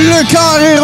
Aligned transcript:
Le 0.00 0.30
Carré 0.32 0.76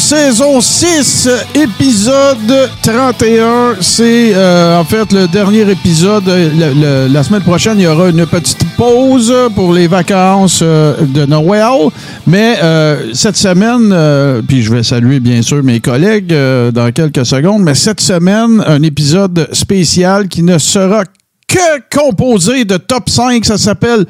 saison 0.00 0.58
6, 0.60 1.28
épisode 1.54 2.70
31. 2.82 3.76
C'est 3.82 4.32
euh, 4.34 4.78
en 4.80 4.84
fait 4.84 5.12
le 5.12 5.28
dernier 5.28 5.70
épisode. 5.70 6.24
Le- 6.26 7.06
la 7.12 7.22
semaine 7.22 7.42
prochaine, 7.42 7.78
il 7.78 7.82
y 7.82 7.86
aura 7.86 8.08
une 8.08 8.24
petite 8.24 8.64
pause 8.78 9.32
pour 9.54 9.74
les 9.74 9.88
vacances 9.88 10.60
euh, 10.62 10.94
de 11.02 11.26
Noël. 11.26 11.90
Mais 12.26 12.56
euh, 12.62 13.10
cette 13.12 13.36
semaine, 13.36 13.90
euh, 13.92 14.40
puis 14.46 14.62
je 14.62 14.72
vais 14.72 14.82
saluer 14.82 15.20
bien 15.20 15.42
sûr 15.42 15.62
mes 15.62 15.80
collègues 15.80 16.32
euh, 16.32 16.70
dans 16.70 16.90
quelques 16.92 17.26
secondes, 17.26 17.62
mais 17.62 17.74
cette 17.74 18.00
semaine, 18.00 18.64
un 18.66 18.82
épisode 18.82 19.48
spécial 19.52 20.28
qui 20.28 20.42
ne 20.42 20.56
sera 20.56 21.04
que 21.46 21.94
composé 21.94 22.64
de 22.64 22.78
top 22.78 23.10
5. 23.10 23.44
Ça 23.44 23.58
s'appelle 23.58 24.06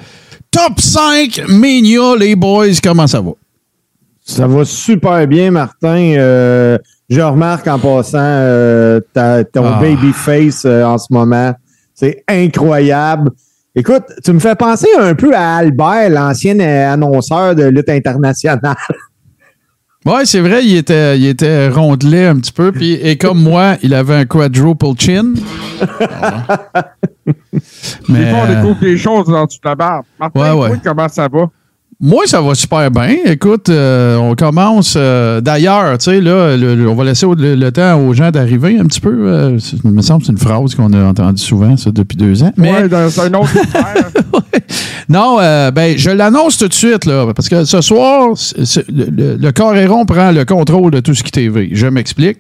Top 0.52 0.80
5 0.80 1.42
Mania, 1.48 2.14
les 2.16 2.36
boys. 2.36 2.66
Comment 2.82 3.08
ça 3.08 3.20
va? 3.20 3.30
Ça 4.24 4.46
va 4.46 4.64
super 4.64 5.26
bien, 5.26 5.50
Martin. 5.50 6.14
Euh, 6.16 6.78
je 7.10 7.20
remarque 7.20 7.66
en 7.66 7.78
passant 7.78 8.18
euh, 8.20 9.00
ta- 9.12 9.44
ton 9.44 9.64
Ah. 9.66 9.78
baby 9.80 10.12
face 10.12 10.64
euh, 10.64 10.84
en 10.84 10.96
ce 10.98 11.06
moment. 11.10 11.52
C'est 11.94 12.22
incroyable. 12.28 13.30
Écoute, 13.74 14.04
tu 14.24 14.32
me 14.32 14.38
fais 14.38 14.54
penser 14.54 14.86
un 14.98 15.14
peu 15.14 15.34
à 15.34 15.56
Albert, 15.56 16.10
l'ancien 16.10 16.58
annonceur 16.60 17.54
de 17.54 17.64
lutte 17.64 17.88
internationale. 17.88 18.60
Ouais, 20.04 20.24
c'est 20.24 20.40
vrai, 20.40 20.64
il 20.64 20.76
était, 20.78 21.16
il 21.16 21.24
était 21.28 21.68
rondelé 21.68 22.24
un 22.24 22.34
petit 22.34 22.50
peu. 22.50 22.72
Puis, 22.72 22.94
et 22.94 23.16
comme 23.16 23.40
moi, 23.44 23.76
il 23.84 23.94
avait 23.94 24.16
un 24.16 24.24
quadruple 24.24 24.86
chin. 24.98 25.34
Des 27.24 27.32
Mais 28.08 28.30
fois, 28.30 28.40
on 28.42 28.52
découvre 28.52 28.80
des 28.80 28.96
choses 28.98 29.26
dans 29.26 29.46
toute 29.46 29.64
la 29.64 29.76
barbe. 29.76 30.04
Martin, 30.18 30.40
Ouais, 30.40 30.50
ouais. 30.60 30.68
toi, 30.70 30.78
comment 30.84 31.08
ça 31.08 31.28
va? 31.28 31.48
Moi, 32.04 32.24
ça 32.26 32.40
va 32.42 32.54
super 32.56 32.90
bien. 32.90 33.14
Écoute, 33.24 33.68
euh, 33.68 34.16
on 34.16 34.34
commence. 34.34 34.94
euh, 34.96 35.40
D'ailleurs, 35.40 35.96
tu 35.98 36.06
sais, 36.10 36.20
là, 36.20 36.56
le- 36.56 36.74
le- 36.74 36.88
on 36.88 36.94
va 36.96 37.04
laisser 37.04 37.26
le, 37.26 37.54
le 37.54 37.70
temps 37.72 37.96
aux 38.00 38.12
gens 38.12 38.30
d'arriver 38.32 38.76
un 38.78 38.84
petit 38.86 39.00
peu. 39.00 39.28
euh, 39.28 39.58
c'est- 39.60 39.76
il 39.84 39.90
me 39.92 40.02
semble 40.02 40.20
que 40.20 40.26
c'est 40.26 40.32
une 40.32 40.38
phrase 40.38 40.74
qu'on 40.74 40.92
a 40.92 41.04
entendue 41.04 41.40
souvent, 41.40 41.76
ça, 41.76 41.90
depuis 41.92 42.16
deux 42.16 42.42
ans. 42.42 42.52
Mais 42.56 42.72
Ouais, 42.72 42.88
dans 42.88 43.20
un 43.20 43.32
autre. 43.34 43.52
Non, 45.08 45.38
euh, 45.40 45.70
ben, 45.70 45.98
je 45.98 46.10
l'annonce 46.10 46.56
tout 46.56 46.68
de 46.68 46.72
suite, 46.72 47.04
là, 47.04 47.26
parce 47.34 47.48
que 47.48 47.64
ce 47.64 47.80
soir, 47.80 48.30
c'est- 48.36 48.64
c'est- 48.64 48.84
le, 48.88 49.50
Coréron 49.50 50.06
prend 50.06 50.30
le 50.30 50.44
contrôle 50.44 50.90
de 50.92 51.00
tout 51.00 51.12
ce 51.14 51.22
qui 51.22 51.30
TV. 51.32 51.68
Je 51.72 51.86
m'explique. 51.86 52.38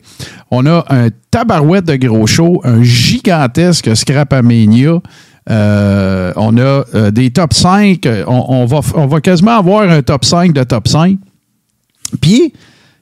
On 0.50 0.64
a 0.66 0.84
un 0.88 1.08
tabarouette 1.30 1.84
de 1.86 1.96
gros 1.96 2.26
show, 2.26 2.60
un 2.64 2.82
gigantesque 2.82 3.94
Scrapamania. 3.94 5.00
Euh, 5.50 6.32
on 6.36 6.56
a 6.56 6.84
euh, 6.94 7.10
des 7.10 7.30
top 7.30 7.54
5. 7.54 8.06
On, 8.26 8.44
on 8.48 8.66
va, 8.66 8.80
on 8.94 9.06
va 9.06 9.20
quasiment 9.20 9.58
avoir 9.58 9.82
un 9.88 10.02
top 10.02 10.24
5 10.24 10.52
de 10.52 10.62
top 10.62 10.88
5. 10.88 11.18
Puis, 12.20 12.52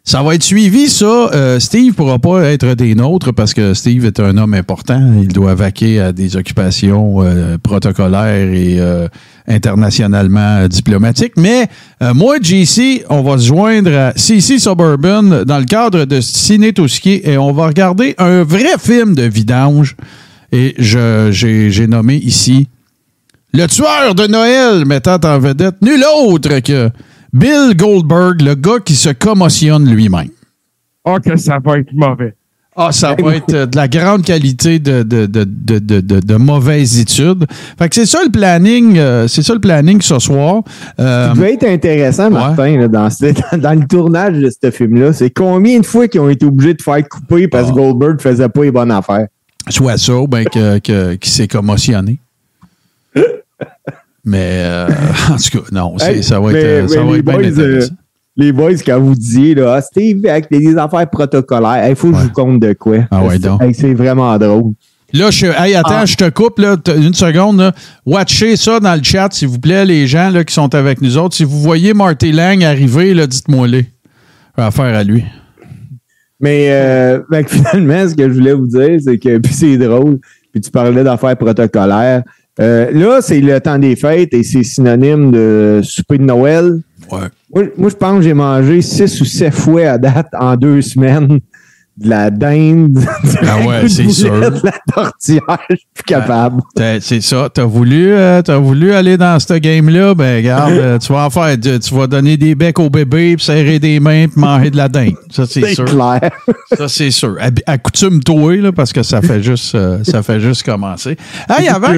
ça 0.03 0.23
va 0.23 0.35
être 0.35 0.43
suivi, 0.43 0.89
ça. 0.89 1.05
Euh, 1.05 1.61
Steve 1.61 1.89
ne 1.89 1.93
pourra 1.93 2.19
pas 2.19 2.45
être 2.45 2.75
des 2.75 2.95
nôtres 2.95 3.33
parce 3.33 3.53
que 3.53 3.75
Steve 3.75 4.07
est 4.07 4.19
un 4.19 4.39
homme 4.39 4.55
important. 4.55 5.01
Il 5.21 5.29
doit 5.29 5.55
vaquer 5.55 6.01
à 6.01 6.13
des 6.13 6.37
occupations 6.37 7.23
euh, 7.23 7.59
protocolaires 7.59 8.49
et 8.53 8.81
euh, 8.81 9.09
internationalement 9.47 10.67
diplomatiques. 10.69 11.35
Mais 11.37 11.69
euh, 12.03 12.15
moi, 12.15 12.37
JC, 12.41 13.05
on 13.11 13.23
va 13.23 13.39
se 13.39 13.47
joindre 13.47 13.95
à 13.95 14.13
CC 14.17 14.59
Suburban 14.59 15.45
dans 15.45 15.59
le 15.59 15.67
cadre 15.67 16.07
de 16.07 16.21
Ciné 16.21 16.73
Touski 16.73 17.21
et 17.23 17.37
on 17.37 17.53
va 17.53 17.67
regarder 17.67 18.15
un 18.19 18.43
vrai 18.43 18.79
film 18.79 19.15
de 19.15 19.25
vidange. 19.25 19.97
Et 20.53 20.75
je- 20.79 21.29
j'ai 21.31 21.87
nommé 21.87 22.17
ici 22.17 22.69
le 23.53 23.67
tueur 23.67 24.15
de 24.15 24.27
Noël 24.27 24.85
mettant 24.85 25.19
en 25.25 25.39
vedette 25.39 25.81
nul 25.83 26.03
autre 26.27 26.61
que 26.61 26.91
Bill 27.33 27.75
Goldberg, 27.77 28.41
le 28.43 28.55
gars 28.55 28.79
qui 28.85 28.95
se 28.95 29.11
commotionne 29.11 29.89
lui-même. 29.89 30.29
Oh, 31.05 31.17
que 31.25 31.37
ça 31.37 31.59
va 31.65 31.79
être 31.79 31.93
mauvais. 31.93 32.35
Ah, 32.77 32.93
ça 32.93 33.15
va 33.21 33.35
être 33.37 33.53
euh, 33.53 33.67
de 33.67 33.77
la 33.77 33.89
grande 33.89 34.23
qualité 34.25 34.79
de, 34.79 35.03
de, 35.03 35.27
de, 35.27 35.45
de, 35.45 35.79
de, 35.81 36.01
de- 36.01 36.21
de 36.21 36.35
mauvaise 36.37 36.99
étude. 37.01 37.45
Fait 37.79 37.89
que 37.89 37.95
c'est 37.97 38.07
ça 38.07 38.21
le 38.25 38.31
planning, 38.31 38.97
euh, 38.97 39.27
c'est 39.29 39.43
ça 39.43 39.53
le 39.55 39.61
planning 39.61 40.01
ce 40.01 40.19
soir. 40.19 40.63
Euh, 40.99 41.27
Ce 41.29 41.33
qui 41.33 41.39
devait 41.39 41.53
être 41.55 41.65
intéressant, 41.69 42.31
Martin, 42.31 42.79
là, 42.79 42.89
dans, 42.89 43.11
ce- 43.11 43.57
dans 43.57 43.79
le 43.79 43.87
tournage 43.87 44.35
de 44.39 44.51
ce 44.51 44.71
film-là, 44.71 45.13
c'est 45.13 45.31
combien 45.31 45.81
de 45.81 45.87
fois 45.87 46.07
qu'ils 46.09 46.21
ont 46.21 46.29
été 46.29 46.47
obligés 46.47 46.75
de 46.75 46.83
faire 46.83 47.07
couper 47.09 47.49
parce 47.49 47.67
que 47.67 47.73
Ah. 47.73 47.75
Goldberg 47.83 48.21
faisait 48.21 48.49
pas 48.49 48.63
les 48.63 48.71
bonnes 48.71 48.93
affaires? 48.93 49.27
Soit 49.69 49.99
ça 49.99 50.17
ou 50.17 50.27
bien 50.27 50.45
que, 50.45 50.79
que- 50.79 51.15
qu'il 51.15 51.31
s'est 51.33 51.49
commotionné. 51.49 52.19
Mais 54.25 54.63
euh, 54.65 54.89
en 55.31 55.37
tout 55.37 55.59
cas, 55.61 55.65
non, 55.73 55.97
Hey, 55.99 56.23
ça 56.23 56.39
va 56.41 56.51
être, 56.51 56.55
mais- 56.55 56.65
euh, 56.65 56.89
ça 56.89 57.03
va 57.03 57.11
les 57.13 57.19
être 57.19 57.25
bien 57.25 57.35
boys, 57.39 57.47
intéressant. 57.47 57.95
Les 58.37 58.53
boys, 58.53 58.75
quand 58.87 59.01
vous 59.01 59.15
disiez, 59.15 59.55
là, 59.55 59.75
ah, 59.77 59.83
Steve, 59.83 60.25
avec 60.27 60.51
des 60.51 60.77
affaires 60.77 61.09
protocolaires, 61.11 61.89
il 61.89 61.97
faut 61.97 62.11
que 62.11 62.17
je 62.19 62.23
vous 62.23 62.31
compte 62.31 62.61
de 62.61 62.73
quoi. 62.75 62.99
Ah 63.11 63.25
ouais, 63.25 63.39
donc. 63.39 63.63
Hey, 63.63 63.75
c'est 63.75 63.93
vraiment 63.95 64.37
drôle. 64.39 64.73
Là, 65.13 65.31
je 65.33 65.47
hey, 65.47 65.75
attends, 65.75 65.89
Ah. 66.03 66.07
je 66.07 66.15
te 66.15 66.29
coupe 66.31 66.59
là, 66.61 66.77
une 66.97 67.15
seconde. 67.15 67.59
Là. 67.59 67.73
Watchez 68.07 68.57
ça 68.57 68.79
dans 68.79 68.95
le 68.95 69.03
chat, 69.03 69.29
s'il 69.33 69.49
vous 69.49 69.59
plaît, 69.59 69.85
les 69.85 70.07
gens 70.07 70.31
là, 70.31 70.45
qui 70.45 70.55
sont 70.55 70.73
avec 70.75 71.03
nous 71.03 71.19
autres. 71.19 71.35
Si 71.35 71.43
vous 71.45 71.59
voyez 71.61 71.93
Marty 71.95 72.31
Lang 72.31 72.63
arriver, 72.63 73.27
dites-moi-les. 73.27 73.87
Affaire 74.57 74.95
à 74.95 75.03
lui. 75.03 75.25
Mais 76.41 76.69
euh, 76.71 77.21
finalement, 77.47 78.09
ce 78.09 78.15
que 78.15 78.29
je 78.29 78.35
voulais 78.35 78.55
vous 78.55 78.67
dire, 78.67 78.99
c'est 79.05 79.19
que, 79.19 79.39
puis 79.39 79.53
c'est 79.53 79.77
drôle, 79.77 80.19
puis 80.53 80.61
tu 80.61 80.71
parlais 80.71 81.05
d'affaires 81.05 81.37
protocolaires. 81.37 82.23
Euh, 82.59 82.91
là, 82.93 83.21
c'est 83.23 83.41
le 83.41 83.61
temps 83.61 83.79
des 83.79 83.97
fêtes 83.97 84.35
et 84.35 84.43
c'est 84.43 84.63
synonyme 84.63 85.31
de 85.31 85.81
souper 85.83 86.19
de 86.19 86.25
Noël. 86.25 86.81
Ouais. 87.11 87.19
Moi, 87.55 87.65
moi, 87.77 87.91
je 87.91 87.97
pense 87.97 88.19
que 88.19 88.23
j'ai 88.23 88.35
mangé 88.35 88.83
six 88.83 89.21
ou 89.21 89.25
sept 89.25 89.55
fois 89.55 89.83
à 89.83 89.99
date 89.99 90.29
en 90.39 90.57
deux 90.57 90.83
semaines 90.83 91.41
de 91.97 92.09
la 92.09 92.31
dinde, 92.31 92.99
Ah 93.47 93.59
ouais, 93.67 93.87
c'est 93.89 94.09
sûr. 94.09 94.31
de 94.33 94.61
la 94.65 94.73
tortillère. 94.95 95.59
Je 95.69 95.77
suis 95.77 95.87
plus 95.95 96.05
capable. 96.05 96.63
T'as- 96.75 97.01
C'est 97.01 97.21
ça. 97.21 97.49
T'as 97.53 97.65
voulu, 97.65 98.13
euh, 98.13 98.41
t'as 98.41 98.57
voulu 98.57 98.93
aller 98.95 99.19
dans 99.19 99.39
ce 99.39 99.55
game-là, 99.55 100.15
ben 100.15 100.39
regarde, 100.39 100.73
euh, 100.77 100.99
tu 100.99 101.13
vas 101.13 101.27
en 101.27 101.31
faire. 101.31 101.57
Tu, 101.61 101.79
tu 101.79 101.95
vas 101.95 102.07
donner 102.07 102.37
des 102.39 102.55
becs 102.55 102.79
au 102.79 102.89
bébé, 102.89 103.37
puis 103.37 103.45
serrer 103.45 103.79
des 103.79 104.01
mains, 104.01 104.29
puis 104.29 104.41
manger 104.41 104.71
de 104.71 104.77
la 104.79 104.89
dinde. 104.89 105.15
Ça, 105.31 105.45
c'est 105.47 105.75
sûr. 105.75 105.85
clair. 105.85 106.31
Ça, 106.77 106.89
c'est 106.89 107.11
sûr. 107.11 107.37
Accoutume-toi, 107.67 108.57
là, 108.57 108.73
parce 108.73 108.93
que 108.95 109.03
ça 109.03 109.21
fait 109.21 109.43
juste, 109.43 109.75
euh, 109.75 110.03
ça 110.05 110.23
fait 110.23 110.41
juste 110.41 110.63
commencer. 110.63 111.17
Hey, 111.51 111.69
avant 111.69 111.89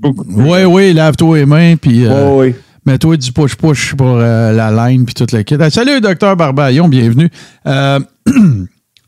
beaucoup. 0.00 0.24
de 0.24 0.42
Oui, 0.42 0.64
oui, 0.64 0.92
lave-toi 0.94 1.38
les 1.38 1.46
mains, 1.46 1.76
puis... 1.76 2.06
Oh, 2.08 2.40
oui. 2.40 2.54
Mets-toi 2.86 3.18
du 3.18 3.30
push-push 3.32 3.94
pour 3.96 4.16
la 4.16 4.70
line 4.88 5.04
puis 5.04 5.12
toute 5.14 5.32
la 5.32 5.44
kit. 5.44 5.56
Ah, 5.60 5.68
salut, 5.68 6.00
docteur 6.00 6.34
Barbaillon, 6.36 6.88
bienvenue. 6.88 7.28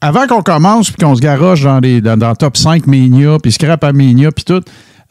Avant 0.02 0.26
qu'on 0.26 0.40
commence 0.40 0.90
puis 0.90 1.04
qu'on 1.04 1.14
se 1.14 1.20
garoche 1.20 1.62
dans, 1.62 1.78
les, 1.78 2.00
dans, 2.00 2.16
dans 2.16 2.34
top 2.34 2.56
5 2.56 2.86
Mania 2.86 3.36
puis 3.42 3.52
scrap 3.52 3.84
à 3.84 3.92
Mania 3.92 4.30
puis 4.32 4.44
tout, 4.44 4.62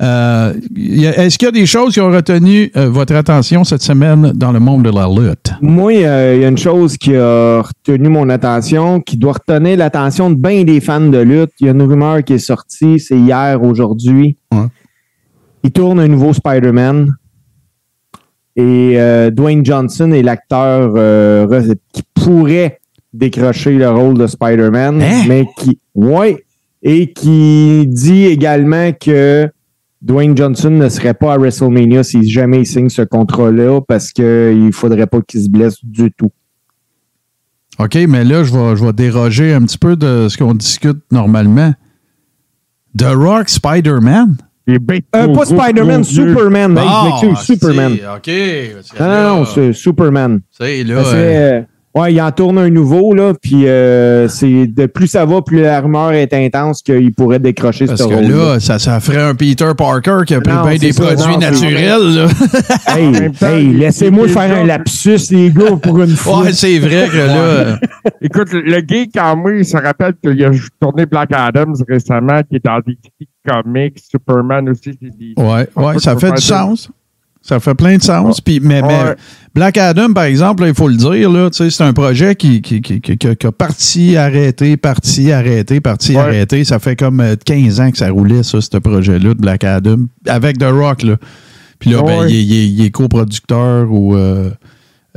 euh, 0.01 0.53
est-ce 0.75 1.38
qu'il 1.38 1.45
y 1.45 1.50
a 1.50 1.51
des 1.51 1.66
choses 1.66 1.94
qui 1.94 2.01
ont 2.01 2.09
retenu 2.09 2.72
euh, 2.75 2.89
votre 2.89 3.13
attention 3.13 3.63
cette 3.63 3.83
semaine 3.83 4.31
dans 4.33 4.51
le 4.51 4.59
monde 4.59 4.83
de 4.83 4.89
la 4.89 5.07
lutte? 5.07 5.51
Moi, 5.61 5.91
euh, 6.03 6.33
il 6.35 6.41
y 6.41 6.45
a 6.45 6.47
une 6.47 6.57
chose 6.57 6.97
qui 6.97 7.16
a 7.16 7.61
retenu 7.61 8.09
mon 8.09 8.29
attention, 8.29 9.01
qui 9.01 9.17
doit 9.17 9.33
retenir 9.33 9.77
l'attention 9.77 10.31
de 10.31 10.35
bien 10.35 10.63
des 10.63 10.79
fans 10.79 11.01
de 11.01 11.19
lutte. 11.19 11.51
Il 11.59 11.67
y 11.67 11.69
a 11.69 11.73
une 11.73 11.81
rumeur 11.81 12.23
qui 12.23 12.33
est 12.33 12.39
sortie, 12.39 13.00
c'est 13.00 13.17
hier, 13.17 13.61
aujourd'hui. 13.61 14.38
Ouais. 14.51 14.67
Il 15.63 15.71
tourne 15.71 16.00
un 16.00 16.07
nouveau 16.07 16.33
Spider-Man. 16.33 17.13
Et 18.56 18.94
euh, 18.95 19.30
Dwayne 19.30 19.63
Johnson 19.63 20.12
est 20.12 20.24
l'acteur 20.24 20.94
qui 21.94 22.03
pourrait 22.15 22.78
décrocher 23.13 23.71
le 23.73 23.89
rôle 23.89 24.17
de 24.17 24.27
Spider-Man, 24.27 25.01
Hein? 25.01 25.23
mais 25.27 25.45
qui, 25.57 25.79
ouais, 25.95 26.44
et 26.83 27.11
qui 27.11 27.85
dit 27.88 28.25
également 28.25 28.91
que 28.94 29.50
Dwayne 30.01 30.35
Johnson 30.38 30.69
ne 30.69 30.88
serait 30.89 31.13
pas 31.13 31.33
à 31.33 31.38
WrestleMania 31.38 32.03
si 32.03 32.29
jamais 32.29 32.59
il 32.61 32.65
signe 32.65 32.88
ce 32.89 33.01
contrat-là 33.01 33.81
parce 33.88 34.11
qu'il 34.11 34.65
ne 34.65 34.71
faudrait 34.71 35.07
pas 35.07 35.21
qu'il 35.21 35.41
se 35.44 35.50
blesse 35.50 35.77
du 35.83 36.11
tout. 36.11 36.31
OK, 37.79 37.95
mais 38.07 38.23
là, 38.23 38.44
je 38.44 38.51
vais, 38.53 38.75
je 38.75 38.85
vais 38.85 38.94
déroger 38.94 39.53
un 39.53 39.62
petit 39.63 39.77
peu 39.77 39.95
de 39.95 40.27
ce 40.29 40.38
qu'on 40.38 40.53
discute 40.53 41.00
normalement. 41.12 41.73
The 42.97 43.07
Rock 43.13 43.50
Spider-Man? 43.50 44.38
Euh, 44.69 44.77
pas 45.33 45.45
Spider-Man. 45.45 46.03
Superman. 46.03 46.73
Ben, 46.75 46.83
Ah, 46.85 47.19
Superman. 47.41 47.94
OK. 48.17 48.31
Non, 49.00 49.05
non, 49.07 49.38
non, 49.39 49.45
c'est 49.45 49.73
Superman. 49.73 50.41
C'est 50.51 50.83
là. 50.83 51.65
Ouais, 51.95 52.13
il 52.13 52.21
en 52.21 52.31
tourne 52.31 52.59
un 52.59 52.69
nouveau, 52.69 53.15
là, 53.15 53.33
puis 53.41 53.68
euh, 53.68 54.27
c'est 54.27 54.68
de 54.68 54.86
plus 54.86 55.07
ça 55.07 55.25
va, 55.25 55.41
plus 55.41 55.62
la 55.62 55.81
rumeur 55.81 56.12
est 56.12 56.31
intense 56.36 56.83
qu'il 56.83 57.12
pourrait 57.15 57.39
décrocher 57.39 57.88
Parce 57.88 58.00
ce 58.03 58.07
que 58.07 58.13
rôle. 58.13 58.25
là, 58.27 58.59
ça, 58.59 58.77
ça 58.77 59.00
ferait 59.00 59.24
un 59.24 59.33
Peter 59.33 59.71
Parker 59.75 60.19
qui 60.27 60.36
a 60.36 60.39
pris 60.41 60.53
Non, 60.53 60.62
bien 60.62 60.71
c'est 60.74 60.77
des 60.80 60.91
ça, 60.94 61.03
produits 61.03 61.33
non, 61.33 61.39
naturels. 61.39 62.15
là. 62.15 62.27
Hey, 62.95 63.31
hey, 63.41 63.74
laissez-moi 63.74 64.27
faire 64.27 64.56
un 64.62 64.65
lapsus, 64.65 65.18
les 65.31 65.50
gars, 65.50 65.75
pour 65.81 66.00
une 66.01 66.09
fois. 66.15 66.44
Ouais, 66.44 66.53
c'est 66.53 66.77
vrai 66.77 67.07
que 67.12 67.18
là. 67.18 67.80
Écoute, 68.21 68.50
le, 68.53 68.81
geek 68.88 69.18
en 69.19 69.36
moi, 69.38 69.53
il 69.56 69.65
se 69.65 69.75
rappelle 69.77 70.13
qu'il 70.24 70.45
a 70.45 70.51
tourné 70.80 71.07
Black 71.07 71.30
Adams 71.33 71.75
récemment, 71.88 72.41
qui 72.47 72.57
est 72.57 72.63
dans 72.65 72.80
des 72.86 72.97
comics, 73.47 73.97
Superman 74.00 74.69
aussi. 74.69 74.91
c'est 75.01 75.18
des- 75.18 75.33
Ouais, 75.38 75.68
ouais, 75.75 75.97
ça 76.00 76.15
fait 76.15 76.33
du 76.33 76.41
sens. 76.41 76.91
Ça 77.50 77.60
fait 77.60 77.74
plein 77.75 77.98
de 77.98 78.04
sens. 78.04 78.40
Puis, 78.42 78.60
mais. 78.62 78.81
Black 79.56 79.78
Adam, 79.80 80.13
par 80.13 80.25
exemple, 80.25 80.63
il 80.68 80.75
faut 80.75 80.88
le 80.88 80.96
dire, 80.96 81.31
là, 81.31 81.50
c'est 81.51 81.81
un 81.81 81.92
projet 81.94 82.36
qui, 82.36 82.62
qui, 82.62 82.81
qui, 82.81 83.01
qui- 83.01 83.48
a 83.48 83.51
parti, 83.51 84.16
arrêté, 84.16 84.78
parti, 84.78 85.31
arrêté, 85.31 85.81
parti, 85.81 86.12
Ouais. 86.13 86.19
arrêté. 86.19 86.63
Ça 86.63 86.78
fait 86.78 86.96
comme 86.96 87.19
euh, 87.19 87.36
15 87.44 87.80
ans 87.81 87.90
que 87.92 87.98
ça 87.98 88.12
roulait, 88.12 88.44
ça, 88.44 88.62
ce 88.62 88.78
projet-là 88.78 89.34
de 89.34 89.40
Black 89.42 89.63
Adam, 89.63 89.98
avec 90.28 90.60
The 90.60 90.66
Rock. 90.69 91.01
Là. 91.01 91.16
Puis 91.80 91.90
là, 91.90 92.04
ben, 92.04 92.19
Ouais. 92.19 92.31
il, 92.31 92.36
est- 92.36 92.44
il 92.44 92.54
est- 92.54 92.68
il 92.69 92.86
est 92.86 92.92
coproducteur 92.92 93.92
ou. 93.92 94.16
Euh, 94.16 94.51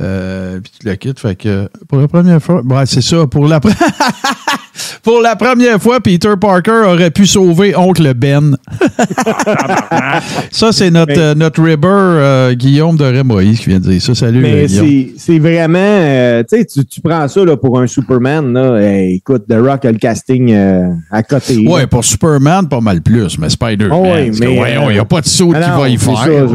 euh, 0.01 0.59
puis 0.59 0.71
tu 0.81 0.87
le 0.87 0.95
quittes. 0.95 1.19
Fait 1.19 1.35
que 1.35 1.69
pour 1.87 1.99
la 1.99 2.07
première 2.07 2.41
fois. 2.41 2.63
Ouais, 2.63 2.87
c'est 2.87 3.01
ça. 3.01 3.27
Pour 3.27 3.47
la, 3.47 3.59
pour 5.01 5.21
la 5.21 5.35
première 5.35 5.81
fois, 5.81 5.99
Peter 5.99 6.33
Parker 6.39 6.83
aurait 6.87 7.11
pu 7.11 7.25
sauver 7.25 7.75
Oncle 7.75 8.13
Ben. 8.13 8.55
Ça, 10.51 10.71
c'est 10.71 10.91
notre, 10.91 11.13
Mais- 11.13 11.19
euh, 11.19 11.35
notre 11.35 11.61
Ribber 11.63 11.87
euh, 11.89 12.53
Guillaume 12.53 12.95
de 12.97 13.03
Rémoïse 13.05 13.59
qui 13.59 13.69
vient 13.69 13.79
de 13.79 13.89
dire 13.89 14.01
ça. 14.01 14.13
Salut, 14.15 14.41
Mais 14.41 14.65
Guillaume. 14.65 14.87
c'est 14.87 15.13
c'est 15.17 15.39
vraiment, 15.39 15.79
euh, 15.79 16.43
tu 16.49 16.57
sais, 16.67 16.85
tu- 16.85 17.01
prends 17.01 17.27
ça 17.27 17.43
là, 17.45 17.57
pour 17.57 17.79
un 17.79 17.87
Superman, 17.87 18.53
là, 18.53 18.77
hey, 18.81 19.15
écoute, 19.15 19.43
The 19.49 19.55
Rock 19.57 19.85
a 19.85 19.91
le 19.91 19.97
casting 19.97 20.51
euh, 20.53 20.89
à 21.11 21.23
côté. 21.23 21.67
Ouais, 21.67 21.87
pour 21.87 22.03
Superman, 22.03 22.67
pas 22.67 22.81
mal 22.81 23.01
plus, 23.01 23.37
mais 23.39 23.49
Spider-Man. 23.49 23.91
Oh, 23.99 24.03
que, 24.03 24.39
mais, 24.39 24.55
voyons, 24.55 24.87
euh, 24.87 24.91
il 24.91 24.93
n'y 24.93 24.99
a 24.99 25.05
pas 25.05 25.21
de 25.21 25.27
saut 25.27 25.51
qui 25.53 25.59
va 25.59 25.89
y 25.89 25.97
faire. 25.97 26.47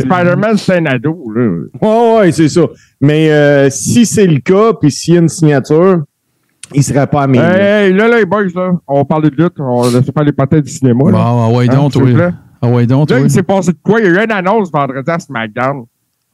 Spider-Man, 0.00 0.56
c'est 0.58 0.76
un 0.78 0.86
ado, 0.86 1.32
là. 1.34 1.50
Ouais, 1.80 2.18
ouais, 2.20 2.32
c'est 2.32 2.48
ça. 2.48 2.62
Mais 3.00 3.30
euh, 3.30 3.68
si 3.70 4.06
c'est 4.06 4.26
le 4.26 4.40
cas, 4.40 4.72
puis 4.80 4.90
s'il 4.90 5.14
y 5.14 5.16
a 5.16 5.20
une 5.20 5.28
signature, 5.28 6.02
il 6.74 6.82
serait 6.82 7.06
pas 7.06 7.22
amélioré. 7.22 7.60
Hey, 7.60 7.86
hey, 7.88 7.92
là, 7.92 8.08
là, 8.08 8.18
les 8.18 8.26
boys, 8.26 8.44
là, 8.54 8.72
on 8.86 9.04
parle 9.04 9.30
de 9.30 9.42
lutte, 9.42 9.54
on 9.58 9.88
laisse 9.90 10.10
pas 10.10 10.22
les 10.24 10.32
patins 10.32 10.60
du 10.60 10.70
cinéma. 10.70 10.98
Bon, 10.98 11.08
là. 11.10 11.18
ah 11.20 11.48
ouais, 11.50 11.68
Hein, 11.70 11.74
donc, 11.74 11.94
vous 11.96 12.00
oui. 12.06 12.14
Ah 12.62 12.68
ouais, 12.68 12.86
donc, 12.86 13.10
Là, 13.10 13.16
oui. 13.16 13.22
il 13.24 13.30
s'est 13.30 13.42
passé 13.42 13.72
de 13.72 13.78
quoi? 13.82 14.00
Il 14.00 14.06
y 14.06 14.08
a 14.08 14.22
eu 14.22 14.24
une 14.24 14.32
annonce 14.32 14.70
vendredi 14.72 15.10
à 15.10 15.18
SmackDown. 15.18 15.84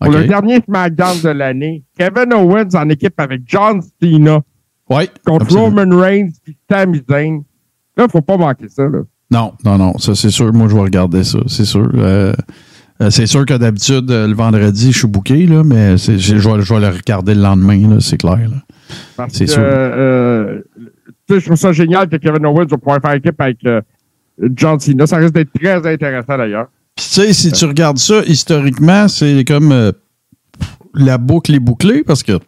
Pour 0.01 0.13
le 0.13 0.25
dernier 0.27 0.61
SmackDown 0.65 1.21
de 1.23 1.29
l'année, 1.29 1.85
Kevin 1.97 2.33
Owens 2.35 2.75
en 2.75 2.89
équipe 2.89 3.15
avec 3.19 3.43
John 3.47 3.81
Cena 4.03 4.41
Ouais, 4.91 5.09
contre 5.25 5.43
absolument. 5.45 5.83
Roman 5.83 5.97
Reigns 5.97 6.31
et 6.49 6.57
Sami 6.71 7.03
Zayn. 7.09 7.43
Là, 7.97 8.07
faut 8.11 8.21
pas 8.21 8.37
manquer 8.37 8.69
ça, 8.69 8.83
là. 8.85 9.01
Non, 9.31 9.53
non, 9.65 9.79
non, 9.79 9.97
ça 9.99 10.15
c'est 10.15 10.31
sûr. 10.31 10.53
Moi, 10.53 10.67
je 10.69 10.75
vais 10.75 10.81
regarder 10.81 11.25
ça, 11.25 11.39
c'est 11.47 11.65
sûr. 11.65 11.89
Euh, 11.95 12.33
euh, 13.01 13.11
c'est 13.11 13.27
sûr 13.27 13.47
que 13.47 13.55
d'habitude, 13.55 14.11
euh, 14.11 14.27
le 14.27 14.35
vendredi, 14.35 14.93
je 14.93 14.99
suis 14.99 15.09
booké, 15.09 15.47
là, 15.47 15.63
mais 15.65 15.97
je 15.97 16.13
vais, 16.13 16.19
je 16.19 16.75
vais 16.75 16.81
le 16.81 16.89
regarder 16.89 17.35
le 17.35 17.41
lendemain, 17.43 17.89
là, 17.89 17.97
c'est 18.01 18.17
clair. 18.19 18.37
là. 18.39 18.57
Parce 19.17 19.35
C'est 19.35 19.47
que, 19.47 19.51
sûr. 19.53 19.63
euh, 19.65 20.61
tu 21.29 21.35
sais, 21.35 21.41
je 21.41 21.45
trouve 21.47 21.57
ça 21.57 21.73
génial 21.73 22.09
que 22.09 22.17
Kevin 22.17 22.45
Owens 22.47 22.67
va 22.67 22.77
pouvoir 22.79 23.01
faire 23.01 23.13
équipe 23.15 23.41
avec 23.41 23.59
euh, 23.67 23.81
John 24.55 24.79
Cena. 24.81 25.07
Ça 25.07 25.17
risque 25.17 25.35
d'être 25.35 25.53
très 25.53 25.87
intéressant, 25.93 26.37
d'ailleurs. 26.39 26.69
Puis 26.97 27.07
tu 27.07 27.13
sais, 27.13 27.33
si 27.33 27.53
tu 27.53 27.65
regardes 27.65 27.99
ça 27.99 28.23
historiquement, 28.27 29.09
c'est 29.09 29.45
comme 29.45 29.73
euh, 29.73 29.93
la 30.95 31.17
boucle 31.19 31.55
est 31.55 31.61
bouclée 31.61 32.03
parce 32.05 32.23
que 32.23 32.39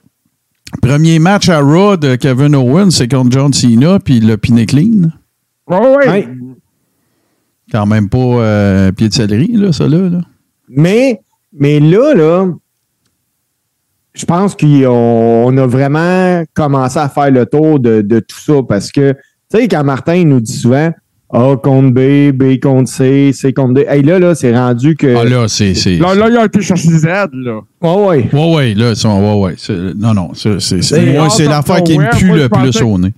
premier 0.83 1.19
match 1.19 1.49
à 1.49 1.61
Raw 1.61 1.97
de 1.97 2.17
Kevin 2.17 2.55
Owens, 2.55 2.91
c'est 2.91 3.09
contre 3.09 3.33
John 3.33 3.53
Cena, 3.53 3.99
puis 3.99 4.21
le 4.21 4.37
piné 4.37 4.67
clean. 4.67 5.11
Ouais, 5.69 5.79
ouais. 5.79 6.09
Ouais. 6.09 6.29
Quand 7.73 7.87
même 7.87 8.09
pas 8.09 8.19
euh, 8.19 8.93
pied 8.93 9.09
de 9.09 9.15
céleri, 9.15 9.49
là, 9.53 9.73
ça 9.73 9.89
là. 9.89 10.09
là. 10.11 10.21
Mais, 10.69 11.21
mais 11.53 11.81
là, 11.81 12.15
là, 12.15 12.47
je 14.15 14.25
pense 14.25 14.55
qu'on 14.55 14.87
on 14.87 15.57
a 15.57 15.67
vraiment 15.67 16.45
commencé 16.55 16.99
à 16.99 17.09
faire 17.09 17.31
le 17.31 17.47
tour 17.47 17.81
de, 17.81 18.01
de 18.01 18.21
tout 18.21 18.39
ça 18.39 18.55
parce 18.69 18.93
que, 18.93 19.13
tu 19.53 19.59
sais, 19.61 19.69
quand 19.69 19.83
Martin 19.85 20.25
nous 20.25 20.41
dit 20.41 20.53
souvent 20.57 20.93
A 21.33 21.57
contre 21.57 21.91
B, 21.91 22.31
B 22.33 22.61
contre 22.61 22.89
C, 22.89 23.33
C 23.33 23.53
contre 23.53 23.75
D, 23.75 23.87
hey, 23.89 24.03
là, 24.03 24.19
là, 24.21 24.35
c'est 24.37 24.57
rendu 24.57 24.95
que. 24.95 25.17
Ah 25.17 25.25
là, 25.25 25.49
c'est. 25.49 25.75
c'est- 25.75 25.97
Là, 25.97 26.15
là, 26.15 26.29
il 26.31 26.37
a 26.37 26.45
été 26.45 26.61
chercher 26.61 26.91
Z, 26.91 27.07
là. 27.33 27.61
Ouais, 27.83 28.07
ouais. 28.07 28.29
Ouais, 28.33 28.55
ouais, 28.55 28.75
là, 28.75 28.95
c'est- 28.95 29.09
ouais, 29.09 29.33
ouais. 29.35 29.55
c'est- 29.57 29.95
Non, 29.97 30.15
non, 30.15 30.31
c'est, 30.35 30.61
c'est, 30.61 30.81
c'est- 30.83 30.95
C'est 31.01 31.13
moi, 31.17 31.29
c'est 31.31 31.47
hors 31.47 31.51
l'affaire 31.51 31.83
qui 31.83 31.99
me 31.99 32.05
pue 32.19 32.29
le 32.37 32.49
plus 32.49 32.83
au 32.83 32.99
nez. 32.99 33.13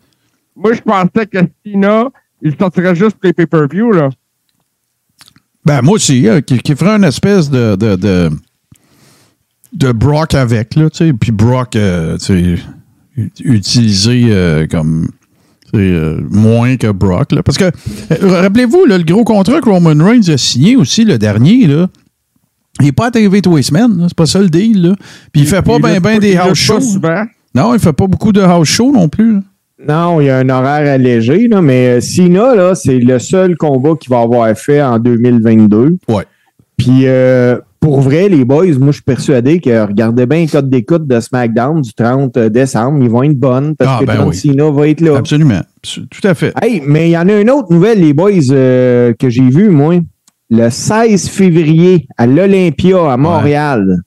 Moi, 0.56 0.72
je 0.72 0.80
pensais 0.80 1.26
que 1.26 1.38
Cena, 1.66 2.08
il 2.40 2.54
sortirait 2.58 2.94
juste 2.94 3.16
pour 3.16 3.24
les 3.24 3.34
pay-per-view, 3.34 3.92
là. 3.92 4.08
Ben, 5.64 5.82
moi 5.82 5.94
aussi, 5.94 6.28
euh, 6.28 6.40
qui, 6.40 6.58
qui 6.60 6.74
ferait 6.76 6.96
une 6.96 7.04
espèce 7.04 7.50
de, 7.50 7.74
de, 7.76 7.96
de, 7.96 8.30
de 9.72 9.92
Brock 9.92 10.34
avec, 10.34 10.74
là, 10.76 10.90
tu 10.90 11.06
sais, 11.06 11.12
puis 11.12 11.32
Brock, 11.32 11.76
euh, 11.76 12.16
tu 12.18 12.56
sais, 12.56 12.62
utilisé 13.44 14.24
euh, 14.28 14.66
comme 14.66 15.08
tu 15.64 15.78
sais, 15.78 15.78
euh, 15.78 16.20
moins 16.30 16.76
que 16.76 16.90
Brock, 16.90 17.32
là. 17.32 17.42
Parce 17.42 17.58
que, 17.58 17.64
euh, 17.64 18.40
rappelez-vous, 18.40 18.84
là, 18.86 18.98
le 18.98 19.04
gros 19.04 19.24
contrat 19.24 19.60
que 19.60 19.68
Roman 19.68 20.04
Reigns 20.04 20.28
a 20.28 20.36
signé 20.36 20.76
aussi, 20.76 21.04
le 21.04 21.18
dernier, 21.18 21.66
là, 21.66 21.88
il 22.80 22.86
n'est 22.86 22.92
pas 22.92 23.06
à 23.06 23.10
TV 23.10 23.40
tous 23.42 23.56
les 23.56 23.62
semaines, 23.62 23.98
là, 23.98 24.04
c'est 24.08 24.16
pas 24.16 24.26
ça 24.26 24.40
le 24.40 24.48
deal, 24.48 24.82
là. 24.82 24.94
Puis 25.32 25.42
il 25.42 25.46
fait 25.46 25.62
pas 25.62 25.76
Il 25.76 25.82
ben 25.82 26.00
ben 26.00 26.18
des 26.18 26.36
house 26.36 26.58
shows. 26.58 27.00
Non, 27.54 27.72
il 27.74 27.80
fait 27.80 27.92
pas 27.92 28.06
beaucoup 28.06 28.32
de 28.32 28.40
house 28.40 28.68
shows 28.68 28.92
non 28.92 29.08
plus, 29.08 29.34
là. 29.34 29.40
Non, 29.88 30.20
il 30.22 30.26
y 30.26 30.30
a 30.30 30.38
un 30.38 30.48
horaire 30.48 30.90
allégé, 30.90 31.48
là, 31.48 31.60
mais 31.60 32.00
Sina, 32.00 32.54
là, 32.54 32.74
c'est 32.74 32.98
le 32.98 33.18
seul 33.18 33.56
combat 33.56 33.90
qu'il 34.00 34.08
va 34.08 34.20
avoir 34.20 34.56
fait 34.56 34.80
en 34.80 34.98
2022. 34.98 35.98
Ouais. 36.08 36.24
Puis, 36.78 37.02
euh, 37.04 37.58
pour 37.80 38.00
vrai, 38.00 38.28
les 38.28 38.44
boys, 38.44 38.66
moi, 38.78 38.88
je 38.88 38.96
suis 38.96 39.02
persuadé 39.02 39.60
que 39.60 39.86
regardez 39.86 40.26
bien 40.26 40.40
les 40.40 40.46
codes 40.46 40.68
d'écoute 40.70 41.06
de 41.06 41.20
SmackDown 41.20 41.80
du 41.82 41.92
30 41.92 42.38
décembre. 42.38 43.02
Ils 43.02 43.10
vont 43.10 43.22
être 43.22 43.38
bonnes 43.38 43.76
parce 43.76 43.96
Ah, 43.96 44.00
que 44.00 44.06
ben 44.06 44.16
John 44.16 44.28
oui. 44.28 44.36
Cena 44.36 44.70
va 44.70 44.88
être 44.88 45.00
là. 45.00 45.16
Absolument. 45.16 45.60
Tout 45.82 46.06
à 46.24 46.34
fait. 46.34 46.52
Hey, 46.62 46.82
mais 46.86 47.08
il 47.08 47.12
y 47.12 47.18
en 47.18 47.28
a 47.28 47.40
une 47.40 47.50
autre 47.50 47.72
nouvelle, 47.72 48.00
les 48.00 48.12
boys, 48.12 48.30
euh, 48.50 49.12
que 49.18 49.28
j'ai 49.28 49.48
vue, 49.48 49.68
moi. 49.70 49.94
Le 50.50 50.70
16 50.70 51.28
février, 51.28 52.06
à 52.16 52.26
l'Olympia, 52.26 53.12
à 53.12 53.16
Montréal. 53.16 53.98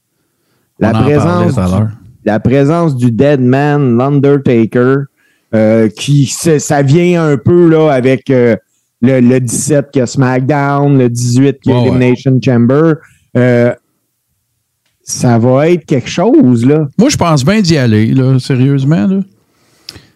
La 0.80 0.92
présence, 0.92 1.56
du, 1.56 1.84
la 2.24 2.40
présence 2.40 2.96
du 2.96 3.12
Dead 3.12 3.42
Man, 3.42 3.98
l'Undertaker, 3.98 4.96
euh, 5.54 5.90
qui 5.90 6.26
ça 6.28 6.82
vient 6.82 7.26
un 7.26 7.38
peu 7.38 7.68
là 7.70 7.90
avec 7.92 8.30
euh, 8.30 8.56
le, 9.02 9.20
le 9.20 9.40
17 9.42 9.88
qui 9.92 10.00
a 10.00 10.06
SmackDown, 10.06 10.98
le 10.98 11.10
18 11.10 11.60
qui 11.60 11.72
a 11.72 11.76
ouais. 11.76 11.82
Elimination 11.88 12.40
Chamber. 12.44 12.94
Euh, 13.38 13.74
ça 15.04 15.38
va 15.38 15.70
être 15.70 15.86
quelque 15.86 16.10
chose, 16.10 16.66
là. 16.66 16.88
Moi, 16.98 17.10
je 17.10 17.18
pense 17.18 17.44
bien 17.44 17.62
d'y 17.62 17.78
aller, 17.78 18.08
là, 18.14 18.38
sérieusement. 18.40 19.08
Là. 19.08 19.20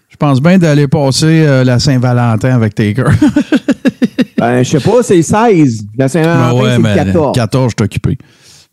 Je 0.09 0.15
pense 0.17 0.41
bien 0.41 0.57
d'aller 0.57 0.87
passer 0.87 1.43
euh, 1.45 1.63
la 1.63 1.79
Saint-Valentin 1.79 2.55
avec 2.55 2.75
Taker. 2.75 3.05
Ben, 4.35 4.61
je 4.61 4.77
sais 4.77 4.79
pas, 4.81 5.01
c'est 5.01 5.21
16. 5.21 5.85
La 5.97 6.09
Saint-Valentin, 6.09 6.49
Ah 6.49 6.53
ouais, 6.53 6.71
c'est 6.75 6.79
mais 6.79 6.95
14. 6.95 7.33
14, 7.33 7.63
je 7.63 7.75
suis 7.77 7.85
occupé. 7.85 8.17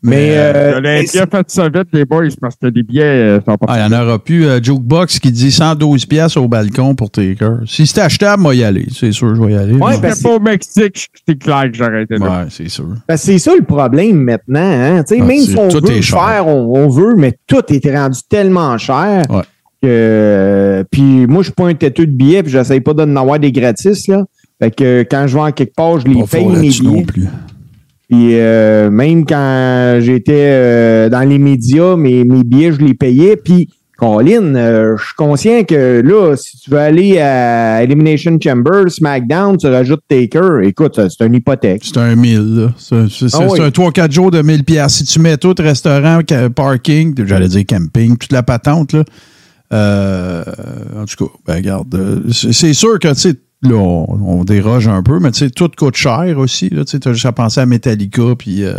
Mais, 0.03 0.31
euh, 0.31 0.79
L'Olympia 0.79 1.27
fait 1.27 1.45
ça 1.51 1.69
vite, 1.69 1.87
les 1.93 2.05
boys, 2.05 2.23
parce 2.41 2.55
que 2.55 2.65
les 2.67 2.81
billets 2.81 3.03
euh, 3.03 3.39
sont 3.47 3.55
pas 3.55 3.67
Ah, 3.69 3.85
il 3.85 3.89
n'y 3.89 3.95
en 3.95 4.01
aura 4.01 4.17
plus. 4.17 4.47
Euh, 4.47 4.59
Jukebox 4.61 5.19
qui 5.19 5.31
dit 5.31 5.51
112 5.51 6.07
pièces 6.07 6.37
au 6.37 6.47
balcon 6.47 6.95
pour 6.95 7.11
Taker. 7.11 7.57
Si 7.67 7.85
c'est 7.85 8.01
achetable, 8.01 8.41
moi 8.41 8.55
y 8.55 8.63
aller. 8.63 8.87
C'est 8.91 9.11
sûr, 9.11 9.35
je 9.35 9.41
vais 9.43 9.53
y 9.53 9.55
aller. 9.55 9.73
Ouais, 9.75 9.99
ben, 9.99 10.11
C'était 10.13 10.27
pas 10.29 10.35
au 10.35 10.39
Mexique, 10.39 11.07
c'est 11.27 11.37
clair 11.37 11.65
que 11.71 11.77
j'aurais 11.77 12.03
été 12.03 12.17
là. 12.17 12.25
ouais, 12.41 12.47
c'est 12.49 12.67
sûr. 12.69 12.87
Parce 13.07 13.21
que 13.21 13.27
c'est 13.27 13.37
ça 13.37 13.51
le 13.55 13.63
problème 13.63 14.17
maintenant. 14.23 14.59
Hein? 14.59 15.03
Tu 15.03 15.15
sais, 15.15 15.21
Ah, 15.21 15.25
même 15.25 15.39
si 15.39 15.55
on 15.55 15.67
veut 15.67 16.01
faire, 16.01 16.47
on, 16.47 16.79
on 16.83 16.89
veut, 16.89 17.13
mais 17.15 17.33
tout 17.45 17.61
est 17.71 17.95
rendu 17.95 18.19
tellement 18.27 18.75
cher. 18.79 19.23
Ouais. 19.29 19.41
que 19.83 19.87
euh, 19.87 20.83
puis 20.91 21.27
moi, 21.27 21.41
je 21.43 21.45
suis 21.49 21.53
pas 21.53 21.67
un 21.67 21.73
têteux 21.75 22.07
de 22.07 22.11
billets, 22.11 22.41
puis 22.41 22.51
j'essaye 22.51 22.81
pas 22.81 22.93
d'en 22.93 23.15
avoir 23.15 23.37
des 23.37 23.51
gratis. 23.51 24.07
Là. 24.07 24.23
Fait 24.59 24.71
que 24.71 25.05
quand 25.09 25.27
je 25.27 25.35
vais 25.35 25.41
en 25.43 25.51
quelque 25.51 25.75
part, 25.75 25.99
je 25.99 26.07
les 26.07 26.23
paye 26.23 26.45
mes 26.47 26.55
là-dessus 26.55 26.83
non 26.83 26.91
billets. 26.93 27.03
plus. 27.05 27.27
Puis 28.11 28.31
euh, 28.33 28.91
même 28.91 29.25
quand 29.25 29.99
j'étais 30.01 30.33
euh, 30.35 31.09
dans 31.09 31.21
les 31.21 31.39
médias, 31.39 31.95
mes, 31.95 32.25
mes 32.25 32.43
billets, 32.43 32.73
je 32.73 32.79
les 32.79 32.93
payais. 32.93 33.37
Puis, 33.37 33.69
Colin, 33.97 34.53
euh, 34.55 34.97
je 34.97 35.05
suis 35.05 35.13
conscient 35.15 35.63
que 35.63 36.01
là, 36.01 36.35
si 36.35 36.57
tu 36.57 36.71
veux 36.71 36.79
aller 36.79 37.19
à 37.19 37.81
Elimination 37.81 38.37
Chamber, 38.43 38.89
SmackDown, 38.89 39.55
tu 39.55 39.67
rajoutes 39.67 40.01
Taker. 40.09 40.59
Écoute, 40.63 40.99
c'est 41.07 41.25
une 41.25 41.35
hypothèque. 41.35 41.83
C'est 41.85 41.99
un 41.99 42.13
1000, 42.17 42.55
là. 42.55 42.73
C'est 42.77 43.27
Ah 43.33 43.47
oui. 43.49 43.61
un 43.61 43.69
3-4 43.69 44.11
jours 44.11 44.29
de 44.31 44.41
1000 44.41 44.65
pièces. 44.65 44.95
Si 44.95 45.05
tu 45.05 45.19
mets 45.21 45.37
tout, 45.37 45.55
restaurant, 45.57 46.19
parking, 46.53 47.15
j'allais 47.25 47.47
dire 47.47 47.63
camping, 47.65 48.17
toute 48.17 48.33
la 48.33 48.43
patente, 48.43 48.91
là. 48.91 49.03
En 50.99 51.05
tout 51.05 51.25
cas, 51.25 51.31
ben, 51.47 51.55
regarde, 51.55 51.97
c'est 52.33 52.51
c'est 52.51 52.73
sûr 52.73 52.99
que, 52.99 53.07
tu 53.13 53.15
sais, 53.15 53.35
là, 53.63 53.75
on, 53.75 54.39
on 54.39 54.43
déroge 54.43 54.87
un 54.87 55.03
peu, 55.03 55.19
mais 55.19 55.31
tu 55.31 55.39
sais, 55.39 55.49
tout 55.49 55.69
coûte 55.77 55.95
cher 55.95 56.33
aussi. 56.37 56.69
Tu 56.69 56.77
sais, 56.85 56.99
t'as 56.99 57.13
juste 57.13 57.25
à 57.25 57.31
penser 57.31 57.59
à 57.61 57.65
Metallica, 57.65 58.35
puis 58.37 58.63
euh, 58.63 58.73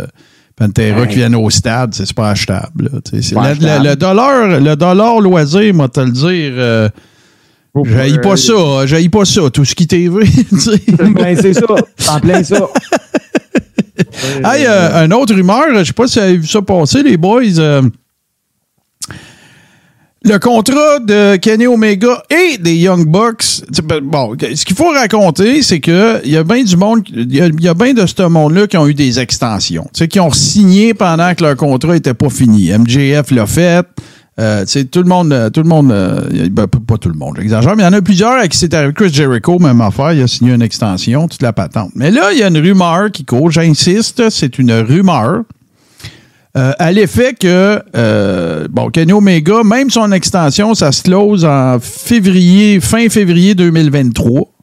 Pantera 0.55 1.07
qui 1.07 1.15
viennent 1.15 1.35
au 1.35 1.49
stade, 1.49 1.93
c'est 1.93 2.13
pas 2.13 2.29
achetable. 2.29 2.89
là. 2.93 2.99
C'est 3.21 3.33
Pas 3.33 3.41
le, 3.41 3.49
achetable. 3.51 3.83
le- 3.85 3.89
le 3.89 3.95
dollar, 3.95 4.59
le 4.61 4.75
dollar 4.75 5.19
loisir, 5.19 5.73
moi, 5.73 5.87
te 5.89 5.99
le 6.01 6.11
dire, 6.11 6.53
euh, 6.55 6.89
j'haïs 7.85 8.19
pas 8.19 8.33
euh, 8.33 8.35
ça, 8.35 8.85
j'haïs 8.85 9.09
pas 9.09 9.25
ça, 9.25 9.49
tout 9.49 9.65
ce 9.65 9.73
qui 9.73 9.87
TV. 9.87 10.25
Ben, 11.15 11.35
c'est 11.39 11.53
ça. 11.53 11.65
En 12.15 12.19
plein 12.19 12.43
ça. 12.43 12.67
Hey, 14.43 14.65
euh, 14.67 15.05
une 15.05 15.13
autre 15.13 15.33
rumeur, 15.35 15.63
je 15.79 15.83
sais 15.85 15.93
pas 15.93 16.07
si 16.07 16.17
vous 16.19 16.25
avez 16.25 16.37
vu 16.37 16.47
ça 16.47 16.61
passer, 16.61 17.03
les 17.03 17.15
boys. 17.17 17.41
euh, 17.59 17.81
le 20.23 20.39
contrat 20.39 20.99
de 20.99 21.35
Kenny 21.35 21.67
Omega 21.67 22.23
et 22.29 22.57
des 22.57 22.75
Young 22.75 23.05
Bucks. 23.05 23.63
ben, 23.83 23.99
Bon, 24.01 24.35
ce 24.39 24.65
qu'il 24.65 24.75
faut 24.75 24.89
raconter, 24.89 25.61
c'est 25.61 25.79
que 25.79 26.21
il 26.23 26.31
y 26.31 26.37
a 26.37 26.43
bien 26.43 26.63
du 26.63 26.77
monde, 26.77 27.01
il 27.13 27.35
y 27.35 27.41
a, 27.41 27.47
y 27.47 27.93
de 27.93 28.05
ce 28.05 28.23
monde-là 28.23 28.67
qui 28.67 28.77
ont 28.77 28.87
eu 28.87 28.93
des 28.93 29.19
extensions, 29.19 29.87
qui 30.09 30.19
ont 30.19 30.31
signé 30.31 30.93
pendant 30.93 31.33
que 31.35 31.43
leur 31.43 31.55
contrat 31.55 31.95
était 31.95 32.13
pas 32.13 32.29
fini. 32.29 32.71
MJF 32.71 33.31
l'a 33.31 33.45
fait. 33.45 33.85
Euh, 34.39 34.65
sais, 34.65 34.85
tout 34.85 35.03
le 35.03 35.09
monde, 35.09 35.31
euh, 35.31 35.49
tout 35.51 35.61
le 35.61 35.69
monde, 35.69 35.91
euh, 35.91 36.47
ben, 36.49 36.65
pas 36.65 36.97
tout 36.97 37.09
le 37.09 37.15
monde, 37.15 37.35
j'exagère, 37.37 37.75
mais 37.75 37.83
il 37.83 37.85
y 37.85 37.89
en 37.89 37.93
a 37.93 38.01
plusieurs 38.01 38.39
à 38.39 38.47
qui 38.47 38.57
c'est 38.57 38.73
arrivé. 38.73 38.91
Chris 38.93 39.13
Jericho, 39.13 39.59
même 39.59 39.79
affaire, 39.81 40.13
il 40.13 40.23
a 40.23 40.27
signé 40.27 40.53
une 40.53 40.63
extension, 40.63 41.27
toute 41.27 41.43
la 41.43 41.53
patente. 41.53 41.91
Mais 41.95 42.09
là, 42.09 42.31
il 42.31 42.39
y 42.39 42.43
a 42.43 42.47
une 42.47 42.57
rumeur 42.57 43.11
qui 43.11 43.25
court, 43.25 43.51
j'insiste, 43.51 44.31
c'est 44.31 44.57
une 44.57 44.73
rumeur. 44.73 45.43
Euh, 46.55 46.71
à 46.77 46.91
l'effet 46.91 47.33
que, 47.33 47.81
euh, 47.95 48.67
bon, 48.69 48.91
Kenny 48.91 49.11
Omega, 49.11 49.63
même 49.63 49.89
son 49.89 50.11
extension, 50.11 50.75
ça 50.75 50.91
se 50.91 51.01
close 51.01 51.45
en 51.45 51.79
février, 51.79 52.79
fin 52.79 53.09
février 53.09 53.55
2023. 53.55 54.53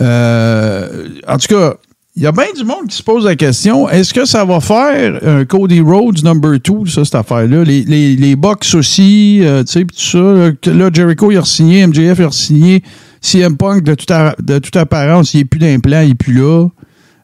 Euh, 0.00 1.08
en 1.28 1.38
tout 1.38 1.46
cas, 1.46 1.74
il 2.16 2.24
y 2.24 2.26
a 2.26 2.32
bien 2.32 2.46
du 2.56 2.64
monde 2.64 2.88
qui 2.88 2.96
se 2.96 3.04
pose 3.04 3.24
la 3.24 3.36
question 3.36 3.88
est-ce 3.88 4.12
que 4.12 4.24
ça 4.24 4.44
va 4.44 4.58
faire 4.58 5.20
un 5.24 5.44
Cody 5.44 5.80
Rhodes 5.80 6.24
number 6.24 6.58
2, 6.58 6.86
ça, 6.86 7.04
cette 7.04 7.14
affaire-là? 7.14 7.62
Les, 7.62 7.82
les, 7.82 8.16
les 8.16 8.34
Bucks 8.34 8.66
aussi, 8.74 9.42
tu 9.42 9.72
sais, 9.72 9.84
tout 9.84 9.94
ça. 9.96 10.72
Là, 10.72 10.90
Jericho, 10.92 11.30
il 11.30 11.38
a 11.38 11.44
signé, 11.44 11.86
MJF, 11.86 12.18
il 12.18 12.24
a 12.24 12.30
signé. 12.32 12.82
CM 13.20 13.56
Punk, 13.56 13.84
de 13.84 13.94
de 14.42 14.58
toute 14.58 14.76
apparence, 14.76 15.34
il 15.34 15.38
n'est 15.38 15.44
plus 15.44 15.60
d'implant, 15.60 16.00
il 16.00 16.08
n'est 16.08 16.14
plus 16.14 16.34
là. 16.34 16.68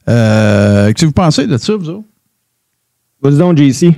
Qu'est-ce 0.07 1.01
que 1.01 1.07
vous 1.07 1.13
pensez 1.13 1.49
de 1.49 1.57
ça, 1.57 1.75
vous 1.75 1.89
autres? 1.91 2.10
Vas-y 3.23 3.39
donc, 3.39 3.57
JC. 3.59 3.95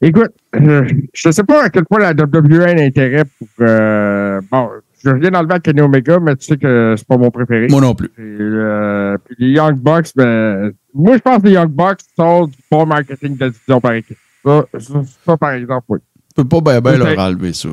Écoute, 0.00 0.32
euh, 0.56 0.88
je 1.14 1.28
ne 1.28 1.32
sais 1.32 1.44
pas 1.44 1.64
à 1.64 1.70
quel 1.70 1.84
point 1.84 2.00
la 2.00 2.10
WWE 2.10 2.62
a 2.62 2.70
un 2.70 2.78
intérêt 2.78 3.24
pour. 3.38 3.46
euh, 3.60 4.40
bon, 4.50 4.68
je 5.04 5.10
viens 5.10 5.30
d'enlever 5.30 5.54
à 5.54 5.60
Kenny 5.60 5.80
Omega, 5.80 6.18
mais 6.18 6.34
tu 6.36 6.46
sais 6.46 6.56
que 6.56 6.94
c'est 6.96 7.06
pas 7.06 7.16
mon 7.16 7.30
préféré. 7.30 7.68
Moi 7.70 7.80
non 7.80 7.94
plus. 7.94 8.08
Et, 8.18 8.20
euh, 8.20 9.16
puis 9.24 9.36
les 9.38 9.48
Young 9.50 9.76
Bucks, 9.76 10.08
ben, 10.16 10.72
moi, 10.92 11.16
je 11.16 11.22
pense 11.22 11.38
que 11.42 11.46
les 11.46 11.52
Young 11.52 11.70
Bucks 11.70 12.00
sont 12.16 12.46
du 12.46 12.56
bon 12.70 12.84
marketing 12.84 13.36
de 13.36 13.48
division 13.50 13.80
par 13.80 13.92
équipe. 13.92 14.16
Ça, 14.44 14.64
ça, 14.78 14.94
ça, 15.24 15.36
par 15.36 15.52
exemple, 15.52 15.84
oui. 15.88 15.98
Je 16.36 16.42
peux 16.42 16.48
pas 16.48 16.60
ben, 16.60 16.80
ben 16.80 16.98
leur 16.98 17.18
enlever 17.18 17.52
ça. 17.52 17.68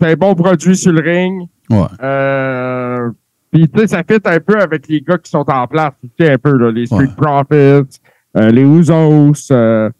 C'est 0.00 0.10
un 0.12 0.14
bon 0.14 0.34
produit 0.34 0.76
sur 0.76 0.92
le 0.92 1.00
ring. 1.02 1.48
Ouais. 1.68 1.86
Euh, 2.02 3.10
puis, 3.50 3.68
tu 3.68 3.80
sais, 3.80 3.86
ça 3.88 4.02
fit 4.08 4.20
un 4.24 4.40
peu 4.40 4.58
avec 4.58 4.88
les 4.88 5.02
gars 5.02 5.18
qui 5.18 5.30
sont 5.30 5.44
en 5.50 5.66
place. 5.66 5.92
Tu 6.02 6.24
sais, 6.24 6.32
un 6.32 6.38
peu, 6.38 6.56
là, 6.56 6.70
les 6.70 6.86
Street 6.86 7.00
Ouais. 7.00 7.14
Profits, 7.16 8.00
euh, 8.36 8.50
les 8.50 8.62
Usos, 8.62 9.50
euh, 9.50 9.90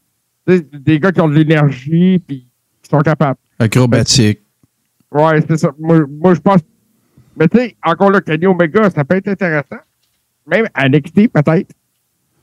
des 0.46 0.98
gars 0.98 1.12
qui 1.12 1.20
ont 1.20 1.28
de 1.28 1.34
l'énergie, 1.34 2.18
puis 2.18 2.46
qui 2.82 2.90
sont 2.90 3.00
capables. 3.00 3.38
Acrobatique. 3.58 4.40
Ouais, 5.10 5.44
c'est 5.48 5.58
ça. 5.58 5.70
Moi, 5.78 6.00
moi, 6.10 6.34
je 6.34 6.40
pense. 6.40 6.60
Mais 7.36 7.48
tu 7.48 7.58
sais, 7.58 7.76
encore 7.84 8.10
là, 8.10 8.20
Kenny 8.20 8.46
Omega, 8.46 8.88
ça 8.90 9.04
peut 9.04 9.16
être 9.16 9.28
intéressant. 9.28 9.76
Même 10.46 10.66
à 10.74 10.88
NXT, 10.88 11.28
peut-être. 11.32 11.70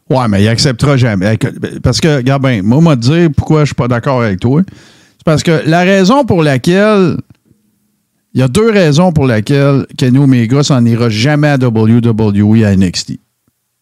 Ouais, 0.10 0.28
mais 0.28 0.44
il 0.44 0.48
acceptera 0.48 0.98
jamais. 0.98 1.38
Parce 1.84 2.00
que, 2.00 2.18
regarde 2.18 2.42
bien, 2.42 2.62
moi, 2.64 2.82
moi, 2.82 2.96
te 2.96 3.02
dire 3.02 3.30
pourquoi 3.36 3.62
je 3.62 3.68
suis 3.68 3.76
pas 3.76 3.88
d'accord 3.88 4.22
avec 4.22 4.40
toi? 4.40 4.62
C'est 5.18 5.26
parce 5.26 5.44
que 5.44 5.62
la 5.66 5.82
raison 5.82 6.26
pour 6.26 6.44
laquelle. 6.44 7.18
Il 8.36 8.40
y 8.40 8.44
a 8.44 8.48
deux 8.48 8.70
raisons 8.70 9.12
pour 9.12 9.26
lesquelles 9.26 9.88
Kenny 9.98 10.20
Omega 10.20 10.62
s'en 10.62 10.86
ira 10.86 11.10
jamais 11.10 11.48
à 11.48 11.56
WWE 11.56 12.64
à 12.64 12.76
NXT. 12.76 13.20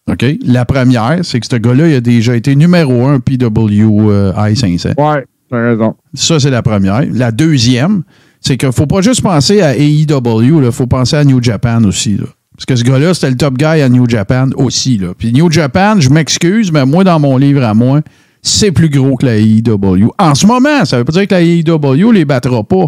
OK? 0.08 0.24
La 0.44 0.64
première, 0.64 1.18
c'est 1.22 1.40
que 1.40 1.46
ce 1.46 1.56
gars-là, 1.56 1.88
il 1.88 1.94
a 1.94 2.00
déjà 2.00 2.34
été 2.36 2.56
numéro 2.56 3.06
un 3.06 3.20
PWI 3.20 4.56
500. 4.56 4.90
Ouais, 4.98 5.24
t'as 5.50 5.62
raison. 5.70 5.94
Ça, 6.14 6.40
c'est 6.40 6.50
la 6.50 6.62
première. 6.62 7.02
La 7.12 7.30
deuxième, 7.30 8.02
c'est 8.40 8.56
qu'il 8.56 8.68
ne 8.68 8.72
faut 8.72 8.86
pas 8.86 9.00
juste 9.02 9.22
penser 9.22 9.60
à 9.60 9.76
AEW, 9.76 10.64
il 10.64 10.72
faut 10.72 10.86
penser 10.86 11.16
à 11.16 11.24
New 11.24 11.42
Japan 11.42 11.84
aussi. 11.84 12.16
là. 12.16 12.24
Parce 12.56 12.66
que 12.66 12.76
ce 12.76 12.84
gars-là, 12.84 13.14
c'était 13.14 13.30
le 13.30 13.36
top 13.36 13.56
guy 13.56 13.64
à 13.64 13.88
New 13.88 14.08
Japan 14.08 14.48
aussi. 14.56 14.98
Là. 14.98 15.08
Puis 15.16 15.32
New 15.32 15.50
Japan, 15.50 16.00
je 16.00 16.10
m'excuse, 16.10 16.72
mais 16.72 16.84
moi, 16.84 17.04
dans 17.04 17.20
mon 17.20 17.36
livre 17.36 17.62
à 17.62 17.72
moi, 17.72 18.00
c'est 18.42 18.72
plus 18.72 18.88
gros 18.88 19.16
que 19.16 19.26
la 19.26 19.36
AEW. 19.36 20.10
En 20.18 20.34
ce 20.34 20.46
moment, 20.46 20.84
ça 20.84 20.98
veut 20.98 21.04
pas 21.04 21.12
dire 21.12 21.26
que 21.28 21.34
la 21.34 21.42
AEW 21.42 22.12
les 22.12 22.24
battra 22.24 22.64
pas, 22.64 22.86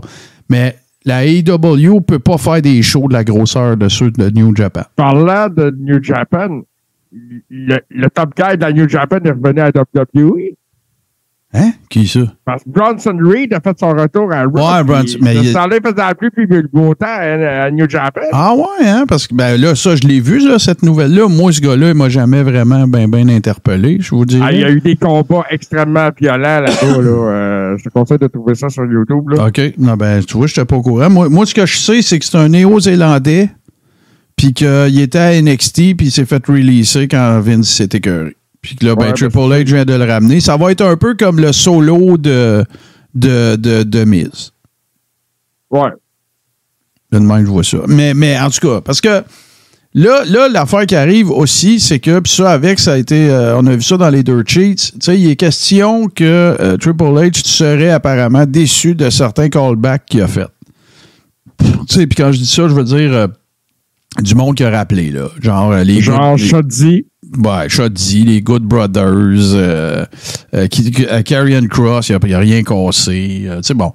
mais 0.48 0.76
la 1.04 1.24
AEW 1.24 1.94
ne 1.94 2.00
peut 2.00 2.18
pas 2.18 2.36
faire 2.36 2.60
des 2.60 2.82
shows 2.82 3.08
de 3.08 3.12
la 3.12 3.22
grosseur 3.24 3.76
de 3.76 3.88
ceux 3.88 4.10
de 4.10 4.28
New 4.30 4.54
Japan. 4.56 4.82
Parlant 4.96 5.48
de 5.48 5.74
New 5.80 6.02
Japan, 6.02 6.62
le, 7.12 7.78
le 7.90 8.10
top 8.10 8.30
guy 8.36 8.56
de 8.56 8.62
la 8.62 8.72
New 8.72 8.88
Japan 8.88 9.18
est 9.24 9.30
revenu 9.30 9.60
à 9.60 9.70
WWE. 9.70 10.54
Hein? 11.52 11.72
Qui 11.88 12.06
ça? 12.06 12.20
Parce 12.44 12.62
que 12.62 12.68
Bronson 12.70 13.18
Reed 13.20 13.52
a 13.52 13.58
fait 13.58 13.76
son 13.76 13.88
retour 13.90 14.32
à 14.32 14.44
Raw. 14.44 14.52
Ouais, 14.52 14.84
Bronson, 14.84 15.18
mais 15.20 15.34
il- 15.34 15.46
faisait 15.52 16.14
plus 16.16 16.30
puis 16.30 16.46
le 16.46 16.68
beau 16.72 16.94
temps 16.94 17.06
à, 17.08 17.64
à 17.64 17.70
New 17.72 17.90
Japan. 17.90 18.20
Ah 18.30 18.54
ouais, 18.54 18.86
hein? 18.86 19.04
Parce 19.08 19.26
que 19.26 19.34
ben 19.34 19.60
là, 19.60 19.74
ça, 19.74 19.96
je 19.96 20.06
l'ai 20.06 20.20
vu, 20.20 20.38
là, 20.48 20.60
cette 20.60 20.84
nouvelle-là. 20.84 21.26
Moi, 21.26 21.50
ce 21.50 21.60
gars-là, 21.60 21.88
il 21.88 21.94
m'a 21.96 22.08
jamais 22.08 22.44
vraiment 22.44 22.86
bien 22.86 23.08
ben 23.08 23.28
interpellé, 23.28 23.96
je 24.00 24.14
vous 24.14 24.24
dirais. 24.24 24.44
Ah, 24.46 24.52
il 24.52 24.60
y 24.60 24.64
a 24.64 24.70
eu 24.70 24.78
des 24.80 24.94
combats 24.94 25.44
extrêmement 25.50 26.10
violents 26.16 26.60
là-bas. 26.60 27.02
là. 27.02 27.10
Euh, 27.10 27.76
je 27.78 27.82
te 27.82 27.88
conseille 27.88 28.18
de 28.18 28.28
trouver 28.28 28.54
ça 28.54 28.68
sur 28.68 28.84
YouTube. 28.84 29.30
Là. 29.30 29.48
OK. 29.48 29.60
Non, 29.76 29.94
ben, 29.96 30.22
tu 30.22 30.36
vois, 30.36 30.46
je 30.46 30.52
n'étais 30.52 30.64
pas 30.64 30.76
au 30.76 30.82
courant. 30.82 31.10
Moi, 31.10 31.28
moi, 31.28 31.46
ce 31.46 31.54
que 31.54 31.66
je 31.66 31.76
sais, 31.76 32.00
c'est 32.02 32.20
que 32.20 32.26
c'est 32.26 32.38
un 32.38 32.48
Néo-Zélandais, 32.48 33.48
puis 34.40 34.54
qu'il 34.54 34.98
était 34.98 35.18
à 35.18 35.42
NXT, 35.42 35.98
puis 35.98 36.06
il 36.06 36.10
s'est 36.10 36.24
fait 36.24 36.42
releaser 36.46 37.08
quand 37.08 37.40
Vince 37.40 37.68
s'est 37.68 37.90
écœuré. 37.92 38.34
Puis 38.62 38.74
que 38.74 38.86
là, 38.86 38.94
ben, 38.94 39.08
Ouais, 39.08 39.12
Triple 39.12 39.36
H 39.36 39.64
vient 39.64 39.84
de 39.84 39.92
le 39.92 40.04
ramener. 40.06 40.40
Ça 40.40 40.56
va 40.56 40.72
être 40.72 40.80
un 40.80 40.96
peu 40.96 41.14
comme 41.14 41.38
le 41.38 41.52
solo 41.52 42.16
de, 42.16 42.64
de, 43.14 43.56
de, 43.56 43.82
de 43.82 44.04
Miz. 44.04 44.52
Ouais. 45.70 45.90
De 47.12 47.18
même, 47.18 47.44
je 47.44 47.50
vois 47.50 47.64
ça. 47.64 47.80
Mais, 47.86 48.14
mais 48.14 48.38
en 48.40 48.48
tout 48.48 48.66
cas, 48.66 48.80
parce 48.80 49.02
que 49.02 49.22
là, 49.92 50.24
là 50.24 50.48
l'affaire 50.48 50.86
qui 50.86 50.96
arrive 50.96 51.30
aussi, 51.30 51.78
c'est 51.78 51.98
que, 51.98 52.20
puis 52.20 52.32
ça, 52.32 52.50
avec, 52.50 52.78
ça 52.78 52.94
a 52.94 52.96
été, 52.96 53.28
euh, 53.28 53.58
on 53.58 53.66
a 53.66 53.76
vu 53.76 53.82
ça 53.82 53.98
dans 53.98 54.08
les 54.08 54.22
Dirt 54.22 54.48
Sheets, 54.48 54.92
tu 54.92 54.98
sais, 55.02 55.20
il 55.20 55.28
est 55.28 55.36
question 55.36 56.08
que 56.08 56.24
euh, 56.24 56.78
Triple 56.78 57.04
H 57.04 57.46
serait 57.46 57.90
apparemment 57.90 58.46
déçu 58.46 58.94
de 58.94 59.10
certains 59.10 59.50
callbacks 59.50 60.06
qu'il 60.06 60.22
a 60.22 60.28
fait. 60.28 60.48
Tu 61.58 61.66
sais, 61.88 62.06
puis 62.06 62.16
quand 62.16 62.32
je 62.32 62.38
dis 62.38 62.46
ça, 62.46 62.68
je 62.68 62.72
veux 62.72 62.84
dire 62.84 63.12
euh, 63.12 63.26
du 64.22 64.34
monde 64.34 64.54
qui 64.56 64.64
a 64.64 64.70
rappelé, 64.70 65.10
là. 65.10 65.28
Genre, 65.40 65.72
euh, 65.72 65.84
les 65.84 66.00
Genre 66.00 66.36
Shoddy. 66.38 67.06
Ouais, 67.38 67.68
Shoddy, 67.68 68.24
les 68.24 68.40
Good 68.42 68.62
Brothers, 68.62 69.04
euh, 69.54 70.04
euh, 70.54 70.66
qui, 70.66 70.90
qui- 70.90 71.06
euh, 71.06 71.22
Cross, 71.68 72.08
il 72.08 72.18
n'y 72.24 72.34
a, 72.34 72.38
rien 72.38 72.62
cassé. 72.62 73.42
euh, 73.46 73.56
tu 73.58 73.68
sais, 73.68 73.74
bon. 73.74 73.92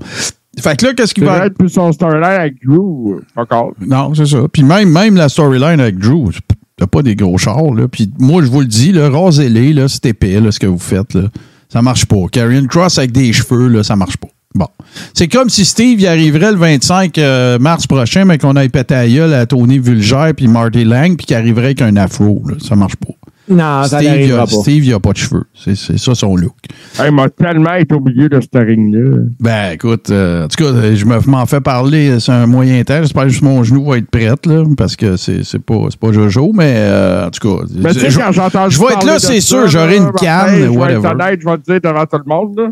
Fait 0.57 0.77
que 0.77 0.85
là, 0.85 0.93
qu'est-ce 0.93 1.13
qui 1.13 1.21
va. 1.21 1.39
vrai, 1.39 1.49
plus 1.49 1.69
son 1.69 1.91
storyline 1.91 2.23
avec 2.23 2.55
Drew. 2.65 3.19
Encore. 3.35 3.73
Non, 3.85 4.13
c'est 4.13 4.25
ça. 4.25 4.39
Puis 4.51 4.63
même, 4.63 4.89
même 4.89 5.15
la 5.15 5.27
storyline 5.27 5.81
avec 5.81 5.97
Drew, 5.97 6.29
t'as 6.77 6.87
pas 6.87 7.01
des 7.01 7.15
gros 7.15 7.37
chars, 7.37 7.73
là. 7.73 7.87
Puis 7.89 8.09
moi, 8.19 8.41
je 8.41 8.47
vous 8.47 8.61
le 8.61 8.67
dis, 8.67 8.93
là, 8.93 9.09
rasez-les, 9.09 9.73
là, 9.73 9.89
c'est 9.89 10.05
épais, 10.05 10.39
là, 10.39 10.51
ce 10.51 10.59
que 10.59 10.67
vous 10.67 10.77
faites, 10.79 11.13
là. 11.13 11.23
Ça 11.67 11.81
marche 11.81 12.05
pas. 12.05 12.17
Karrion 12.31 12.65
Cross 12.67 12.99
avec 12.99 13.11
des 13.11 13.33
cheveux, 13.33 13.67
là, 13.67 13.83
ça 13.83 13.97
marche 13.97 14.15
pas. 14.17 14.29
Bon. 14.55 14.67
C'est 15.13 15.27
comme 15.27 15.49
si 15.49 15.65
Steve 15.65 15.99
y 15.99 16.07
arriverait 16.07 16.51
le 16.53 16.57
25 16.57 17.17
euh, 17.17 17.59
mars 17.59 17.85
prochain, 17.87 18.23
mais 18.25 18.37
qu'on 18.37 18.55
aille 18.55 18.69
péter 18.69 18.95
à 18.95 19.07
gueule 19.07 19.33
à 19.33 19.45
Tony 19.45 19.79
Vulgère 19.79 20.31
puis 20.35 20.47
Marty 20.47 20.85
Lang, 20.85 21.17
puis 21.17 21.25
qu'il 21.27 21.35
arriverait 21.35 21.65
avec 21.65 21.81
un 21.81 21.95
afro, 21.97 22.41
là. 22.47 22.55
Ça 22.65 22.75
marche 22.75 22.95
pas. 22.95 23.13
Non, 23.47 23.83
ça 23.83 23.99
Steve, 23.99 24.09
n'arrivera 24.09 24.47
pas. 24.47 24.55
Steve, 24.55 24.85
il 24.85 24.93
a 24.93 24.99
pas 24.99 25.11
de 25.11 25.17
cheveux. 25.17 25.43
C'est 25.53 25.75
c'est 25.75 25.99
ça 25.99 26.15
son 26.15 26.35
look. 26.35 26.55
Hey, 26.97 27.09
il 27.09 27.11
m'a 27.13 27.29
tellement 27.29 27.75
été 27.75 27.93
au 27.93 27.99
milieu 27.99 28.27
de 28.27 28.39
ce 28.41 28.57
ring-là. 28.57 29.17
Ben, 29.39 29.73
écoute, 29.73 30.09
euh, 30.09 30.45
en 30.45 30.47
tout 30.47 30.63
cas, 30.63 30.71
je 30.95 31.05
me- 31.05 31.19
m'en 31.29 31.45
fais 31.45 31.61
parler, 31.61 32.19
c'est 32.19 32.31
un 32.31 32.47
moyen 32.47 32.83
temps. 32.83 33.01
J'espère 33.03 33.27
que 33.27 33.45
mon 33.45 33.63
genou 33.63 33.85
va 33.85 33.97
être 33.99 34.09
prêt, 34.09 34.31
là, 34.47 34.63
parce 34.75 34.95
que 34.95 35.15
c'est 35.15 35.43
c'est 35.43 35.59
pas, 35.63 35.75
c'est 35.91 35.99
pas 35.99 36.11
Jojo, 36.11 36.53
mais 36.55 36.73
euh, 36.77 37.27
en 37.27 37.29
tout 37.29 37.47
cas. 37.47 37.65
Mais 37.75 37.93
tu 37.93 37.99
sais, 37.99 38.09
je- 38.09 38.17
quand 38.19 38.31
j'entends 38.31 38.67
je 38.67 38.79
vais 38.79 38.93
être 38.93 39.05
là, 39.05 39.19
c'est 39.19 39.41
sûr, 39.41 39.67
j'aurai 39.67 39.97
une 39.97 40.11
canne, 40.13 40.55
Je 40.73 40.79
vais 40.79 40.93
être 40.93 41.05
honnête, 41.05 41.39
je 41.43 41.47
vais 41.47 41.57
te 41.57 41.71
dire 41.71 41.81
devant 41.83 42.05
tout 42.05 42.17
le 42.25 42.27
monde. 42.27 42.57
Là. 42.57 42.69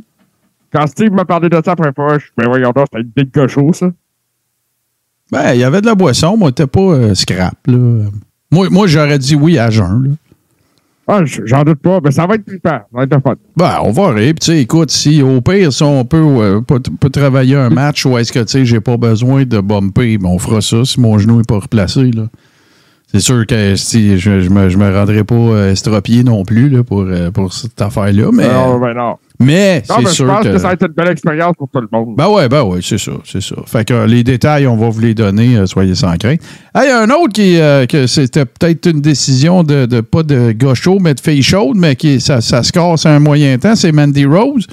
Quand 0.73 0.87
Steve 0.87 1.11
m'a 1.11 1.25
parlé 1.25 1.49
de 1.49 1.61
ça 1.63 1.73
après 1.73 1.93
fois, 1.93 2.17
je 2.17 2.25
ben 2.35 2.47
voyons 2.47 2.71
donc, 2.71 2.87
c'était 2.91 3.03
une 3.03 3.11
big 3.15 3.73
ça. 3.73 3.91
Ben, 5.31 5.53
il 5.53 5.59
y 5.59 5.63
avait 5.63 5.81
de 5.81 5.85
la 5.85 5.95
boisson, 5.95 6.35
moi, 6.35 6.51
t'es 6.51 6.67
pas 6.67 6.81
euh, 6.81 7.15
scrap, 7.15 7.55
là. 7.67 8.05
Moi, 8.51 8.69
moi 8.69 8.87
j'aurais 8.87 9.19
dit 9.19 9.35
oui 9.35 9.57
à 9.57 9.69
jeun, 9.69 10.03
là. 10.03 10.09
Ah, 11.07 11.21
j'en 11.25 11.63
doute 11.63 11.79
pas. 11.79 11.99
Mais 12.03 12.11
ça 12.11 12.25
va 12.25 12.35
être 12.35 12.45
plus 12.45 12.61
tard. 12.61 12.83
Ça 12.91 12.97
va 12.97 13.03
être 13.03 13.21
fun. 13.21 13.35
Ben, 13.57 13.79
on 13.83 13.91
va 13.91 14.11
rire. 14.11 14.33
Puis, 14.33 14.39
tu 14.39 14.45
sais, 14.45 14.61
écoute, 14.61 14.89
si 14.89 15.21
au 15.21 15.41
pire, 15.41 15.73
si 15.73 15.83
on 15.83 16.05
peut, 16.05 16.23
euh, 16.23 16.61
peut, 16.61 16.79
peut 16.79 17.09
travailler 17.09 17.55
un 17.55 17.69
match 17.69 18.05
où 18.05 18.17
est-ce 18.17 18.31
que, 18.31 18.39
tu 18.39 18.47
sais, 18.47 18.65
j'ai 18.65 18.79
pas 18.79 18.95
besoin 18.95 19.43
de 19.43 19.59
bumper, 19.59 20.17
ben, 20.17 20.29
on 20.29 20.39
fera 20.39 20.61
ça 20.61 20.85
si 20.85 21.01
mon 21.01 21.17
genou 21.17 21.41
est 21.41 21.47
pas 21.47 21.59
replacé, 21.59 22.11
là. 22.11 22.27
C'est 23.13 23.19
sûr 23.19 23.45
que 23.45 23.75
si 23.75 24.17
je, 24.17 24.41
je 24.41 24.49
me, 24.49 24.69
je 24.69 24.77
me 24.77 24.91
rendrai 24.91 25.23
pas 25.23 25.35
euh, 25.35 25.71
estropié 25.71 26.23
non 26.23 26.43
plus 26.43 26.67
là, 26.69 26.83
pour, 26.83 27.01
euh, 27.01 27.29
pour 27.29 27.53
cette 27.53 27.79
affaire-là, 27.79 28.31
mais, 28.33 28.47
Non, 28.51 28.79
ben 28.79 28.93
non. 28.95 29.17
mais 29.39 29.83
c'est 29.85 29.97
mais 29.99 30.05
je 30.05 30.09
sûr 30.09 30.25
pense 30.25 30.43
que. 30.43 30.49
que... 30.49 30.57
ça 30.57 30.69
va 30.69 30.73
être 30.73 30.87
une 30.87 30.93
belle 30.93 31.09
expérience 31.09 31.53
pour 31.55 31.69
tout 31.69 31.79
le 31.79 31.87
monde. 31.91 32.15
Ben 32.17 32.27
ouais, 32.27 32.49
ben 32.49 32.63
ouais, 32.63 32.79
c'est 32.81 32.97
ça, 32.97 33.11
c'est 33.23 33.41
ça. 33.43 33.55
Fait 33.67 33.85
que 33.85 33.93
euh, 33.93 34.07
les 34.07 34.23
détails, 34.23 34.65
on 34.65 34.77
va 34.77 34.89
vous 34.89 34.99
les 34.99 35.13
donner, 35.13 35.57
euh, 35.57 35.67
soyez 35.67 35.93
sans 35.93 36.17
crainte. 36.17 36.39
Hey, 36.73 36.89
un 36.89 37.07
autre 37.11 37.33
qui, 37.33 37.59
euh, 37.59 37.85
que 37.85 38.07
c'était 38.07 38.45
peut-être 38.45 38.87
une 38.89 39.01
décision 39.01 39.61
de, 39.63 39.85
de 39.85 40.01
pas 40.01 40.23
de 40.23 40.55
chaud, 40.73 40.97
mais 40.99 41.13
de 41.13 41.19
fille 41.19 41.43
chaude, 41.43 41.77
mais 41.77 41.95
qui 41.95 42.19
ça, 42.19 42.41
ça 42.41 42.63
se 42.63 42.71
casse 42.71 43.05
à 43.05 43.11
un 43.11 43.19
moyen 43.19 43.59
temps, 43.59 43.75
c'est 43.75 43.91
Mandy 43.91 44.25
Rose. 44.25 44.65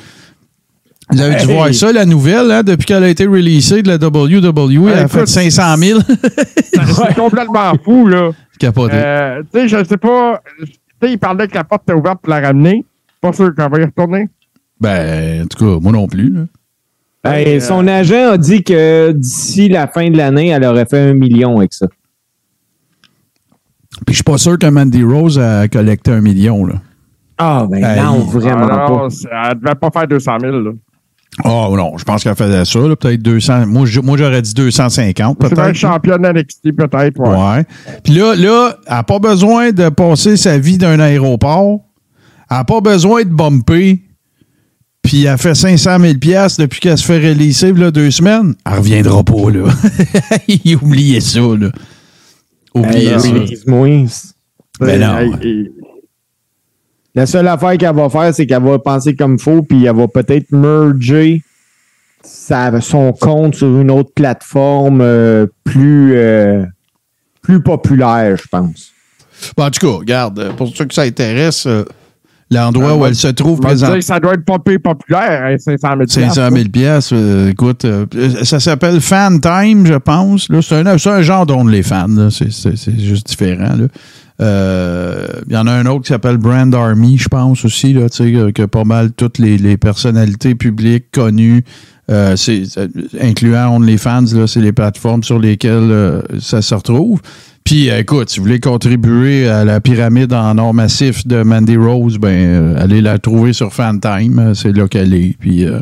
Vous 1.12 1.20
avez 1.20 1.34
dû 1.36 1.50
Hey! 1.50 1.54
voir 1.54 1.74
ça, 1.74 1.92
la 1.92 2.04
nouvelle, 2.04 2.50
hein, 2.50 2.62
depuis 2.62 2.86
qu'elle 2.86 3.02
a 3.04 3.08
été 3.08 3.26
releasée 3.26 3.82
de 3.82 3.88
la 3.88 3.96
WWE, 3.96 4.88
elle 4.88 4.98
a 4.98 5.00
écoute, 5.02 5.10
fait 5.12 5.26
500 5.26 5.76
000. 5.76 6.00
C'est 6.62 7.14
complètement 7.14 7.72
fou, 7.84 8.06
là. 8.06 8.30
Capoté. 8.58 8.94
Euh, 8.96 9.42
tu 9.52 9.60
sais, 9.60 9.68
je 9.68 9.84
sais 9.84 9.96
pas. 9.96 10.40
Tu 10.58 10.66
sais, 11.02 11.12
il 11.12 11.18
parlait 11.18 11.48
que 11.48 11.54
la 11.54 11.64
porte 11.64 11.82
était 11.84 11.94
ouverte 11.98 12.20
pour 12.22 12.30
la 12.30 12.40
ramener. 12.40 12.84
Pas 13.20 13.32
sûr 13.32 13.54
qu'on 13.54 13.68
va 13.68 13.80
y 13.80 13.84
retourner. 13.84 14.28
Ben, 14.80 15.42
en 15.42 15.46
tout 15.46 15.58
cas, 15.58 15.80
moi 15.80 15.92
non 15.92 16.06
plus. 16.06 16.30
là. 16.30 16.40
Ben, 17.24 17.44
euh, 17.46 17.60
son 17.60 17.86
agent 17.86 18.30
a 18.32 18.38
dit 18.38 18.62
que 18.62 19.12
d'ici 19.12 19.68
la 19.68 19.86
fin 19.88 20.08
de 20.10 20.16
l'année, 20.16 20.48
elle 20.48 20.64
aurait 20.64 20.86
fait 20.86 21.10
un 21.10 21.14
million 21.14 21.58
avec 21.58 21.74
ça. 21.74 21.86
Puis 24.06 24.14
je 24.14 24.14
suis 24.14 24.22
pas 24.24 24.38
sûr 24.38 24.58
que 24.58 24.66
Mandy 24.66 25.02
Rose 25.02 25.38
a 25.38 25.68
collecté 25.68 26.12
un 26.12 26.20
million. 26.20 26.64
Là. 26.64 26.74
Ah, 27.36 27.66
ben 27.68 27.82
Hey. 27.84 28.00
non, 28.02 28.18
vraiment 28.20 28.68
Ah, 28.70 28.86
non, 28.88 29.08
pas. 29.08 29.48
Elle 29.50 29.58
devait 29.60 29.74
pas 29.74 29.90
faire 29.90 30.06
200 30.08 30.38
000, 30.40 30.52
là. 30.60 30.70
Oh 31.44 31.74
non, 31.76 31.96
je 31.98 32.04
pense 32.04 32.22
qu'elle 32.22 32.34
faisait 32.34 32.64
ça, 32.64 32.78
là, 32.80 32.96
peut-être 32.96 33.22
200. 33.22 33.66
Moi, 33.66 33.86
je- 33.86 34.00
moi, 34.00 34.16
j'aurais 34.18 34.42
dit 34.42 34.54
250, 34.54 35.38
C'est 35.40 35.48
peut-être. 35.48 35.60
un 35.60 35.72
championne 35.72 36.22
NXT, 36.26 36.72
peut-être. 36.72 37.18
Ouais. 37.20 37.56
Ouais. 37.58 37.64
Puis 38.04 38.14
là, 38.14 38.34
là, 38.34 38.76
elle 38.86 38.92
n'a 38.94 39.02
pas 39.02 39.18
besoin 39.18 39.70
de 39.72 39.88
passer 39.88 40.36
sa 40.36 40.58
vie 40.58 40.78
d'un 40.78 40.98
aéroport. 41.00 41.80
Elle 42.50 42.56
n'a 42.58 42.64
pas 42.64 42.80
besoin 42.80 43.22
de 43.22 43.28
bumper. 43.30 44.02
Puis 45.02 45.24
elle 45.24 45.38
fait 45.38 45.54
500 45.54 45.98
000 45.98 46.14
piastres 46.18 46.60
depuis 46.60 46.78
qu'elle 46.80 46.98
se 46.98 47.04
fait 47.06 47.18
releaser 47.18 47.72
là, 47.72 47.90
deux 47.90 48.10
semaines. 48.10 48.54
Elle 48.66 48.78
reviendra 48.78 49.24
pas, 49.24 49.50
là. 49.50 49.64
Oubliez 50.82 51.20
ça, 51.20 51.40
là. 51.40 51.70
Oubliez 52.74 53.08
Hey, 53.08 53.20
ça. 53.20 53.28
release-moi. 53.30 54.04
Ben 54.80 55.00
non. 55.00 55.18
Hey, 55.18 55.30
hey, 55.42 55.70
La 57.14 57.26
seule 57.26 57.48
affaire 57.48 57.76
qu'elle 57.76 57.94
va 57.94 58.08
faire, 58.08 58.32
c'est 58.34 58.46
qu'elle 58.46 58.62
va 58.62 58.78
penser 58.78 59.16
comme 59.16 59.38
faux, 59.38 59.62
puis 59.62 59.84
elle 59.84 59.96
va 59.96 60.06
peut-être 60.08 60.52
merger 60.52 61.42
sa- 62.22 62.80
son 62.80 63.12
compte 63.12 63.54
sur 63.56 63.66
une 63.80 63.90
autre 63.90 64.10
plateforme 64.14 65.00
euh, 65.00 65.46
plus, 65.64 66.12
euh, 66.16 66.64
plus 67.42 67.62
populaire, 67.62 68.36
je 68.36 68.46
pense. 68.48 68.90
Bon, 69.56 69.64
en 69.64 69.70
tout 69.70 69.86
cas, 69.86 69.96
regarde, 69.98 70.52
pour 70.56 70.68
ceux 70.68 70.84
que 70.84 70.94
ça 70.94 71.02
intéresse, 71.02 71.66
euh, 71.66 71.84
l'endroit 72.50 72.90
Ah, 72.90 72.96
où 72.96 73.06
elle 73.06 73.14
se 73.14 73.28
trouve 73.28 73.58
présentement. 73.60 74.00
ça 74.02 74.20
doit 74.20 74.34
être 74.34 74.44
popé 74.44 74.78
populaire, 74.78 75.44
hein, 75.46 75.56
500 75.58 75.88
000 75.96 76.06
500 76.06 76.50
000 76.52 76.68
piastres, 76.68 77.14
euh, 77.16 77.48
écoute, 77.50 77.84
euh, 77.86 78.06
ça 78.44 78.60
s'appelle 78.60 79.00
Fan 79.00 79.40
Time, 79.40 79.86
je 79.86 79.94
pense. 79.94 80.48
Là, 80.50 80.60
c'est, 80.62 80.86
un, 81.08 81.22
genre 81.22 81.46
dont 81.46 81.66
les 81.66 81.82
fans, 81.82 82.28
c'est 82.30 82.98
juste 83.00 83.28
différent. 83.28 83.76
là. 83.76 83.86
Euh, 84.40 85.26
Il 85.48 85.54
y 85.54 85.56
en 85.56 85.66
a 85.66 85.72
un 85.72 85.86
autre 85.86 86.02
qui 86.02 86.08
s'appelle 86.08 86.36
Brand 86.38 86.74
Army, 86.74 87.18
je 87.18 87.28
pense 87.28 87.64
aussi, 87.64 87.94
que, 87.94 88.64
pas 88.66 88.84
mal 88.84 89.12
toutes 89.12 89.38
les, 89.38 89.58
les 89.58 89.76
personnalités 89.76 90.54
publiques 90.54 91.06
connues, 91.12 91.62
euh, 92.10 92.34
c'est, 92.36 92.62
incluant 93.20 93.76
OnlyFans, 93.76 94.24
là, 94.34 94.46
c'est 94.46 94.60
les 94.60 94.72
plateformes 94.72 95.22
sur 95.22 95.38
lesquelles 95.38 95.90
euh, 95.90 96.22
ça 96.40 96.60
se 96.62 96.74
retrouve. 96.74 97.20
Puis, 97.64 97.88
euh, 97.90 98.00
écoute, 98.00 98.30
si 98.30 98.38
vous 98.40 98.46
voulez 98.46 98.58
contribuer 98.58 99.46
à 99.48 99.64
la 99.64 99.80
pyramide 99.80 100.32
en 100.32 100.58
or 100.58 100.74
massif 100.74 101.26
de 101.26 101.42
Mandy 101.42 101.76
Rose, 101.76 102.18
ben, 102.18 102.28
euh, 102.28 102.82
allez 102.82 103.00
la 103.00 103.18
trouver 103.18 103.52
sur 103.52 103.72
Fantime. 103.72 104.38
euh, 104.38 104.54
C'est 104.54 104.72
là 104.76 104.88
qu'elle 104.88 105.14
est. 105.14 105.36
Puis, 105.38 105.64
euh, 105.64 105.80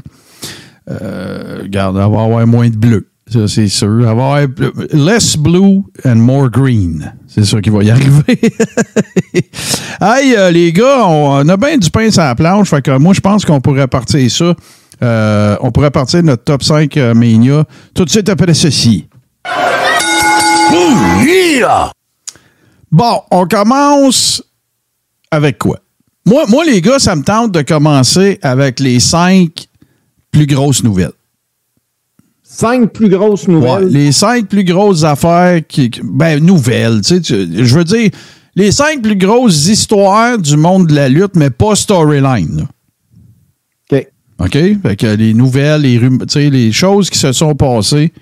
euh, 0.91 1.62
va 1.73 1.87
avoir 1.87 2.47
moins 2.47 2.69
de 2.69 2.77
bleu. 2.77 3.09
Ça, 3.30 3.47
c'est 3.47 3.68
sûr. 3.68 3.99
Elle 3.99 4.04
va 4.04 4.11
avoir 4.11 4.38
less 4.92 5.37
blue 5.37 5.82
and 6.04 6.16
more 6.16 6.49
green. 6.49 7.12
C'est 7.26 7.44
sûr 7.44 7.61
qu'il 7.61 7.73
va 7.73 7.82
y 7.82 7.90
arriver. 7.92 8.38
hey, 10.00 10.35
euh, 10.37 10.50
les 10.50 10.73
gars, 10.73 11.04
on, 11.06 11.44
on 11.44 11.49
a 11.49 11.56
bien 11.56 11.76
du 11.76 11.90
pain 11.90 12.11
sur 12.11 12.23
la 12.23 12.35
planche. 12.35 12.70
Fait 12.70 12.82
que 12.82 12.97
moi, 12.97 13.12
je 13.12 13.20
pense 13.20 13.44
qu'on 13.44 13.61
pourrait 13.61 13.87
partir 13.87 14.30
ça. 14.30 14.54
Euh, 15.02 15.56
on 15.61 15.70
pourrait 15.70 15.90
partir 15.90 16.23
notre 16.23 16.44
top 16.44 16.62
5 16.62 16.97
euh, 16.97 17.14
Mania 17.14 17.64
tout 17.94 18.05
de 18.05 18.11
suite 18.11 18.29
après 18.29 18.53
ceci. 18.55 19.07
Bon, 22.90 23.20
on 23.31 23.46
commence 23.46 24.42
avec 25.31 25.59
quoi? 25.59 25.79
Moi, 26.24 26.44
moi, 26.48 26.64
les 26.64 26.81
gars, 26.81 26.98
ça 26.98 27.14
me 27.14 27.22
tente 27.22 27.53
de 27.53 27.62
commencer 27.62 28.38
avec 28.42 28.81
les 28.81 29.00
cinq 29.00 29.66
plus 30.33 30.46
grosses 30.46 30.83
nouvelles. 30.83 31.12
Cinq 32.59 32.92
plus 32.92 33.09
grosses 33.09 33.47
Ouais, 33.47 33.55
nouvelles. 33.55 33.88
les 33.88 34.11
cinq 34.11 34.49
plus 34.49 34.64
grosses 34.64 35.05
affaires 35.05 35.61
qui. 35.68 35.90
Ben, 36.03 36.42
nouvelles, 36.44 37.03
tu 37.03 37.23
sais. 37.23 37.47
Je 37.53 37.75
veux 37.77 37.85
dire, 37.85 38.11
les 38.57 38.73
cinq 38.73 39.01
plus 39.03 39.14
grosses 39.16 39.68
histoires 39.68 40.37
du 40.38 40.57
monde 40.57 40.88
de 40.88 40.94
la 40.94 41.09
lutte, 41.09 41.37
mais 41.37 41.51
pas 41.51 41.77
storyline. 41.77 42.66
OK. 43.92 44.07
OK? 44.40 44.53
Fait 44.83 44.97
que 44.97 45.07
les 45.07 45.35
nouvelles, 45.35 45.83
les, 45.83 45.99
rum- 45.99 46.18
tu 46.27 46.33
sais, 46.33 46.51
les 46.51 46.73
choses 46.73 47.11
qui 47.11 47.18
se 47.18 47.33
sont 47.33 47.55
passées, 47.55 48.12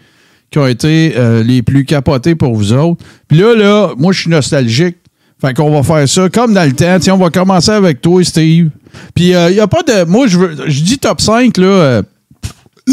qui 0.50 0.58
ont 0.58 0.66
été 0.66 1.14
euh, 1.16 1.42
les 1.42 1.62
plus 1.62 1.84
capotées 1.84 2.34
pour 2.34 2.54
vous 2.54 2.72
autres. 2.72 3.02
Puis 3.28 3.38
là, 3.38 3.54
là, 3.54 3.94
moi, 3.96 4.12
je 4.12 4.20
suis 4.20 4.30
nostalgique. 4.30 4.96
Fait 5.40 5.52
qu'on 5.54 5.70
va 5.70 5.82
faire 5.82 6.08
ça 6.08 6.28
comme 6.30 6.54
dans 6.54 6.64
le 6.64 6.72
temps. 6.74 6.98
Tiens, 6.98 7.14
on 7.14 7.18
va 7.18 7.28
commencer 7.30 7.70
avec 7.70 8.00
toi, 8.00 8.22
Steve. 8.24 8.70
Puis 9.14 9.28
il 9.30 9.52
n'y 9.52 9.60
a 9.60 9.66
pas 9.66 9.82
de. 9.82 10.04
Moi, 10.04 10.26
je 10.26 10.38
veux. 10.38 10.56
Je 10.66 10.82
dis 10.82 10.98
top 10.98 11.20
5, 11.20 11.56
là. 11.58 11.64
euh, 11.66 12.02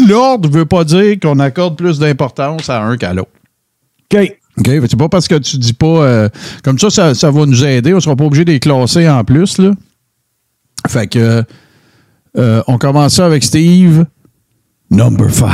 L'ordre 0.08 0.48
veut 0.48 0.64
pas 0.66 0.84
dire 0.84 1.18
qu'on 1.20 1.38
accorde 1.38 1.76
plus 1.76 1.98
d'importance 1.98 2.68
à 2.68 2.82
un 2.82 2.96
qu'à 2.96 3.14
l'autre. 3.14 3.30
OK. 4.12 4.36
OK? 4.58 4.70
C'est 4.88 4.96
pas 4.98 5.08
parce 5.08 5.28
que 5.28 5.36
tu 5.36 5.58
dis 5.58 5.72
pas. 5.72 5.86
euh, 5.86 6.28
comme 6.62 6.78
ça, 6.78 6.90
ça, 6.90 7.14
ça 7.14 7.30
va 7.30 7.46
nous 7.46 7.64
aider. 7.64 7.94
On 7.94 8.00
sera 8.00 8.16
pas 8.16 8.24
obligé 8.24 8.44
de 8.44 8.52
les 8.52 8.60
classer 8.60 9.08
en 9.08 9.24
plus, 9.24 9.58
là. 9.58 9.70
Fait 10.88 11.06
que. 11.06 11.42
euh, 12.36 12.62
on 12.66 12.78
commence 12.78 13.14
ça 13.14 13.26
avec 13.26 13.42
Steve. 13.44 14.04
Number 14.90 15.32
5. 15.32 15.48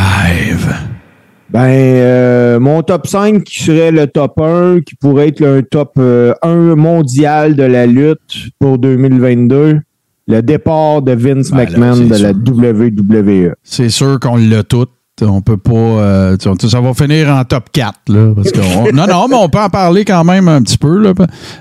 Ben, 1.51 1.67
euh, 1.69 2.61
mon 2.61 2.83
top 2.83 3.07
5 3.09 3.43
qui 3.43 3.65
serait 3.65 3.91
le 3.91 4.07
top 4.07 4.41
1, 4.41 4.81
qui 4.83 4.95
pourrait 4.95 5.29
être 5.29 5.45
un 5.45 5.63
top 5.63 5.93
euh, 5.99 6.33
1 6.43 6.77
mondial 6.77 7.57
de 7.57 7.65
la 7.65 7.87
lutte 7.87 8.51
pour 8.61 8.79
2022. 8.79 9.81
Le 10.31 10.43
départ 10.43 11.03
de 11.03 11.13
Vince 11.13 11.51
Ben 11.51 11.65
McMahon 11.65 12.07
de 12.07 12.17
la. 12.17 12.31
WWE. 12.33 13.55
C'est 13.63 13.89
sûr 13.89 14.19
qu'on 14.21 14.37
l'a 14.37 14.63
tout. 14.63 14.87
On 15.23 15.43
peut 15.43 15.59
pas. 15.59 15.73
euh, 15.73 16.37
ça 16.41 16.81
va 16.81 16.95
finir 16.95 17.29
en 17.29 17.45
top 17.45 17.65
4. 17.73 17.95
Là, 18.09 18.33
parce 18.35 18.55
non, 18.95 19.07
non, 19.07 19.29
mais 19.29 19.37
on 19.37 19.49
peut 19.51 19.59
en 19.59 19.69
parler 19.69 20.05
quand 20.05 20.25
même 20.25 20.49
un 20.49 20.63
petit 20.63 20.79
peu. 20.79 20.97
Là. 20.99 21.13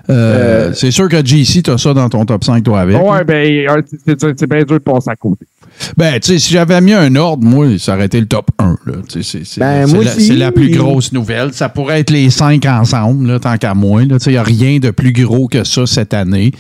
Euh, 0.10 0.72
c'est 0.74 0.92
sûr 0.92 1.10
que 1.10 1.18
JC, 1.18 1.62
tu 1.64 1.72
as 1.72 1.78
ça 1.78 1.94
dans 1.94 2.08
ton 2.08 2.24
top 2.26 2.44
5, 2.44 2.64
toi, 2.64 2.82
avec. 2.82 2.96
Ouais, 3.02 3.24
ben, 3.26 3.68
euh, 3.70 3.82
c'est 4.16 4.50
bien 4.50 4.64
dur 4.64 4.78
de 4.78 4.84
passer 4.84 5.10
à 5.10 5.16
côté. 5.18 5.46
Ben, 5.98 6.20
tu 6.20 6.34
sais, 6.34 6.40
si 6.40 6.54
j'avais 6.54 6.80
mis 6.82 6.94
un 6.94 7.16
ordre, 7.16 7.46
moi, 7.46 7.68
ça 7.78 7.96
aurait 7.96 8.06
été 8.06 8.20
le 8.20 8.26
top 8.26 8.50
1. 8.60 8.78
là. 8.86 8.94
Tu 9.08 9.24
sais, 9.24 9.42
C'est 9.44 9.60
Ben, 9.60 9.86
la, 10.02 10.36
la 10.36 10.52
plus 10.52 10.70
grosse 10.72 11.12
nouvelle. 11.12 11.54
Ça 11.54 11.70
pourrait 11.70 12.00
être 12.02 12.10
les 12.10 12.30
cinq 12.30 12.66
ensemble, 12.66 13.28
là, 13.28 13.40
tant 13.40 13.58
qu'à 13.58 13.74
moi. 13.74 14.04
Il 14.04 14.18
n'y 14.28 14.38
a 14.38 14.44
rien 14.44 14.80
de 14.80 14.92
plus 14.92 15.12
gros 15.14 15.48
que 15.48 15.64
ça 15.64 15.86
cette 15.86 16.14
année. 16.14 16.52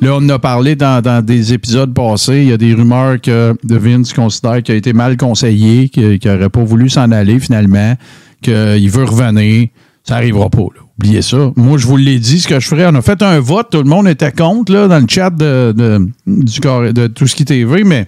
Là, 0.00 0.14
on 0.14 0.16
en 0.18 0.28
a 0.28 0.38
parlé 0.38 0.76
dans, 0.76 1.00
dans 1.02 1.24
des 1.24 1.52
épisodes 1.52 1.94
passés. 1.94 2.42
Il 2.42 2.48
y 2.48 2.52
a 2.52 2.56
des 2.58 2.74
rumeurs 2.74 3.20
que 3.20 3.54
de 3.64 3.76
Vince 3.76 4.12
considère 4.12 4.62
qu'il 4.62 4.74
a 4.74 4.78
été 4.78 4.92
mal 4.92 5.16
conseillé, 5.16 5.88
qu'il 5.88 6.18
n'aurait 6.24 6.50
pas 6.50 6.64
voulu 6.64 6.88
s'en 6.90 7.10
aller 7.12 7.40
finalement, 7.40 7.94
qu'il 8.42 8.90
veut 8.90 9.04
revenir. 9.04 9.68
Ça 10.04 10.14
n'arrivera 10.14 10.48
pas. 10.50 10.58
là. 10.62 10.82
Oubliez 10.98 11.20
ça. 11.22 11.50
Moi, 11.56 11.78
je 11.78 11.86
vous 11.86 11.96
l'ai 11.96 12.18
dit, 12.18 12.40
ce 12.40 12.48
que 12.48 12.58
je 12.60 12.66
ferais. 12.68 12.86
On 12.86 12.94
a 12.94 13.02
fait 13.02 13.20
un 13.22 13.38
vote. 13.40 13.68
Tout 13.70 13.78
le 13.78 13.88
monde 13.88 14.08
était 14.08 14.32
contre 14.32 14.72
là, 14.72 14.88
dans 14.88 14.98
le 15.00 15.06
chat 15.08 15.30
de, 15.30 15.72
de, 15.76 16.08
du 16.26 16.60
de 16.92 17.06
tout 17.08 17.26
ce 17.26 17.34
qui 17.34 17.44
TV, 17.44 17.84
mais 17.84 18.06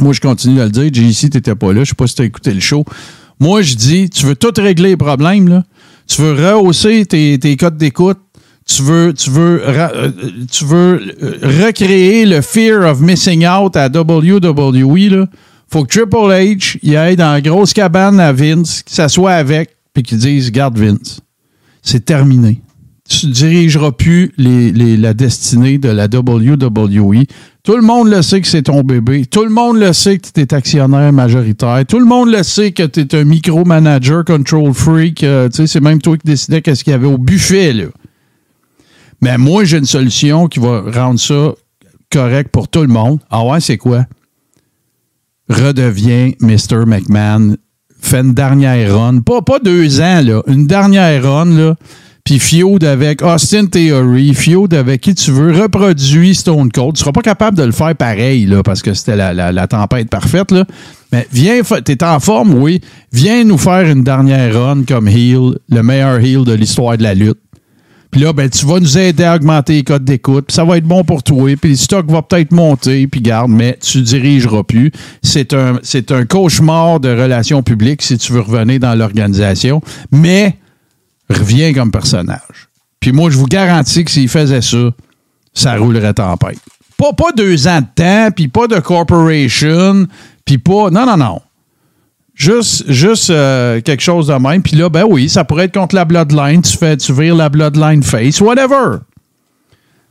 moi, 0.00 0.12
je 0.12 0.20
continue 0.20 0.60
à 0.60 0.64
le 0.64 0.70
dire. 0.70 0.92
JC, 0.92 1.30
tu 1.30 1.36
n'étais 1.36 1.54
pas 1.54 1.72
là. 1.72 1.84
Je 1.84 1.90
sais 1.90 1.94
pas 1.94 2.06
si 2.06 2.14
tu 2.14 2.22
as 2.22 2.24
écouté 2.24 2.52
le 2.52 2.60
show. 2.60 2.84
Moi, 3.40 3.62
je 3.62 3.74
dis, 3.74 4.08
tu 4.10 4.26
veux 4.26 4.36
tout 4.36 4.52
régler 4.56 4.90
les 4.90 4.96
problèmes, 4.96 5.48
là. 5.48 5.64
Tu 6.06 6.20
veux 6.22 6.32
rehausser 6.32 7.06
tes, 7.06 7.38
tes 7.38 7.56
codes 7.56 7.76
d'écoute. 7.76 8.18
Tu 8.66 8.82
veux, 8.82 9.12
tu 9.12 9.30
veux, 9.30 9.62
euh, 9.66 10.10
tu 10.50 10.64
veux 10.64 11.00
euh, 11.22 11.64
recréer 11.64 12.24
le 12.26 12.40
fear 12.40 12.88
of 12.88 13.00
missing 13.00 13.46
out 13.46 13.76
à 13.76 13.88
WWE, 13.88 15.08
là. 15.10 15.26
Faut 15.68 15.84
que 15.84 15.98
Triple 15.98 16.30
H 16.30 16.78
y 16.82 16.96
aille 16.96 17.16
dans 17.16 17.32
la 17.32 17.40
grosse 17.40 17.72
cabane 17.72 18.20
à 18.20 18.32
Vince, 18.32 18.82
qu'il 18.82 18.94
s'assoie 18.94 19.32
avec, 19.32 19.70
puis 19.94 20.02
qu'il 20.02 20.18
dise, 20.18 20.52
garde 20.52 20.78
Vince. 20.78 21.20
C'est 21.82 22.04
terminé. 22.04 22.60
Tu 23.08 23.26
dirigeras 23.26 23.92
plus 23.92 24.32
la 24.36 25.14
destinée 25.14 25.78
de 25.78 25.88
la 25.88 26.06
WWE. 26.06 27.24
Tout 27.64 27.76
le 27.76 27.82
monde 27.82 28.08
le 28.08 28.22
sait 28.22 28.40
que 28.40 28.48
c'est 28.48 28.62
ton 28.62 28.82
bébé. 28.82 29.24
Tout 29.24 29.44
le 29.44 29.50
monde 29.50 29.78
le 29.78 29.92
sait 29.92 30.18
que 30.18 30.26
tu 30.34 30.40
es 30.40 30.52
actionnaire 30.52 31.12
majoritaire. 31.12 31.84
Tout 31.86 32.00
le 32.00 32.04
monde 32.04 32.28
le 32.28 32.42
sait 32.42 32.72
que 32.72 32.82
tu 32.82 33.00
es 33.00 33.14
un 33.14 33.22
micromanager, 33.22 34.24
control 34.24 34.74
freak. 34.74 35.22
Euh, 35.22 35.48
c'est 35.52 35.80
même 35.80 36.00
toi 36.00 36.16
qui 36.16 36.26
décidais 36.26 36.60
qu'est-ce 36.60 36.82
qu'il 36.82 36.90
y 36.90 36.94
avait 36.94 37.06
au 37.06 37.18
buffet. 37.18 37.72
Là. 37.72 37.84
Mais 39.20 39.38
moi, 39.38 39.62
j'ai 39.62 39.78
une 39.78 39.84
solution 39.84 40.48
qui 40.48 40.58
va 40.58 40.82
rendre 40.90 41.20
ça 41.20 41.52
correct 42.10 42.50
pour 42.50 42.66
tout 42.66 42.82
le 42.82 42.88
monde. 42.88 43.20
Ah 43.30 43.44
ouais, 43.44 43.60
c'est 43.60 43.78
quoi? 43.78 44.06
Redeviens 45.48 46.32
Mr. 46.40 46.84
McMahon. 46.84 47.56
Fais 48.00 48.22
une 48.22 48.34
dernière 48.34 48.98
run. 48.98 49.20
Pas, 49.20 49.40
pas 49.40 49.60
deux 49.60 50.00
ans, 50.00 50.20
là. 50.20 50.42
Une 50.48 50.66
dernière 50.66 51.22
run, 51.22 51.44
là. 51.56 51.76
Puis 52.24 52.38
feud 52.38 52.84
avec 52.84 53.20
Austin 53.22 53.66
Theory, 53.66 54.32
feud 54.34 54.74
avec 54.74 55.00
qui 55.00 55.14
tu 55.14 55.32
veux, 55.32 55.50
reproduis 55.60 56.36
Stone 56.36 56.70
Cold. 56.70 56.94
Tu 56.94 57.00
seras 57.00 57.10
pas 57.10 57.20
capable 57.20 57.56
de 57.58 57.64
le 57.64 57.72
faire 57.72 57.96
pareil, 57.96 58.46
là, 58.46 58.62
parce 58.62 58.80
que 58.80 58.94
c'était 58.94 59.16
la, 59.16 59.32
la- 59.34 59.66
tempête 59.66 60.08
parfaite, 60.08 60.52
là. 60.52 60.64
Mais 61.10 61.26
viens, 61.32 61.60
t'es 61.84 62.04
en 62.04 62.20
forme, 62.20 62.54
oui. 62.54 62.80
Viens 63.12 63.42
nous 63.44 63.58
faire 63.58 63.90
une 63.90 64.04
dernière 64.04 64.54
run 64.54 64.84
comme 64.86 65.08
heel, 65.08 65.58
le 65.68 65.82
meilleur 65.82 66.18
heel 66.20 66.44
de 66.44 66.52
l'histoire 66.52 66.96
de 66.96 67.02
la 67.02 67.14
lutte. 67.14 67.38
Puis 68.12 68.20
là, 68.20 68.32
ben, 68.34 68.48
tu 68.48 68.66
vas 68.66 68.78
nous 68.78 68.98
aider 68.98 69.24
à 69.24 69.34
augmenter 69.36 69.72
les 69.72 69.84
codes 69.84 70.04
d'écoute. 70.04 70.46
Puis 70.48 70.54
ça 70.54 70.64
va 70.64 70.76
être 70.76 70.84
bon 70.84 71.02
pour 71.02 71.22
toi. 71.22 71.50
Puis 71.60 71.70
le 71.70 71.76
stock 71.76 72.10
va 72.10 72.20
peut-être 72.22 72.52
monter. 72.52 73.06
Puis 73.06 73.20
garde, 73.22 73.50
mais 73.50 73.78
tu 73.80 74.02
dirigeras 74.02 74.62
plus. 74.64 74.92
C'est 75.22 75.54
un, 75.54 75.78
c'est 75.82 76.12
un 76.12 76.24
cauchemar 76.26 77.00
de 77.00 77.08
relations 77.08 77.62
publiques 77.62 78.02
si 78.02 78.18
tu 78.18 78.32
veux 78.34 78.40
revenir 78.42 78.80
dans 78.80 78.94
l'organisation. 78.94 79.80
Mais 80.12 80.56
reviens 81.28 81.72
comme 81.72 81.90
personnage. 81.90 82.68
Puis 83.00 83.12
moi, 83.12 83.30
je 83.30 83.36
vous 83.36 83.46
garantis 83.46 84.04
que 84.04 84.10
s'il 84.10 84.28
faisait 84.28 84.62
ça, 84.62 84.90
ça 85.54 85.76
roulerait 85.76 86.14
tempête. 86.14 86.58
Pas, 86.96 87.12
pas 87.12 87.32
deux 87.32 87.66
ans 87.66 87.80
de 87.80 87.86
temps, 87.94 88.30
puis 88.34 88.48
pas 88.48 88.68
de 88.68 88.78
corporation, 88.78 90.06
puis 90.44 90.58
pas... 90.58 90.90
Non, 90.90 91.04
non, 91.06 91.16
non. 91.16 91.40
Juste, 92.34 92.90
juste 92.90 93.30
euh, 93.30 93.80
quelque 93.80 94.02
chose 94.02 94.28
de 94.28 94.34
même. 94.34 94.62
Puis 94.62 94.76
là, 94.76 94.88
ben 94.88 95.04
oui, 95.08 95.28
ça 95.28 95.44
pourrait 95.44 95.66
être 95.66 95.74
contre 95.74 95.94
la 95.94 96.04
Bloodline. 96.04 96.62
Tu 96.62 96.76
fais, 96.76 96.96
tu 96.96 97.12
vires 97.12 97.34
la 97.34 97.48
Bloodline 97.48 98.02
face, 98.02 98.40
whatever. 98.40 98.98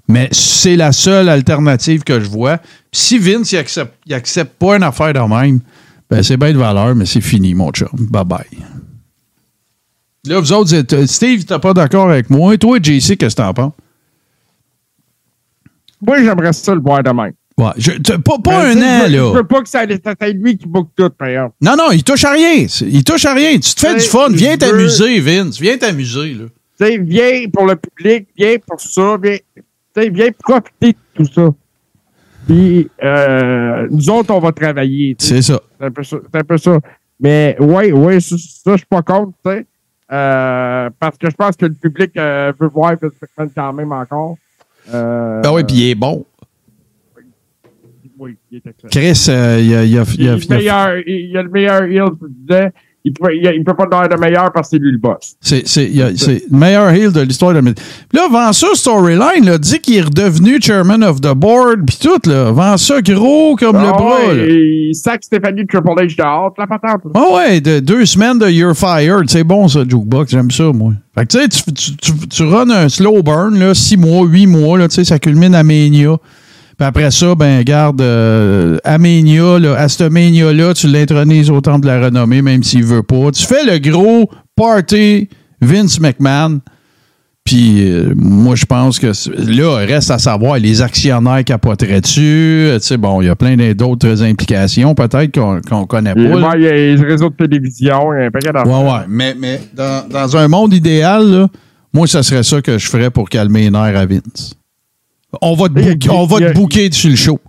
Mais 0.08 0.28
c'est 0.32 0.76
la 0.76 0.92
seule 0.92 1.30
alternative 1.30 2.04
que 2.04 2.20
je 2.20 2.28
vois. 2.30 2.60
Si 2.92 3.18
Vince, 3.18 3.52
il 3.54 3.58
accepte, 3.58 3.94
il 4.06 4.14
accepte 4.14 4.58
pas 4.60 4.76
une 4.76 4.84
affaire 4.84 5.14
de 5.14 5.20
même, 5.20 5.62
ben 6.10 6.22
c'est 6.22 6.38
bien 6.38 6.52
de 6.52 6.58
valeur, 6.58 6.94
mais 6.96 7.06
c'est 7.06 7.22
fini, 7.22 7.54
mon 7.54 7.72
chum. 7.72 7.88
Bye-bye. 7.94 8.46
Là, 10.28 10.40
vous 10.40 10.54
autres, 10.54 11.06
Steve, 11.08 11.46
t'es 11.46 11.60
pas 11.60 11.74
d'accord 11.74 12.10
avec 12.10 12.30
moi. 12.30 12.56
Toi, 12.58 12.78
JC, 12.82 13.18
qu'est-ce 13.18 13.36
que 13.36 13.42
t'en 13.42 13.54
penses? 13.54 13.74
Moi, 16.06 16.24
j'aimerais 16.24 16.54
ça 16.54 16.76
le 16.76 16.82
voir 16.82 17.02
demain. 17.04 17.30
Ouais, 17.58 17.72
je- 17.78 17.92
pas 18.18 18.38
pas 18.44 18.66
un 18.68 18.78
an, 18.78 19.02
sais, 19.06 19.12
Je 19.12 19.16
là. 19.18 19.32
veux 19.34 19.44
pas 19.44 19.62
que 19.62 19.70
ça 19.70 19.84
soit 19.86 20.30
lui 20.30 20.58
qui 20.58 20.68
boucle 20.68 20.90
tout, 20.96 21.10
par 21.10 21.28
exemple. 21.28 21.56
Non, 21.62 21.76
non, 21.78 21.92
il 21.92 22.04
touche 22.04 22.24
à 22.24 22.32
rien. 22.32 22.66
Il 22.82 23.04
touche 23.04 23.26
à 23.26 23.34
rien. 23.34 23.54
Tu 23.60 23.74
te 23.76 23.80
fais 23.80 23.94
Ouais, 23.94 24.00
du 24.00 24.06
fun. 24.06 24.30
Viens 24.32 24.58
t'amuser, 24.58 25.20
Vince. 25.20 25.60
Viens 25.60 25.78
t'amuser, 25.78 26.34
là. 26.36 26.46
Tu 26.80 26.86
sais, 26.88 26.98
viens 26.98 27.48
pour 27.54 27.66
le 27.68 27.76
public, 27.76 28.28
viens 28.36 28.56
pour 28.66 28.80
ça, 28.80 29.18
viens, 29.22 29.38
tu 29.56 29.64
sais, 29.96 30.10
viens 30.10 30.30
profiter 30.40 30.94
de 30.94 30.98
tout 31.24 31.32
ça. 31.32 31.50
Puis, 32.48 32.90
euh, 33.04 33.88
nous 33.92 34.10
autres, 34.10 34.34
on 34.34 34.40
va 34.40 34.52
travailler. 34.52 35.16
C'est 35.20 35.42
ça. 35.44 35.60
C'est 35.80 35.86
un 35.86 35.92
peu 35.92 36.04
ça. 36.04 36.18
C'est 36.34 36.40
un 36.40 36.44
peu 36.44 36.58
ça. 36.58 36.80
Mais 37.20 37.56
oui, 37.60 37.92
oui, 37.92 38.20
ça, 38.22 38.36
ça, 38.38 38.72
je 38.72 38.78
suis 38.78 38.86
pas 38.90 39.04
contre, 39.04 39.34
tu 39.46 39.52
sais. 39.52 39.66
Euh, 40.12 40.90
parce 41.00 41.18
que 41.18 41.30
je 41.30 41.36
pense 41.36 41.56
que 41.56 41.66
le 41.66 41.74
public 41.74 42.12
euh, 42.18 42.52
veut 42.60 42.68
voir 42.68 42.94
Vince 43.02 43.14
McMahon 43.38 43.52
quand 43.56 43.74
même 43.74 43.92
encore. 43.94 44.38
Euh, 44.94 45.42
Ben 45.42 45.54
oui, 45.54 45.64
puis 45.64 45.76
il 45.78 45.90
est 45.92 45.96
bon. 45.96 46.26
Oui, 48.20 48.38
il 48.52 48.58
est 48.58 48.68
excellent. 48.68 48.90
Chris, 48.92 49.26
euh, 49.30 49.60
il, 49.60 49.74
a, 49.76 49.84
il, 49.86 49.98
a, 50.00 50.04
Il, 50.04 50.22
il 50.22 50.30
a- 50.30 50.34
est 50.34 50.38
le 50.50 50.56
meilleur, 50.56 50.98
il, 50.98 51.30
il 51.30 51.38
a 51.38 51.44
le 51.44 51.50
meilleur 51.50 51.84
heel, 51.84 52.06
je 52.22 52.28
disais. 52.28 52.72
Il 53.04 53.14
peut, 53.14 53.34
il 53.34 53.64
peut 53.64 53.74
pas 53.74 53.88
donner 53.88 54.08
de 54.10 54.20
meilleur 54.20 54.52
parce 54.54 54.70
que 54.70 54.78
c'est 54.78 54.84
lui 54.84 54.92
le 54.92 55.00
boss. 55.00 55.36
c'est, 55.42 55.64
le 55.90 56.56
meilleur 56.56 56.90
heel 56.92 57.12
de 57.12 57.22
l'histoire 57.22 57.54
de 57.54 57.62
Puis 57.62 57.74
Là, 58.14 58.26
avant 58.26 58.54
ça, 58.54 58.68
Storyline, 58.76 59.44
là, 59.44 59.58
dit 59.58 59.80
qu'il 59.80 59.98
est 59.98 60.02
redevenu 60.02 60.62
chairman 60.62 61.04
of 61.04 61.20
the 61.20 61.34
board, 61.34 61.86
puis 61.88 61.98
tout, 62.00 62.30
là. 62.30 62.50
Avant 62.50 62.78
ça, 62.78 63.02
gros 63.02 63.56
comme 63.56 63.78
le 63.78 63.88
Ah 63.88 63.92
bras, 63.94 64.20
ouais. 64.28 64.90
Il 64.90 64.96
sac 64.96 65.24
Stéphanie 65.24 65.66
Triple 65.66 65.90
H 65.90 66.16
dehors, 66.16 66.54
la 66.60 66.68
patente. 66.68 67.02
Ah 67.16 67.26
ouais, 67.34 67.60
de, 67.60 67.80
deux 67.80 68.06
semaines 68.06 68.38
de 68.38 68.48
You're 68.48 68.76
Fired. 68.76 69.30
C'est 69.30 69.44
bon, 69.44 69.68
ça, 69.68 69.80
Jukebox. 69.80 70.30
J'aime 70.30 70.52
ça, 70.52 70.66
moi. 70.72 70.94
Fait 71.16 71.26
que, 71.26 71.38
tu 71.38 71.58
sais, 71.58 71.96
tu, 71.98 72.28
tu 72.28 72.44
runs 72.44 72.70
un 72.70 72.88
slow 72.88 73.24
burn, 73.24 73.58
là, 73.58 73.74
six 73.74 73.98
mois, 73.98 74.26
huit 74.28 74.46
mois, 74.46 74.78
là, 74.78 74.88
tu 74.88 74.96
sais, 74.96 75.04
ça 75.04 75.18
culmine 75.18 75.56
à 75.56 75.64
Mania. 75.64 76.18
Puis 76.82 76.88
après 76.88 77.12
ça, 77.12 77.36
ben, 77.36 77.62
garde, 77.62 78.02
euh, 78.02 78.80
à 78.84 78.98
Mania, 78.98 79.60
là, 79.60 79.76
à 79.76 79.88
cette 79.88 80.12
Mania-là, 80.12 80.74
tu 80.74 80.88
l'intronises 80.88 81.52
au 81.52 81.62
temple 81.62 81.82
de 81.82 81.88
la 81.92 82.06
renommée, 82.06 82.42
même 82.42 82.64
s'il 82.64 82.84
veut 82.84 83.04
pas. 83.04 83.30
Tu 83.32 83.46
fais 83.46 83.64
le 83.64 83.78
gros 83.78 84.32
party 84.56 85.30
Vince 85.62 86.00
McMahon. 86.00 86.60
Puis 87.44 87.88
euh, 87.88 88.16
moi, 88.16 88.56
je 88.56 88.66
pense 88.66 88.98
que 88.98 89.12
là, 89.38 89.76
reste 89.86 90.10
à 90.10 90.18
savoir, 90.18 90.58
les 90.58 90.82
actionnaires 90.82 91.44
capoteraient-tu? 91.44 92.20
Euh, 92.20 92.80
Tu 92.80 92.88
sais, 92.88 92.98
bon, 92.98 93.22
il 93.22 93.28
y 93.28 93.30
a 93.30 93.36
plein 93.36 93.56
d'autres 93.76 94.24
implications, 94.24 94.96
peut-être, 94.96 95.36
qu'on 95.36 95.62
qu'on 95.62 95.86
connaît 95.86 96.16
pas. 96.16 96.56
Il, 96.56 96.64
y 96.64 96.68
a 96.68 96.72
les 96.72 96.96
réseaux 96.96 97.30
de 97.30 97.36
télévision, 97.36 98.12
il 98.12 98.22
y 98.22 98.24
a 98.24 98.26
un 98.26 98.32
paquet 98.32 98.52
d'affaires. 98.52 98.82
Ouais, 98.82 98.92
ouais. 98.92 99.06
Mais, 99.08 99.36
mais 99.38 99.62
dans, 99.76 100.10
dans 100.10 100.36
un 100.36 100.48
monde 100.48 100.74
idéal, 100.74 101.30
là, 101.30 101.48
moi, 101.94 102.08
ça 102.08 102.24
serait 102.24 102.42
ça 102.42 102.60
que 102.60 102.80
je 102.80 102.88
ferais 102.88 103.12
pour 103.12 103.30
calmer 103.30 103.66
les 103.66 103.70
nerfs 103.70 103.96
à 103.96 104.08
Vince. 104.08 104.56
On 105.42 105.54
va 105.56 105.68
te, 105.70 105.74
bouquer- 105.74 106.10
on 106.10 106.26
va 106.26 106.38
te 106.40 106.94
sur 106.94 107.10
le 107.10 107.16
show. 107.16 107.40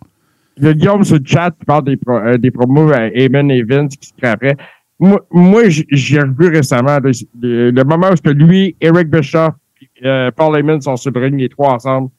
Il 0.59 0.65
y 0.65 0.69
a 0.69 0.73
Guillaume 0.75 1.03
sur 1.05 1.17
le 1.17 1.23
chat 1.25 1.51
qui 1.51 1.65
parle 1.65 1.85
des, 1.85 1.97
pro- 1.97 2.19
euh, 2.19 2.37
des 2.39 2.51
promos 2.51 2.93
à 2.93 3.09
Eamon 3.09 3.49
et 3.49 3.63
Vince 3.63 3.97
qui 3.97 4.09
se 4.09 4.13
craperaient. 4.21 4.57
Moi, 5.01 5.19
moi 5.33 5.63
j'ai 5.69 6.21
revu 6.21 6.49
récemment 6.55 6.99
le, 7.03 7.71
le 7.71 7.85
moment 7.85 8.11
où 8.11 8.15
que 8.15 8.31
lui, 8.31 8.77
Eric 8.81 9.09
Bischoff 9.11 9.55
et 9.81 10.07
euh, 10.07 10.31
Paul 10.37 10.57
Heyman 10.57 10.81
sont 10.81 10.97
sur 10.97 11.11
le 11.11 11.21
ring, 11.21 11.41
les 11.41 11.49
trois 11.49 11.73
ensemble. 11.75 12.11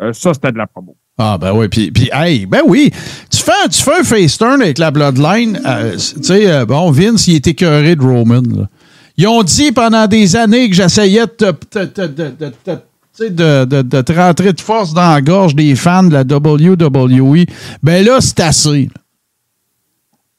Euh, 0.00 0.12
ça, 0.14 0.32
c'était 0.32 0.52
de 0.52 0.58
la 0.58 0.66
promo. 0.66 0.96
Ah, 1.18 1.36
ben 1.38 1.52
oui. 1.54 1.68
Puis, 1.68 1.90
puis 1.90 2.08
hey, 2.12 2.46
ben 2.46 2.62
oui. 2.64 2.90
Tu 3.30 3.38
fais, 3.38 3.68
tu 3.70 3.82
fais 3.82 4.00
un 4.00 4.04
face 4.04 4.38
turn 4.38 4.62
avec 4.62 4.78
la 4.78 4.90
Bloodline. 4.90 5.60
tu 5.92 5.98
sais, 6.22 6.64
bon, 6.64 6.90
Vince, 6.90 7.28
il 7.28 7.34
est 7.36 7.46
écœuré 7.48 7.96
de 7.96 8.02
Roman. 8.02 8.40
là. 8.56 8.68
Ils 9.18 9.26
ont 9.28 9.42
dit 9.42 9.72
pendant 9.72 10.06
des 10.06 10.36
années 10.36 10.70
que 10.70 10.74
j'essayais 10.74 11.26
de 11.26 11.50
te, 11.50 11.50
tu 13.16 13.24
sais, 13.24 13.30
de, 13.30 13.64
de- 13.64 13.82
de 13.82 14.00
te 14.00 14.12
rentrer 14.12 14.52
de 14.52 14.60
force 14.60 14.94
dans 14.94 15.12
la 15.12 15.20
gorge 15.20 15.54
des 15.54 15.74
fans 15.76 16.02
de 16.04 16.12
la 16.12 16.22
WWE. 16.22 17.44
Ben 17.82 18.04
là, 18.04 18.20
c'est 18.20 18.40
assez. 18.40 18.84
là. 18.94 19.00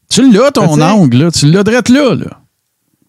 Tu 0.09 0.31
l'as, 0.31 0.51
ton 0.51 0.62
Ben, 0.62 0.73
tu 0.73 0.75
sais- 0.79 0.83
angle, 0.83 1.17
là. 1.17 1.31
Tu 1.31 1.45
l'as 1.51 1.63
drette 1.63 1.89
là, 1.89 2.15
là. 2.15 2.39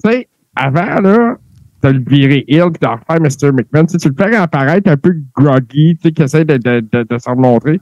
Tu 0.05 0.11
sais, 0.11 0.29
avant, 0.57 1.01
là, 1.01 1.37
t'as 1.81 1.91
le 1.93 2.03
viré 2.07 2.45
Hill 2.49 2.65
qui 2.73 2.81
t'en 2.81 2.97
refaire 2.97 3.21
Mr. 3.21 3.53
McMahon. 3.53 3.87
Tu 3.87 3.93
sais, 3.93 3.99
tu 3.99 4.09
le 4.09 4.15
fais 4.17 4.35
apparaître 4.37 4.91
un 4.91 4.97
peu 4.97 5.15
groggy, 5.37 5.97
tu 5.97 6.09
sais, 6.09 6.13
qui 6.13 6.23
essaie 6.23 6.45
de, 6.45 6.57
de, 6.57 6.81
de, 6.93 7.03
de 7.09 7.19
s'en 7.19 7.37
montrer. 7.37 7.81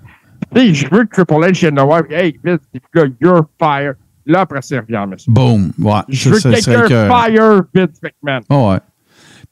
Tu 0.55 0.75
je 0.75 0.89
veux 0.91 1.05
que 1.05 1.23
Triple 1.23 1.35
H 1.35 1.53
vienne 1.61 1.77
le 1.77 1.83
voir, 1.83 2.03
hey, 2.11 2.33
plus 2.33 2.59
là, 2.95 3.05
you're 3.21 3.45
fire. 3.61 3.95
Là, 4.27 4.41
après, 4.41 4.61
c'est 4.63 4.79
revient, 4.79 5.05
monsieur. 5.09 5.31
Boom. 5.33 5.73
Ouais. 5.79 6.01
Je 6.09 6.31
veux 6.31 6.41
quelqu'un 6.41 6.83
que- 6.83 7.09
fire 7.09 7.63
Vince 7.75 7.89
McMahon. 8.03 8.41
Ah 8.51 8.69
ouais. 8.73 8.79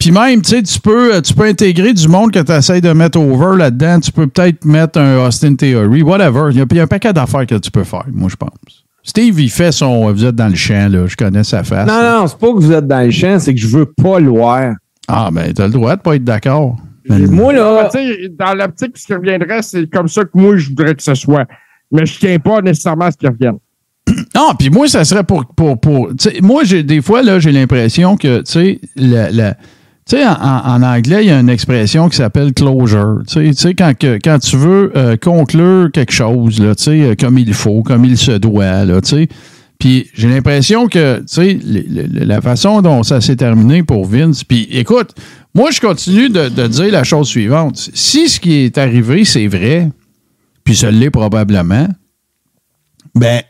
Puis 0.00 0.10
même, 0.12 0.40
tu 0.42 0.50
sais, 0.56 0.62
tu 0.62 0.80
peux, 0.80 1.20
tu 1.22 1.34
peux 1.34 1.44
intégrer 1.44 1.92
du 1.92 2.08
monde 2.08 2.32
que 2.32 2.38
tu 2.40 2.50
essaies 2.52 2.80
de 2.80 2.90
mettre 2.92 3.20
over 3.20 3.56
là-dedans. 3.58 4.00
Tu 4.00 4.10
peux 4.10 4.26
peut-être 4.26 4.64
mettre 4.64 4.98
un 4.98 5.26
Austin 5.26 5.54
Theory, 5.54 6.02
whatever. 6.02 6.48
Il 6.50 6.56
y 6.56 6.60
a, 6.62 6.64
il 6.70 6.76
y 6.76 6.80
a 6.80 6.84
un 6.84 6.86
paquet 6.86 7.12
d'affaires 7.12 7.46
que 7.46 7.56
tu 7.56 7.70
peux 7.70 7.84
faire, 7.84 8.04
moi, 8.10 8.30
je 8.30 8.36
pense. 8.36 8.50
Steve, 9.02 9.38
il 9.40 9.50
fait 9.50 9.72
son. 9.72 10.10
Vous 10.12 10.24
êtes 10.24 10.34
dans 10.34 10.48
le 10.48 10.54
champ, 10.54 10.88
là. 10.90 11.06
Je 11.06 11.16
connais 11.16 11.44
sa 11.44 11.62
face. 11.64 11.86
Non, 11.86 12.00
non, 12.20 12.26
c'est 12.26 12.38
pas 12.38 12.48
que 12.48 12.56
vous 12.58 12.72
êtes 12.72 12.86
dans 12.86 13.04
le 13.04 13.10
champ, 13.10 13.38
c'est 13.38 13.54
que 13.54 13.60
je 13.60 13.66
veux 13.68 13.86
pas 13.86 14.20
le 14.20 14.28
voir. 14.30 14.74
Ah, 15.06 15.28
ben, 15.32 15.52
t'as 15.52 15.66
le 15.66 15.72
droit 15.72 15.96
de 15.96 16.00
pas 16.00 16.16
être 16.16 16.24
d'accord. 16.24 16.76
Mais- 17.08 17.18
Moi, 17.26 17.52
Ah, 17.56 17.82
là, 17.82 17.88
tu 17.92 17.98
sais, 17.98 18.28
dans 18.38 18.54
l'optique, 18.54 18.96
ce 18.96 19.06
qui 19.06 19.14
reviendrait, 19.14 19.62
c'est 19.62 19.86
comme 19.90 20.06
ça 20.08 20.22
que 20.24 20.30
moi, 20.34 20.56
je 20.56 20.68
voudrais 20.68 20.94
que 20.94 21.02
ce 21.02 21.14
soit. 21.14 21.46
Mais 21.92 22.06
je 22.06 22.18
tiens 22.18 22.38
pas 22.38 22.60
nécessairement 22.62 23.06
à 23.06 23.10
ce 23.10 23.16
qui 23.16 23.26
revienne. 23.26 23.56
Non, 24.34 24.52
puis 24.58 24.70
moi, 24.70 24.86
ça 24.86 25.04
serait 25.04 25.24
pour. 25.24 25.44
pour, 25.54 25.78
pour 25.80 26.08
tu 26.10 26.30
sais, 26.30 26.38
moi, 26.40 26.62
j'ai 26.64 26.82
des 26.82 27.02
fois, 27.02 27.22
là, 27.22 27.38
j'ai 27.38 27.52
l'impression 27.52 28.16
que, 28.16 28.38
tu 28.42 28.52
sais, 28.52 28.80
la- 28.96 29.30
la- 29.30 29.56
tu 30.10 30.16
sais, 30.16 30.26
en, 30.26 30.82
anglais, 30.82 31.22
il 31.22 31.28
y 31.28 31.30
a 31.30 31.38
une 31.38 31.48
expression 31.48 32.08
qui 32.08 32.16
s'appelle 32.16 32.52
closure. 32.52 33.20
Tu 33.28 33.54
sais, 33.54 33.74
quand, 33.74 33.94
tu 34.40 34.56
veux 34.56 34.90
euh, 34.96 35.16
conclure 35.16 35.88
quelque 35.92 36.10
chose, 36.10 36.60
euh, 36.60 37.14
comme 37.14 37.38
il 37.38 37.54
faut, 37.54 37.84
comme 37.84 38.04
il 38.04 38.18
se 38.18 38.32
doit, 38.32 38.86
tu 39.02 39.08
sais. 39.08 39.28
Puis 39.78 40.10
j'ai 40.12 40.28
l'impression 40.28 40.88
que, 40.88 41.22
la 42.24 42.40
façon 42.40 42.82
dont 42.82 43.04
ça 43.04 43.20
s'est 43.20 43.36
terminé 43.36 43.84
pour 43.84 44.04
Vince, 44.04 44.42
puis 44.42 44.66
écoute, 44.72 45.14
moi, 45.54 45.70
je 45.70 45.80
continue 45.80 46.28
de, 46.28 46.66
dire 46.66 46.90
la 46.90 47.04
chose 47.04 47.28
suivante. 47.28 47.76
Si 47.94 48.28
ce 48.28 48.40
qui 48.40 48.54
est 48.64 48.78
arrivé, 48.78 49.24
c'est 49.24 49.46
vrai, 49.46 49.92
puis 50.64 50.74
ce 50.74 50.86
l'est 50.86 51.10
probablement, 51.10 51.86
ben, 53.14 53.42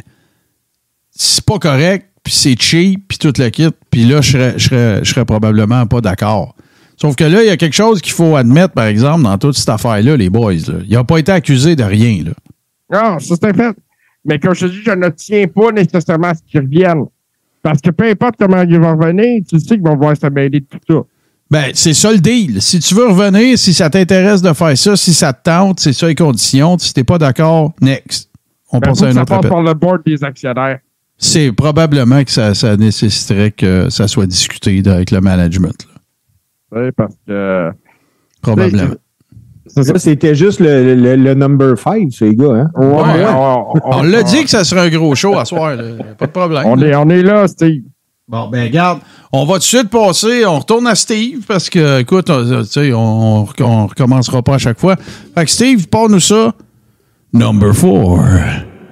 c'est 1.11 1.45
pas 1.47 1.59
correct, 1.59 2.11
puis 2.23 2.35
c'est 2.35 2.61
cheap, 2.61 3.09
puis 3.09 3.17
tout 3.17 3.33
le 3.39 3.49
kit, 3.49 3.71
puis 3.91 4.05
là, 4.05 4.21
je 4.21 4.33
serais, 4.33 4.55
je 4.57 4.69
serais, 4.69 5.01
je 5.05 5.11
serais 5.13 5.25
probablement 5.25 5.87
pas 5.87 6.01
d'accord. 6.01 6.55
Sauf 6.97 7.17
que 7.17 7.25
là, 7.25 7.43
il 7.43 7.47
y 7.47 7.51
a 7.51 7.57
quelque 7.57 7.75
chose 7.75 8.01
qu'il 8.03 8.13
faut 8.13 8.37
admettre, 8.37 8.75
par 8.75 8.85
exemple, 8.87 9.23
dans 9.23 9.39
toute 9.39 9.57
cette 9.57 9.69
affaire-là, 9.71 10.17
les 10.17 10.29
boys. 10.29 10.53
Là. 10.55 10.75
Il 10.87 10.93
n'a 10.93 11.05
pas 11.05 11.19
été 11.19 11.33
accusé 11.33 11.75
de 11.75 11.83
rien. 11.83 12.25
Là. 12.25 12.33
Non, 12.93 13.19
ça, 13.19 13.35
c'est 13.41 13.45
un 13.49 13.55
fait. 13.55 13.77
Mais 14.25 14.39
comme 14.39 14.55
je 14.55 14.67
te 14.67 14.71
dis, 14.71 14.83
je 14.85 14.91
ne 14.91 15.09
tiens 15.09 15.47
pas 15.47 15.73
nécessairement 15.73 16.29
à 16.29 16.35
ce 16.35 16.41
qu'ils 16.47 16.61
reviennent. 16.61 17.05
Parce 17.63 17.81
que 17.81 17.91
peu 17.91 18.05
importe 18.09 18.35
comment 18.39 18.63
ils 18.63 18.79
vont 18.79 18.97
revenir, 18.97 19.43
tu 19.49 19.59
sais 19.61 19.77
qu'ils 19.77 19.83
vont 19.83 19.95
vouloir 19.95 20.17
se 20.17 20.27
mêler 20.27 20.61
de 20.61 20.67
tout 20.67 20.79
ça. 20.89 21.01
Ben, 21.51 21.71
c'est 21.75 21.95
ça 21.95 22.13
le 22.13 22.19
deal. 22.19 22.61
Si 22.63 22.79
tu 22.81 22.95
veux 22.95 23.09
revenir, 23.09 23.59
si 23.59 23.75
ça 23.75 23.91
t'intéresse 23.91 24.41
de 24.43 24.53
faire 24.53 24.77
ça, 24.79 24.95
si 24.97 25.13
ça 25.15 25.33
te 25.33 25.43
tente, 25.45 25.81
c'est 25.81 25.93
ça 25.93 26.07
les 26.07 26.15
conditions. 26.15 26.79
Si 26.79 26.93
t'es 26.95 27.03
pas 27.05 27.19
d'accord, 27.19 27.73
next. 27.81 28.31
On 28.73 28.79
Ben, 28.79 28.89
passe 28.89 28.99
faut 29.01 29.05
à 29.07 29.09
un 29.09 29.17
autre 29.17 29.33
appel. 29.33 29.51
par 29.51 29.63
le 29.63 29.75
board 29.75 30.03
des 30.07 30.23
actionnaires. 30.23 30.79
C'est 31.23 31.53
probablement 31.53 32.25
que 32.25 32.31
ça, 32.31 32.55
ça 32.55 32.77
nécessiterait 32.79 33.51
que 33.51 33.91
ça 33.91 34.09
soit 34.09 34.27
discuté 34.27 34.83
avec 34.87 35.11
le 35.11 35.21
management. 35.21 35.77
là. 36.73 36.81
Ouais, 36.81 36.93
parce 36.93 37.15
que. 37.29 37.71
Probablement. 38.41 38.95
C'était 39.97 40.35
juste 40.35 40.59
le, 40.61 40.95
le, 40.95 41.15
le 41.17 41.35
number 41.35 41.79
5, 41.79 42.11
ces 42.11 42.35
gars. 42.35 42.47
Hein? 42.55 42.71
Ouais, 42.75 42.87
Ouais. 42.87 43.25
on, 43.29 43.67
on- 43.75 43.81
On 43.99 44.03
l'a 44.03 44.23
dit 44.23 44.43
que 44.45 44.51
ça 44.51 44.65
serait 44.65 44.81
un 44.81 44.89
gros 44.89 45.15
show 45.15 45.39
à 45.39 45.45
soir. 45.45 45.77
là. 45.77 45.83
Pas 46.19 46.27
de 46.27 46.33
problème. 46.33 46.63
on 46.67 46.81
est, 46.81 46.95
on 46.97 47.09
est 47.11 47.23
là, 47.23 47.47
Steve. 47.47 47.83
Bon, 48.27 48.49
ben 48.49 48.63
regarde, 48.65 49.01
on 49.33 49.45
va 49.45 49.55
tout 49.55 49.59
de 49.59 49.65
suite 49.65 49.91
passer, 49.91 50.47
on 50.47 50.59
retourne 50.61 50.87
à 50.87 50.95
Steve 50.95 51.45
parce 51.47 51.69
que, 51.69 52.01
écoute, 52.01 52.31
on, 52.31 52.63
tu 52.63 52.65
sais, 52.65 52.93
on, 52.93 53.47
on 53.61 53.87
recommencera 53.87 54.41
pas 54.43 54.55
à 54.55 54.59
chaque 54.59 54.79
fois. 54.79 54.97
Fait 55.35 55.45
que 55.45 55.51
Steve, 55.51 55.89
parle-nous 55.89 56.21
ça. 56.21 56.53
Number 57.33 57.75
four. 57.75 58.21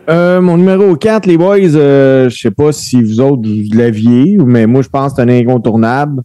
Euh, 0.09 0.41
mon 0.41 0.57
numéro 0.57 0.97
4, 0.97 1.27
les 1.27 1.37
boys, 1.37 1.59
euh, 1.59 2.31
je 2.31 2.39
sais 2.39 2.51
pas 2.51 2.73
si 2.73 3.03
vous 3.03 3.21
autres 3.21 3.47
vous 3.47 3.77
l'aviez, 3.77 4.39
mais 4.45 4.67
moi 4.67 4.81
je 4.81 4.89
pense 4.89 5.13
que 5.13 5.17
c'est 5.17 5.23
un 5.23 5.29
incontournable. 5.29 6.23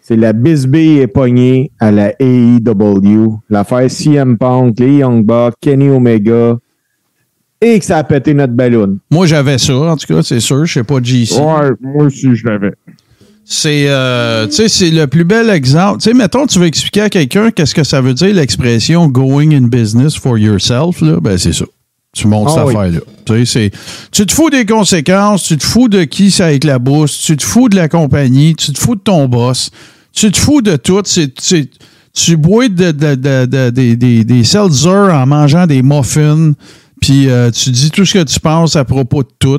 C'est 0.00 0.16
la 0.16 0.32
Bisbee 0.32 0.98
est 0.98 1.08
pognée 1.08 1.70
à 1.80 1.90
la 1.90 2.12
AEW. 2.20 3.40
L'affaire 3.50 3.90
CM 3.90 4.38
Punk, 4.38 4.78
les 4.78 4.98
Young 4.98 5.24
Bucks, 5.24 5.54
Kenny 5.60 5.90
Omega. 5.90 6.56
Et 7.60 7.78
que 7.78 7.84
ça 7.84 7.98
a 7.98 8.04
pété 8.04 8.32
notre 8.32 8.52
ballon. 8.52 8.98
Moi, 9.10 9.26
j'avais 9.26 9.58
ça, 9.58 9.74
en 9.74 9.96
tout 9.96 10.06
cas, 10.06 10.22
c'est 10.22 10.40
sûr. 10.40 10.64
Je 10.64 10.74
sais 10.74 10.84
pas 10.84 11.02
JC. 11.02 11.32
Ouais, 11.32 11.70
moi 11.80 12.04
aussi, 12.04 12.36
je 12.36 12.46
l'avais. 12.46 12.72
C'est, 13.44 13.86
euh, 13.88 14.46
tu 14.46 14.52
sais, 14.52 14.68
c'est 14.68 14.90
le 14.90 15.06
plus 15.06 15.24
bel 15.24 15.50
exemple. 15.50 16.00
Tu 16.00 16.10
sais, 16.10 16.14
mettons, 16.14 16.46
tu 16.46 16.58
veux 16.58 16.66
expliquer 16.66 17.02
à 17.02 17.08
quelqu'un 17.08 17.50
qu'est-ce 17.50 17.74
que 17.74 17.84
ça 17.84 18.00
veut 18.00 18.14
dire 18.14 18.34
l'expression 18.34 19.08
going 19.08 19.52
in 19.52 19.68
business 19.68 20.16
for 20.16 20.38
yourself, 20.38 21.00
là, 21.00 21.18
ben 21.20 21.38
c'est 21.38 21.52
ça. 21.52 21.64
Tu 22.16 22.28
montes 22.28 22.48
Ah 22.50 22.54
cette 22.54 22.64
oui. 22.68 22.74
affaire-là. 22.76 22.98
Tu 23.26 23.32
sais, 23.32 23.44
c'est, 23.44 23.70
tu 24.10 24.24
te 24.24 24.32
fous 24.32 24.48
des 24.48 24.64
conséquences, 24.64 25.42
tu 25.42 25.58
te 25.58 25.64
fous 25.64 25.88
de 25.88 26.04
qui 26.04 26.30
ça 26.30 26.50
éclabousse, 26.52 27.18
tu 27.18 27.36
te 27.36 27.44
fous 27.44 27.68
de 27.68 27.76
la 27.76 27.88
compagnie, 27.90 28.54
tu 28.54 28.72
te 28.72 28.80
fous 28.80 28.94
de 28.94 29.00
ton 29.00 29.26
boss, 29.28 29.70
tu 30.14 30.30
te 30.32 30.38
fous 30.38 30.62
de 30.62 30.76
tout. 30.76 31.02
C'est, 31.04 31.32
c'est- 31.38 31.68
tu 32.14 32.38
bois 32.38 32.68
de, 32.70 32.92
de, 32.92 33.14
de- 33.16 33.44
de- 33.44 33.68
des- 33.70 33.96
des, 33.96 34.24
des 34.24 34.44
seltzer 34.44 34.88
en 35.12 35.26
mangeant 35.26 35.66
des 35.66 35.82
muffins, 35.82 36.52
puis 37.02 37.28
euh, 37.28 37.50
tu 37.50 37.70
dis 37.70 37.90
tout 37.90 38.06
ce 38.06 38.14
que 38.14 38.22
tu 38.24 38.40
penses 38.40 38.74
à 38.76 38.84
propos 38.86 39.22
de 39.22 39.28
tout. 39.38 39.58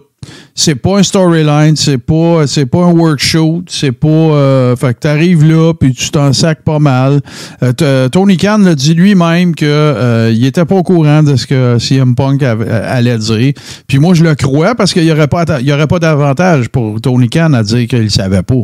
C'est 0.55 0.75
pas 0.75 0.97
un 0.99 1.03
storyline, 1.03 1.75
c'est 1.75 1.97
pas 1.97 2.47
c'est 2.47 2.65
pas 2.65 2.79
un 2.85 2.91
workshop, 2.91 3.63
c'est 3.67 3.91
pas 3.91 4.07
euh, 4.07 4.75
fait 4.75 4.93
que 4.95 4.99
t'arrives 4.99 5.43
là 5.43 5.73
puis 5.73 5.93
tu 5.93 6.09
t'en 6.09 6.33
sacs 6.33 6.63
pas 6.63 6.79
mal. 6.79 7.21
Euh, 7.63 7.71
t- 7.73 8.09
Tony 8.11 8.37
Khan 8.37 8.57
l'a 8.59 8.73
dit 8.75 8.93
lui-même 8.95 9.53
que 9.55 9.65
euh, 9.65 10.31
il 10.33 10.45
était 10.45 10.65
pas 10.65 10.75
au 10.75 10.83
courant 10.83 11.21
de 11.23 11.35
ce 11.35 11.45
que 11.45 11.77
CM 11.79 12.15
Punk 12.15 12.41
avait- 12.43 12.69
allait 12.69 13.17
dire. 13.17 13.53
Puis 13.87 13.99
moi 13.99 14.13
je 14.13 14.23
le 14.23 14.33
crois 14.35 14.73
parce 14.75 14.93
qu'il 14.93 15.03
y 15.03 15.11
aurait 15.11 15.27
pas 15.27 15.45
il 15.59 15.67
y 15.67 15.73
aurait 15.73 15.87
pas 15.87 15.99
d'avantage 15.99 16.69
pour 16.69 16.99
Tony 17.01 17.29
Khan 17.29 17.53
à 17.53 17.63
dire 17.63 17.87
qu'il 17.87 18.09
savait 18.09 18.43
pas. 18.43 18.55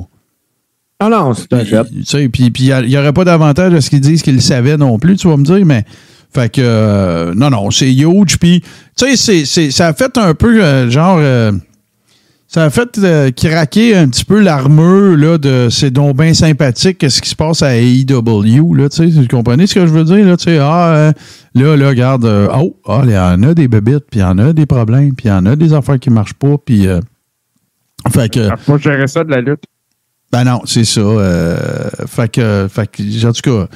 Ah 0.99 1.09
non, 1.09 1.33
c'est 1.33 1.51
un 1.53 2.29
puis 2.29 2.51
il 2.59 2.87
n'y 2.87 2.97
aurait 2.97 3.13
pas 3.13 3.25
d'avantage 3.25 3.73
à 3.73 3.81
ce 3.81 3.89
qu'ils 3.89 3.99
disent 4.01 4.21
qu'ils 4.21 4.41
savaient 4.41 4.77
non 4.77 4.97
plus, 4.99 5.17
tu 5.17 5.27
vas 5.27 5.37
me 5.37 5.43
dire, 5.43 5.65
mais. 5.65 5.83
Fait 6.33 6.49
que, 6.49 6.61
euh, 6.63 7.33
non, 7.35 7.49
non, 7.49 7.69
c'est 7.69 7.93
huge. 7.93 8.37
Puis, 8.39 8.63
tu 8.97 9.15
sais, 9.15 9.45
ça 9.71 9.87
a 9.87 9.93
fait 9.93 10.17
un 10.17 10.33
peu, 10.33 10.63
euh, 10.63 10.89
genre, 10.89 11.17
euh, 11.19 11.51
ça 12.47 12.63
a 12.63 12.69
fait 12.71 12.99
craquer 13.35 13.95
un 13.95 14.07
petit 14.07 14.25
peu 14.25 14.39
l'armure, 14.39 15.15
là, 15.15 15.37
de 15.37 15.67
c'est 15.69 15.91
donc 15.91 16.17
bien 16.17 16.33
sympathique, 16.33 16.97
qu'est-ce 16.97 17.21
qui 17.21 17.29
se 17.29 17.35
passe 17.35 17.61
à 17.61 17.75
AEW, 17.77 18.73
là, 18.73 18.89
tu 18.89 18.97
sais, 18.97 19.05
vous 19.07 19.27
comprenez 19.27 19.67
ce 19.67 19.75
que 19.75 19.85
je 19.85 19.91
veux 19.91 20.03
dire, 20.03 20.25
là, 20.25 20.37
tu 20.37 20.45
sais, 20.45 20.57
ah, 20.59 20.93
euh, 20.95 21.11
là, 21.53 21.75
là, 21.75 21.89
regarde, 21.89 22.25
oh, 22.25 22.75
ah, 22.87 23.01
il 23.05 23.11
y 23.11 23.17
en 23.17 23.43
a 23.43 23.53
des 23.53 23.67
bébites, 23.67 24.05
puis 24.09 24.19
il 24.19 24.23
y 24.23 24.25
en 24.25 24.37
a 24.39 24.53
des 24.53 24.65
problèmes, 24.65 25.13
puis 25.13 25.27
il 25.27 25.29
y 25.29 25.33
en 25.33 25.45
a 25.45 25.55
des 25.55 25.73
affaires 25.73 25.99
qui 25.99 26.09
marchent 26.09 26.35
pas, 26.35 26.55
puis, 26.63 26.87
euh, 26.87 26.99
fait 28.11 28.31
que, 28.31 28.49
Faut 28.65 28.77
gérer 28.79 29.07
ça 29.07 29.23
de 29.23 29.31
la 29.31 29.41
lutte. 29.41 29.63
ben 30.31 30.43
non, 30.43 30.61
c'est 30.65 30.85
ça. 30.85 31.01
fait 32.07 32.31
que, 32.31 32.67
fait 32.69 32.87
que, 32.87 33.27
en 33.27 33.31
tout 33.33 33.41
cas, 33.41 33.67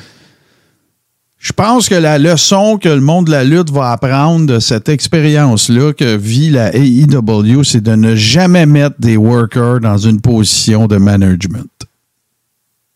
je 1.40 1.54
pense 1.54 1.88
que 1.88 1.96
la 1.96 2.18
leçon 2.18 2.78
que 2.78 2.90
le 2.90 3.00
monde 3.02 3.26
de 3.26 3.32
la 3.32 3.44
lutte 3.44 3.70
va 3.70 3.92
apprendre 3.92 4.46
de 4.48 4.60
cette 4.60 4.90
expérience-là 4.90 5.94
que 5.94 6.16
vit 6.18 6.50
la 6.50 6.76
AEW, 6.76 7.64
c'est 7.64 7.82
de 7.82 7.96
ne 7.96 8.16
jamais 8.16 8.66
mettre 8.66 8.96
des 9.00 9.18
workers 9.18 9.80
dans 9.80 9.98
une 9.98 10.20
position 10.20 10.88
de 10.88 10.98
management. 10.98 11.68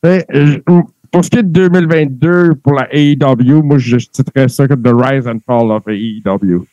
Euh, 0.06 0.22
pour 1.12 1.24
ce 1.24 1.30
qui 1.30 1.38
est 1.38 1.44
de 1.44 1.50
2022, 1.50 2.56
pour 2.64 2.74
la 2.74 2.88
AEW, 2.92 3.62
moi, 3.64 3.78
je 3.78 3.98
titrerais 3.98 4.48
ça 4.48 4.68
comme 4.68 4.82
The 4.82 4.92
Rise 4.94 5.28
and 5.28 5.40
Fall 5.46 5.72
of 5.72 5.84
AEW. 5.88 6.66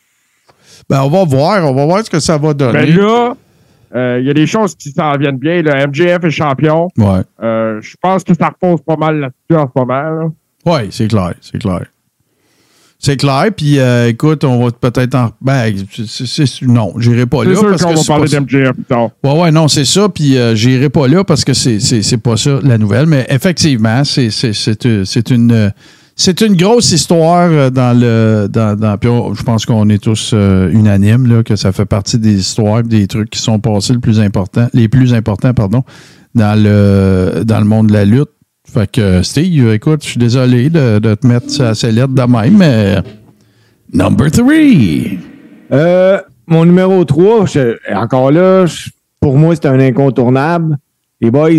Ben, 0.89 1.03
on 1.03 1.11
va 1.11 1.25
voir, 1.25 1.65
on 1.71 1.75
va 1.75 1.85
voir 1.85 2.05
ce 2.05 2.09
que 2.11 2.21
ça 2.21 2.39
va 2.39 2.55
donner. 2.55 2.87
Ben 2.87 2.97
là, 2.97 3.35
euh, 3.95 4.19
il 4.21 4.27
y 4.27 4.31
a 4.31 4.35
des 4.35 4.47
choses 4.47 4.75
qui 4.75 4.91
s'en 4.91 5.13
viennent 5.19 5.37
bien. 5.39 5.61
Le 5.61 5.87
MJF 5.87 6.25
est 6.25 6.31
champion. 6.31 6.89
ouais, 6.97 7.21
Euh, 7.43 7.79
je 7.83 7.95
pense 8.01 8.25
que 8.25 8.33
ça 8.33 8.49
repose 8.49 8.81
pas 8.81 8.97
mal 8.97 9.19
là-dessus 9.21 9.61
en 9.61 9.67
ce 9.67 9.79
moment. 9.79 10.03
là. 10.03 10.29
Ouais, 10.69 10.89
c'est 10.91 11.09
clair, 11.09 11.35
c'est 11.41 11.59
clair. 11.59 11.85
C'est 13.01 13.17
clair, 13.17 13.45
puis 13.57 13.79
euh, 13.79 14.09
écoute, 14.09 14.43
on 14.43 14.65
va 14.65 14.73
peut-être 14.73 15.15
en. 15.15 15.31
Ben, 15.41 15.73
c'est- 16.05 16.27
c'est- 16.27 16.63
non, 16.67 16.95
j'irai 16.99 17.27
pas 17.27 17.45
C'est 17.45 17.51
là. 17.51 17.55
sûr 17.55 17.69
parce 17.71 17.83
qu'on 17.85 17.91
que 17.91 17.95
va 17.95 18.01
c'est 18.03 18.09
parler 18.09 18.25
pas- 18.29 18.41
d'MJF 18.41 18.73
plus 18.73 18.85
tard. 18.85 19.11
Ouais, 19.23 19.41
ouais, 19.41 19.51
non, 19.53 19.69
c'est 19.69 19.85
ça. 19.85 20.09
Puis 20.09 20.37
euh, 20.37 20.57
j'irai 20.57 20.89
pas 20.89 21.07
là 21.07 21.23
parce 21.23 21.45
que 21.45 21.55
c'est, 21.55 21.79
c'est, 21.79 22.17
pas 22.19 22.37
ça 22.37 22.59
la 22.65 22.77
nouvelle. 22.77 23.07
Mais 23.07 23.25
effectivement, 23.29 24.03
c'est, 24.03 24.31
euh, 24.87 25.05
une. 25.31 25.73
C'est 26.21 26.41
une 26.41 26.57
grosse 26.57 26.91
histoire 26.91 27.49
euh, 27.53 27.71
dans 27.71 27.97
le. 27.97 28.49
Dans, 28.51 28.77
dans, 28.77 28.99
puis 28.99 29.09
on- 29.09 29.33
je 29.33 29.45
pense 29.45 29.65
qu'on 29.65 29.89
est 29.91 30.03
tous 30.03 30.33
euh, 30.35 30.69
unanimes 30.73 31.29
là, 31.33 31.45
que 31.45 31.55
ça 31.55 31.71
fait 31.71 31.87
partie 31.87 32.19
des 32.19 32.35
histoires, 32.41 32.83
des 32.83 33.07
trucs 33.07 33.31
qui 33.31 33.39
sont 33.39 33.61
passés 33.61 33.93
le 33.93 34.01
plus 34.01 34.19
important, 34.19 34.67
les 34.75 34.89
plus 34.89 35.15
importants, 35.15 35.55
pardon, 35.55 35.85
dans 36.35 36.61
le 36.61 37.45
dans 37.45 37.61
le 37.61 37.65
monde 37.67 37.87
de 37.87 37.93
la 37.93 38.05
lutte. 38.05 38.31
Fait 38.73 38.91
que 38.91 39.23
Steve, 39.23 39.69
écoute, 39.73 40.03
je 40.05 40.11
suis 40.11 40.19
désolé 40.19 40.69
de, 40.71 40.99
de 40.99 41.15
te 41.15 41.27
mettre 41.27 41.51
ça 41.51 41.71
assez 41.71 41.91
lettre 41.91 42.13
de 42.13 42.23
même, 42.23 42.57
mais 42.59 42.97
number 43.93 44.31
three. 44.31 45.19
Euh, 45.73 46.19
mon 46.47 46.65
numéro 46.65 47.05
3, 47.05 47.45
encore 47.95 48.31
là, 48.31 48.67
je- 48.67 48.91
pour 49.21 49.37
moi, 49.39 49.55
c'est 49.55 49.67
un 49.67 49.81
incontournable. 49.81 50.77
Les 51.21 51.31
boys, 51.31 51.51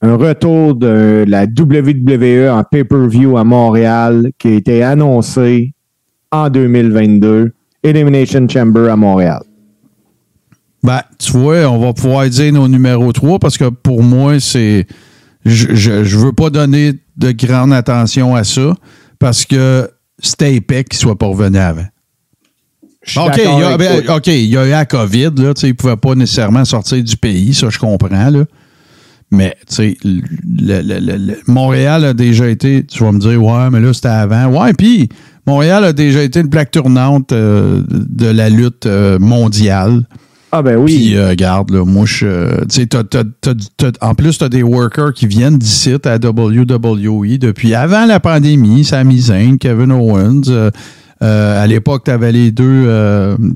un 0.00 0.16
retour 0.16 0.74
de 0.76 1.24
la 1.26 1.44
WWE 1.44 2.48
en 2.50 2.62
pay-per-view 2.64 3.36
à 3.36 3.44
Montréal 3.44 4.30
qui 4.38 4.48
a 4.48 4.52
été 4.52 4.82
annoncé 4.82 5.72
en 6.32 6.48
2022. 6.48 7.52
Elimination 7.82 8.46
Chamber 8.48 8.88
à 8.90 8.96
Montréal. 8.96 9.42
Ben, 10.82 11.00
tu 11.18 11.32
vois, 11.32 11.66
on 11.68 11.78
va 11.78 11.92
pouvoir 11.92 12.28
dire 12.28 12.52
nos 12.52 12.66
numéros 12.68 13.12
3 13.12 13.38
parce 13.38 13.58
que 13.58 13.68
pour 13.68 14.02
moi, 14.02 14.38
c'est. 14.40 14.86
Je, 15.44 15.74
je 16.04 16.18
veux 16.18 16.32
pas 16.32 16.50
donner 16.50 16.92
de 17.16 17.30
grande 17.32 17.72
attention 17.72 18.34
à 18.34 18.44
ça 18.44 18.74
parce 19.18 19.44
que 19.44 19.90
c'était 20.18 20.54
épais 20.54 20.84
qu'il 20.84 20.98
soit 20.98 21.16
pas 21.18 21.26
revenu 21.26 21.58
avant. 21.58 21.86
OK, 23.28 23.32
il 23.38 23.44
y 23.60 23.62
a, 23.64 23.76
ben, 23.78 24.02
il 24.26 24.46
y 24.46 24.56
a 24.58 24.66
eu 24.66 24.70
la 24.70 24.84
COVID, 24.84 25.30
là, 25.38 25.52
il 25.62 25.74
pouvait 25.74 25.96
pas 25.96 26.14
nécessairement 26.14 26.64
sortir 26.66 27.02
du 27.02 27.16
pays, 27.16 27.54
ça 27.54 27.70
je 27.70 27.78
comprends, 27.78 28.28
là. 28.30 28.44
Mais, 29.30 29.56
le- 30.80 31.36
Montréal 31.46 32.04
a 32.04 32.12
déjà 32.14 32.48
été, 32.48 32.84
tu 32.84 33.02
vas 33.04 33.12
me 33.12 33.18
dire, 33.20 33.42
ouais, 33.42 33.70
mais 33.70 33.80
là, 33.80 33.92
c'était 33.94 34.08
avant. 34.08 34.46
Ouais, 34.48 34.72
puis 34.74 35.08
Montréal 35.46 35.84
a 35.84 35.92
déjà 35.92 36.22
été 36.22 36.40
une 36.40 36.50
plaque 36.50 36.72
tournante 36.72 37.32
euh, 37.32 37.82
de 37.88 38.26
la 38.26 38.50
lutte 38.50 38.86
euh, 38.86 39.18
mondiale. 39.18 40.02
Ah 40.52 40.62
ben 40.62 40.76
oui. 40.76 40.96
Puis, 40.96 41.16
euh, 41.16 41.28
regarde, 41.30 41.70
là, 41.70 41.84
moi, 41.84 42.04
je. 42.06 42.26
euh, 42.26 42.60
Tu 42.68 42.80
sais, 42.80 42.86
t'as- 42.86 43.04
t'as- 43.04 43.22
t'as- 43.40 43.92
en 44.00 44.14
plus, 44.14 44.38
tu 44.38 44.44
as 44.44 44.48
des 44.48 44.62
workers 44.62 45.12
qui 45.14 45.26
viennent 45.26 45.58
d'ici 45.58 45.92
à 46.04 46.18
WWE 46.18 47.38
depuis 47.38 47.74
avant 47.74 48.04
la 48.06 48.18
pandémie. 48.20 48.84
Sami 48.84 49.20
Zayn, 49.20 49.58
Kevin 49.58 49.92
Owens. 49.92 50.42
euh, 50.48 50.70
euh, 51.22 51.62
à 51.62 51.66
l'époque, 51.66 52.02
tu 52.04 52.10
avais 52.10 52.32
les 52.32 52.50
deux, 52.50 52.86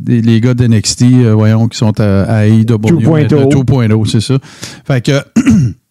les 0.07 0.41
gars 0.41 0.55
d'NXT, 0.55 1.05
voyons, 1.33 1.67
qui 1.69 1.79
sont 1.79 1.99
à, 2.01 2.23
à 2.23 2.47
AEW. 2.47 2.65
2.0. 2.65 3.49
2.0, 3.49 4.05
c'est 4.07 4.21
ça. 4.21 4.35
Fait 4.87 5.01
que. 5.05 5.13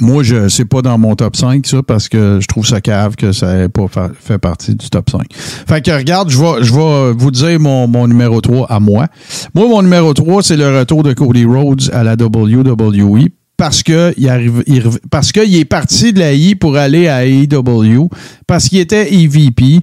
Moi, 0.00 0.22
je 0.22 0.48
c'est 0.48 0.64
pas 0.64 0.82
dans 0.82 0.96
mon 0.98 1.14
top 1.16 1.34
5, 1.36 1.66
ça, 1.66 1.82
parce 1.82 2.08
que 2.08 2.38
je 2.40 2.46
trouve 2.46 2.66
ça 2.66 2.80
cave 2.80 3.16
que 3.16 3.32
ça 3.32 3.56
n'ait 3.56 3.68
pas 3.68 3.86
fa- 3.88 4.10
fait 4.18 4.38
partie 4.38 4.74
du 4.74 4.88
top 4.90 5.10
5. 5.10 5.22
Fait 5.32 5.84
que 5.84 5.90
regarde, 5.90 6.30
je 6.30 6.38
vais, 6.38 6.62
je 6.62 6.72
vais 6.72 7.12
vous 7.16 7.30
dire 7.30 7.58
mon, 7.58 7.88
mon 7.88 8.06
numéro 8.06 8.40
3 8.40 8.66
à 8.70 8.80
moi. 8.80 9.06
Moi, 9.54 9.68
mon 9.68 9.82
numéro 9.82 10.14
3, 10.14 10.42
c'est 10.42 10.56
le 10.56 10.78
retour 10.78 11.02
de 11.02 11.12
Cody 11.14 11.44
Rhodes 11.44 11.90
à 11.92 12.04
la 12.04 12.14
WWE. 12.14 13.26
Parce 13.58 13.82
que 13.82 14.14
il 14.16 14.26
arrive, 14.30 14.62
il 14.66 14.82
parce 15.10 15.32
qu'il 15.32 15.54
est 15.56 15.64
parti 15.66 16.14
de 16.14 16.20
la 16.20 16.32
I 16.32 16.54
pour 16.54 16.76
aller 16.78 17.08
à 17.08 17.26
AEW, 17.26 18.08
parce 18.46 18.68
qu'il 18.70 18.78
était 18.78 19.12
EVP, 19.12 19.80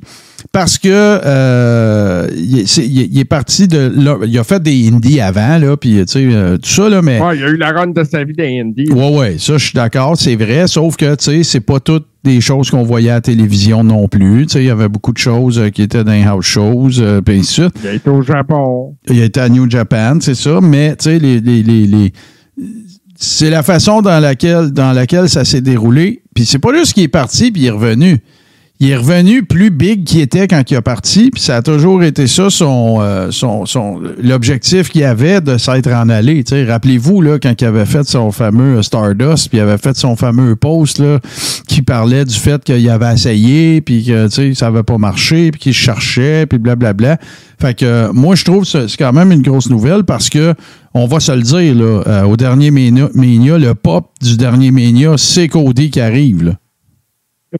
parce 0.51 0.77
que 0.77 0.87
euh, 0.89 2.27
il, 2.35 2.59
est, 2.59 2.77
il 2.77 3.25
parti 3.25 3.67
de 3.67 3.91
là, 3.95 4.17
il 4.25 4.37
a 4.39 4.43
fait 4.45 4.63
des 4.63 4.87
indies 4.87 5.19
avant 5.19 5.57
là, 5.57 5.75
puis 5.75 5.97
tu 5.97 6.03
sais 6.07 6.19
euh, 6.25 6.57
tout 6.57 6.69
ça 6.69 6.87
là, 6.89 7.01
mais 7.01 7.19
Ouais, 7.19 7.37
il 7.37 7.43
a 7.43 7.49
eu 7.49 7.57
la 7.57 7.71
run 7.71 7.87
de 7.87 8.03
sa 8.03 8.23
vie 8.23 8.33
dans 8.33 8.43
Indy. 8.45 8.89
Ouais, 8.91 9.17
ouais, 9.17 9.35
ça, 9.37 9.57
je 9.57 9.65
suis 9.65 9.73
d'accord, 9.73 10.15
c'est 10.17 10.35
vrai, 10.37 10.67
sauf 10.67 10.95
que, 10.95 11.13
tu 11.15 11.23
sais, 11.25 11.43
c'est 11.43 11.59
pas 11.59 11.79
toutes 11.81 12.07
des 12.23 12.39
choses 12.41 12.69
qu'on 12.71 12.83
voyait 12.83 13.09
à 13.11 13.15
la 13.15 13.21
télévision 13.21 13.83
non 13.83 14.07
plus. 14.07 14.45
Tu 14.47 14.53
sais, 14.53 14.59
il 14.63 14.67
y 14.67 14.69
avait 14.71 14.87
beaucoup 14.89 15.11
de 15.11 15.17
choses 15.19 15.59
euh, 15.59 15.69
qui 15.69 15.81
étaient 15.83 16.03
dans 16.03 16.11
les 16.13 16.23
house 16.23 16.45
shows, 16.45 16.89
euh, 16.99 17.21
puis 17.21 17.39
ainsi 17.39 17.61
de 17.61 17.65
suite. 17.65 17.75
Il 17.83 17.87
a 17.89 17.93
été 17.93 18.09
au 18.09 18.21
Japon. 18.21 18.95
Il 19.09 19.21
a 19.21 19.25
été 19.25 19.39
à 19.41 19.49
New 19.49 19.69
Japan, 19.69 20.17
c'est 20.21 20.33
ça, 20.35 20.59
mais, 20.61 20.95
tu 20.95 21.03
sais, 21.09 21.19
les, 21.19 21.39
les, 21.41 21.61
les, 21.61 21.85
les- 21.87 22.13
c'est 23.17 23.49
la 23.49 23.63
façon 23.63 24.01
dans 24.01 24.19
laquelle, 24.19 24.71
dans 24.71 24.91
laquelle 24.91 25.29
ça 25.29 25.45
s'est 25.45 25.61
déroulé. 25.61 26.21
Puis 26.33 26.45
c'est 26.45 26.59
pas 26.59 26.73
juste 26.73 26.93
qu'il 26.93 27.03
est 27.03 27.07
parti, 27.07 27.51
puis 27.51 27.63
il 27.63 27.67
est 27.67 27.71
revenu. 27.71 28.21
Il 28.81 28.89
est 28.89 28.97
revenu 28.97 29.43
plus 29.43 29.69
big 29.69 30.03
qu'il 30.03 30.19
était 30.19 30.49
quand 30.49 30.69
il 30.69 30.75
a 30.75 30.81
parti, 30.81 31.31
puis 31.31 31.41
ça 31.41 31.55
a 31.55 31.61
toujours 31.61 32.03
été 32.03 32.27
ça 32.27 32.49
son, 32.49 32.97
euh, 32.99 33.31
son, 33.31 33.65
son 33.65 34.01
l'objectif 34.21 34.89
qu'il 34.89 35.05
avait 35.05 35.39
de 35.39 35.57
s'être 35.57 35.89
en 35.93 36.09
allé. 36.09 36.43
Rappelez-vous 36.67 37.21
là 37.21 37.39
quand 37.39 37.53
il 37.61 37.65
avait 37.65 37.85
fait 37.85 38.03
son 38.03 38.33
fameux 38.33 38.83
Stardust, 38.83 39.47
puis 39.47 39.59
il 39.59 39.61
avait 39.61 39.77
fait 39.77 39.95
son 39.95 40.17
fameux 40.17 40.57
post 40.57 40.99
là, 40.99 41.21
qui 41.69 41.83
parlait 41.83 42.25
du 42.25 42.35
fait 42.35 42.61
qu'il 42.65 42.89
avait 42.89 43.13
essayé, 43.13 43.79
puis 43.79 44.03
que 44.03 44.27
ça 44.53 44.67
avait 44.67 44.83
pas 44.83 44.97
marché, 44.97 45.51
puis 45.51 45.61
qu'il 45.61 45.73
cherchait, 45.73 46.45
puis 46.45 46.59
blablabla. 46.59 47.17
Fait 47.61 47.75
que 47.75 47.85
euh, 47.85 48.11
moi 48.11 48.35
je 48.35 48.43
trouve 48.43 48.69
que 48.69 48.87
c'est 48.89 48.97
quand 48.97 49.13
même 49.13 49.31
une 49.31 49.41
grosse 49.41 49.69
nouvelle 49.69 50.03
parce 50.03 50.29
que 50.29 50.53
on 50.93 51.07
va 51.07 51.21
se 51.21 51.31
le 51.31 51.43
dire 51.43 51.75
là, 51.75 52.03
euh, 52.07 52.23
au 52.23 52.35
dernier 52.35 52.71
Mania, 52.71 53.57
le 53.57 53.73
pop 53.73 54.11
du 54.21 54.35
dernier 54.35 54.71
Mania, 54.71 55.13
c'est 55.17 55.47
Cody 55.47 55.91
qui 55.91 56.01
arrive 56.01 56.43
là. 56.43 56.51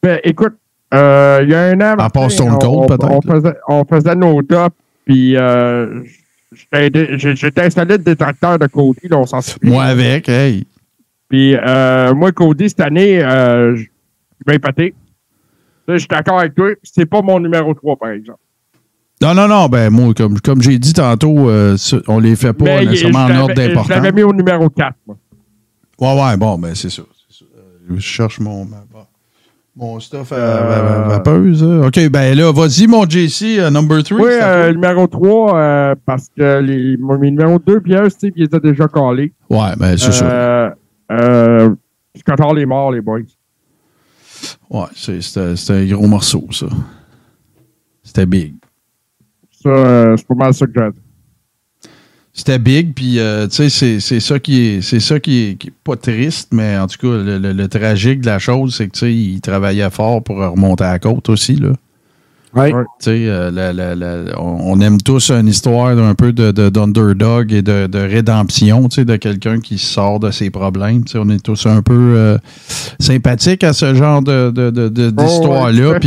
Ben, 0.03 0.19
écoute, 0.25 0.55
euh, 0.95 1.39
il 1.43 1.49
y 1.49 1.53
a 1.55 1.61
un 1.65 1.81
an. 1.81 2.29
Stone 2.29 2.57
Cold, 2.59 2.87
peut-être, 2.87 3.55
On 3.67 3.81
on 3.81 3.85
faisait 3.85 4.15
nos 4.15 4.41
tops, 4.41 4.75
puis 5.05 5.35
euh, 5.37 6.01
j'étais 6.71 7.61
installé 7.61 7.97
de 7.97 8.03
détracteur 8.03 8.57
de 8.59 8.67
Cody, 8.67 9.07
là, 9.09 9.17
on 9.17 9.25
s'en 9.25 9.41
souvient. 9.41 9.71
Moi 9.71 9.83
avec, 9.83 10.29
hey. 10.29 10.65
Puis 11.29 11.55
euh, 11.55 12.13
moi, 12.13 12.31
Cody, 12.31 12.69
cette 12.69 12.81
année, 12.81 13.19
je 13.19 13.85
vais 14.47 14.55
épater. 14.55 14.93
Là, 15.87 15.95
je 15.95 15.99
suis 15.99 16.07
d'accord 16.07 16.39
avec 16.39 16.55
toi. 16.55 16.69
C'est 16.83 17.05
pas 17.05 17.21
mon 17.21 17.39
numéro 17.39 17.73
3, 17.73 17.95
par 17.97 18.09
exemple. 18.09 18.39
Non, 19.21 19.33
non, 19.33 19.47
non, 19.47 19.67
ben 19.67 19.89
moi, 19.91 20.13
comme, 20.13 20.39
comme 20.41 20.61
j'ai 20.61 20.77
dit 20.77 20.93
tantôt, 20.93 21.49
on 22.07 22.19
les 22.19 22.35
fait 22.35 22.53
pas 22.53 22.65
Mais 22.65 22.85
nécessairement 22.85 23.25
en 23.25 23.35
ordre 23.37 23.47
l'avais- 23.49 23.63
Je 23.63 23.67
d'importance. 23.69 23.89
l'avais 23.89 24.11
mis 24.11 24.23
au 24.23 24.33
numéro 24.33 24.69
4, 24.69 24.95
moi. 25.07 25.17
Ouais, 25.99 26.21
ouais, 26.23 26.37
bon, 26.37 26.57
ben 26.57 26.75
c'est 26.75 26.89
ça. 26.89 27.03
Je 27.89 27.99
cherche 27.99 28.39
mon, 28.39 28.65
mon 29.75 29.99
stuff 29.99 30.31
à, 30.31 30.35
Euh, 30.35 31.03
à 31.05 31.07
vapeuse. 31.09 31.63
hein. 31.63 31.87
OK, 31.87 32.09
ben 32.09 32.35
là, 32.37 32.51
vas-y, 32.51 32.87
mon 32.87 33.03
JC, 33.07 33.59
euh, 33.59 33.69
number 33.69 34.03
3. 34.03 34.17
Oui, 34.19 34.31
euh, 34.41 34.71
numéro 34.73 35.05
3, 35.07 35.57
euh, 35.57 35.95
parce 36.05 36.29
que 36.35 36.59
les, 36.61 36.97
mes 36.97 37.31
numéros 37.31 37.59
2 37.59 37.81
pièces, 37.81 38.13
Steve, 38.13 38.33
ils 38.35 38.45
étaient 38.45 38.59
déjà 38.59 38.87
collés. 38.87 39.33
Ouais, 39.49 39.75
ben 39.77 39.97
c'est 39.97 40.11
ça. 40.13 40.25
Euh, 40.31 40.69
euh, 41.11 41.75
Scott 42.17 42.39
Hall 42.39 42.59
est 42.59 42.65
mort, 42.65 42.91
les 42.91 43.01
boys. 43.01 43.19
Ouais, 44.69 44.85
c'était 44.95 45.73
un 45.73 45.85
gros 45.85 46.07
morceau, 46.07 46.45
ça. 46.51 46.67
C'était 48.03 48.25
big. 48.25 48.55
Ça, 49.61 49.69
euh, 49.69 50.15
c'est 50.17 50.27
pas 50.27 50.35
mal 50.35 50.53
ça 50.53 50.65
que 50.67 50.71
j'ai 50.75 50.91
dit. 50.91 50.99
C'était 52.37 52.59
big, 52.59 52.93
puis 52.93 53.17
euh, 53.17 53.47
tu 53.47 53.69
sais, 53.69 53.99
c'est- 54.01 54.19
ça 54.19 54.39
qui 54.39 54.59
est, 54.67 54.81
c'est 54.81 54.99
ça 54.99 55.21
qui 55.21 55.39
est, 55.51 55.55
qui 55.55 55.67
est 55.69 55.73
pas 55.85 55.95
triste, 55.95 56.49
mais 56.51 56.77
en 56.77 56.85
tout 56.87 56.97
cas, 56.99 57.15
le, 57.23 57.37
le- 57.37 57.53
le 57.53 57.67
tragique 57.69 58.19
de 58.19 58.25
la 58.25 58.39
chose, 58.39 58.75
c'est 58.75 58.87
que 58.87 58.91
tu 58.91 58.99
sais, 58.99 59.13
il 59.13 59.39
travaillait 59.39 59.89
fort 59.89 60.21
pour 60.21 60.35
remonter 60.37 60.83
à 60.83 60.91
la 60.91 60.99
côte 60.99 61.29
aussi, 61.29 61.55
là. 61.55 61.69
Sais, 62.99 63.25
euh, 63.27 63.51
la- 63.51 63.71
la- 63.71 63.95
la- 63.95 64.37
on, 64.41 64.73
on 64.73 64.81
aime 64.81 64.97
tous 65.01 65.31
une 65.31 65.47
histoire 65.47 65.95
d'un 65.95 66.13
peu 66.13 66.33
de, 66.33 66.51
de- 66.51 66.67
d'underdog 66.69 67.53
et 67.53 67.61
de, 67.61 67.87
de 67.87 67.99
rédemption, 67.99 68.87
tu 68.89 68.95
sais, 68.95 69.05
de 69.05 69.15
quelqu'un 69.15 69.59
qui 69.61 69.77
sort 69.77 70.19
de 70.19 70.29
ses 70.31 70.49
problèmes. 70.49 71.05
Tu 71.05 71.13
sais, 71.13 71.17
on 71.21 71.29
est 71.29 71.41
tous 71.43 71.65
un 71.65 71.81
peu 71.81 71.93
euh, 72.17 72.37
sympathiques 72.99 73.63
à 73.63 73.71
ce 73.71 73.93
genre 73.95 74.21
de, 74.21 74.51
de, 74.51 74.69
de- 74.71 74.89
de- 74.89 75.13
Oh, 75.39 75.47
ouais, 75.93 76.03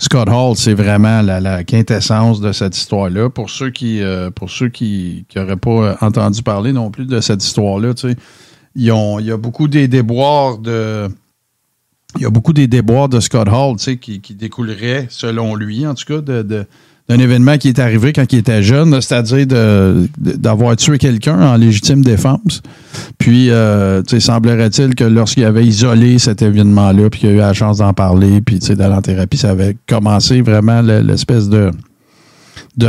Scott 0.00 0.30
Hall, 0.30 0.56
c'est 0.56 0.72
vraiment 0.72 1.20
la, 1.20 1.62
quintessence 1.62 2.40
de 2.40 2.52
cette 2.52 2.74
histoire-là. 2.74 3.28
Pour 3.28 3.50
ceux 3.50 3.68
qui 3.68 4.00
euh, 4.00 4.30
pour 4.30 4.48
ceux 4.48 4.70
qui 4.70 5.26
n'auraient 5.36 5.56
pas 5.56 5.70
euh, 5.70 5.94
entendu 6.00 6.42
parler 6.42 6.72
non 6.72 6.90
plus 6.90 7.04
de 7.04 7.20
cette 7.20 7.44
histoire-là, 7.44 7.92
il 8.76 8.82
y 8.82 8.90
a 8.90 9.36
beaucoup 9.36 9.68
des 9.68 9.88
déboires 9.88 10.56
de 10.56 11.10
il 12.16 12.22
y 12.22 12.24
a 12.24 12.30
beaucoup 12.30 12.54
des 12.54 12.66
déboires 12.66 13.10
de 13.10 13.20
Scott 13.20 13.46
Hall 13.48 13.76
qui, 13.76 14.34
découleraient, 14.34 15.06
selon 15.10 15.54
lui, 15.54 15.86
en 15.86 15.94
tout 15.94 16.06
cas, 16.06 16.20
de- 16.22 16.66
d'un 17.10 17.18
événement 17.18 17.58
qui 17.58 17.66
est 17.66 17.80
arrivé 17.80 18.12
quand 18.12 18.32
il 18.32 18.38
était 18.38 18.62
jeune, 18.62 19.00
c'est-à-dire 19.00 19.44
d'avoir 20.16 20.76
tué 20.76 20.96
quelqu'un 20.96 21.40
en 21.40 21.56
légitime 21.56 22.02
défense. 22.04 22.62
Puis, 23.18 23.50
euh, 23.50 24.00
semblerait-il 24.20 24.94
que 24.94 25.02
lorsqu'il 25.02 25.44
avait 25.44 25.66
isolé 25.66 26.20
cet 26.20 26.40
événement-là, 26.40 27.10
puis 27.10 27.18
qu'il 27.20 27.30
a 27.30 27.32
eu 27.32 27.38
la 27.38 27.52
chance 27.52 27.78
d'en 27.78 27.92
parler, 27.92 28.40
puis 28.40 28.60
d'aller 28.60 28.94
en 28.94 29.02
thérapie, 29.02 29.38
ça 29.38 29.50
avait 29.50 29.76
commencé 29.88 30.40
vraiment 30.40 30.82
le- 30.82 31.00
l'espèce 31.00 31.48
de, 31.48 31.72
de 32.76 32.86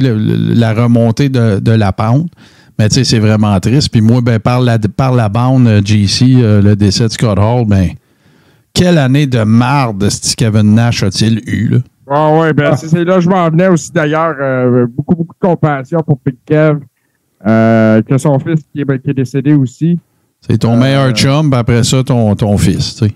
le- 0.00 0.54
la 0.54 0.72
remontée 0.72 1.28
de, 1.28 1.70
la 1.70 1.92
pente. 1.92 2.30
Mais 2.78 2.88
tu 2.88 2.94
sais, 2.94 3.04
c'est 3.04 3.18
vraiment 3.18 3.60
triste. 3.60 3.90
Puis 3.90 4.00
moi, 4.00 4.22
ben, 4.22 4.38
par 4.40 4.62
la, 4.62 4.78
bande 5.28 5.66
euh, 5.66 5.82
JC, 5.84 6.22
euh, 6.36 6.62
le 6.62 6.76
décès 6.76 7.08
de 7.08 7.12
Scott 7.12 7.38
Hall, 7.38 7.66
ben, 7.66 7.90
quelle 8.72 8.96
année 8.96 9.26
de 9.26 9.42
marde 9.42 10.08
Kevin 10.34 10.74
Nash 10.74 11.02
a-t-il 11.02 11.42
eu, 11.46 11.68
là? 11.68 11.78
Ah 12.06 12.38
ouais, 12.38 12.52
ben 12.52 12.76
c'est- 12.76 12.88
c'est 12.88 13.04
là 13.04 13.14
que 13.16 13.20
je 13.22 13.28
m'en 13.30 13.48
venais 13.50 13.68
aussi 13.68 13.90
d'ailleurs. 13.92 14.34
euh, 14.40 14.86
beaucoup, 14.86 15.14
beaucoup 15.14 15.34
de 15.34 15.46
compassion 15.48 16.00
pour 16.00 16.18
Big 16.24 16.36
Kev. 16.44 16.80
Euh, 17.46 18.00
que 18.02 18.16
son 18.16 18.38
fils 18.38 18.62
qui 18.72 18.80
est, 18.80 19.02
qui 19.02 19.10
est 19.10 19.14
décédé 19.14 19.52
aussi. 19.52 19.98
C'est 20.40 20.56
ton 20.58 20.74
Euh, 20.74 20.80
meilleur 20.80 21.10
chum, 21.12 21.50
puis 21.50 21.58
après 21.60 21.82
ça, 21.84 22.02
ton, 22.02 22.34
ton 22.36 22.56
fils, 22.56 22.96
tu 22.96 23.06
sais. 23.06 23.14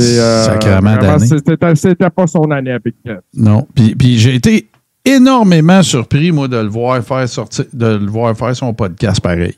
C'est, 0.00 0.18
euh, 0.18 0.44
Sacrément 0.44 0.94
vraiment, 0.96 1.16
d'année. 1.18 1.74
C'était 1.76 2.10
pas 2.10 2.26
son 2.26 2.50
année 2.50 2.72
à 2.72 2.78
Big 2.78 2.94
Kev. 3.04 3.20
Non. 3.34 3.66
Puis, 3.74 3.94
puis 3.94 4.18
j'ai 4.18 4.34
été 4.34 4.68
énormément 5.04 5.82
surpris, 5.82 6.32
moi, 6.32 6.48
de 6.48 6.56
le 6.56 6.68
voir 6.68 7.02
faire 7.02 7.28
sortir, 7.28 7.66
de 7.72 7.86
le 7.98 8.06
voir 8.06 8.34
faire 8.36 8.56
son 8.56 8.72
podcast 8.72 9.20
pareil. 9.20 9.54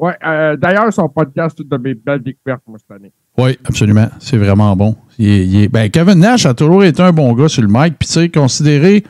Euh, 0.00 0.56
d'ailleurs, 0.56 0.92
son 0.92 1.08
podcast, 1.08 1.56
c'est 1.56 1.64
une 1.64 1.68
de 1.70 1.76
mes 1.76 1.94
belles 1.94 2.22
découvertes, 2.22 2.62
moi, 2.66 2.78
cette 2.78 2.96
année. 2.96 3.12
Oui, 3.36 3.56
absolument. 3.64 4.08
C'est 4.20 4.36
vraiment 4.36 4.74
bon. 4.76 4.96
Ben, 5.18 5.90
Kevin 5.90 6.20
Nash 6.20 6.46
a 6.46 6.54
toujours 6.54 6.84
été 6.84 7.02
un 7.02 7.12
bon 7.12 7.32
gars 7.32 7.48
sur 7.48 7.62
le 7.62 7.68
mic. 7.68 7.94
Puis, 7.98 8.06
tu 8.06 8.14
sais, 8.14 8.28
considéré 8.28 9.04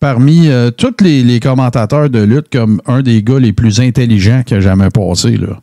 parmi 0.00 0.48
euh, 0.48 0.70
tous 0.70 1.02
les, 1.02 1.40
commentateurs 1.40 2.10
de 2.10 2.20
lutte 2.20 2.48
comme 2.50 2.80
un 2.86 3.02
des 3.02 3.22
gars 3.22 3.38
les 3.38 3.52
plus 3.52 3.80
intelligents 3.80 4.42
qui 4.44 4.54
a 4.54 4.60
jamais 4.60 4.88
passé. 4.88 5.36
Là. 5.36 5.60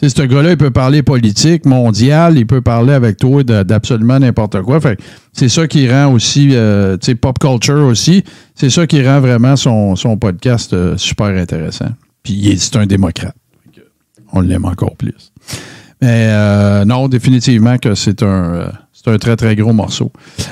Tu 0.00 0.08
sais, 0.08 0.16
ce 0.16 0.22
gars-là, 0.22 0.52
il 0.52 0.56
peut 0.56 0.70
parler 0.70 1.02
politique, 1.02 1.66
mondial, 1.66 2.38
il 2.38 2.46
peut 2.46 2.62
parler 2.62 2.92
avec 2.92 3.18
toi 3.18 3.42
d'absolument 3.42 4.18
n'importe 4.18 4.62
quoi. 4.62 4.80
Fait 4.80 4.98
c'est 5.32 5.48
ça 5.48 5.66
qui 5.66 5.90
rend 5.90 6.12
aussi, 6.12 6.50
euh, 6.52 6.96
tu 6.96 7.06
sais, 7.06 7.14
pop 7.14 7.38
culture 7.38 7.84
aussi, 7.84 8.24
c'est 8.54 8.70
ça 8.70 8.86
qui 8.86 9.06
rend 9.06 9.20
vraiment 9.20 9.56
son, 9.56 9.96
son 9.96 10.16
podcast 10.16 10.72
euh, 10.72 10.96
super 10.96 11.26
intéressant. 11.26 11.90
Puis 12.22 12.56
c'est 12.58 12.76
un 12.76 12.86
démocrate. 12.86 13.36
On 14.32 14.40
l'aime 14.40 14.64
encore 14.64 14.96
plus. 14.96 15.32
Mais 16.02 16.26
euh, 16.30 16.84
non, 16.84 17.06
définitivement 17.06 17.78
que 17.78 17.94
c'est 17.94 18.24
un, 18.24 18.54
euh, 18.54 18.66
c'est 18.92 19.08
un 19.08 19.18
très, 19.18 19.36
très 19.36 19.54
gros 19.54 19.72
morceau. 19.72 20.10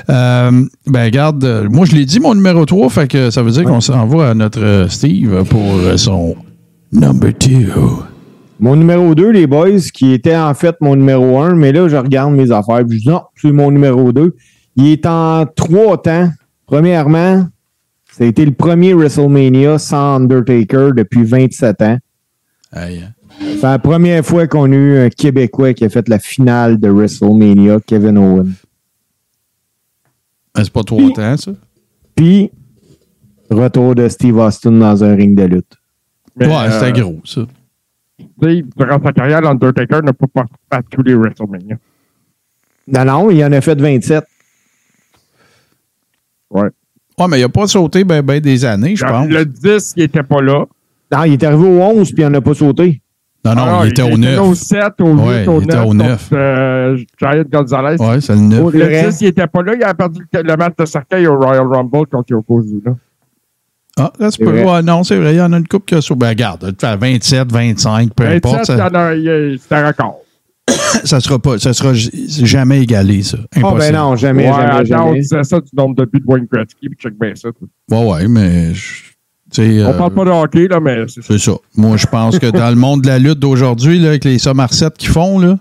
Euh, 0.09 0.65
ben, 0.87 1.03
regarde, 1.03 1.43
euh, 1.43 1.67
moi, 1.69 1.85
je 1.85 1.93
l'ai 1.93 2.05
dit, 2.05 2.21
mon 2.21 2.33
numéro 2.33 2.65
3, 2.65 2.89
fait 2.89 3.07
que 3.09 3.29
ça 3.31 3.43
veut 3.43 3.51
dire 3.51 3.65
qu'on 3.65 3.81
s'en 3.81 4.07
va 4.07 4.29
à 4.29 4.33
notre 4.33 4.87
Steve 4.89 5.43
pour 5.49 5.77
son 5.97 6.37
number 6.93 7.33
2. 7.37 7.73
Mon 8.61 8.77
numéro 8.77 9.13
2, 9.13 9.31
les 9.31 9.45
boys, 9.45 9.81
qui 9.93 10.13
était 10.13 10.37
en 10.37 10.53
fait 10.53 10.77
mon 10.79 10.95
numéro 10.95 11.39
1, 11.39 11.55
mais 11.55 11.73
là, 11.73 11.89
je 11.89 11.97
regarde 11.97 12.33
mes 12.33 12.49
affaires. 12.51 12.85
Puis 12.87 12.99
je 12.99 13.03
dis 13.03 13.09
non, 13.09 13.23
c'est 13.35 13.51
mon 13.51 13.71
numéro 13.71 14.13
2. 14.13 14.33
Il 14.77 14.87
est 14.87 15.05
en 15.05 15.45
trois 15.45 16.01
temps. 16.01 16.29
Premièrement, 16.65 17.45
ça 18.09 18.23
a 18.23 18.27
été 18.27 18.45
le 18.45 18.53
premier 18.53 18.93
WrestleMania 18.93 19.79
sans 19.79 20.15
Undertaker 20.15 20.91
depuis 20.95 21.25
27 21.25 21.81
ans. 21.81 21.97
Aïe, 22.71 23.03
hein. 23.05 23.11
C'est 23.61 23.67
la 23.67 23.77
première 23.77 24.25
fois 24.25 24.47
qu'on 24.47 24.71
a 24.71 24.75
eu 24.75 24.97
un 24.97 25.09
Québécois 25.11 25.75
qui 25.75 25.85
a 25.85 25.89
fait 25.89 26.09
la 26.09 26.17
finale 26.17 26.79
de 26.79 26.89
WrestleMania, 26.89 27.79
Kevin 27.85 28.17
Owen. 28.17 28.53
Ben, 30.55 30.63
c'est 30.63 30.73
pas 30.73 30.81
trop 30.81 31.11
temps, 31.11 31.37
ça. 31.37 31.51
Puis, 32.15 32.49
retour 33.51 33.93
de 33.93 34.09
Steve 34.09 34.35
Austin 34.37 34.71
dans 34.71 35.03
un 35.03 35.15
ring 35.15 35.37
de 35.37 35.43
lutte. 35.43 35.77
Mais, 36.35 36.47
ouais, 36.47 36.71
c'était 36.71 36.99
euh, 37.01 37.03
gros, 37.03 37.21
ça. 37.23 37.41
tu 38.17 38.25
sais, 38.41 38.65
Durant 38.75 39.03
sa 39.03 39.13
carrière, 39.13 39.41
l'Undertaker 39.41 40.01
n'a 40.01 40.13
pas 40.13 40.25
participé 40.25 40.57
à 40.71 40.81
tous 40.81 41.03
les 41.03 41.13
WrestleMania. 41.13 41.77
Non, 42.87 43.05
non, 43.05 43.29
il 43.29 43.45
en 43.45 43.51
a 43.51 43.61
fait 43.61 43.79
27. 43.79 44.23
Ouais. 46.49 46.63
Ouais, 46.63 47.27
mais 47.29 47.39
il 47.39 47.43
a 47.43 47.49
pas 47.49 47.67
sauté 47.67 48.05
ben, 48.05 48.23
ben 48.23 48.39
des 48.39 48.65
années, 48.65 48.95
je 48.95 49.05
pense. 49.05 49.27
Le 49.27 49.45
10, 49.45 49.93
il 49.97 50.03
était 50.05 50.23
pas 50.23 50.41
là. 50.41 50.65
Non, 51.11 51.23
il 51.25 51.33
est 51.33 51.43
arrivé 51.43 51.63
au 51.63 51.79
11 51.79 52.11
puis 52.11 52.23
il 52.23 52.27
n'en 52.27 52.39
a 52.39 52.41
pas 52.41 52.55
sauté. 52.55 53.03
Non, 53.43 53.55
non, 53.55 53.63
Ah, 53.65 53.81
il 53.85 53.89
était 53.89 54.03
au 54.03 54.17
9. 54.17 54.39
au 54.39 54.53
7, 54.53 54.79
au 55.01 55.13
8, 55.15 55.21
Ouais, 55.21 55.47
au 55.47 55.59
il 55.61 55.63
était 55.63 55.75
9. 55.75 55.85
au 55.87 55.93
9. 55.95 56.29
contre, 56.29 56.33
euh, 56.41 56.97
Giant 57.19 57.43
Gonzalez. 57.51 57.95
Ouais, 57.99 58.21
c'est 58.21 58.33
le 58.35 58.41
9. 58.41 58.71
C'est 58.71 58.77
Le 58.77 58.83
vrai. 58.85 59.09
10, 59.09 59.21
il 59.21 59.27
était 59.27 59.47
pas 59.47 59.63
là. 59.63 59.73
Il 59.75 59.83
a 59.83 59.93
perdu 59.95 60.21
le, 60.31 60.41
le 60.43 60.57
match 60.57 60.73
de 60.77 60.85
cercueil 60.85 61.25
au 61.27 61.37
Royal 61.39 61.65
Rumble 61.65 62.05
contre 62.07 62.31
Yokozuna. 62.31 62.95
Ah, 63.97 64.11
là. 64.19 64.29
Ouais, 64.39 64.81
non, 64.83 65.03
c'est 65.03 65.17
vrai. 65.17 65.33
Il 65.33 65.37
y 65.37 65.41
en 65.41 65.51
a 65.53 65.57
une 65.57 65.67
coupe 65.67 65.85
qui 65.85 65.95
a 65.95 66.01
sauvé. 66.01 66.19
Ben, 66.19 66.29
regarde, 66.29 66.75
tu 66.77 66.85
fais 66.85 66.95
27, 66.97 67.51
25, 67.51 68.13
peu 68.13 68.25
importe. 68.25 68.69
27, 68.69 68.75
il 68.77 68.77
y 68.77 68.79
Ça, 68.91 69.15
il 69.15 69.59
c'est 69.59 69.75
un 69.75 69.87
record. 69.87 70.17
ça 71.03 71.19
sera 71.19 71.39
pas. 71.39 71.57
Ça 71.57 71.73
sera 71.73 71.93
jamais 71.93 72.81
égalé, 72.83 73.23
ça. 73.23 73.37
Oh, 73.41 73.57
Impossible. 73.57 73.79
ben 73.79 73.93
non, 73.93 74.15
jamais, 74.15 74.45
ouais, 74.45 74.51
jamais, 74.53 74.63
attends, 74.65 74.79
on 74.81 74.85
jamais. 75.07 75.19
disait 75.19 75.43
ça 75.43 75.59
du 75.59 75.69
nombre 75.75 75.95
de 75.95 76.05
buts 76.05 76.19
de 76.19 76.25
Wayne 76.27 76.47
Gretzky, 76.51 76.89
puis 76.89 76.97
check 76.97 77.13
bien 77.19 77.33
ça. 77.35 77.49
toi. 77.51 77.67
Ouais, 77.99 78.11
ouais, 78.13 78.27
mais. 78.27 78.73
je- 78.73 79.10
On 79.57 79.61
euh, 79.61 79.93
parle 79.97 80.13
pas 80.13 80.25
de 80.25 80.29
hockey, 80.29 80.67
là, 80.67 80.79
mais 80.79 81.05
c'est 81.07 81.37
ça. 81.37 81.51
Moi, 81.75 81.97
je 81.97 82.05
pense 82.05 82.39
que 82.39 82.47
dans 82.47 82.69
le 82.69 82.75
monde 82.75 83.01
de 83.01 83.07
la 83.07 83.19
lutte 83.19 83.39
d'aujourd'hui, 83.39 84.05
avec 84.05 84.23
les 84.23 84.39
Somerset 84.39 84.91
qu'ils 84.97 85.09
font, 85.09 85.39
là, 85.39 85.59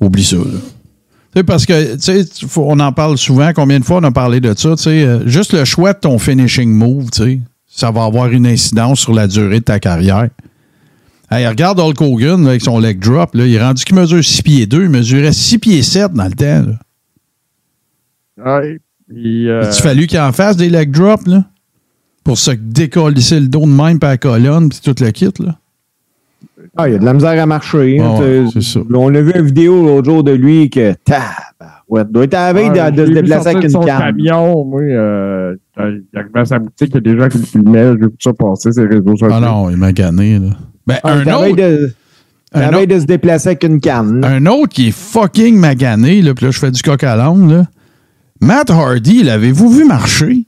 oublie 0.00 0.24
ça. 0.24 0.36
Là. 0.36 1.42
Parce 1.44 1.66
que, 1.66 1.94
tu 1.94 2.00
sais, 2.00 2.24
faut- 2.48 2.66
on 2.68 2.80
en 2.80 2.92
parle 2.92 3.16
souvent. 3.16 3.52
Combien 3.54 3.78
de 3.78 3.84
fois 3.84 3.98
on 3.98 4.04
a 4.04 4.10
parlé 4.10 4.40
de 4.40 4.52
ça? 4.56 4.74
tu 4.76 4.82
sais, 4.82 5.04
euh, 5.04 5.26
juste 5.26 5.52
le 5.52 5.64
choix 5.64 5.92
de 5.92 5.98
ton 6.00 6.18
finishing 6.18 6.70
move, 6.70 7.10
tu 7.10 7.22
sais, 7.22 7.40
ça 7.66 7.90
va 7.90 8.04
avoir 8.04 8.26
une 8.28 8.46
incidence 8.46 9.00
sur 9.00 9.12
la 9.14 9.26
durée 9.28 9.60
de 9.60 9.64
ta 9.64 9.78
carrière. 9.78 10.28
Hey, 11.30 11.46
regarde 11.46 11.78
Hulk 11.78 12.00
Hogan 12.00 12.42
là, 12.42 12.50
avec 12.50 12.62
son 12.62 12.78
leg 12.78 12.98
drop. 12.98 13.34
Là, 13.34 13.46
il 13.46 13.54
est 13.54 13.62
rendu 13.62 13.84
qu'il 13.84 13.94
mesure 13.94 14.24
6 14.24 14.42
pieds 14.42 14.66
2. 14.66 14.84
Il 14.84 14.88
mesurait 14.88 15.32
6 15.32 15.58
pieds 15.58 15.82
7 15.82 16.12
dans 16.12 16.24
le 16.24 16.32
temps. 16.32 16.66
Là. 18.36 18.60
Ouais. 18.60 18.78
Euh, 19.10 19.14
Il 19.14 19.50
a 19.50 19.72
fallu 19.72 20.06
qu'il 20.06 20.18
en 20.18 20.32
fasse 20.32 20.56
des 20.56 20.68
leg 20.70 20.90
drops 20.90 21.26
là, 21.26 21.44
pour 22.28 22.36
se 22.36 22.50
décollisser 22.50 23.40
le 23.40 23.48
dos 23.48 23.62
de 23.62 23.70
même 23.72 23.98
par 23.98 24.10
la 24.10 24.18
colonne 24.18 24.68
puis 24.68 24.80
tout 24.84 24.94
le 25.02 25.10
kit. 25.12 25.30
Là. 25.40 25.56
Ah, 26.76 26.86
il 26.86 26.92
y 26.92 26.94
a 26.94 26.98
de 26.98 27.04
la 27.06 27.14
misère 27.14 27.42
à 27.42 27.46
marcher. 27.46 27.98
hein, 27.98 28.04
Ah 28.16 28.20
ouais, 28.20 28.44
tu- 28.52 28.60
c'est 28.60 28.72
ça. 28.74 28.80
On 28.94 29.14
a 29.14 29.20
vu 29.22 29.32
une 29.34 29.46
vidéo 29.46 29.82
l'autre 29.86 30.10
jour 30.10 30.22
de 30.22 30.32
lui 30.32 30.68
que. 30.68 30.92
Tabarouette, 31.06 32.12
doit 32.12 32.24
être 32.24 32.34
à 32.34 32.48
la 32.48 32.52
veille 32.52 32.68
ouais, 32.70 32.92
de, 32.92 33.00
de 33.00 33.06
se 33.06 33.12
déplacer 33.12 33.48
avec 33.48 33.64
une 33.64 33.70
son 33.70 33.80
canne. 33.80 33.98
camion, 33.98 34.62
moi, 34.66 34.82
euh, 34.82 35.56
quand 35.74 35.88
il 35.88 36.18
arrivait 36.18 36.40
à 36.40 36.44
sa 36.44 36.58
boutique, 36.58 36.90
il 36.90 36.94
y 36.94 36.98
a 36.98 37.00
des 37.00 37.18
gens 37.18 37.28
qui 37.30 37.38
le 37.38 37.44
filmaient, 37.44 37.92
j'ai 37.98 38.06
vu 38.06 38.10
ça 38.20 38.32
passer 38.34 38.72
sur 38.72 38.82
les 38.82 38.96
réseaux 38.98 39.16
sociaux. 39.16 39.28
Ah 39.32 39.40
non, 39.40 39.70
il 39.70 39.78
m'a 39.78 39.92
gagné. 39.94 40.38
Là. 40.38 40.50
Ben, 40.86 40.98
Ah, 41.04 41.12
un, 41.14 41.20
autre, 41.32 41.56
de, 41.56 41.92
un, 42.52 42.68
autre, 42.74 42.84
de 42.84 43.00
se 43.00 43.06
déplacer 43.06 43.48
avec 43.48 43.64
une 43.64 43.80
canne. 43.80 44.22
un 44.22 44.44
autre 44.44 44.68
qui 44.68 44.88
est 44.88 44.94
fucking 44.94 45.56
magané, 45.58 46.20
là, 46.20 46.34
puis 46.34 46.44
là, 46.44 46.50
je 46.50 46.58
fais 46.58 46.70
du 46.70 46.82
coq 46.82 47.02
à 47.04 47.16
l'âne, 47.16 47.50
là. 47.50 47.64
Matt 48.42 48.68
Hardy, 48.70 49.22
l'avez-vous 49.22 49.70
vu 49.70 49.84
marcher? 49.86 50.44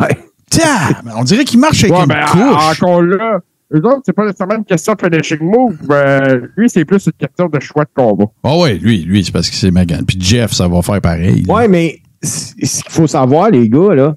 Ouais. 0.00 0.18
Tiens, 0.54 1.12
on 1.16 1.24
dirait 1.24 1.44
qu'il 1.44 1.58
marche 1.60 1.82
avec 1.84 1.94
Ouais, 1.96 2.02
une 2.02 2.08
ben, 2.08 2.24
couche. 2.26 2.80
encore 2.80 3.02
là, 3.02 3.38
eux 3.74 3.78
autres, 3.84 4.02
c'est 4.06 4.12
pas 4.12 4.24
nécessairement 4.26 4.56
une 4.56 4.64
question 4.64 4.94
de 4.94 5.00
finishing 5.04 5.38
move. 5.40 5.76
euh, 5.90 6.40
lui, 6.56 6.68
c'est 6.70 6.84
plus 6.84 7.04
une 7.06 7.12
question 7.12 7.48
de 7.48 7.60
choix 7.60 7.84
de 7.84 7.90
combat. 7.94 8.26
Ah 8.44 8.56
ouais, 8.58 8.74
lui, 8.74 8.98
lui, 9.02 9.24
c'est 9.24 9.32
parce 9.32 9.50
que 9.50 9.56
c'est 9.56 9.70
magané. 9.70 10.02
Puis 10.06 10.16
Jeff, 10.20 10.52
ça 10.52 10.68
va 10.68 10.80
faire 10.82 11.00
pareil. 11.00 11.42
là. 11.46 11.54
Ouais, 11.54 11.68
mais 11.68 11.98
ce 12.22 12.54
qu'il 12.54 12.90
faut 12.92 13.06
savoir, 13.06 13.50
les 13.50 13.68
gars, 13.68 13.94
là, 13.94 14.16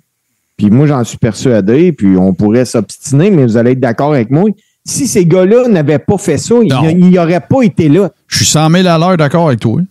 puis 0.58 0.70
moi, 0.70 0.88
j'en 0.88 1.04
suis 1.04 1.18
persuadé, 1.18 1.92
puis 1.92 2.18
on 2.18 2.34
pourrait 2.34 2.66
s'obstiner, 2.66 3.30
mais 3.32 3.44
vous 3.44 3.58
allez 3.58 3.72
être 3.72 3.80
d'accord 3.80 4.14
avec 4.14 4.30
moi. 4.32 4.50
Si 4.86 5.06
ces 5.08 5.26
gars-là 5.26 5.68
n'avaient 5.68 6.00
pas 6.00 6.18
fait 6.18 6.38
ça, 6.38 6.56
ils 6.64 6.70
Non. 6.72 6.92
n'y 6.94 7.20
auraient 7.20 7.42
pas 7.48 7.62
été 7.64 7.90
là. 7.90 8.10
Je 8.28 8.38
suis 8.38 8.46
100 8.46 8.70
000 8.70 8.88
à 8.88 8.98
l'heure 8.98 9.18
d'accord 9.18 9.48
avec 9.48 9.60
toi. 9.60 9.82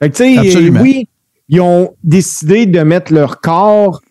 Fait 0.00 0.10
que, 0.10 0.16
tu 0.16 0.24
sais, 0.24 0.38
Absolument. 0.38 0.80
oui, 0.82 1.08
ils 1.48 1.60
ont 1.60 1.94
décidé 2.04 2.66
de 2.66 2.80
mettre 2.80 3.12
leur 3.14 3.40
corps 3.40 4.02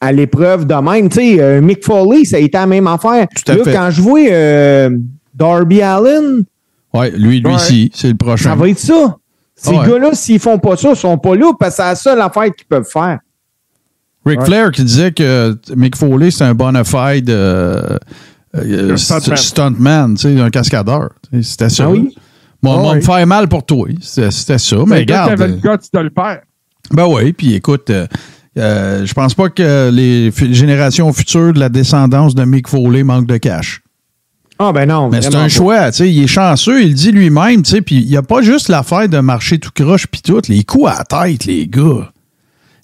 à 0.00 0.12
l'épreuve 0.12 0.66
de 0.66 0.74
même. 0.74 1.08
Tu 1.08 1.16
sais, 1.20 1.40
euh, 1.40 1.60
Mick 1.60 1.84
Foley, 1.84 2.24
ça 2.24 2.36
a 2.36 2.40
été 2.40 2.56
la 2.56 2.66
même 2.66 2.86
affaire. 2.86 3.26
Tout 3.34 3.52
à 3.52 3.56
là, 3.56 3.64
fait. 3.64 3.72
quand 3.72 3.90
je 3.90 4.00
vois 4.02 4.20
euh, 4.20 4.90
Darby 5.34 5.82
Allen, 5.82 6.44
Ouais, 6.94 7.10
lui, 7.10 7.40
lui, 7.40 7.52
Ouais. 7.52 7.58
ci, 7.58 7.90
c'est 7.94 8.08
le 8.08 8.14
prochain. 8.16 8.50
ça 8.50 8.54
va 8.56 8.68
être 8.68 8.78
ça. 8.78 9.16
Ces 9.54 9.70
Ouais. 9.70 9.86
gars-là, 9.86 10.10
s'ils 10.14 10.38
font 10.40 10.58
pas 10.58 10.76
ça, 10.76 10.90
ils 10.90 10.96
sont 10.96 11.18
pas 11.18 11.34
là 11.34 11.52
parce 11.58 11.72
que 11.76 11.82
c'est 11.82 11.88
la 11.88 11.94
seule 11.96 12.20
affaire 12.20 12.44
qu'ils 12.54 12.66
peuvent 12.68 12.88
faire. 12.90 13.18
Ric 14.24 14.40
Ouais. 14.40 14.46
Flair 14.46 14.70
qui 14.70 14.84
disait 14.84 15.12
que 15.12 15.56
Mick 15.76 15.96
Foley, 15.96 16.30
c'est 16.30 16.44
un 16.44 16.54
bona 16.54 16.84
fide 16.84 17.28
euh, 17.30 17.96
euh, 18.56 18.92
Un 18.92 18.96
stuntman. 18.96 19.36
st- 19.36 19.36
stuntman, 19.36 20.14
tu 20.14 20.34
sais, 20.34 20.40
un 20.40 20.50
cascadeur. 20.50 21.10
Tu 21.32 21.42
C'était 21.42 21.68
ça. 21.68 21.84
Ah 21.86 21.90
oui? 21.90 22.14
Moi, 22.62 22.74
Ah 22.76 22.80
moi, 22.80 22.90
oui. 22.92 22.96
me 22.98 23.02
faire 23.02 23.26
mal 23.26 23.48
pour 23.48 23.64
toi. 23.66 23.86
C'était 24.00 24.58
ça. 24.58 24.76
Mais 24.86 25.04
gars 25.04 25.24
regarde. 25.26 25.40
avait 25.42 25.48
le 25.52 25.56
guts 25.58 25.88
de 25.92 25.98
le 26.00 26.10
faire. 26.14 26.40
Ben 26.90 27.06
oui, 27.06 27.32
puis 27.32 27.54
écoute, 27.54 27.90
euh, 28.58 29.06
je 29.06 29.14
pense 29.14 29.34
pas 29.34 29.48
que 29.48 29.90
les 29.92 30.30
générations 30.52 31.12
futures 31.12 31.52
de 31.52 31.60
la 31.60 31.68
descendance 31.68 32.34
de 32.34 32.44
Mick 32.44 32.68
Foley 32.68 33.02
manquent 33.04 33.26
de 33.28 33.36
cash. 33.38 33.80
Ah 34.58 34.72
ben 34.72 34.88
non. 34.88 35.08
Mais 35.08 35.22
c'est 35.22 35.34
un 35.36 35.42
pas. 35.42 35.48
choix, 35.48 35.90
tu 35.92 35.98
sais, 35.98 36.10
il 36.12 36.24
est 36.24 36.26
chanceux, 36.26 36.82
il 36.82 36.88
le 36.88 36.94
dit 36.94 37.12
lui-même, 37.12 37.62
tu 37.62 37.70
sais, 37.70 37.80
puis 37.80 37.96
il 37.96 38.08
n'y 38.08 38.16
a 38.16 38.22
pas 38.22 38.42
juste 38.42 38.68
l'affaire 38.68 39.08
de 39.08 39.18
marcher 39.20 39.58
tout 39.58 39.70
croche 39.74 40.06
puis 40.08 40.20
tout, 40.20 40.40
les 40.48 40.64
coups 40.64 40.90
à 40.90 40.98
la 40.98 41.04
tête, 41.28 41.44
les 41.44 41.68
gars. 41.68 42.10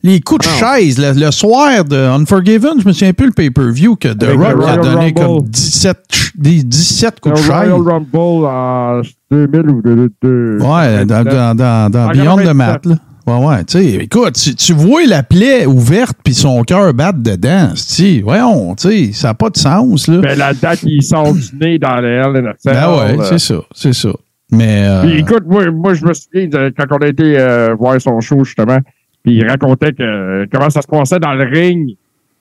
Les 0.04 0.20
coups 0.20 0.46
de 0.46 0.52
Ah. 0.62 0.76
chaise, 0.78 0.98
le, 0.98 1.18
le 1.18 1.30
soir 1.30 1.82
de 1.84 1.96
Unforgiven, 1.96 2.74
je 2.80 2.86
me 2.86 2.92
souviens 2.92 3.14
plus 3.14 3.26
le 3.26 3.32
pay-per-view 3.32 3.96
que 3.96 4.08
The 4.08 4.22
Avec 4.24 4.38
Rock 4.38 4.46
a 4.50 4.54
Royal 4.54 4.80
donné 4.82 4.94
Rumble. 5.06 5.14
comme 5.14 5.48
17, 5.48 5.98
ch- 6.12 6.32
des 6.36 6.62
17 6.62 7.14
Le 7.14 7.20
coups 7.32 7.42
de 7.46 7.50
Royal 7.50 7.70
chaise. 7.70 7.86
Rumble 7.86 8.46
en 8.46 9.00
2000 9.30 9.70
ou 9.70 9.82
2002. 9.82 10.58
Ouais, 10.60 11.06
dans, 11.06 11.24
dans, 11.24 11.56
dans, 11.56 11.90
dans 11.90 12.08
Beyond 12.10 12.36
the 12.36 12.42
97. 12.44 12.54
Mat, 12.54 12.86
là. 12.86 12.94
Ouais, 13.26 13.46
ouais, 13.46 13.64
tu 13.64 13.78
sais, 13.78 13.84
écoute, 14.04 14.34
tu, 14.34 14.54
tu 14.54 14.72
vois 14.74 15.06
la 15.06 15.22
plaie 15.22 15.64
ouverte 15.64 16.18
puis 16.22 16.34
son 16.34 16.62
cœur 16.62 16.92
battre 16.92 17.20
dedans, 17.20 17.72
tu 17.96 18.20
voyons, 18.20 18.74
tu 18.74 18.88
sais, 19.06 19.12
ça 19.12 19.28
n'a 19.28 19.34
pas 19.34 19.48
de 19.48 19.56
sens, 19.56 20.08
là. 20.08 20.18
Ben, 20.18 20.38
la 20.38 20.52
date, 20.52 20.82
il 20.82 21.02
sort 21.02 21.32
du 21.32 21.40
nez 21.58 21.78
dans 21.78 22.00
les 22.00 22.22
Cell. 22.58 22.74
Ben 22.74 22.90
ouais, 22.96 23.18
euh, 23.18 23.22
c'est 23.24 23.38
ça, 23.38 23.62
c'est 23.74 23.94
ça. 23.94 24.10
Mais, 24.52 24.84
euh, 24.86 25.02
Puis 25.02 25.18
écoute, 25.20 25.44
moi, 25.46 25.70
moi, 25.70 25.94
je 25.94 26.04
me 26.04 26.12
souviens 26.12 26.48
de- 26.48 26.72
quand 26.76 26.84
on 26.90 26.98
a 26.98 27.08
été 27.08 27.38
euh, 27.38 27.74
voir 27.74 27.98
son 28.00 28.20
show, 28.20 28.44
justement, 28.44 28.78
puis 29.22 29.36
il 29.36 29.48
racontait 29.48 29.92
que 29.94 30.46
comment 30.52 30.68
ça 30.68 30.82
se 30.82 30.86
passait 30.86 31.18
dans 31.18 31.32
le 31.32 31.44
ring 31.44 31.96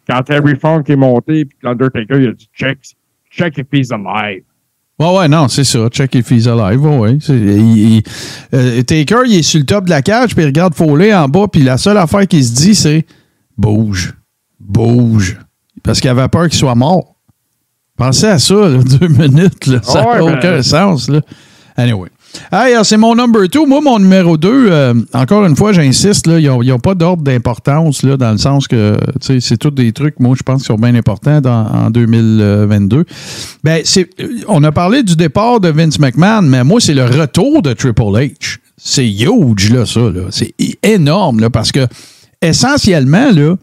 quand 0.07 0.21
Terry 0.23 0.55
Funk 0.59 0.83
est 0.89 0.97
monté, 0.97 1.45
puis 1.45 1.57
que 1.61 1.65
l'Undertaker, 1.65 2.17
il 2.21 2.27
a 2.27 2.31
dit 2.33 2.49
check, 2.53 2.77
check 3.31 3.57
if 3.57 3.67
he's 3.71 3.89
alive. 3.91 4.43
Ouais, 4.99 5.17
ouais, 5.17 5.27
non, 5.27 5.47
c'est 5.47 5.63
ça. 5.63 5.87
Check 5.89 6.13
if 6.15 6.29
he's 6.31 6.47
alive. 6.47 6.85
Ouais, 6.85 7.17
il- 7.29 7.95
il- 7.97 8.03
euh, 8.53 8.81
Taker, 8.83 9.23
il 9.25 9.35
est 9.39 9.41
sur 9.41 9.59
le 9.59 9.65
top 9.65 9.85
de 9.85 9.89
la 9.89 10.01
cage, 10.01 10.35
puis 10.35 10.43
il 10.43 10.47
regarde 10.47 10.75
Foley 10.75 11.13
en 11.13 11.27
bas, 11.27 11.47
puis 11.51 11.63
la 11.63 11.77
seule 11.77 11.97
affaire 11.97 12.27
qu'il 12.27 12.45
se 12.45 12.53
dit, 12.53 12.75
c'est 12.75 13.05
bouge, 13.57 14.13
bouge. 14.59 15.39
Parce 15.81 15.99
qu'il 15.99 16.09
avait 16.09 16.27
peur 16.29 16.43
qu'il 16.47 16.57
soit 16.59 16.75
mort. 16.75 17.15
Pensez 17.97 18.27
à 18.27 18.39
ça, 18.39 18.53
là, 18.55 18.79
deux 18.99 19.07
minutes, 19.07 19.65
là. 19.67 19.79
ça 19.83 20.01
n'a 20.03 20.09
Ouais, 20.09 20.19
ben- 20.31 20.37
aucun 20.37 20.61
sens. 20.63 21.09
Là. 21.09 21.21
Anyway. 21.75 22.09
Hey, 22.51 22.75
euh, 22.75 22.83
c'est 22.83 22.97
mon 22.97 23.15
number 23.15 23.47
two. 23.49 23.65
Moi, 23.65 23.81
mon 23.81 23.99
numéro 23.99 24.37
deux, 24.37 24.67
euh, 24.71 24.93
encore 25.13 25.45
une 25.45 25.55
fois, 25.55 25.73
j'insiste, 25.73 26.27
il 26.27 26.37
n'y 26.37 26.71
a, 26.71 26.77
pas 26.77 26.95
d'ordre 26.95 27.23
d'importance, 27.23 28.03
dans 28.03 28.31
le 28.31 28.37
sens 28.37 28.67
que 28.67 28.97
c'est 29.21 29.57
tous 29.57 29.71
des 29.71 29.91
trucs, 29.91 30.19
moi, 30.19 30.35
je 30.37 30.43
pense, 30.43 30.61
qui 30.61 30.67
sont 30.67 30.75
bien 30.75 30.95
importants 30.95 31.41
en 31.45 31.89
2022. 31.89 33.05
Ben, 33.63 33.81
c'est, 33.85 34.09
on 34.47 34.63
a 34.63 34.71
parlé 34.71 35.03
du 35.03 35.15
départ 35.15 35.59
de 35.59 35.69
Vince 35.69 35.99
McMahon, 35.99 36.43
mais 36.43 36.63
moi, 36.63 36.79
c'est 36.79 36.93
le 36.93 37.05
retour 37.05 37.61
de 37.61 37.73
Triple 37.73 38.01
H. 38.01 38.57
C'est 38.77 39.07
huge, 39.07 39.71
là, 39.71 39.85
ça. 39.85 40.01
C'est 40.31 40.53
énorme, 40.83 41.39
là, 41.39 41.49
parce 41.49 41.71
que 41.71 41.87
essentiellement, 42.41 43.31
là, 43.31 43.55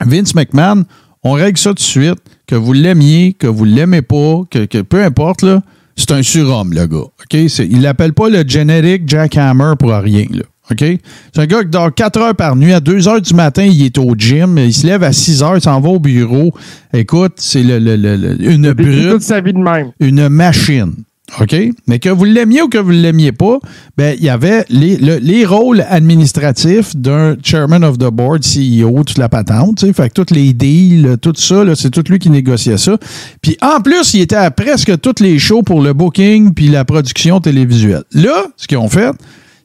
Vince 0.00 0.34
McMahon, 0.34 0.84
on 1.22 1.32
règle 1.32 1.58
ça 1.58 1.70
tout 1.70 1.74
de 1.76 1.80
suite, 1.80 2.18
que 2.46 2.54
vous 2.54 2.72
l'aimiez, 2.72 3.32
que 3.32 3.46
vous 3.46 3.64
l'aimez 3.64 4.02
pas, 4.02 4.42
que, 4.50 4.64
que 4.66 4.82
peu 4.82 5.02
importe, 5.02 5.42
là, 5.42 5.62
c'est 5.96 6.10
un 6.12 6.22
surhomme, 6.22 6.72
le 6.72 6.86
gars. 6.86 6.96
OK? 6.98 7.48
C'est- 7.48 7.66
il 7.70 7.80
l'appelle 7.82 8.12
pas 8.12 8.28
le 8.28 8.44
générique 8.46 9.08
jackhammer 9.08 9.74
pour 9.78 9.90
rien, 9.92 10.24
là. 10.30 10.42
OK? 10.70 10.78
C'est 10.80 11.40
un 11.42 11.46
gars 11.46 11.62
qui 11.62 11.68
dort 11.68 11.92
4 11.94 12.18
heures 12.20 12.34
par 12.34 12.56
nuit. 12.56 12.72
À 12.72 12.80
2 12.80 13.06
heures 13.06 13.20
du 13.20 13.34
matin, 13.34 13.64
il 13.64 13.84
est 13.84 13.98
au 13.98 14.14
gym. 14.16 14.56
Il 14.58 14.72
se 14.72 14.86
lève 14.86 15.02
à 15.02 15.12
6 15.12 15.42
heures, 15.42 15.56
il 15.56 15.60
s'en 15.60 15.78
va 15.80 15.90
au 15.90 15.98
bureau. 16.00 16.54
Écoute, 16.94 17.34
c'est 17.36 17.62
le, 17.62 17.78
le- 17.78 18.50
une 18.50 18.72
brute 18.72 19.10
toute 19.10 19.22
sa 19.22 19.40
vie 19.42 19.52
de 19.52 19.58
même. 19.58 19.92
une 20.00 20.28
machine. 20.30 20.94
OK? 21.40 21.56
Mais 21.86 21.98
que 21.98 22.10
vous 22.10 22.24
l'aimiez 22.24 22.62
ou 22.62 22.68
que 22.68 22.78
vous 22.78 22.92
ne 22.92 23.00
l'aimiez 23.00 23.32
pas, 23.32 23.58
ben, 23.96 24.14
il 24.18 24.24
y 24.24 24.28
avait 24.28 24.64
les, 24.68 24.96
le- 24.96 25.16
les 25.16 25.44
rôles 25.46 25.84
administratifs 25.88 26.94
d'un 26.94 27.34
chairman 27.42 27.82
of 27.82 27.96
the 27.98 28.10
board, 28.10 28.42
CEO, 28.44 29.02
toute 29.04 29.18
la 29.18 29.28
patente. 29.28 29.78
tu 29.78 29.86
sais. 29.86 29.92
Fait 29.92 30.10
que 30.10 30.22
tous 30.22 30.34
les 30.34 30.52
deals, 30.52 31.16
tout 31.20 31.32
ça, 31.34 31.64
c'est 31.74 31.90
tout 31.90 32.04
lui 32.08 32.18
qui 32.18 32.28
négociait 32.30 32.76
ça. 32.78 32.98
Puis 33.40 33.56
en 33.62 33.80
plus, 33.80 34.14
il 34.14 34.20
était 34.20 34.36
à 34.36 34.50
presque 34.50 35.00
toutes 35.00 35.20
les 35.20 35.38
shows 35.38 35.62
pour 35.62 35.80
le 35.82 35.92
booking 35.94 36.52
puis 36.54 36.68
la 36.68 36.84
production 36.84 37.40
télévisuelle. 37.40 38.04
Là, 38.12 38.44
ce 38.56 38.66
qu'ils 38.68 38.78
ont 38.78 38.88
fait, 38.90 39.10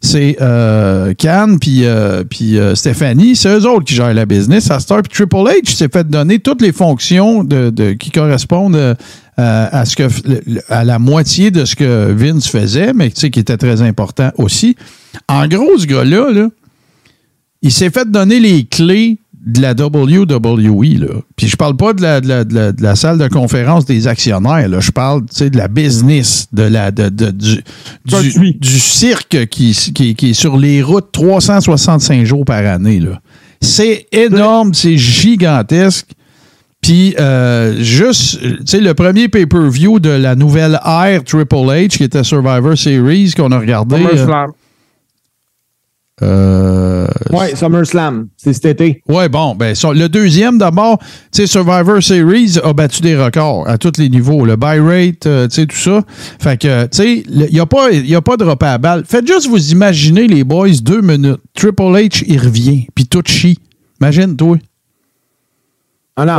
c'est 0.02 0.38
euh, 0.40 1.14
Cannes 1.14 1.60
puis 1.60 1.84
euh, 1.84 2.24
euh, 2.42 2.74
Stéphanie, 2.74 3.36
c'est 3.36 3.50
eux 3.50 3.68
autres 3.68 3.84
qui 3.84 3.96
gèrent 3.96 4.14
la 4.14 4.26
business. 4.26 4.72
À 4.72 4.80
Star 4.80 5.02
puis 5.02 5.12
Triple 5.12 5.36
H 5.50 5.76
s'est 5.76 5.90
fait 5.92 6.08
donner 6.10 6.40
toutes 6.40 6.62
les 6.62 6.72
fonctions 6.72 7.44
de, 7.44 7.92
qui 7.94 8.10
correspondent 8.12 8.96
euh, 9.40 9.68
à 9.72 9.86
ce 9.86 9.96
que 9.96 10.08
à 10.70 10.84
la 10.84 11.00
moitié 11.00 11.50
de 11.50 11.66
ce 11.66 11.76
que 11.76 12.12
Vince 12.12 12.48
faisait, 12.48 12.94
mais 12.94 13.10
tu 13.10 13.22
sais 13.22 13.30
qui 13.32 13.40
était 13.40 13.58
très 13.58 13.82
important 13.82 14.32
aussi. 14.38 14.76
En 15.28 15.48
gros, 15.48 15.78
ce 15.78 15.86
gars-là, 15.88 16.32
là, 16.32 16.50
il 17.62 17.72
s'est 17.72 17.90
fait 17.90 18.10
donner 18.10 18.40
les 18.40 18.66
clés 18.66 19.18
de 19.46 19.62
la 19.62 19.72
WWE. 19.74 21.00
Là. 21.00 21.22
Puis 21.38 21.48
je 21.48 21.56
parle 21.56 21.76
pas 21.78 21.94
de 21.94 22.02
la, 22.02 22.20
de 22.22 22.28
la, 22.28 22.44
de 22.44 22.54
la, 22.54 22.72
de 22.74 22.84
la 22.84 22.96
salle 22.96 23.18
de 23.18 23.28
conférence 23.30 23.86
des 23.86 24.06
actionnaires. 24.08 24.68
Là. 24.68 24.80
Je 24.82 24.92
parle 24.92 25.24
de 25.26 25.58
la 25.58 25.68
business, 25.70 26.48
de 26.52 26.64
la, 26.64 26.92
de, 26.92 27.08
de- 27.10 27.32
du, 27.32 27.64
du, 28.06 28.54
du 28.54 28.80
cirque 28.80 29.48
qui, 29.48 29.72
qui, 29.96 30.14
qui 30.16 30.30
est 30.32 30.34
sur 30.34 30.58
les 30.58 30.84
routes 30.84 31.12
365 31.14 32.26
jours 32.26 32.44
par 32.46 32.66
année. 32.66 33.00
là. 33.00 33.22
C'est 33.62 34.08
énorme, 34.12 34.74
c'est 34.74 34.98
gigantesque. 34.98 36.08
Puis, 36.82 37.14
euh, 37.20 37.76
juste, 37.82 38.40
tu 38.40 38.58
sais, 38.66 38.80
le 38.80 38.94
premier 38.94 39.28
pay-per-view 39.28 40.00
de 40.00 40.10
la 40.10 40.36
nouvelle 40.36 40.80
ère 40.86 41.24
Triple 41.24 41.56
H, 41.56 41.90
qui 41.90 42.04
était 42.06 42.24
Survivor 42.24 42.78
Series, 42.78 43.34
qu'on 43.36 43.52
a 43.52 43.60
regardé. 43.60 43.96
euh, 43.98 44.00
SummerSlam. 44.16 44.52
euh, 46.22 47.08
Ouais, 47.32 47.56
SummerSlam, 47.56 48.28
c'est 48.38 48.54
cet 48.54 48.66
été. 48.66 49.02
Ouais, 49.08 49.30
bon, 49.30 49.56
ben 49.56 49.74
ça, 49.76 49.94
le 49.94 50.08
deuxième 50.10 50.58
d'abord, 50.58 51.00
tu 51.00 51.06
sais, 51.32 51.48
Survivor 51.48 52.02
Series 52.02 52.58
a 52.64 52.74
battu 52.74 53.02
des 53.02 53.16
records 53.16 53.68
à 53.68 53.78
tous 53.78 53.94
les 53.98 54.10
niveaux, 54.10 54.46
le 54.46 54.56
buy 54.56 54.80
rate, 54.80 55.26
euh, 55.28 55.48
tu 55.48 55.56
sais, 55.56 55.66
tout 55.66 55.76
ça. 55.78 56.02
Fait 56.40 56.58
que, 56.60 56.84
tu 56.84 56.90
sais, 56.98 57.24
il 57.28 57.50
n'y 57.54 57.60
a, 57.60 57.66
pas- 57.66 57.92
y 57.92 58.16
a 58.16 58.22
pas 58.22 58.38
de 58.38 58.44
repas 58.44 58.74
à 58.74 58.78
balle. 58.78 59.04
Faites 59.06 59.28
juste 59.28 59.48
vous 59.48 59.72
imaginer, 59.72 60.28
les 60.28 60.44
boys, 60.44 60.70
deux 60.82 61.02
minutes. 61.02 61.42
Triple 61.56 61.84
H, 61.84 62.24
il 62.28 62.40
revient, 62.40 62.88
puis 62.96 63.06
tout 63.06 63.24
chie. 63.26 63.60
Imagine, 64.02 64.36
toi, 64.36 64.58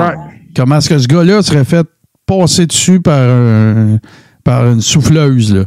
Ouais. 0.01 0.15
comment 0.57 0.77
est-ce 0.77 0.89
que 0.89 0.99
ce 0.99 1.07
gars-là 1.09 1.43
serait 1.43 1.65
fait 1.65 1.87
passer 2.27 2.67
dessus 2.67 3.01
par, 3.01 3.19
un- 3.19 3.99
par 4.45 4.67
une 4.67 4.81
souffleuse, 4.81 5.55
là? 5.55 5.65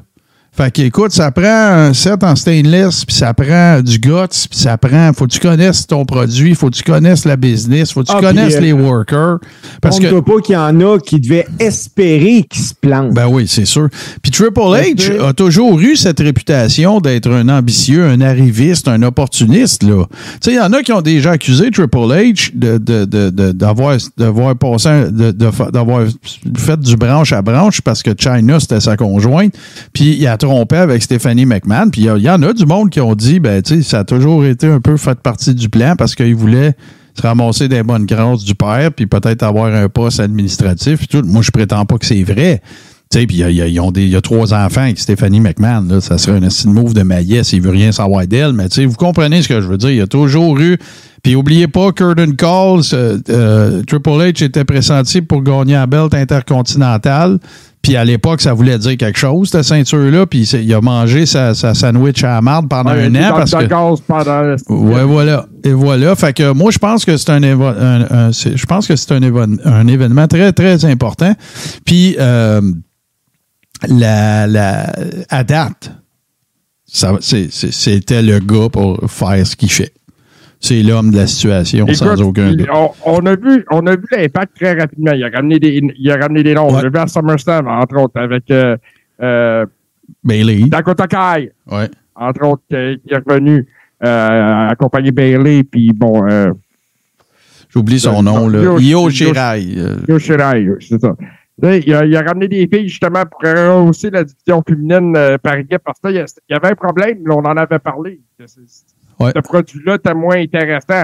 Fait 0.55 0.69
que, 0.71 0.83
écoute, 0.83 1.11
ça 1.11 1.31
prend 1.31 1.43
un 1.47 1.93
set 1.93 2.23
en 2.23 2.35
stainless, 2.35 3.05
puis 3.05 3.15
ça 3.15 3.33
prend 3.33 3.81
du 3.81 3.97
guts, 3.97 4.11
puis 4.49 4.59
ça 4.59 4.77
prend. 4.77 5.11
Faut 5.13 5.25
que 5.25 5.31
tu 5.31 5.39
connaisses 5.39 5.87
ton 5.87 6.05
produit, 6.05 6.53
faut 6.53 6.69
que 6.69 6.75
tu 6.75 6.83
connaisses 6.83 7.25
la 7.25 7.37
business, 7.37 7.91
faut 7.91 8.01
que 8.03 8.07
tu 8.09 8.13
Ah, 8.15 8.21
connaisses 8.21 8.57
puis, 8.57 8.65
les 8.65 8.71
euh, 8.73 8.75
workers. 8.75 9.39
Parce 9.81 9.97
que. 9.99 10.05
Trompe-toi 10.07 10.35
pas 10.35 10.41
qu'il 10.41 10.53
y 10.53 10.57
en 10.57 10.79
a 10.81 10.99
qui 10.99 11.19
devaient 11.19 11.47
espérer 11.59 12.45
qu'ils 12.47 12.61
se 12.63 12.73
plantent. 12.75 13.13
Ben 13.15 13.27
oui, 13.27 13.47
c'est 13.47 13.65
sûr. 13.65 13.89
Puis 14.21 14.31
Triple 14.31 14.59
H 14.59 15.19
a 15.27 15.33
toujours 15.33 15.79
eu 15.79 15.95
cette 15.95 16.19
réputation 16.19 16.99
d'être 16.99 17.31
un 17.31 17.49
ambitieux, 17.49 18.05
un 18.05 18.21
arriviste, 18.21 18.87
un 18.87 19.01
opportuniste. 19.01 19.81
là. 19.81 20.05
Tu 20.09 20.37
sais, 20.41 20.51
il 20.51 20.57
y 20.57 20.59
en 20.59 20.71
a 20.71 20.83
qui 20.83 20.91
ont 20.91 21.01
déjà 21.01 21.31
accusé 21.31 21.71
Triple 21.71 21.97
H 21.97 22.51
de, 22.53 22.77
de, 22.77 23.05
de, 23.05 23.29
de- 23.31 23.51
d'avoir, 23.53 23.97
passé, 24.55 24.89
de, 25.11 25.31
de 25.31 25.49
fa- 25.51 25.71
d'avoir 25.71 26.05
fait 26.57 26.79
du 26.79 26.95
branche 26.95 27.33
à 27.33 27.41
branche 27.41 27.81
parce 27.81 28.03
que 28.03 28.11
China, 28.15 28.59
c'était 28.59 28.79
sa 28.81 28.95
conjointe. 28.97 29.55
Puis 29.93 30.15
il 30.19 30.27
a 30.27 30.37
trompé 30.43 30.75
avec 30.75 31.01
Stephanie 31.01 31.45
McMahon. 31.45 31.89
Puis 31.89 32.01
il 32.01 32.21
y 32.21 32.29
en 32.29 32.41
a 32.41 32.53
du 32.53 32.65
monde 32.65 32.89
qui 32.89 32.99
ont 32.99 33.15
dit, 33.15 33.39
ben, 33.39 33.61
tu 33.61 33.75
sais, 33.75 33.81
ça 33.81 33.99
a 33.99 34.03
toujours 34.03 34.45
été 34.45 34.67
un 34.67 34.81
peu 34.81 34.97
fait 34.97 35.17
partie 35.19 35.55
du 35.55 35.69
plan 35.69 35.95
parce 35.95 36.15
qu'il 36.15 36.35
voulait 36.35 36.75
se 37.15 37.21
ramasser 37.21 37.69
des 37.69 37.83
bonnes 37.83 38.05
grâces 38.05 38.43
du 38.43 38.55
père, 38.55 38.91
puis 38.91 39.05
peut-être 39.05 39.43
avoir 39.43 39.73
un 39.73 39.87
poste 39.87 40.19
administratif. 40.19 41.07
tout. 41.07 41.21
Moi, 41.23 41.41
je 41.43 41.51
prétends 41.51 41.85
pas 41.85 41.97
que 41.97 42.05
c'est 42.05 42.23
vrai. 42.23 42.61
Tu 43.11 43.19
sais, 43.19 43.27
puis 43.27 43.37
il 43.37 43.51
y 43.51 44.09
y 44.09 44.15
a 44.15 44.21
trois 44.21 44.53
enfants 44.53 44.81
avec 44.81 44.99
Stéphanie 44.99 45.39
McMahon. 45.39 45.85
Là, 45.87 46.01
ça 46.01 46.17
serait 46.17 46.43
un 46.43 46.49
style 46.49 46.71
move 46.71 46.93
de 46.93 47.03
maillet 47.03 47.43
s'il 47.43 47.61
veut 47.61 47.69
rien 47.69 47.91
savoir 47.91 48.25
d'elle. 48.25 48.53
Mais 48.53 48.67
tu 48.67 48.75
sais, 48.75 48.85
vous 48.85 48.95
comprenez 48.95 49.43
ce 49.43 49.47
que 49.47 49.61
je 49.61 49.67
veux 49.67 49.77
dire. 49.77 49.91
Il 49.91 49.97
y 49.97 50.01
a 50.01 50.07
toujours 50.07 50.59
eu. 50.59 50.77
Puis 51.21 51.35
oubliez 51.35 51.67
pas, 51.67 51.91
Curtin 51.91 52.31
Calls, 52.31 52.81
euh, 52.93 53.19
euh, 53.29 53.83
Triple 53.83 54.09
H 54.09 54.43
était 54.43 54.65
pressenti 54.65 55.21
pour 55.21 55.43
gagner 55.43 55.73
la 55.73 55.85
belt 55.85 56.13
intercontinentale. 56.13 57.39
Puis 57.83 57.97
à 57.97 58.05
l'époque, 58.05 58.39
ça 58.41 58.53
voulait 58.53 58.79
dire 58.79 58.95
quelque 58.95 59.19
chose, 59.19 59.49
cette 59.49 59.63
ceinture-là. 59.63 60.25
Puis 60.25 60.43
il 60.43 60.73
a 60.73 60.79
mangé 60.79 61.25
sa, 61.25 61.53
sa 61.53 61.73
sandwich 61.73 62.23
à 62.23 62.29
la 62.35 62.41
marde 62.41 62.69
pendant 62.69 62.91
Ouais, 62.93 63.05
un 63.07 63.15
an 63.15 63.35
parce 63.35 63.51
que. 63.51 63.65
gaz 63.65 63.99
pendant. 64.07 64.55
Ouais, 64.69 65.03
voilà. 65.03 65.45
Et 65.65 65.73
voilà. 65.73 66.15
Fait 66.15 66.31
que 66.31 66.53
moi, 66.53 66.71
je 66.71 66.77
pense 66.79 67.03
que 67.03 67.17
c'est 67.17 67.29
un, 67.31 67.41
évo- 67.41 67.65
un- 67.77 68.07
un- 68.09 68.31
c'est- 68.31 68.55
je 68.55 68.65
pense 68.65 68.87
que 68.87 68.95
c'est 68.95 69.11
un, 69.11 69.19
évo- 69.19 69.59
un 69.65 69.87
événement 69.87 70.27
très, 70.29 70.53
très 70.53 70.85
important. 70.85 71.33
Puis, 71.85 72.15
euh, 72.19 72.61
la, 73.89 74.47
la, 74.47 74.93
à 75.29 75.43
date, 75.43 75.91
c'était 76.87 78.21
le 78.21 78.39
gars 78.39 78.69
pour 78.71 78.99
faire 79.11 79.45
ce 79.45 79.57
qu'il 79.57 79.69
fait. 79.71 79.91
C'est 80.65 80.81
l'homme 80.81 81.11
de 81.11 81.17
la 81.17 81.27
situation, 81.27 81.85
sans 81.93 82.21
aucun 82.21 82.53
doute. 82.53 82.67
on, 82.73 82.89
on 83.05 83.25
a 83.25 83.35
vu, 83.35 83.65
on 83.69 83.85
a 83.85 83.97
vu 83.97 84.05
l'impact 84.11 84.55
très 84.55 84.73
rapidement. 84.79 85.11
Il 85.11 85.21
a 85.25 85.29
ramené 85.29 85.59
des, 85.59 85.81
il 85.99 86.09
a 86.11 86.15
ramené 86.15 86.41
des 86.41 86.53
noms. 86.53 86.67
On 86.69 86.75
Ouais. 86.75 86.83
l'a 86.83 86.89
vu 86.89 86.97
à 86.99 87.05
SummerSlam, 87.07 87.67
entre 87.67 87.97
autres, 88.01 88.17
avec 88.19 88.49
euh, 88.49 88.77
euh, 89.21 89.65
Bailey. 90.23 90.69
Dakota 90.69 91.05
Kai, 91.05 91.51
Ouais. 91.69 91.89
entre 92.15 92.45
autres, 92.47 92.63
qui 92.69 92.75
est 92.75 93.17
revenu 93.29 93.67
euh, 94.05 94.67
accompagner 94.69 95.11
Bailey, 95.11 95.63
puis 95.63 95.91
bon, 95.93 96.23
J'oublie 97.69 97.99
son 97.99 98.23
nom, 98.23 98.47
là. 98.47 98.61
Yo- 98.61 98.79
Io 98.79 99.01
Yo- 99.01 99.09
Shirai. 99.09 100.67
c'est 100.79 101.01
ça. 101.01 101.13
Il, 101.61 101.93
a, 101.93 102.05
il 102.05 102.15
a 102.15 102.21
ramené 102.21 102.47
des 102.47 102.67
filles 102.71 102.87
justement 102.87 103.23
pour 103.29 103.41
rehausser 103.41 104.09
la 104.11 104.23
division 104.23 104.63
féminine 104.67 105.13
par 105.41 105.55
équipe 105.55 105.81
parce 105.83 105.99
que 105.99 106.07
là, 106.07 106.25
il 106.49 106.53
y 106.53 106.55
avait 106.55 106.69
un 106.69 106.75
problème, 106.75 107.17
on 107.29 107.33
en 107.43 107.57
avait 107.57 107.79
parlé. 107.79 108.19
Ouais. 109.19 109.31
Ce 109.35 109.41
produit-là 109.41 109.95
était 109.95 110.13
moins 110.13 110.37
intéressant 110.37 111.03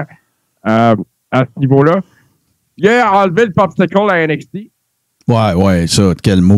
euh, 0.66 0.96
à 1.30 1.40
ce 1.44 1.60
niveau-là. 1.60 2.00
Il 2.76 2.88
a 2.88 3.12
enlevé 3.12 3.46
le 3.46 3.52
popsicle 3.52 4.10
à 4.10 4.26
NXT. 4.26 4.70
Ouais, 5.28 5.54
ouais, 5.54 5.86
ça, 5.86 6.12
quel 6.22 6.40
là. 6.40 6.54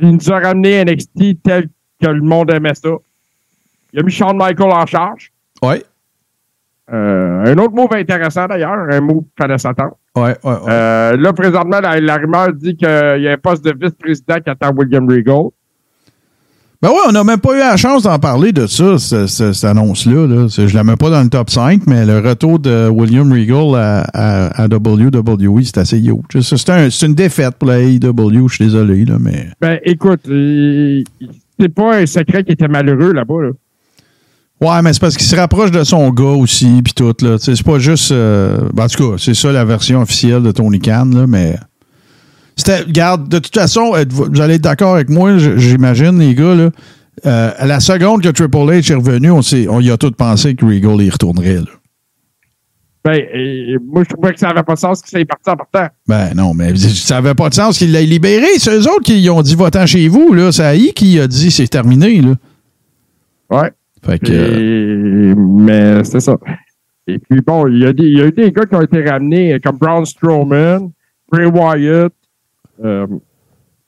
Il 0.00 0.10
nous 0.12 0.32
a 0.32 0.38
ramené 0.38 0.84
NXT 0.84 1.42
tel 1.42 1.68
que 2.00 2.06
le 2.08 2.20
monde 2.20 2.50
aimait 2.52 2.74
ça. 2.74 2.90
Il 3.92 4.00
a 4.00 4.02
mis 4.02 4.10
Shawn 4.12 4.36
Michael 4.36 4.70
en 4.70 4.86
charge. 4.86 5.32
Ouais. 5.62 5.82
Euh, 6.92 7.44
un 7.44 7.58
autre 7.58 7.74
move 7.74 7.92
intéressant 7.92 8.46
d'ailleurs, 8.46 8.72
un 8.72 9.00
move 9.00 9.22
qu'il 9.22 9.32
fallait 9.38 9.58
s'attendre. 9.58 9.96
Ouais, 10.16 10.36
ouais, 10.42 10.52
ouais. 10.52 10.70
Euh, 10.70 11.16
là, 11.16 11.32
présentement, 11.32 11.80
la, 11.80 12.00
la 12.00 12.16
rumeur 12.16 12.52
dit 12.52 12.76
qu'il 12.76 12.88
y 12.88 13.28
a 13.28 13.32
un 13.32 13.36
poste 13.38 13.64
de 13.64 13.74
vice-président 13.78 14.40
qui 14.40 14.50
attend 14.50 14.72
William 14.74 15.08
Regal. 15.08 15.48
Ben 16.80 16.90
ouais, 16.90 16.96
on 17.08 17.12
n'a 17.12 17.24
même 17.24 17.40
pas 17.40 17.54
eu 17.56 17.58
la 17.58 17.76
chance 17.76 18.04
d'en 18.04 18.20
parler 18.20 18.52
de 18.52 18.68
ça, 18.68 18.98
ce- 18.98 19.26
ce- 19.26 19.52
cette 19.52 19.68
annonce-là. 19.68 20.28
Là. 20.28 20.46
Je 20.48 20.72
la 20.76 20.84
mets 20.84 20.94
pas 20.94 21.10
dans 21.10 21.22
le 21.24 21.28
top 21.28 21.50
5, 21.50 21.82
mais 21.88 22.06
le 22.06 22.20
retour 22.20 22.60
de 22.60 22.88
William 22.88 23.32
Regal 23.32 23.74
à, 23.74 24.02
à, 24.14 24.62
à 24.62 24.68
WWE, 24.68 25.60
c'est 25.64 25.78
assez 25.78 25.98
yo. 25.98 26.22
C'est 26.30 26.42
c'est 26.56 26.70
un- 26.70 26.88
c'est 26.88 27.06
une 27.06 27.16
défaite 27.16 27.56
pour 27.58 27.68
la 27.68 27.80
AEW, 27.80 28.46
je 28.48 28.54
suis 28.54 28.64
désolé, 28.66 29.04
là, 29.04 29.16
mais. 29.18 29.48
Ben, 29.60 29.80
écoute, 29.84 30.20
c'est 30.26 31.68
pas 31.74 31.96
un 31.96 32.06
secret 32.06 32.44
qui 32.44 32.52
était 32.52 32.68
malheureux 32.68 33.12
là-bas. 33.12 33.42
Là. 33.42 33.50
Ouais, 34.60 34.82
mais 34.82 34.92
c'est 34.92 35.00
parce 35.00 35.16
qu'il 35.16 35.26
se 35.26 35.34
rapproche 35.34 35.72
de 35.72 35.82
son 35.82 36.10
gars 36.10 36.24
aussi, 36.24 36.80
puis 36.84 36.92
tout, 36.94 37.14
là. 37.22 37.38
C'est 37.40 37.60
pas 37.64 37.80
juste. 37.80 38.12
euh, 38.12 38.56
ben, 38.72 38.84
en 38.84 38.86
tout 38.86 39.10
cas, 39.10 39.16
c'est 39.18 39.34
ça 39.34 39.50
la 39.50 39.64
version 39.64 40.00
officielle 40.00 40.44
de 40.44 40.52
Tony 40.52 40.78
Khan, 40.78 41.10
là, 41.12 41.26
mais. 41.26 41.56
C'était. 42.58 42.80
Regarde, 42.80 43.28
de 43.28 43.38
toute 43.38 43.54
façon, 43.54 43.92
vous 44.10 44.40
allez 44.42 44.54
être 44.56 44.60
d'accord 44.62 44.94
avec 44.96 45.08
moi, 45.08 45.38
j'imagine, 45.38 46.18
les 46.18 46.34
gars, 46.34 46.54
là. 46.54 46.70
Euh, 47.26 47.50
à 47.56 47.66
la 47.66 47.80
seconde 47.80 48.22
que 48.22 48.28
Triple 48.28 48.56
H 48.58 48.92
est 48.92 48.94
revenu, 48.94 49.30
on, 49.30 49.42
s'est- 49.42 49.66
on 49.68 49.80
y 49.80 49.90
a 49.90 49.96
tous 49.96 50.10
pensé 50.12 50.54
que 50.54 50.64
Regal 50.66 51.00
y 51.02 51.10
retournerait, 51.10 51.54
là. 51.56 51.62
Ben, 53.04 53.20
euh, 53.34 53.78
moi, 53.86 54.02
je 54.04 54.12
trouvais 54.14 54.34
que 54.34 54.40
ça 54.40 54.48
n'avait 54.48 54.62
pas 54.64 54.74
de 54.74 54.78
sens 54.78 55.00
qu'il 55.00 55.18
s'est 55.18 55.24
parti 55.24 55.48
en 55.50 55.56
partant. 55.56 55.88
Ben 56.06 56.34
non, 56.34 56.52
mais 56.52 56.76
ça 56.76 57.14
n'avait 57.14 57.34
pas 57.34 57.48
de 57.48 57.54
sens 57.54 57.78
qu'il 57.78 57.92
l'ait 57.92 58.04
libéré. 58.04 58.46
C'est 58.58 58.72
eux 58.76 58.82
autres 58.82 59.02
qui 59.04 59.28
ont 59.30 59.40
dit 59.40 59.54
votant 59.54 59.86
chez 59.86 60.08
vous. 60.08 60.32
là. 60.34 60.52
C'est 60.52 60.62
AI 60.76 60.92
qui 60.92 61.18
a 61.18 61.26
dit 61.26 61.50
c'est 61.50 61.68
terminé. 61.68 62.20
Là. 62.20 62.34
Ouais. 63.50 63.70
Fait 64.04 64.18
que. 64.18 64.30
euh, 64.32 65.32
Et- 65.32 65.34
mais 65.36 66.04
c'est 66.04 66.20
ça. 66.20 66.36
Et 67.06 67.18
puis, 67.18 67.40
bon, 67.40 67.66
il 67.68 67.78
y, 67.78 67.86
a 67.86 67.92
des, 67.92 68.04
il 68.04 68.18
y 68.18 68.20
a 68.20 68.26
eu 68.26 68.32
des 68.32 68.52
gars 68.52 68.66
qui 68.66 68.74
ont 68.74 68.82
été 68.82 69.02
ramenés, 69.08 69.58
comme 69.64 69.76
Braun 69.78 70.04
Strowman, 70.04 70.90
Bray 71.32 71.46
Wyatt. 71.46 72.12
Euh, 72.84 73.06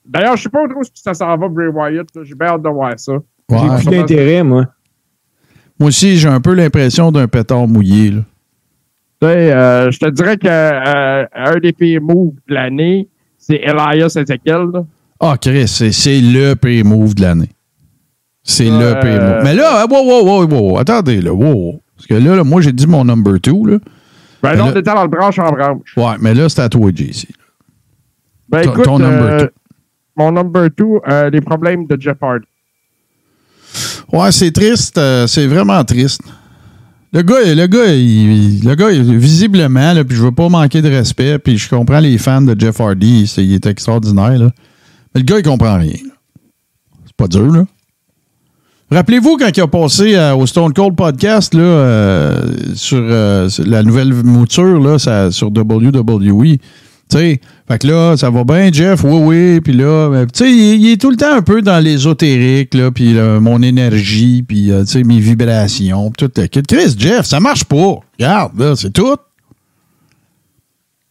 D'ailleurs, 0.07 0.37
je 0.37 0.43
sais 0.45 0.49
pas 0.49 0.67
trop 0.69 0.83
ce 0.83 0.91
que 0.91 0.99
ça 0.99 1.15
s'en 1.15 1.37
va, 1.37 1.49
Bray 1.49 1.69
Wyatt. 1.69 2.09
J'ai 2.25 2.35
bien 2.35 2.49
hâte 2.49 2.63
de 2.63 2.69
voir 2.69 2.93
ça. 2.99 3.13
ouais. 3.13 3.21
J'ai 3.51 3.69
plus 3.91 3.97
d'intérêt, 3.97 4.43
moi. 4.43 4.65
Moi 5.79 5.89
aussi, 5.89 6.17
j'ai 6.17 6.29
un 6.29 6.41
peu 6.41 6.53
l'impression 6.55 7.13
d'un 7.13 7.29
pétard 7.29 7.69
mouillé. 7.69 8.11
Là. 8.11 8.21
Tu 9.23 9.29
sais, 9.29 9.53
euh, 9.53 9.91
je 9.91 9.99
te 9.99 10.11
dirais 10.11 10.37
que 10.37 10.49
euh, 10.49 11.25
un 11.35 11.59
des 11.59 11.73
pires 11.73 12.01
moves 12.03 12.35
de 12.49 12.55
l'année, 12.55 13.09
c'est 13.39 13.57
Elias 13.63 14.15
Ezekiel. 14.17 14.67
là. 14.73 14.85
Ah, 15.21 15.37
Chris, 15.41 15.69
c'est, 15.69 15.93
c'est 15.93 16.21
le 16.21 16.55
pay 16.55 16.83
move 16.83 17.15
de 17.15 17.23
l'année. 17.23 17.51
C'est 18.43 18.65
le 18.71 18.99
pay 19.01 19.13
move. 19.19 19.45
Mais 19.45 19.55
là, 19.55 19.87
wow, 19.89 20.03
wow, 20.05 20.25
wow, 20.25 20.47
wow, 20.49 20.79
attendez, 20.79 21.21
là, 21.21 21.33
wow. 21.33 21.81
Parce 21.97 22.07
que 22.07 22.15
là, 22.15 22.37
là, 22.37 22.45
moi, 22.45 22.63
j'ai 22.63 22.73
dit 22.73 22.87
mon 22.87 23.05
number 23.05 23.39
two. 23.41 23.67
Là. 23.67 23.77
Ben 24.43 24.53
Mais 24.53 24.57
non, 24.57 24.65
là- 24.65 24.65
on 24.67 24.71
était 24.71 24.83
dans 24.83 25.03
le 25.03 25.09
branche 25.09 25.39
en 25.39 25.51
branche. 25.53 25.95
Ouais, 25.97 26.15
mais 26.21 26.33
là, 26.35 26.49
c'est 26.49 26.63
à 26.63 26.69
toi, 26.71 26.91
JC. 26.95 27.29
Ben 28.51 28.63
écoute, 28.63 28.85
ton 28.85 28.99
number 28.99 29.25
euh, 29.29 29.39
two. 29.47 29.49
mon 30.17 30.33
number 30.33 30.69
two, 30.77 31.01
euh, 31.09 31.31
les 31.31 31.41
problèmes 31.41 31.87
de 31.87 32.01
Jeff 32.01 32.17
Hardy. 32.21 32.47
Ouais, 34.13 34.33
c'est 34.33 34.51
triste. 34.51 34.99
euh, 34.99 35.27
c'est 35.27 35.47
vraiment 35.47 35.83
triste. 35.85 36.21
Le 37.13 37.23
gars, 37.23 37.39
le 37.55 37.67
gars, 37.67 37.87
il, 37.87 38.65
le 38.65 38.75
gars, 38.77 38.91
visiblement, 38.91 39.93
là, 39.93 40.05
puis 40.05 40.17
je 40.17 40.23
veux 40.23 40.31
pas 40.33 40.49
manquer 40.49 40.81
de 40.81 40.89
respect, 40.89 41.39
puis 41.41 41.59
je 41.59 41.69
comprends 41.69 41.99
les 41.99 42.19
fans 42.19 42.41
de 42.43 42.55
Jeff 42.59 42.81
Hardy, 42.81 43.27
c'est- 43.27 43.45
il 43.45 43.55
est 43.55 43.67
extraordinaire, 43.67 44.39
là. 44.39 44.51
Mais 45.15 45.21
le 45.21 45.25
gars, 45.25 45.39
il 45.39 45.43
comprend 45.45 45.77
rien. 45.77 45.95
C'est 47.05 47.17
pas 47.17 47.27
dur, 47.27 47.51
là. 47.53 47.65
Rappelez-vous 48.93 49.37
quand 49.39 49.57
il 49.57 49.61
a 49.61 49.67
passé 49.69 50.17
euh, 50.17 50.35
au 50.35 50.47
Stone 50.47 50.73
Cold 50.73 50.97
Podcast 50.97 51.55
là, 51.55 51.61
euh, 51.63 52.53
sur, 52.75 52.99
euh, 53.01 53.49
sur 53.49 53.65
la 53.67 53.83
nouvelle 53.85 54.13
mouture 54.13 54.81
là, 54.81 54.99
ça- 54.99 55.31
sur 55.31 55.49
WWE. 55.51 56.59
Tu 57.11 57.19
sais, 57.19 57.41
fait 57.67 57.79
que 57.79 57.87
là, 57.89 58.17
ça 58.17 58.31
va 58.31 58.45
bien, 58.45 58.71
Jeff, 58.73 59.03
oui, 59.03 59.21
oui, 59.21 59.61
puis 59.61 59.73
là, 59.73 60.09
ben, 60.11 60.27
tu 60.27 60.45
sais, 60.45 60.51
il, 60.51 60.93
est 60.93 61.01
tout 61.01 61.11
le 61.11 61.17
temps 61.17 61.35
un 61.35 61.43
peu 61.43 61.61
dans 61.61 61.83
l'ésotérique, 61.83 62.73
là, 62.75 62.91
puis 62.91 63.15
là, 63.15 63.41
mon 63.41 63.61
énergie, 63.63 64.45
puis, 64.47 64.71
euh, 64.71 64.85
tu 64.85 64.93
sais, 64.93 65.03
mes 65.03 65.19
vibrations, 65.19 66.11
puis 66.11 66.29
tout 66.29 66.41
le. 66.41 66.47
Chris, 66.47 66.95
Jeff, 66.97 67.27
ça 67.27 67.41
marche 67.41 67.65
pas. 67.65 67.97
Regarde, 68.19 68.59
là, 68.59 68.77
c'est 68.77 68.93
tout. 68.93 69.17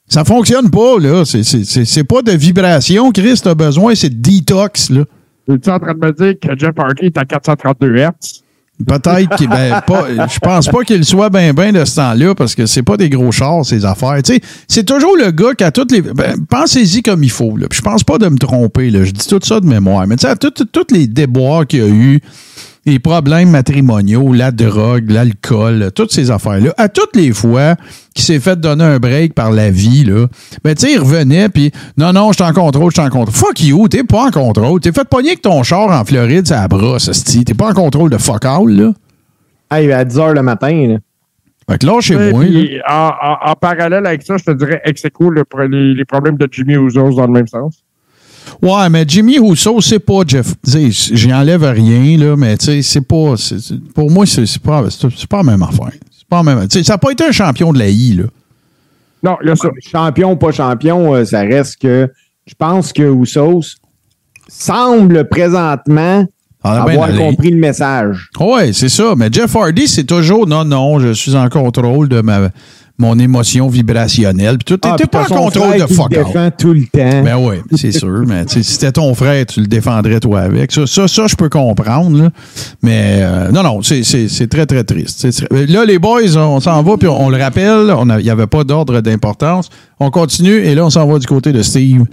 Ça 0.08 0.24
fonctionne 0.24 0.72
pas, 0.72 0.98
là. 1.00 1.24
C'est- 1.26 2.04
pas 2.04 2.22
de 2.22 2.32
vibration, 2.32 3.12
Chris, 3.12 3.40
t'as 3.44 3.54
besoin, 3.54 3.94
c'est 3.94 4.10
de 4.10 4.22
détox, 4.22 4.90
là. 4.90 5.04
Es-tu 5.52 5.70
en 5.70 5.80
train 5.80 5.94
de 5.94 6.06
me 6.06 6.12
dire 6.14 6.36
que 6.40 6.58
Jeff 6.58 6.74
Hardy 6.78 7.06
est 7.08 7.18
à 7.18 7.26
432 7.26 7.96
Hz? 7.96 8.44
Peut-être 8.86 9.36
qu'il 9.36 9.50
ben, 9.50 9.82
pas. 9.86 10.08
Je 10.28 10.40
pense 10.40 10.68
pas 10.68 10.84
qu'il 10.84 11.04
soit 11.04 11.30
bien 11.30 11.54
bien 11.54 11.74
de 11.74 11.84
ce 11.84 11.98
temps-là 11.98 12.34
parce 12.34 12.56
que 12.56 12.66
c'est 12.66 12.84
pas 12.84 12.96
des 12.96 13.10
gros 13.10 13.32
chars, 13.32 13.66
ces 13.66 13.84
affaires. 13.86 14.22
Tu 14.24 14.36
sais, 14.36 14.42
c'est 14.68 14.86
toujours 14.86 15.18
le 15.18 15.32
gars 15.32 15.54
qui 15.54 15.64
a 15.66 15.72
toutes 15.72 15.92
les. 15.92 16.02
ben, 16.02 16.36
Pensez-y 16.50 17.02
comme 17.02 17.24
il 17.24 17.32
faut. 17.32 17.58
Là. 17.58 17.68
Puis 17.70 17.78
je 17.78 17.84
pense 17.84 18.04
pas 18.04 18.18
de 18.18 18.30
me 18.30 18.38
tromper. 18.38 18.90
Là. 18.90 19.04
Je 19.04 19.12
dis 19.12 19.28
tout 19.28 19.40
ça 19.44 19.60
de 19.60 19.66
mémoire. 19.66 20.08
Mais 20.08 20.16
tu 20.16 20.26
sais, 20.26 20.36
tous 20.72 20.94
les 20.94 21.08
déboires 21.08 21.68
qu'il 21.68 21.80
y 21.80 21.84
a 21.84 21.88
eu, 21.88 22.22
les 22.86 23.00
problèmes 23.00 23.50
matrimoniaux, 23.50 24.34
la 24.34 24.52
drogue, 24.52 25.10
l'alcool, 25.12 25.92
toutes 25.94 26.12
ces 26.12 26.32
affaires-là, 26.32 26.74
à 26.78 26.90
toutes 26.90 27.16
les 27.16 27.32
fois 27.34 27.76
qu'il 28.16 28.24
s'est 28.24 28.40
fait 28.40 28.60
donner 28.60 28.84
un 28.84 28.98
break 29.00 29.34
par 29.34 29.52
la 29.52 29.70
vie, 29.70 30.06
là, 30.06 30.28
ben, 30.64 30.74
tu 30.76 30.88
sais, 30.88 30.94
il 30.94 31.00
revenait, 31.00 31.50
puis 31.50 31.72
non, 31.98 32.14
non, 32.14 32.32
je 32.32 32.42
suis 32.42 32.50
en 32.50 32.54
contrôle, 32.54 32.92
je 32.96 33.00
suis 33.02 33.08
en 33.08 33.12
contrôle. 33.12 33.36
Fuck 33.36 33.62
you, 33.62 33.88
t'es 33.88 34.04
pas 34.04 34.28
en 34.28 34.32
contrôle. 34.32 34.80
T'es 34.80 34.92
fait 34.92 35.08
pogner 35.08 35.30
avec 35.30 35.42
ton 35.42 35.62
char 35.64 35.90
en 35.90 36.04
Floride, 36.06 36.48
ça 36.48 36.68
brosse, 36.68 37.08
esti. 37.10 37.44
T'es 37.44 37.54
pas 37.54 37.70
en 37.70 37.74
contrôle 37.74 38.10
de 38.10 38.18
fuck 38.18 38.46
all, 38.46 38.70
là. 38.70 38.92
Hey, 39.72 39.92
à 39.92 40.04
10 40.04 40.18
h 40.18 40.34
le 40.34 40.42
matin, 40.42 40.88
là. 40.88 40.96
Fait 41.70 41.78
que 41.78 41.86
là, 41.86 42.02
chez 42.02 42.16
Ouais, 42.16 42.32
moi, 42.32 42.44
là. 42.46 42.82
en, 42.90 43.50
en- 43.50 43.52
en 43.52 43.54
parallèle 43.56 44.06
avec 44.08 44.24
ça, 44.24 44.38
je 44.38 44.44
te 44.46 44.52
dirais 44.52 44.82
ex 44.86 45.06
aequo, 45.06 45.30
le 45.30 45.44
les, 45.68 45.94
les 45.94 46.06
problèmes 46.06 46.36
de 46.38 46.48
Jimmy 46.52 46.74
Usos 46.74 47.12
dans 47.16 47.28
le 47.28 47.32
même 47.32 47.48
sens. 47.48 47.84
Ouais, 48.62 48.90
mais 48.90 49.06
Jimmy 49.08 49.40
Rousseau, 49.40 49.80
c'est 49.82 50.00
pas 50.00 50.22
Jeff. 50.26 50.54
J'y 50.66 51.34
enlève 51.34 51.64
rien, 51.64 52.18
là, 52.18 52.36
mais 52.36 52.56
c'est 52.60 53.02
pas. 53.02 53.36
pour 53.94 54.12
moi, 54.12 54.26
c'est 54.26 54.60
pas, 54.60 54.84
pas 55.30 55.38
la 55.38 55.44
même 55.44 55.64
affaire. 55.64 55.92
Pas 56.30 56.44
même. 56.44 56.70
ça 56.70 56.94
n'a 56.94 56.98
pas 56.98 57.12
été 57.12 57.26
un 57.26 57.32
champion 57.32 57.74
de 57.74 57.80
la 57.80 57.90
I, 57.90 58.14
là. 58.16 58.24
Non, 59.24 59.36
a 59.36 59.56
ça. 59.56 59.70
Champion, 59.82 60.38
pas 60.38 60.52
champion, 60.52 61.14
euh, 61.14 61.26
ça 61.26 61.42
reste 61.42 61.78
que 61.82 62.10
je 62.46 62.54
pense 62.58 62.94
que 62.94 63.04
Usos 63.04 63.76
semble 64.48 65.28
présentement 65.28 66.26
avoir 66.64 67.06
allé. 67.06 67.18
compris 67.18 67.52
le 67.52 67.58
message. 67.60 68.30
Ouais, 68.40 68.74
c'est 68.74 68.90
ça. 68.90 69.14
Mais 69.18 69.30
Jeff 69.32 69.56
Hardy, 69.56 69.88
c'est 69.88 70.04
toujours 70.04 70.48
non, 70.48 70.66
non, 70.66 71.00
je 71.00 71.14
suis 71.14 71.36
en 71.36 71.48
contrôle 71.50 72.10
de 72.10 72.20
ma, 72.22 72.50
mon 72.98 73.18
émotion 73.18 73.70
vibrationnelle. 73.70 74.58
Puis 74.58 74.76
tout, 74.76 74.80
Ah, 74.84 74.96
t'es 74.98 75.06
pas 75.06 75.22
en 75.22 75.26
contrôle 75.26 75.70
frère 75.70 75.88
de 75.88 75.94
fuck 75.94 76.06
out. 76.08 76.12
défend 76.12 76.50
tout 76.58 76.74
le 76.74 76.82
temps. 76.84 77.24
Ben 77.24 77.38
oui, 77.38 77.56
c'est 77.78 77.94
sûr. 77.94 78.24
Mais 78.28 78.44
si 78.48 78.62
c'était 78.64 78.92
ton 78.92 79.14
frère, 79.16 79.46
tu 79.46 79.62
le 79.62 79.68
défendrais 79.68 80.20
toi 80.20 80.42
avec. 80.42 80.72
Ça, 80.74 80.86
ça, 80.86 81.08
ça, 81.08 81.28
je 81.28 81.36
peux 81.36 81.48
comprendre. 81.48 82.24
là. 82.24 82.30
Mais 82.84 83.20
euh, 83.22 83.52
non, 83.52 83.64
non, 83.64 83.82
c'est- 83.82 84.04
c'est 84.04 84.28
c'est 84.28 84.48
très, 84.48 84.66
très 84.66 84.84
triste. 84.84 85.28
Là, 85.52 85.86
les 85.86 85.98
boys, 85.98 86.36
on 86.36 86.60
s'en 86.60 86.84
va, 86.84 86.98
puis 86.98 87.08
on, 87.08 87.22
on 87.28 87.30
le 87.30 87.38
rappelle, 87.38 87.94
il 88.20 88.24
n'y 88.24 88.30
avait 88.30 88.48
pas 88.48 88.66
d'ordre 88.66 89.00
d'importance. 89.00 89.70
On 90.02 90.12
continue, 90.12 90.58
et 90.58 90.76
là, 90.76 90.86
on 90.86 90.90
s'en 90.90 91.08
va 91.08 91.20
du 91.20 91.26
côté 91.26 91.54
de 91.54 91.62
Steve. 91.62 92.04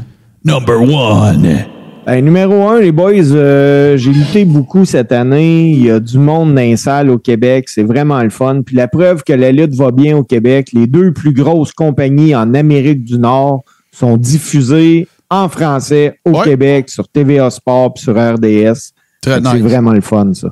Number 0.45 0.81
one. 0.81 1.65
Ben, 2.07 2.25
numéro 2.25 2.69
un, 2.69 2.81
les 2.81 2.93
boys, 2.93 3.13
euh, 3.33 3.97
j'ai 3.97 4.13
lutté 4.13 4.45
beaucoup 4.45 4.85
cette 4.85 5.11
année. 5.11 5.73
Il 5.73 5.85
y 5.87 5.91
a 5.91 5.99
du 5.99 6.19
monde 6.19 6.51
dans 6.55 6.61
les 6.61 6.77
salles 6.77 7.11
au 7.11 7.19
Québec. 7.19 7.69
C'est 7.69 7.83
vraiment 7.83 8.23
le 8.23 8.31
fun. 8.31 8.63
Puis 8.65 8.77
la 8.77 8.87
preuve 8.87 9.25
que 9.25 9.33
la 9.33 9.51
lutte 9.51 9.75
va 9.75 9.91
bien 9.91 10.17
au 10.17 10.23
Québec, 10.23 10.69
les 10.73 10.87
deux 10.87 11.13
plus 11.13 11.33
grosses 11.33 11.73
compagnies 11.73 12.33
en 12.37 12.55
Amérique 12.55 13.03
du 13.03 13.19
Nord 13.19 13.65
sont 13.91 14.17
diffusées 14.17 15.09
en 15.31 15.49
français 15.49 16.21
au 16.25 16.31
Ouais. 16.31 16.45
Québec 16.45 16.89
sur 16.91 17.09
TVA 17.09 17.51
Sport 17.51 17.95
puis 17.95 18.05
sur 18.05 18.15
RDS. 18.15 18.93
Très 19.21 19.41
C'est 19.43 19.55
nice. 19.55 19.63
vraiment 19.63 19.93
le 19.93 20.01
fun, 20.01 20.33
ça. 20.33 20.49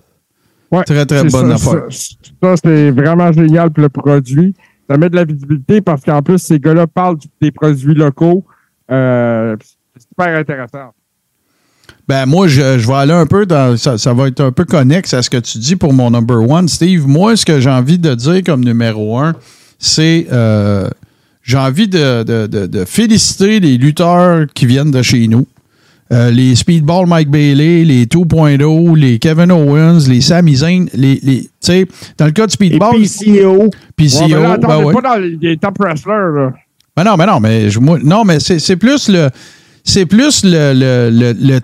Ouais, 0.72 0.82
Très, 0.82 1.06
très 1.06 1.18
c'est 1.20 1.30
bonne 1.30 1.56
ça, 1.56 1.70
affaire. 1.70 1.84
Ça, 1.90 2.16
ça, 2.42 2.54
c'est 2.64 2.90
vraiment 2.90 3.30
génial 3.30 3.70
pour 3.70 3.82
le 3.82 3.90
produit. 3.90 4.54
Ça 4.90 4.96
met 4.98 5.08
de 5.08 5.14
la 5.14 5.24
visibilité 5.24 5.80
parce 5.80 6.02
qu'en 6.02 6.20
plus, 6.20 6.38
ces 6.38 6.58
gars-là 6.58 6.88
parlent 6.88 7.18
des 7.40 7.52
produits 7.52 7.94
locaux. 7.94 8.44
Euh, 8.90 9.54
c'est 9.96 10.08
super 10.08 10.36
intéressant. 10.36 10.90
Ben 12.06 12.26
moi, 12.26 12.48
je, 12.48 12.78
je 12.78 12.86
vais 12.86 12.94
aller 12.94 13.12
un 13.12 13.26
peu 13.26 13.46
dans. 13.46 13.76
Ça, 13.78 13.96
ça 13.96 14.12
va 14.12 14.28
être 14.28 14.40
un 14.40 14.52
peu 14.52 14.64
connexe 14.64 15.14
à 15.14 15.22
ce 15.22 15.30
que 15.30 15.38
tu 15.38 15.56
dis 15.58 15.74
pour 15.76 15.92
mon 15.94 16.10
number 16.10 16.38
one. 16.48 16.68
Steve, 16.68 17.06
moi, 17.06 17.34
ce 17.36 17.46
que 17.46 17.60
j'ai 17.60 17.70
envie 17.70 17.98
de 17.98 18.14
dire 18.14 18.42
comme 18.44 18.62
numéro 18.64 19.18
un, 19.18 19.34
c'est 19.78 20.26
euh, 20.30 20.88
j'ai 21.42 21.56
envie 21.56 21.88
de, 21.88 22.22
de- 22.22 22.46
de- 22.46 22.66
de 22.66 22.84
féliciter 22.84 23.58
les 23.60 23.78
lutteurs 23.78 24.46
qui 24.54 24.66
viennent 24.66 24.90
de 24.90 25.00
chez 25.02 25.28
nous. 25.28 25.46
Euh, 26.12 26.30
les 26.30 26.54
Speedball 26.54 27.06
Mike 27.06 27.30
Bailey, 27.30 27.82
les 27.84 28.04
2.0, 28.04 28.94
les 28.96 29.18
Kevin 29.18 29.50
Owens, 29.50 30.00
les 30.06 30.20
Sami 30.20 30.56
Zayn, 30.56 30.86
les, 30.92 31.18
les 31.22 31.40
tu 31.44 31.48
sais, 31.60 31.86
dans 32.18 32.26
le 32.26 32.32
cas 32.32 32.46
de 32.46 32.50
Et 32.50 32.52
Speedball, 32.52 32.96
PCO, 33.00 33.70
PCO, 33.96 34.18
Ouais, 34.24 34.28
mais 34.28 34.42
là, 34.42 34.56
ben 34.58 34.84
ouais. 34.84 34.92
pas 34.92 35.00
dans 35.16 35.22
les, 35.40 35.56
top 35.56 35.78
wrestlers. 35.80 36.34
Là. 36.36 36.52
Ben 36.94 37.04
non, 37.04 37.16
mais 37.16 37.24
non, 37.26 37.40
mais 37.40 37.70
je- 37.70 37.80
moi, 37.80 37.98
non, 38.04 38.24
mais 38.24 38.38
c'est 38.38 38.76
plus 38.76 39.08
le 39.08 39.30
c'est 39.84 40.06
plus 40.06 40.44
le, 40.44 40.72
le, 40.74 41.32
le, 41.38 41.60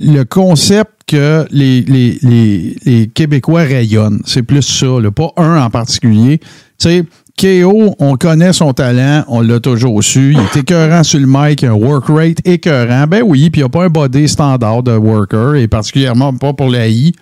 le, 0.00 0.24
concept 0.24 0.90
que 1.06 1.46
les, 1.52 1.82
les, 1.82 2.18
les, 2.22 2.76
les 2.84 3.06
Québécois 3.06 3.62
rayonnent. 3.62 4.22
C'est 4.26 4.42
plus 4.42 4.62
ça, 4.62 5.00
là, 5.00 5.10
pas 5.12 5.32
un 5.36 5.62
en 5.62 5.70
particulier. 5.70 6.38
Tu 6.38 6.46
sais, 6.78 7.04
KO, 7.40 7.94
on 7.98 8.16
connaît 8.16 8.52
son 8.52 8.74
talent, 8.74 9.24
on 9.26 9.40
l'a 9.40 9.60
toujours 9.60 10.04
su. 10.04 10.34
Il 10.34 10.40
est 10.40 10.60
écœurant 10.60 11.02
sur 11.02 11.18
le 11.18 11.26
mic, 11.26 11.64
un 11.64 11.72
work 11.72 12.04
rate 12.08 12.36
écœurant. 12.44 13.06
Ben 13.06 13.22
oui, 13.24 13.48
puis 13.48 13.60
il 13.60 13.64
n'y 13.64 13.66
a 13.66 13.70
pas 13.70 13.84
un 13.84 13.88
body 13.88 14.28
standard 14.28 14.82
de 14.82 14.94
worker, 14.94 15.54
et 15.54 15.66
particulièrement 15.66 16.34
pas 16.34 16.52
pour 16.52 16.68
la 16.68 16.88
I. 16.88 17.14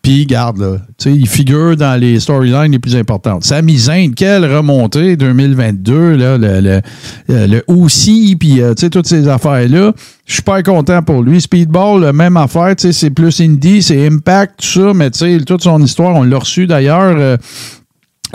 Puis, 0.00 0.24
garde, 0.24 0.58
là, 0.58 0.76
il 1.04 1.28
figure 1.28 1.76
dans 1.76 2.00
les 2.00 2.20
storylines 2.20 2.72
les 2.72 2.78
plus 2.78 2.96
importantes. 2.96 3.44
Zayn, 3.44 4.14
quelle 4.14 4.46
remontée 4.46 5.14
2022, 5.16 6.16
là, 6.16 6.38
le, 6.38 6.60
le, 6.62 6.80
euh, 7.28 7.46
le 7.46 7.64
aussi, 7.66 8.34
puis, 8.40 8.62
euh, 8.62 8.72
toutes 8.72 9.06
ces 9.06 9.28
affaires-là. 9.28 9.92
Je 10.24 10.32
suis 10.32 10.36
super 10.38 10.62
content 10.62 11.02
pour 11.02 11.22
lui. 11.22 11.38
Speedball, 11.38 12.00
la 12.00 12.14
même 12.14 12.38
affaire, 12.38 12.74
c'est 12.78 13.10
plus 13.10 13.42
indie, 13.42 13.82
c'est 13.82 14.06
impact, 14.06 14.60
tout 14.60 14.80
ça, 14.80 14.94
mais 14.94 15.10
toute 15.10 15.62
son 15.62 15.82
histoire, 15.82 16.16
on 16.16 16.22
l'a 16.22 16.38
reçu 16.38 16.66
d'ailleurs. 16.66 17.14
euh, 17.18 17.36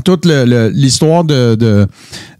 toute 0.03 0.25
l'histoire 0.25 1.23
de, 1.23 1.55
de, 1.55 1.87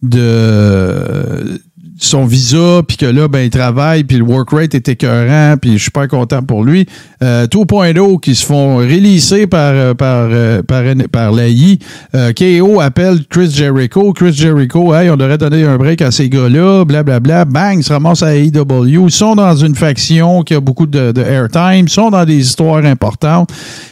de 0.02 1.60
son 2.02 2.26
visa, 2.26 2.82
puis 2.88 2.98
que 2.98 3.06
là, 3.06 3.28
ben, 3.28 3.42
il 3.42 3.52
travaille, 3.52 4.04
puis 4.04 4.18
le 4.18 4.24
work 4.24 4.50
rate 4.52 4.74
est 4.74 4.90
écœurant, 4.90 5.56
puis 5.62 5.74
je 5.74 5.84
suis 5.84 5.92
pas 5.92 6.08
content 6.08 6.42
pour 6.42 6.64
lui. 6.64 6.88
Euh, 7.24 7.46
2.0 7.46 8.20
qui 8.20 8.34
se 8.34 8.44
font 8.44 8.78
relisser 8.78 9.46
par, 9.46 9.72
euh, 9.74 9.94
par, 9.94 10.30
euh, 10.32 10.64
par 10.64 11.32
l'AI. 11.32 11.78
Euh, 12.16 12.34
KO 12.34 12.82
appelle 12.82 13.20
Chris 13.30 13.52
Jericho. 13.52 14.14
Chris 14.14 14.34
Jericho, 14.34 14.96
hey, 14.96 15.12
on 15.12 15.16
devrait 15.16 15.38
donner 15.38 15.64
un 15.64 15.78
break 15.78 16.02
à 16.02 16.10
ces 16.10 16.28
gars-là, 16.28 16.86
blablabla. 16.86 17.46
Bang, 17.46 17.78
ils 17.78 17.84
se 17.84 17.94
ramassent 17.94 18.24
à 18.24 18.36
AEW. 18.36 19.06
Ils 19.06 19.12
sont 19.12 19.36
dans 19.36 19.56
une 19.56 19.76
faction 19.76 20.42
qui 20.42 20.56
a 20.56 20.60
beaucoup 20.60 20.88
de, 20.88 21.12
de 21.12 21.22
airtime. 21.22 21.86
Ils 21.86 21.90
sont 21.90 22.10
dans 22.10 22.26
des 22.26 22.38
histoires 22.38 22.84
importantes. 22.84 23.52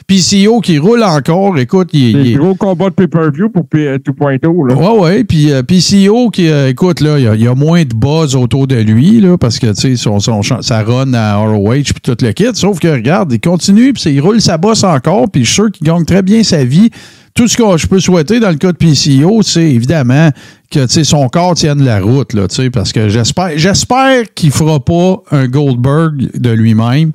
PCO 0.09 0.59
qui 0.59 0.79
roule 0.79 1.03
encore. 1.03 1.57
Écoute, 1.59 1.89
il, 1.93 2.31
est... 2.31 2.33
gros 2.33 2.55
combats 2.55 2.89
de 2.89 2.95
pay-per-view 2.95 3.49
pour 3.49 3.67
P- 3.67 3.97
2.0. 3.99 4.67
Là. 4.67 4.75
Ouais, 4.75 4.99
ouais. 4.99 5.23
Puis 5.23 5.51
euh, 5.51 5.61
PCO 5.61 6.31
qui, 6.31 6.49
euh, 6.49 6.69
écoute, 6.69 6.99
là, 6.99 7.19
il 7.19 7.25
y 7.25 7.27
a- 7.27 7.35
il 7.35 7.41
y, 7.43 7.47
a 7.47 7.53
moins 7.53 7.83
de 7.83 7.93
buzz 7.93 8.35
autour 8.35 8.65
de 8.65 8.75
lui, 8.75 9.21
là, 9.21 9.37
parce 9.37 9.59
que, 9.59 9.67
tu 9.67 9.95
sais, 9.95 9.95
son, 9.95 10.19
ça 10.19 10.83
run 10.83 11.13
à 11.13 11.35
ROH 11.37 11.73
puis 11.73 12.01
tout 12.01 12.17
le 12.21 12.31
kit. 12.31 12.45
Sauf 12.53 12.79
que, 12.79 12.87
regarde, 12.87 13.31
il 13.31 13.39
continue, 13.39 13.93
puis 13.93 14.01
il 14.07 14.19
roule 14.19 14.41
sa 14.41 14.57
bosse 14.57 14.83
encore, 14.83 15.29
puis 15.29 15.43
je 15.45 15.47
suis 15.47 15.55
sûr 15.55 15.71
qu'il 15.71 15.85
gagne 15.85 16.05
très 16.05 16.23
bien 16.23 16.41
sa 16.41 16.63
vie. 16.63 16.89
Tout 17.35 17.47
ce 17.47 17.55
que 17.55 17.77
je 17.77 17.85
peux 17.85 17.99
souhaiter 17.99 18.39
dans 18.39 18.49
le 18.49 18.55
cas 18.55 18.71
de 18.71 18.77
PCO, 18.77 19.43
c'est 19.43 19.69
évidemment 19.69 20.29
que, 20.71 20.87
son 20.87 21.29
corps 21.29 21.53
tienne 21.53 21.83
la 21.83 22.01
route, 22.01 22.33
là, 22.33 22.47
parce 22.73 22.91
que 22.91 23.09
j'espère, 23.09 23.51
j'espère 23.57 24.33
qu'il 24.33 24.49
fera 24.51 24.79
pas 24.79 25.21
un 25.31 25.47
Goldberg 25.47 26.29
de 26.35 26.49
lui-même. 26.49 27.11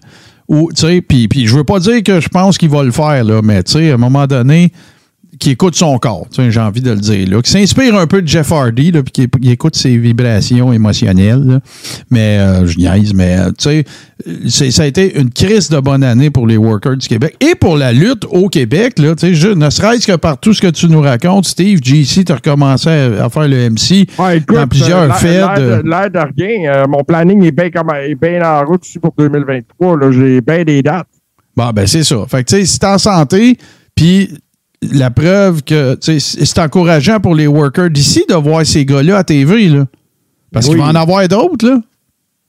Ou, 0.49 0.71
tu 0.73 0.83
sais, 0.83 1.01
puis, 1.01 1.29
puis 1.29 1.47
je 1.47 1.57
veux 1.57 1.65
pas 1.65 1.79
dire 1.79 2.03
que 2.03 2.21
je 2.21 2.29
pense 2.29 2.59
qu'il 2.59 2.69
va 2.69 2.83
le 2.83 2.93
faire, 2.93 3.25
là, 3.25 3.41
mais, 3.43 3.63
tu 3.63 3.73
sais, 3.73 3.91
à 3.91 3.95
un 3.95 3.99
moment 3.99 4.27
donné, 4.27 4.73
qui 5.39 5.51
écoute 5.51 5.75
son 5.75 5.99
corps, 5.99 6.27
tu 6.31 6.43
sais, 6.43 6.51
j'ai 6.51 6.61
envie 6.61 6.81
de 6.81 6.91
le 6.91 6.97
dire, 6.99 7.29
là, 7.29 7.43
qui 7.43 7.51
s'inspire 7.51 7.95
un 7.97 8.07
peu 8.07 8.23
de 8.23 8.29
Jeff 8.29 8.51
Hardy, 8.53 8.93
là, 8.93 9.03
puis 9.03 9.13
qui, 9.13 9.29
qui 9.41 9.51
écoute 9.51 9.75
ses 9.77 9.97
vibrations 9.97 10.73
émotionnelles. 10.73 11.43
là. 11.45 11.61
Mais 12.11 12.39
euh, 12.39 12.67
je 12.67 12.79
niaise, 12.79 13.13
mais 13.15 13.37
euh, 13.39 13.51
tu 13.57 13.85
sais, 14.49 14.71
ça 14.71 14.83
a 14.83 14.87
été 14.87 15.19
une 15.19 15.31
crise 15.31 15.69
de 15.71 15.79
bonne 15.81 16.03
année 16.05 16.31
pour 16.31 16.47
les 16.47 16.57
workers 16.57 16.97
du 16.97 17.09
Québec 17.09 17.37
et 17.41 17.55
pour 17.55 17.77
la 17.77 17.93
lutte 17.93 18.25
au 18.31 18.49
Québec. 18.49 18.99
Là, 18.99 19.15
tu 19.15 19.27
sais, 19.29 19.35
je- 19.35 19.49
ne 19.49 19.71
serait-ce 19.71 20.07
que 20.07 20.17
par 20.17 20.39
tout 20.39 20.53
ce 20.55 20.61
que 20.61 20.69
tu 20.69 20.87
nous 20.89 21.01
racontes, 21.01 21.47
Steve, 21.47 21.81
JC, 21.83 22.25
tu 22.25 22.33
as 22.33 22.37
recommencé 22.37 22.89
à, 22.89 23.25
à 23.25 23.29
faire 23.29 23.49
le 23.49 23.71
MC 23.71 24.07
Ouais, 24.19 24.39
écoute, 24.39 24.57
dans 24.57 24.67
plusieurs 24.69 25.03
euh, 25.03 25.07
l'air- 25.09 25.17
fêtes. 25.17 25.85
l'air 25.85 26.11
de- 26.11 26.43
rien. 26.43 26.73
Euh, 26.75 26.85
mon 26.89 27.03
planning 27.05 27.43
est 27.45 27.53
bien 27.53 28.43
en 28.43 28.65
route 28.65 28.83
aussi 28.83 28.99
pour 28.99 29.13
2023. 29.19 29.99
là. 29.99 30.13
J'ai 30.13 30.41
bien 30.41 30.65
des 30.65 30.83
dates. 30.83 31.07
Bon, 31.57 31.71
ben 31.75 31.87
c'est 31.87 32.05
ça. 32.05 32.17
Fait 32.29 32.43
que, 32.45 32.51
tu 32.51 32.57
sais, 32.57 32.67
si 32.67 32.79
t'es 32.79 32.87
en 32.87 32.99
santé, 32.99 33.57
puis 33.95 34.29
la 34.93 35.11
preuve 35.11 35.63
que, 35.63 35.97
c'est 36.01 36.59
encourageant 36.59 37.21
pour 37.21 37.35
les 37.35 37.47
workers 37.47 37.91
d'ici 37.91 38.25
de 38.29 38.35
voir 38.35 38.65
ces 38.67 38.85
gars-là 38.85 39.19
à 39.19 39.25
TV, 39.25 39.69
là. 39.69 39.87
Parce 40.53 40.67
qu'il 40.67 40.77
Oui. 40.77 40.81
va 40.83 40.89
en 40.89 40.95
avoir 40.95 41.27
d'autres, 41.29 41.67
là. 41.69 41.81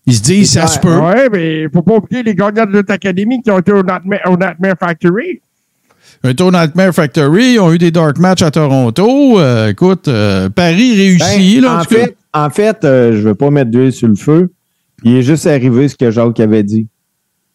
Ils 0.07 0.13
se 0.15 0.21
disent, 0.21 0.51
ça 0.51 0.67
se 0.67 0.79
peut. 0.79 0.95
Ouais, 0.99 1.29
mais 1.31 1.65
faut 1.73 1.81
pas 1.81 1.95
oublier 1.95 2.21
les 2.21 2.36
gagnants 2.36 2.65
de 2.65 2.71
l'autre 2.71 2.93
académie 2.93 3.41
qui 3.41 3.49
ont 3.49 3.57
été 3.57 3.71
au 3.71 3.81
Nightmare, 3.81 4.19
au 4.27 4.38
Nightmare 4.38 4.75
Factory. 4.79 5.41
Un 6.23 6.33
tour 6.33 6.51
Nightmare 6.51 6.93
Factory, 6.93 7.53
ils 7.53 7.59
ont 7.59 7.73
eu 7.73 7.77
des 7.79 7.91
dark 7.91 8.19
matchs 8.19 8.43
à 8.43 8.51
Toronto. 8.51 9.39
Euh, 9.39 9.69
écoute, 9.69 10.07
euh, 10.07 10.49
Paris 10.49 10.95
réussit, 10.95 11.55
Ben, 11.55 11.61
là, 11.63 11.79
en, 11.79 11.83
fait, 11.83 12.15
en 12.33 12.49
fait, 12.51 12.83
euh, 12.83 13.13
je 13.13 13.17
veux 13.27 13.36
pas 13.36 13.49
mettre 13.49 13.71
d'huile 13.71 13.91
sur 13.91 14.07
le 14.07 14.15
feu. 14.15 14.51
Il 15.03 15.15
est 15.15 15.21
juste 15.23 15.47
arrivé 15.47 15.88
ce 15.88 15.95
que 15.95 16.11
Jacques 16.11 16.39
avait 16.39 16.63
dit. 16.63 16.88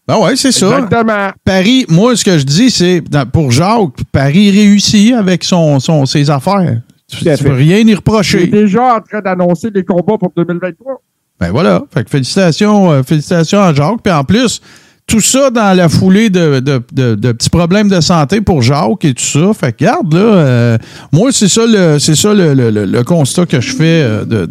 Ben 0.09 0.19
ouais, 0.19 0.35
c'est 0.37 0.53
ça. 0.53 0.67
Exactement. 0.81 1.31
Paris, 1.45 1.85
moi, 1.89 2.17
ce 2.17 2.25
que 2.25 2.37
je 2.39 2.45
dis, 2.45 2.71
c'est 2.71 3.03
pour 3.33 3.51
Jacques, 3.53 4.03
Paris 4.13 4.51
réussit 4.51 5.15
avec 5.15 5.45
son, 5.45 5.79
son, 5.79 6.05
ses 6.07 6.29
affaires. 6.31 6.81
Tu, 7.09 7.17
fait. 7.25 7.43
peux 7.43 7.53
rien 7.53 7.79
y 7.79 7.95
reprocher. 7.95 8.47
déjà 8.47 8.97
en 8.97 9.01
train 9.01 9.21
d'annoncer 9.21 9.69
les 9.75 9.85
combats 9.85 10.17
pour 10.19 10.33
2023. 10.37 11.01
Ben 11.41 11.51
voilà. 11.51 11.83
Fait 11.93 12.05
que 12.05 12.11
félicitations, 12.11 12.91
euh, 12.93 13.03
félicitations 13.03 13.61
à 13.61 13.73
Jacques. 13.75 14.03
Puis 14.03 14.13
en 14.13 14.23
plus, 14.25 14.61
tout 15.07 15.21
ça 15.21 15.51
dans 15.51 15.77
la 15.77 15.89
foulée 15.89 16.31
de, 16.31 16.61
de, 16.61 16.81
de- 16.93 17.15
de 17.17 17.33
petits 17.33 17.51
problèmes 17.51 17.89
de 17.89 18.01
santé 18.01 18.41
pour 18.41 18.63
Jacques 18.63 19.05
et 19.05 19.15
tout 19.15 19.25
ça. 19.25 19.53
Fait 19.55 19.73
que 19.73 19.85
regarde, 19.85 20.13
là, 20.15 20.21
euh, 20.21 20.79
moi, 21.13 21.33
c'est 21.33 21.49
ça 21.49 21.63
le 21.67 21.99
c'est 21.99 22.15
ça 22.15 22.33
le, 22.35 22.55
le- 22.55 22.71
le- 22.71 22.85
le 22.85 23.03
constat 23.05 23.47
que 23.47 23.61
je 23.61 23.75
fais 23.75 24.03
euh, 24.05 24.25
de, 24.25 24.47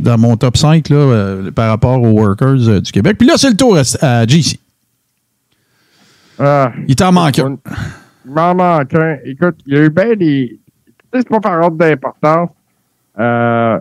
dans 0.00 0.18
mon 0.18 0.36
top 0.36 0.56
5 0.58 0.88
là, 0.90 0.96
euh, 0.96 1.50
par 1.52 1.68
rapport 1.70 2.02
aux 2.02 2.10
workers 2.20 2.80
du 2.82 2.92
Québec. 2.92 3.16
Puis 3.18 3.26
là, 3.28 3.34
c'est 3.38 3.48
le 3.50 3.56
tour 3.56 3.78
à, 3.78 3.82
à 4.04 4.26
JC. 4.26 4.58
Ah, 6.38 6.72
Il 6.86 6.94
t'en 6.96 7.12
manque 7.12 7.38
un. 7.38 7.58
Il 8.24 8.30
m'en 8.32 8.54
manque 8.54 8.94
un. 8.94 9.16
Écoute, 9.24 9.56
il 9.66 9.74
y 9.74 9.76
a 9.76 9.84
eu 9.84 9.90
bien 9.90 10.14
des. 10.14 10.60
Tu 10.86 10.94
sais, 11.12 11.20
c'est 11.20 11.28
pas 11.28 11.40
par 11.40 11.60
ordre 11.60 11.76
d'importance. 11.76 12.50
Euh, 13.18 13.80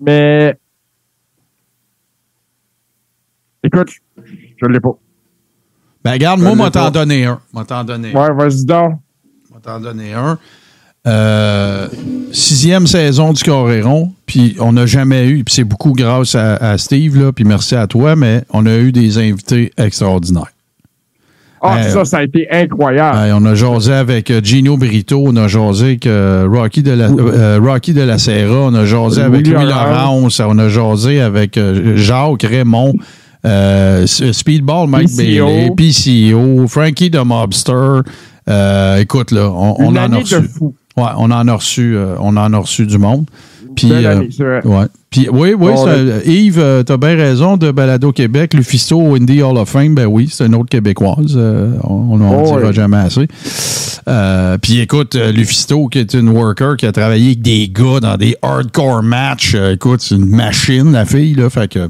mais. 0.00 0.58
Écoute, 3.64 3.90
je 4.60 4.66
l'ai 4.66 4.80
pas. 4.80 4.96
Ben 6.04 6.12
regarde, 6.12 6.40
moi, 6.40 6.54
moi 6.54 6.70
t'en 6.70 6.90
donner 6.90 7.26
un. 7.26 7.40
Moi 7.52 7.64
t'en 7.64 7.84
donner 7.84 8.14
un. 8.14 8.20
Ouais, 8.20 8.34
vas-y 8.34 8.64
donc. 8.64 8.98
T'en 9.62 9.78
donner 9.78 10.12
un. 10.12 10.38
Euh, 11.06 11.88
sixième 12.32 12.86
saison 12.86 13.32
du 13.32 13.42
Coréron, 13.42 14.12
puis 14.26 14.56
on 14.60 14.72
n'a 14.72 14.86
jamais 14.86 15.28
eu, 15.28 15.42
puis 15.42 15.54
c'est 15.54 15.64
beaucoup 15.64 15.92
grâce 15.92 16.34
à, 16.36 16.54
à 16.56 16.78
Steve, 16.78 17.16
là, 17.20 17.32
puis 17.32 17.44
merci 17.44 17.74
à 17.74 17.86
toi, 17.88 18.14
mais 18.14 18.44
on 18.50 18.66
a 18.66 18.76
eu 18.76 18.92
des 18.92 19.18
invités 19.18 19.72
extraordinaires. 19.76 20.51
Ah, 21.64 21.82
ça, 21.84 22.04
ça 22.04 22.18
a 22.18 22.22
été 22.24 22.48
incroyable. 22.50 23.32
On 23.34 23.44
a 23.44 23.54
jasé 23.54 23.92
avec 23.92 24.30
euh, 24.30 24.40
Gino 24.42 24.76
Brito, 24.76 25.22
on 25.24 25.36
a 25.36 25.46
jasé 25.46 25.84
avec 25.86 26.06
euh, 26.06 26.48
Rocky, 26.50 26.82
de 26.82 26.90
la, 26.90 27.08
euh, 27.08 27.60
Rocky 27.62 27.92
de 27.92 28.00
la 28.00 28.18
Serra, 28.18 28.66
on 28.66 28.74
a 28.74 28.84
jasé 28.84 29.22
avec 29.22 29.46
Louis 29.46 29.64
Laurence. 29.64 30.40
On 30.40 30.58
a 30.58 30.68
jasé 30.68 31.20
avec 31.20 31.56
euh, 31.56 31.96
Jacques 31.96 32.42
Raymond, 32.42 32.94
Speedball, 34.06 34.88
Mike 34.88 35.08
PCO. 35.08 35.46
Bailey, 35.46 35.70
PCO, 35.76 36.66
Frankie 36.66 37.12
the 37.12 37.24
Mobster. 37.24 38.00
Écoute, 38.98 39.30
là, 39.30 39.48
on, 39.50 39.86
en 39.86 39.96
a 39.96 40.18
reçu. 40.18 40.34
de. 40.34 40.48
Ouais, 40.96 41.10
on 41.16 41.30
en 41.30 41.46
a 41.46 41.54
reçu, 41.54 41.96
on 42.18 42.36
en 42.36 42.52
a 42.52 42.58
reçu 42.58 42.86
du 42.86 42.98
monde. 42.98 43.26
Puis, 43.88 44.06
euh, 44.40 44.60
ouais. 44.64 44.86
Puis, 45.10 45.28
oui, 45.30 45.54
oui, 45.58 45.72
Bon, 45.72 45.86
Yves, 46.24 46.58
euh, 46.58 46.82
t'as 46.82 46.96
bien 46.96 47.14
raison 47.16 47.56
de 47.56 47.70
Balado 47.70 48.12
Québec. 48.12 48.54
Lufisto 48.54 49.14
Indie 49.14 49.42
Hall 49.42 49.58
of 49.58 49.68
Fame, 49.68 49.94
ben 49.94 50.06
oui, 50.06 50.28
c'est 50.30 50.46
une 50.46 50.54
autre 50.54 50.70
québécoise. 50.70 51.34
euh, 51.36 51.72
on 51.84 52.16
n'en 52.16 52.42
Oh, 52.44 52.58
dira 52.58 52.72
jamais 52.72 52.96
assez. 52.96 53.28
Euh, 54.08 54.58
puis 54.58 54.80
écoute, 54.80 55.14
Lufisto, 55.14 55.88
qui 55.88 55.98
est 55.98 56.14
une 56.14 56.28
worker 56.30 56.76
qui 56.76 56.86
a 56.86 56.92
travaillé 56.92 57.26
avec 57.26 57.42
des 57.42 57.68
gars 57.68 58.00
dans 58.00 58.16
des 58.16 58.36
hardcore 58.42 59.02
matchs, 59.02 59.54
écoute, 59.54 60.00
c'est 60.00 60.14
une 60.16 60.28
machine, 60.28 60.92
la 60.92 61.04
fille, 61.04 61.34
là. 61.34 61.50
Fait 61.50 61.68
que, 61.70 61.88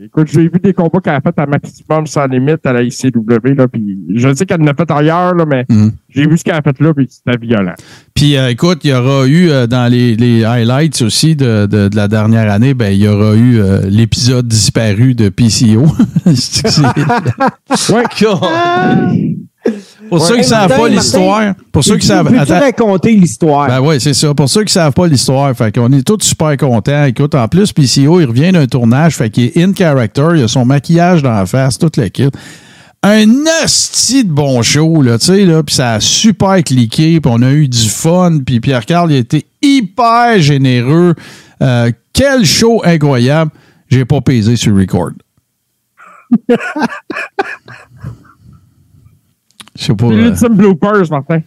Écoute, 0.00 0.26
j'ai 0.32 0.48
vu 0.48 0.58
des 0.60 0.72
combats 0.72 0.98
qu'elle 1.00 1.14
a 1.14 1.20
fait 1.20 1.38
à 1.38 1.46
Maximum 1.46 2.04
sans 2.08 2.26
limite 2.26 2.66
à 2.66 2.72
la 2.72 2.82
ICW, 2.82 3.54
là, 3.56 3.68
puis 3.68 3.96
je 4.12 4.34
sais 4.34 4.44
qu'elle 4.44 4.60
en 4.62 4.66
a 4.66 4.74
fait 4.74 4.90
ailleurs, 4.90 5.36
là, 5.36 5.46
mais 5.46 5.64
Mhm. 5.70 5.92
j'ai 6.08 6.26
vu 6.26 6.36
ce 6.36 6.42
qu'elle 6.42 6.56
a 6.56 6.62
fait 6.62 6.80
là, 6.80 6.92
puis 6.92 7.06
c'était 7.08 7.38
violent. 7.38 7.74
Puis 8.12 8.36
euh, 8.36 8.50
écoute, 8.50 8.80
il 8.82 8.90
y 8.90 8.92
aura 8.92 9.24
eu 9.28 9.50
euh, 9.50 9.68
dans 9.68 9.88
les, 9.88 10.16
les 10.16 10.44
highlights 10.44 11.00
aussi 11.02 11.36
de, 11.36 11.66
de- 11.66 11.86
de 11.88 11.94
la 11.96 12.08
dernière 12.08 12.50
année, 12.50 12.74
ben 12.74 12.90
il 12.92 13.02
y 13.02 13.06
aura 13.08 13.36
eu 13.36 13.60
euh, 13.60 13.82
l'épisode 13.88 14.48
disparu 14.48 15.14
de 15.14 15.28
PCO. 15.28 15.86
C'est- 16.34 16.82
Ouais. 19.66 19.72
Pour 20.10 20.20
ceux 20.26 20.34
qui 20.34 20.40
Hey, 20.40 20.44
savent 20.46 20.68
pas 20.76 20.88
l'histoire, 20.88 21.54
pour 21.72 21.82
ceux 21.82 21.96
qui 21.96 22.06
savent, 22.06 22.26
Peux-tu 22.28 22.38
attends, 22.38 22.60
raconter 22.60 23.12
l'histoire? 23.12 23.66
ben 23.68 23.80
ouais, 23.80 23.98
c'est 23.98 24.12
ça. 24.14 24.34
Pour 24.34 24.48
ceux 24.48 24.64
qui 24.64 24.72
savent 24.72 24.92
pas 24.92 25.06
l'histoire, 25.06 25.56
fait 25.56 25.74
qu'on 25.74 25.90
est 25.92 26.02
tous 26.06 26.18
super 26.22 26.56
contents. 26.56 27.04
Écoute, 27.04 27.34
en 27.34 27.48
plus, 27.48 27.72
PCO, 27.72 28.20
il 28.20 28.26
revient 28.26 28.52
d'un 28.52 28.66
tournage, 28.66 29.16
fait 29.16 29.30
qu'il 29.30 29.44
est 29.44 29.56
in 29.56 29.72
character, 29.74 30.28
il 30.36 30.42
a 30.44 30.48
son 30.48 30.64
maquillage 30.66 31.22
dans 31.22 31.32
la 31.32 31.46
face, 31.46 31.78
toute 31.78 31.96
l'équipe. 31.96 32.36
Un 33.02 33.26
hostie 33.62 34.24
de 34.24 34.30
bon 34.30 34.62
show, 34.62 35.02
là, 35.02 35.18
tu 35.18 35.26
sais, 35.26 35.44
là, 35.44 35.62
puis 35.62 35.74
ça 35.74 35.94
a 35.94 36.00
super 36.00 36.62
cliqué, 36.62 37.20
puis 37.20 37.32
on 37.34 37.42
a 37.42 37.50
eu 37.50 37.68
du 37.68 37.88
fun, 37.88 38.38
puis 38.44 38.60
Pierre-Carl, 38.60 39.10
il 39.10 39.16
a 39.16 39.18
été 39.18 39.46
hyper 39.62 40.38
généreux. 40.40 41.14
Euh, 41.62 41.90
quel 42.12 42.44
show 42.44 42.82
incroyable. 42.84 43.50
J'ai 43.88 44.04
pas 44.04 44.20
pesé 44.20 44.56
sur 44.56 44.76
record. 44.76 45.10
Je 49.84 49.92
sais 49.92 49.94
pas. 49.96 50.06
Euh, 50.06 50.10
l'ultime 50.22 50.54
bloopers, 50.54 51.10
Martin. 51.10 51.40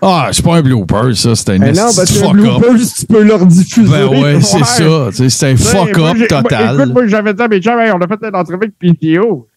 Ah, 0.00 0.28
c'est 0.30 0.44
pas 0.44 0.56
un 0.58 0.62
blooper, 0.62 1.14
ça, 1.16 1.34
c'est 1.34 1.50
un 1.50 1.54
Eh 1.54 1.72
non, 1.72 1.90
parce 1.96 2.12
fuck 2.18 2.32
le 2.34 2.44
up. 2.46 2.60
bloopers, 2.60 2.86
tu 2.96 3.06
peux 3.06 3.22
leur 3.24 3.44
diffuser. 3.44 3.90
Ben 3.90 4.06
ouais, 4.06 4.40
c'est 4.40 4.64
ça. 4.64 5.06
tu 5.10 5.16
sais, 5.16 5.28
C'est 5.28 5.50
un 5.52 5.56
fuck 5.56 5.96
Moi, 5.98 6.10
up 6.10 6.16
j'ai- 6.16 6.26
moi, 6.30 6.42
total. 6.42 6.74
Écoute, 6.80 6.92
moi, 6.94 7.06
j'avais 7.08 7.34
dit 7.34 7.42
à 7.42 7.48
mes 7.48 7.60
chums, 7.60 7.80
Hey, 7.80 7.90
on 7.92 7.98
a 8.00 8.06
fait 8.06 8.18
une 8.22 8.36
entrevue 8.36 8.54
avec 8.56 8.78
PTO. 8.78 9.48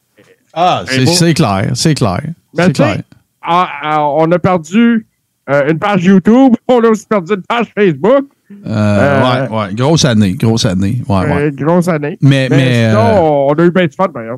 ah, 0.53 0.83
c'est 0.87 1.05
bon. 1.05 1.11
c'est 1.13 1.33
clair, 1.35 1.71
c'est 1.75 1.93
clair. 1.93 2.21
Mais 2.57 2.63
C'est 2.65 2.73
clair. 2.73 3.01
ah, 3.43 3.69
ah, 3.83 4.05
on 4.09 4.31
a 4.31 4.39
perdu 4.39 5.05
euh, 5.51 5.69
une 5.69 5.77
page 5.77 6.03
YouTube, 6.05 6.53
on 6.67 6.83
a 6.83 6.87
aussi 6.87 7.05
perdu 7.05 7.33
une 7.35 7.43
page 7.43 7.67
Facebook. 7.77 8.25
Euh, 8.65 8.65
euh, 8.65 9.49
ouais, 9.49 9.55
ouais. 9.55 9.73
Grosse 9.75 10.05
année, 10.05 10.33
grosse 10.33 10.65
année. 10.65 11.03
Ouais, 11.07 11.19
ouais. 11.19 11.41
Euh, 11.43 11.51
grosse 11.51 11.89
année. 11.89 12.17
Mais, 12.21 12.47
Mais, 12.49 12.57
mais 12.57 12.89
sinon, 12.89 13.01
euh, 13.01 13.51
on 13.51 13.53
a 13.53 13.63
eu 13.65 13.71
bien 13.71 13.85
de 13.85 13.93
fun, 13.93 14.07
d'ailleurs. 14.15 14.37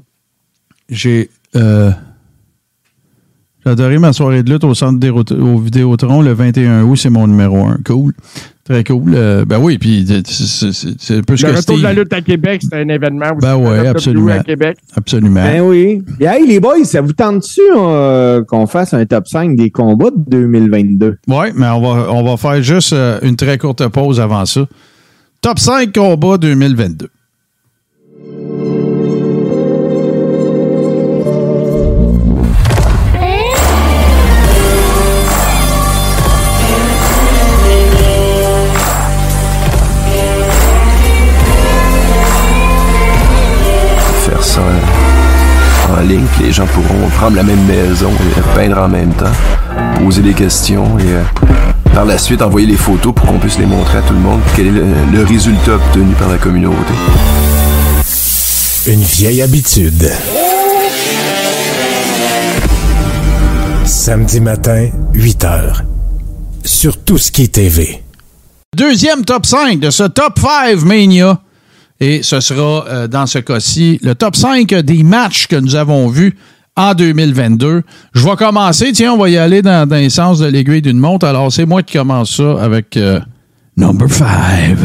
j'ai. 0.90 1.30
J'ai 3.70 3.84
adoré 3.84 4.00
ma 4.00 4.14
soirée 4.14 4.44
de 4.44 4.52
lutte 4.52 4.64
au 4.64 4.74
centre 4.74 5.00
des 5.00 5.10
au 5.10 5.58
Vidéotron 5.60 6.22
le 6.22 6.34
21 6.34 6.84
août, 6.84 6.96
c'est 6.96 7.10
mon 7.10 7.28
numéro 7.28 7.58
1. 7.66 7.78
Cool. 7.86 8.14
Très 8.66 8.84
cool. 8.84 9.14
Euh, 9.16 9.46
ben 9.46 9.58
oui, 9.60 9.80
puis 9.80 10.06
c'est- 10.08 10.28
c'est 10.28 10.72
c'est- 10.72 10.96
c'est 11.00 11.18
un 11.18 11.22
peu 11.22 11.36
ce 11.36 11.46
Le 11.48 11.54
que 11.54 11.58
retour 11.58 11.78
de 11.78 11.82
la 11.84 11.94
lutte 11.94 12.14
à 12.14 12.22
Québec, 12.22 12.62
c'était 12.64 12.76
un 12.78 12.90
événement 12.90 13.26
aussi. 13.36 13.42
Ben 13.42 13.56
WWE 13.56 13.88
absolument. 13.88 14.32
à 14.32 14.44
Québec. 14.44 14.78
Absolument. 14.96 15.42
Ben 15.44 15.62
oui. 15.62 16.04
Et 16.20 16.26
hey, 16.26 16.46
les 16.48 16.60
boys, 16.60 16.84
ça 16.84 17.02
vous 17.02 17.14
tente-tu 17.14 17.62
euh, 17.76 18.44
qu'on 18.44 18.68
fasse 18.68 18.94
un 18.94 19.06
top 19.08 19.28
5 19.28 19.56
des 19.56 19.72
combats 19.72 20.12
de 20.12 20.24
2022? 20.30 21.18
Oui, 21.28 21.48
mais 21.56 21.68
on 21.68 21.82
va, 21.82 22.12
on 22.14 22.24
va 22.24 22.38
faire 22.38 22.62
juste 22.62 22.94
euh, 22.94 23.18
une 23.24 23.36
très 23.36 23.58
courte 23.58 23.88
pause 23.88 24.20
avant 24.20 24.46
ça. 24.46 24.68
Top 25.42 25.58
5 25.58 25.92
combats 25.94 26.38
2022. 26.38 27.08
Ça 44.60 45.94
en 45.94 46.02
ligne, 46.02 46.26
puis 46.34 46.46
les 46.46 46.52
gens 46.52 46.68
pourront 46.68 47.10
prendre 47.18 47.36
la 47.36 47.44
même 47.44 47.64
maison 47.66 48.12
et 48.12 48.42
peindre 48.56 48.78
en 48.80 48.88
même 48.88 49.14
temps, 49.14 49.32
poser 50.04 50.22
des 50.22 50.34
questions 50.34 50.98
et 51.00 51.14
euh, 51.14 51.24
par 51.94 52.06
la 52.06 52.18
suite 52.18 52.42
envoyer 52.42 52.68
les 52.68 52.78
photos 52.78 53.14
pour 53.14 53.26
qu'on 53.26 53.40
puisse 53.40 53.58
les 53.58 53.66
montrer 53.66 53.98
à 53.98 54.02
tout 54.02 54.14
le 54.14 54.20
monde, 54.20 54.40
quel 54.56 54.68
est 54.68 54.72
le, 54.72 54.86
le 55.12 55.24
résultat 55.24 55.76
obtenu 55.76 56.14
par 56.14 56.30
la 56.30 56.38
communauté? 56.38 56.94
Une 58.88 59.02
vieille 59.02 59.42
habitude. 59.42 60.12
Samedi 63.86 64.40
matin, 64.40 64.90
8 65.14 65.44
heures. 65.44 65.84
Sur 66.64 66.98
tout 66.98 67.18
ce 67.18 67.32
qui 67.32 67.44
est 67.44 67.54
TV. 67.54 68.04
Deuxième 68.76 69.26
top 69.26 69.46
5 69.46 69.80
de 69.80 69.90
ce 69.90 70.04
top 70.04 70.40
5 70.40 70.82
Mania. 70.84 71.40
Et 72.00 72.24
ce 72.24 72.40
sera, 72.40 72.86
euh, 72.88 73.08
dans 73.08 73.26
ce 73.26 73.40
cas-ci, 73.40 74.00
le 74.02 74.16
top 74.16 74.36
5 74.36 74.74
des 74.74 75.04
matchs 75.04 75.48
que 75.48 75.56
nous 75.58 75.76
avons 75.76 76.08
vus 76.08 76.36
en 76.76 76.94
2022. 76.94 77.84
Je 78.14 78.24
vais 78.26 78.36
commencer. 78.38 78.92
Tiens, 78.94 79.14
on 79.14 79.18
va 79.18 79.30
y 79.30 79.38
aller 79.38 79.62
dans, 79.62 79.88
dans 79.88 80.10
sens 80.10 80.40
de 80.40 80.46
l'aiguille 80.46 80.82
d'une 80.82 81.00
montre. 81.00 81.28
Alors, 81.28 81.52
c'est 81.52 81.66
moi 81.66 81.84
qui 81.84 81.98
commence 81.98 82.38
ça 82.38 82.62
avec 82.62 82.96
euh, 82.96 83.20
number 83.76 84.10
5. 84.10 84.78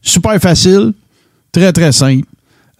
Super 0.00 0.38
facile. 0.38 0.92
Très, 1.50 1.72
très 1.72 1.92
simple. 1.92 2.26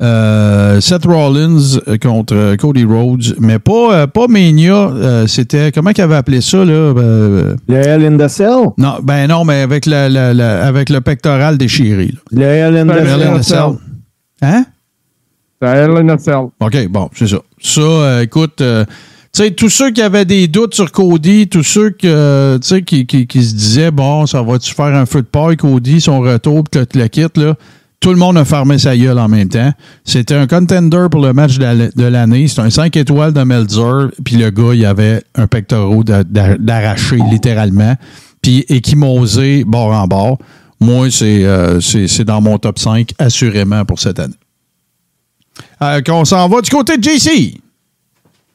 Euh, 0.01 0.81
Seth 0.81 1.05
Rollins 1.07 1.79
euh, 1.87 1.97
contre 1.99 2.35
euh, 2.35 2.57
Cody 2.57 2.85
Rhodes, 2.85 3.37
mais 3.39 3.59
pas, 3.61 3.95
euh, 3.95 4.07
pas 4.09 4.27
Mania. 4.27 4.75
euh, 4.75 5.27
C'était, 5.29 5.71
comment 5.73 5.93
qu'il 5.93 6.03
avait 6.03 6.17
appelé 6.17 6.41
ça, 6.41 6.59
là? 6.65 6.93
Le 6.95 7.57
Hell 7.69 8.05
in 8.05 8.17
the 8.19 8.29
Cell? 8.29 8.71
non, 8.77 8.95
ben 9.03 9.29
non, 9.29 9.45
mais 9.45 9.61
avec, 9.63 9.87
la, 9.87 10.09
la- 10.09 10.35
la- 10.35 10.67
avec 10.67 10.91
le 10.91 11.01
pectoral 11.01 11.59
déchiré. 11.59 12.07
là. 12.07 12.19
Le 12.33 12.43
Hell 12.45 12.77
in 12.77 12.87
the 12.87 12.91
Hell 12.91 13.21
Hell 13.23 13.45
Cell. 13.45 13.59
in. 13.59 13.77
Hein? 14.43 14.65
C'est 15.63 15.69
elle, 15.69 15.91
la 15.93 16.19
Cell. 16.19 16.47
OK, 16.61 16.89
bon, 16.89 17.09
c'est 17.15 17.29
ça. 17.29 17.39
Ça, 17.63 18.23
écoute, 18.23 18.61
euh, 18.61 18.85
tu 19.33 19.43
sais, 19.45 19.51
tous 19.53 19.71
ceux 19.71 19.91
qui 19.93 20.03
avaient 20.03 20.25
des 20.25 20.49
doutes 20.49 20.75
sur 20.75 20.91
Cody, 20.93 21.47
tous 21.49 21.63
ceux 21.63 21.91
que, 21.91 22.59
qui, 22.85 23.07
qui, 23.07 23.27
qui 23.27 23.43
se 23.45 23.55
disaient, 23.55 23.91
bon, 23.93 24.27
ça 24.27 24.43
va-tu 24.43 24.75
faire 24.75 24.87
un 24.95 25.07
feu 25.07 25.23
de 25.23 25.27
paille, 25.27 25.57
Cody, 25.57 26.01
son 26.01 26.21
retour, 26.21 26.65
puis 26.71 26.85
que 26.85 26.99
le 26.99 27.07
quitte, 27.09 27.37
là, 27.39 27.55
tout 28.05 28.11
le 28.11 28.17
monde 28.17 28.37
a 28.37 28.45
fermé 28.45 28.77
sa 28.79 28.95
gueule 28.95 29.19
en 29.19 29.29
même 29.29 29.49
temps. 29.49 29.73
C'était 30.05 30.35
un 30.35 30.47
contender 30.47 31.07
pour 31.11 31.23
le 31.23 31.33
match 31.33 31.57
de 31.57 31.63
la- 31.65 31.89
de 31.89 32.05
l'année. 32.05 32.47
C'était 32.49 32.61
un 32.61 32.69
5 32.71 32.95
étoiles 32.99 33.33
de 33.33 33.43
Meltzer, 33.43 34.11
puis 34.23 34.37
le 34.37 34.51
gars, 34.51 34.75
il 34.75 34.85
avait 34.85 35.23
un 35.35 35.47
pectoral 35.47 36.05
d'a- 36.05 36.23
d'a- 36.23 36.59
d'arraché, 36.59 37.17
littéralement, 37.31 37.95
puis 38.43 38.67
échymosé 38.69 39.65
bord 39.65 39.91
en 39.93 40.07
bord. 40.07 40.39
Moi, 40.81 41.11
c'est 41.11 41.45
euh, 41.45 41.81
dans 42.27 42.43
mon 42.43 42.59
top 42.59 42.79
5, 42.79 43.13
assurément, 43.19 43.87
pour 43.87 43.99
cette 43.99 44.19
année. 44.19 44.35
Euh, 45.81 46.03
qu'on 46.03 46.27
s'en 46.27 46.47
va 46.49 46.61
du 46.61 46.69
côté 46.69 46.99
de 46.99 47.03
JC. 47.03 47.59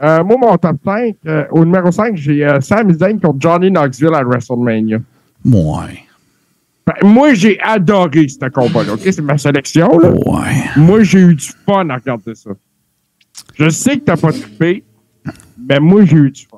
Euh, 0.03 0.23
moi, 0.23 0.37
mon 0.39 0.57
top 0.57 0.77
5, 0.85 1.15
euh, 1.25 1.43
au 1.51 1.65
numéro 1.65 1.91
5, 1.91 2.15
j'ai 2.17 2.47
Sami 2.61 2.93
Zayn 2.93 3.19
contre 3.19 3.37
Johnny 3.39 3.71
Knoxville 3.71 4.13
à 4.13 4.21
WrestleMania. 4.23 4.99
Ouais. 5.43 6.03
Ben, 7.01 7.07
moi, 7.07 7.33
j'ai 7.35 7.59
adoré 7.61 8.27
ce 8.27 8.49
combat-là. 8.49 8.93
OK? 8.93 9.01
C'est 9.03 9.21
ma 9.21 9.37
sélection. 9.37 9.89
Là. 9.99 10.09
Ouais. 10.11 10.63
Moi, 10.75 11.03
j'ai 11.03 11.19
eu 11.19 11.35
du 11.35 11.49
fun 11.65 11.87
à 11.89 11.95
regarder 11.95 12.33
ça. 12.33 12.49
Je 13.55 13.69
sais 13.69 13.97
que 13.97 14.05
t'as 14.05 14.17
pas 14.17 14.31
trippé, 14.31 14.83
mais 15.69 15.79
moi, 15.79 16.03
j'ai 16.05 16.15
eu 16.17 16.31
du 16.31 16.45
fun. 16.49 16.57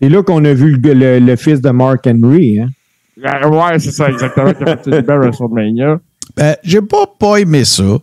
C'est 0.00 0.08
là 0.10 0.22
qu'on 0.22 0.44
a 0.44 0.52
vu 0.52 0.76
le, 0.76 0.92
le- 0.94 1.18
le 1.18 1.36
fils 1.36 1.60
de 1.60 1.70
Mark 1.70 2.06
Henry. 2.06 2.60
Hein? 2.60 2.68
Euh, 3.24 3.48
ouais, 3.48 3.78
c'est 3.78 3.90
ça, 3.90 4.08
exactement. 4.10 4.52
qui 4.52 4.62
a 4.62 4.76
fait 4.76 4.90
une 4.90 5.00
belle 5.00 5.18
WrestleMania. 5.20 5.98
Ben, 6.36 6.56
j'ai 6.62 6.82
pas, 6.82 7.06
pas 7.18 7.38
aimé 7.38 7.64
ça. 7.64 7.96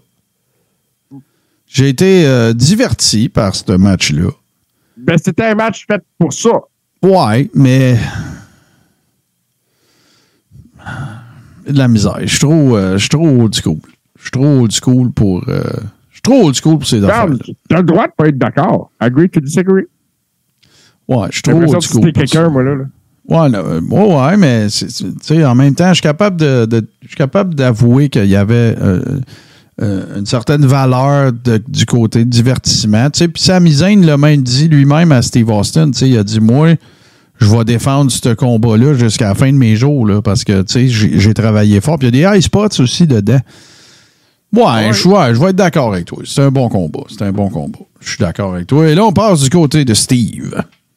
J'ai 1.68 1.90
été 1.90 2.26
euh, 2.26 2.54
diverti 2.54 3.30
par 3.30 3.56
ce 3.56 3.72
match-là. 3.74 4.30
Ben, 4.98 5.18
c'était 5.24 5.46
un 5.46 5.56
match 5.56 5.86
fait 5.88 6.02
pour 6.20 6.34
ça. 6.34 6.52
Ouais, 7.02 7.50
mais. 7.54 7.96
De 11.68 11.78
la 11.78 11.88
misère. 11.88 12.18
Je 12.22 12.28
suis 12.28 12.40
trop, 12.40 12.76
euh, 12.78 12.94
je 12.94 12.98
suis 13.00 13.10
trop 13.10 13.28
old 13.28 13.56
school. 13.56 13.78
Je 14.18 14.22
suis 14.24 14.32
trop 14.32 14.46
old 14.62 14.72
school 14.72 15.12
pour. 15.12 15.44
euh, 15.48 15.62
je 16.10 16.16
suis 16.16 16.22
trop 16.22 16.46
old 16.48 16.56
school 16.56 16.78
pour 16.80 16.88
ces 16.88 17.04
affaires. 17.04 17.28
T'as 17.70 17.78
le 17.78 17.84
droit 17.84 18.08
de 18.08 18.14
pas 18.18 18.28
être 18.28 18.38
d'accord. 18.38 18.92
Agree 19.00 19.30
to 19.30 19.40
disagree. 19.40 19.84
Ouais, 21.08 21.28
je 21.30 21.34
suis 21.34 21.42
trop 21.42 21.54
old 21.58 21.74
que 21.76 21.82
school. 21.82 22.02
pour 22.02 22.12
quelqu'un, 22.14 22.50
moi, 22.50 22.64
là. 22.64 22.76
là. 22.76 22.84
Ouais, 23.30 23.50
là, 23.50 23.60
euh, 23.60 23.82
ouais, 23.82 24.16
ouais, 24.16 24.38
mais 24.38 24.70
c'est- 24.70 24.90
c'est- 24.90 25.06
tu 25.06 25.18
sais, 25.22 25.46
en 25.46 25.56
même 25.56 25.74
temps, 25.76 25.88
je 25.90 25.94
suis 25.96 26.02
capable 26.02 26.38
de, 26.38 26.66
de- 26.66 26.86
je 27.04 27.08
suis 27.08 27.16
capable 27.18 27.56
d'avouer 27.56 28.10
qu'il 28.10 28.26
y 28.26 28.36
avait 28.36 28.76
euh, 28.82 29.02
euh, 29.82 30.20
une 30.20 30.26
certaine 30.26 30.66
valeur 30.66 31.32
de- 31.32 31.62
du 31.68 31.86
côté 31.86 32.26
divertissement. 32.26 33.10
Tu 33.10 33.20
sais, 33.20 33.28
puis 33.30 33.42
Sami 33.42 33.72
Zayn 33.72 34.06
l'a 34.06 34.18
même 34.18 34.42
dit 34.42 34.68
lui-même 34.68 35.12
à 35.14 35.22
Steve 35.22 35.50
Austin. 35.50 35.92
Tu 35.92 36.00
sais, 36.00 36.10
il 36.10 36.18
a 36.18 36.24
dit 36.24 36.42
moi, 36.42 36.74
je 37.44 37.56
vais 37.56 37.64
défendre 37.64 38.12
ce 38.12 38.34
combat-là 38.34 38.94
jusqu'à 38.94 39.30
la 39.30 39.36
fin 39.36 39.52
de 39.52 39.58
mes 39.58 39.76
jours 39.76 40.08
là, 40.08 40.22
parce 40.22 40.44
que 40.44 40.62
tu 40.64 40.90
sais, 40.90 41.18
j'ai 41.20 41.34
travaillé 41.34 41.82
fort. 41.82 42.00
Puis 42.00 42.08
il 42.08 42.16
y 42.16 42.26
a 42.26 42.32
des 42.32 42.38
high 42.38 42.42
spots 42.42 42.80
aussi 42.80 43.06
dedans. 43.06 43.40
Ouais, 44.54 44.94
je 44.94 45.08
ouais, 45.08 45.34
je 45.34 45.40
vais 45.40 45.50
être 45.50 45.56
d'accord 45.56 45.94
avec 45.94 46.06
toi. 46.06 46.20
C'est 46.26 46.42
un 46.42 46.52
bon 46.52 46.70
combat. 46.70 47.04
C'est 47.10 47.24
un 47.24 47.32
bon 47.32 47.50
combat. 47.50 47.80
Je 48.00 48.10
suis 48.10 48.20
d'accord 48.20 48.54
avec 48.54 48.68
toi. 48.68 48.88
Et 48.88 48.94
là, 48.94 49.04
on 49.04 49.12
passe 49.12 49.42
du 49.42 49.50
côté 49.50 49.84
de 49.84 49.94
Steve. 49.96 50.54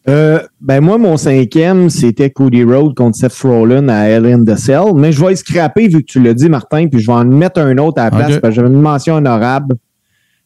Euh, 0.08 0.40
ben 0.60 0.80
moi, 0.80 0.98
mon 0.98 1.16
cinquième, 1.16 1.88
c'était 1.88 2.30
Cody 2.30 2.62
Rhodes 2.62 2.94
contre 2.94 3.16
Seth 3.16 3.34
Rollins 3.42 3.88
à 3.88 4.08
Hell 4.08 4.26
in 4.26 4.44
the 4.44 4.56
Cell. 4.56 4.92
Mais 4.94 5.10
je 5.10 5.20
vais 5.20 5.30
le 5.30 5.36
scraper 5.36 5.88
vu 5.88 6.00
que 6.00 6.06
tu 6.06 6.22
l'as 6.22 6.34
dit, 6.34 6.50
Martin, 6.50 6.86
puis 6.88 7.00
je 7.00 7.06
vais 7.06 7.14
en 7.14 7.24
mettre 7.24 7.60
un 7.60 7.78
autre 7.78 8.00
à 8.00 8.04
la 8.04 8.10
place 8.10 8.38
parce 8.38 8.54
que 8.54 8.60
j'avais 8.60 8.68
une 8.68 8.80
mention 8.80 9.14
honorable. 9.14 9.76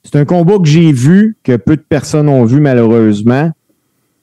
C'est 0.04 0.16
un 0.16 0.24
combat 0.24 0.58
que 0.58 0.66
j'ai 0.66 0.92
vu, 0.92 1.36
que 1.42 1.56
peu 1.56 1.76
de 1.76 1.82
personnes 1.82 2.28
ont 2.28 2.44
vu 2.44 2.60
malheureusement. 2.60 3.50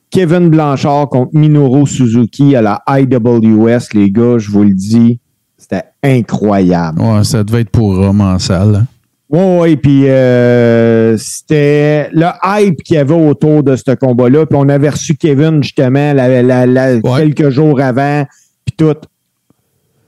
Kevin 0.10 0.50
Blanchard 0.50 1.10
contre 1.10 1.32
Minoru 1.34 1.86
Suzuki 1.86 2.56
à 2.56 2.62
la 2.62 2.82
IWS, 2.88 3.94
les 3.94 4.10
gars, 4.10 4.38
je 4.38 4.50
vous 4.50 4.64
le 4.64 4.74
dis, 4.74 5.20
c'était 5.58 5.84
incroyable. 6.04 7.02
Ouais, 7.02 7.24
ça 7.24 7.44
devait 7.44 7.62
être 7.62 7.70
pour 7.72 8.02
salle. 8.40 8.76
hein. 8.76 8.86
Ouais, 9.30 9.60
ouais, 9.60 9.76
puis 9.76 10.08
euh, 10.08 11.18
c'était 11.18 12.10
le 12.14 12.28
hype 12.46 12.82
qu'il 12.84 12.96
y 12.96 13.00
avait 13.00 13.14
autour 13.14 13.62
de 13.62 13.76
ce 13.76 13.94
combat-là. 13.94 14.46
Puis 14.46 14.58
on 14.58 14.70
avait 14.70 14.88
reçu 14.88 15.16
Kevin 15.16 15.62
justement 15.62 16.14
la, 16.14 16.42
la- 16.42 16.66
la- 16.66 16.96
Ouais. 16.96 17.02
quelques 17.20 17.50
jours 17.50 17.82
avant, 17.82 18.26
puis 18.66 18.76
tout. 18.78 18.96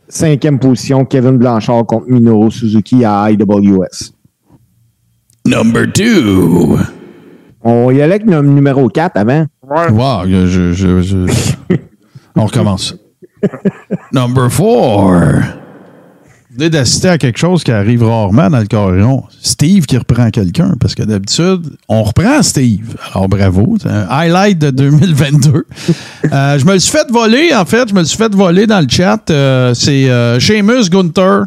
Cinquième 0.08 0.58
position, 0.58 1.04
Kevin 1.04 1.38
Blanchard 1.38 1.86
contre 1.86 2.06
Minoru 2.08 2.50
Suzuki 2.50 3.04
à 3.04 3.30
IWS. 3.30 4.14
Number 5.45 5.91
two. 5.91 6.78
On 7.62 7.91
y 7.91 8.02
allait 8.02 8.16
avec 8.16 8.26
le 8.26 8.41
numéro 8.41 8.88
4 8.88 9.18
avant. 9.18 9.45
Ouais. 9.70 9.89
Wow, 9.91 10.24
je, 10.28 10.74
je- 10.74 11.01
je- 11.01 11.76
On 12.36 12.45
recommence. 12.45 12.95
Number 14.13 14.51
four. 14.51 15.11
Vous 16.51 16.55
venez 16.65 16.70
d'assister 16.72 17.09
à 17.09 17.17
quelque 17.17 17.38
chose 17.38 17.63
qui 17.63 17.72
arrive 17.72 18.03
rarement 18.03 18.49
dans 18.49 18.59
le 18.59 18.65
carillon. 18.65 19.24
Steve 19.41 19.86
qui 19.86 19.97
reprend 19.97 20.30
quelqu'un, 20.32 20.74
parce 20.80 20.95
que 20.95 21.03
d'habitude, 21.03 21.78
on 21.88 22.03
reprend 22.03 22.41
Steve. 22.41 22.95
Alors 23.13 23.30
bravo, 23.30 23.78
c'est 23.82 23.88
un 23.89 24.07
highlight 24.09 24.57
de 24.59 24.72
2022. 24.72 25.65
Euh, 26.34 26.57
je 26.59 26.65
me 26.65 26.74
le 26.74 26.80
suis 26.80 26.91
fait 26.91 27.09
voler, 27.11 27.53
en 27.55 27.65
fait, 27.65 27.88
je 27.89 27.93
me 27.93 27.99
le 27.99 28.05
suis 28.05 28.17
fait 28.17 28.34
voler 28.34 28.65
dans 28.67 28.82
le 28.82 28.88
chat. 28.89 29.30
Euh, 29.30 29.74
c'est 29.74 30.09
euh, 30.09 30.39
Seamus 30.39 30.89
Gunther. 30.89 31.45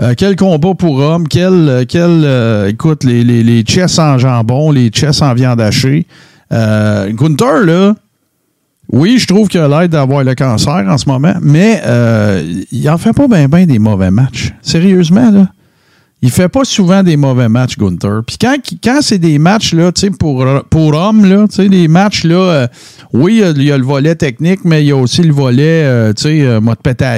Euh, 0.00 0.14
quel 0.16 0.36
combat 0.36 0.74
pour 0.74 0.98
homme, 1.00 1.26
quel, 1.26 1.84
quel 1.88 2.68
écoute, 2.68 3.02
les, 3.02 3.24
les, 3.24 3.42
les 3.42 3.64
chess 3.66 3.98
en 3.98 4.18
jambon, 4.18 4.70
les 4.70 4.90
chess 4.94 5.20
en 5.20 5.34
viande 5.34 5.60
hachée. 5.60 6.06
Euh, 6.52 7.10
Gunther, 7.12 7.64
là, 7.64 7.94
oui, 8.92 9.18
je 9.18 9.26
trouve 9.26 9.48
qu'il 9.48 9.60
a 9.60 9.68
l'air 9.68 9.88
d'avoir 9.88 10.22
le 10.22 10.34
cancer 10.34 10.84
en 10.88 10.96
ce 10.96 11.08
moment, 11.08 11.34
mais 11.42 11.82
euh, 11.84 12.62
il 12.70 12.88
en 12.88 12.98
fait 12.98 13.12
pas 13.12 13.26
bien 13.26 13.48
ben 13.48 13.66
des 13.66 13.78
mauvais 13.78 14.10
matchs. 14.10 14.54
Sérieusement, 14.62 15.30
là. 15.30 15.48
Il 16.22 16.30
fait 16.30 16.48
pas 16.48 16.64
souvent 16.64 17.02
des 17.02 17.18
mauvais 17.18 17.48
matchs, 17.48 17.76
Gunther. 17.76 18.22
Puis 18.26 18.38
quand, 18.40 18.56
quand 18.82 18.98
c'est 19.02 19.18
des 19.18 19.38
matchs, 19.38 19.74
là, 19.74 19.92
pour, 20.18 20.46
pour 20.70 20.94
hommes, 20.94 21.26
là, 21.26 21.44
des 21.68 21.88
matchs, 21.88 22.24
là, 22.24 22.36
euh, 22.36 22.66
oui, 23.12 23.42
il 23.56 23.62
y 23.62 23.70
a- 23.70 23.76
le 23.76 23.84
volet 23.84 24.14
technique, 24.14 24.60
mais 24.64 24.82
il 24.82 24.86
y 24.88 24.92
a 24.92 24.96
aussi 24.96 25.22
le 25.22 25.32
volet, 25.34 25.84
euh, 25.84 26.12
tu 26.14 26.22
sais, 26.22 26.40
euh, 26.40 26.60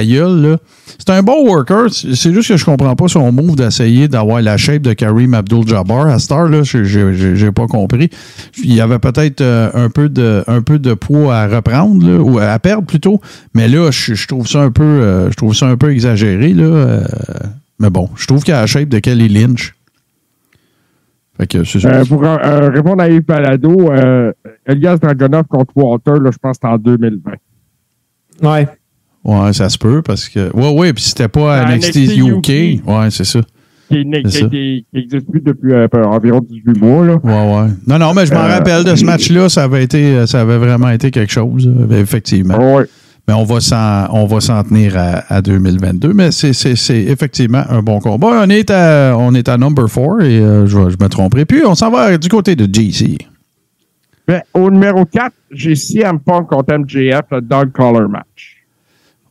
gueule. 0.03 0.57
C'est 0.97 1.11
un 1.11 1.23
bon 1.23 1.47
worker. 1.47 1.87
C'est 1.91 2.33
juste 2.33 2.49
que 2.49 2.57
je 2.57 2.65
comprends 2.65 2.95
pas 2.97 3.07
son 3.07 3.31
move 3.31 3.55
d'essayer 3.55 4.09
d'avoir 4.09 4.41
la 4.41 4.57
shape 4.57 4.81
de 4.81 4.91
Kareem 4.91 5.33
Abdul-Jabbar 5.33 6.07
à 6.07 6.19
Star, 6.19 6.49
là. 6.49 6.63
J'ai- 6.63 7.51
pas 7.51 7.67
compris. 7.67 8.09
Il 8.61 8.73
y 8.73 8.81
avait 8.81 8.99
peut-être 8.99 9.39
euh, 9.39 9.69
un, 9.73 9.89
peu 9.89 10.09
de, 10.09 10.43
un 10.47 10.61
peu 10.61 10.77
de 10.77 10.93
poids 10.93 11.37
à 11.37 11.47
reprendre, 11.47 12.05
là, 12.05 12.19
ou 12.19 12.37
à 12.37 12.59
perdre 12.59 12.85
plutôt. 12.85 13.21
Mais 13.53 13.69
là, 13.69 13.91
je, 13.91 14.27
trouve 14.27 14.45
ça 14.45 14.59
un 14.61 14.71
peu, 14.71 15.29
je 15.31 15.35
trouve 15.35 15.55
ça 15.55 15.67
un 15.67 15.77
peu 15.77 15.91
exagéré, 15.93 16.53
là. 16.53 16.99
Mais 17.79 17.89
bon, 17.89 18.09
je 18.15 18.27
trouve 18.27 18.43
qu'il 18.43 18.53
a 18.53 18.61
la 18.61 18.67
shape 18.67 18.89
de 18.89 18.99
Kelly 18.99 19.29
Lynch. 19.29 19.73
Fait 21.37 21.47
que 21.47 21.63
c'est 21.63 21.79
ça. 21.79 21.89
Euh, 21.89 22.05
pour 22.05 22.23
euh, 22.25 22.69
répondre 22.69 23.01
à 23.01 23.09
Yves 23.09 23.21
Palado, 23.23 23.91
euh, 23.91 24.33
Elias 24.65 24.97
Dragonov 24.97 25.45
contre 25.47 25.71
Walter, 25.75 26.21
là, 26.21 26.31
je 26.31 26.37
pense 26.37 26.57
que 26.57 26.67
c'est 26.67 26.73
en 26.73 26.77
2020. 26.77 27.31
Ouais. 28.41 28.67
Ouais, 29.23 29.53
ça 29.53 29.69
se 29.69 29.77
peut 29.77 30.01
parce 30.01 30.27
que. 30.29 30.53
Ouais, 30.55 30.73
ouais, 30.77 30.93
puis 30.93 31.03
c'était 31.03 31.27
pas 31.27 31.57
à 31.61 31.75
NXT, 31.75 31.95
NXT 31.95 32.17
UK. 32.17 32.27
UK. 32.49 32.87
Ouais, 32.87 33.09
c'est 33.11 33.23
ça. 33.25 33.39
Qui 33.89 34.05
n'est- 34.05 34.21
C'est 34.25 34.29
qui 34.29 34.37
ça. 34.37 34.45
qui- 34.49 34.85
qui 34.93 34.99
existe 34.99 35.31
plus 35.31 35.41
depuis 35.41 35.73
euh, 35.73 35.87
environ 36.05 36.41
18 36.41 36.79
mois. 36.79 37.05
Là. 37.05 37.15
Ouais, 37.23 37.31
ouais. 37.63 37.69
Non, 37.87 37.97
non, 37.99 38.13
mais 38.13 38.25
je 38.25 38.33
m'en 38.33 38.41
Euh, 38.41 38.47
rappelle 38.47 38.83
de 38.83 38.95
ce 38.95 39.03
match-là. 39.03 39.49
Ça 39.49 39.63
avait 39.63 39.83
été, 39.83 40.25
ça 40.27 40.41
avait 40.41 40.57
vraiment 40.57 40.89
été 40.89 41.09
quelque 41.11 41.31
chose, 41.31 41.69
effectivement. 41.91 42.75
Ouais. 42.75 42.85
Mais 43.29 43.35
on 43.35 43.43
va 43.43 43.59
s'en, 43.59 44.07
on 44.11 44.25
va 44.25 44.39
s'en 44.41 44.63
tenir 44.63 44.97
à, 44.97 45.23
à 45.31 45.43
2022. 45.43 46.13
Mais 46.13 46.31
c'est, 46.31 46.51
c'est, 46.53 46.75
c'est 46.75 46.97
effectivement 47.03 47.61
un 47.69 47.83
bon 47.83 47.99
combat. 47.99 48.41
On 48.43 48.49
est 48.49 48.71
à, 48.71 49.15
on 49.15 49.35
est 49.35 49.47
à 49.47 49.55
number 49.55 49.85
4 49.85 50.21
et 50.23 50.39
euh, 50.39 50.65
je, 50.65 50.89
je 50.89 50.95
me 50.99 51.07
tromperai. 51.09 51.45
Puis 51.45 51.61
on 51.63 51.75
s'en 51.75 51.91
va 51.91 52.17
du 52.17 52.27
côté 52.27 52.55
de 52.55 52.65
JC. 52.65 53.19
Ben, 54.27 54.41
au 54.55 54.71
numéro 54.71 55.05
4, 55.05 55.31
j'ai 55.51 55.75
CM 55.75 56.19
Punk 56.19 56.47
contre 56.47 56.75
MJF, 56.75 57.21
le 57.29 57.41
Dog 57.41 57.71
Collar 57.71 58.09
match. 58.09 58.57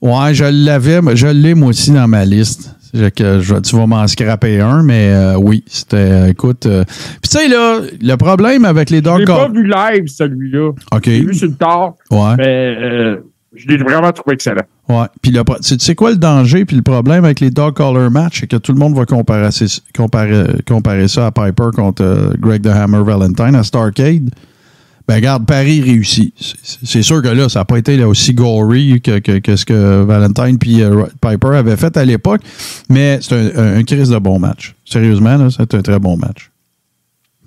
Ouais, 0.01 0.33
je 0.33 0.45
l'avais, 0.45 1.03
mais 1.03 1.17
je 1.17 1.27
l'ai 1.27 1.55
moi 1.55 1.71
aussi 1.71 1.91
dans 1.91 2.07
ma 2.07 2.25
liste. 2.25 2.77
Que 3.17 3.41
je- 3.41 3.57
tu 3.57 3.75
vas 3.75 3.87
m'en 3.89 4.07
scraper 4.07 4.61
un, 4.61 4.85
mais 4.85 5.11
euh, 5.13 5.35
oui, 5.37 5.65
c'était, 5.67 5.97
euh, 5.97 6.29
écoute. 6.29 6.67
euh, 6.67 6.85
Puis 7.21 7.31
tu 7.31 7.37
sais, 7.39 7.49
là, 7.49 7.81
le 8.01 8.15
problème 8.17 8.65
avec 8.65 8.91
les 8.91 8.99
Je 8.99 9.03
Dog 9.03 9.19
l'ai 9.19 9.25
pas 9.25 9.47
Call- 9.49 9.53
vu 9.57 9.65
live, 9.67 10.07
celui-là. 10.07 10.71
OK. 10.93 11.03
J'ai 11.05 11.21
vu 11.25 11.35
sur 11.35 11.49
le 11.49 11.55
tard, 11.55 11.95
Ouais. 12.13 12.37
mais 12.39 12.77
euh, 12.81 13.17
Je 13.59 13.67
l'ai 13.69 13.77
vraiment 13.77 14.11
trouvé 14.13 14.35
excellent. 14.35 14.63
Ouais. 14.89 15.07
Puis 15.21 15.33
le, 15.33 15.43
tu 15.63 15.79
sais 15.79 15.95
quoi 15.95 16.11
le 16.11 16.17
danger 16.17 16.65
puis 16.65 16.77
le 16.77 16.83
problème 16.83 17.25
avec 17.25 17.41
les 17.41 17.51
dog 17.51 17.75
collar 17.75 18.11
match, 18.11 18.41
c'est 18.41 18.47
que 18.47 18.57
tout 18.57 18.73
le 18.73 18.79
monde 18.79 18.95
va 18.97 19.05
comparer, 19.05 19.49
comparer, 19.97 20.45
comparer 20.67 21.09
ça 21.09 21.27
à 21.27 21.31
Piper 21.33 21.69
contre 21.75 22.03
euh, 22.05 22.33
Greg 22.39 22.63
the 22.63 22.69
Hammer 22.69 23.03
Valentine 23.05 23.55
à 23.55 23.65
Starcade. 23.65 24.31
Ben 25.07 25.15
regarde, 25.17 25.47
Paris 25.47 25.81
réussit. 25.81 26.35
C'est- 26.85 27.03
sûr 27.03 27.23
que 27.23 27.29
là, 27.29 27.49
ça 27.49 27.61
n'a 27.61 27.65
pas 27.65 27.79
été 27.79 28.03
aussi 28.05 28.35
gory 28.35 29.01
que, 29.01 29.21
ce 29.57 29.65
que 29.65 30.03
Valentine 30.03 30.59
puis 30.59 30.83
euh, 30.83 31.05
Piper 31.23 31.57
avaient 31.57 31.79
fait 31.79 31.97
à 31.97 32.05
l'époque, 32.05 32.43
mais 32.91 33.19
c'est 33.23 33.35
un, 33.35 33.59
un, 33.59 33.77
un 33.79 33.83
crise 33.85 34.11
de 34.11 34.19
bon 34.19 34.39
match. 34.39 34.75
Sérieusement, 34.85 35.49
c'est 35.51 35.75
un 35.75 35.81
très 35.83 35.99
bon 35.99 36.17
match. 36.19 36.51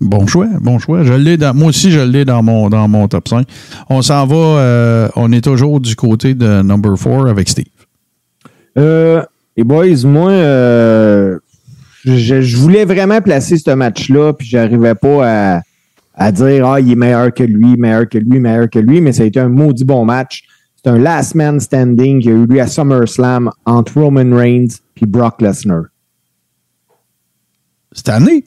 Bon 0.02 0.26
choix, 0.26 0.48
bon 0.60 0.80
choix. 0.80 1.04
Je 1.04 1.14
l'ai 1.14 1.38
dans, 1.38 1.54
moi 1.54 1.70
aussi, 1.70 1.92
je 1.92 2.00
l'ai 2.00 2.26
dans 2.26 2.42
mon, 2.42 2.70
dans 2.70 2.88
mon 2.88 3.08
top 3.08 3.28
5. 3.28 3.48
On 3.88 4.02
s'en 4.02 4.26
va, 4.26 4.36
euh, 4.36 5.08
on 5.16 5.32
est 5.32 5.42
toujours 5.42 5.80
du 5.80 5.96
côté 5.96 6.34
de 6.34 6.64
number 6.64 6.98
4 6.98 7.28
avec 7.28 7.48
Steve. 7.48 7.66
Euh, 8.80 9.22
les 9.56 9.64
boys, 9.64 10.04
moi, 10.06 10.32
euh, 10.32 11.38
je, 12.04 12.42
je 12.42 12.58
voulais 12.58 12.84
vraiment 12.84 13.22
placer 13.22 13.58
ce 13.58 13.70
match-là, 13.70 14.34
puis 14.34 14.48
j'arrivais 14.48 14.96
pas 14.96 15.58
à, 15.58 15.62
à 16.16 16.32
dire 16.32 16.66
Ah, 16.66 16.80
il 16.80 16.92
est 16.92 16.96
meilleur 16.96 17.32
que 17.32 17.44
lui, 17.44 17.78
meilleur 17.78 18.10
que 18.10 18.18
lui, 18.18 18.40
meilleur 18.40 18.72
que 18.72 18.80
lui, 18.80 19.02
mais 19.02 19.12
ça 19.12 19.22
a 19.22 19.28
été 19.28 19.40
un 19.40 19.50
maudit 19.50 19.86
bon 19.86 20.04
match. 20.04 20.46
C'est 20.84 20.90
un 20.90 20.98
last 20.98 21.36
man 21.36 21.60
standing 21.60 22.22
qui 22.22 22.30
a 22.30 22.32
eu 22.32 22.48
lieu 22.48 22.60
à 22.60 22.66
SummerSlam 22.66 23.52
entre 23.68 24.02
Roman 24.02 24.36
Reigns 24.36 24.80
et 25.00 25.06
Brock 25.06 25.42
Lesnar. 25.42 25.84
Cette 27.92 28.10
année? 28.10 28.46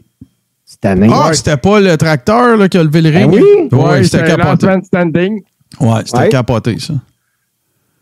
Cette 0.85 0.93
année. 0.93 1.09
Ah, 1.11 1.33
c'était 1.33 1.57
pas 1.57 1.81
le 1.81 1.97
tracteur 1.97 2.57
là, 2.59 2.69
qui 2.69 2.77
a 2.77 2.83
levé 2.85 3.01
le 3.01 3.11
Ben 3.11 3.31
ring? 3.31 3.43
oui. 3.43 3.69
Ouais, 3.79 4.05
c'était 4.05 4.25
capoté. 4.37 4.67
Standing. 4.85 5.43
Ouais, 5.81 6.01
c'était 6.05 6.19
Ouais. 6.19 6.29
capoté, 6.29 6.79
ça. 6.79 6.93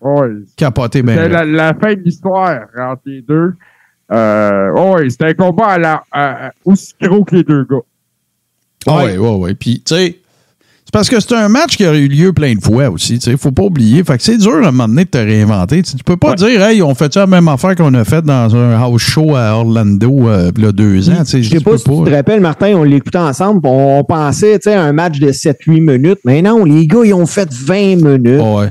Ouais. 0.00 0.28
Capoté, 0.56 1.02
ben. 1.02 1.14
C'était 1.16 1.28
la, 1.28 1.44
la 1.44 1.74
fin 1.74 1.94
de 1.94 2.00
l'histoire 2.00 2.60
entre 2.76 3.02
les 3.06 3.22
deux. 3.22 3.54
Euh, 4.10 4.72
ouais, 4.72 5.08
c'était 5.10 5.26
un 5.26 5.34
combat 5.34 5.66
à 5.68 5.78
la, 5.78 6.02
à- 6.10 6.46
à- 6.48 6.50
aussi 6.64 6.92
gros 7.00 7.24
que 7.24 7.36
les 7.36 7.44
deux 7.44 7.64
gars. 7.70 8.92
Ouais, 8.92 9.16
ouais, 9.16 9.34
ouais. 9.36 9.54
Puis, 9.54 9.80
tu 9.86 9.94
sais, 9.94 10.18
parce 10.92 11.08
que 11.08 11.18
c'est 11.18 11.34
un 11.34 11.48
match 11.48 11.76
qui 11.76 11.84
a 11.84 11.94
eu 11.94 12.06
lieu 12.06 12.32
plein 12.32 12.54
de 12.54 12.62
fois 12.62 12.88
aussi. 12.90 13.18
Tu 13.18 13.30
sais, 13.30 13.36
faut 13.36 13.50
pas 13.50 13.64
oublier. 13.64 14.04
Fait 14.04 14.16
que 14.18 14.22
c'est 14.22 14.36
dur 14.38 14.52
à 14.62 14.68
un 14.68 14.70
moment 14.70 14.86
donné 14.88 15.04
de 15.04 15.10
te 15.10 15.18
réinventer. 15.18 15.82
Tu 15.82 15.90
sais, 15.90 15.96
tu 15.96 16.04
peux 16.04 16.16
pas 16.16 16.34
dire, 16.34 16.62
hey, 16.62 16.82
on 16.82 16.94
fait 16.94 17.12
ça 17.12 17.20
la 17.20 17.26
même 17.26 17.48
affaire 17.48 17.74
qu'on 17.74 17.92
a 17.94 18.04
fait 18.04 18.22
dans 18.22 18.54
un 18.54 18.78
house 18.80 19.00
show 19.02 19.34
à 19.34 19.56
Orlando, 19.56 20.28
euh, 20.28 20.52
il 20.56 20.62
y 20.62 20.66
a 20.66 20.72
deux 20.72 21.08
ans. 21.10 21.14
Je 21.24 21.42
sais 21.42 21.60
pas 21.60 21.78
si 21.78 21.84
tu 21.84 21.90
te 22.04 22.10
rappelles, 22.10 22.40
Martin, 22.40 22.74
on 22.76 22.84
l'écoutait 22.84 23.18
ensemble, 23.18 23.60
on 23.64 24.04
pensait 24.04 24.58
tu 24.58 24.70
sais, 24.70 24.74
à 24.76 24.82
un 24.82 24.92
match 24.92 25.18
de 25.18 25.32
7-8 25.32 25.80
minutes. 25.80 26.18
Mais 26.24 26.42
non, 26.42 26.64
les 26.64 26.86
gars, 26.86 27.00
ils 27.04 27.14
ont 27.14 27.26
fait 27.26 27.48
20 27.52 27.96
minutes. 27.96 28.40
Ah 28.40 28.54
ouais. 28.54 28.68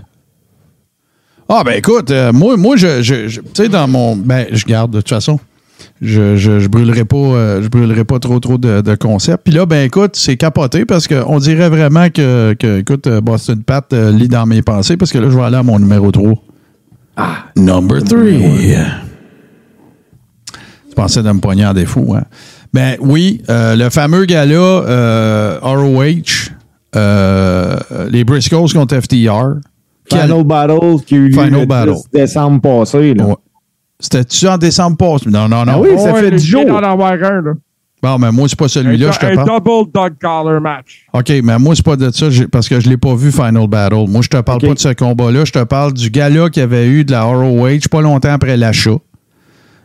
Ah, 1.49 1.63
ben 1.65 1.73
écoute, 1.73 2.11
euh, 2.11 2.31
moi, 2.31 2.55
moi 2.55 2.77
je, 2.77 3.01
je- 3.01 3.27
je- 3.27 3.41
tu 3.41 3.47
sais, 3.55 3.67
dans 3.67 3.85
mon. 3.87 4.15
Ben, 4.15 4.45
je 4.53 4.63
garde, 4.65 4.91
de 4.91 4.99
toute 5.01 5.09
façon. 5.09 5.37
Je, 6.01 6.35
je, 6.35 6.59
je 6.59 6.67
brûlerai 6.67 7.05
pas, 7.05 7.15
euh, 7.17 7.61
je 7.61 7.67
brûlerai 7.69 8.03
pas 8.03 8.19
trop, 8.19 8.39
trop 8.39 8.57
de, 8.57 8.81
de 8.81 8.95
concepts. 8.95 9.43
Puis 9.43 9.53
là, 9.53 9.65
ben 9.65 9.85
écoute, 9.85 10.15
c'est 10.15 10.37
capoté 10.37 10.85
parce 10.85 11.07
qu'on 11.07 11.37
dirait 11.39 11.69
vraiment 11.69 12.09
que, 12.09 12.53
que 12.53 12.79
écoute, 12.79 13.07
euh, 13.07 13.21
Boston 13.21 13.61
Pat 13.63 13.85
euh, 13.93 14.11
lit 14.11 14.27
dans 14.27 14.45
mes 14.45 14.61
pensées 14.61 14.97
parce 14.97 15.11
que 15.11 15.17
là, 15.19 15.29
je 15.29 15.37
vais 15.37 15.43
aller 15.43 15.57
à 15.57 15.63
mon 15.63 15.77
numéro 15.79 16.11
3. 16.11 16.33
Ah, 17.17 17.45
number 17.55 18.03
3. 18.03 18.17
Tu 20.89 20.95
pensais 20.95 21.23
de 21.23 21.31
me 21.31 21.39
pogner 21.39 21.65
en 21.65 21.73
défaut, 21.73 22.15
hein? 22.15 22.23
Ben 22.73 22.95
oui, 22.99 23.41
euh, 23.49 23.75
le 23.75 23.89
fameux 23.89 24.25
gala 24.25 25.59
ROH, 25.61 26.51
les 28.09 28.23
Briscoes 28.23 28.73
contre 28.73 28.99
FTR. 28.99 29.59
Final 30.09 30.43
Battle 30.43 31.01
qui 31.05 31.15
a 31.15 31.17
eu 31.17 31.27
lieu 31.29 31.41
Final 31.41 31.61
le 31.61 31.65
Battle. 31.65 31.93
10 31.93 32.03
décembre 32.13 32.61
passé. 32.61 33.13
Là. 33.13 33.25
Ouais. 33.25 33.35
C'était-tu 34.01 34.47
en 34.47 34.57
décembre 34.57 34.97
passé? 34.97 35.29
Non, 35.29 35.47
non, 35.47 35.63
non. 35.63 35.73
Ah 35.75 35.79
oui, 35.79 35.89
ça 35.97 36.11
Ouais, 36.11 36.21
fait 36.21 36.31
les 36.31 36.37
10 36.37 36.45
jours. 36.45 36.65
d'en 36.65 36.77
avoir 36.77 37.13
un, 37.13 37.41
là. 37.41 37.51
Bon, 38.03 38.17
mais 38.17 38.31
moi, 38.31 38.47
c'est 38.49 38.57
pas 38.57 38.67
celui-là, 38.67 39.09
un, 39.09 39.11
je 39.11 39.19
te 39.19 39.25
un 39.27 39.35
parle. 39.35 39.47
double 39.63 39.91
dog 39.93 40.13
collar 40.19 40.59
match. 40.59 41.05
OK, 41.13 41.29
mais 41.43 41.59
moi, 41.59 41.75
c'est 41.75 41.85
pas 41.85 41.95
de 41.95 42.09
ça 42.09 42.25
parce 42.51 42.67
que 42.67 42.79
je 42.79 42.89
l'ai 42.89 42.97
pas 42.97 43.13
vu 43.13 43.31
Final 43.31 43.67
Battle. 43.67 44.05
Moi, 44.09 44.23
je 44.23 44.27
te 44.29 44.41
parle 44.41 44.59
pas 44.59 44.73
de 44.73 44.79
ce 44.79 44.91
combat-là. 44.93 45.45
Je 45.45 45.51
te 45.51 45.63
parle 45.63 45.93
du 45.93 46.09
gala 46.09 46.49
qu'il 46.49 46.61
y 46.61 46.63
avait 46.63 46.87
eu 46.87 47.05
de 47.05 47.11
la 47.11 47.23
ROH 47.25 47.87
pas 47.91 48.01
longtemps 48.01 48.31
après 48.33 48.57
l'achat. 48.57 48.95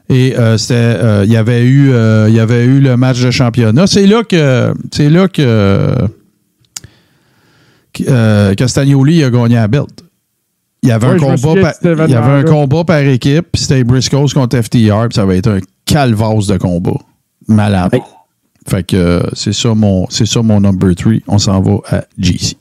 Et 0.08 0.34
euh, 0.38 0.56
c'était, 0.56 0.74
euh, 0.76 1.24
il 1.26 1.32
y 1.32 1.36
avait 1.36 1.64
eu, 1.64 1.90
euh, 1.92 2.26
il 2.30 2.34
y 2.34 2.40
avait 2.40 2.64
eu 2.64 2.80
le 2.80 2.96
match 2.96 3.20
de 3.20 3.30
championnat. 3.30 3.86
C'est 3.86 4.06
là 4.06 4.22
que, 4.22 4.72
c'est 4.92 5.10
là 5.10 5.28
que, 5.28 5.92
que, 7.92 8.04
euh, 8.08 8.54
Castagnoli 8.54 9.24
a 9.24 9.30
gagné 9.30 9.56
la 9.56 9.68
belt. 9.68 10.04
Il 10.86 10.90
y 10.90 10.92
avait 10.92 11.06
un 11.08 11.18
combat, 11.18 11.60
par, 11.60 11.72
il 11.82 12.10
y 12.10 12.14
avait 12.14 12.32
un 12.32 12.42
combat 12.44 12.84
par 12.84 12.98
équipe, 13.00 13.48
puis 13.52 13.62
c'était 13.62 13.82
Briscoes 13.82 14.28
contre 14.32 14.60
FTR, 14.62 15.08
puis 15.08 15.14
ça 15.14 15.24
va 15.26 15.34
être 15.34 15.48
un 15.50 15.58
calvasse 15.84 16.46
de 16.46 16.58
combat. 16.58 16.94
Malade. 17.48 17.96
Fait 18.68 18.84
que 18.84 18.96
euh, 18.96 19.20
c'est 19.32 19.52
ça 19.52 19.74
mon 19.74 20.06
c'est 20.10 20.26
ça 20.26 20.42
mon 20.42 20.60
number 20.60 20.94
3. 20.94 21.14
On 21.28 21.38
s'en 21.38 21.60
va 21.60 21.78
à 21.88 22.04
GC. 22.18 22.56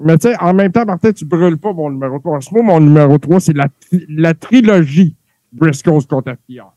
Mais 0.00 0.18
tu 0.18 0.28
sais, 0.28 0.36
en 0.40 0.52
même 0.54 0.70
temps, 0.72 0.84
Martin, 0.84 1.12
tu 1.12 1.24
brûles 1.24 1.58
pas 1.58 1.72
mon 1.72 1.90
numéro 1.90 2.18
3. 2.18 2.38
Moi, 2.52 2.62
mon 2.62 2.80
numéro 2.80 3.18
3, 3.18 3.40
c'est 3.40 3.56
la, 3.56 3.66
la 4.08 4.34
trilogie 4.34 5.14
Briscoes 5.52 6.02
contre 6.08 6.32
FTR. 6.32 6.72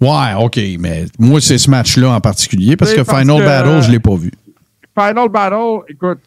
Ouais, 0.00 0.34
OK, 0.40 0.58
mais 0.80 1.04
moi, 1.18 1.40
c'est 1.40 1.58
ce 1.58 1.70
match-là 1.70 2.10
en 2.10 2.20
particulier 2.20 2.76
parce 2.76 2.92
que 2.92 3.02
parce 3.02 3.20
Final 3.20 3.38
que- 3.38 3.44
Battle, 3.44 3.82
je 3.82 3.90
l'ai 3.92 4.00
pas 4.00 4.16
vu. 4.16 4.32
Final 4.98 5.28
Battle, 5.28 5.80
écoute, 5.88 6.18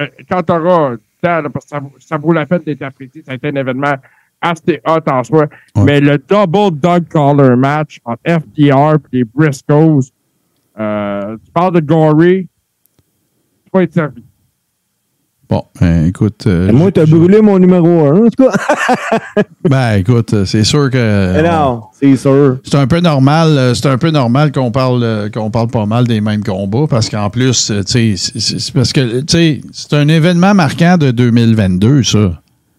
euh, 0.00 0.06
quand 0.28 0.42
t'auras 0.42 0.90
le 0.90 1.00
temps, 1.24 1.40
là, 1.42 1.48
parce 1.50 1.64
que 1.64 1.70
ça, 1.70 1.80
vaut- 1.80 1.92
ça 1.98 2.16
vaut 2.18 2.32
la 2.32 2.46
peine 2.46 2.62
d'être 2.66 2.82
apprécié, 2.82 3.22
ça 3.22 3.32
a 3.32 3.34
été 3.34 3.48
un 3.48 3.54
événement 3.56 3.94
assez 4.40 4.80
hot 4.86 5.00
en 5.10 5.24
soi. 5.24 5.46
Ouais. 5.76 5.84
Mais 5.84 6.00
le 6.00 6.18
double 6.18 6.78
dog 6.78 7.08
collar 7.08 7.56
match 7.56 8.00
entre 8.04 8.20
FTR 8.26 8.96
et 9.12 9.16
les 9.18 9.24
Briscoes, 9.24 10.00
euh, 10.78 11.36
tu 11.44 11.50
parles 11.52 11.74
de 11.74 11.80
Gory, 11.80 12.48
tu 13.64 13.70
vas 13.72 13.82
être 13.82 13.92
servi. 13.92 14.22
Bon, 15.48 15.62
ben, 15.80 16.06
écoute. 16.06 16.44
euh, 16.46 16.72
moi, 16.72 16.90
t'as 16.90 17.04
brûlé 17.04 17.40
mon 17.42 17.58
numéro 17.58 18.06
1, 18.06 18.26
en 18.26 18.28
tout 18.30 18.44
cas. 18.44 18.52
Ben, 19.68 19.94
écoute, 19.98 20.32
euh, 20.34 20.44
c'est 20.44 20.64
sûr 20.64 20.90
que. 20.90 21.42
Non, 21.42 21.82
c'est 21.98 22.16
sûr. 22.16 22.58
C'est 22.64 22.76
un 22.76 22.86
peu 22.86 23.00
normal, 23.00 23.48
euh, 23.48 23.74
c'est 23.74 23.86
un 23.86 23.98
peu 23.98 24.10
normal 24.10 24.52
qu'on 24.52 24.70
parle, 24.70 25.02
euh, 25.02 25.28
qu'on 25.30 25.50
parle 25.50 25.68
pas 25.68 25.86
mal 25.86 26.06
des 26.06 26.20
mêmes 26.20 26.42
combats 26.44 26.86
parce 26.88 27.08
qu'en 27.08 27.30
plus, 27.30 27.70
euh, 27.70 27.82
tu 27.82 28.16
sais, 28.16 28.72
parce 28.74 28.92
que, 28.92 29.20
tu 29.20 29.24
sais, 29.28 29.60
c'est 29.72 29.94
un 29.94 30.08
événement 30.08 30.54
marquant 30.54 30.96
de 30.98 31.10
2022, 31.10 32.02
ça. 32.02 32.18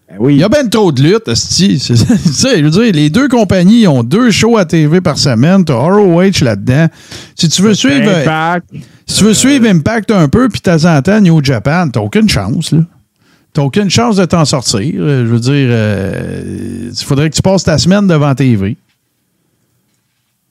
Ben 0.08 0.16
oui. 0.20 0.34
Il 0.34 0.40
y 0.40 0.44
a 0.44 0.48
ben 0.48 0.68
trop 0.68 0.92
de 0.92 1.02
luttes, 1.02 1.26
je 1.28 2.62
veux 2.62 2.70
dire, 2.70 2.92
les 2.92 3.10
deux 3.10 3.28
compagnies 3.28 3.88
ont 3.88 4.04
deux 4.04 4.30
shows 4.30 4.56
à 4.56 4.64
TV 4.64 5.00
par 5.00 5.18
semaine. 5.18 5.64
T'as 5.64 5.74
ROH 5.74 6.42
là-dedans. 6.42 6.86
Si 7.34 7.48
tu 7.48 7.62
veux 7.62 7.74
suivre, 7.74 8.08
euh, 8.08 8.22
Impact, 8.22 8.68
si 9.06 9.18
tu 9.18 9.24
veux 9.24 9.34
suivre 9.34 9.66
Impact 9.66 10.10
un 10.12 10.28
peu, 10.28 10.48
puis 10.48 10.60
temps 10.60 10.84
en 10.84 11.02
temps 11.02 11.20
New 11.20 11.42
Japan, 11.42 11.88
t'as 11.88 12.00
aucune 12.00 12.28
chance, 12.28 12.72
là. 12.72 12.80
T'as 13.56 13.62
aucune 13.62 13.88
chance 13.88 14.16
de 14.16 14.24
t'en 14.26 14.44
sortir. 14.44 14.92
Je 14.92 15.24
veux 15.24 15.40
dire, 15.40 15.68
euh, 15.70 16.90
il 16.90 17.04
faudrait 17.06 17.30
que 17.30 17.34
tu 17.34 17.40
passes 17.40 17.64
ta 17.64 17.78
semaine 17.78 18.06
devant 18.06 18.34
TV. 18.34 18.76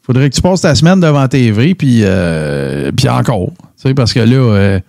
faudrait 0.02 0.28
que 0.28 0.36
tu 0.36 0.42
passes 0.42 0.62
ta 0.62 0.74
semaine 0.74 1.00
devant 1.00 1.28
TV, 1.28 1.76
puis, 1.76 2.00
euh, 2.02 2.92
puis 2.92 3.08
encore. 3.08 3.52
Tu 3.60 3.90
sais, 3.90 3.94
parce 3.94 4.12
que 4.12 4.22
là, 4.22 4.36
euh, 4.36 4.80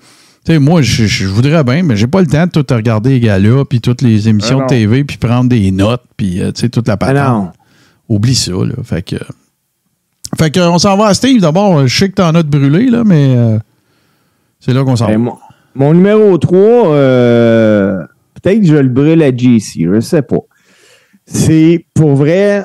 sais, 0.53 0.59
moi, 0.59 0.83
je, 0.83 1.07
je 1.07 1.27
voudrais 1.27 1.63
bien, 1.65 1.83
mais 1.83 1.97
j'ai 1.97 2.07
pas 2.07 2.21
le 2.21 2.27
temps 2.27 2.47
de 2.47 2.51
tout 2.51 2.75
regarder 2.75 3.11
les 3.11 3.21
gars-là, 3.21 3.65
puis 3.65 3.81
toutes 3.81 4.03
les 4.03 4.29
émissions 4.29 4.57
Ah 4.59 4.67
de 4.67 4.75
non. 4.75 4.81
TV, 4.81 5.05
puis 5.05 5.17
prendre 5.17 5.49
des 5.49 5.71
notes, 5.71 6.05
puis, 6.17 6.41
euh, 6.41 6.53
tu 6.53 6.61
sais, 6.63 6.69
toute 6.69 6.87
la 6.89 6.95
Ah 6.95 6.97
patente. 6.99 7.45
non. 7.45 7.51
Oublie 8.09 8.35
ça, 8.35 8.53
là. 8.53 8.75
Fait 8.85 9.03
que. 9.03 9.17
Fait 10.39 10.51
que, 10.51 10.61
on 10.61 10.79
s'en 10.79 10.97
va 10.97 11.07
à 11.07 11.15
Steve. 11.15 11.41
D'abord, 11.41 11.87
je 11.87 11.97
sais 11.99 12.09
que 12.09 12.15
t'en 12.15 12.35
as 12.35 12.43
de 12.43 12.49
brûlé, 12.49 12.91
là, 12.91 13.03
mais 13.05 13.35
euh, 13.37 13.59
c'est 14.61 14.73
là 14.73 14.85
qu'on 14.85 14.97
s'en 14.97 15.07
va. 15.07 15.13
Ben, 15.13 15.19
mon, 15.19 15.37
mon 15.75 15.95
numéro 15.95 16.37
3, 16.39 16.59
euh, 16.59 17.99
peut-être 18.41 18.61
que 18.61 18.67
je 18.67 18.77
le 18.77 18.89
brûle 18.89 19.23
à 19.23 19.31
JC, 19.37 19.87
je 19.93 20.01
sais 20.01 20.23
pas. 20.23 20.39
C'est 21.27 21.85
pour 21.95 22.15
vrai 22.15 22.65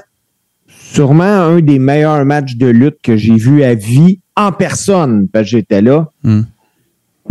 sûrement 0.94 1.24
un 1.24 1.62
des 1.62 1.80
meilleurs 1.80 2.26
matchs 2.26 2.56
de 2.58 2.68
lutte 2.68 2.98
que 3.02 3.16
j'ai 3.16 3.36
vu 3.36 3.64
à 3.64 3.74
vie 3.76 4.20
en 4.36 4.52
personne, 4.52 5.28
parce 5.32 5.46
que 5.46 5.52
j'étais 5.52 5.82
là. 5.82 6.10
Hmm. 6.24 6.42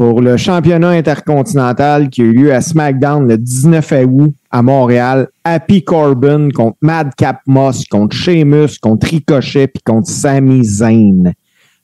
Pour 0.01 0.22
le 0.22 0.38
championnat 0.38 0.88
intercontinental 0.88 2.09
qui 2.09 2.22
a 2.22 2.24
eu 2.24 2.32
lieu 2.32 2.55
à 2.55 2.62
SmackDown 2.62 3.28
le 3.28 3.36
19 3.36 3.92
août 4.09 4.34
à 4.51 4.62
Montréal. 4.62 5.28
Happy 5.44 5.84
Corbin 5.84 6.48
contre 6.53 6.78
Madcap 6.80 7.40
Moss, 7.46 7.84
contre 7.84 8.16
Sheamus, 8.16 8.78
contre 8.80 9.09
Ricochet, 9.09 9.66
puis 9.66 9.82
contre 9.84 10.09
Sami 10.09 10.64
Zayn. 10.64 11.34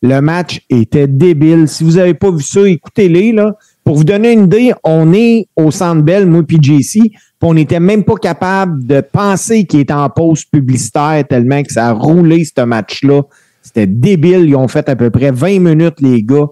Le 0.00 0.20
match 0.20 0.62
était 0.70 1.06
débile. 1.06 1.68
Si 1.68 1.84
vous 1.84 1.96
n'avez 1.96 2.14
pas 2.14 2.30
vu 2.30 2.42
ça, 2.42 2.66
écoutez-les. 2.66 3.32
Là. 3.32 3.54
Pour 3.84 3.96
vous 3.96 4.04
donner 4.04 4.32
une 4.32 4.44
idée, 4.44 4.72
on 4.82 5.12
est 5.12 5.48
au 5.54 5.70
Centre 5.70 6.00
Bell, 6.00 6.24
moi 6.24 6.42
puis 6.42 6.56
JC, 6.58 7.00
puis 7.02 7.20
on 7.42 7.52
n'était 7.52 7.80
même 7.80 8.02
pas 8.02 8.16
capable 8.16 8.82
de 8.86 9.02
penser 9.02 9.66
qu'il 9.66 9.80
était 9.80 9.92
en 9.92 10.08
pause 10.08 10.46
publicitaire 10.46 11.22
tellement 11.28 11.62
que 11.62 11.70
ça 11.70 11.88
a 11.88 11.92
roulé 11.92 12.46
ce 12.46 12.62
match-là. 12.62 13.24
C'était 13.60 13.86
débile. 13.86 14.48
Ils 14.48 14.56
ont 14.56 14.68
fait 14.68 14.88
à 14.88 14.96
peu 14.96 15.10
près 15.10 15.32
20 15.32 15.60
minutes, 15.60 16.00
les 16.00 16.22
gars. 16.22 16.46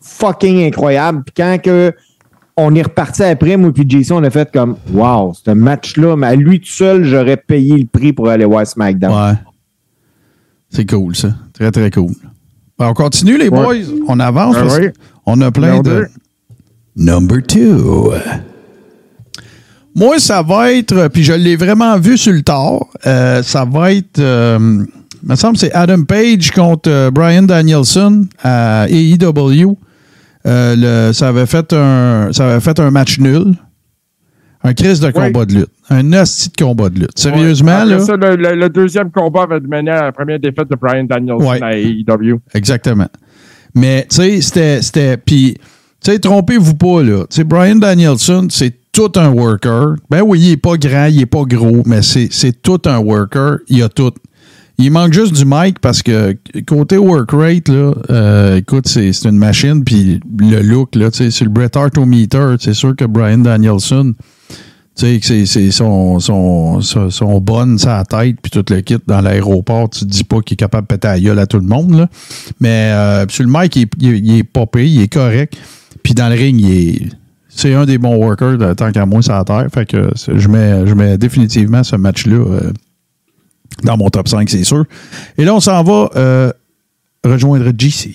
Fucking 0.00 0.66
incroyable. 0.66 1.22
Puis 1.24 1.34
quand 1.36 1.58
que 1.62 1.92
on 2.56 2.74
est 2.74 2.82
reparti 2.82 3.22
après, 3.22 3.56
moi 3.56 3.72
puis 3.72 3.84
Jason, 3.88 4.16
on 4.16 4.24
a 4.24 4.30
fait 4.30 4.50
comme 4.52 4.76
Wow, 4.92 5.34
ce 5.34 5.52
match-là, 5.52 6.16
mais 6.16 6.26
à 6.26 6.34
lui 6.34 6.60
tout 6.60 6.68
seul, 6.68 7.04
j'aurais 7.04 7.36
payé 7.36 7.76
le 7.78 7.86
prix 7.86 8.12
pour 8.12 8.28
aller 8.28 8.44
voir 8.44 8.66
SmackDown. 8.66 9.12
Ouais. 9.12 9.38
C'est 10.70 10.88
cool, 10.88 11.16
ça. 11.16 11.28
Très, 11.52 11.70
très 11.70 11.90
cool. 11.90 12.12
Ben, 12.78 12.88
on 12.88 12.94
continue, 12.94 13.38
les 13.38 13.50
boys. 13.50 13.74
On 14.06 14.20
avance. 14.20 14.56
Parce 14.56 14.78
oui. 14.78 14.88
On 15.26 15.40
a 15.40 15.50
plein 15.50 15.80
de. 15.80 16.06
Number. 16.96 17.42
Two. 17.42 18.12
Moi, 19.94 20.20
ça 20.20 20.42
va 20.42 20.72
être, 20.72 21.08
puis 21.08 21.24
je 21.24 21.32
l'ai 21.32 21.56
vraiment 21.56 21.98
vu 21.98 22.16
sur 22.16 22.32
le 22.32 22.42
tard, 22.42 22.86
euh, 23.04 23.42
ça 23.42 23.64
va 23.64 23.92
être, 23.92 24.20
euh, 24.20 24.84
il 25.22 25.28
me 25.28 25.34
semble 25.34 25.54
que 25.54 25.60
c'est 25.60 25.72
Adam 25.72 26.04
Page 26.04 26.52
contre 26.52 26.88
euh, 26.88 27.10
Brian 27.10 27.42
Danielson 27.42 28.26
à 28.40 28.86
AEW. 28.88 29.76
Euh, 30.46 30.74
le- 31.08 31.12
ça, 31.12 31.28
avait 31.28 31.46
fait 31.46 31.72
un, 31.72 32.28
ça 32.32 32.48
avait 32.50 32.60
fait 32.60 32.78
un 32.80 32.90
match 32.90 33.18
nul. 33.18 33.54
Un 34.64 34.74
crise 34.74 34.98
de 35.00 35.10
combat 35.10 35.44
de 35.44 35.54
lutte. 35.54 35.70
Un 35.88 36.12
hostie 36.12 36.50
de 36.50 36.64
combat 36.64 36.88
de 36.88 36.98
lutte. 37.00 37.16
Sérieusement, 37.18 37.84
là? 37.84 37.98
ça, 38.00 38.16
le, 38.16 38.34
le- 38.36 38.56
le 38.56 38.68
deuxième 38.68 39.10
combat 39.10 39.44
avait 39.44 39.60
mené 39.60 39.90
à 39.90 40.04
la 40.06 40.12
première 40.12 40.40
défaite 40.40 40.68
de 40.68 40.76
Brian 40.76 41.04
Danielson 41.04 41.62
à 41.62 41.76
AEW. 41.76 42.40
Exactement. 42.54 43.06
Mais, 43.74 44.06
tu 44.10 44.42
sais, 44.42 44.80
c'était. 44.82 45.16
Puis, 45.16 45.54
tu 46.02 46.10
sais, 46.10 46.18
trompez-vous 46.18 46.74
pas, 46.74 47.02
là. 47.02 47.20
Tu 47.30 47.36
sais, 47.36 47.44
Brian 47.44 47.76
Danielson, 47.76 48.48
c'est 48.50 48.74
tout 48.90 49.12
un 49.16 49.28
worker. 49.28 49.94
Ben 50.10 50.22
oui, 50.22 50.40
il 50.40 50.50
est 50.52 50.56
pas 50.56 50.76
grand, 50.76 51.06
il 51.06 51.20
est 51.20 51.26
pas 51.26 51.44
gros, 51.44 51.82
mais 51.86 52.02
c'est 52.02 52.62
tout 52.62 52.80
un 52.86 52.98
worker. 52.98 53.58
Il 53.68 53.82
a 53.82 53.88
tout. 53.88 54.12
Il 54.80 54.92
manque 54.92 55.12
juste 55.12 55.32
du 55.34 55.44
mic 55.44 55.80
parce 55.80 56.02
que 56.02 56.36
côté 56.66 56.98
work 56.98 57.30
rate, 57.32 57.68
là, 57.68 57.94
euh, 58.10 58.56
écoute, 58.58 58.86
c'est 58.86 59.10
une 59.24 59.36
machine. 59.36 59.82
Puis 59.82 60.20
le 60.38 60.60
look, 60.62 60.94
là, 60.94 61.08
sur 61.10 61.44
le 61.44 61.50
Bret 61.50 61.76
Hart 61.76 61.98
au 61.98 62.06
meter, 62.06 62.54
c'est 62.60 62.74
sûr 62.74 62.94
que 62.94 63.04
Brian 63.04 63.38
Danielson, 63.38 64.14
tu 64.96 65.20
sais, 65.20 65.46
c'est 65.46 65.70
son, 65.72 66.20
son, 66.20 66.80
son, 66.80 67.10
son 67.10 67.40
bonne 67.40 67.76
sa 67.78 68.04
tête, 68.04 68.36
puis 68.40 68.50
tout 68.52 68.64
le 68.70 68.80
kit 68.80 68.96
dans 69.06 69.20
l'aéroport, 69.20 69.90
tu 69.90 70.00
te 70.00 70.04
dis 70.04 70.22
pas 70.24 70.40
qu'il 70.42 70.54
est 70.54 70.56
capable 70.56 70.86
de 70.86 70.94
péter 70.94 71.08
la 71.08 71.20
gueule 71.20 71.38
à 71.40 71.46
tout 71.46 71.58
le 71.58 71.66
monde, 71.66 71.94
là. 71.96 72.08
Mais 72.60 72.90
euh, 72.92 73.26
sur 73.28 73.44
le 73.44 73.50
mic, 73.52 73.74
il 73.74 73.82
est, 73.82 73.90
il 73.98 74.08
est- 74.14 74.18
il 74.18 74.38
est 74.38 74.44
pas 74.44 74.66
pire, 74.66 74.82
il 74.84 75.00
est 75.02 75.12
correct. 75.12 75.56
Puis 76.04 76.14
dans 76.14 76.28
le 76.28 76.34
ring, 76.36 76.60
il 76.60 76.70
est. 76.72 77.02
C'est 77.48 77.74
un 77.74 77.84
des 77.86 77.98
bons 77.98 78.14
workers, 78.16 78.56
tant 78.76 78.92
qu'à 78.92 79.04
moi, 79.06 79.20
la 79.26 79.42
terre. 79.42 79.66
Fait 79.74 79.84
que 79.86 80.10
je 80.32 80.48
mets, 80.48 80.86
je 80.86 80.94
mets 80.94 81.18
définitivement 81.18 81.82
ce 81.82 81.96
match-là 81.96 82.36
euh, 82.36 82.72
dans 83.82 83.96
mon 83.96 84.08
top 84.08 84.28
5, 84.28 84.48
c'est 84.48 84.64
sûr. 84.64 84.84
Et 85.36 85.44
là, 85.44 85.54
on 85.54 85.60
s'en 85.60 85.82
va 85.82 86.10
euh, 86.16 86.52
rejoindre 87.24 87.70
GC. 87.76 88.14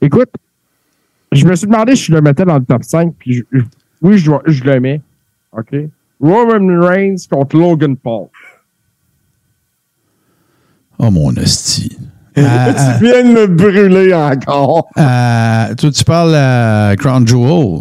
Écoute, 0.00 0.30
je 1.32 1.44
me 1.46 1.54
suis 1.54 1.66
demandé 1.66 1.94
si 1.96 2.04
je 2.04 2.12
le 2.12 2.20
mettais 2.20 2.44
dans 2.44 2.58
le 2.58 2.64
top 2.64 2.82
5, 2.84 3.14
puis 3.18 3.34
je- 3.34 3.42
je- 3.58 3.64
oui, 4.02 4.18
je, 4.18 4.64
le 4.64 4.80
mets. 4.80 5.00
OK? 5.56 5.74
Roman 6.20 6.80
Reigns 6.86 7.16
contre 7.30 7.56
Logan 7.56 7.96
Paul. 7.96 8.26
Oh, 10.98 11.10
mon 11.10 11.36
hostie. 11.36 11.96
Tu 12.34 12.40
viens 12.40 13.24
de 13.24 13.32
me 13.34 13.46
brûler 13.46 14.14
encore. 14.14 14.88
ah, 14.96 15.68
toi, 15.76 15.90
tu 15.90 16.02
parles 16.04 16.34
à 16.34 16.94
Crown 16.98 17.26
Jewel. 17.28 17.80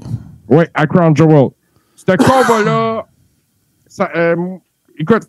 Oui, 0.50 0.66
à 0.74 0.86
Crown 0.88 1.16
Jewel. 1.16 1.50
Ce 1.96 2.04
combat-là, 2.18 3.06
euh, 4.16 4.36
écoute, 5.00 5.24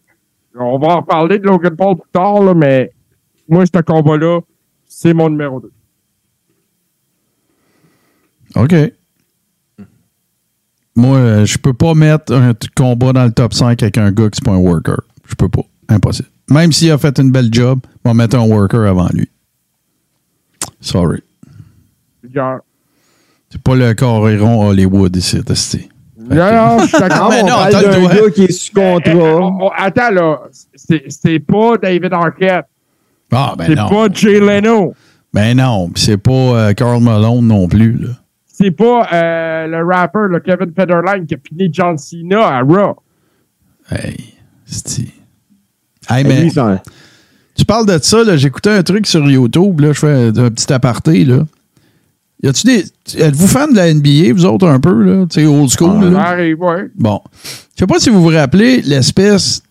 on 0.54 0.78
va 0.78 0.88
en 0.88 0.96
reparler 1.00 1.38
de 1.38 1.46
Logan 1.46 1.76
Paul 1.76 1.96
plus 1.96 2.10
tard, 2.12 2.42
là, 2.42 2.54
mais 2.54 2.92
moi, 3.48 3.64
ce 3.66 3.80
combat-là, 3.80 4.40
c'est 4.86 5.14
mon 5.14 5.30
numéro 5.30 5.60
2. 5.60 5.70
OK. 8.56 8.74
Moi, 10.94 11.16
euh, 11.16 11.44
je 11.46 11.56
peux 11.58 11.72
pas 11.72 11.94
mettre 11.94 12.34
un 12.34 12.52
combat 12.76 13.12
dans 13.12 13.24
le 13.24 13.32
top 13.32 13.54
5 13.54 13.82
avec 13.82 13.96
un 13.96 14.12
gars 14.12 14.28
qui 14.28 14.36
c'est 14.36 14.44
pas 14.44 14.52
un 14.52 14.58
worker. 14.58 15.00
Je 15.26 15.34
peux 15.34 15.48
pas. 15.48 15.62
Impossible. 15.88 16.28
Même 16.50 16.72
s'il 16.72 16.90
a 16.90 16.98
fait 16.98 17.18
une 17.18 17.32
belle 17.32 17.52
job, 17.52 17.80
on 18.04 18.10
va 18.10 18.14
mettre 18.14 18.36
un 18.36 18.46
worker 18.46 18.86
avant 18.86 19.08
lui. 19.12 19.28
Sorry. 20.80 21.22
C'est 22.22 23.62
pas 23.62 23.74
le 23.74 23.94
coréron 23.94 24.68
Hollywood 24.68 25.14
ici, 25.16 25.42
testé. 25.42 25.88
Non, 26.28 26.52
non, 26.52 26.78
je 26.80 26.86
suis 26.88 26.98
d'accord. 27.00 27.18
Ah, 27.22 27.28
mais 27.30 27.42
on 27.42 27.46
non, 27.46 27.52
parle 27.54 27.72
d'un 27.90 28.14
gars 28.14 28.30
qui 28.34 28.44
est 28.44 28.52
sous 28.52 28.72
contrat. 28.72 29.12
on- 29.14 29.64
on- 29.66 29.70
attends, 29.76 30.10
là. 30.10 30.40
C'est 30.74 31.04
c'est 31.08 31.38
pas 31.38 31.76
David 31.76 32.12
Arquette. 32.12 32.64
Ah, 33.32 33.54
ben 33.56 33.64
c'est 33.66 33.74
non. 33.74 33.88
pas 33.88 34.08
Jay 34.12 34.40
Leno. 34.40 34.94
Ben 35.32 35.56
non. 35.56 35.88
Puis 35.90 36.02
c'est 36.04 36.18
pas 36.18 36.30
euh, 36.32 36.72
Carl 36.74 37.02
Malone 37.02 37.46
non 37.46 37.66
plus, 37.68 37.92
là. 37.98 38.08
C'est 38.46 38.70
pas 38.70 39.08
euh, 39.12 39.66
le 39.66 39.84
rapper, 39.84 40.18
le 40.28 40.38
Kevin 40.40 40.72
Federline, 40.76 41.26
qui 41.26 41.34
a 41.34 41.38
fini 41.46 41.68
John 41.72 41.96
Cena 41.96 42.46
à 42.46 42.60
Raw. 42.60 42.96
Hey, 43.90 44.34
c'est. 44.66 45.06
Hey, 46.10 46.24
mais 46.24 46.48
c'est 46.50 46.60
un- 46.60 46.80
tu 47.54 47.64
parles 47.64 47.86
de 47.86 47.98
ça, 47.98 48.22
là. 48.24 48.36
J'écoutais 48.36 48.70
un 48.70 48.82
truc 48.82 49.06
sur 49.06 49.28
YouTube, 49.28 49.80
là. 49.80 49.92
Je 49.92 49.98
fais 49.98 50.26
un 50.28 50.32
petit 50.50 50.72
aparté, 50.72 51.24
là. 51.24 51.40
Y 52.42 52.48
a-tu 52.48 52.66
des. 52.66 52.84
Êtes-vous 53.22 53.46
fan 53.46 53.70
de 53.70 53.76
la 53.76 53.92
NBA, 53.94 54.32
vous 54.34 54.44
autres, 54.44 54.66
un 54.66 54.80
peu, 54.80 55.02
là? 55.02 55.26
Tu 55.30 55.40
sais, 55.40 55.46
old 55.46 55.70
school, 55.70 56.02
Ça 56.02 56.10
là? 56.10 56.20
arrive, 56.28 56.60
ouais. 56.60 56.88
Bon. 56.96 57.20
Je 57.74 57.80
sais 57.80 57.86
pas 57.86 58.00
si 58.00 58.10
vous 58.10 58.20
vous 58.22 58.28
rappelez 58.36 58.82
l'espèce 58.82 59.62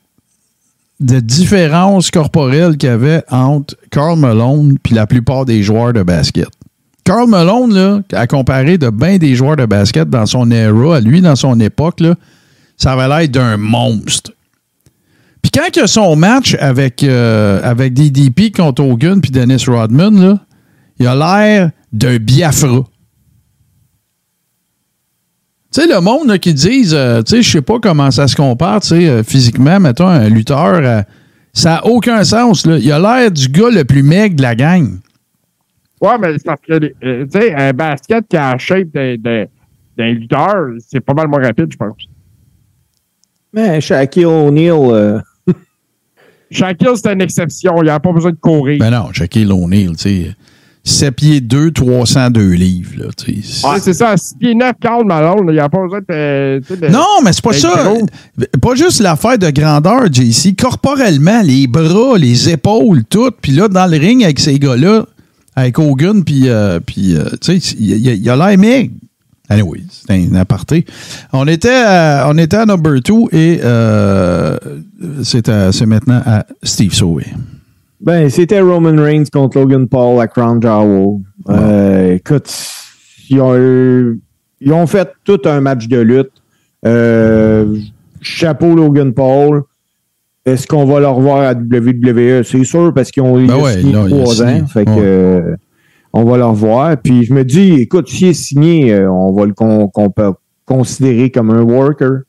de 1.00 1.20
différence 1.20 2.12
corporelle 2.12 2.78
qu'il 2.78 2.88
y 2.88 2.92
avait 2.92 3.24
entre 3.30 3.76
Carl 3.90 4.18
Malone 4.18 4.78
puis 4.82 4.94
la 4.96 5.08
plupart 5.08 5.46
des 5.46 5.64
joueurs 5.64 5.94
de 5.94 6.04
basket. 6.04 6.48
Carl 7.04 7.28
Malone, 7.28 7.74
là, 7.74 8.02
à 8.14 8.28
comparer 8.28 8.78
de 8.78 8.90
bien 8.90 9.18
des 9.18 9.36
joueurs 9.36 9.56
de 9.58 9.66
basket 9.66 10.10
dans 10.10 10.26
son 10.28 10.50
era, 10.52 10.98
à 10.98 11.00
lui, 11.00 11.20
dans 11.22 11.36
son 11.36 11.60
époque, 11.60 12.00
là, 12.00 12.16
ça 12.78 12.94
avait 12.94 13.08
l'air 13.08 13.28
d'un 13.30 13.58
monstre. 13.58 14.32
Puis 15.42 15.52
quand 15.52 15.76
il 15.76 15.80
y 15.80 15.82
a 15.82 15.88
son 15.88 16.16
match 16.16 16.56
avec, 16.60 17.04
euh, 17.04 17.60
avec 17.64 17.94
DDP 17.94 18.52
contre 18.56 18.84
Hogan 18.84 19.20
puis 19.20 19.32
Dennis 19.32 19.66
Rodman, 19.68 20.22
là, 20.22 20.40
il 21.00 21.08
a 21.08 21.16
l'air 21.16 21.72
d'un 21.92 22.18
Biafra. 22.18 22.84
Tu 25.74 25.82
sais, 25.82 25.88
le 25.88 26.02
monde 26.02 26.28
là, 26.28 26.38
qui 26.38 26.54
disent, 26.54 26.94
euh, 26.94 27.22
tu 27.22 27.38
sais, 27.38 27.42
je 27.42 27.50
sais 27.50 27.62
pas 27.62 27.80
comment 27.80 28.12
ça 28.12 28.28
se 28.28 28.36
compare, 28.36 28.82
tu 28.82 28.90
sais, 28.90 29.08
euh, 29.08 29.24
physiquement, 29.24 29.80
mettons, 29.80 30.08
un 30.08 30.28
lutteur, 30.28 30.76
euh, 30.84 31.02
ça 31.54 31.70
n'a 31.76 31.86
aucun 31.86 32.24
sens, 32.26 32.66
là. 32.66 32.78
Il 32.78 32.92
a 32.92 33.00
l'air 33.00 33.32
du 33.32 33.48
gars 33.48 33.70
le 33.70 33.86
plus 33.86 34.04
maigre 34.04 34.36
de 34.36 34.42
la 34.42 34.54
gang. 34.56 35.00
Ouais, 36.02 36.18
mais 36.20 36.34
c'est 36.34 36.44
parce 36.46 36.60
que, 36.62 36.74
euh, 36.74 37.26
tu 37.26 37.40
sais, 37.40 37.54
un 37.56 37.72
basket 37.72 38.28
qui 38.28 38.36
a 38.36 38.52
la 38.54 38.58
shape 38.58 38.90
d'un- 38.94 39.16
d'un 39.18 39.46
d'un 39.98 40.12
lutteur, 40.14 40.56
c'est 40.80 41.02
pas 41.02 41.14
mal 41.14 41.28
moins 41.28 41.44
rapide, 41.44 41.68
je 41.70 41.78
pense. 41.78 41.98
Mais 43.54 43.80
Shaquille 43.82 44.26
O'Neal, 44.26 44.72
euh, 44.74 45.20
Shaquille, 46.52 46.96
c'est 46.96 47.12
une 47.14 47.22
exception. 47.22 47.76
Il 47.82 47.84
n'y 47.84 47.90
a 47.90 48.00
pas 48.00 48.12
besoin 48.12 48.32
de 48.32 48.38
courir. 48.38 48.80
Ben 48.80 48.90
non, 48.90 49.12
Shaquille 49.14 49.52
O'Neal, 49.52 49.92
tu 49.92 49.98
sais, 49.98 50.36
7 50.84 51.16
pieds 51.16 51.42
2, 51.42 51.72
302 51.72 52.42
livres, 52.54 52.92
là. 52.98 53.06
Ouais, 53.28 53.80
c'est 53.80 53.94
ça. 53.94 54.18
6 54.18 54.36
pieds 54.40 54.56
9, 54.56 54.72
Carl 54.82 55.06
Malone, 55.06 55.46
il 55.50 55.54
n'y 55.54 55.60
a 55.60 55.70
pas 55.70 55.84
besoin 55.84 56.00
de. 56.10 56.90
Non, 56.90 57.22
mais 57.24 57.34
c'est 57.34 57.44
pas 57.44 57.54
ça. 57.54 57.84
gros. 57.84 58.06
Pas 58.60 58.76
juste 58.76 59.00
l'affaire 59.00 59.38
de 59.38 59.50
grandeur, 59.52 60.12
JC. 60.12 60.56
Corporellement, 60.60 61.42
les 61.44 61.68
bras, 61.68 62.18
les 62.18 62.50
épaules, 62.50 63.04
tout. 63.06 63.30
Puis 63.42 63.52
là, 63.52 63.68
dans 63.68 63.86
le 63.86 63.98
ring 63.98 64.24
avec 64.24 64.40
ces 64.40 64.58
gars-là, 64.58 65.06
avec 65.56 65.78
Hogan, 65.78 66.24
puis, 66.24 66.50
euh, 66.50 66.80
puis 66.80 67.16
euh, 67.16 67.26
tu 67.42 67.60
sais, 67.60 67.76
il 67.80 67.86
y 68.00 68.10
a- 68.10 68.14
il 68.14 68.24
y 68.24 68.30
a 68.30 68.36
l'air 68.36 68.58
maigre. 68.58 68.92
Anyway, 69.50 69.82
c'est 69.92 70.14
un 70.14 70.34
aparté. 70.36 70.86
On 71.34 71.46
était 71.46 71.84
à, 71.86 72.26
on 72.30 72.38
était 72.38 72.56
à 72.58 72.66
number 72.66 73.02
two 73.04 73.28
et 73.34 73.60
euh, 73.64 74.58
c'est 75.24 75.48
à- 75.50 75.72
c'est 75.74 75.86
maintenant 75.86 76.22
à 76.26 76.46
Steve 76.64 76.94
Sauvé. 76.94 77.26
Ben, 78.02 78.30
c'était 78.30 78.60
Roman 78.62 79.02
Reigns 79.02 79.26
contre 79.32 79.60
Logan 79.60 79.88
Paul 79.88 80.20
à 80.20 80.28
Crown 80.28 80.62
Jewel. 80.62 81.20
Euh, 81.50 82.14
écoute, 82.16 82.50
ils 83.30 83.40
ont, 83.42 83.56
eu- 83.56 84.20
ils 84.60 84.74
ont 84.74 84.88
fait 84.88 85.10
tout 85.24 85.40
un 85.46 85.62
match 85.62 85.88
de 85.88 86.00
lutte. 86.00 86.32
Euh, 86.86 87.78
chapeau 88.22 88.76
Logan 88.76 89.14
Paul. 89.14 89.64
Est-ce 90.46 90.66
qu'on 90.66 90.86
va 90.86 91.00
le 91.00 91.08
revoir 91.08 91.42
à 91.42 91.54
WWE? 91.54 92.44
C'est 92.44 92.64
sûr 92.64 92.92
parce 92.94 93.12
qu'ils 93.12 93.22
ont 93.22 93.36
Ben 93.46 93.56
ouais, 93.62 93.74
signé 93.80 93.96
a 93.96 94.08
trois 94.08 94.34
signé. 94.34 94.62
ans. 94.62 94.68
Fait 94.68 94.86
que, 94.86 94.90
Ouais. 94.90 94.98
euh, 95.00 95.56
on 96.14 96.24
va 96.24 96.38
le 96.38 96.46
revoir. 96.46 96.98
Puis 96.98 97.24
je 97.26 97.34
me 97.34 97.44
dis, 97.46 97.74
écoute, 97.74 98.10
s'il 98.10 98.30
est 98.30 98.34
signé, 98.34 98.92
euh, 98.94 99.12
on 99.12 99.32
va 99.34 99.46
le 99.46 99.54
con- 99.54 99.88
qu'on 99.90 100.10
peut 100.10 100.32
considérer 100.66 101.30
comme 101.30 101.52
un 101.52 101.62
worker. 101.62 102.22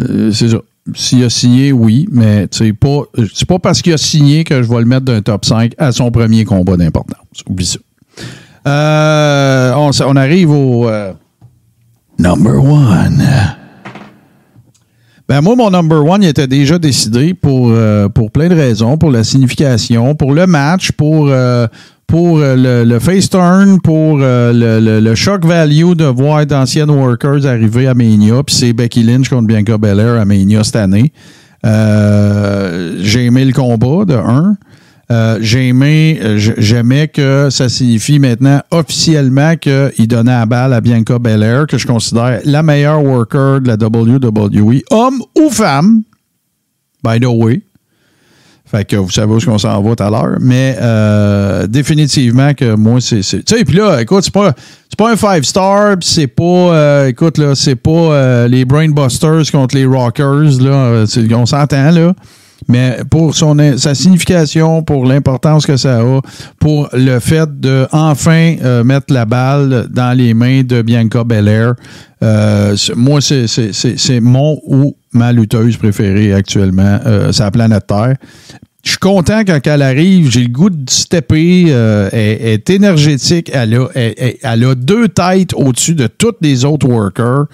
Euh, 0.00 0.30
c'est 0.30 0.48
ça. 0.50 0.58
S'il 0.94 1.22
a 1.24 1.30
signé, 1.30 1.72
oui, 1.72 2.08
mais 2.10 2.48
c'est 2.50 2.72
pas, 2.72 3.02
pas 3.46 3.58
parce 3.58 3.82
qu'il 3.82 3.92
a 3.92 3.98
signé 3.98 4.44
que 4.44 4.62
je 4.62 4.68
vais 4.68 4.78
le 4.78 4.86
mettre 4.86 5.04
d'un 5.04 5.20
top 5.20 5.44
5 5.44 5.74
à 5.78 5.92
son 5.92 6.10
premier 6.10 6.44
combat 6.44 6.76
d'importance. 6.76 7.44
Oublie 7.46 7.66
ça. 7.66 7.78
Euh, 8.66 9.72
on 9.74 10.16
arrive 10.16 10.50
au 10.50 10.88
euh, 10.88 11.12
number 12.18 12.62
one. 12.62 13.22
Ben 15.30 15.42
moi, 15.42 15.54
mon 15.54 15.70
number 15.70 16.04
one, 16.04 16.24
était 16.24 16.48
déjà 16.48 16.76
décidé 16.76 17.34
pour, 17.34 17.70
euh, 17.70 18.08
pour 18.08 18.32
plein 18.32 18.48
de 18.48 18.54
raisons, 18.56 18.98
pour 18.98 19.12
la 19.12 19.22
signification, 19.22 20.16
pour 20.16 20.34
le 20.34 20.44
match, 20.48 20.90
pour, 20.90 21.28
euh, 21.28 21.68
pour 22.08 22.40
euh, 22.40 22.56
le, 22.56 22.82
le 22.82 22.98
face 22.98 23.30
turn, 23.30 23.80
pour 23.80 24.18
le, 24.18 24.50
le, 24.52 24.98
le 24.98 25.14
shock 25.14 25.44
value 25.44 25.92
de 25.92 26.06
voir 26.06 26.44
d'anciennes 26.46 26.90
workers 26.90 27.46
arriver 27.46 27.86
à 27.86 27.94
Mania, 27.94 28.42
puis 28.44 28.56
c'est 28.56 28.72
Becky 28.72 29.04
Lynch 29.04 29.28
contre 29.28 29.46
Bianca 29.46 29.78
Belair 29.78 30.20
à 30.20 30.24
Mania 30.24 30.64
cette 30.64 30.74
année. 30.74 31.12
J'ai 31.62 33.26
aimé 33.26 33.44
le 33.44 33.52
combat 33.52 34.04
de 34.04 34.14
1. 34.14 34.56
Euh, 35.10 35.38
euh, 35.42 36.38
j'aimais 36.58 37.08
que 37.08 37.48
ça 37.50 37.68
signifie 37.68 38.20
maintenant 38.20 38.60
officiellement 38.70 39.56
qu'il 39.56 40.06
donnait 40.06 40.30
la 40.30 40.46
balle 40.46 40.72
à 40.72 40.80
Bianca 40.80 41.18
Belair, 41.18 41.66
que 41.66 41.78
je 41.78 41.86
considère 41.86 42.40
la 42.44 42.62
meilleure 42.62 43.02
worker 43.02 43.60
de 43.60 43.66
la 43.66 43.74
WWE, 43.74 44.82
homme 44.90 45.22
ou 45.36 45.50
femme, 45.50 46.02
by 47.02 47.18
the 47.18 47.26
way. 47.26 47.62
Fait 48.66 48.84
que 48.84 48.94
vous 48.94 49.10
savez 49.10 49.34
où 49.34 49.40
qu'on 49.40 49.58
s'en 49.58 49.82
va 49.82 49.96
tout 49.96 50.02
à 50.04 50.10
l'heure. 50.10 50.38
Mais 50.40 50.76
euh, 50.80 51.66
définitivement 51.66 52.54
que 52.54 52.76
moi, 52.76 53.00
c'est. 53.00 53.20
Tu 53.20 53.42
sais, 53.44 53.64
puis 53.64 53.76
là, 53.76 54.00
écoute, 54.00 54.22
c'est 54.22 54.32
pas, 54.32 54.54
pas 54.96 55.10
un 55.10 55.16
five-star, 55.16 55.96
puis 55.98 56.08
c'est 56.08 56.28
pas. 56.28 57.08
écoute, 57.08 57.36
là, 57.38 57.56
c'est 57.56 57.74
pas 57.74 58.46
les 58.46 58.64
Brainbusters 58.64 59.50
contre 59.50 59.74
les 59.74 59.86
Rockers, 59.86 60.60
là. 60.60 61.04
on 61.34 61.46
s'entend, 61.46 61.90
là. 61.90 62.14
Mais 62.68 62.98
pour 63.10 63.34
son, 63.34 63.56
sa 63.78 63.94
signification, 63.94 64.82
pour 64.82 65.06
l'importance 65.06 65.66
que 65.66 65.76
ça 65.76 66.00
a, 66.00 66.20
pour 66.58 66.88
le 66.92 67.18
fait 67.18 67.48
de 67.60 67.86
enfin 67.92 68.56
euh, 68.62 68.84
mettre 68.84 69.12
la 69.12 69.24
balle 69.24 69.86
dans 69.90 70.16
les 70.16 70.34
mains 70.34 70.62
de 70.62 70.82
Bianca 70.82 71.24
Belair, 71.24 71.74
euh, 72.22 72.76
moi, 72.96 73.20
c'est- 73.20 74.20
mon 74.20 74.60
ou 74.66 74.94
ma 75.12 75.32
lutteuse 75.32 75.76
préférée 75.76 76.32
actuellement 76.34 76.98
euh, 77.06 77.32
la 77.38 77.50
planète 77.50 77.86
Terre. 77.86 78.16
Je 78.82 78.90
suis 78.90 78.98
content 78.98 79.40
quand 79.46 79.60
elle 79.66 79.82
arrive, 79.82 80.30
j'ai 80.30 80.42
le 80.42 80.48
goût 80.48 80.70
de 80.70 80.88
stepper, 80.88 81.68
elle, 81.68 82.08
est 82.12 82.70
énergétique, 82.70 83.50
elle 83.52 83.74
a, 83.74 83.88
elle- 83.94 84.36
a 84.42 84.74
deux 84.74 85.08
têtes 85.08 85.52
au-dessus 85.54 85.94
de 85.94 86.06
toutes 86.06 86.38
les 86.40 86.64
autres 86.64 86.88
workers. 86.88 87.44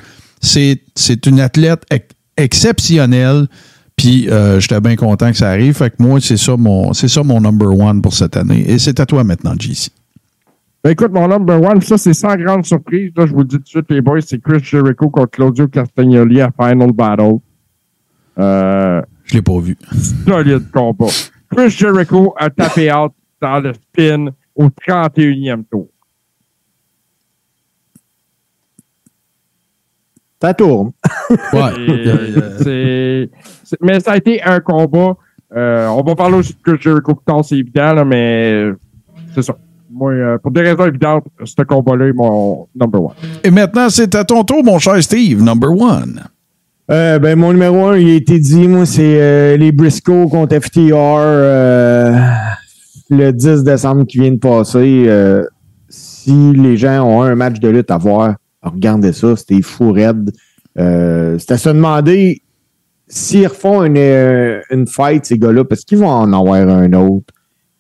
C'est 0.41 1.27
une 1.27 1.41
athlète 1.41 1.83
ex- 1.91 2.07
exceptionnelle. 2.37 3.47
Puis 4.07 4.31
euh, 4.31 4.61
j'étais 4.61 4.81
bien 4.81 4.95
content 4.95 5.33
que 5.33 5.37
ça 5.37 5.49
arrive. 5.51 5.75
Fait 5.75 5.91
que 5.91 5.97
moi, 5.99 6.21
c'est 6.21 6.37
ça 6.37 6.57
mon 6.57 6.93
c'est 6.93 7.09
ça 7.09 7.25
mon 7.25 7.41
number 7.41 7.77
one 7.77 8.01
pour 8.01 8.15
cette 8.15 8.37
année. 8.37 8.65
Et 8.71 8.79
c'est 8.79 9.01
à 9.01 9.05
toi 9.07 9.25
maintenant, 9.25 9.55
JC. 9.59 9.91
Ben 10.85 10.91
écoute, 10.91 11.11
mon 11.11 11.27
number 11.27 11.61
one, 11.61 11.83
ça 11.83 11.99
c'est 11.99 12.15
sans 12.15 12.37
grande 12.37 12.65
surprise. 12.65 13.11
Là, 13.17 13.27
je 13.27 13.33
vous 13.33 13.41
le 13.41 13.47
dis 13.47 13.57
tout 13.57 13.63
de 13.63 13.67
suite, 13.69 13.87
les 13.91 14.01
boys, 14.01 14.21
c'est 14.25 14.41
Chris 14.41 14.61
Jericho 14.63 15.11
contre 15.11 15.31
Claudio 15.33 15.67
Castagnoli 15.67 16.41
à 16.41 16.53
Final 16.57 16.93
Battle. 16.93 17.39
Euh, 18.39 19.03
Je 19.25 19.35
l'ai 19.35 19.43
pas 19.43 19.59
vu. 19.59 19.77
solide 20.25 20.71
combat. 20.73 21.07
Chris 21.51 21.71
Jericho 21.71 22.33
a 22.39 22.49
tapé 22.49 22.93
out 22.93 23.11
dans 23.43 23.59
le 23.59 23.73
spin 23.75 24.27
au 24.55 24.69
31e 24.69 25.65
tour. 25.69 25.89
Ça 30.41 30.53
tourne. 30.55 30.91
Ouais. 31.53 31.61
C'est- 32.59 33.31
c'est- 33.65 33.79
mais 33.81 34.01
ça 34.01 34.13
a 34.13 34.17
été 34.17 34.43
un 34.43 34.61
combat. 34.61 35.15
euh, 35.57 35.87
on 35.89 36.03
va 36.03 36.15
parler 36.15 36.37
aussi 36.39 36.55
de 36.67 37.01
tard, 37.25 37.45
c'est 37.45 37.57
évident, 37.59 37.95
là, 37.95 38.05
mais 38.05 38.71
c'est 39.35 39.43
ça. 39.43 39.57
Moi, 39.91 40.13
euh, 40.13 40.39
pour 40.39 40.51
des 40.51 40.61
raisons 40.61 40.85
évidentes, 40.87 41.25
ce 41.45 41.63
combat-là 41.63 42.09
est 42.09 42.13
mon 42.13 42.67
number 42.79 43.03
one. 43.03 43.13
Et 43.45 43.51
maintenant, 43.51 43.89
c'est 43.89 44.15
à 44.15 44.25
ton 44.25 44.43
tour, 44.45 44.63
mon 44.65 44.79
cher 44.79 45.03
Steve, 45.03 45.43
number 45.43 45.71
one. 45.71 46.21
Euh, 46.91 47.19
ben, 47.19 47.39
mon 47.39 47.53
numéro 47.53 47.87
un, 47.87 47.97
il 47.97 48.11
a 48.11 48.15
été 48.15 48.39
dit, 48.39 48.69
moi, 48.69 48.85
c'est 48.87 49.21
euh, 49.21 49.57
les 49.57 49.73
Briscoe 49.73 50.29
contre 50.29 50.55
FTR 50.61 50.93
euh, 50.95 52.17
le 53.11 53.31
10 53.33 53.63
décembre 53.65 54.05
qui 54.07 54.19
vient 54.19 54.33
de 54.33 54.39
passer. 54.39 55.05
euh, 55.07 55.45
si 55.89 56.53
les 56.53 56.77
gens 56.77 57.03
ont 57.05 57.23
un 57.23 57.35
match 57.37 57.59
de 57.61 57.69
lutte 57.69 57.91
à 57.91 57.97
voir, 57.99 58.35
regardez 58.63 59.13
ça, 59.13 59.37
c'était 59.37 59.63
fou 59.63 59.93
raide. 59.93 60.33
Euh, 60.79 61.39
c'était 61.39 61.55
à 61.55 61.59
se 61.59 61.69
demander 61.71 62.43
s'ils 63.09 63.47
refont 63.47 63.85
une, 63.85 63.97
euh, 63.97 64.61
une 64.71 64.87
fight, 64.87 65.25
ces 65.25 65.39
gars-là, 65.39 65.65
parce 65.65 65.85
qu'ils 65.85 65.99
vont 65.99 66.09
en 66.11 66.33
avoir 66.33 66.69
un 66.69 66.93
autre. 66.93 67.27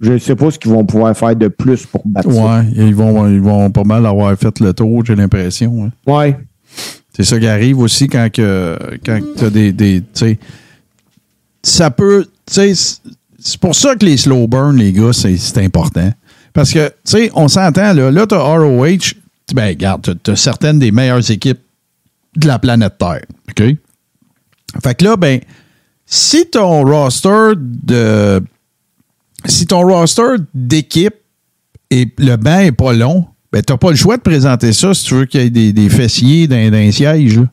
Je 0.01 0.13
ne 0.13 0.19
sais 0.19 0.37
pas 0.37 0.51
ce 0.51 0.59
qu'ils 0.59 0.71
vont 0.71 0.85
pouvoir 0.85 1.17
faire 1.17 1.35
de 1.35 1.49
plus 1.49 1.87
pour 1.87 2.03
battre 2.07 2.31
ça. 2.31 2.43
Ouais, 2.59 2.65
ils 2.77 2.95
vont, 2.95 3.27
ils 3.29 3.41
vont 3.41 3.71
pas 3.71 3.85
mal 3.85 4.05
avoir 4.07 4.37
fait 4.37 4.61
le 4.61 4.73
tour, 4.75 5.05
j'ai 5.05 5.15
l'impression. 5.17 5.87
hein. 5.87 5.91
Ouais. 6.07 6.37
C'est 7.17 7.25
ça 7.25 7.39
qui 7.39 7.47
arrive 7.47 7.79
aussi 7.79 8.07
quand 8.09 8.31
que 8.31 8.77
quand 9.05 9.19
tu 9.39 9.45
as 9.47 9.51
des. 9.51 10.03
ça 11.63 11.91
peut. 11.91 12.27
C'est 12.47 13.59
pour 13.61 13.75
ça 13.75 13.97
que 13.97 14.05
les 14.05 14.19
slow 14.19 14.47
burn, 14.47 14.77
les 14.77 14.93
gars, 14.93 15.13
c'est 15.15 15.37
c'est 15.39 15.65
important. 15.65 16.11
Parce 16.53 16.73
que, 16.73 16.89
tu 16.89 16.95
sais, 17.05 17.31
on 17.35 17.49
s'entend, 17.49 17.93
là, 17.95 18.11
là 18.11 18.27
tu 18.27 18.35
as 18.35 18.39
ROH, 18.39 19.15
ben, 19.55 19.69
regarde, 19.69 20.19
tu 20.23 20.31
as, 20.31 20.37
certaines 20.37 20.79
des 20.79 20.91
meilleures 20.91 21.31
équipes 21.31 21.61
de 22.37 22.47
la 22.47 22.59
planète 22.59 22.99
Terre. 22.99 23.23
OK? 23.51 23.77
Fait 24.83 24.95
que 24.95 25.05
là, 25.05 25.17
ben, 25.17 25.41
si 26.05 26.47
ton 26.47 26.85
roster 26.85 27.53
de. 27.57 28.43
Si 29.45 29.67
ton 29.67 29.83
roster 29.83 30.37
d'équipe 30.55 31.15
et 31.91 32.13
le 32.19 32.37
banc 32.37 32.59
est 32.59 32.73
pas 32.73 32.93
long, 32.93 33.27
ben, 33.53 33.63
t'as 33.63 33.77
pas 33.77 33.91
le 33.91 33.97
choix 33.97 34.17
de 34.17 34.23
présenter 34.23 34.73
ça 34.73 34.93
si 34.93 35.05
tu 35.05 35.15
veux 35.15 35.25
qu'il 35.27 35.41
y 35.41 35.45
ait 35.45 35.51
des, 35.51 35.73
des 35.73 35.89
fessiers 35.89 36.49
dans, 36.49 36.71
dans 36.71 36.77
un 36.77 36.91
siège. 36.91 37.39
Là. 37.39 37.47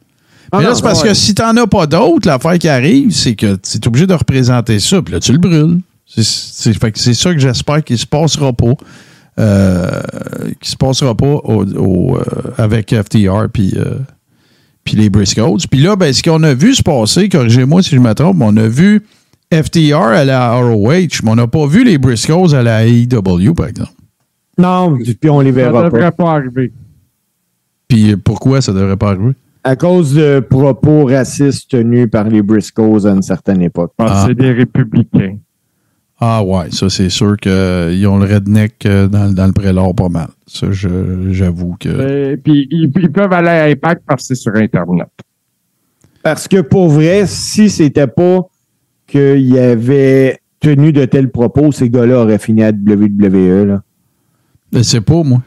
Ah 0.52 0.58
Mais 0.60 0.66
là, 0.66 0.76
c'est 0.76 0.82
parce 0.82 1.02
ouais. 1.02 1.10
que 1.10 1.14
si 1.14 1.34
t'en 1.34 1.56
as 1.58 1.68
pas 1.68 1.88
d'autres, 1.88 2.28
l'affaire 2.28 2.58
qui 2.60 2.70
arrive, 2.70 3.12
c'est 3.12 3.36
que 3.36 3.56
tu 3.56 3.78
es 3.78 3.88
obligé 3.88 4.06
de 4.06 4.14
représenter 4.14 4.80
ça, 4.80 5.02
puis 5.02 5.14
là, 5.14 5.20
tu 5.20 5.32
le 5.32 5.40
brûles. 5.40 5.80
C'est 6.06 7.14
ça 7.14 7.34
que 7.34 7.40
j'espère 7.40 7.84
qu'il 7.84 7.98
se 7.98 8.06
passera 8.06 8.54
pas. 8.54 8.74
Euh, 9.40 10.02
qu'il 10.62 10.70
se 10.70 10.76
passera 10.78 11.16
pas 11.16 11.26
au, 11.44 11.66
au, 11.76 12.18
euh, 12.18 12.22
avec 12.58 12.94
FTR 12.94 13.48
puis 13.52 13.74
euh, 13.78 13.96
puis 14.84 14.96
les 14.96 15.10
Briscoes. 15.10 15.58
Puis 15.72 15.80
là, 15.80 15.96
ben, 15.96 16.14
ce 16.14 16.22
qu'on 16.22 16.44
a 16.44 16.54
vu 16.54 16.76
se 16.76 16.84
passer, 16.84 17.30
corrigez-moi 17.30 17.82
si 17.82 17.96
je 17.96 18.00
me 18.00 18.14
trompe, 18.14 18.38
on 18.42 18.56
a 18.58 18.68
vu 18.68 19.02
FTR 19.52 19.96
à 19.98 20.24
la 20.26 20.54
ROH, 20.56 20.92
mais 21.24 21.32
on 21.32 21.36
n'a 21.36 21.48
pas 21.48 21.66
vu 21.66 21.84
les 21.84 21.98
Briscoes 21.98 22.54
à 22.54 22.62
la 22.62 22.86
AEW, 22.86 23.54
par 23.56 23.68
exemple. 23.68 23.92
Non, 24.58 24.98
puis 25.20 25.30
on 25.32 25.40
les 25.40 25.52
Ça 25.52 25.56
verra 25.56 25.84
pas. 25.84 25.90
devrait 25.90 26.12
pas 26.12 26.32
arriver. 26.34 26.72
Puis 27.88 28.16
pourquoi 28.18 28.62
ça 28.62 28.72
devrait 28.74 28.98
pas 28.98 29.10
arriver? 29.12 29.32
À 29.64 29.76
cause 29.76 30.14
de 30.14 30.42
propos 30.42 31.06
racistes 31.06 31.72
tenus 31.72 32.10
par 32.12 32.26
les 32.26 32.42
Briscoes 32.42 33.06
à 33.08 33.12
une 33.12 33.22
certaine 33.22 33.62
époque. 33.62 33.94
Parce 33.98 34.12
que 34.12 34.18
Ah. 34.18 34.26
c'est 34.28 34.36
des 34.36 34.52
républicains. 34.52 35.38
Ah 36.26 36.42
ouais, 36.42 36.72
ça 36.72 36.90
c'est 36.90 37.10
sûr 37.10 37.36
qu'ils 37.36 38.08
ont 38.08 38.18
le 38.18 38.34
redneck 38.34 38.86
euh, 38.86 39.08
dans, 39.10 39.30
dans 39.34 39.46
le 39.46 39.52
prélat 39.52 39.92
pas 39.94 40.08
mal. 40.08 40.28
Ça, 40.48 40.72
je- 40.72 41.32
j'avoue 41.32 41.76
que. 41.78 41.90
Euh, 41.90 42.38
Puis 42.42 42.66
ils, 42.72 42.90
ils 42.96 43.12
peuvent 43.12 43.34
aller 43.34 43.50
à 43.50 43.64
Impact 43.66 44.04
parce 44.08 44.22
que 44.22 44.28
c'est 44.34 44.42
sur 44.42 44.56
Internet. 44.56 45.10
Parce 46.22 46.48
que 46.48 46.62
pour 46.62 46.88
vrai, 46.88 47.26
si 47.28 47.70
c'était 47.70 48.08
pas 48.08 48.40
qu'il 49.06 49.58
avait 49.60 50.40
tenu 50.62 50.94
de 50.94 51.04
tels 51.04 51.30
propos, 51.30 51.74
ces 51.74 51.90
gars-là 51.90 52.22
auraient 52.22 52.40
fini 52.40 52.64
à 52.64 52.70
WWE. 52.72 53.66
Là. 53.66 53.82
Je 54.72 54.82
sais 54.82 55.02
pas, 55.02 55.24
moi. 55.24 55.42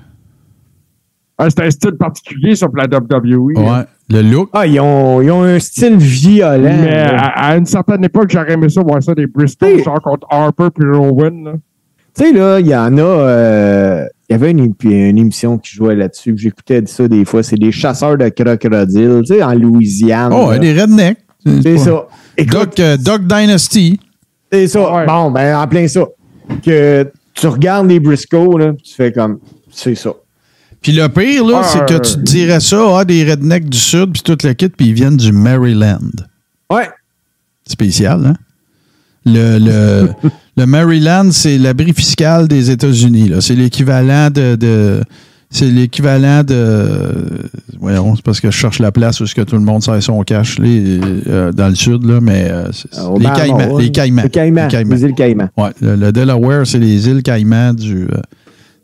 Ah, 1.38 1.48
c'est 1.48 1.60
un 1.64 1.70
style 1.70 1.92
particulier 1.92 2.54
sur 2.54 2.68
la 2.76 2.84
WWE. 2.84 3.56
Ouais. 3.58 3.84
Le 4.08 4.22
look? 4.22 4.50
Ah, 4.52 4.66
ils 4.66 4.78
ont, 4.80 5.20
ils 5.20 5.30
ont 5.32 5.42
un 5.42 5.58
style 5.58 5.96
violent. 5.96 6.58
Mais 6.62 6.90
là. 6.90 7.16
à, 7.18 7.48
à 7.50 7.56
une 7.56 7.66
certaine 7.66 8.04
époque, 8.04 8.30
j'aurais 8.30 8.52
aimé 8.52 8.68
ça 8.68 8.82
voir 8.82 9.02
ça 9.02 9.14
des 9.14 9.26
Bristol, 9.26 9.82
genre 9.82 10.00
contre 10.00 10.26
Harper 10.30 10.68
puis 10.74 10.88
Rowan. 10.88 11.44
là. 11.44 11.52
Tu 12.16 12.24
sais, 12.24 12.32
là, 12.32 12.60
il 12.60 12.66
y 12.68 12.74
en 12.74 12.96
a. 12.98 13.00
euh, 13.02 14.04
il 14.28 14.32
y 14.32 14.34
avait 14.36 14.50
une, 14.52 14.72
une 14.84 15.18
émission 15.18 15.58
qui 15.58 15.74
jouait 15.74 15.94
là-dessus. 15.96 16.34
que 16.34 16.40
J'écoutais 16.40 16.82
ça 16.86 17.06
des 17.08 17.24
fois. 17.24 17.42
C'est 17.42 17.56
des 17.58 17.72
chasseurs 17.72 18.16
de 18.16 18.28
crocodiles, 18.28 19.22
tu 19.26 19.34
sais, 19.34 19.42
en 19.42 19.54
Louisiane. 19.54 20.32
Oh, 20.32 20.50
là. 20.52 20.58
des 20.58 20.72
rednecks. 20.80 21.18
C'est 21.62 21.78
ça. 21.78 22.06
Écoute, 22.36 22.52
Doc, 22.76 22.80
euh, 22.80 22.96
Doc 22.96 23.22
Dynasty. 23.26 24.00
c'est 24.50 24.66
ça. 24.68 24.94
Ouais. 24.94 25.06
Bon, 25.06 25.30
ben, 25.30 25.56
en 25.56 25.66
plein 25.66 25.86
ça. 25.88 26.04
Que 26.64 27.10
tu 27.34 27.46
regardes 27.48 27.88
les 27.88 28.00
Briscoe, 28.00 28.56
là, 28.58 28.72
tu 28.82 28.94
fais 28.94 29.12
comme. 29.12 29.38
C'est 29.70 29.94
ça. 29.94 30.12
Puis 30.82 30.92
le 30.92 31.08
pire, 31.08 31.44
là, 31.46 31.62
Ah, 31.64 31.68
c'est 31.72 31.86
que 31.86 32.00
tu 32.00 32.14
te 32.14 32.20
dirais 32.20 32.60
ça, 32.60 32.98
ah, 32.98 33.04
des 33.04 33.24
rednecks 33.28 33.68
du 33.68 33.78
Sud, 33.78 34.12
puis 34.12 34.22
tout 34.22 34.36
le 34.44 34.52
kit, 34.52 34.68
puis 34.68 34.88
ils 34.88 34.94
viennent 34.94 35.16
du 35.16 35.32
Maryland. 35.32 35.98
Ouais. 36.70 36.88
Spécial, 37.66 38.24
hein? 38.26 38.34
Le, 39.24 39.58
le, 39.58 40.08
le 40.56 40.66
Maryland, 40.66 41.30
c'est 41.32 41.58
l'abri 41.58 41.92
fiscal 41.92 42.46
des 42.46 42.70
États-Unis. 42.70 43.28
là. 43.30 43.40
C'est 43.40 43.56
l'équivalent 43.56 44.30
de. 44.30 44.54
de- 44.54 45.02
c'est 45.50 45.66
l'équivalent 45.70 46.42
de. 46.44 47.48
Voyons, 47.80 48.14
c'est 48.16 48.24
parce 48.24 48.40
que 48.40 48.50
je 48.50 48.56
cherche 48.56 48.78
la 48.80 48.92
place 48.92 49.20
où 49.20 49.24
est-ce 49.24 49.34
que 49.34 49.42
tout 49.42 49.54
le 49.56 49.62
monde 49.62 49.82
sert 49.82 50.00
son 50.02 50.22
cash 50.22 50.58
les, 50.58 51.00
euh, 51.28 51.50
dans 51.52 51.68
le 51.68 51.74
sud, 51.76 52.04
là, 52.04 52.20
mais 52.20 52.48
euh, 52.50 52.68
Au 53.08 53.18
les, 53.18 53.24
Caïmans, 53.26 53.78
les 53.78 53.90
Caïmans. 53.92 54.22
Les 54.22 54.30
Caïmans. 54.30 54.62
Les 54.64 54.68
Caïmans. 54.70 54.94
Les 54.94 55.02
îles 55.02 55.14
Caïmans. 55.14 55.48
Ouais, 55.56 55.70
le, 55.80 55.94
le 55.96 56.12
Delaware, 56.12 56.66
c'est 56.66 56.78
les 56.80 57.08
îles 57.08 57.22
Caïmans 57.22 57.74
du, 57.74 58.04
euh, 58.04 58.20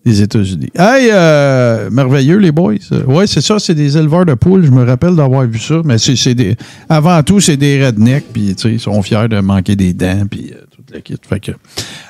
des 0.05 0.23
États-Unis. 0.23 0.71
Hey, 0.77 1.11
euh, 1.13 1.89
merveilleux, 1.91 2.39
les 2.39 2.53
boys. 2.53 2.75
Oui, 3.07 3.29
c'est 3.29 3.41
ça, 3.41 3.59
c'est 3.59 3.75
des 3.75 3.97
éleveurs 3.97 4.27
de 4.27 4.35
poules. 4.35 4.65
Je 4.65 4.71
me 4.71 4.85
rappelle 4.85 5.15
d'avoir 5.15 5.47
vu 5.47 5.59
ça. 5.59 5.81
Mais 5.85 5.99
c'est 5.99 6.35
des. 6.35 6.57
Avant 6.89 7.23
tout, 7.23 7.41
c'est 7.41 7.57
des 7.57 7.85
rednecks, 7.85 8.27
puis 8.33 8.55
tu 8.55 8.63
sais, 8.63 8.73
ils 8.73 8.81
sont 8.81 9.01
fiers 9.03 9.29
de 9.29 9.41
manquer 9.41 9.77
des 9.77 9.93
dents, 9.93 10.27
puis 10.29 10.53
euh, 10.53 10.65
toute 10.75 10.91
la 10.93 11.01
kit. 11.01 11.17
Fait 11.29 11.41
que. 11.41 11.53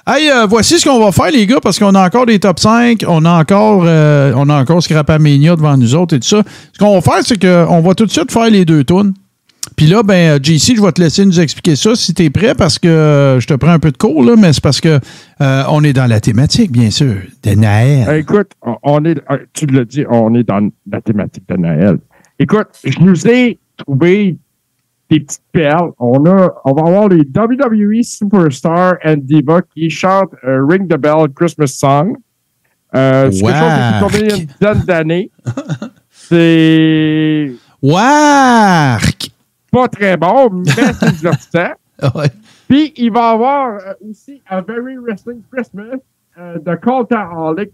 Hey, 0.06 0.30
euh, 0.30 0.46
voici 0.46 0.78
ce 0.78 0.88
qu'on 0.88 1.04
va 1.04 1.12
faire, 1.12 1.30
les 1.30 1.46
gars, 1.46 1.60
parce 1.62 1.78
qu'on 1.78 1.94
a 1.94 2.04
encore 2.04 2.26
des 2.26 2.38
top 2.38 2.58
5, 2.58 3.04
on 3.06 3.24
a 3.24 3.40
encore, 3.40 3.82
euh, 3.86 4.32
on 4.36 4.48
a 4.48 4.60
encore 4.60 4.82
Scrapamania 4.82 5.54
devant 5.56 5.76
nous 5.76 5.94
autres 5.94 6.16
et 6.16 6.20
tout 6.20 6.28
ça. 6.28 6.42
Ce 6.72 6.78
qu'on 6.78 6.94
va 6.94 7.00
faire, 7.00 7.24
c'est 7.24 7.40
qu'on 7.40 7.80
va 7.80 7.94
tout 7.94 8.06
de 8.06 8.10
suite 8.10 8.32
faire 8.32 8.48
les 8.48 8.64
deux 8.64 8.84
tunes. 8.84 9.12
Puis 9.76 9.86
là, 9.86 10.02
ben, 10.02 10.36
euh, 10.36 10.38
JC, 10.42 10.76
je 10.76 10.82
vais 10.82 10.92
te 10.92 11.00
laisser 11.00 11.24
nous 11.24 11.40
expliquer 11.40 11.76
ça 11.76 11.94
si 11.94 12.12
tu 12.14 12.24
es 12.24 12.30
prêt, 12.30 12.54
parce 12.54 12.78
que 12.78 12.88
euh, 12.88 13.40
je 13.40 13.46
te 13.46 13.54
prends 13.54 13.70
un 13.70 13.78
peu 13.78 13.90
de 13.92 13.96
cours, 13.96 14.22
là, 14.24 14.34
mais 14.36 14.52
c'est 14.52 14.62
parce 14.62 14.80
que 14.80 14.98
euh, 15.40 15.62
on 15.70 15.82
est 15.84 15.92
dans 15.92 16.06
la 16.06 16.20
thématique, 16.20 16.72
bien 16.72 16.90
sûr, 16.90 17.14
de 17.42 17.50
Naël. 17.54 18.08
Euh, 18.08 18.18
écoute, 18.18 18.50
on- 18.82 19.04
est, 19.04 19.16
tu 19.54 19.66
l'as 19.66 19.84
dit, 19.84 20.04
on 20.10 20.34
est 20.34 20.42
dans 20.44 20.68
la 20.90 21.00
thématique 21.00 21.44
de 21.48 21.56
Noël. 21.56 21.98
Écoute, 22.38 22.68
je 22.84 22.98
nous 23.00 23.26
ai 23.28 23.58
trouvé 23.76 24.36
des 25.10 25.20
petites 25.20 25.42
perles. 25.52 25.90
On 25.98 26.24
a, 26.26 26.52
on 26.64 26.72
va 26.74 26.82
avoir 26.88 27.08
les 27.08 27.20
WWE 27.20 28.02
Superstar 28.02 28.94
and 29.04 29.18
Diva 29.22 29.60
qui 29.74 29.90
chantent 29.90 30.34
euh, 30.44 30.64
Ring 30.68 30.88
the 30.88 30.96
Bell 30.98 31.28
Christmas 31.34 31.68
Song. 31.68 32.16
Euh, 32.94 33.30
c'est 33.30 33.42
quelque 33.42 33.54
chose 33.58 33.72
qui 33.72 33.94
est 33.94 34.00
tourné 34.00 34.18
il 34.18 34.28
y 34.28 34.32
a 34.32 34.36
une 34.36 34.46
dizaine 34.74 34.84
d'années. 34.86 35.30
C'est 36.10 37.52
Wark! 37.82 39.30
Pas 39.72 39.88
très 39.88 40.16
bon, 40.16 40.50
mais 40.50 40.70
c'est 40.70 41.12
divertissant. 41.16 41.72
Ouais. 42.14 42.30
Puis, 42.68 42.92
il 42.96 43.10
va 43.10 43.30
y 43.30 43.34
avoir 43.34 43.68
euh, 43.74 44.10
aussi 44.10 44.40
A 44.48 44.60
Very 44.60 44.96
Wrestling 44.98 45.40
Christmas 45.52 45.98
euh, 46.38 46.58
de 46.58 46.74
Cultaholic. 46.76 47.70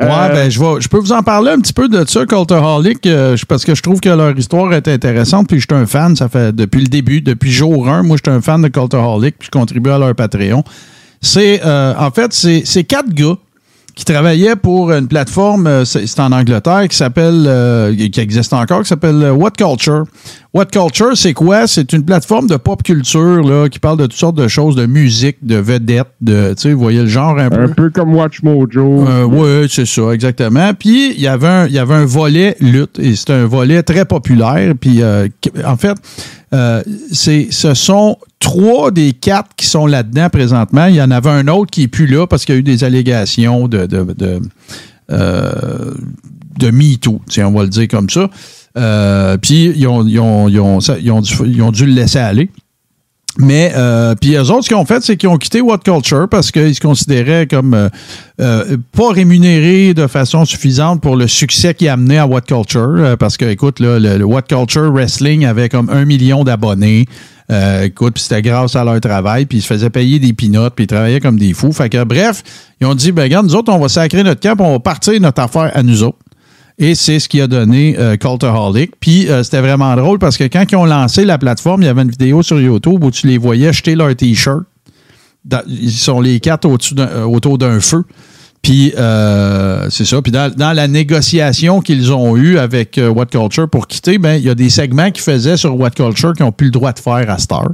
Ouais, 0.00 0.06
Euh, 0.08 0.28
ben, 0.28 0.50
je, 0.50 0.58
vais, 0.58 0.80
je 0.80 0.88
peux 0.88 0.98
vous 0.98 1.12
en 1.12 1.22
parler 1.22 1.50
un 1.52 1.60
petit 1.60 1.72
peu 1.72 1.88
de 1.88 2.04
ça, 2.08 2.24
Cultaholic, 2.24 3.06
euh, 3.06 3.36
parce 3.48 3.64
que 3.64 3.74
je 3.74 3.82
trouve 3.82 4.00
que 4.00 4.08
leur 4.08 4.36
histoire 4.36 4.72
est 4.72 4.88
intéressante, 4.88 5.48
puis 5.48 5.60
je 5.60 5.66
suis 5.68 5.80
un 5.80 5.86
fan, 5.86 6.16
ça 6.16 6.28
fait 6.28 6.54
depuis 6.54 6.80
le 6.80 6.86
début, 6.88 7.20
depuis 7.20 7.50
jour 7.50 7.88
1, 7.88 8.02
moi, 8.02 8.16
je 8.16 8.30
suis 8.30 8.36
un 8.36 8.40
fan 8.40 8.62
de 8.62 8.68
Cultaholic, 8.68 9.38
puis 9.38 9.46
je 9.46 9.58
contribue 9.58 9.90
à 9.90 9.98
leur 9.98 10.14
Patreon. 10.14 10.64
C'est, 11.20 11.60
euh, 11.64 11.94
en 11.98 12.10
fait, 12.10 12.32
c'est 12.32 12.62
c'est 12.64 12.84
quatre 12.84 13.10
gars 13.12 13.36
qui 13.94 14.04
travaillaient 14.04 14.56
pour 14.56 14.92
une 14.92 15.06
plateforme, 15.06 15.66
euh, 15.66 15.84
c'est 15.84 16.20
en 16.20 16.32
Angleterre, 16.32 16.88
qui 16.88 16.96
s'appelle, 16.96 17.44
euh, 17.46 17.94
qui 17.94 18.20
existe 18.20 18.52
encore, 18.52 18.82
qui 18.82 18.88
s'appelle 18.88 19.22
euh, 19.22 19.32
What 19.32 19.52
Culture. 19.52 20.04
What 20.54 20.66
Culture, 20.66 21.16
c'est 21.16 21.32
quoi? 21.32 21.66
C'est 21.66 21.92
une 21.94 22.04
plateforme 22.04 22.46
de 22.46 22.56
pop 22.56 22.82
culture 22.82 23.42
là, 23.42 23.68
qui 23.70 23.78
parle 23.78 23.96
de 23.96 24.04
toutes 24.04 24.12
sortes 24.12 24.36
de 24.36 24.48
choses, 24.48 24.76
de 24.76 24.84
musique, 24.84 25.38
de 25.42 25.56
vedettes, 25.56 26.12
de, 26.20 26.52
tu 26.54 26.62
sais, 26.62 26.72
vous 26.74 26.80
voyez 26.80 27.00
le 27.00 27.06
genre 27.06 27.38
un 27.38 27.48
peu. 27.48 27.62
un 27.62 27.68
peu 27.68 27.90
comme 27.90 28.14
Watch 28.14 28.42
Mojo. 28.42 29.06
Euh, 29.08 29.24
oui, 29.24 29.66
c'est 29.70 29.86
ça, 29.86 30.10
exactement. 30.12 30.72
Puis, 30.74 31.14
il 31.14 31.20
y 31.20 31.26
avait 31.26 31.48
un, 31.48 31.66
il 31.66 31.72
y 31.72 31.78
avait 31.78 31.94
un 31.94 32.04
volet 32.04 32.56
lutte, 32.60 32.98
et 32.98 33.16
c'est 33.16 33.30
un 33.30 33.46
volet 33.46 33.82
très 33.82 34.04
populaire. 34.04 34.74
Puis, 34.78 35.00
euh, 35.00 35.26
en 35.64 35.78
fait, 35.78 35.96
euh, 36.52 36.82
c'est, 37.10 37.48
ce 37.50 37.72
sont 37.72 38.18
trois 38.42 38.90
des 38.90 39.12
quatre 39.12 39.50
qui 39.56 39.66
sont 39.66 39.86
là-dedans 39.86 40.28
présentement. 40.28 40.86
Il 40.86 40.96
y 40.96 41.02
en 41.02 41.10
avait 41.10 41.30
un 41.30 41.48
autre 41.48 41.70
qui 41.70 41.82
n'est 41.82 41.88
plus 41.88 42.06
là 42.06 42.26
parce 42.26 42.44
qu'il 42.44 42.54
y 42.54 42.58
a 42.58 42.60
eu 42.60 42.64
des 42.64 42.84
allégations 42.84 43.68
de, 43.68 43.86
de, 43.86 44.04
de, 44.12 44.40
euh, 45.10 45.94
de 46.58 46.70
MeToo, 46.70 47.22
tiens, 47.28 47.48
on 47.48 47.52
va 47.52 47.62
le 47.62 47.68
dire 47.68 47.88
comme 47.88 48.10
ça. 48.10 48.28
Euh, 48.76 49.36
puis, 49.38 49.72
ils 49.76 49.86
ont, 49.86 50.06
ils, 50.06 50.18
ont, 50.18 50.48
ils, 50.48 50.60
ont, 50.60 50.80
ils 50.80 51.62
ont 51.62 51.70
dû 51.70 51.86
le 51.86 51.92
laisser 51.92 52.18
aller. 52.18 52.50
Mais 53.38 53.72
euh, 53.74 54.14
puis 54.14 54.34
eux 54.34 54.50
autres, 54.50 54.64
ce 54.64 54.68
qu'ils 54.68 54.76
ont 54.76 54.84
fait, 54.84 55.02
c'est 55.02 55.16
qu'ils 55.16 55.28
ont 55.30 55.38
quitté 55.38 55.62
What 55.62 55.78
Culture 55.78 56.28
parce 56.28 56.50
qu'ils 56.50 56.74
se 56.74 56.80
considéraient 56.80 57.46
comme 57.46 57.72
euh, 57.72 57.88
euh, 58.40 58.76
pas 58.94 59.10
rémunérés 59.10 59.94
de 59.94 60.06
façon 60.06 60.44
suffisante 60.44 61.00
pour 61.00 61.16
le 61.16 61.26
succès 61.26 61.72
qui 61.72 61.88
a 61.88 61.94
amené 61.94 62.18
à 62.18 62.26
What 62.26 62.42
Culture. 62.42 62.94
euh, 62.98 63.16
parce 63.16 63.38
que, 63.38 63.46
écoute, 63.46 63.80
là, 63.80 63.98
le, 63.98 64.22
What 64.24 64.42
Culture 64.42 64.92
Wrestling 64.92 65.46
avait 65.46 65.70
comme 65.70 65.88
un 65.88 66.04
million 66.04 66.44
d'abonnés. 66.44 67.06
Euh, 67.50 67.84
écoute, 67.84 68.14
puis 68.14 68.22
c'était 68.22 68.42
grâce 68.42 68.76
à 68.76 68.84
leur 68.84 69.00
travail, 69.00 69.46
puis 69.46 69.58
ils 69.58 69.62
se 69.62 69.66
faisaient 69.66 69.90
payer 69.90 70.18
des 70.18 70.32
pinottes, 70.32 70.74
puis 70.74 70.84
ils 70.84 70.88
travaillaient 70.88 71.20
comme 71.20 71.38
des 71.38 71.54
fous. 71.54 71.72
Fait 71.72 71.88
que, 71.88 72.04
bref, 72.04 72.42
ils 72.80 72.86
ont 72.86 72.94
dit, 72.94 73.12
ben 73.12 73.22
regarde, 73.22 73.46
nous 73.46 73.54
autres, 73.54 73.72
on 73.72 73.78
va 73.78 73.88
sacrer 73.88 74.22
notre 74.22 74.40
camp, 74.40 74.60
on 74.60 74.72
va 74.72 74.78
partir 74.78 75.18
notre 75.20 75.40
affaire 75.40 75.70
à 75.74 75.82
nous 75.82 76.02
autres. 76.02 76.18
Et 76.82 76.94
c'est 76.94 77.18
ce 77.18 77.28
qui 77.28 77.40
a 77.40 77.46
donné 77.46 77.96
euh, 77.98 78.16
Cultaholic. 78.16 78.92
Puis 79.00 79.28
euh, 79.28 79.42
c'était 79.42 79.60
vraiment 79.60 79.94
drôle 79.96 80.18
parce 80.18 80.36
que 80.36 80.44
quand 80.44 80.64
ils 80.70 80.76
ont 80.76 80.84
lancé 80.84 81.24
la 81.24 81.38
plateforme, 81.38 81.82
il 81.82 81.86
y 81.86 81.88
avait 81.88 82.02
une 82.02 82.10
vidéo 82.10 82.42
sur 82.42 82.60
YouTube 82.60 83.02
où 83.02 83.10
tu 83.10 83.28
les 83.28 83.38
voyais 83.38 83.72
jeter 83.72 83.94
leur 83.94 84.14
T-shirt. 84.14 84.64
Ils 85.68 85.92
sont 85.92 86.20
les 86.20 86.40
quatre 86.40 86.68
euh, 86.68 87.24
autour 87.24 87.56
d'un 87.56 87.80
feu. 87.80 88.04
Puis 88.62 88.94
euh, 88.96 89.88
c'est 89.90 90.04
ça. 90.04 90.22
Puis 90.22 90.30
dans, 90.30 90.52
la 90.56 90.88
négociation 90.88 91.80
qu'ils 91.80 92.12
ont 92.12 92.36
eue 92.36 92.58
avec 92.58 92.96
euh, 92.96 93.08
What 93.08 93.26
Culture 93.26 93.68
pour 93.68 93.88
quitter, 93.88 94.18
ben 94.18 94.36
il 94.36 94.44
y 94.44 94.50
a 94.50 94.54
des 94.54 94.70
segments 94.70 95.10
qu'ils 95.10 95.24
faisaient 95.24 95.56
sur 95.56 95.78
What 95.78 95.90
Culture 95.90 96.32
qui 96.32 96.42
n'ont 96.42 96.52
plus 96.52 96.66
le 96.66 96.72
droit 96.72 96.92
de 96.92 97.00
faire 97.00 97.28
à 97.28 97.38
Star. 97.38 97.68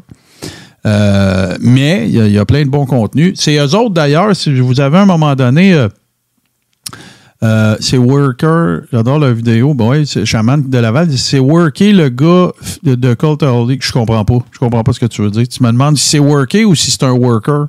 Euh, 0.87 1.57
mais 1.61 2.09
il 2.09 2.27
y, 2.27 2.31
y 2.33 2.39
a 2.39 2.47
plein 2.47 2.65
de 2.65 2.71
bons 2.71 2.87
contenus. 2.87 3.35
C'est 3.37 3.57
eux 3.57 3.75
autres 3.75 3.91
d'ailleurs, 3.91 4.35
si 4.35 4.59
vous 4.59 4.81
avez 4.81 4.97
à 4.97 5.03
un 5.03 5.07
moment 5.07 5.35
donné. 5.35 5.89
Euh, 7.43 7.77
c'est 7.81 7.97
Worker, 7.99 8.81
j'adore 8.93 9.19
la 9.19 9.33
vidéo. 9.33 9.75
Bon, 9.75 9.91
ouais, 9.91 10.05
c'est 10.07 10.25
Chaman 10.25 10.69
de 10.69 10.79
Laval. 10.79 11.17
C'est 11.17 11.39
Worker, 11.39 11.93
le 11.93 12.09
gars 12.09 12.51
de, 12.83 12.95
de 12.95 13.15
Cultaholic. 13.15 13.85
Je 13.85 13.93
comprends 13.93 14.25
pas. 14.25 14.39
Je 14.51 14.59
comprends 14.59 14.83
pas 14.83 14.93
ce 14.93 15.01
que 15.01 15.07
tu 15.07 15.23
veux 15.23 15.31
dire. 15.31 15.47
Tu 15.47 15.63
me 15.63 15.71
demandes 15.71 15.97
si 15.99 16.09
c'est 16.09 16.19
Worker 16.19 16.65
ou 16.65 16.75
si 16.75 16.91
c'est 16.91 17.05
un 17.05 17.13
worker. 17.13 17.67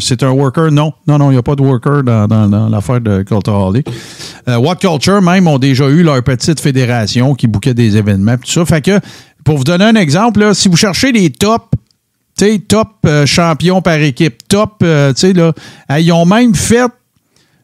C'est 0.00 0.22
un 0.22 0.30
worker? 0.30 0.70
Non. 0.70 0.92
Non, 1.06 1.18
non, 1.18 1.30
il 1.30 1.34
n'y 1.34 1.38
a 1.38 1.42
pas 1.42 1.54
de 1.54 1.60
worker 1.62 2.02
dans, 2.02 2.26
dans- 2.26 2.68
l'affaire 2.68 3.00
de 3.00 3.22
Cultaholic. 3.22 3.86
Euh, 4.48 4.56
What 4.56 4.76
Culture, 4.76 5.20
même, 5.20 5.46
ont 5.48 5.58
déjà 5.58 5.88
eu 5.88 6.02
leur 6.02 6.22
petite 6.22 6.60
fédération 6.60 7.34
qui 7.34 7.46
bouquait 7.46 7.74
des 7.74 7.96
événements. 7.96 8.36
Tout 8.36 8.50
ça. 8.50 8.64
Fait 8.64 8.80
que, 8.80 8.98
pour 9.44 9.58
vous 9.58 9.64
donner 9.64 9.84
un 9.84 9.96
exemple, 9.96 10.40
là, 10.40 10.54
si 10.54 10.68
vous 10.68 10.76
cherchez 10.76 11.12
les 11.12 11.30
tops 11.30 11.66
tu 12.36 12.60
top 12.62 12.88
euh, 13.06 13.26
champion 13.26 13.80
par 13.80 13.94
équipe, 13.94 14.48
top, 14.48 14.76
euh, 14.82 15.12
tu 15.12 15.20
sais, 15.20 15.32
là, 15.32 15.52
ils 16.00 16.10
ont 16.10 16.26
même 16.26 16.54
fait 16.54 16.90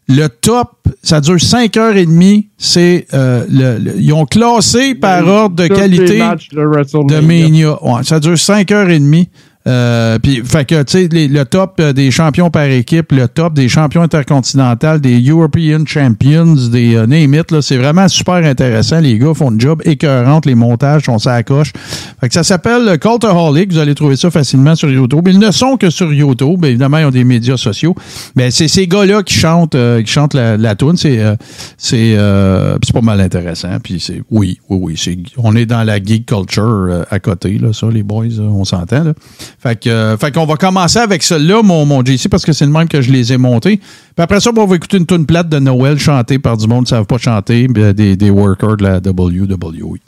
le 0.09 0.29
top, 0.29 0.80
ça 1.03 1.21
dure 1.21 1.41
5 1.41 1.77
heures 1.77 1.97
et 1.97 2.07
demie. 2.07 2.49
C'est, 2.59 3.07
euh, 3.15 3.45
le- 3.51 3.79
le- 3.79 4.01
ils 4.01 4.13
ont 4.13 4.27
classé 4.27 4.95
par 4.95 5.27
ordre 5.27 5.57
de 5.57 5.67
qualité 5.77 6.19
de. 7.05 7.15
Mania. 7.21 7.83
Ouais, 7.85 8.03
ça 8.05 8.21
dure 8.21 8.39
5 8.39 8.71
heures 8.73 8.91
et 8.91 8.99
demie. 8.99 9.29
Euh, 9.71 10.19
puis, 10.19 10.43
fait 10.45 10.65
que, 10.65 10.83
tu 10.83 11.09
sais, 11.09 11.09
le 11.13 11.45
top 11.45 11.75
euh, 11.81 11.93
des 11.93 12.11
champions 12.11 12.51
par 12.51 12.65
équipe, 12.65 13.13
le 13.13 13.29
top 13.29 13.55
des 13.55 13.69
champions 13.69 14.03
intercontinentales, 14.03 15.01
des 15.01 15.21
European 15.21 15.85
Champions, 15.87 16.57
des 16.71 16.97
euh, 16.97 17.07
name 17.07 17.35
it, 17.35 17.51
là, 17.53 17.63
c'est 17.63 17.77
vraiment 17.77 18.09
super 18.09 18.35
intéressant. 18.35 19.01
Les 19.01 19.19
gars 19.19 19.33
font 19.33 19.51
une 19.51 19.61
job 19.61 19.81
écœurante, 19.85 20.47
les 20.47 20.57
montages 20.57 21.05
sont 21.05 21.19
ça 21.19 21.43
coche. 21.45 21.73
Fait 22.21 22.29
que 22.29 22.35
ça 22.35 22.43
s'appelle 22.43 22.99
Cultaholic. 22.99 23.73
Vous 23.73 23.79
allez 23.79 23.95
trouver 23.95 24.17
ça 24.17 24.31
facilement 24.31 24.75
sur 24.75 24.91
YouTube. 24.91 25.29
Ils 25.29 25.39
ne 25.39 25.51
sont 25.51 25.77
que 25.77 25.89
sur 25.91 26.13
YouTube. 26.13 26.65
Évidemment, 26.65 26.99
ils 26.99 27.05
ont 27.07 27.11
des 27.11 27.25
médias 27.25 27.57
sociaux. 27.57 27.95
Mais 28.35 28.51
c'est 28.51 28.69
ces 28.69 28.89
gars-là 28.89 29.23
qui 29.23 29.35
chantent, 29.35 29.77
euh, 29.77 30.03
qui 30.03 30.11
chantent 30.11 30.35
la, 30.35 30.57
la 30.57 30.75
tune. 30.75 30.97
C'est, 30.97 31.21
euh, 31.21 31.37
c'est, 31.79 32.17
c'est 32.83 32.93
pas 32.93 33.01
mal 33.01 33.21
intéressant. 33.21 33.79
Puis 33.83 34.01
c'est, 34.01 34.23
oui, 34.31 34.59
oui, 34.69 34.79
oui. 34.81 34.95
C'est, 34.97 35.19
on 35.37 35.55
est 35.55 35.67
dans 35.67 35.85
la 35.85 36.03
geek 36.03 36.27
culture 36.27 37.05
à 37.09 37.21
côté, 37.21 37.59
là, 37.59 37.73
ça, 37.73 37.87
les 37.89 38.03
boys, 38.03 38.27
on 38.41 38.65
s'entend, 38.65 39.05
là. 39.05 39.13
Fait 39.63 39.79
que, 39.79 39.91
euh, 39.91 40.17
fait 40.17 40.33
qu'on 40.33 40.47
va 40.47 40.57
commencer 40.57 40.99
avec 40.99 41.23
celle-là, 41.23 41.63
mon, 41.63 41.85
mon 41.85 42.03
JC, 42.03 42.29
parce 42.31 42.47
que 42.47 42.53
c'est 42.53 42.65
le 42.65 42.73
même 42.73 42.89
que 42.89 43.03
je 43.03 43.13
les 43.13 43.31
ai 43.33 43.37
montés. 43.37 43.77
Puis 43.77 43.85
après 44.17 44.41
ça, 44.41 44.53
bon, 44.53 44.63
on 44.63 44.67
va 44.67 44.77
écouter 44.77 44.97
une 44.97 45.05
tune 45.07 45.27
plate 45.27 45.51
de 45.51 45.59
Noël 45.59 45.99
chantée 45.99 46.39
par 46.39 46.57
du 46.57 46.67
monde 46.67 46.87
qui 46.87 46.95
ne 46.95 46.99
savent 46.99 47.07
pas 47.07 47.19
chanter, 47.19 47.69
ben, 47.69 47.93
des, 47.93 48.17
des 48.17 48.31
workers 48.31 48.79
de 48.79 48.85
la 48.85 48.97
WWE. 49.01 49.99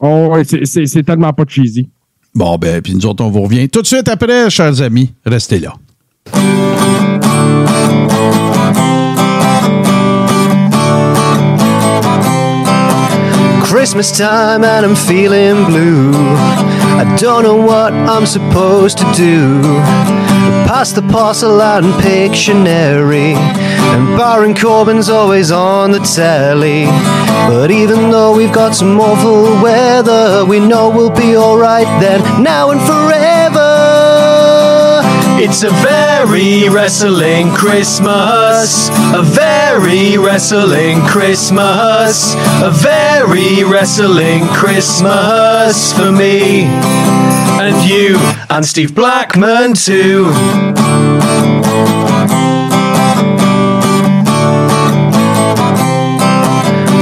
Oh, 0.00 0.28
ouais, 0.32 0.42
c'est- 0.44 0.64
c'est 0.66 0.86
c'est 0.86 1.02
tellement 1.04 1.32
pas 1.32 1.44
cheesy. 1.46 1.88
Bon, 2.34 2.58
ben, 2.58 2.82
puis 2.82 2.94
nous 2.94 3.06
autres, 3.06 3.24
on 3.24 3.30
vous 3.30 3.42
revient 3.42 3.68
tout 3.68 3.80
de 3.80 3.86
suite 3.86 4.08
après, 4.08 4.50
chers 4.50 4.82
amis. 4.82 5.12
Restez 5.24 5.60
là. 5.60 5.72
Christmas 13.64 14.12
time 14.16 14.62
and 14.64 14.84
I'm 14.84 14.94
feeling 14.94 15.64
blue. 15.66 16.12
I 16.98 17.16
don't 17.16 17.42
know 17.42 17.56
what 17.56 17.92
I'm 17.92 18.24
supposed 18.24 18.96
to 18.98 19.04
do. 19.14 19.60
Pass 20.66 20.92
the 20.92 21.02
porcelain 21.02 21.84
Pictionary, 22.00 23.34
and 23.34 24.16
Baron 24.16 24.54
Corbin's 24.54 25.10
always 25.10 25.50
on 25.50 25.90
the 25.90 26.00
telly. 26.00 26.86
But 27.48 27.70
even 27.70 28.10
though 28.10 28.34
we've 28.34 28.52
got 28.52 28.74
some 28.74 28.98
awful 28.98 29.62
weather, 29.62 30.46
we 30.46 30.58
know 30.58 30.88
we'll 30.88 31.10
be 31.10 31.36
alright 31.36 31.86
then, 32.00 32.20
now 32.42 32.70
and 32.70 32.80
forever. 32.80 33.65
It's 35.38 35.62
a 35.64 35.70
very 35.70 36.68
wrestling 36.70 37.50
Christmas. 37.52 38.88
A 39.14 39.22
very 39.22 40.16
wrestling 40.16 41.02
Christmas. 41.02 42.34
A 42.62 42.70
very 42.70 43.62
wrestling 43.62 44.46
Christmas 44.46 45.92
for 45.92 46.10
me. 46.10 46.64
And 47.60 47.88
you. 47.88 48.16
And 48.48 48.64
Steve 48.64 48.94
Blackman 48.94 49.74
too. 49.74 50.32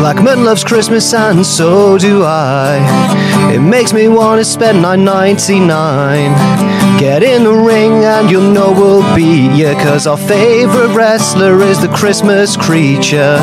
Blackman 0.05 0.44
loves 0.44 0.62
Christmas 0.62 1.14
and 1.14 1.47
so 1.47 1.97
do 1.97 2.24
I. 2.24 2.76
It 3.55 3.60
makes 3.60 3.94
me 3.94 4.06
want 4.06 4.39
to 4.39 4.44
spend 4.44 4.85
9.99. 4.85 7.01
Get 7.01 7.22
in 7.22 7.44
the 7.44 7.55
ring 7.55 8.05
and 8.05 8.31
you'll 8.31 8.52
know 8.52 8.70
we'll 8.70 9.16
beat 9.16 9.56
ya. 9.56 9.72
Cause 9.82 10.06
our 10.06 10.18
favorite 10.18 10.94
wrestler 10.94 11.62
is 11.62 11.81
the 11.81 11.89
Christmas 11.89 12.55
creature. 12.55 13.39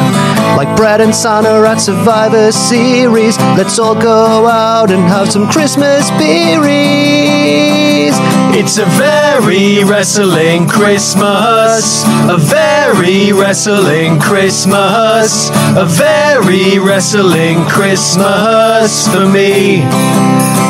Like 0.55 0.77
Brett 0.77 1.01
and 1.01 1.15
Santa 1.15 1.67
at 1.67 1.77
Survivor 1.77 2.51
Series. 2.51 3.39
Let's 3.57 3.79
all 3.79 3.99
go 3.99 4.45
out 4.45 4.91
and 4.91 5.01
have 5.05 5.31
some 5.31 5.49
Christmas 5.49 6.11
beeries. 6.11 8.13
It's 8.53 8.78
a 8.78 8.86
very 8.86 9.84
wrestling 9.84 10.68
Christmas. 10.68 12.03
A 12.30 12.38
very 12.38 13.32
wrestling 13.32 14.19
Christmas. 14.19 15.49
A 15.76 15.86
very 15.86 16.78
wrestling 16.78 17.65
Christmas 17.68 19.07
for 19.07 19.28
me 19.28 19.82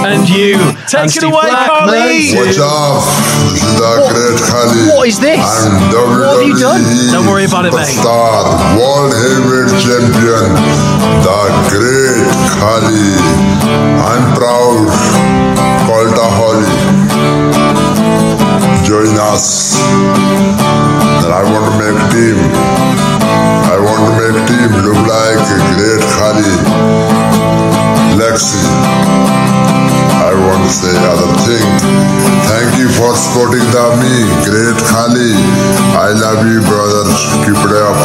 and 0.06 0.28
you. 0.30 0.58
Take 0.88 1.16
it 1.16 1.24
away, 1.24 1.50
Carly. 1.50 2.34
Watch 2.38 2.60
out, 2.62 3.02
this 3.50 3.64
is 3.64 3.76
the 3.78 3.92
great 4.14 4.40
Khali. 4.46 4.82
What 4.94 5.08
is 5.08 5.20
this? 5.20 5.42
I'm 5.42 5.78
WWE 5.90 6.22
What 6.22 6.38
have 6.38 6.48
you 6.48 6.58
done? 6.60 6.82
Don't 7.12 7.28
worry 7.28 7.46
about 7.46 7.66
it, 7.66 7.74
mate. 7.74 7.98
Star, 7.98 8.46
World 8.78 9.14
Heavyweight 9.14 9.74
Champion, 9.82 10.54
the 11.26 11.42
great 11.70 12.30
Khali. 12.62 13.10
I'm 14.06 14.36
proud. 14.38 15.42
Colta 15.86 16.28
Holly. 16.30 16.91
Join 18.92 19.16
us. 19.32 19.80
And 19.80 21.32
I 21.32 21.48
want 21.48 21.64
to 21.64 21.74
make 21.80 21.96
team. 22.12 22.36
I 23.72 23.80
want 23.80 24.04
to 24.04 24.12
make 24.20 24.36
team 24.52 24.68
look 24.84 25.00
like 25.08 25.40
a 25.48 25.60
great 25.80 26.04
Khali. 26.12 26.52
Lexi. 28.20 28.60
I 30.28 30.36
want 30.36 30.68
to 30.68 30.72
say 30.76 30.92
other 31.08 31.32
thing. 31.48 31.64
Thank 32.52 32.84
you 32.84 32.92
for 32.92 33.16
supporting 33.16 33.64
the 33.72 33.96
me, 34.04 34.28
great 34.44 34.76
Khali. 34.84 35.40
I 35.96 36.12
love 36.12 36.44
you, 36.52 36.60
brothers. 36.60 37.16
Keep 37.48 37.64
it 37.64 37.74
up. 37.88 37.96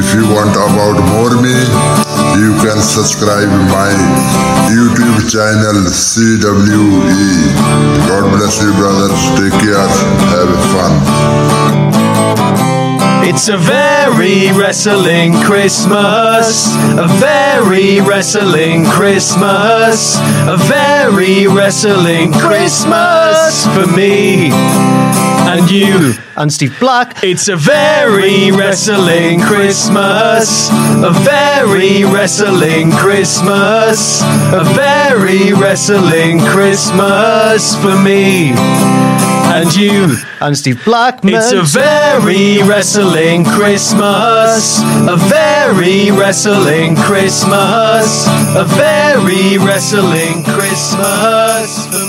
If 0.00 0.16
you 0.16 0.24
want 0.32 0.56
about 0.56 0.96
more 1.12 1.36
me, 1.44 2.03
you 2.38 2.52
can 2.58 2.78
subscribe 2.80 3.48
my 3.70 3.90
YouTube 4.70 5.30
channel 5.30 5.86
CWE. 5.86 7.54
God 8.08 8.30
bless 8.36 8.62
you, 8.62 8.72
brothers. 8.74 9.22
Take 9.38 9.54
care. 9.62 9.88
Have 10.34 10.50
fun. 10.74 10.92
It's 13.26 13.48
a 13.48 13.56
very 13.56 14.52
wrestling 14.52 15.34
Christmas. 15.42 16.74
A 16.98 17.06
very 17.18 18.00
wrestling 18.00 18.84
Christmas. 18.86 20.16
A 20.48 20.56
very 20.56 21.46
wrestling 21.46 22.32
Christmas 22.32 23.66
for 23.74 23.86
me 23.96 24.50
and 25.64 25.70
you 25.70 26.12
and 26.36 26.52
Steve 26.52 26.76
Black. 26.78 27.22
It's 27.22 27.48
a 27.48 27.56
very 27.56 28.50
wrestling 28.50 29.40
Christmas. 29.40 30.68
A 30.70 31.10
very 31.10 32.04
wrestling 32.04 32.90
Christmas. 32.92 34.22
A 34.52 34.64
very 34.74 35.52
wrestling 35.52 36.40
Christmas 36.40 37.76
for 37.76 37.96
me 38.02 38.52
and 39.54 39.74
you 39.74 40.16
and 40.40 40.56
Steve 40.56 40.84
Blackman. 40.84 41.34
It's 41.34 41.52
a 41.52 41.62
very 41.62 42.62
wrestling 42.62 43.44
Christmas. 43.44 44.80
A 45.08 45.16
very 45.16 46.10
wrestling 46.10 46.96
Christmas. 46.96 48.26
A 48.56 48.64
very 48.64 49.58
wrestling 49.58 50.44
Christmas 50.44 52.03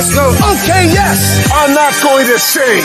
Yes, 0.00 0.16
no, 0.16 0.30
yes, 0.30 0.40
no. 0.40 0.52
Okay, 0.54 0.84
yes. 0.86 1.50
I'm 1.52 1.74
not 1.74 1.92
going 2.02 2.26
to 2.26 2.38
sing. 2.38 2.80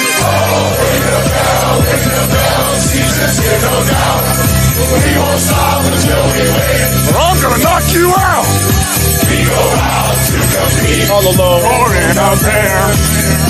But 4.76 4.92
I'm 7.16 7.40
gonna 7.40 7.64
knock 7.64 7.88
you 7.96 8.12
out. 8.12 8.44
All 11.12 11.24
alone. 11.24 11.62
Pouring 11.64 12.18
out 12.20 12.36
there. 12.44 12.84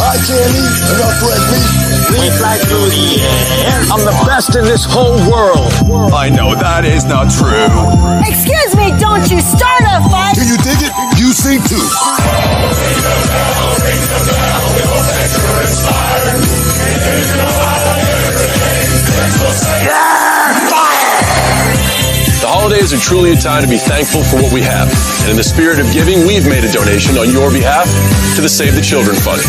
I 0.06 0.22
can't 0.22 0.54
eat 0.54 0.78
enough 0.94 1.18
red 1.26 1.42
meat. 1.50 1.66
We 2.14 2.30
fly 2.38 2.58
through 2.70 2.94
the 2.94 3.18
air. 3.26 3.82
I'm 3.90 4.06
the 4.06 4.14
best 4.28 4.56
in 4.56 4.66
this 4.66 4.86
whole 4.86 5.18
world. 5.26 5.74
I 6.14 6.30
know 6.30 6.54
that 6.54 6.86
is 6.86 7.06
not 7.06 7.34
true. 7.34 7.74
excuse 8.30 8.76
me, 8.78 8.94
don't 9.02 9.26
you 9.32 9.42
start 9.42 9.82
a 9.82 10.06
fight? 10.14 10.36
Do 10.36 10.46
you 10.46 10.58
dig 10.62 10.78
it? 10.86 10.94
You 11.18 11.34
sing 11.34 11.60
too. 11.66 11.82
The 19.86 20.15
holidays 22.48 22.94
are 22.94 23.00
truly 23.00 23.32
a 23.32 23.36
time 23.36 23.64
to 23.64 23.70
be 23.70 23.78
thankful 23.78 24.24
for 24.24 24.38
what 24.38 24.54
we 24.54 24.62
have. 24.62 24.92
And 25.24 25.32
in 25.32 25.38
the 25.38 25.44
spirit 25.44 25.80
of 25.80 25.92
giving, 25.92 26.28
we've 26.28 26.48
made 26.48 26.64
a 26.64 26.72
donation 26.72 27.18
on 27.18 27.32
your 27.32 27.52
behalf 27.52 27.86
to 28.36 28.42
the 28.42 28.50
Save 28.50 28.76
the 28.76 28.82
Children 28.82 29.16
Fund. 29.16 29.42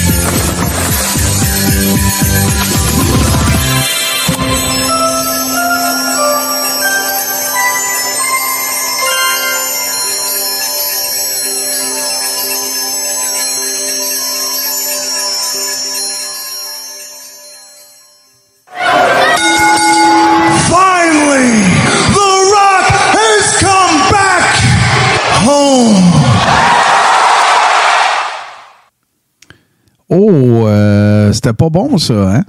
c'était 31.41 31.53
pas 31.53 31.69
bon, 31.69 31.97
ça, 31.97 32.35
hein? 32.35 32.43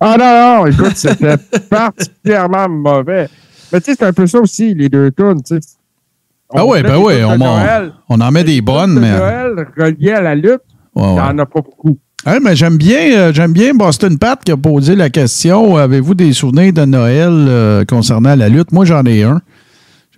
Ah 0.00 0.16
non, 0.18 0.60
non, 0.62 0.66
écoute, 0.66 0.96
c'était 0.96 1.36
particulièrement 1.70 2.68
mauvais. 2.68 3.28
Mais 3.72 3.80
tu 3.80 3.90
sais, 3.90 3.96
c'est 3.98 4.06
un 4.06 4.12
peu 4.12 4.26
ça 4.26 4.38
aussi, 4.40 4.74
les 4.74 4.88
deux 4.88 5.10
tunes, 5.12 5.42
tu 5.42 5.54
sais. 5.60 5.60
Ah 6.52 6.64
met 6.66 6.82
ben 6.82 6.96
tunes 6.96 7.22
on, 7.24 7.32
en- 7.32 7.38
Noël. 7.38 7.92
on 8.08 8.20
en 8.20 8.30
met 8.32 8.42
des 8.44 8.60
bonnes, 8.60 8.98
mais. 8.98 9.16
Noël 9.16 9.66
reliées 9.78 10.12
à 10.12 10.20
la 10.22 10.34
lutte, 10.34 10.60
Ouais, 10.96 11.04
il 11.04 11.06
n'y 11.12 11.14
ouais. 11.14 11.20
en 11.20 11.38
a 11.38 11.46
pas 11.46 11.60
beaucoup. 11.60 11.96
Hey, 12.26 12.38
mais 12.42 12.56
j'aime 12.56 12.76
bien, 12.76 12.98
euh, 13.16 13.32
j'aime 13.32 13.52
bien 13.52 13.72
Boston 13.72 14.18
Pat 14.18 14.42
qui 14.42 14.50
a 14.52 14.56
posé 14.56 14.94
la 14.96 15.08
question 15.10 15.76
avez-vous 15.76 16.14
des 16.14 16.32
souvenirs 16.32 16.72
de 16.72 16.84
Noël 16.84 17.28
euh, 17.30 17.84
concernant 17.84 18.34
la 18.34 18.48
lutte? 18.48 18.72
Moi, 18.72 18.84
j'en 18.84 19.04
ai 19.04 19.22
un. 19.22 19.40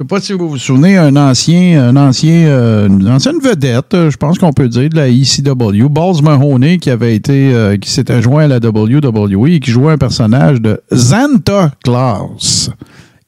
Je 0.03 0.05
sais 0.05 0.09
pas 0.09 0.21
si 0.21 0.33
vous 0.33 0.49
vous 0.49 0.59
souvenez, 0.59 0.97
un 0.97 1.15
ancien, 1.15 1.81
un 1.81 1.95
ancien, 1.95 2.47
euh, 2.49 2.89
une 2.89 3.09
ancienne 3.09 3.39
vedette, 3.41 3.95
je 4.11 4.17
pense 4.17 4.37
qu'on 4.37 4.53
peut 4.53 4.69
dire, 4.69 4.89
de 4.89 4.97
la 4.97 5.09
ECW, 5.09 5.89
Balls 5.89 6.21
Mahoney, 6.25 6.79
qui 6.79 6.91
avait 6.91 7.15
été, 7.15 7.55
euh, 7.55 7.77
qui 7.77 7.89
s'était 7.89 8.21
joint 8.21 8.43
à 8.43 8.49
la 8.49 8.57
WWE 8.59 9.47
et 9.49 9.61
qui 9.61 9.71
jouait 9.71 9.93
un 9.93 9.99
personnage 9.99 10.61
de 10.61 10.81
Santa 10.91 11.71
Claus. 11.85 12.69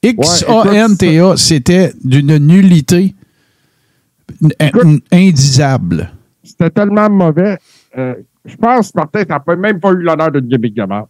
X-A-N-T-A, 0.02 1.36
c'était 1.36 1.92
d'une 2.02 2.38
nullité 2.38 3.14
in- 4.42 4.48
in- 4.82 4.98
indisable. 5.12 6.10
C'était 6.42 6.70
tellement 6.70 7.08
mauvais. 7.08 7.56
euh, 7.96 8.14
je 8.44 8.56
pense, 8.56 8.92
Martin, 8.96 9.22
t'as 9.24 9.38
même 9.56 9.78
pas 9.78 9.92
eu 9.92 10.02
l'honneur 10.02 10.32
d'une 10.32 10.48
gimmick 10.48 10.74
de 10.74 10.82
mort. 10.82 11.08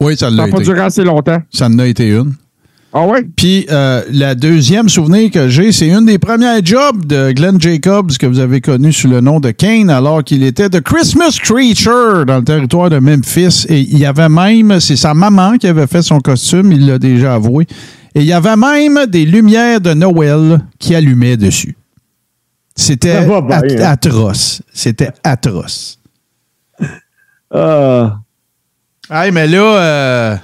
Oui, 0.00 0.18
ça 0.18 0.26
Ça 0.28 0.30
l'a 0.36 0.44
n'a 0.44 0.52
pas 0.52 0.58
été. 0.58 0.64
duré 0.66 0.80
assez 0.80 1.02
longtemps. 1.02 1.40
Ça 1.50 1.66
en 1.66 1.78
a 1.78 1.86
été 1.86 2.10
une. 2.10 2.34
Ah 2.92 3.04
ouais? 3.06 3.24
Puis 3.36 3.66
euh, 3.70 4.02
la 4.10 4.34
deuxième 4.34 4.88
souvenir 4.88 5.30
que 5.30 5.48
j'ai, 5.48 5.70
c'est 5.72 5.88
une 5.88 6.06
des 6.06 6.18
premières 6.18 6.64
jobs 6.64 7.04
de 7.04 7.32
Glenn 7.32 7.60
Jacobs 7.60 8.16
que 8.16 8.24
vous 8.26 8.38
avez 8.38 8.60
connu 8.62 8.90
sous 8.92 9.08
le 9.08 9.20
nom 9.20 9.38
de 9.38 9.50
Kane, 9.50 9.90
alors 9.90 10.24
qu'il 10.24 10.42
était 10.42 10.70
de 10.70 10.78
Christmas 10.78 11.38
Creature 11.42 12.24
dans 12.24 12.38
le 12.38 12.44
territoire 12.44 12.88
de 12.88 12.98
Memphis. 12.98 13.66
Et 13.68 13.80
il 13.80 13.98
y 13.98 14.06
avait 14.06 14.30
même, 14.30 14.80
c'est 14.80 14.96
sa 14.96 15.12
maman 15.12 15.58
qui 15.58 15.66
avait 15.66 15.86
fait 15.86 16.00
son 16.02 16.20
costume, 16.20 16.72
il 16.72 16.86
l'a 16.86 16.98
déjà 16.98 17.34
avoué. 17.34 17.66
Et 18.14 18.20
il 18.20 18.26
y 18.26 18.32
avait 18.32 18.56
même 18.56 19.04
des 19.06 19.26
lumières 19.26 19.80
de 19.82 19.92
Noël 19.92 20.60
qui 20.78 20.94
allumaient 20.94 21.36
dessus. 21.36 21.76
C'était 22.74 23.10
at- 23.12 23.90
atroce. 23.90 24.62
C'était 24.72 25.10
atroce. 25.22 25.98
Ah. 27.52 28.20
Hey, 29.10 29.30
mais 29.32 29.46
là, 29.46 29.58
euh, 29.58 30.36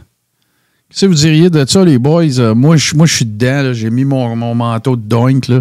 qu'est-ce 0.93 1.07
que 1.07 1.11
vous 1.11 1.15
diriez 1.17 1.51
de 1.51 1.65
ça, 1.67 1.85
les 1.85 1.99
boys? 1.99 2.39
Euh, 2.39 2.55
moi, 2.55 2.77
je 2.77 2.95
moi, 2.95 3.07
je 3.07 3.15
suis 3.17 3.25
dedans. 3.25 3.73
J'ai 3.73 3.91
mis 3.91 4.05
mon, 4.05 4.37
mon 4.37 4.55
manteau 4.55 4.97
de 4.97 5.03
doink. 5.03 5.49
Là. 5.49 5.61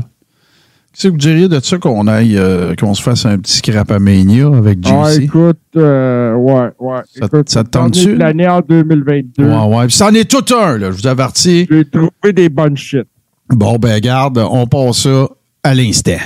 Qu'est-ce 0.94 1.08
que 1.08 1.12
vous 1.14 1.18
diriez 1.18 1.48
de 1.48 1.60
ça 1.62 1.78
qu'on 1.78 2.06
aille, 2.08 2.38
euh, 2.38 2.76
qu'on 2.78 2.94
se 2.94 3.02
fasse 3.02 3.26
un 3.26 3.38
petit 3.38 3.58
scrapamania 3.58 4.48
avec 4.48 4.80
Ah, 4.86 5.10
JC? 5.10 5.24
écoute, 5.24 5.58
euh, 5.78 6.34
ouais, 6.34 6.70
ouais. 6.80 7.00
Ça- 7.18 7.26
écoute, 7.28 7.50
ça 7.50 7.64
te 7.64 7.70
tente-tu? 7.70 8.16
L'année 8.16 8.48
en 8.48 8.60
2022. 8.60 9.46
ouais, 9.46 9.76
ouais. 9.78 9.88
Puis 9.88 9.96
c'en 9.96 10.14
est 10.14 10.30
tout 10.30 10.44
un, 10.54 10.78
là, 10.78 10.92
je 10.92 10.98
vous 10.98 11.08
avertis. 11.08 11.66
J'ai 11.72 11.86
trouvé 11.86 12.34
des 12.34 12.50
bonnes 12.50 12.76
shit. 12.76 13.06
Bon, 13.50 13.78
ben, 13.78 14.00
garde, 14.02 14.38
on 14.38 14.68
passe 14.68 15.04
ça 15.04 15.28
à 15.64 15.74
l'instant. 15.74 16.18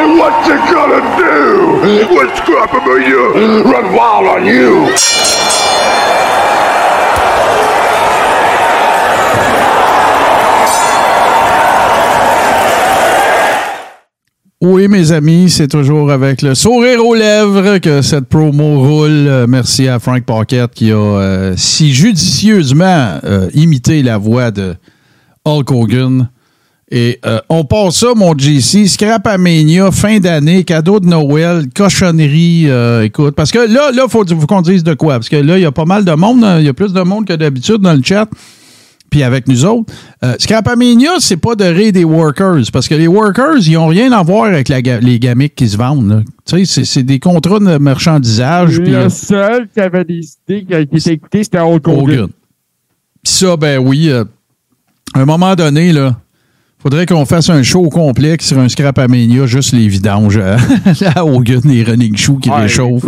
And 0.00 0.18
what 0.18 0.46
you 0.46 0.56
gonna 0.72 1.00
do 1.16 1.80
when 2.14 2.28
Scrapamania 2.36 3.64
run 3.64 3.92
wild 3.94 4.26
on 4.28 4.44
you? 4.46 4.86
Oui, 14.60 14.88
mes 14.88 15.12
amis, 15.12 15.50
c'est 15.50 15.68
toujours 15.68 16.10
avec 16.10 16.42
le 16.42 16.56
sourire 16.56 17.06
aux 17.06 17.14
lèvres 17.14 17.78
que 17.78 18.02
cette 18.02 18.24
promo 18.24 18.80
roule. 18.80 19.28
Euh, 19.28 19.46
merci 19.48 19.86
à 19.86 20.00
Frank 20.00 20.24
Pocket 20.24 20.68
qui 20.74 20.90
a 20.90 20.96
euh, 20.96 21.54
si 21.56 21.94
judicieusement 21.94 23.20
euh, 23.22 23.48
imité 23.54 24.02
la 24.02 24.18
voix 24.18 24.50
de 24.50 24.74
Hulk 25.44 25.70
Hogan. 25.70 26.28
Et 26.90 27.20
on 27.48 27.64
passe 27.64 27.98
ça, 27.98 28.14
mon 28.16 28.36
JC, 28.36 28.88
Scrapamania, 28.88 29.92
fin 29.92 30.18
d'année, 30.18 30.64
cadeau 30.64 30.98
de 30.98 31.06
Noël, 31.06 31.66
cochonnerie, 31.72 32.66
écoute. 33.04 33.36
Parce 33.36 33.52
que 33.52 33.58
là, 33.58 33.92
là, 33.92 34.06
faut, 34.08 34.24
qu'on 34.24 34.62
dise 34.62 34.82
de 34.82 34.94
quoi. 34.94 35.16
Parce 35.16 35.28
que 35.28 35.36
là, 35.36 35.58
il 35.58 35.62
y 35.62 35.66
a 35.66 35.72
pas 35.72 35.84
mal 35.84 36.06
de 36.06 36.12
monde, 36.12 36.44
il 36.58 36.64
y 36.64 36.68
a 36.68 36.72
plus 36.72 36.94
de 36.94 37.02
monde 37.02 37.26
que 37.26 37.34
d'habitude 37.34 37.82
dans 37.82 37.92
le 37.92 38.02
chat 38.02 38.26
puis 39.10 39.22
avec 39.22 39.48
nous 39.48 39.64
autres. 39.64 39.92
Euh, 40.24 40.34
Scrapamania, 40.38 41.12
c'est 41.20 41.36
pas 41.36 41.54
de 41.54 41.64
rire 41.64 41.92
des 41.92 42.04
workers, 42.04 42.62
parce 42.72 42.88
que 42.88 42.94
les 42.94 43.06
workers, 43.06 43.56
ils 43.66 43.76
ont 43.76 43.86
rien 43.86 44.12
à 44.12 44.22
voir 44.22 44.44
avec 44.44 44.68
la 44.68 44.80
les 45.00 45.18
gamiques 45.18 45.54
qui 45.54 45.68
se 45.68 45.76
vendent. 45.76 46.24
Tu 46.46 46.64
sais, 46.66 46.84
c'est- 46.84 47.02
des 47.02 47.18
contrats 47.18 47.58
de 47.58 47.78
marchandisage. 47.78 48.80
puis, 48.80 48.90
Le 48.90 48.96
euh, 48.96 49.08
seul 49.08 49.68
qui 49.72 49.80
avait 49.80 50.04
qui 50.04 50.74
a 50.74 50.84
qui 50.84 50.96
était 50.96 51.12
écouté, 51.14 51.44
c'était 51.44 51.58
Hulk 51.60 51.86
Hogan. 51.88 52.00
Hogan. 52.00 52.28
Puis 53.22 53.32
ça, 53.32 53.56
ben 53.56 53.78
oui, 53.78 54.08
euh, 54.10 54.24
à 55.14 55.20
un 55.20 55.24
moment 55.24 55.54
donné, 55.54 55.92
là, 55.92 56.16
faudrait 56.80 57.06
qu'on 57.06 57.24
fasse 57.26 57.50
un 57.50 57.62
show 57.62 57.88
complet 57.88 58.36
qui 58.36 58.46
serait 58.46 58.60
un 58.60 58.68
Scrapamania, 58.68 59.46
juste 59.46 59.72
les 59.72 59.88
vidanges 59.88 60.38
à, 60.38 60.56
à 61.20 61.24
Hogan, 61.24 61.60
les 61.64 61.82
running 61.82 62.16
shoes 62.16 62.38
qui 62.40 62.50
Ouais, 62.50 62.62
réchauffent. 62.62 63.04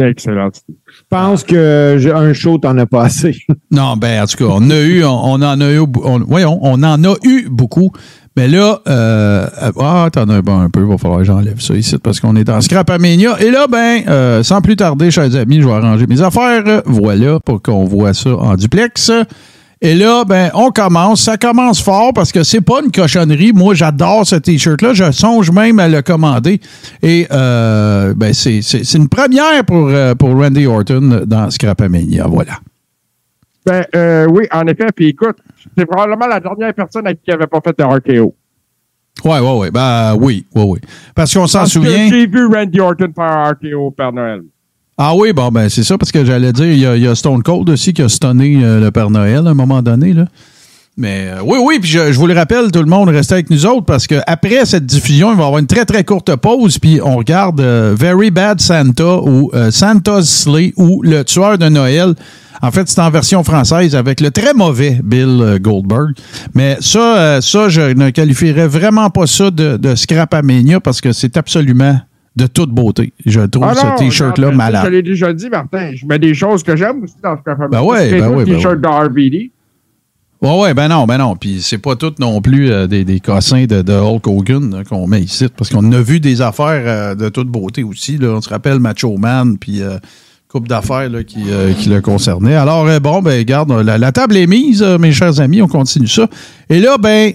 excellente 0.00 0.56
idée. 0.68 0.78
Je 0.88 1.02
pense 1.10 1.44
que 1.44 1.96
j'ai 1.98 2.12
un 2.12 2.32
show, 2.32 2.58
t'en 2.58 2.76
as 2.78 2.86
pas 2.86 3.04
assez. 3.04 3.36
Non, 3.70 3.96
ben 3.96 4.22
en 4.22 4.26
tout 4.26 4.36
cas, 4.38 4.44
on 4.44 4.56
en 4.56 4.70
a 4.70 4.80
eu, 4.80 5.04
on, 5.04 5.08
on 5.10 5.42
en 5.42 5.60
a 5.60 5.70
eu, 5.72 5.78
on- 5.80 6.20
voyons, 6.26 6.58
on 6.62 6.82
en 6.82 7.04
a 7.04 7.14
eu 7.24 7.48
beaucoup. 7.50 7.90
Mais 8.36 8.48
là, 8.48 8.80
euh, 8.86 9.46
ah, 9.80 10.08
t'en 10.12 10.28
as 10.28 10.42
bon, 10.42 10.60
un 10.60 10.68
peu, 10.70 10.80
il 10.80 10.86
va 10.86 10.98
falloir 10.98 11.20
que 11.20 11.24
j'enlève 11.24 11.60
ça 11.60 11.74
ici 11.74 11.96
parce 12.02 12.20
qu'on 12.20 12.36
est 12.36 12.48
en 12.50 12.60
Scrapamania. 12.60 13.40
Et 13.40 13.50
là, 13.50 13.66
ben, 13.66 14.02
euh, 14.08 14.42
sans 14.42 14.60
plus 14.60 14.76
tarder, 14.76 15.10
chers 15.10 15.34
amis, 15.36 15.60
je 15.62 15.66
vais 15.66 15.72
arranger 15.72 16.06
mes 16.06 16.20
affaires. 16.20 16.82
Voilà, 16.84 17.40
pour 17.40 17.62
qu'on 17.62 17.84
voit 17.84 18.12
ça 18.14 18.36
en 18.36 18.54
duplex. 18.56 19.10
Et 19.82 19.94
là, 19.94 20.24
ben, 20.24 20.50
on 20.54 20.70
commence. 20.70 21.22
Ça 21.22 21.36
commence 21.36 21.82
fort 21.82 22.12
parce 22.14 22.32
que 22.32 22.42
c'est 22.42 22.62
pas 22.62 22.80
une 22.82 22.90
cochonnerie. 22.90 23.52
Moi, 23.52 23.74
j'adore 23.74 24.26
ce 24.26 24.36
T-shirt-là. 24.36 24.94
Je 24.94 25.12
songe 25.12 25.50
même 25.50 25.78
à 25.78 25.88
le 25.88 26.00
commander. 26.00 26.60
Et 27.02 27.26
euh, 27.30 28.14
ben, 28.16 28.32
c'est 28.32 28.94
une 28.94 29.08
première 29.08 29.64
pour, 29.66 29.88
euh, 29.88 30.14
pour 30.14 30.30
Randy 30.30 30.66
Orton 30.66 31.24
dans 31.26 31.50
Scrapamania. 31.50 32.26
Voilà. 32.26 32.58
Ben, 33.66 33.84
euh, 33.94 34.26
oui, 34.26 34.46
en 34.50 34.66
effet. 34.66 34.86
Puis 34.94 35.08
écoute, 35.08 35.36
c'est 35.76 35.84
probablement 35.86 36.26
la 36.26 36.40
dernière 36.40 36.72
personne 36.72 37.06
à 37.06 37.14
qui 37.14 37.30
avait 37.30 37.46
pas 37.46 37.60
fait 37.62 37.78
de 37.78 37.84
RKO. 37.84 38.34
Ouais, 39.24 39.40
ouais, 39.40 39.58
ouais. 39.58 39.70
Ben 39.70 40.14
oui, 40.18 40.46
oui, 40.54 40.62
oui. 40.66 40.78
Parce 41.14 41.34
qu'on 41.34 41.46
s'en 41.46 41.66
souvient. 41.66 42.08
J'ai 42.08 42.26
vu 42.26 42.46
Randy 42.46 42.80
Orton 42.80 43.12
faire 43.14 43.24
un 43.24 43.50
RKO 43.50 43.90
Père 43.90 44.12
Noël. 44.12 44.42
Ah 44.98 45.14
oui, 45.14 45.34
bon, 45.34 45.50
ben 45.50 45.68
c'est 45.68 45.84
ça, 45.84 45.98
parce 45.98 46.10
que 46.10 46.24
j'allais 46.24 46.54
dire, 46.54 46.72
il 46.72 47.02
y, 47.02 47.06
a- 47.06 47.14
Stone 47.14 47.42
Cold 47.42 47.68
aussi 47.68 47.92
qui 47.92 48.00
a 48.00 48.08
stunné 48.08 48.64
euh, 48.64 48.80
le 48.80 48.90
Père 48.90 49.10
Noël 49.10 49.46
à 49.46 49.50
un 49.50 49.54
moment 49.54 49.82
donné. 49.82 50.14
Mais 50.96 51.28
euh, 51.28 51.40
oui, 51.44 51.58
oui, 51.62 51.78
puis 51.78 51.90
je, 51.90 51.98
vous 52.14 52.26
le 52.26 52.32
rappelle, 52.32 52.70
tout 52.72 52.78
le 52.80 52.86
monde, 52.86 53.10
restez 53.10 53.34
avec 53.34 53.50
nous 53.50 53.66
autres, 53.66 53.84
parce 53.84 54.06
que 54.06 54.14
après 54.26 54.64
cette 54.64 54.86
diffusion, 54.86 55.32
il 55.32 55.36
va 55.36 55.42
y 55.42 55.46
avoir 55.46 55.58
une 55.58 55.66
très, 55.66 55.84
très 55.84 56.02
courte 56.02 56.34
pause, 56.36 56.78
puis 56.78 56.98
on 57.04 57.16
regarde 57.16 57.60
euh, 57.60 57.94
Very 57.94 58.30
Bad 58.30 58.58
Santa 58.62 59.18
ou 59.18 59.50
Santa's 59.70 60.26
Sleigh 60.30 60.72
ou 60.78 61.02
Le 61.02 61.24
Tueur 61.24 61.58
de 61.58 61.68
Noël. 61.68 62.14
En 62.62 62.70
fait, 62.70 62.88
c'est 62.88 63.00
en 63.02 63.10
version 63.10 63.44
française 63.44 63.94
avec 63.94 64.22
le 64.22 64.30
très 64.30 64.54
mauvais 64.54 64.98
Bill 65.04 65.58
Goldberg. 65.60 66.14
Mais 66.54 66.78
ça, 66.80 67.42
ça, 67.42 67.68
je 67.68 67.82
ne 67.82 68.08
qualifierais 68.08 68.66
vraiment 68.66 69.10
pas 69.10 69.26
ça 69.26 69.50
de, 69.50 69.76
de 69.76 69.94
scrapamania 69.94 70.80
parce 70.80 71.02
que 71.02 71.12
c'est 71.12 71.36
absolument 71.36 72.00
de 72.36 72.46
toute 72.46 72.70
beauté. 72.70 73.12
Je 73.24 73.40
trouve 73.40 73.64
Ah 73.66 73.74
non, 73.74 73.96
ce 73.96 74.04
T-shirt-là 74.04 74.50
malade. 74.52 74.84
Je 74.86 74.90
l'ai 74.90 75.02
déjà 75.02 75.32
dit, 75.32 75.48
Martin. 75.48 75.92
Je 75.94 76.06
mets 76.06 76.18
des 76.18 76.34
choses 76.34 76.62
que 76.62 76.76
j'aime 76.76 77.02
aussi 77.02 77.14
dans 77.22 77.36
ce 77.36 77.42
café. 77.42 77.62
Ben 77.70 77.82
C'est 77.96 78.20
ben 78.20 78.30
le 78.30 78.44
ben 78.44 78.54
T-shirt 78.54 78.80
de 78.80 78.86
RVD. 78.86 79.50
Ouais, 80.42 80.60
ouais, 80.60 80.74
ben 80.74 80.88
non, 80.88 81.06
ben 81.06 81.16
non. 81.16 81.34
Puis 81.34 81.62
c'est 81.62 81.78
pas 81.78 81.96
tout 81.96 82.12
non 82.18 82.42
plus 82.42 82.70
euh, 82.70 82.86
des, 82.86 83.04
des 83.04 83.20
cossins 83.20 83.64
de, 83.64 83.80
de 83.80 83.92
Hulk 83.94 84.26
Hogan 84.26 84.84
qu'on 84.86 85.06
met 85.06 85.22
ici, 85.22 85.46
parce 85.56 85.70
qu'on 85.70 85.90
a 85.92 86.00
vu 86.02 86.20
des 86.20 86.42
affaires 86.42 86.82
euh, 86.84 87.14
de 87.14 87.30
toute 87.30 87.48
beauté 87.48 87.82
aussi. 87.82 88.18
Là. 88.18 88.28
On 88.28 88.40
se 88.42 88.50
rappelle 88.50 88.78
Macho 88.78 89.16
Man, 89.16 89.56
puis 89.56 89.80
euh, 89.80 89.96
couple 90.46 90.68
d'affaires 90.68 91.08
qui, 91.26 91.44
qui 91.78 91.88
le 91.88 92.00
concernaient. 92.02 92.54
Alors, 92.54 92.86
bon, 93.00 93.22
ben, 93.22 93.42
garde, 93.44 93.72
la, 93.72 93.96
la 93.98 94.12
table 94.12 94.36
est 94.36 94.46
mise, 94.46 94.82
mes 95.00 95.10
chers 95.10 95.40
amis, 95.40 95.60
on 95.62 95.68
continue 95.68 96.06
ça. 96.06 96.28
Et 96.68 96.80
là, 96.80 96.98
ben. 96.98 97.32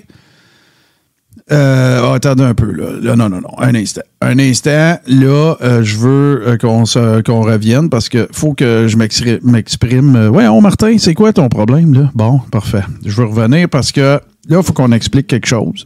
Euh, 1.51 2.01
oh, 2.03 2.13
attendez 2.13 2.43
un 2.43 2.53
peu, 2.53 2.71
là. 2.71 3.15
Non, 3.15 3.29
non, 3.29 3.41
non. 3.41 3.49
Un 3.57 3.75
instant. 3.75 4.01
Un 4.21 4.39
instant. 4.39 4.97
Là, 5.07 5.55
euh, 5.61 5.83
je 5.83 5.97
veux 5.97 6.43
euh, 6.47 7.21
qu'on 7.21 7.41
revienne 7.41 7.89
parce 7.89 8.09
que 8.09 8.27
faut 8.31 8.53
que 8.53 8.87
je 8.87 8.97
m'exprime. 8.97 10.15
Euh, 10.15 10.29
Ouais, 10.29 10.47
on 10.47 10.61
Martin, 10.61 10.97
c'est 10.97 11.13
quoi 11.13 11.33
ton 11.33 11.49
problème, 11.49 11.93
là? 11.93 12.11
Bon, 12.13 12.39
parfait. 12.51 12.83
Je 13.05 13.15
veux 13.15 13.25
revenir 13.25 13.67
parce 13.69 13.91
que 13.91 14.01
là, 14.01 14.19
il 14.49 14.63
faut 14.63 14.73
qu'on 14.73 14.91
explique 14.91 15.27
quelque 15.27 15.47
chose. 15.47 15.85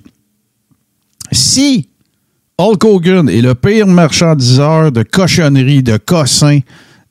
Si 1.32 1.90
Hulk 2.58 2.84
Hogan 2.84 3.30
est 3.30 3.42
le 3.42 3.56
pire 3.56 3.88
marchandiseur 3.88 4.92
de 4.92 5.04
cochonneries, 5.04 5.84
de 5.84 5.98
cossins, 5.98 6.60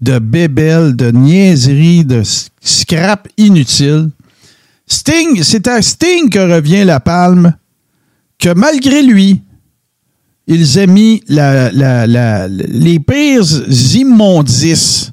de 0.00 0.18
bébelles, 0.18 0.94
de 0.96 1.10
niaiseries, 1.10 2.04
de 2.04 2.22
scrap 2.60 3.28
inutile, 3.36 4.10
Sting, 4.86 5.42
c'est 5.42 5.66
à 5.66 5.80
Sting 5.82 6.28
que 6.28 6.38
revient 6.38 6.84
la 6.84 7.00
palme 7.00 7.54
que 8.44 8.52
malgré 8.52 9.02
lui, 9.02 9.40
ils 10.46 10.76
aient 10.76 10.86
mis 10.86 11.22
les 11.28 12.98
pires 12.98 13.96
immondices 13.96 15.12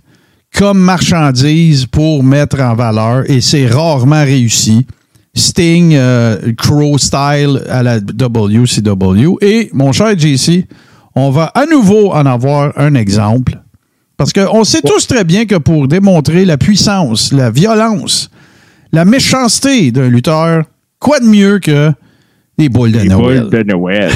comme 0.53 0.79
marchandises 0.79 1.85
pour 1.85 2.25
mettre 2.25 2.59
en 2.59 2.75
valeur 2.75 3.23
et 3.31 3.39
c'est 3.39 3.67
rarement 3.67 4.25
réussi. 4.25 4.85
Sting, 5.33 5.93
euh, 5.93 6.51
Crow 6.57 6.97
Style 6.97 7.61
à 7.69 7.81
la 7.83 7.99
WCW. 7.99 9.37
Et 9.39 9.69
mon 9.71 9.93
cher 9.93 10.19
JC, 10.19 10.65
on 11.15 11.29
va 11.29 11.45
à 11.45 11.65
nouveau 11.65 12.11
en 12.11 12.25
avoir 12.25 12.73
un 12.77 12.95
exemple. 12.95 13.61
Parce 14.17 14.33
qu'on 14.33 14.65
sait 14.65 14.81
tous 14.81 15.07
très 15.07 15.23
bien 15.23 15.45
que 15.45 15.55
pour 15.55 15.87
démontrer 15.87 16.43
la 16.43 16.57
puissance, 16.57 17.31
la 17.31 17.49
violence, 17.49 18.29
la 18.91 19.05
méchanceté 19.05 19.93
d'un 19.93 20.09
lutteur, 20.09 20.65
quoi 20.99 21.21
de 21.21 21.27
mieux 21.27 21.59
que 21.59 21.93
les 22.57 22.69
boules 22.69 22.91
de 22.91 23.03
Noël? 23.03 23.41
Boules 23.41 23.49
de 23.49 23.63
Noël. 23.63 24.11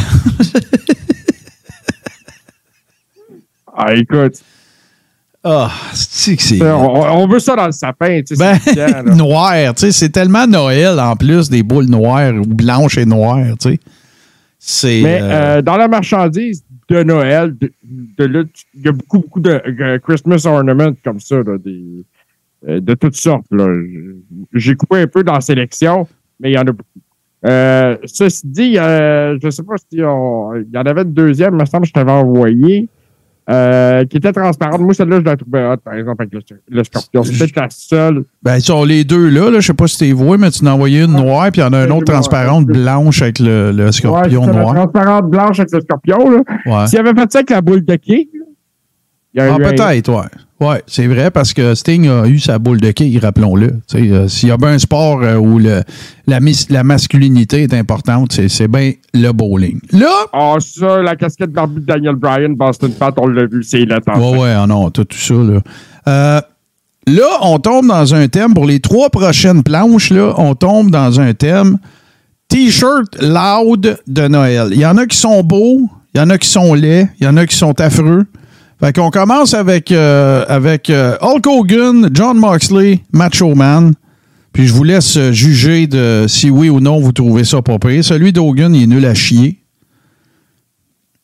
ah, 3.75 3.95
écoute. 3.95 4.41
Ah, 5.43 5.71
c'est 5.93 6.35
que 6.35 6.41
c'est. 6.41 6.61
On, 6.61 7.21
on 7.21 7.27
veut 7.27 7.39
ça 7.39 7.55
dans 7.55 7.67
le 7.67 7.71
sapin, 7.71 8.21
tu 8.23 8.35
sais. 8.35 8.59
Ben, 8.75 9.03
noir, 9.15 9.53
tu 9.75 9.81
sais, 9.81 9.91
c'est 9.91 10.09
tellement 10.09 10.47
Noël 10.47 10.99
en 10.99 11.15
plus 11.15 11.49
des 11.49 11.61
boules 11.61 11.85
noires 11.85 12.33
ou 12.33 12.45
blanches 12.45 12.97
et 12.97 13.05
noires, 13.05 13.55
tu 13.59 13.69
sais. 13.69 13.79
C'est. 14.57 15.01
Mais 15.03 15.19
euh, 15.21 15.57
euh, 15.57 15.61
dans 15.61 15.77
la 15.77 15.87
marchandise 15.87 16.63
de 16.89 17.03
Noël, 17.03 17.55
de, 17.55 17.71
il 18.73 18.81
y 18.83 18.87
a 18.87 18.91
beaucoup, 18.91 19.19
beaucoup 19.19 19.39
de 19.39 19.51
euh, 19.51 19.99
Christmas 19.99 20.45
ornaments 20.45 20.93
comme 21.03 21.19
ça, 21.19 21.37
là, 21.37 21.57
des, 21.59 22.03
euh, 22.67 22.79
de 22.79 22.93
toutes 22.95 23.15
sortes. 23.15 23.45
J'ai 24.53 24.75
coupé 24.75 24.97
un 24.97 25.07
peu 25.07 25.23
dans 25.23 25.33
la 25.33 25.41
sélection, 25.41 26.07
mais 26.39 26.51
il 26.51 26.55
y 26.55 26.57
en 26.57 26.61
a 26.61 26.71
beaucoup. 26.71 26.83
Euh, 27.45 27.95
ceci 28.05 28.41
dit, 28.47 28.77
euh, 28.79 29.37
je 29.41 29.45
ne 29.45 29.51
sais 29.51 29.63
pas 29.63 29.75
si 29.77 30.01
on- 30.03 30.55
il 30.55 30.67
y 30.73 30.77
en 30.77 30.81
avait 30.83 31.03
une 31.03 31.13
deuxième, 31.13 31.53
il 31.55 31.59
me 31.59 31.65
semble 31.65 31.83
que 31.83 31.89
je 31.89 31.93
t'avais 31.93 32.11
envoyé. 32.11 32.87
euh, 33.47 34.03
qui 34.05 34.17
était 34.17 34.33
transparente. 34.33 34.81
Moi, 34.81 34.95
celle-là, 34.95 35.19
je 35.19 35.25
la 35.25 35.37
trouvais 35.37 35.63
hot, 35.67 35.77
par 35.77 35.93
exemple, 35.93 36.23
avec 36.23 36.33
le, 36.33 36.39
le 36.67 36.83
scorpion. 36.83 37.21
Peut-être 37.21 37.55
la 37.55 37.67
seule. 37.69 38.23
Ben, 38.41 38.55
ils 38.55 38.61
sont 38.63 38.83
les 38.83 39.03
deux 39.03 39.29
là, 39.29 39.51
là. 39.51 39.59
Je 39.59 39.67
sais 39.67 39.73
pas 39.75 39.85
si 39.87 39.99
t'es 39.99 40.11
vois, 40.13 40.39
mais 40.39 40.49
tu 40.49 40.63
en 40.63 40.67
as 40.67 40.71
envoyé 40.71 41.03
une 41.03 41.11
noire, 41.11 41.51
puis 41.51 41.61
il 41.61 41.63
y 41.63 41.67
en 41.67 41.71
a 41.73 41.85
une 41.85 41.91
autre 41.91 42.11
transparente 42.11 42.65
blanche 42.65 43.21
avec 43.21 43.37
le, 43.37 43.71
le 43.71 43.91
scorpion 43.91 44.41
ouais, 44.45 44.47
la 44.47 44.53
noir. 44.63 44.73
transparente 44.73 45.29
blanche 45.29 45.59
avec 45.59 45.71
le 45.73 45.81
scorpion. 45.81 46.17
Là. 46.31 46.41
Ouais. 46.65 46.87
S'il 46.87 46.97
avait 46.97 47.13
fait 47.13 47.31
ça 47.31 47.37
avec 47.37 47.51
la 47.51 47.61
boule 47.61 47.85
de 47.85 47.95
King, 47.97 48.25
là, 48.33 48.45
il 49.35 49.37
y 49.37 49.41
a 49.51 49.53
Ah, 49.53 49.57
peut-être, 49.59 50.09
ouais. 50.11 50.27
Ouais, 50.61 50.81
c'est 50.87 51.07
vrai, 51.07 51.31
parce 51.31 51.53
que 51.53 51.75
Sting 51.75 52.07
a 52.07 52.27
eu 52.27 52.39
sa 52.39 52.59
boule 52.59 52.79
de 52.79 52.91
quille, 52.91 53.19
rappelons-le. 53.19 53.81
Euh, 53.95 54.27
S'il 54.29 54.47
y 54.47 54.51
a 54.51 54.57
bien 54.57 54.69
un 54.69 54.79
sport 54.79 55.21
euh, 55.21 55.35
où 55.35 55.59
le, 55.59 55.83
la, 56.27 56.83
masculinité 56.83 57.63
est 57.63 57.73
importante, 57.73 58.39
c'est 58.47 58.67
bien 58.69 58.93
le 59.13 59.31
bowling. 59.33 59.81
Là, 59.91 60.07
Ah, 60.31 60.55
ça, 60.59 61.01
la 61.01 61.17
casquette 61.17 61.51
barbue 61.51 61.81
de 61.81 61.85
Daniel 61.85 62.15
Bryan, 62.15 62.53
Boston 62.55 62.91
Pat, 62.97 63.13
on 63.17 63.27
l'a 63.27 63.45
vu, 63.47 63.63
c'est 63.63 63.83
là 63.83 63.99
Ouais, 64.15 64.37
ouais, 64.37 64.53
ah 64.57 64.65
non, 64.65 64.89
tout, 64.91 65.03
tout 65.03 65.17
ça, 65.17 65.33
là. 65.33 65.59
Euh, 66.07 66.41
là, 67.07 67.27
on 67.41 67.59
tombe 67.59 67.87
dans 67.87 68.15
un 68.15 68.27
thème, 68.29 68.53
pour 68.53 68.65
les 68.65 68.79
trois 68.79 69.09
prochaines 69.09 69.61
planches, 69.61 70.09
là, 70.09 70.33
on 70.37 70.55
tombe 70.55 70.89
dans 70.89 71.19
un 71.19 71.33
thème 71.33 71.79
T-shirt 72.47 73.21
loud 73.21 73.99
de 74.07 74.27
Noël. 74.29 74.69
Il 74.71 74.79
y 74.79 74.85
en 74.85 74.95
a 74.97 75.05
qui 75.05 75.17
sont 75.17 75.43
beaux, 75.43 75.81
il 76.13 76.19
y 76.19 76.21
en 76.21 76.29
a 76.29 76.37
qui 76.37 76.47
sont 76.47 76.73
laids, 76.73 77.09
il 77.19 77.25
y 77.25 77.27
en 77.27 77.35
a 77.35 77.45
qui 77.45 77.57
sont 77.57 77.79
affreux. 77.81 78.25
Fait 78.79 78.93
qu'on 78.93 79.09
commence 79.09 79.53
avec, 79.53 79.91
euh, 79.91 80.43
avec 80.47 80.89
euh, 80.89 81.15
Hulk 81.21 81.47
Hogan, 81.47 82.09
John 82.13 82.37
Moxley, 82.37 82.99
Macho 83.13 83.55
Man. 83.55 83.93
Puis 84.51 84.67
je 84.67 84.73
vous 84.73 84.83
laisse 84.83 85.17
juger 85.31 85.87
de 85.87 86.25
si 86.27 86.49
oui 86.49 86.69
ou 86.69 86.79
non 86.79 86.99
vous 86.99 87.11
trouvez 87.11 87.43
ça 87.43 87.61
pas 87.61 87.77
pire. 87.79 88.03
Celui 88.03 88.31
d'Hogan, 88.33 88.73
il 88.75 88.83
est 88.83 88.87
nul 88.87 89.05
à 89.05 89.13
chier. 89.13 89.59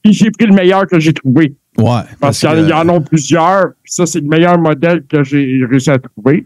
Puis 0.04 0.14
j'ai 0.14 0.32
pris 0.32 0.48
le 0.48 0.54
meilleur 0.54 0.88
que 0.88 1.00
j'ai 1.00 1.14
trouvé. 1.14 1.54
Ouais. 1.78 2.02
Parce 2.20 2.40
qu'il 2.40 2.50
y, 2.50 2.52
en- 2.52 2.56
que- 2.56 2.62
il 2.64 2.70
y 2.70 2.74
en 2.74 2.90
a 2.90 3.00
plusieurs. 3.00 3.68
Puis 3.84 3.94
ça, 3.94 4.06
c'est 4.06 4.20
le 4.20 4.28
meilleur 4.28 4.58
modèle 4.58 5.04
que 5.08 5.24
j'ai 5.24 5.62
réussi 5.70 5.90
à 5.90 6.00
trouver. 6.00 6.46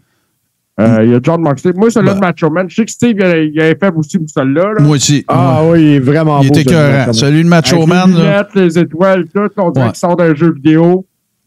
Euh, 0.79 1.03
Il 1.05 1.11
y 1.11 1.15
a 1.15 1.19
John 1.23 1.41
Moxley. 1.41 1.71
Moi, 1.75 1.89
celui-là 1.89 2.13
Ben. 2.15 2.19
de 2.19 2.25
Macho 2.25 2.49
Man. 2.49 2.65
Je 2.69 2.75
sais 2.75 2.85
que 2.85 2.91
Steve, 2.91 3.15
il 3.17 3.23
avait, 3.23 3.47
il 3.47 3.61
avait 3.61 3.77
fait 3.79 3.93
aussi 3.95 4.17
pour 4.17 4.29
celui-là. 4.29 4.73
là. 4.77 4.81
Moi 4.83 4.95
aussi. 4.97 5.23
Ah 5.27 5.63
Ouais. 5.63 5.69
oui, 5.71 5.81
il 5.83 5.87
est 5.93 5.99
vraiment 5.99 6.41
Il 6.41 6.49
beau. 6.49 6.53
était 6.55 6.63
celui-là, 6.69 6.89
écœurant. 7.01 7.13
Celui 7.13 7.43
de 7.43 7.47
Macho 7.47 7.75
Avec 7.77 7.87
Man, 7.87 8.11
les 8.55 8.69
là. 8.69 8.81
étoiles, 8.81 9.25
tout. 9.33 9.39
On 9.57 9.71
dirait 9.71 9.85
Ouais. 9.85 9.91
qu'il 9.91 9.99
sort 9.99 10.15
d'un 10.17 10.35
jeu 10.35 10.53
vidéo. 10.53 11.05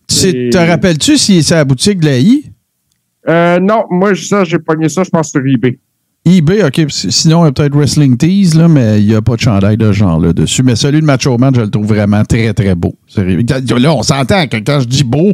C'est- 0.08 0.30
Et- 0.30 0.50
Te 0.50 0.56
rappelles-tu 0.58 1.18
s'il 1.18 1.38
est 1.38 1.52
à 1.52 1.56
la 1.56 1.64
boutique 1.66 2.00
de 2.00 2.06
la 2.06 2.18
I? 2.18 2.50
Euh, 3.28 3.58
non, 3.60 3.84
moi, 3.90 4.14
ça, 4.14 4.44
j'ai 4.44 4.58
pogné 4.58 4.88
ça, 4.88 5.02
je 5.04 5.10
pense, 5.10 5.30
sur 5.30 5.42
eBay. 5.46 5.78
eBay, 6.24 6.62
OK. 6.64 6.86
Sinon, 6.88 7.42
il 7.44 7.46
y 7.46 7.48
a 7.48 7.52
peut-être 7.52 7.74
Wrestling 7.74 8.16
Tees, 8.16 8.52
là, 8.56 8.68
mais 8.68 9.00
il 9.02 9.06
n'y 9.08 9.14
a 9.14 9.20
pas 9.22 9.36
de 9.36 9.40
chandail 9.40 9.76
de 9.76 9.86
ce 9.86 9.92
genre-là 9.92 10.32
dessus. 10.32 10.62
Mais 10.62 10.76
celui 10.76 11.00
de 11.00 11.04
Macho 11.06 11.36
Man, 11.36 11.54
je 11.54 11.60
le 11.60 11.68
trouve 11.70 11.86
vraiment 11.86 12.22
très, 12.24 12.52
très 12.54 12.74
beau. 12.74 12.94
Là, 13.16 13.92
on 13.94 14.02
s'entend 14.02 14.46
que 14.46 14.56
quand 14.58 14.80
je 14.80 14.86
dis 14.86 15.04
beau, 15.04 15.32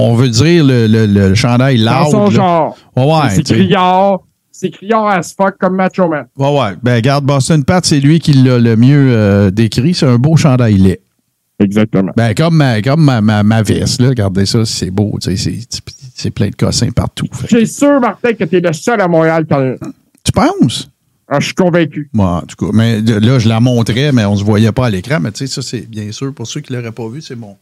on 0.00 0.14
veut 0.14 0.28
dire 0.28 0.64
le, 0.64 0.86
le, 0.86 1.06
le 1.06 1.34
chandail 1.34 1.82
Dans 1.82 2.02
loud. 2.02 2.10
son 2.10 2.24
là. 2.24 2.30
genre. 2.30 2.76
Ouais, 2.96 3.04
ouais. 3.04 3.30
c'est 3.30 3.42
tu 3.42 3.54
criard. 3.54 4.20
C'est 4.52 4.70
criard 4.70 5.06
as 5.08 5.34
fuck 5.34 5.56
comme 5.58 5.76
Macho 5.76 6.08
Man. 6.08 6.26
Ouais, 6.38 6.58
ouais. 6.58 6.70
Ben, 6.82 6.94
regarde, 6.96 7.24
Boston 7.24 7.62
Pat, 7.64 7.84
c'est 7.84 8.00
lui 8.00 8.20
qui 8.20 8.32
l'a 8.32 8.58
le 8.58 8.74
mieux 8.76 9.08
euh, 9.12 9.50
décrit. 9.50 9.92
C'est 9.92 10.06
un 10.06 10.16
beau 10.16 10.36
chandail 10.36 10.78
laid. 10.78 11.00
Exactement. 11.58 12.12
Ben, 12.16 12.34
comme 12.34 12.56
ma, 12.56 12.80
comme 12.82 13.02
ma, 13.02 13.20
ma, 13.20 13.42
ma 13.42 13.62
veste, 13.62 14.00
là. 14.00 14.08
Regardez 14.08 14.46
ça, 14.46 14.64
c'est 14.64 14.90
beau. 14.90 15.18
tu 15.22 15.36
sais, 15.36 15.60
C'est 15.68 15.80
c'est 16.14 16.30
plein 16.30 16.48
de 16.48 16.54
cossins 16.56 16.90
partout. 16.90 17.26
J'ai 17.50 17.66
sûr, 17.66 18.00
Martin, 18.00 18.32
que 18.32 18.44
t'es 18.44 18.60
le 18.60 18.72
seul 18.72 19.00
à 19.02 19.08
Montréal 19.08 19.44
quand. 19.48 19.74
Tu 20.24 20.32
penses? 20.32 20.90
Ah, 21.28 21.40
je 21.40 21.46
suis 21.46 21.54
convaincu. 21.54 22.08
Moi, 22.14 22.26
en 22.26 22.40
tout 22.42 22.56
cas, 22.56 22.72
mais 22.72 23.00
là, 23.02 23.38
je 23.38 23.48
la 23.48 23.60
montrais, 23.60 24.12
mais 24.12 24.24
on 24.24 24.32
ne 24.32 24.38
se 24.38 24.44
voyait 24.44 24.72
pas 24.72 24.86
à 24.86 24.90
l'écran. 24.90 25.18
Mais 25.20 25.32
tu 25.32 25.38
sais, 25.38 25.46
ça, 25.52 25.60
c'est 25.60 25.88
bien 25.88 26.10
sûr, 26.12 26.32
pour 26.32 26.46
ceux 26.46 26.60
qui 26.60 26.72
ne 26.72 26.78
l'auraient 26.78 26.92
pas 26.92 27.08
vu, 27.08 27.20
c'est 27.20 27.36
mon, 27.36 27.56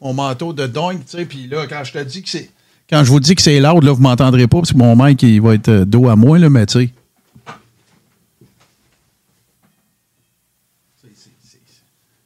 mon 0.00 0.12
manteau 0.14 0.52
de 0.52 0.66
doink, 0.66 1.04
tu 1.06 1.18
sais. 1.18 1.24
Puis 1.24 1.46
là, 1.46 1.66
quand 1.68 1.82
je 1.84 1.92
te 1.92 2.02
dis 2.04 2.22
que 2.22 2.28
c'est. 2.28 2.50
Quand 2.88 3.04
je 3.04 3.10
vous 3.10 3.20
dis 3.20 3.34
que 3.36 3.42
c'est 3.42 3.60
loud, 3.60 3.84
là, 3.84 3.92
vous 3.92 4.02
m'entendrez 4.02 4.46
pas, 4.48 4.58
parce 4.58 4.72
que 4.72 4.76
mon 4.78 4.96
mic, 4.96 5.22
il 5.22 5.40
va 5.40 5.54
être 5.54 5.68
euh, 5.68 5.84
dos 5.84 6.08
à 6.08 6.16
moi, 6.16 6.38
là, 6.38 6.50
mais 6.50 6.66
tu 6.66 6.80
sais. 6.80 6.90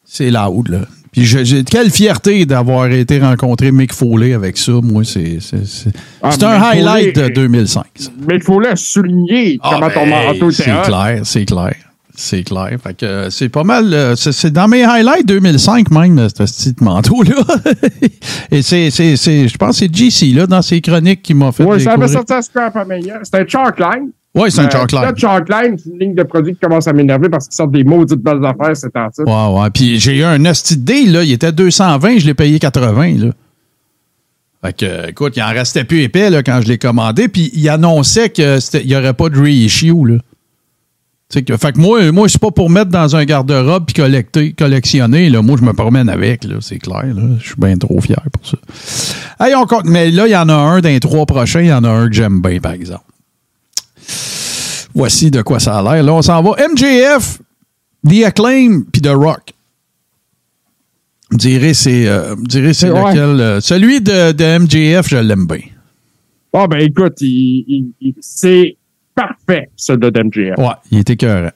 C'est 0.04 0.30
loud, 0.30 0.68
là. 0.68 0.80
Puis 1.12 1.24
j'ai 1.24 1.62
quelle 1.64 1.90
fierté 1.92 2.44
d'avoir 2.44 2.90
été 2.90 3.20
rencontré 3.20 3.70
Mick 3.70 3.92
Foley 3.92 4.32
avec 4.32 4.56
ça. 4.56 4.72
Moi, 4.82 5.04
c'est 5.04 5.38
c'est- 5.40 5.64
c'est- 5.64 5.92
Ah, 6.20 6.32
c'est 6.32 6.42
un 6.42 6.54
Mick 6.58 6.62
highlight 6.64 7.14
Foley- 7.16 7.28
de 7.30 7.34
2005. 7.34 7.86
ça. 7.94 8.10
Mais 8.26 8.34
il 8.36 8.42
faut 8.42 8.58
le 8.58 8.74
souligner 8.74 9.58
Ah, 9.62 9.70
comment 9.74 9.90
ton 9.90 10.04
ben, 10.08 10.26
manteau 10.32 10.50
C'est 10.50 10.62
était 10.64 10.72
hot. 10.72 10.82
clair, 10.86 11.20
c'est 11.24 11.44
clair. 11.44 11.76
C'est 12.16 12.44
clair. 12.44 12.70
Fait 12.82 12.94
que 12.96 13.04
euh, 13.06 13.30
c'est 13.30 13.48
pas 13.48 13.64
mal. 13.64 13.92
euh, 13.92 14.14
c'est- 14.14 14.50
dans 14.50 14.68
mes 14.68 14.84
highlights 14.84 15.26
2005 15.26 15.90
même, 15.90 16.18
euh, 16.18 16.28
ce 16.28 16.44
petit 16.44 16.74
manteau-là. 16.84 17.42
Et 18.52 18.62
c'est, 18.62 18.90
c'est, 18.90 19.16
c'est- 19.16 19.48
je 19.48 19.56
pense 19.58 19.80
que 19.80 19.86
c'est 19.86 19.94
JC, 19.94 20.32
là, 20.34 20.46
dans 20.46 20.62
ses 20.62 20.80
chroniques, 20.80 21.22
qui 21.22 21.34
m'a 21.34 21.50
fait 21.50 21.64
Ouais, 21.64 21.78
ça 21.80 21.92
avait 21.92 22.06
sorti 22.08 22.32
à 22.32 22.42
Scrap. 22.42 22.76
C'était 23.24 23.38
un 23.38 23.46
Chalkline. 23.48 24.10
Ouais, 24.34 24.50
c'est 24.50 24.60
un 24.60 24.70
Chalkline. 24.70 25.02
là, 25.02 25.12
Chalkline, 25.16 25.76
c'est 25.78 25.90
une 25.90 25.98
ligne 25.98 26.14
de 26.14 26.22
produits 26.22 26.54
qui 26.54 26.60
commence 26.60 26.86
à 26.86 26.92
m'énerver 26.92 27.28
parce 27.28 27.46
qu'ils 27.48 27.56
sortent 27.56 27.72
des 27.72 27.84
maudites 27.84 28.20
belles 28.20 28.44
affaires, 28.44 28.76
c'est 28.76 28.96
en. 28.96 29.08
Ouais, 29.56 29.60
ouais. 29.62 29.70
Puis 29.70 29.98
j'ai 29.98 30.18
eu 30.18 30.22
un 30.24 30.44
hostie 30.44 30.76
de 30.76 31.12
là. 31.12 31.22
Il 31.24 31.32
était 31.32 31.52
220, 31.52 32.18
je 32.18 32.26
l'ai 32.26 32.34
payé 32.34 32.58
80, 32.60 33.16
là. 33.18 33.32
Fait 34.64 34.72
que, 34.76 35.08
écoute, 35.10 35.34
il 35.36 35.42
en 35.42 35.48
restait 35.48 35.84
plus 35.84 36.00
épais, 36.02 36.30
là, 36.30 36.42
quand 36.42 36.60
je 36.62 36.68
l'ai 36.68 36.78
commandé. 36.78 37.28
Puis 37.28 37.50
il 37.54 37.68
annonçait 37.68 38.30
qu'il 38.30 38.58
n'y 38.86 38.96
aurait 38.96 39.14
pas 39.14 39.28
de 39.28 39.38
reissue, 39.40 39.92
là. 40.06 40.16
Que, 41.42 41.56
fait 41.56 41.72
que 41.72 41.78
moi, 41.80 42.12
moi 42.12 42.28
c'est 42.28 42.40
pas 42.40 42.50
pour 42.50 42.70
mettre 42.70 42.90
dans 42.90 43.16
un 43.16 43.24
garde-robe 43.24 43.86
puis 43.86 43.94
collecter, 43.94 44.52
collectionner. 44.52 45.28
Là. 45.30 45.42
Moi, 45.42 45.56
je 45.58 45.64
me 45.64 45.72
promène 45.72 46.08
avec, 46.08 46.46
c'est 46.60 46.78
clair. 46.78 47.04
Je 47.40 47.44
suis 47.44 47.54
bien 47.58 47.76
trop 47.76 48.00
fier 48.00 48.20
pour 48.32 48.46
ça. 48.46 48.56
Hey, 49.40 49.54
on 49.54 49.66
compte- 49.66 49.86
mais 49.86 50.10
là, 50.10 50.26
il 50.26 50.30
y 50.32 50.36
en 50.36 50.48
a 50.48 50.54
un 50.54 50.80
dans 50.80 50.88
les 50.88 51.00
trois 51.00 51.26
prochains. 51.26 51.62
Il 51.62 51.68
y 51.68 51.72
en 51.72 51.82
a 51.84 51.88
un 51.90 52.08
que 52.08 52.14
j'aime 52.14 52.40
bien, 52.40 52.60
par 52.60 52.72
exemple. 52.72 53.04
Voici 54.94 55.30
de 55.30 55.42
quoi 55.42 55.58
ça 55.58 55.78
a 55.78 55.82
l'air. 55.82 56.02
Là, 56.04 56.12
on 56.14 56.22
s'en 56.22 56.40
va. 56.42 56.52
MJF, 56.68 57.38
The 58.08 58.24
Acclaim, 58.26 58.82
puis 58.92 59.02
The 59.02 59.08
Rock. 59.14 59.52
Je 61.32 61.36
dirais 61.38 61.74
c'est, 61.74 62.06
euh, 62.06 62.34
Ouais. 62.36 63.10
lequel. 63.10 63.40
euh, 63.40 63.60
celui 63.60 64.00
de, 64.00 64.30
de 64.32 64.44
MJF, 64.58 65.08
je 65.08 65.16
l'aime 65.16 65.46
bien. 65.46 65.62
Bon, 66.52 66.66
ben 66.66 66.78
écoute, 66.78 67.14
il- 67.22 67.64
il- 67.66 67.92
il- 68.00 68.14
c'est 68.20 68.76
parfait, 69.14 69.68
celui 69.76 70.10
de 70.10 70.22
MJF. 70.22 70.58
Ouais, 70.58 70.74
il 70.90 70.98
était 70.98 71.14
écœurant. 71.14 71.50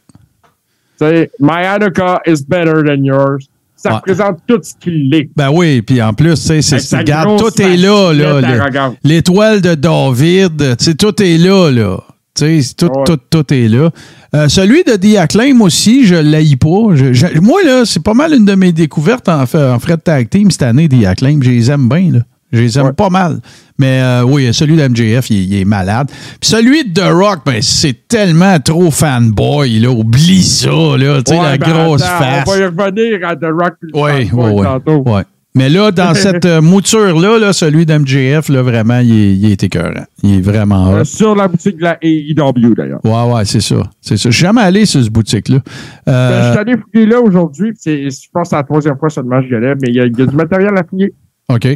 Tu 1.00 1.06
sais, 1.06 1.30
My 1.40 1.64
Hanukkah 1.64 2.20
is 2.26 2.44
better 2.48 2.82
than 2.86 3.02
yours. 3.04 3.44
Ça 3.76 3.90
Ouais. 3.90 3.96
représente 3.96 4.38
tout 4.48 4.58
ce 4.60 4.74
qu'il 4.74 5.14
est. 5.14 5.30
Ben 5.36 5.50
oui, 5.52 5.82
puis 5.82 6.02
en 6.02 6.12
plus, 6.12 6.34
tu 6.34 6.36
sais, 6.36 6.62
c'est, 6.62 6.74
Avec 6.74 6.86
sa 6.86 6.98
regarde, 6.98 7.38
tout 7.38 7.62
est 7.62 7.76
là, 7.76 8.12
là. 8.12 8.90
L'étoile 9.04 9.60
de 9.60 9.74
David, 9.76 10.76
tout 10.98 11.22
est 11.22 11.38
là, 11.38 11.70
là. 11.70 11.98
Tu 12.34 12.60
sais, 12.62 12.74
tout, 12.74 12.86
Ouais. 12.86 13.04
tout, 13.06 13.18
tout 13.30 13.54
est 13.54 13.68
là. 13.68 13.90
Euh, 14.34 14.48
celui 14.48 14.82
de 14.82 14.96
The 14.96 15.16
Acclaim 15.18 15.60
aussi, 15.60 16.04
je 16.06 16.16
ne 16.16 16.22
l'haïs 16.30 16.56
pas. 16.56 16.94
Je- 16.94 17.12
je- 17.12 17.38
moi, 17.40 17.60
là, 17.64 17.84
c'est 17.84 18.02
pas 18.02 18.14
mal 18.14 18.34
une 18.34 18.44
de 18.44 18.54
mes 18.56 18.72
découvertes 18.72 19.28
en, 19.28 19.46
fait, 19.46 19.62
en 19.62 19.78
frais 19.78 19.96
de 19.96 20.02
tag 20.02 20.28
team 20.28 20.50
cette 20.50 20.62
année, 20.62 20.88
The 20.88 21.04
Acclaim. 21.06 21.38
Je 21.42 21.50
les 21.50 21.70
aime 21.70 21.88
bien, 21.88 22.10
là. 22.12 22.20
Je 22.52 22.60
les 22.60 22.78
aime 22.78 22.86
Ouais. 22.86 22.92
pas 22.92 23.10
mal. 23.10 23.40
Mais 23.78 24.00
euh, 24.02 24.22
oui, 24.24 24.52
celui 24.54 24.76
de 24.76 24.88
MJF, 24.88 25.30
il, 25.30 25.52
il 25.52 25.60
est 25.60 25.64
malade. 25.64 26.08
Puis 26.40 26.48
celui 26.50 26.84
de 26.84 26.94
The 27.00 27.12
Rock, 27.12 27.40
ben, 27.44 27.60
c'est 27.60 28.08
tellement 28.08 28.58
trop 28.58 28.90
fanboy, 28.90 29.78
là. 29.80 29.90
Oublie 29.90 30.42
ça, 30.42 30.68
là. 30.70 31.22
Tu 31.22 31.32
sais, 31.32 31.38
Ouais, 31.38 31.44
la 31.44 31.58
ben, 31.58 31.70
grosse 31.72 32.02
attends, 32.02 32.18
face. 32.24 32.44
On 32.46 32.50
va 32.52 32.58
y 32.58 32.64
revenir 32.64 33.28
à 33.28 33.36
The 33.36 33.44
Rock 33.52 33.74
Oui, 33.94 34.30
oui, 34.32 34.66
oui. 35.06 35.20
Mais 35.54 35.68
là, 35.68 35.90
dans 35.90 36.14
cette 36.14 36.44
euh, 36.46 36.60
mouture-là, 36.60 37.38
là, 37.38 37.52
celui 37.52 37.84
d'MJF, 37.86 38.48
là, 38.48 38.62
vraiment, 38.62 38.98
il 39.00 39.10
est, 39.12 39.34
il 39.36 39.50
est 39.50 39.62
écœurant. 39.64 40.04
Il 40.22 40.36
est 40.36 40.40
vraiment 40.40 40.92
Euh, 40.94 41.04
sur 41.04 41.34
la 41.34 41.48
boutique 41.48 41.78
de 41.78 41.82
la 41.84 41.98
AEW, 42.02 42.74
d'ailleurs. 42.76 43.00
Ouais, 43.04 43.34
ouais, 43.34 43.44
c'est 43.44 43.60
ça. 43.60 43.76
C'est 44.00 44.16
ça. 44.16 44.30
Jamais 44.30 44.60
allé 44.60 44.86
sur 44.86 45.02
ce 45.02 45.10
boutique-là. 45.10 45.58
Ben, 46.06 46.42
je 46.44 46.50
suis 46.50 46.58
allé 46.60 46.74
fouiller 46.92 47.06
là 47.06 47.20
aujourd'hui. 47.20 47.72
Je 47.84 48.08
pense 48.32 48.44
que 48.44 48.48
c'est 48.50 48.56
la 48.56 48.62
troisième 48.62 48.96
fois 48.98 49.10
seulement 49.10 49.40
que 49.40 49.48
j'y 49.48 49.54
allais, 49.54 49.74
mais 49.80 49.88
il 49.88 49.94
y, 49.96 50.00
a- 50.00 50.06
il 50.06 50.18
y 50.18 50.22
a 50.22 50.26
du 50.26 50.36
matériel 50.36 50.70
à 50.76 50.84
fouiller. 50.88 51.12
OK. 51.50 51.66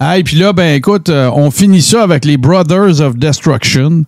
Ah, 0.00 0.18
et 0.18 0.24
puis 0.24 0.36
là, 0.36 0.52
ben 0.52 0.74
écoute, 0.74 1.08
euh, 1.08 1.30
on 1.34 1.52
finit 1.52 1.82
ça 1.82 2.02
avec 2.02 2.24
les 2.24 2.36
Brothers 2.36 3.00
of 3.00 3.16
Destruction. 3.16 4.04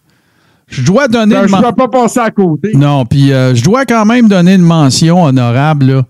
Je 0.67 0.83
dois 0.83 1.07
donner... 1.07 1.37
Ben, 1.37 1.43
une 1.43 1.49
je 1.49 1.55
ne 1.55 1.63
vais 1.63 1.73
pas 1.73 1.87
passer 1.89 2.19
à 2.19 2.31
côté. 2.33 2.73
Non, 2.75 3.07
puis 3.07 3.33
euh, 3.33 3.55
je 3.55 3.63
dois 3.63 3.85
quand 3.87 4.05
même 4.05 4.27
donner 4.27 4.55
une 4.55 4.63
mention 4.63 5.23
honorable. 5.23 5.87
là. 5.87 6.03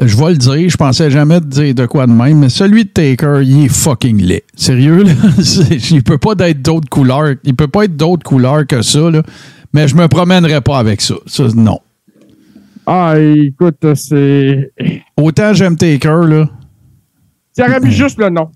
Je 0.00 0.16
vais 0.16 0.30
le 0.30 0.36
dire, 0.36 0.68
je 0.68 0.76
pensais 0.76 1.12
jamais 1.12 1.38
te 1.40 1.46
dire 1.46 1.74
de 1.76 1.86
quoi 1.86 2.08
de 2.08 2.12
même, 2.12 2.40
mais 2.40 2.48
celui 2.48 2.84
de 2.84 2.88
Taker, 2.88 3.40
il 3.44 3.66
est 3.66 3.68
fucking 3.68 4.20
laid. 4.20 4.42
Sérieux, 4.56 5.04
là? 5.04 5.12
Il 5.90 6.02
peut 6.02 6.18
pas 6.18 6.34
être 6.48 6.60
d'autres 6.60 6.88
couleurs. 6.88 7.34
Il 7.44 7.54
peut 7.54 7.68
pas 7.68 7.84
être 7.84 7.96
d'autres 7.96 8.24
couleurs 8.24 8.66
que 8.66 8.82
ça, 8.82 9.10
là. 9.10 9.22
Mais 9.72 9.86
je 9.86 9.94
me 9.94 10.08
promènerai 10.08 10.60
pas 10.60 10.78
avec 10.78 11.00
ça. 11.00 11.14
Ça, 11.26 11.44
non. 11.54 11.78
Ah, 12.86 13.14
écoute, 13.18 13.86
c'est. 13.94 14.72
Autant 15.16 15.54
j'aime 15.54 15.76
Taker, 15.76 16.26
là. 16.26 16.48
Tu 17.56 17.62
aurais 17.62 17.80
mis 17.80 17.90
juste 17.92 18.18
le 18.18 18.28
nom. 18.30 18.50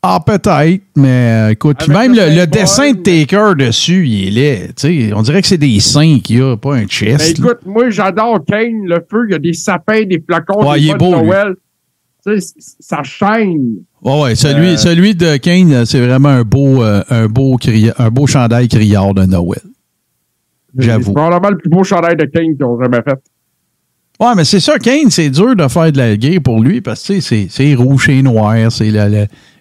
Ah, 0.00 0.20
peut-être, 0.24 0.82
mais 0.94 1.48
euh, 1.48 1.50
écoute, 1.50 1.78
puis 1.80 1.90
même 1.92 2.14
le 2.14 2.46
dessin 2.46 2.92
de 2.92 2.96
mais- 2.98 3.26
Taker 3.26 3.54
dessus, 3.58 4.06
il 4.06 4.28
est 4.28 4.30
laid. 4.30 4.66
Tu 4.68 5.08
sais, 5.08 5.12
on 5.12 5.22
dirait 5.22 5.42
que 5.42 5.48
c'est 5.48 5.58
des 5.58 5.80
seins 5.80 6.20
qu'il 6.20 6.38
y 6.38 6.42
a, 6.42 6.56
pas 6.56 6.76
un 6.76 6.86
chest. 6.86 7.18
Ben, 7.18 7.44
là. 7.44 7.50
écoute, 7.52 7.66
moi, 7.66 7.90
j'adore 7.90 8.44
Kane, 8.46 8.84
le 8.86 9.04
feu. 9.10 9.26
Il 9.28 9.32
y 9.32 9.34
a 9.34 9.38
des 9.40 9.52
sapins, 9.54 10.04
des 10.04 10.20
flacons, 10.24 10.64
Ouais, 10.64 10.78
des 10.78 10.84
il 10.86 10.90
est 10.90 10.94
de. 10.94 10.98
Noël. 10.98 11.54
Ça 12.80 13.02
chaîne. 13.02 13.78
Ouais, 14.02 14.20
ouais, 14.22 14.34
celui, 14.36 14.68
Euh, 14.68 14.76
celui 14.76 15.14
de 15.14 15.36
Kane, 15.38 15.84
c'est 15.86 16.00
vraiment 16.00 16.28
un 16.28 16.42
beau, 16.42 16.82
euh, 16.84 17.02
un, 17.10 17.26
beau 17.26 17.56
cria- 17.56 17.94
un 17.98 18.10
beau 18.10 18.26
chandail 18.26 18.68
criard 18.68 19.14
de 19.14 19.24
Noël. 19.24 19.62
J'avoue. 20.76 21.04
C'est 21.06 21.12
probablement 21.14 21.50
le 21.50 21.56
plus 21.58 21.70
beau 21.70 21.82
chandail 21.82 22.14
de 22.16 22.24
Kane 22.26 22.54
qu'ils 22.54 22.64
ont 22.64 22.80
jamais 22.80 23.00
fait. 23.02 23.18
Ouais, 24.20 24.34
mais 24.36 24.44
c'est 24.44 24.60
ça, 24.60 24.78
Kane, 24.78 25.10
c'est 25.10 25.30
dur 25.30 25.54
de 25.54 25.68
faire 25.68 25.92
de 25.92 25.98
la 25.98 26.16
guerre 26.16 26.40
pour 26.42 26.60
lui 26.60 26.80
parce 26.80 27.06
que 27.06 27.20
c'est 27.20 27.74
rouge 27.74 28.08
et 28.08 28.20
noir, 28.22 28.56
c'est 28.70 28.90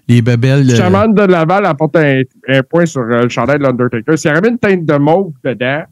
les 0.10 0.22
bébelles. 0.22 0.70
euh, 0.72 0.76
Chaman 0.76 1.14
de 1.14 1.22
Laval 1.24 1.66
apporte 1.66 1.96
un, 1.98 2.22
un 2.48 2.64
point 2.64 2.86
sur 2.86 3.02
euh, 3.02 3.24
le 3.24 3.30
chandail 3.30 3.58
de 3.60 3.64
l'Undertaker. 3.64 4.18
S'il 4.18 4.32
y 4.32 4.34
avait 4.34 4.50
une 4.50 4.58
teinte 4.58 4.86
de 4.86 4.96
mauve 4.98 5.34
dedans. 5.44 5.84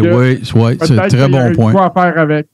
que- 0.00 0.14
ouais, 0.16 0.40
ouais, 0.54 0.76
c'est 0.86 0.98
un 0.98 1.08
très 1.08 1.28
bon 1.28 1.52
point. 1.54 1.72
quoi 1.72 1.86
à 1.86 1.90
faire 2.12 2.18
avec. 2.22 2.46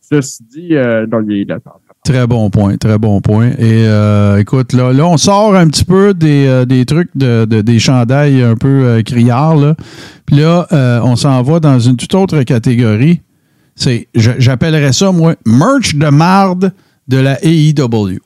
Ceci 0.00 0.44
dit, 0.44 0.68
euh, 0.76 1.04
dans 1.06 1.18
les 1.18 1.44
l'attente. 1.44 1.80
Très 2.04 2.26
bon 2.28 2.48
point, 2.50 2.76
très 2.76 2.96
bon 2.98 3.20
point. 3.20 3.48
Et 3.58 3.84
euh, 3.88 4.36
écoute, 4.38 4.72
là, 4.72 4.92
là, 4.92 5.04
on 5.08 5.16
sort 5.16 5.56
un 5.56 5.66
petit 5.66 5.84
peu 5.84 6.14
des, 6.14 6.46
euh, 6.46 6.64
des 6.64 6.84
trucs 6.84 7.10
de, 7.16 7.44
de- 7.44 7.62
des 7.62 7.80
chandails 7.80 8.40
un 8.42 8.54
peu 8.54 8.68
euh, 8.84 9.02
criards. 9.02 9.56
Là. 9.56 9.74
Puis 10.26 10.36
là, 10.36 10.66
euh, 10.72 11.00
on 11.04 11.16
s'en 11.16 11.40
va 11.42 11.60
dans 11.60 11.78
une 11.78 11.96
toute 11.96 12.14
autre 12.14 12.42
catégorie. 12.42 13.22
C'est, 13.74 14.08
j'appellerais 14.14 14.92
ça, 14.92 15.12
moi, 15.12 15.34
merch 15.44 15.94
de 15.94 16.08
marde 16.08 16.72
de 17.08 17.18
la 17.18 17.38
AEW. 17.44 18.18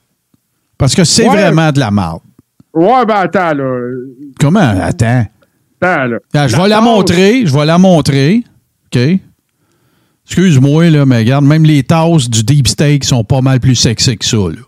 Parce 0.78 0.94
que 0.94 1.04
c'est 1.04 1.28
Ouais. 1.28 1.36
vraiment 1.36 1.70
de 1.72 1.78
la 1.80 1.90
marde. 1.90 2.20
Ouais, 2.72 3.04
ben 3.04 3.16
attends, 3.16 3.52
là. 3.54 3.90
Comment? 4.38 4.60
Attends. 4.60 5.26
Attends, 5.82 6.04
là. 6.06 6.18
Ah, 6.34 6.48
je 6.48 6.56
vais 6.56 6.68
la 6.68 6.80
montrer. 6.80 7.44
Je 7.46 7.52
vais 7.52 7.66
la 7.66 7.78
montrer. 7.78 8.44
OK? 8.94 9.00
Excuse-moi, 10.24 10.90
là, 10.90 11.04
mais 11.04 11.18
regarde, 11.18 11.44
même 11.44 11.64
les 11.64 11.82
tasses 11.82 12.30
du 12.30 12.44
deep 12.44 12.68
steak 12.68 13.04
sont 13.04 13.24
pas 13.24 13.40
mal 13.40 13.58
plus 13.58 13.74
sexy 13.74 14.16
que 14.16 14.24
ça. 14.24 14.36
Là. 14.36 14.60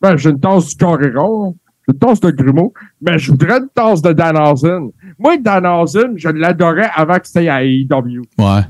Ben, 0.00 0.16
j'ai 0.16 0.30
une 0.30 0.40
tasse 0.40 0.68
du 0.68 0.76
Coréron. 0.76 1.56
J'ai 1.65 1.65
une 1.88 1.94
tasse 1.98 2.20
de 2.20 2.30
Grumeau. 2.30 2.72
Mais 3.00 3.18
je 3.18 3.30
voudrais 3.30 3.58
une 3.58 3.68
tasse 3.74 4.02
de 4.02 4.12
Danhausen. 4.12 4.90
Moi, 5.18 5.36
Danhausen, 5.38 6.14
je 6.16 6.28
l'adorais 6.28 6.90
avant 6.94 7.18
que 7.18 7.26
c'était 7.26 7.48
à 7.48 7.62
AEW. 7.64 8.22
Ouais. 8.38 8.62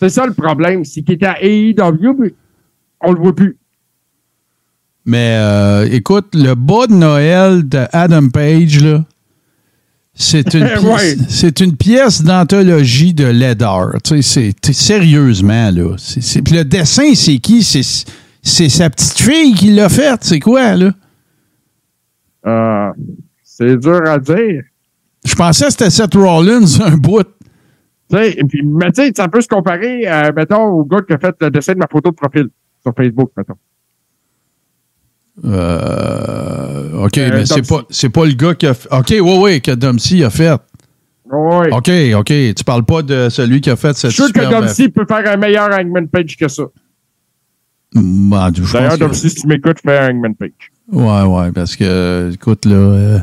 C'est 0.00 0.08
ça 0.10 0.26
le 0.26 0.32
problème. 0.34 0.84
C'est 0.84 1.02
qu'il 1.02 1.14
était 1.14 1.26
à 1.26 1.42
AEW, 1.42 2.14
mais 2.18 2.34
on 3.02 3.12
le 3.12 3.18
voit 3.20 3.34
plus. 3.34 3.56
Mais 5.04 5.36
euh, 5.38 5.88
écoute, 5.90 6.34
le 6.34 6.54
bas 6.54 6.86
de 6.88 6.94
Noël 6.94 7.68
de 7.68 7.84
Adam 7.92 8.28
Page, 8.28 8.82
là, 8.82 9.04
c'est 10.14 10.54
une, 10.54 10.64
Ouais. 10.82 11.16
c'est 11.28 11.60
une 11.60 11.76
pièce 11.76 12.22
d'anthologie 12.22 13.14
de 13.14 13.24
Ledar. 13.26 13.92
Tu 14.02 14.20
sais, 14.22 14.52
c'est- 14.62 14.72
sérieusement, 14.72 15.70
là. 15.70 15.94
C'est- 15.98 16.48
le 16.50 16.64
dessin, 16.64 17.14
c'est 17.14 17.38
qui? 17.38 17.62
C'est, 17.62 17.82
c'est 18.42 18.68
sa 18.68 18.90
petite 18.90 19.18
fille 19.18 19.54
qui 19.54 19.70
l'a 19.70 19.88
fait. 19.88 20.18
C'est 20.22 20.40
quoi, 20.40 20.74
là? 20.74 20.90
Euh, 22.46 22.90
c'est 23.42 23.76
dur 23.76 24.00
à 24.06 24.18
dire. 24.18 24.62
Je 25.24 25.34
pensais 25.34 25.64
que 25.66 25.70
c'était 25.72 25.90
Seth 25.90 26.14
Rollins, 26.14 26.80
un 26.84 26.96
bout. 26.96 27.24
Tu 28.08 28.16
sais, 28.16 28.32
et 28.38 28.44
puis, 28.44 28.62
mais 28.64 28.92
tu 28.92 29.02
sais, 29.02 29.12
ça 29.16 29.26
peut 29.28 29.40
se 29.40 29.48
comparer, 29.48 30.06
euh, 30.08 30.30
mettons, 30.36 30.62
au 30.66 30.84
gars 30.84 31.00
qui 31.02 31.12
a 31.14 31.18
fait 31.18 31.34
le 31.40 31.50
dessin 31.50 31.72
de 31.72 31.78
ma 31.78 31.88
photo 31.90 32.10
de 32.10 32.14
profil 32.14 32.48
sur 32.82 32.92
Facebook, 32.96 33.32
mettons. 33.36 33.56
Euh, 35.44 37.04
OK, 37.04 37.18
Euh, 37.18 37.30
mais 37.32 37.46
c'est 37.46 37.66
pas, 37.66 37.82
c'est 37.90 38.08
pas 38.08 38.24
le 38.24 38.32
gars 38.32 38.54
qui 38.54 38.66
a 38.66 38.74
fait. 38.74 38.88
OK, 38.92 39.08
oui, 39.10 39.38
oui, 39.42 39.60
que 39.60 39.72
Domsey 39.72 40.24
a 40.24 40.30
fait. 40.30 40.58
Ouais. 41.30 41.72
OK, 41.72 41.90
OK. 42.16 42.26
Tu 42.54 42.64
parles 42.64 42.84
pas 42.84 43.02
de 43.02 43.28
celui 43.28 43.60
qui 43.60 43.68
a 43.70 43.76
fait 43.76 43.88
Je 43.88 43.94
cette 43.94 44.10
suis 44.12 44.22
sûr 44.24 44.32
que 44.32 44.48
Domsey 44.50 44.88
peut 44.88 45.04
faire 45.06 45.28
un 45.30 45.36
meilleur 45.36 45.68
Hangman 45.72 46.08
Page 46.08 46.36
que 46.36 46.48
ça. 46.48 46.62
Je 47.92 48.00
pense 48.00 48.72
D'ailleurs, 48.72 48.92
que- 48.92 48.98
Domsey, 48.98 49.28
si 49.30 49.34
tu 49.42 49.46
m'écoutes, 49.48 49.80
fais 49.80 49.98
un 49.98 50.10
Hangman 50.10 50.34
Page. 50.36 50.52
Ouais, 50.90 51.22
ouais, 51.22 51.52
parce 51.52 51.74
que, 51.76 52.30
écoute, 52.32 52.64
là. 52.64 52.74
euh, 52.76 53.18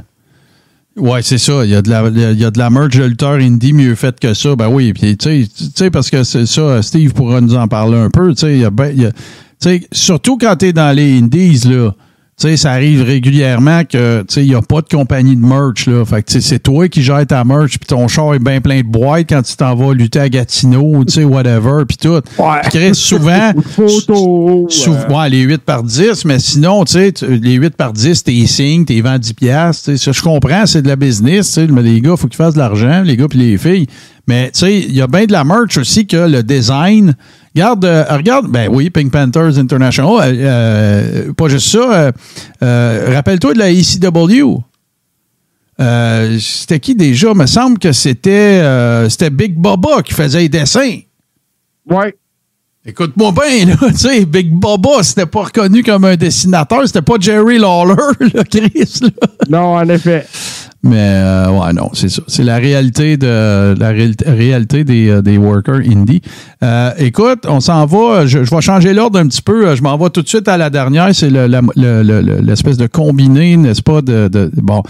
ouais, 0.97 1.21
c'est 1.21 1.37
ça. 1.37 1.63
Il 1.63 1.71
y, 1.71 1.75
a 1.75 1.81
de 1.81 1.89
la, 1.89 2.09
y 2.09 2.43
a 2.43 2.51
de 2.51 2.59
la 2.59 2.69
merch 2.69 2.97
de 2.97 3.03
lutteur 3.05 3.33
indie 3.35 3.73
mieux 3.73 3.95
faite 3.95 4.19
que 4.19 4.33
ça. 4.33 4.55
Ben 4.55 4.67
oui, 4.67 4.93
puis, 4.93 5.15
tu 5.17 5.47
sais, 5.75 5.89
parce 5.89 6.09
que 6.09 6.23
c'est 6.23 6.45
ça, 6.45 6.81
Steve 6.81 7.13
pourra 7.13 7.39
nous 7.41 7.55
en 7.55 7.67
parler 7.67 7.97
un 7.97 8.09
peu. 8.09 8.33
Tu 8.33 8.63
sais, 8.63 8.69
ben- 8.69 9.11
surtout 9.91 10.37
quand 10.37 10.55
tu 10.57 10.67
es 10.67 10.73
dans 10.73 10.93
les 10.95 11.19
indies, 11.19 11.61
là. 11.69 11.91
Tu 12.35 12.47
sais, 12.49 12.57
ça 12.57 12.71
arrive 12.71 13.03
régulièrement 13.03 13.83
que, 13.83 14.21
tu 14.21 14.33
sais, 14.33 14.43
il 14.43 14.49
n'y 14.49 14.55
a 14.55 14.61
pas 14.63 14.81
de 14.81 14.87
compagnie 14.89 15.35
de 15.35 15.45
merch, 15.45 15.85
là. 15.85 16.03
Fait 16.03 16.23
que, 16.23 16.39
c'est 16.39 16.57
toi 16.59 16.87
qui 16.89 17.03
gères 17.03 17.27
ta 17.27 17.43
merch, 17.43 17.77
puis 17.77 17.87
ton 17.87 18.07
char 18.07 18.33
est 18.33 18.39
bien 18.39 18.59
plein 18.59 18.79
de 18.81 18.87
boîtes 18.87 19.29
quand 19.29 19.43
tu 19.43 19.55
t'en 19.55 19.75
vas 19.75 19.93
lutter 19.93 20.19
à 20.19 20.29
Gatineau, 20.29 21.05
tu 21.05 21.13
sais, 21.13 21.23
whatever, 21.23 21.83
puis 21.87 21.95
tout. 21.97 22.19
Puis, 22.21 22.71
Chris, 22.71 22.95
souvent, 22.95 23.51
Photo. 23.75 24.65
Sou- 24.67 24.93
euh, 24.93 25.07
ouais, 25.15 25.29
les 25.29 25.41
8 25.41 25.61
par 25.61 25.83
10, 25.83 26.25
mais 26.25 26.39
sinon, 26.39 26.83
tu 26.85 26.93
sais, 26.93 27.13
les 27.21 27.53
8 27.53 27.75
par 27.75 27.93
10, 27.93 28.23
t'es 28.23 28.45
signes, 28.47 28.85
t'es 28.85 28.99
vends 29.01 29.19
10 29.19 29.33
piastres. 29.33 29.91
tu 29.91 29.97
sais, 29.97 30.03
ça, 30.05 30.11
Je 30.11 30.21
comprends, 30.23 30.65
c'est 30.65 30.81
de 30.81 30.87
la 30.87 30.95
business, 30.95 31.47
tu 31.47 31.53
sais, 31.53 31.67
mais 31.67 31.83
les 31.83 32.01
gars, 32.01 32.11
il 32.13 32.17
faut 32.17 32.27
qu'ils 32.27 32.37
fassent 32.37 32.55
de 32.55 32.59
l'argent, 32.59 33.03
les 33.05 33.15
gars 33.15 33.27
puis 33.27 33.37
les 33.39 33.57
filles. 33.59 33.85
Mais, 34.27 34.51
tu 34.51 34.59
sais, 34.59 34.79
il 34.79 34.93
y 34.93 35.01
a 35.01 35.07
bien 35.07 35.25
de 35.25 35.31
la 35.31 35.43
merch 35.43 35.77
aussi 35.77 36.07
que 36.07 36.15
le 36.15 36.43
design. 36.43 37.15
Regarde, 37.55 37.85
euh, 37.85 38.05
regarde, 38.09 38.47
ben 38.47 38.69
oui, 38.71 38.89
Pink 38.89 39.11
Panthers 39.11 39.57
International, 39.57 40.11
euh, 40.21 41.27
euh, 41.27 41.33
pas 41.33 41.49
juste 41.49 41.67
ça. 41.67 42.11
Rappelle-toi 42.61 43.53
de 43.53 43.59
la 43.59 43.71
ECW. 43.71 44.59
C'était 46.39 46.79
qui 46.79 46.95
déjà? 46.95 47.31
Il 47.31 47.37
me 47.37 47.45
semble 47.45 47.77
que 47.77 47.91
c'était 47.91 48.63
c'était 49.09 49.29
Big 49.29 49.55
Baba 49.55 50.01
qui 50.03 50.13
faisait 50.13 50.39
les 50.39 50.49
dessins. 50.49 50.99
Ouais. 51.89 52.15
Écoute-moi 52.85 53.31
bien, 53.31 53.65
là, 53.67 53.75
tu 53.91 53.93
sais, 53.97 54.25
Big 54.25 54.51
Baba, 54.51 55.01
c'était 55.03 55.25
pas 55.25 55.43
reconnu 55.43 55.83
comme 55.83 56.03
un 56.03 56.17
dessinateur, 56.17 56.81
c'était 56.85 57.01
pas 57.01 57.13
Jerry 57.17 57.57
Lawler, 57.57 57.95
là, 58.33 58.43
Chris, 58.43 58.99
là. 59.01 59.09
Non, 59.49 59.75
en 59.77 59.87
effet. 59.87 60.25
Mais, 60.85 60.97
euh, 60.99 61.49
ouais, 61.49 61.71
non, 61.71 61.91
c'est 61.93 62.09
ça. 62.09 62.21
C'est 62.27 62.43
la 62.43 62.57
réalité 62.57 63.15
de 63.15 63.73
la 63.79 63.87
réalité, 63.87 64.25
réalité 64.29 64.83
des, 64.83 65.07
euh, 65.07 65.21
des 65.21 65.37
workers 65.37 65.75
indie. 65.89 66.21
Euh, 66.61 66.91
écoute, 66.97 67.45
on 67.47 67.61
s'en 67.61 67.85
va. 67.85 68.25
Je, 68.25 68.43
je 68.43 68.53
vais 68.53 68.59
changer 68.59 68.93
l'ordre 68.93 69.17
un 69.17 69.27
petit 69.29 69.41
peu. 69.41 69.73
Je 69.77 69.81
m'en 69.81 69.97
vais 69.97 70.09
tout 70.09 70.21
de 70.21 70.27
suite 70.27 70.49
à 70.49 70.57
la 70.57 70.69
dernière. 70.69 71.15
C'est 71.15 71.29
le- 71.29 71.47
la- 71.47 71.61
le- 71.77 72.03
le- 72.03 72.19
le- 72.21 72.41
l'espèce 72.41 72.75
de 72.75 72.87
combiné, 72.87 73.55
n'est-ce 73.55 73.81
pas? 73.81 74.01
De, 74.01 74.27
de- 74.27 74.51
bon. 74.55 74.83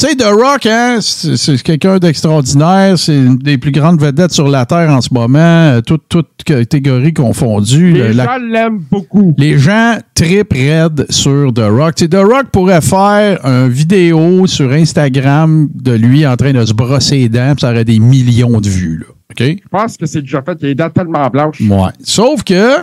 Tu 0.00 0.06
sais, 0.06 0.14
The 0.14 0.26
Rock, 0.26 0.64
hein, 0.66 0.98
c'est 1.00 1.60
quelqu'un 1.60 1.98
d'extraordinaire. 1.98 2.96
C'est 2.96 3.16
une 3.16 3.36
des 3.36 3.58
plus 3.58 3.72
grandes 3.72 4.00
vedettes 4.00 4.30
sur 4.32 4.46
la 4.46 4.64
Terre 4.64 4.90
en 4.90 5.00
ce 5.00 5.12
moment, 5.12 5.38
euh, 5.40 5.80
toutes 5.80 6.04
toutes 6.08 6.44
catégories 6.44 7.12
confondues. 7.12 7.94
Les 7.94 8.12
la- 8.12 8.24
gens 8.26 8.38
l'aiment 8.38 8.78
beaucoup. 8.88 9.34
les 9.38 9.58
gens 9.58 9.98
tripent 10.14 10.52
raide 10.52 11.04
sur 11.10 11.52
The 11.52 11.64
Rock. 11.68 11.96
Tu 11.96 12.04
sais, 12.04 12.08
The 12.10 12.14
Rock 12.22 12.46
pourrait 12.52 12.80
faire 12.80 13.44
une 13.44 13.68
vidéo 13.70 14.46
sur 14.46 14.70
Instagram 14.70 15.68
de 15.74 15.92
lui 15.94 16.24
en 16.24 16.36
train 16.36 16.52
de 16.52 16.64
se 16.64 16.72
brosser 16.74 17.16
les 17.18 17.28
dents, 17.28 17.54
ça 17.60 17.72
aurait 17.72 17.84
des 17.84 17.98
millions 17.98 18.60
de 18.60 18.68
vues. 18.68 18.98
Là. 19.00 19.06
Je 19.40 19.54
pense 19.68 19.96
que 19.96 20.06
c'est 20.06 20.22
déjà 20.22 20.42
fait. 20.42 20.56
Il 20.60 20.62
y 20.62 20.66
a 20.66 20.68
les 20.68 20.74
dents 20.76 20.90
tellement 20.90 21.26
blanches. 21.28 21.60
Ouais. 21.60 21.90
Sauf 22.04 22.44
que, 22.44 22.76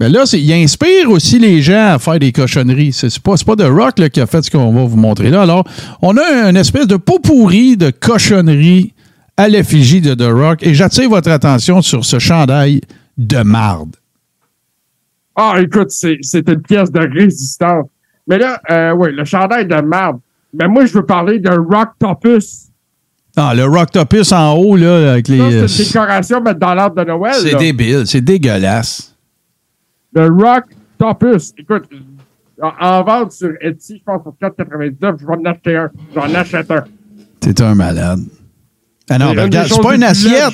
ben 0.00 0.10
là, 0.10 0.24
il 0.32 0.52
inspire 0.52 1.08
aussi 1.08 1.38
les 1.38 1.62
gens 1.62 1.92
à 1.94 1.98
faire 1.98 2.18
des 2.18 2.32
cochonneries. 2.32 2.92
C'est 2.92 3.16
pas, 3.20 3.34
pas 3.46 3.56
The 3.56 3.68
Rock 3.68 3.98
là, 4.00 4.10
qui 4.10 4.20
a 4.20 4.26
fait 4.26 4.42
ce 4.42 4.50
qu'on 4.50 4.72
va 4.72 4.84
vous 4.84 4.96
montrer 4.96 5.30
là. 5.30 5.42
Alors, 5.42 5.64
on 6.02 6.16
a 6.16 6.48
une 6.48 6.56
espèce 6.56 6.88
de 6.88 6.96
pot 6.96 7.20
pourri 7.20 7.76
de 7.76 7.90
cochonneries 7.90 8.92
à 9.36 9.48
l'effigie 9.48 10.00
de 10.00 10.14
The 10.14 10.32
Rock 10.32 10.62
et 10.62 10.74
j'attire 10.74 11.08
votre 11.08 11.30
attention 11.30 11.80
sur 11.80 12.04
ce 12.04 12.18
chandail 12.18 12.80
de 13.16 13.42
marde. 13.42 13.94
Ah, 15.36 15.56
écoute, 15.60 15.90
c'est 15.90 16.48
une 16.48 16.62
pièce 16.62 16.90
de 16.90 17.00
résistance. 17.00 17.86
Mais 18.26 18.38
là, 18.38 18.60
euh, 18.70 18.92
oui, 18.92 19.10
le 19.12 19.24
chandail 19.24 19.66
de 19.66 19.80
marde. 19.80 20.18
Mais 20.52 20.68
moi, 20.68 20.86
je 20.86 20.92
veux 20.92 21.06
parler 21.06 21.38
d'un 21.38 21.56
Rock 21.56 21.90
Topus. 21.98 22.68
Ah, 23.36 23.52
le 23.54 23.64
Rocktopus 23.64 24.30
en 24.30 24.52
haut, 24.52 24.76
là, 24.76 25.12
avec 25.12 25.26
les. 25.26 25.66
C'est 25.66 25.82
une 25.82 25.88
décoration, 25.88 26.40
mais 26.44 26.54
dans 26.54 26.72
l'arbre 26.72 27.02
de 27.02 27.08
Noël. 27.08 27.34
C'est 27.34 27.56
débile, 27.56 28.06
c'est 28.06 28.20
dégueulasse. 28.20 29.13
Le 30.14 30.26
Rock 30.28 30.64
Topus. 30.98 31.52
Écoute, 31.58 31.84
en, 32.62 32.70
en 32.80 33.02
vente 33.04 33.32
sur 33.32 33.50
Etsy, 33.60 33.98
je 33.98 34.02
pense 34.04 34.22
pour 34.22 34.34
4,99, 34.40 35.16
je 35.20 35.26
vais 35.26 35.32
en 35.32 35.44
acheter 35.44 35.76
un. 35.76 35.90
J'en 36.14 36.32
achète 36.34 36.70
un. 36.70 36.84
T'es 37.40 37.60
un 37.62 37.74
malade. 37.74 38.20
Ah 39.10 39.18
non, 39.18 39.34
ben 39.34 39.42
regarde, 39.42 39.68
c'est 39.70 39.82
pas 39.82 39.94
une 39.96 40.02
assiette. 40.02 40.52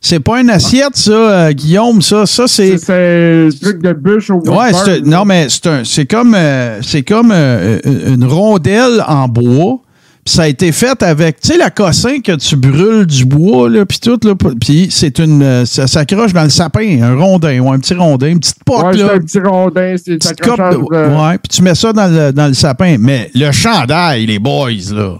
C'est 0.00 0.20
pas 0.20 0.40
une 0.40 0.48
assiette, 0.48 0.96
ça, 0.96 1.12
euh, 1.12 1.52
Guillaume, 1.52 2.00
ça. 2.00 2.24
Ça, 2.24 2.48
c'est. 2.48 2.78
C'est 2.78 3.46
un 3.46 3.50
truc 3.60 3.82
de 3.82 3.92
bûche 3.92 4.30
au 4.30 4.38
Ouais, 4.48 4.72
c'est 4.72 5.02
non, 5.02 5.26
mais 5.26 5.48
c'est 5.50 5.66
un- 5.66 5.84
c'est 5.84 6.06
comme, 6.06 6.34
euh, 6.34 6.80
c'est 6.80 7.02
comme 7.02 7.30
euh, 7.34 7.78
une 7.84 8.24
rondelle 8.24 9.04
en 9.06 9.28
bois. 9.28 9.78
Puis 10.24 10.34
ça 10.34 10.42
a 10.42 10.46
été 10.48 10.70
fait 10.70 11.02
avec, 11.02 11.40
tu 11.40 11.48
sais, 11.48 11.56
la 11.58 11.70
cossin 11.70 12.20
que 12.20 12.36
tu 12.36 12.54
brûles 12.54 13.06
du 13.06 13.24
bois, 13.24 13.68
là, 13.68 13.84
puis 13.84 13.98
tout, 13.98 14.20
là. 14.22 14.34
Puis 14.60 14.86
c'est 14.90 15.18
une. 15.18 15.42
euh, 15.42 15.64
Ça 15.64 15.88
s'accroche 15.88 16.32
dans 16.32 16.44
le 16.44 16.48
sapin, 16.50 17.02
un 17.02 17.16
rondin 17.16 17.58
ou 17.58 17.72
un 17.72 17.78
petit 17.80 17.94
rondin, 17.94 18.28
une 18.28 18.38
petite 18.38 18.58
Ouais, 18.68 18.92
c'est 18.92 18.98
là. 19.02 19.12
un 19.14 19.18
petit 19.18 19.40
rondin, 19.40 19.96
c'est 19.96 20.18
de- 20.18 21.20
Ouais, 21.30 21.38
puis 21.38 21.48
tu 21.48 21.62
mets 21.62 21.74
ça 21.74 21.92
dans 21.92 22.06
le, 22.06 22.32
dans 22.32 22.46
le 22.46 22.54
sapin. 22.54 22.96
Mais 23.00 23.32
le 23.34 23.50
chandail, 23.50 24.26
les 24.26 24.38
boys, 24.38 24.70
là. 24.92 25.16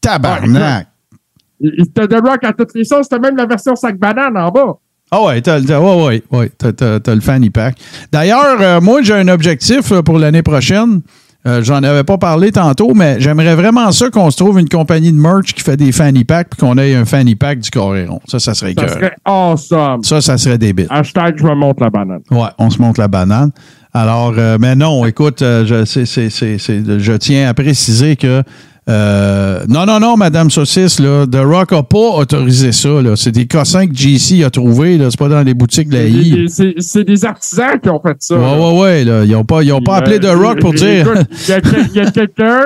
Tabarnak. 0.00 0.86
Il- 1.60 1.74
il- 1.78 1.90
The 1.92 2.14
Rock 2.24 2.44
à 2.44 2.52
toutes 2.52 2.74
les 2.74 2.84
sauces. 2.84 3.06
C'était 3.10 3.18
même 3.20 3.36
la 3.36 3.46
version 3.46 3.76
sac 3.76 3.98
banane 3.98 4.36
en 4.36 4.50
bas. 4.50 4.78
Ah 5.10 5.22
ouais, 5.24 5.42
t'as, 5.42 5.60
t'as- 5.60 5.80
ouais, 5.80 6.04
ouais, 6.06 6.22
ouais, 6.30 6.50
t'as, 6.56 6.72
t'as- 6.72 7.00
t'as 7.00 7.14
le 7.14 7.20
fanny 7.20 7.50
pack. 7.50 7.76
D'ailleurs, 8.12 8.60
euh, 8.60 8.80
moi, 8.80 9.02
j'ai 9.02 9.14
un 9.14 9.26
objectif 9.28 9.92
pour 10.04 10.18
l'année 10.18 10.42
prochaine. 10.42 11.00
Euh, 11.46 11.62
j'en 11.62 11.82
avais 11.82 12.04
pas 12.04 12.18
parlé 12.18 12.52
tantôt, 12.52 12.92
mais 12.94 13.16
j'aimerais 13.18 13.54
vraiment 13.54 13.90
ça 13.92 14.10
qu'on 14.10 14.30
se 14.30 14.36
trouve 14.36 14.58
une 14.60 14.68
compagnie 14.68 15.10
de 15.10 15.16
merch 15.18 15.54
qui 15.54 15.62
fait 15.62 15.76
des 15.78 15.90
fanny 15.90 16.24
packs 16.24 16.50
puis 16.50 16.60
qu'on 16.60 16.76
ait 16.76 16.94
un 16.94 17.06
fanny 17.06 17.34
pack 17.34 17.60
du 17.60 17.70
Coréron. 17.70 18.20
Ça, 18.28 18.38
ça 18.38 18.52
serait 18.52 18.74
Ça 18.78 18.88
serait 18.88 19.14
awesome. 19.24 20.04
Ça, 20.04 20.20
ça 20.20 20.36
serait 20.36 20.58
débile. 20.58 20.86
Hashtag 20.90 21.38
je 21.38 21.44
me 21.44 21.54
montre 21.54 21.82
la 21.82 21.88
banane. 21.88 22.20
Ouais, 22.30 22.48
on 22.58 22.68
se 22.68 22.80
monte 22.80 22.98
la 22.98 23.08
banane. 23.08 23.52
Alors, 23.94 24.34
euh, 24.36 24.58
mais 24.60 24.76
non, 24.76 25.04
écoute, 25.06 25.40
euh, 25.40 25.64
je, 25.66 25.84
c'est- 25.86 26.04
c'est- 26.06 26.28
c'est- 26.30 26.58
c'est- 26.58 26.98
je 27.00 27.12
tiens 27.14 27.48
à 27.48 27.54
préciser 27.54 28.16
que 28.16 28.42
euh, 28.90 29.64
non, 29.68 29.86
non, 29.86 30.00
non, 30.00 30.16
Madame 30.16 30.50
Saucisse, 30.50 30.98
là, 30.98 31.24
The 31.30 31.36
Rock 31.44 31.72
n'a 31.72 31.82
pas 31.82 31.98
autorisé 32.16 32.72
ça. 32.72 32.88
là. 33.00 33.14
C'est 33.14 33.30
des 33.32 33.46
cossins 33.46 33.86
que 33.86 33.94
JC 33.94 34.42
a 34.44 34.50
trouvés. 34.50 34.98
là. 34.98 35.06
C'est 35.10 35.18
pas 35.18 35.28
dans 35.28 35.42
les 35.42 35.54
boutiques 35.54 35.88
de 35.88 35.96
la 35.96 36.04
I. 36.06 36.46
C'est 36.48 36.74
c'est 36.78 37.04
des 37.04 37.24
artisans 37.24 37.78
qui 37.80 37.88
ont 37.88 38.00
fait 38.00 38.16
ça. 38.18 38.34
Ouais, 38.36 38.40
là. 38.42 38.58
ouais, 38.58 38.80
ouais. 38.80 39.04
Là. 39.04 39.24
Ils 39.24 39.30
n'ont 39.32 39.44
pas, 39.44 39.62
ils 39.62 39.72
ont 39.72 39.80
pas 39.80 39.96
appelé 39.98 40.18
The 40.18 40.24
Euh, 40.26 40.36
Rock 40.36 40.60
pour 40.60 40.74
dire. 40.74 41.06
Il 41.46 41.48
y 41.48 41.52
a, 41.52 42.10
quelqu'un 42.10 42.62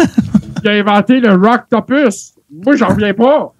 qui 0.62 0.68
a 0.68 0.72
inventé 0.72 1.20
le 1.20 1.34
Rocktopus. 1.34 2.32
Moi, 2.64 2.76
j'en 2.76 2.88
reviens 2.88 3.12
pas. 3.14 3.52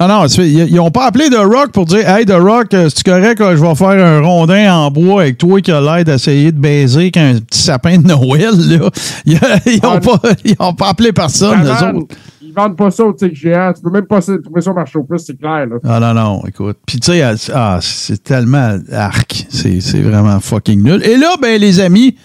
Non, 0.00 0.08
non, 0.08 0.28
c'est- 0.28 0.48
ils 0.48 0.74
n'ont 0.74 0.90
pas 0.90 1.04
appelé 1.06 1.28
The 1.28 1.36
Rock 1.36 1.72
pour 1.72 1.84
dire 1.84 2.08
Hey, 2.08 2.24
The 2.24 2.32
Rock, 2.32 2.72
euh, 2.72 2.88
c'est 2.88 3.04
correct, 3.04 3.38
là, 3.38 3.54
je 3.54 3.60
vais 3.62 3.74
faire 3.74 3.88
un 3.90 4.20
rondin 4.22 4.74
en 4.74 4.90
bois 4.90 5.22
avec 5.22 5.36
toi 5.36 5.60
qui 5.60 5.70
a 5.70 5.80
l'air 5.80 6.04
d'essayer 6.04 6.52
de 6.52 6.58
baiser 6.58 7.00
avec 7.00 7.16
un 7.18 7.34
petit 7.34 7.60
sapin 7.60 7.98
de 7.98 8.06
Noël. 8.06 8.54
Là. 8.56 8.88
Ils 9.26 9.34
n'ont 9.82 9.90
Ah, 9.96 10.00
pas, 10.00 10.18
ils 10.44 10.56
ont 10.58 10.72
pas 10.72 10.88
appelé 10.88 11.12
personne, 11.12 11.60
autres. 11.60 12.14
Ils 12.42 12.52
vendent 12.54 12.76
pas 12.76 12.90
ça 12.90 13.04
au 13.04 13.14
géant. 13.32 13.72
Tu 13.76 13.82
peux 13.82 13.90
même 13.90 14.06
pas 14.06 14.20
trouver 14.22 14.60
ça 14.60 14.70
au 14.70 14.74
marché 14.74 14.98
au 14.98 15.04
plus, 15.04 15.18
c'est 15.18 15.38
clair. 15.38 15.66
Là. 15.66 15.76
Ah 15.86 16.00
non, 16.00 16.14
non, 16.14 16.42
écoute. 16.48 16.78
Puis 16.86 16.98
tu 16.98 17.12
sais, 17.12 17.22
ah, 17.54 17.78
c'est 17.82 18.24
tellement 18.24 18.76
arc. 18.92 19.46
C'est 19.50 19.80
c'est 19.80 20.00
vraiment 20.00 20.40
fucking 20.40 20.82
nul. 20.82 21.02
Et 21.04 21.16
là, 21.16 21.34
ben 21.40 21.60
les 21.60 21.78
amis, 21.78 22.16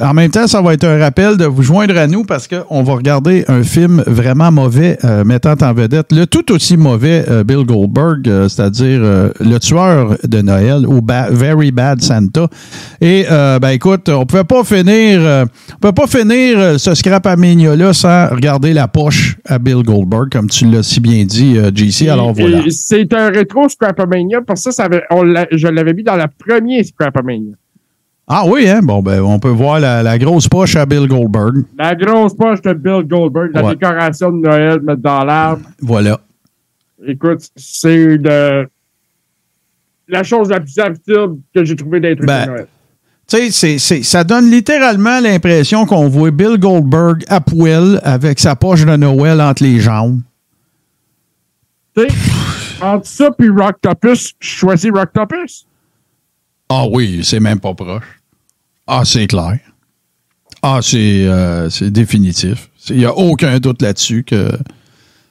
en 0.00 0.12
même 0.14 0.30
temps, 0.30 0.46
ça 0.46 0.60
va 0.60 0.74
être 0.74 0.84
un 0.84 0.98
rappel 0.98 1.36
de 1.36 1.44
vous 1.46 1.62
joindre 1.62 1.96
à 1.96 2.06
nous 2.06 2.24
parce 2.24 2.46
qu'on 2.48 2.82
va 2.82 2.94
regarder 2.94 3.44
un 3.48 3.62
film 3.62 4.02
vraiment 4.06 4.52
mauvais 4.52 4.98
euh, 5.04 5.24
mettant 5.24 5.54
en 5.62 5.72
vedette 5.72 6.12
le 6.12 6.26
tout 6.26 6.52
aussi 6.52 6.76
mauvais 6.76 7.24
euh, 7.28 7.44
Bill 7.44 7.64
Goldberg, 7.64 8.28
euh, 8.28 8.48
c'est-à-dire 8.48 9.00
le 9.40 9.58
tueur 9.58 10.16
de 10.24 10.40
Noël 10.42 10.86
ou 10.86 11.00
Ba- 11.00 11.28
Very 11.30 11.70
Bad 11.70 12.02
Santa. 12.02 12.48
Et 13.00 13.24
ben 13.28 13.68
écoute, 13.70 14.08
on 14.08 14.26
pouvait 14.26 14.44
pas 14.44 14.64
finir, 14.64 15.20
on 15.74 15.78
pouvait 15.80 15.92
pas 15.92 16.06
finir 16.06 16.78
ce 16.80 16.94
scrap 16.94 17.26
là 17.26 17.92
sans 17.92 18.28
regarder 18.28 18.72
la 18.72 18.88
poche 18.88 19.36
à 19.46 19.58
Bill 19.58 19.82
Goldberg, 19.82 20.28
comme 20.30 20.48
tu 20.48 20.66
l'as 20.66 20.82
si 20.82 21.00
bien 21.00 21.24
dit, 21.24 21.56
JC. 21.74 22.08
Alors 22.08 22.32
voilà. 22.32 22.60
C'est 22.70 23.12
un 23.14 23.28
rétro 23.30 23.68
Scrapamania 23.68 24.40
parce 24.46 24.64
que 24.64 24.70
ça, 24.70 24.76
ça 24.76 24.84
avait- 24.84 25.02
on 25.10 25.24
je 25.52 25.68
l'avais 25.68 25.92
mis 25.94 26.02
dans 26.04 26.16
la 26.16 26.28
première 26.28 26.84
Scrapamania. 26.84 27.54
Ah 28.28 28.44
oui, 28.46 28.68
hein? 28.68 28.80
Bon, 28.82 29.02
ben, 29.02 29.20
on 29.22 29.38
peut 29.38 29.50
voir 29.50 29.78
la, 29.78 30.02
la 30.02 30.18
grosse 30.18 30.48
poche 30.48 30.74
à 30.74 30.84
Bill 30.84 31.06
Goldberg. 31.06 31.64
La 31.78 31.94
grosse 31.94 32.34
poche 32.34 32.60
de 32.62 32.72
Bill 32.72 33.02
Goldberg, 33.08 33.50
la 33.54 33.62
Ouais. 33.64 33.74
décoration 33.76 34.32
de 34.32 34.38
Noël, 34.38 34.80
mettre 34.80 35.00
dans 35.02 35.24
l'arbre. 35.24 35.62
Voilà. 35.80 36.20
Écoute, 37.06 37.48
c'est 37.54 38.18
de 38.18 38.68
la 40.08 40.22
chose 40.24 40.48
la 40.50 40.58
plus 40.60 40.78
absurde 40.78 41.38
que 41.54 41.64
j'ai 41.64 41.76
trouvé 41.76 42.00
trucs 42.16 42.26
Ben, 42.26 42.46
Noël. 42.46 42.66
Tu 43.28 43.36
sais, 43.36 43.50
c'est- 43.50 43.78
c'est- 43.78 44.02
ça 44.04 44.22
donne 44.24 44.50
littéralement 44.50 45.20
l'impression 45.20 45.84
qu'on 45.86 46.08
voit 46.08 46.30
Bill 46.30 46.58
Goldberg 46.58 47.24
à 47.28 47.40
poil 47.40 48.00
avec 48.04 48.38
sa 48.40 48.54
poche 48.56 48.84
de 48.84 48.96
Noël 48.96 49.40
entre 49.40 49.62
les 49.64 49.78
jambes. 49.80 50.20
Tu 51.96 52.02
sais, 52.02 52.08
entre 52.80 53.06
ça 53.06 53.30
puis 53.36 53.48
Rocktopus, 53.50 54.34
je 54.40 54.48
choisis 54.48 54.90
Rocktopus. 54.92 55.66
Ah 56.68 56.84
oui, 56.90 57.20
c'est 57.24 57.40
même 57.40 57.58
pas 57.60 57.74
proche. 57.74 58.15
Ah, 58.86 59.02
c'est 59.04 59.26
clair. 59.26 59.58
Ah, 60.62 60.78
c'est 60.82 61.26
euh, 61.26 61.68
c'est 61.70 61.90
définitif. 61.90 62.70
Il 62.90 62.98
n'y 62.98 63.04
a 63.04 63.14
aucun 63.14 63.58
doute 63.58 63.82
là-dessus 63.82 64.24
que 64.24 64.48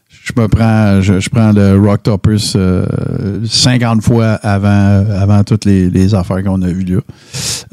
je 0.09 0.33
me 0.41 0.47
prends, 0.47 1.01
je, 1.01 1.19
je 1.19 1.29
prends 1.29 1.51
le 1.51 1.77
Rocktopus 1.79 2.53
euh, 2.55 2.85
50 3.45 4.01
fois 4.01 4.33
avant, 4.41 5.05
avant 5.11 5.43
toutes 5.43 5.65
les, 5.65 5.89
les 5.89 6.15
affaires 6.15 6.43
qu'on 6.43 6.61
a 6.63 6.67
vues 6.67 6.83
là. 6.83 6.99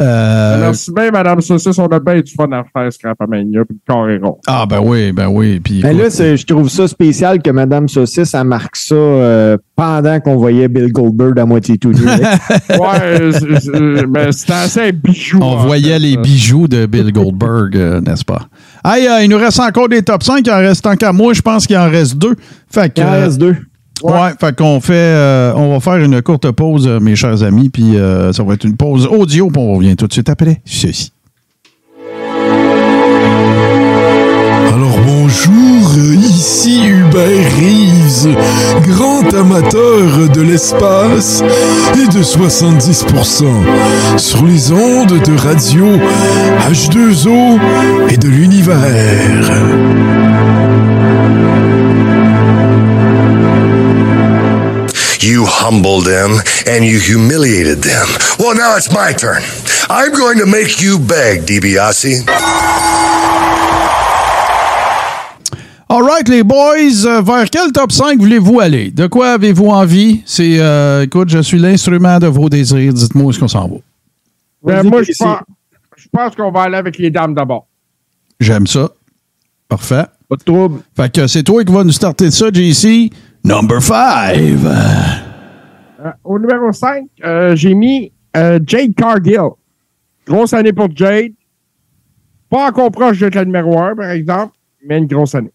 Euh, 0.00 0.60
Merci 0.60 0.92
bien, 0.94 1.10
Madame 1.10 1.40
Saucisse, 1.40 1.78
on 1.78 1.86
a 1.86 1.98
bien 1.98 2.20
du 2.20 2.32
fun 2.32 2.50
à 2.52 2.62
faire 2.64 2.92
Scrapamania 2.92 3.64
puis 3.64 3.78
le 3.86 3.92
Coréron. 3.92 4.38
ah, 4.46 4.66
ben 4.68 4.80
oui, 4.80 5.12
ben 5.12 5.28
oui. 5.28 5.60
Puis, 5.60 5.80
Mais 5.82 5.94
là, 5.94 6.08
je 6.10 6.44
trouve 6.44 6.68
ça 6.68 6.86
spécial 6.88 7.40
que 7.42 7.50
Madame 7.50 7.88
Saucisse, 7.88 8.34
elle 8.34 8.44
marque 8.44 8.76
ça 8.76 8.94
euh, 8.94 9.56
pendant 9.82 10.20
qu'on 10.20 10.36
voyait 10.36 10.68
Bill 10.68 10.92
Goldberg 10.92 11.36
à 11.40 11.44
moitié 11.44 11.76
tout 11.76 11.90
nu. 11.90 11.98
Ouais, 12.06 13.32
c'est- 13.32 13.60
c'est- 13.60 14.06
mais 14.06 14.30
c'était 14.30 14.52
assez 14.52 14.92
bijou. 14.92 15.40
On 15.42 15.56
voyait 15.56 15.98
les 15.98 16.16
bijoux 16.16 16.68
de 16.68 16.86
Bill 16.86 17.12
Goldberg, 17.12 17.76
euh, 17.76 18.00
n'est-ce 18.00 18.24
pas? 18.24 18.42
Hey, 18.84 19.08
euh, 19.08 19.24
il 19.24 19.28
nous 19.30 19.38
reste 19.38 19.58
encore 19.58 19.88
des 19.88 20.02
top 20.02 20.22
5. 20.22 20.46
Il 20.46 20.50
en 20.52 20.58
reste 20.58 20.84
tant 20.84 20.94
qu'à 20.94 21.12
moi, 21.12 21.32
je 21.34 21.42
pense 21.42 21.66
qu'il 21.66 21.76
en 21.76 21.90
reste 21.90 22.16
deux. 22.16 22.36
Fait 22.70 22.94
que, 22.94 23.00
Il 23.00 23.04
en 23.04 23.12
euh, 23.12 23.24
reste 23.24 23.38
deux. 23.38 23.56
Ouais, 24.04 24.30
fait 24.40 24.56
qu'on 24.56 24.80
fait, 24.80 24.92
euh, 24.94 25.52
on 25.56 25.72
va 25.72 25.80
faire 25.80 25.96
une 26.04 26.22
courte 26.22 26.50
pause, 26.52 26.88
mes 27.00 27.16
chers 27.16 27.42
amis, 27.42 27.68
puis 27.68 27.96
euh, 27.96 28.32
ça 28.32 28.42
va 28.44 28.54
être 28.54 28.64
une 28.64 28.76
pause 28.76 29.06
audio, 29.06 29.48
puis 29.48 29.60
on 29.62 29.74
revient 29.74 29.96
tout 29.96 30.06
de 30.06 30.12
suite 30.12 30.28
après 30.28 30.60
ceci. 30.64 31.12
Bonjour, 35.32 36.14
ici 36.22 36.82
Hubert 36.86 37.52
Reeves, 37.58 38.36
grand 38.88 39.32
amateur 39.34 40.28
de 40.28 40.42
l'espace 40.42 41.42
et 41.94 42.06
de 42.06 42.22
70% 42.22 43.44
sur 44.18 44.44
les 44.44 44.72
ondes 44.72 45.20
de 45.22 45.36
radio 45.38 45.86
H2O 46.70 47.58
et 48.10 48.16
de 48.16 48.28
l'univers. 48.28 49.50
You 55.20 55.46
humbled 55.46 56.04
them 56.04 56.42
and 56.66 56.84
you 56.84 56.98
humiliated 56.98 57.82
them. 57.82 58.06
Well, 58.38 58.54
now 58.54 58.76
it's 58.76 58.92
my 58.92 59.12
turn. 59.12 59.42
I'm 59.88 60.12
going 60.12 60.38
to 60.38 60.46
make 60.46 60.82
you 60.82 60.98
beg, 60.98 61.46
DiBiase. 61.46 63.11
All 65.94 66.02
right, 66.04 66.26
les 66.26 66.42
boys, 66.42 67.04
euh, 67.04 67.20
vers 67.20 67.50
quel 67.50 67.70
top 67.70 67.92
5 67.92 68.18
voulez-vous 68.18 68.60
aller? 68.60 68.90
De 68.90 69.08
quoi 69.08 69.32
avez-vous 69.32 69.66
envie? 69.66 70.22
C'est, 70.24 70.58
euh, 70.58 71.02
écoute, 71.02 71.28
je 71.28 71.40
suis 71.40 71.58
l'instrument 71.58 72.18
de 72.18 72.28
vos 72.28 72.48
désirs. 72.48 72.94
Dites-moi 72.94 73.26
où 73.26 73.30
est-ce 73.30 73.38
qu'on 73.38 73.46
s'en 73.46 73.68
va. 73.68 73.76
Ben, 74.62 74.88
moi, 74.88 75.02
je 75.02 75.12
pense, 75.18 75.40
je 75.96 76.08
pense 76.10 76.34
qu'on 76.34 76.50
va 76.50 76.62
aller 76.62 76.78
avec 76.78 76.96
les 76.96 77.10
dames 77.10 77.34
d'abord. 77.34 77.66
J'aime 78.40 78.66
ça. 78.66 78.88
Parfait. 79.68 80.06
Pas 80.30 80.36
de 80.36 80.42
trouble. 80.42 80.80
Fait 80.96 81.12
que 81.12 81.26
c'est 81.26 81.42
toi 81.42 81.62
qui 81.62 81.70
vas 81.70 81.84
nous 81.84 81.92
starter 81.92 82.30
ça, 82.30 82.46
JC. 82.50 83.10
Number 83.44 83.82
5. 83.82 84.34
Euh, 84.34 86.10
au 86.24 86.38
numéro 86.38 86.72
5, 86.72 87.04
j'ai 87.52 87.74
mis 87.74 88.10
euh, 88.34 88.58
Jade 88.66 88.94
Cargill. 88.94 89.50
Grosse 90.26 90.54
année 90.54 90.72
pour 90.72 90.88
Jade. 90.96 91.32
Pas 92.48 92.68
encore 92.68 92.90
proche 92.90 93.18
d'être 93.18 93.34
la 93.34 93.44
numéro 93.44 93.78
1, 93.78 93.94
par 93.94 94.08
exemple, 94.08 94.54
mais 94.88 94.96
une 94.96 95.06
grosse 95.06 95.34
année. 95.34 95.52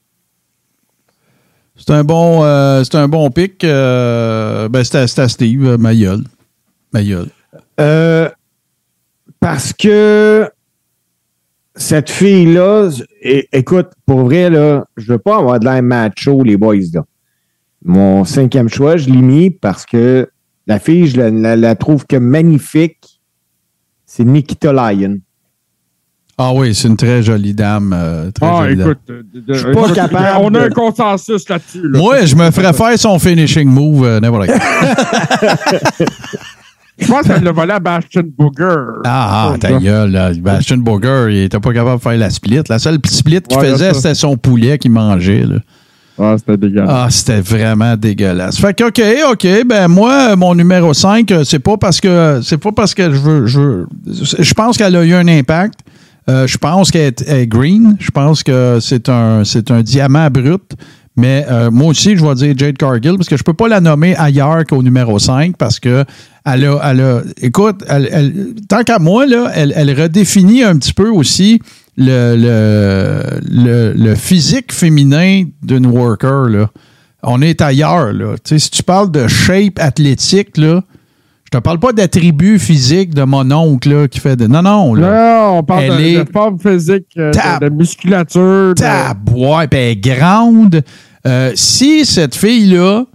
C'est 1.78 1.92
un 1.92 2.04
bon, 2.04 2.44
euh, 2.44 2.84
c'est 2.84 2.96
un 2.96 3.08
bon 3.08 3.30
pic. 3.30 3.64
Euh, 3.64 4.68
ben, 4.70 4.84
c'était 4.84 5.20
à 5.22 5.28
Steve, 5.28 5.66
euh, 5.66 5.78
ma 5.78 5.94
gueule. 5.96 6.24
Parce 9.40 9.72
que 9.74 10.50
cette 11.76 12.10
fille-là, 12.10 12.90
écoute, 13.54 13.90
pour 14.06 14.22
vrai, 14.26 14.50
là, 14.50 14.86
je 14.98 15.12
veux 15.14 15.20
pas 15.20 15.38
avoir 15.38 15.60
de 15.60 15.66
l'air 15.66 15.84
macho, 15.84 16.44
les 16.44 16.58
boys, 16.58 16.76
là. 16.94 17.04
Mon 17.86 18.26
cinquième 18.26 18.68
choix, 18.68 18.98
je 18.98 19.08
l'ai 19.10 19.22
mis 19.22 19.52
parce 19.52 19.86
que 19.86 20.28
la 20.66 20.80
fille, 20.80 21.08
je 21.08 21.18
la, 21.18 21.30
la- 21.30 21.56
la 21.56 21.76
trouve 21.76 22.06
que 22.08 22.16
magnifique. 22.18 23.22
C'est 24.06 24.24
Nikita 24.26 24.74
Lyon. 24.74 25.20
Ah 26.40 26.54
oui, 26.54 26.76
c'est 26.76 26.88
une 26.88 26.98
très 26.98 27.24
jolie 27.24 27.54
dame. 27.56 27.94
euh, 27.98 28.30
très 28.32 28.46
Ah, 28.46 28.64
jolie 28.64 28.76
dame. 28.76 28.88
écoute, 28.92 29.00
euh, 29.10 29.24
de- 29.34 29.54
Je 29.54 29.58
suis 29.60 29.72
pas 29.74 29.82
écoute, 29.82 29.94
capable 29.96 30.38
on 30.46 30.54
a 30.54 30.66
un 30.66 30.70
consensus 30.70 31.50
là-dessus. 31.50 31.82
là. 31.90 31.98
Moi, 32.00 32.26
je 32.26 32.36
me 32.36 32.52
ferais 32.52 32.74
faire 32.74 32.98
son 33.00 33.18
finishing 33.18 33.68
move 33.68 34.06
euh, 34.06 34.20
n'importe. 34.20 34.48
Je 37.00 37.06
pense 37.08 37.28
qu'elle 37.28 37.44
l'a 37.44 37.52
volé 37.52 37.74
à 37.74 37.80
Bastion 37.80 38.24
Booger. 38.38 38.76
Ah, 39.06 39.52
ah, 39.54 39.58
ta 39.60 39.74
gueule. 39.74 40.12
Là. 40.12 40.32
Bastion 40.34 40.78
Booger, 40.78 41.28
il 41.30 41.44
était 41.44 41.60
pas 41.60 41.72
capable 41.72 41.98
de 41.98 42.02
faire 42.02 42.18
la 42.18 42.30
split. 42.32 42.62
La 42.70 42.80
seule 42.80 42.98
split 43.06 43.42
qu'il 43.42 43.58
Ouais, 43.58 43.70
faisait, 43.72 43.94
c'était 43.94 44.16
son 44.16 44.36
poulet 44.36 44.78
qu'il 44.80 44.92
mangeait. 44.92 45.44
Là. 45.44 45.58
Ah, 46.20 46.36
c'était 46.40 46.58
dégueulasse. 46.58 46.90
Ah, 46.92 47.08
c'était 47.12 47.42
vraiment 47.42 47.96
dégueulasse. 47.96 48.58
Fait 48.60 48.74
que, 48.76 48.86
OK, 48.86 49.00
OK, 49.32 49.48
ben 49.68 49.88
moi, 49.88 50.36
mon 50.36 50.56
numéro 50.56 50.92
5, 50.92 51.32
euh, 51.32 51.44
c'est 51.44 51.60
pas 51.60 51.78
parce 51.78 52.02
que 52.02 52.40
c'est 52.44 52.58
pas 52.58 52.72
parce 52.72 52.96
que 52.96 53.04
je 53.12 53.18
veux. 53.20 53.46
Je, 53.46 53.60
veux- 53.60 53.88
je 54.40 54.54
pense 54.56 54.76
qu'elle 54.78 54.96
a 54.96 55.04
eu 55.06 55.14
un 55.14 55.28
impact. 55.28 55.76
Euh, 56.30 56.46
je 56.48 56.58
pense 56.58 56.92
qu'elle 56.92 57.14
est, 57.26 57.48
green. 57.48 57.96
Je 58.00 58.12
pense 58.12 58.44
que 58.44 58.80
c'est 58.82 59.08
un, 59.10 59.44
c'est 59.46 59.72
un 59.72 59.82
diamant 59.82 60.30
brut. 60.30 60.74
Mais 61.20 61.46
euh, 61.50 61.72
moi 61.72 61.88
aussi, 61.88 62.16
je 62.16 62.24
vais 62.24 62.36
dire 62.36 62.54
Jade 62.56 62.78
Cargill 62.78 63.16
parce 63.16 63.28
que 63.28 63.38
je 63.38 63.44
peux 63.44 63.54
pas 63.54 63.68
la 63.68 63.80
nommer 63.82 64.16
ailleurs 64.18 64.64
qu'au 64.66 64.84
numéro 64.84 65.18
5 65.18 65.58
parce 65.58 65.80
que 65.80 66.06
elle 66.46 66.66
a, 66.66 66.80
elle 66.92 67.02
a- 67.02 67.22
écoute, 67.42 67.84
tant 68.70 68.84
qu'à 68.84 69.00
moi, 69.00 69.26
là, 69.26 69.50
elle, 69.56 69.74
elle 69.76 70.00
redéfinit 70.00 70.64
un 70.64 70.78
petit 70.78 70.94
peu 70.94 71.10
aussi 71.10 71.60
le, 71.98 72.36
le, 73.42 73.94
le- 73.96 74.16
physique 74.16 74.72
féminin 74.72 75.46
d'une 75.64 75.88
worker. 75.88 76.50
Là. 76.50 76.70
On 77.24 77.42
est 77.42 77.62
ailleurs. 77.62 78.14
Là. 78.14 78.36
Si 78.46 78.70
tu 78.70 78.84
parles 78.84 79.10
de 79.12 79.28
shape 79.28 79.80
athlétique, 79.80 80.56
là, 80.58 80.84
je 81.48 81.58
te 81.58 81.62
parle 81.64 81.80
pas 81.80 81.94
d'attributs 81.94 82.60
physiques 82.60 83.14
de 83.14 83.24
mon 83.24 83.50
oncle 83.52 83.90
là, 83.90 84.08
qui 84.10 84.20
fait 84.20 84.36
de. 84.36 84.48
Non, 84.48 84.62
non. 84.62 84.94
Là. 84.94 85.40
Non, 85.54 85.60
on 85.60 85.64
parle 85.64 85.84
Elle 85.86 85.92
de, 85.98 86.02
est- 86.04 86.26
de 86.26 86.30
forme 86.32 86.60
physique, 86.60 87.06
euh, 87.18 87.32
de, 87.32 87.66
de 87.66 87.70
musculature. 87.74 88.74
de- 88.76 88.82
Tabois, 88.82 89.68
puis 89.68 89.80
elle 89.80 89.90
est 89.92 89.96
grande. 89.96 90.84
Euh, 91.26 91.52
si 91.56 92.06
cette 92.06 92.36
fille-là 92.36 93.06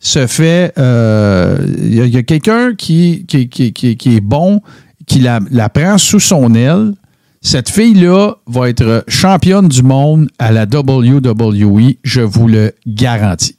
se 0.00 0.26
fait. 0.26 0.72
euh, 0.78 1.58
Il 1.78 2.08
y 2.08 2.16
a, 2.16 2.22
quelqu'un 2.22 2.74
qui, 2.74 3.26
qui, 3.28 3.48
qui, 3.50 3.74
qui- 3.74 3.96
qui 3.98 4.16
est 4.16 4.20
bon, 4.22 4.60
qui 5.06 5.18
la, 5.20 5.40
la 5.50 5.68
prend 5.68 5.98
sous 5.98 6.18
son 6.20 6.54
aile. 6.54 6.92
Cette 7.42 7.68
fille-là 7.68 8.36
va 8.46 8.70
être 8.70 9.04
championne 9.08 9.68
du 9.68 9.82
monde 9.82 10.28
à 10.38 10.50
la 10.52 10.64
WWE, 10.64 11.96
je 12.04 12.20
vous 12.22 12.46
le 12.48 12.72
garantis. 12.86 13.56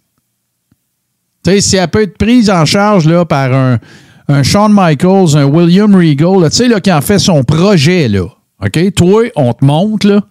Tu 1.43 1.51
sais, 1.51 1.61
si 1.61 1.75
elle 1.75 1.89
peut 1.89 2.01
être 2.03 2.17
prise 2.17 2.49
en 2.49 2.65
charge 2.65 3.05
là, 3.07 3.25
par 3.25 3.53
un, 3.53 3.79
un 4.27 4.43
Shawn 4.43 4.71
Michaels, 4.73 5.35
un 5.37 5.45
William 5.45 5.93
Regal, 5.95 6.49
tu 6.49 6.55
sais, 6.57 6.67
là, 6.67 6.79
qui 6.79 6.91
en 6.91 7.01
fait 7.01 7.19
son 7.19 7.43
projet, 7.43 8.07
là. 8.07 8.25
OK? 8.63 8.93
Toi, 8.95 9.23
on 9.35 9.53
te 9.53 9.65
montre, 9.65 10.07
là, 10.07 10.21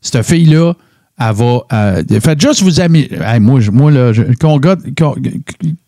cette 0.00 0.24
fille-là, 0.24 0.74
elle 1.18 1.34
va. 1.34 1.60
euh, 1.72 2.02
faites 2.20 2.40
juste 2.40 2.62
vous 2.62 2.80
amis. 2.80 3.08
Hey, 3.10 3.40
moi, 3.40 3.60
moi, 3.72 3.90
là, 3.90 4.12
je- 4.12 4.22
combat, 4.40 4.76
com- 4.98 5.16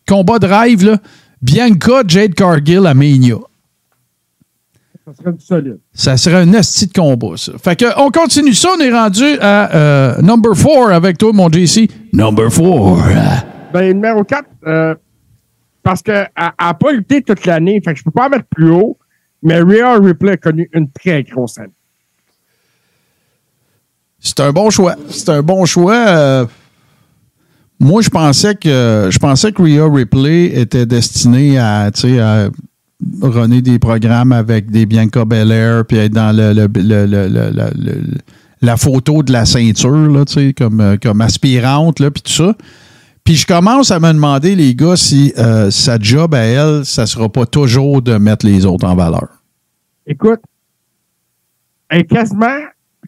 combat 0.07 0.39
de 0.39 0.47
rêve, 0.47 0.83
là. 0.85 0.97
Bianca 1.41 2.03
Jade 2.07 2.33
Cargill 2.35 2.85
à 2.87 2.93
Mania. 2.93 3.35
Ça 5.05 5.11
serait 5.21 5.33
du 5.33 5.45
solide. 5.45 5.77
Ça 5.93 6.15
serait 6.17 6.35
un 6.37 6.53
esti 6.53 6.87
de 6.87 6.93
combat, 6.93 7.35
ça. 7.35 7.51
Fait 7.61 7.75
que, 7.75 7.85
on 7.99 8.09
continue 8.09 8.53
ça. 8.53 8.69
On 8.77 8.81
est 8.81 8.91
rendu 8.91 9.37
à 9.41 9.75
euh, 9.75 10.21
number 10.21 10.53
4 10.55 10.91
avec 10.93 11.17
toi, 11.17 11.31
mon 11.33 11.49
JC. 11.51 11.89
Number 12.13 12.49
4. 12.49 13.45
Ben, 13.73 13.93
numéro 13.93 14.23
4, 14.23 14.45
parce 15.83 16.01
qu'elle 16.01 16.29
n'a 16.37 16.73
pas 16.73 16.91
lutté 16.93 17.21
toute 17.21 17.45
l'année, 17.45 17.81
fait 17.83 17.93
que 17.93 17.99
je 17.99 18.03
peux 18.03 18.11
pas 18.11 18.29
mettre 18.29 18.45
plus 18.45 18.69
haut, 18.71 18.97
mais 19.41 19.59
Rhea 19.59 19.99
Ripley 19.99 20.31
a 20.33 20.37
connu 20.37 20.69
une 20.73 20.89
très 20.89 21.23
grosse 21.23 21.57
année. 21.57 21.73
C'est 24.19 24.39
un 24.39 24.51
bon 24.53 24.69
choix. 24.69 24.95
C'est 25.09 25.29
un 25.29 25.41
bon 25.41 25.65
choix. 25.65 25.95
Euh, 26.07 26.45
moi, 27.79 28.01
je 28.01 28.09
pensais 28.09 28.55
que 28.55 29.09
je 29.11 29.17
pensais 29.19 29.51
que 29.51 29.61
Rhea 29.61 29.85
Ripley 29.93 30.45
était 30.57 30.85
destinée 30.85 31.57
à, 31.57 31.89
à 32.21 32.47
runner 33.21 33.61
des 33.61 33.79
programmes 33.79 34.31
avec 34.31 34.71
des 34.71 34.85
Bianca 34.85 35.25
Belair 35.25 35.83
puis 35.85 35.97
être 35.97 36.13
dans 36.13 36.33
le, 36.33 36.53
le- 36.53 36.69
le- 36.73 38.01
la 38.61 38.77
photo 38.77 39.23
de 39.23 39.33
la 39.33 39.43
ceinture, 39.43 39.91
là, 40.09 40.23
comme, 40.57 40.79
euh, 40.79 40.95
comme 41.01 41.19
aspirante, 41.19 41.99
là, 41.99 42.09
puis 42.11 42.21
tout 42.21 42.31
ça. 42.31 42.55
Puis 43.23 43.35
je 43.35 43.47
commence 43.47 43.91
à 43.91 43.99
me 43.99 44.11
demander, 44.11 44.55
les 44.55 44.75
gars, 44.75 44.97
si 44.97 45.33
euh, 45.37 45.71
sa 45.71 45.97
job 45.97 46.35
à 46.35 46.39
elle, 46.39 46.85
ça 46.85 47.05
sera 47.05 47.29
pas 47.29 47.45
toujours 47.45 48.01
de 48.01 48.17
mettre 48.17 48.45
les 48.45 48.65
autres 48.65 48.85
en 48.85 48.95
valeur. 48.95 49.29
Écoute, 50.05 50.41
elle 51.89 52.01
est 52.01 52.05
quasiment, 52.05 52.59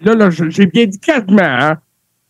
là, 0.01 0.15
là 0.15 0.29
j'ai 0.29 0.67
bien 0.67 0.85
dit 0.85 0.99
quasiment, 0.99 1.41
hein, 1.41 1.77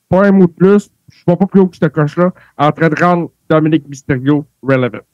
pas 0.09 0.25
un 0.25 0.31
mot 0.31 0.47
de 0.47 0.51
plus, 0.51 0.89
je 1.09 1.23
ne 1.27 1.33
vais 1.33 1.37
pas 1.37 1.45
plus 1.45 1.59
haut 1.59 1.67
que 1.67 1.77
cette 1.77 1.93
coche-là, 1.93 2.33
en 2.57 2.71
train 2.71 2.89
de 2.89 2.95
rendre 2.95 3.29
Dominique 3.49 3.87
Mysterio 3.87 4.45
relevant. 4.63 5.05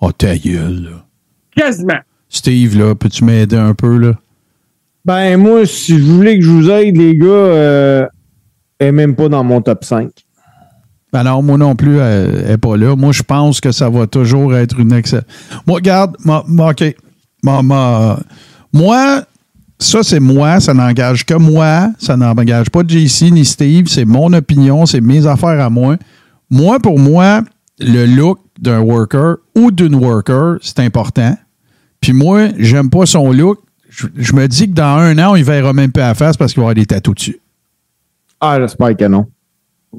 Oh, 0.00 0.10
ta 0.12 0.36
gueule, 0.36 0.82
là. 0.84 1.06
Quasiment. 1.54 2.00
Steve, 2.28 2.78
là, 2.78 2.94
peux-tu 2.94 3.24
m'aider 3.24 3.56
un 3.56 3.74
peu, 3.74 3.98
là? 3.98 4.14
Ben, 5.04 5.36
moi, 5.36 5.66
si 5.66 5.98
je 5.98 6.04
voulais 6.04 6.38
que 6.38 6.44
je 6.44 6.50
vous 6.50 6.70
aide, 6.70 6.96
les 6.96 7.16
gars, 7.16 7.26
euh, 7.26 8.06
elle 8.78 8.88
est 8.88 8.92
même 8.92 9.14
pas 9.14 9.28
dans 9.28 9.44
mon 9.44 9.60
top 9.60 9.84
5. 9.84 10.10
Non, 11.12 11.42
moi 11.42 11.58
non 11.58 11.74
plus, 11.74 11.98
elle 11.98 12.46
n'est 12.46 12.58
pas 12.58 12.76
là. 12.76 12.94
Moi, 12.94 13.12
je 13.12 13.22
pense 13.22 13.60
que 13.60 13.72
ça 13.72 13.88
va 13.88 14.06
toujours 14.06 14.54
être 14.54 14.78
une 14.78 14.92
excellente. 14.92 15.26
Moi, 15.66 15.76
regarde, 15.76 16.16
ma- 16.24 16.44
OK. 16.70 16.94
Moi, 17.42 19.24
ça, 19.78 20.02
c'est 20.02 20.20
moi. 20.20 20.60
Ça 20.60 20.72
n'engage 20.74 21.24
que 21.24 21.34
moi. 21.34 21.90
Ça 21.98 22.16
n'engage 22.16 22.70
pas 22.70 22.82
JC 22.86 23.30
ni 23.32 23.44
Steve. 23.44 23.88
C'est 23.88 24.04
mon 24.04 24.32
opinion. 24.32 24.86
C'est 24.86 25.00
mes 25.00 25.26
affaires 25.26 25.60
à 25.60 25.70
moi. 25.70 25.96
Moi, 26.48 26.78
pour 26.78 26.98
moi, 26.98 27.42
le 27.80 28.06
look 28.06 28.38
d'un 28.60 28.80
worker 28.80 29.36
ou 29.56 29.70
d'une 29.70 29.94
worker, 29.94 30.58
c'est 30.62 30.80
important. 30.80 31.36
Puis 32.00 32.12
moi, 32.12 32.48
j'aime 32.58 32.90
pas 32.90 33.06
son 33.06 33.32
look. 33.32 33.58
Je, 33.88 34.32
me 34.34 34.46
dis 34.46 34.68
que 34.68 34.74
dans 34.74 34.98
un 34.98 35.18
an, 35.18 35.34
il 35.34 35.42
verra 35.42 35.72
même 35.72 35.90
pas 35.90 36.08
à 36.08 36.14
face 36.14 36.36
parce 36.36 36.52
qu'il 36.52 36.60
va 36.60 36.66
avoir 36.66 36.74
des 36.74 36.86
tatous 36.86 37.14
dessus. 37.14 37.40
Ah, 38.40 38.58
j'espère 38.60 38.96
que 38.96 39.04
non. 39.06 39.26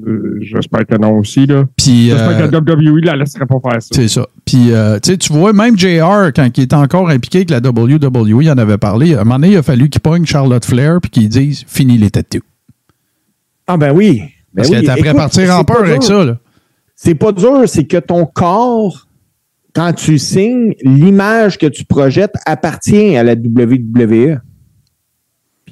Euh, 0.06 0.38
J'espère 0.40 0.86
que 0.86 0.96
non 0.96 1.18
aussi, 1.18 1.46
là. 1.46 1.64
Puis, 1.76 2.06
J'espère 2.06 2.30
euh, 2.30 2.48
que 2.48 2.52
la 2.52 2.58
WWE 2.58 3.00
la 3.04 3.16
laisserait 3.16 3.46
pas 3.46 3.60
faire 3.62 3.82
ça. 3.82 3.88
C'est 3.92 4.08
ça. 4.08 4.26
Puis, 4.44 4.72
euh, 4.72 4.98
tu 4.98 5.32
vois, 5.32 5.52
même 5.52 5.78
JR, 5.78 6.32
quand 6.34 6.48
il 6.56 6.64
était 6.64 6.74
encore 6.74 7.10
impliqué 7.10 7.38
avec 7.38 7.50
la 7.50 7.58
WWE, 7.58 8.42
il 8.42 8.50
en 8.50 8.58
avait 8.58 8.78
parlé. 8.78 9.14
À 9.14 9.20
un 9.20 9.24
moment 9.24 9.36
donné, 9.36 9.52
il 9.52 9.56
a 9.56 9.62
fallu 9.62 9.90
qu'il 9.90 10.00
pogne 10.00 10.24
Charlotte 10.24 10.64
Flair 10.64 11.00
puis 11.00 11.10
qu'il 11.10 11.28
dise 11.28 11.64
fini 11.66 11.98
les 11.98 12.10
tattoos. 12.10 12.40
Ah, 13.66 13.76
ben 13.76 13.92
oui. 13.92 14.20
Ben 14.20 14.28
Parce 14.56 14.68
oui. 14.68 14.74
qu'elle 14.74 14.84
était 14.84 14.92
après 14.92 15.14
partir 15.14 15.50
en 15.54 15.58
c'est 15.58 15.66
peur 15.66 15.80
avec 15.80 16.02
ça, 16.02 16.24
là. 16.24 16.38
C'est 16.94 17.14
pas 17.14 17.32
dur, 17.32 17.62
c'est 17.66 17.84
que 17.84 17.96
ton 17.96 18.26
corps, 18.26 19.08
quand 19.74 19.92
tu 19.92 20.18
signes, 20.18 20.74
l'image 20.84 21.58
que 21.58 21.66
tu 21.66 21.84
projettes 21.84 22.34
appartient 22.46 23.16
à 23.16 23.24
la 23.24 23.34
WWE. 23.34 24.38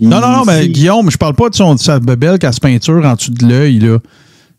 Puis 0.01 0.09
Non, 0.09 0.21
non, 0.21 0.31
non, 0.39 0.45
mais 0.47 0.69
Guillaume, 0.69 1.11
je 1.11 1.17
parle 1.19 1.35
pas 1.35 1.49
de, 1.51 1.55
son, 1.55 1.75
de 1.75 1.79
sa 1.81 2.01
bebelle 2.01 2.39
qui 2.39 2.47
a 2.47 2.53
se 2.53 2.61
peinture 2.61 3.05
en 3.05 3.15
dessous 3.15 3.31
de 3.33 3.47
l'œil, 3.47 3.79
là. 3.79 3.99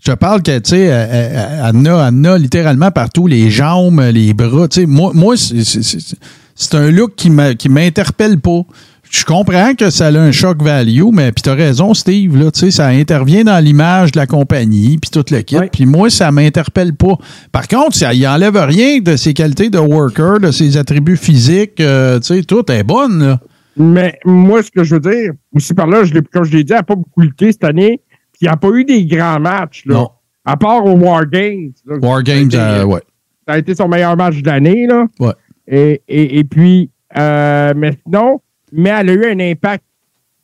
Je 0.06 0.12
parle 0.14 0.42
que, 0.42 0.58
tu 0.60 0.72
sais, 0.72 0.80
elle, 0.80 1.38
a, 1.38 1.70
elle 1.70 1.76
en 1.86 2.24
a 2.24 2.38
littéralement 2.38 2.90
partout, 2.92 3.28
les 3.28 3.52
jambes, 3.52 4.02
les 4.12 4.34
bras. 4.34 4.68
Tu 4.68 4.82
sais, 4.82 4.86
moi, 4.88 5.12
moi 5.14 5.36
c'est- 5.38 5.64
c'est- 5.64 5.84
c'est 5.84 6.18
c'est 6.56 6.76
un 6.76 6.92
look 6.92 7.16
qui 7.16 7.30
m'interpelle 7.70 8.40
pas. 8.40 8.62
Je 9.10 9.26
comprends 9.26 9.74
que 9.76 9.90
ça 9.90 10.08
a 10.08 10.12
un 10.12 10.32
choc 10.32 10.62
value, 10.64 11.10
mais 11.12 11.32
puis 11.34 11.42
t'as 11.42 11.54
raison, 11.54 11.94
Steve, 11.94 12.38
là, 12.38 12.50
tu 12.50 12.60
sais, 12.62 12.72
ça 12.72 12.88
intervient 12.88 13.44
dans 13.44 13.60
l'image 13.64 14.12
de 14.14 14.20
la 14.20 14.26
compagnie, 14.26 14.98
puis 14.98 15.10
tout 15.12 15.26
le 15.32 15.42
kit. 15.42 15.58
Puis 15.72 15.86
moi, 15.86 16.10
ça 16.10 16.32
m'interpelle 16.32 16.94
pas. 16.94 17.16
Par 17.52 17.68
contre, 17.68 17.96
ça 17.98 18.14
y 18.14 18.26
enlève 18.26 18.56
rien 18.58 19.00
de 19.02 19.18
ses 19.18 19.34
qualités 19.34 19.70
de 19.70 19.80
worker, 19.80 20.40
de 20.40 20.52
ses 20.52 20.78
attributs 20.78 21.18
physiques, 21.18 21.80
euh, 21.82 22.20
tu 22.20 22.36
sais, 22.38 22.44
tout 22.44 22.64
est 22.72 22.84
bonne, 22.84 23.22
là. 23.24 23.40
Mais 23.78 24.20
moi, 24.26 24.62
ce 24.64 24.70
que 24.72 24.84
je 24.84 24.96
veux 24.96 25.00
dire, 25.02 25.32
aussi 25.54 25.74
par 25.74 25.88
là, 25.88 26.04
je 26.04 26.14
comme 26.20 26.44
je 26.44 26.52
l'ai 26.58 26.64
dit, 26.64 26.74
elle 26.74 26.80
n'a 26.80 26.84
pas 26.84 26.96
beaucoup 26.96 27.22
lutté 27.22 27.52
cette 27.52 27.64
année. 27.64 28.02
Puis 28.34 28.42
il 28.42 28.46
n'y 28.46 28.50
a 28.50 28.58
pas 28.58 28.70
eu 28.70 28.84
des 28.84 29.06
grands 29.06 29.40
matchs. 29.40 29.86
Là. 29.86 29.96
Non. 29.96 30.10
À 30.44 30.58
part 30.58 30.86
au 30.86 30.92
War 30.98 31.26
Games. 31.28 31.72
là. 31.86 31.98
War 32.02 32.24
Games, 32.24 32.50
Ça 32.52 32.66
a 32.68 32.72
été- 32.74 32.82
euh, 32.82 32.86
ouais. 32.86 33.02
Ça 33.48 33.54
a 33.54 33.58
été 33.58 33.76
son 33.76 33.88
meilleur 33.88 34.16
match 34.18 34.42
de 34.42 34.48
l'année. 34.48 34.88
là. 34.88 35.06
Ouais. 35.20 35.34
Et, 35.68 36.02
et, 36.08 36.40
et 36.40 36.44
puis, 36.44 36.90
euh, 37.18 37.74
mais 37.76 37.98
sinon, 38.06 38.42
mais 38.74 38.90
elle 38.90 39.10
a 39.10 39.14
eu 39.14 39.26
un 39.32 39.40
impact 39.40 39.84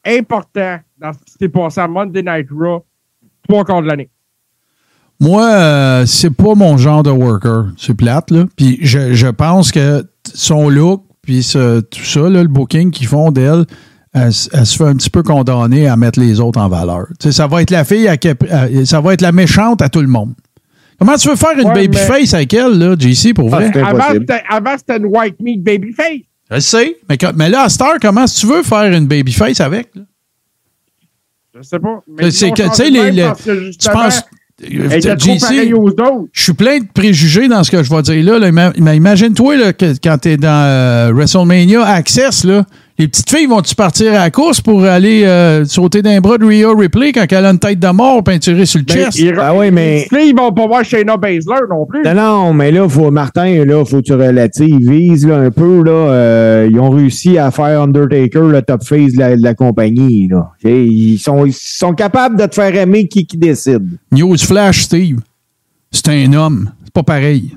important 0.06 0.78
dans 0.99 1.14
ce 1.14 1.18
qui 1.20 1.34
s'est 1.40 1.49
passé 1.49 1.80
à 1.82 1.88
Monday 1.88 2.22
Night 2.24 2.48
Raw, 2.52 2.86
trois 3.48 3.66
quarts 3.66 3.82
de 3.82 3.88
l'année. 3.88 4.10
Moi, 5.20 5.44
euh, 5.44 6.06
c'est 6.06 6.30
pas 6.30 6.54
mon 6.56 6.78
genre 6.78 7.02
de 7.04 7.10
worker. 7.10 7.66
C'est 7.78 7.95
plate, 7.95 8.30
là. 8.32 8.45
Puis 8.56 8.78
je, 8.82 9.14
je 9.14 9.28
pense 9.28 9.72
que 9.72 10.04
son 10.24 10.70
look, 10.70 11.04
puis 11.28 11.44
ce- 11.44 11.82
tout 11.82 12.06
ça, 12.06 12.22
là, 12.22 12.41
le 12.41 12.48
booking 12.48 12.90
qu'ils 12.90 13.08
font 13.08 13.32
d'elle, 13.32 13.66
elle, 14.14 14.32
se 14.34 14.49
fait 14.78 14.86
un 14.86 14.95
petit 14.95 15.10
peu 15.10 15.24
condamner 15.24 15.86
à 15.90 15.98
mettre 15.98 16.22
les 16.22 16.40
autres 16.40 16.58
en 16.58 16.70
valeur. 16.70 17.08
Tu 17.20 17.28
sais, 17.28 17.32
ça 17.34 17.48
va 17.48 17.62
être 17.62 17.70
la 17.70 17.84
fille, 17.84 18.08
à 18.08 18.16
ça 18.86 19.02
va 19.02 19.14
être 19.14 19.22
la 19.22 19.34
méchante 19.34 19.82
à 19.82 19.90
tout 19.90 19.99
le 19.99 20.08
monde. 20.08 20.34
Comment 20.98 21.18
tu 21.18 21.28
veux 21.28 21.36
faire 21.36 21.52
une 21.60 21.68
Ouais, 21.68 21.74
babyface 21.88 22.34
avec 22.34 22.54
elle, 22.54 22.80
là, 22.80 22.95
JC, 22.98 23.34
pour 23.34 23.49
vrai? 23.49 23.70
Avant, 23.78 24.14
c'était- 24.14 24.41
avant, 24.49 24.76
c'était 24.78 24.98
une 24.98 25.06
white 25.08 25.36
meat 25.41 25.62
babyface. 25.62 26.22
Je 26.49 26.60
sais. 26.60 26.98
Mais, 27.36 27.49
là, 27.49 27.64
à 27.64 27.70
cette 27.70 27.82
heure, 27.82 27.98
comment 28.02 28.24
tu 28.24 28.48
veux 28.48 28.64
faire 28.64 28.91
une 28.94 29.06
babyface 29.06 29.60
avec? 29.60 29.90
là? 29.94 30.04
Je 31.58 31.62
sais 31.64 31.80
pas. 31.80 32.02
Mais 32.08 32.24
que, 32.24 32.26
tu 32.30 32.32
sais, 32.32 32.52
changé 32.56 32.90
les- 32.90 33.02
même 33.02 33.16
les- 33.16 33.24
parce 33.24 33.41
que, 33.41 33.52
tu 33.60 33.66
justement, 33.66 33.94
penses. 34.04 34.24
Je 34.63 36.43
suis 36.43 36.53
plein 36.53 36.79
de 36.79 36.88
préjugés 36.91 37.47
dans 37.47 37.63
ce 37.63 37.69
que 37.69 37.84
je 37.84 37.89
vais 37.93 38.01
dire 38.01 38.39
là. 38.39 38.51
Mais 38.51 38.97
imagine-toi 38.97 39.73
quand 40.03 40.17
tu 40.19 40.29
es 40.29 40.38
dans 40.38 40.63
euh, 40.65 41.11
WrestleMania 41.13 41.85
Access, 41.85 42.43
là, 42.43 42.65
Les 42.99 43.07
petites 43.07 43.30
filles 43.30 43.45
vont-tu 43.45 43.76
partir 43.76 44.10
à 44.14 44.24
la 44.24 44.32
course 44.32 44.60
pour 44.60 44.84
aller 44.84 45.24
euh, 45.24 45.65
sauter 45.65 46.02
d'un 46.02 46.19
bras 46.19 46.40
de 46.40 46.45
Rhea 46.45 46.65
Ripley 46.76 47.11
quand 47.11 47.26
elle 47.30 47.45
a 47.45 47.52
une 47.52 47.60
tête 47.60 47.78
de 47.78 47.88
mort 47.90 48.24
peinturée 48.24 48.65
sur 48.65 48.80
le 48.80 48.86
Ben, 48.86 48.94
chest? 49.06 49.19
ils- 49.19 49.36
Ah 49.40 49.53
oui, 49.56 49.69
mais- 49.69 50.07
Là, 50.11 50.22
ils 50.22 50.36
vont 50.36 50.52
pas 50.52 50.65
voir 50.65 50.84
Shayna 50.84 51.15
Baszler 51.15 51.60
non 51.69 51.86
plus. 51.86 52.02
Non, 52.03 52.15
non, 52.15 52.53
mais 52.53 52.72
là, 52.72 52.90
faut, 52.90 53.11
Martin, 53.11 53.64
là, 53.65 53.86
faut 53.86 53.98
que 53.98 54.02
tu 54.07 54.14
relativises 54.14 55.28
là, 55.28 55.38
un 55.38 55.52
peu. 55.52 55.84
Là, 55.84 55.91
euh, 55.91 56.69
ils 56.72 56.80
ont 56.80 56.90
réussi 56.90 57.38
à 57.38 57.52
faire 57.52 57.82
Undertaker 57.84 58.41
le 58.49 58.64
top 58.64 58.84
face 58.84 59.14
de 59.14 59.19
la, 59.19 59.36
de 59.38 59.44
la 59.44 59.53
compagnie. 59.53 60.28
Là. 60.28 60.49
Ils, 60.64 61.19
sont, 61.19 61.45
ils 61.45 61.53
sont 61.53 61.94
capables 61.94 62.36
de 62.40 62.48
te 62.48 62.56
faire 62.56 62.76
aimer 62.76 63.07
qui, 63.07 63.28
qui 63.28 63.38
décide. 63.38 63.88
Newsflash, 64.11 64.82
Steve. 64.82 65.19
C'est 65.91 66.07
un 66.10 66.34
homme. 66.34 66.72
C'est 66.84 66.94
pas 66.94 67.03
pareil. 67.03 67.56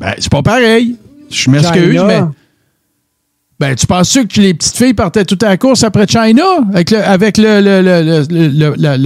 Ben, 0.00 0.12
c'est 0.18 0.30
pas 0.32 0.42
pareil. 0.42 0.96
Je 1.30 1.48
m'excuse, 1.50 2.02
mais. 2.04 2.20
Ben, 3.60 3.74
tu 3.76 3.86
penses-tu 3.86 4.26
que 4.26 4.40
les 4.40 4.54
petites 4.54 4.74
filles 4.76 4.94
partaient 4.94 5.24
tout 5.26 5.36
à 5.42 5.48
la 5.50 5.56
course 5.58 5.84
après 5.84 6.06
China 6.08 6.42
avec, 6.72 6.90
le, 6.90 7.04
avec 7.04 7.36
le, 7.36 7.60
le- 7.60 8.74
la, 8.78 8.96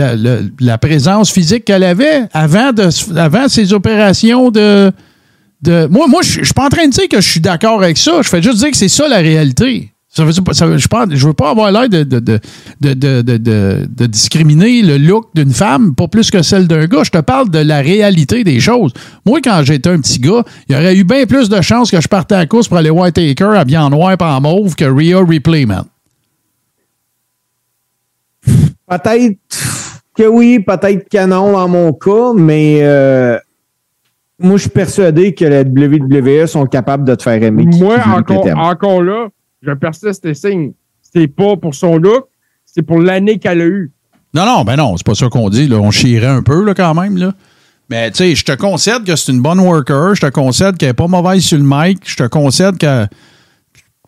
la- 0.61 0.79
présence 0.79 1.33
physique 1.33 1.65
qu'elle 1.65 1.83
avait 1.83 2.23
avant, 2.33 2.73
de, 2.73 2.89
avant 3.19 3.49
ses 3.49 3.73
opérations 3.73 4.53
de. 4.53 4.93
de 5.61 5.87
moi, 5.91 6.07
moi 6.07 6.21
je 6.23 6.39
je 6.39 6.45
suis 6.45 6.55
pas 6.55 6.67
en 6.67 6.69
train 6.69 6.87
de 6.87 6.93
dire 6.93 7.09
que 7.09 7.21
je 7.21 7.29
suis 7.29 7.41
d'accord 7.41 7.83
avec 7.83 7.99
ça. 7.99 8.23
Je 8.23 8.29
fais 8.29 8.41
juste 8.41 8.59
dire 8.59 8.71
que 8.71 8.77
c'est 8.77 8.89
ça 8.89 9.09
la 9.09 9.17
réalité. 9.19 9.91
Ça 10.17 10.25
veut 10.25 10.31
dire 10.33 10.45
pas- 10.45 10.55
ça 10.55 10.67
veut- 10.67 10.79
je 10.79 10.87
ne 10.87 11.27
veux 11.27 11.33
pas 11.33 11.51
avoir 11.51 11.73
l'air 11.73 11.89
de, 11.89 12.05
de, 12.05 12.21
de, 12.21 12.39
de, 12.81 12.95
de- 12.95 13.23
de- 13.23 13.37
de- 13.37 13.89
de 13.91 14.07
discriminer 14.07 14.81
le 14.83 14.97
look 14.97 15.27
d'une 15.35 15.51
femme, 15.53 15.95
pas 15.97 16.07
plus 16.07 16.31
que 16.31 16.41
celle 16.43 16.69
d'un 16.69 16.87
gars. 16.87 17.03
Je 17.03 17.11
te 17.11 17.19
parle 17.19 17.51
de 17.51 17.59
la 17.59 17.79
réalité 17.81 18.45
des 18.45 18.61
choses. 18.61 18.93
Moi, 19.27 19.41
quand 19.43 19.63
j'étais 19.65 19.89
un 19.91 19.99
petit 20.01 20.21
gars, 20.21 20.45
il 20.69 20.77
y 20.77 20.79
aurait 20.79 20.95
eu 20.97 21.03
bien 21.03 21.27
plus 21.27 21.49
de 21.49 21.61
chances 21.63 21.91
que 21.91 22.01
je 22.01 22.07
partais 22.07 22.37
à 22.37 22.39
la 22.39 22.47
course 22.47 22.69
pour 22.69 22.77
aller 22.77 22.91
voir 22.91 23.13
Taker 23.13 23.57
habillé 23.57 23.79
en 23.79 23.91
noir 23.91 24.13
et 24.13 24.23
en 24.23 24.41
mauve 24.41 24.77
que 24.77 24.85
Rhea 24.85 25.19
Ripley, 25.27 25.67
man. 25.67 25.83
Peut-être 28.89 29.37
que 30.17 30.27
oui, 30.29 30.61
peut-être 30.61 31.09
que 31.09 31.27
non 31.27 31.53
dans 31.53 31.69
mon 31.69 31.93
cas, 31.93 32.33
mais 32.37 32.79
euh, 32.83 33.39
moi, 34.39 34.57
je 34.57 34.63
suis 34.63 34.71
persuadé 34.71 35.35
que 35.35 35.45
la 35.45 35.63
WWE 35.63 36.47
sont 36.47 36.67
capables 36.67 37.05
de 37.05 37.15
te 37.15 37.23
faire 37.23 37.43
aimer. 37.43 37.65
Moi, 37.67 37.97
encore, 38.17 38.47
encore 38.59 39.03
là, 39.03 39.27
je 39.67 39.73
persiste 39.73 40.25
et 40.27 40.35
signe. 40.35 40.73
C'est 41.03 41.29
pas 41.29 41.57
pour 41.57 41.75
son 41.75 41.97
look, 41.99 42.25
c'est 42.65 42.83
pour 42.83 43.01
l'année 43.01 43.39
qu'elle 43.39 43.61
a 43.61 43.67
eue. 43.67 43.93
Non, 44.35 44.45
non, 44.47 44.65
ben 44.65 44.77
non, 44.77 44.97
c'est 44.97 45.07
pas 45.07 45.15
ça 45.15 45.29
qu'on 45.29 45.49
dit. 45.49 45.69
Là. 45.69 45.77
On 45.79 45.91
chierait 45.93 46.27
un 46.27 46.43
peu 46.43 46.65
là, 46.65 46.75
quand 46.75 46.95
même. 46.95 47.17
Là. 47.17 47.33
Mais 47.89 48.11
tu 48.11 48.17
sais, 48.19 48.35
je 48.35 48.45
te 48.45 48.53
concède 48.53 49.05
que 49.05 49.15
c'est 49.15 49.31
une 49.31 49.41
bonne 49.43 49.61
worker. 49.61 50.15
Je 50.17 50.23
te 50.23 50.31
concède 50.31 50.77
qu'elle 50.77 50.89
est 50.89 50.95
pas 50.95 51.07
mauvaise 51.07 51.43
sur 51.45 51.59
le 51.59 51.65
mic. 51.67 51.99
Je 52.05 52.17
te 52.17 52.27
concède 52.27 52.77
que 52.79 53.07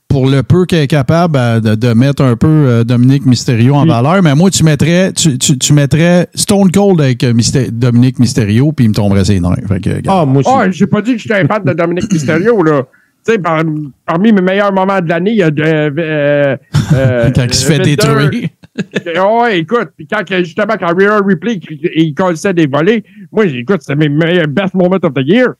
pour 0.08 0.28
le 0.28 0.42
peu 0.42 0.64
qu'elle 0.66 0.82
est 0.82 0.86
capable 0.88 1.36
euh, 1.36 1.60
de, 1.60 1.74
de 1.74 1.92
mettre 1.92 2.22
un 2.24 2.36
peu 2.36 2.46
euh, 2.48 2.84
Dominique 2.84 3.26
Mysterio 3.26 3.74
en 3.74 3.84
valeur, 3.86 4.22
mais 4.22 4.34
moi, 4.36 4.50
tu 4.50 4.62
mettrais, 4.64 5.12
tu, 5.12 5.36
tu- 5.36 5.58
tu 5.58 5.72
mettrais 5.72 6.28
Stone 6.34 6.70
Cold 6.70 7.00
avec 7.00 7.22
euh, 7.24 7.32
Mysté- 7.34 7.70
Dominique 7.70 8.18
Mysterio, 8.20 8.72
puis 8.72 8.86
il 8.86 8.88
me 8.90 8.94
tomberait 8.94 9.24
ses 9.24 9.40
nerfs. 9.40 9.56
Ah, 10.08 10.24
moi 10.24 10.38
aussi. 10.40 10.50
Ah, 10.52 10.70
j'ai 10.70 10.86
pas 10.86 11.02
dit 11.02 11.12
que 11.12 11.18
j'étais 11.18 11.34
un 11.34 11.46
fan 11.46 11.62
de 11.64 11.72
Dominique 11.72 12.10
Mysterio, 12.12 12.62
là. 12.62 12.82
Tu 13.26 13.32
sais, 13.32 13.38
par- 13.38 13.64
parmi 14.04 14.32
mes 14.32 14.40
meilleurs 14.40 14.72
moments 14.72 15.00
de 15.00 15.08
l'année, 15.08 15.32
il 15.32 15.38
y 15.38 15.42
a 15.42 15.50
de, 15.50 15.62
euh, 15.62 16.56
euh, 16.94 17.30
Quand 17.34 17.44
il 17.44 17.54
se 17.54 17.66
fait 17.66 17.78
détruire. 17.80 18.48
Ah 19.16 19.34
ouais, 19.40 19.60
écoute, 19.60 19.88
puis 19.96 20.06
quand 20.06 20.22
justement, 20.28 20.74
quand 20.78 20.94
Rhea 20.94 21.20
Ripley, 21.24 21.58
il, 21.70 21.90
il 21.94 22.14
collait 22.14 22.52
des 22.52 22.66
volets, 22.66 23.02
moi, 23.32 23.46
écoute, 23.46 23.80
c'était 23.80 23.96
mes 23.96 24.08
meilleurs 24.10 24.48
best 24.48 24.74
moments 24.74 24.98
of 25.02 25.14
the 25.14 25.22
year. 25.26 25.54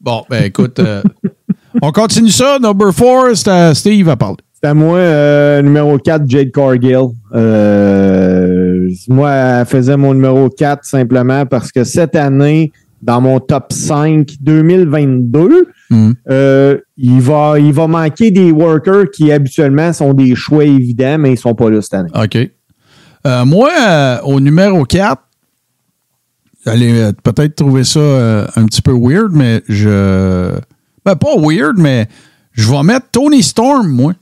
Bon, 0.00 0.24
ben 0.28 0.44
écoute, 0.44 0.78
euh, 0.80 1.02
on 1.82 1.92
continue 1.92 2.30
ça. 2.30 2.58
Number 2.58 2.92
four, 2.92 3.28
c'est 3.34 3.48
à 3.50 3.74
Steve 3.74 4.08
à 4.08 4.16
parler. 4.16 4.38
C'est 4.60 4.68
à 4.68 4.74
moi, 4.74 4.98
euh, 4.98 5.62
numéro 5.62 5.96
4, 5.98 6.28
Jade 6.28 6.50
Cargill. 6.50 7.08
Euh, 7.34 8.90
moi, 9.08 9.30
elle 9.30 9.66
faisait 9.66 9.96
mon 9.96 10.12
numéro 10.12 10.50
4 10.50 10.84
simplement 10.84 11.46
parce 11.46 11.70
que 11.70 11.84
cette 11.84 12.16
année, 12.16 12.72
dans 13.02 13.20
mon 13.20 13.40
top 13.40 13.72
5 13.72 14.34
2022, 14.40 15.68
Mm. 15.92 16.12
euh, 16.30 16.78
il, 16.96 17.20
va, 17.20 17.58
il 17.58 17.72
va 17.72 17.88
manquer 17.88 18.30
des 18.30 18.52
workers 18.52 19.10
qui 19.10 19.32
habituellement 19.32 19.92
sont 19.92 20.14
des 20.14 20.36
choix 20.36 20.64
évidents, 20.64 21.18
mais 21.18 21.32
ils 21.32 21.36
sont 21.36 21.56
pas 21.56 21.68
là 21.68 21.82
cette 21.82 21.94
année. 21.94 22.10
OK. 22.14 22.36
Euh, 23.26 23.44
moi, 23.44 23.70
euh, 23.80 24.20
au 24.22 24.38
numéro 24.38 24.84
4, 24.84 25.20
allez 26.64 27.10
peut-être 27.24 27.56
trouver 27.56 27.82
ça 27.82 28.46
un 28.54 28.66
petit 28.66 28.82
peu 28.82 28.92
weird, 28.92 29.32
mais 29.32 29.62
je. 29.68 30.52
Ben, 31.04 31.16
pas 31.16 31.36
weird, 31.36 31.76
mais 31.76 32.06
je 32.52 32.70
vais 32.70 32.82
mettre 32.84 33.06
Tony 33.10 33.42
Storm, 33.42 33.88
moi. 33.88 34.12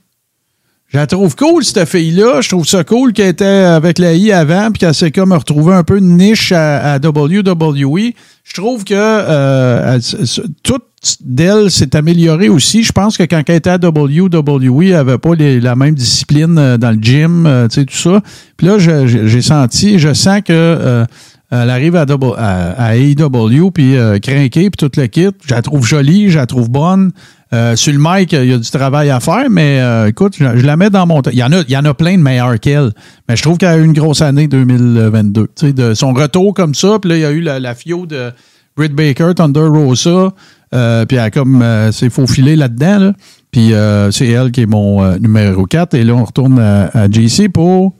Je 0.91 0.97
la 0.97 1.05
trouve 1.05 1.35
cool, 1.35 1.63
cette 1.63 1.87
fille-là. 1.87 2.41
Je 2.41 2.49
trouve 2.49 2.65
ça 2.65 2.83
cool 2.83 3.13
qu'elle 3.13 3.27
était 3.29 3.45
avec 3.45 3.99
la 3.99 4.13
I 4.15 4.31
avant, 4.31 4.71
puis 4.71 4.79
qu'elle 4.79 4.95
s'est 4.95 5.11
comme 5.11 5.31
retrouvée 5.33 5.75
un 5.75 5.83
peu 5.83 5.97
niche 5.99 6.51
à, 6.51 6.93
à 6.93 6.97
WWE. 6.97 8.11
Je 8.43 8.53
trouve 8.55 8.83
que 8.83 8.95
euh, 8.95 9.95
elle- 9.97 10.27
tout 10.63 10.79
d'elle 11.21 11.69
s'est 11.69 11.95
amélioré 11.95 12.49
aussi. 12.49 12.83
Je 12.83 12.91
pense 12.91 13.17
que 13.17 13.23
quand 13.23 13.43
elle 13.47 13.55
était 13.57 13.69
à 13.69 13.77
WWE, 13.77 14.83
elle 14.85 14.91
n'avait 14.93 15.19
pas 15.19 15.35
les- 15.35 15.61
la 15.61 15.75
même 15.75 15.93
discipline 15.93 16.57
euh, 16.57 16.77
dans 16.77 16.89
le 16.91 16.97
gym, 16.99 17.45
euh, 17.45 17.67
tu 17.67 17.81
sais, 17.81 17.85
tout 17.85 17.95
ça. 17.95 18.21
Puis 18.57 18.65
là, 18.65 18.79
j'ai 18.79 19.41
senti, 19.43 19.99
je 19.99 20.11
sens 20.15 20.41
que 20.43 20.51
euh, 20.51 21.05
elle 21.51 21.69
arrive 21.69 21.95
à, 21.97 22.05
double- 22.07 22.33
à, 22.37 22.71
à 22.71 22.95
AEW, 22.95 23.69
puis 23.71 23.95
euh, 23.95 24.17
craquée, 24.17 24.71
puis 24.71 24.77
toute 24.77 24.97
le 24.97 25.05
kit. 25.05 25.29
Je 25.45 25.53
la 25.53 25.61
trouve 25.61 25.85
jolie, 25.85 26.31
je 26.31 26.39
la 26.39 26.47
trouve 26.47 26.69
bonne. 26.69 27.11
Euh, 27.51 27.75
sur 27.75 27.91
le 27.91 27.99
mic, 27.99 28.31
il 28.31 28.45
y 28.45 28.53
a 28.53 28.57
du 28.57 28.69
travail 28.69 29.09
à 29.09 29.19
faire, 29.19 29.49
mais 29.49 29.79
euh, 29.81 30.07
écoute, 30.07 30.35
je, 30.37 30.65
la 30.65 30.77
mets 30.77 30.91
dans 30.91 31.07
mon... 31.07 31.21
Il 31.31 31.37
y, 31.37 31.43
en 31.43 31.51
a, 31.51 31.61
il 31.61 31.71
y 31.71 31.77
en 31.77 31.85
a 31.85 31.95
plein 31.95 32.15
de 32.15 32.21
meilleurs 32.21 32.59
qu'elle, 32.59 32.91
mais 33.27 33.35
je 33.35 33.41
trouve 33.41 33.57
qu'elle 33.57 33.69
a 33.69 33.77
eu 33.77 33.85
une 33.85 33.93
grosse 33.93 34.21
année 34.21 34.47
2022. 34.47 35.47
Tu 35.47 35.51
sais, 35.55 35.73
de 35.73 35.95
son 35.95 36.13
retour 36.13 36.53
comme 36.53 36.75
ça, 36.75 36.99
puis 36.99 37.09
là, 37.09 37.17
il 37.17 37.21
y 37.21 37.25
a 37.25 37.31
eu 37.31 37.41
la, 37.41 37.73
FIO 37.73 38.05
de 38.05 38.31
Britt 38.77 38.93
Baker, 38.93 39.33
Thunder 39.35 39.61
Rosa, 39.61 40.29
euh, 40.75 41.05
puis 41.07 41.17
elle 41.17 41.31
comme 41.31 41.65
s'est 41.91 42.11
faufilée 42.11 42.55
là-dedans, 42.55 42.99
là. 42.99 43.13
Puis 43.51 43.73
c'est 44.11 44.27
elle 44.27 44.51
qui 44.51 44.61
est 44.61 44.67
mon 44.67 45.17
numéro 45.17 45.65
4, 45.65 45.95
et 45.95 46.03
là, 46.03 46.13
on 46.13 46.25
retourne 46.25 46.59
à, 46.59 47.09
JC 47.09 47.49
pour 47.51 47.95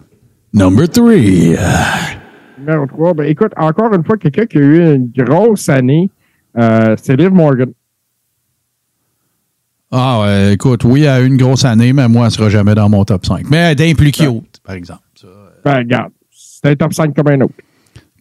number 0.53 0.87
3. 0.87 1.11
Numéro 2.59 2.85
3, 2.85 3.13
ben 3.15 3.23
écoute, 3.23 3.51
encore 3.57 3.91
une 3.95 4.03
fois, 4.03 4.17
quelqu'un 4.17 4.45
qui 4.45 4.57
a 4.59 4.61
eu 4.61 4.93
une 4.93 5.11
grosse 5.17 5.69
année, 5.69 6.11
c'est 6.55 7.15
Liv 7.15 7.31
Morgan. 7.31 7.69
Ah, 9.91 10.21
ouais, 10.21 10.53
écoute, 10.53 10.83
oui, 10.83 11.01
elle 11.01 11.09
a 11.09 11.21
eu 11.21 11.25
une 11.25 11.37
grosse 11.37 11.65
année, 11.65 11.93
mais 11.93 12.07
moi, 12.07 12.25
elle 12.25 12.31
sera 12.31 12.49
jamais 12.49 12.75
dans 12.75 12.89
mon 12.89 13.03
top 13.05 13.25
5. 13.25 13.49
Mais 13.49 13.71
est 13.71 13.95
plus 13.95 14.11
cute, 14.11 14.59
par 14.63 14.75
exemple. 14.75 15.01
Ben, 15.65 15.77
regarde, 15.77 16.11
c'est 16.31 16.69
un 16.69 16.75
top 16.75 16.93
5 16.93 17.15
comme 17.15 17.27
un 17.27 17.41
autre. 17.41 17.53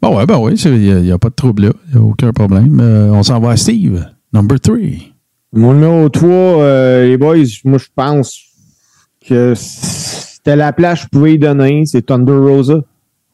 Bon, 0.00 0.16
ouais, 0.16 0.26
ben 0.26 0.38
oui, 0.38 0.54
il 0.54 1.02
n'y 1.02 1.10
a, 1.10 1.18
pas 1.18 1.28
de 1.28 1.34
trouble 1.34 1.66
là. 1.66 1.72
Il 1.88 1.96
n'y 1.96 2.00
a 2.00 2.04
aucun 2.04 2.32
problème. 2.32 2.78
Euh, 2.80 3.10
on 3.10 3.22
s'en 3.22 3.40
va 3.40 3.50
à 3.50 3.56
Steve, 3.56 4.04
number 4.32 4.60
3. 4.60 4.76
Mon 5.52 5.74
numéro 5.74 6.08
3, 6.08 6.28
euh, 6.28 7.04
les 7.04 7.16
boys, 7.16 7.36
moi, 7.64 7.78
je 7.78 7.86
pense 7.94 8.40
que 9.26 9.54
c'était 9.54 10.56
la 10.56 10.72
place 10.72 11.00
que 11.00 11.04
je 11.04 11.08
pouvais 11.08 11.34
y 11.34 11.38
donner. 11.38 11.82
C'est 11.86 12.02
Thunder 12.02 12.32
Rosa. 12.32 12.80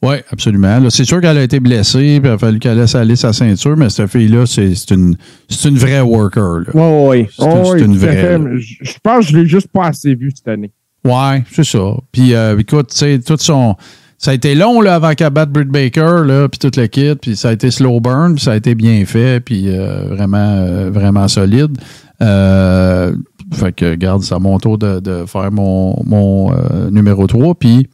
Oui, 0.05 0.17
absolument. 0.31 0.91
C'est 0.91 1.05
sûr 1.05 1.21
qu'elle 1.21 1.39
a 1.39 1.43
été 1.43 1.61
blessée, 1.61 2.21
puis 2.21 2.31
il 2.31 2.35
a 2.35 2.39
fallu 2.39 2.59
qu'elle 2.59 2.77
laisse 2.79 2.95
aller 2.95 3.17
sa 3.17 3.33
ceinture, 3.33 3.77
mais 3.77 3.89
cette 3.91 4.11
fille-là, 4.11 4.45
c'est 4.47 4.75
une, 4.91 5.17
c'est 5.49 5.69
une 5.69 5.79
vraie 5.79 6.01
worker. 6.03 6.65
Oui, 6.75 6.83
oui. 7.23 7.27
C'est 7.37 7.45
Oh, 7.45 7.75
une 7.75 7.95
tout 7.95 8.01
vraie. 8.01 8.39
Je 8.59 8.75
je 8.83 8.93
pense 9.03 9.27
que 9.27 9.33
je 9.33 9.37
l'ai 9.39 9.47
juste 9.47 9.69
pas 9.69 9.87
assez 9.87 10.15
vu 10.15 10.31
cette 10.35 10.49
année. 10.49 10.71
Ouais, 11.05 11.43
c'est 11.51 11.65
ça. 11.65 11.95
Puis 12.13 12.35
euh, 12.35 12.59
écoute, 12.59 12.91
tu 12.91 12.97
sais, 12.97 13.19
tout 13.19 13.37
son. 13.39 13.77
Ça 14.17 14.31
a 14.31 14.35
été 14.35 14.55
long 14.55 14.81
là, 14.81 14.95
avant 14.95 15.13
qu'elle 15.13 15.31
batte 15.31 15.51
Britt 15.51 15.69
Baker, 15.69 16.23
là, 16.25 16.49
puis 16.49 16.59
toute 16.59 16.77
le 16.77 16.87
kit, 16.87 17.15
puis 17.21 17.37
ça 17.37 17.49
a 17.49 17.53
été 17.53 17.71
slow 17.71 18.01
burn, 18.01 18.35
puis 18.37 18.45
ça 18.45 18.53
a 18.53 18.57
été 18.57 18.75
bien 18.75 19.05
fait, 19.05 19.41
puis 19.41 19.65
euh, 19.69 20.05
vraiment, 20.09 20.39
euh, 20.39 20.91
vraiment 20.91 21.29
solide. 21.29 21.77
Euh, 22.23 23.15
fait 23.53 23.73
que, 23.73 23.91
regarde, 23.91 24.23
c'est 24.23 24.35
à 24.35 24.39
mon 24.39 24.59
tour 24.59 24.79
de, 24.79 25.01
de 25.01 25.27
faire 25.27 25.53
mon, 25.53 26.03
mon 26.07 26.53
numéro 26.91 27.27
3, 27.27 27.55
puis 27.57 27.89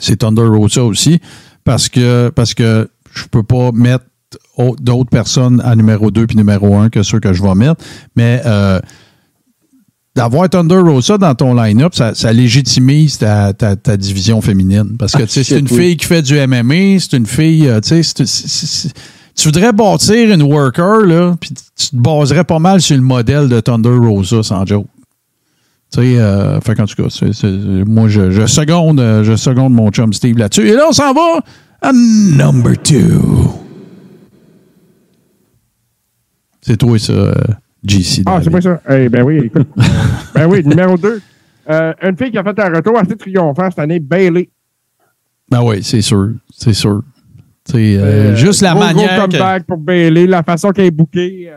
c'est 0.00 0.16
Thunder 0.16 0.42
Rosa 0.46 0.82
aussi, 0.84 1.20
parce 1.64 1.88
que, 1.88 2.30
parce 2.34 2.54
que 2.54 2.88
je 3.14 3.24
peux 3.30 3.42
pas 3.42 3.70
mettre 3.72 4.04
au- 4.56 4.76
d'autres 4.78 5.10
personnes 5.10 5.60
à 5.64 5.74
numéro 5.76 6.10
2 6.10 6.26
puis 6.26 6.36
numéro 6.36 6.76
1 6.76 6.88
que 6.90 7.02
ceux 7.02 7.20
que 7.20 7.32
je 7.32 7.42
vais 7.42 7.54
mettre, 7.54 7.82
mais 8.16 8.42
euh, 8.46 8.80
d'avoir 10.14 10.48
Thunder 10.50 10.78
Rosa 10.78 11.16
dans 11.16 11.34
ton 11.34 11.54
line-up, 11.54 11.94
ça, 11.94 12.14
ça 12.14 12.32
légitimise 12.32 13.18
ta, 13.18 13.52
ta- 13.52 13.76
ta 13.76 13.96
division 13.96 14.40
féminine. 14.40 14.96
Parce 14.98 15.12
que 15.12 15.22
Ah, 15.22 15.26
c'est 15.28 15.48
une 15.58 15.68
oui. 15.70 15.76
fille 15.78 15.96
qui 15.96 16.06
fait 16.06 16.22
du 16.22 16.34
MMA, 16.46 16.98
c'est 16.98 17.16
une 17.16 17.26
fille, 17.26 17.68
euh, 17.68 17.80
sais, 17.82 18.00
tu 19.36 19.44
voudrais 19.44 19.72
bâtir 19.72 20.32
une 20.34 20.42
worker, 20.42 21.06
là, 21.06 21.36
puis 21.40 21.50
tu 21.76 21.90
te 21.90 21.96
baserais 21.96 22.42
pas 22.42 22.58
mal 22.58 22.80
sur 22.82 22.96
le 22.96 23.02
modèle 23.02 23.48
de 23.48 23.60
Thunder 23.60 23.90
Rosa, 23.96 24.42
sans 24.42 24.66
joke. 24.66 24.86
Tu 25.90 26.00
sais, 26.02 26.18
euh, 26.20 26.60
fait 26.60 26.74
qu'en 26.74 26.84
tout 26.84 27.02
cas, 27.02 27.08
c'est- 27.08 27.32
c'est- 27.32 27.46
moi, 27.86 28.08
je, 28.08 28.30
je 28.30 28.46
seconde, 28.46 29.00
euh, 29.00 29.24
je 29.24 29.36
seconde 29.36 29.72
mon 29.72 29.90
chum 29.90 30.12
Steve 30.12 30.36
là-dessus. 30.36 30.68
Et 30.68 30.72
là, 30.74 30.84
on 30.88 30.92
s'en 30.92 31.12
va 31.14 31.40
à 31.80 31.92
number 31.92 32.76
two. 32.82 33.54
C'est 36.60 36.76
toi, 36.76 36.98
ça, 36.98 37.12
euh, 37.12 37.32
GC. 37.84 38.22
Ah, 38.26 38.40
c'est 38.42 38.50
pas 38.50 38.60
ça. 38.60 38.80
Eh, 38.90 39.08
ben 39.08 39.22
oui, 39.22 39.38
écoute. 39.46 39.68
ben 40.34 40.46
oui, 40.46 40.62
numéro 40.64 40.96
2. 40.98 41.20
une 41.70 42.16
fille 42.16 42.30
qui 42.30 42.38
a 42.38 42.42
fait 42.44 42.58
un 42.60 42.74
retour 42.74 42.98
assez 42.98 43.16
triomphant 43.16 43.70
cette 43.70 43.78
année, 43.78 44.00
Bailey. 44.00 44.50
Ben 45.50 45.62
oui, 45.62 45.82
c'est 45.82 46.02
sûr. 46.02 46.32
C'est 46.54 46.74
sûr. 46.74 47.02
C'est 47.64 47.96
euh, 47.96 48.32
Euh, 48.32 48.36
juste 48.36 48.60
la 48.62 48.72
gros, 48.72 48.80
manière. 48.80 49.16
Gros 49.18 49.26
que- 49.28 49.32
comeback 49.32 49.64
pour 49.64 49.78
Bailey, 49.78 50.26
la 50.26 50.42
façon 50.42 50.70
qu'elle 50.70 50.86
est 50.86 50.90
bookée. 50.90 51.50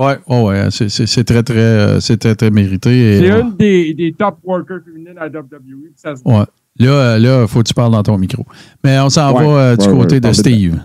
Euh, 0.00 0.04
Ouais, 0.04 0.18
ouais, 0.28 0.42
ouais. 0.42 0.68
C'est, 0.70 0.88
c'est- 0.88 1.06
c'est 1.06 1.24
très, 1.24 1.42
très, 1.42 1.56
euh, 1.58 2.00
c'est 2.00 2.16
très, 2.18 2.34
très 2.34 2.50
mérité. 2.50 2.90
et, 2.90 3.18
c'est 3.20 3.30
euh, 3.32 3.40
une 3.42 3.56
des, 3.56 3.94
des 3.94 4.12
top 4.12 4.38
workers 4.44 4.80
féminines 4.84 5.18
à 5.18 5.26
WWE. 5.28 5.50
puis 5.60 5.92
Ça 5.96 6.14
se 6.16 6.22
ouais. 6.24 6.44
Là, 6.80 7.18
là, 7.18 7.46
faut 7.48 7.58
que 7.62 7.68
tu 7.68 7.74
parles 7.74 7.90
dans 7.92 8.02
ton 8.04 8.16
micro. 8.18 8.44
Mais 8.84 8.98
on 9.00 9.10
s'en 9.10 9.32
Ouais. 9.34 9.44
va 9.44 9.50
euh, 9.60 9.76
du 9.76 9.86
Ouais, 9.88 9.92
côté 9.98 10.14
ouais, 10.16 10.20
de 10.20 10.32
Steve. 10.32 10.78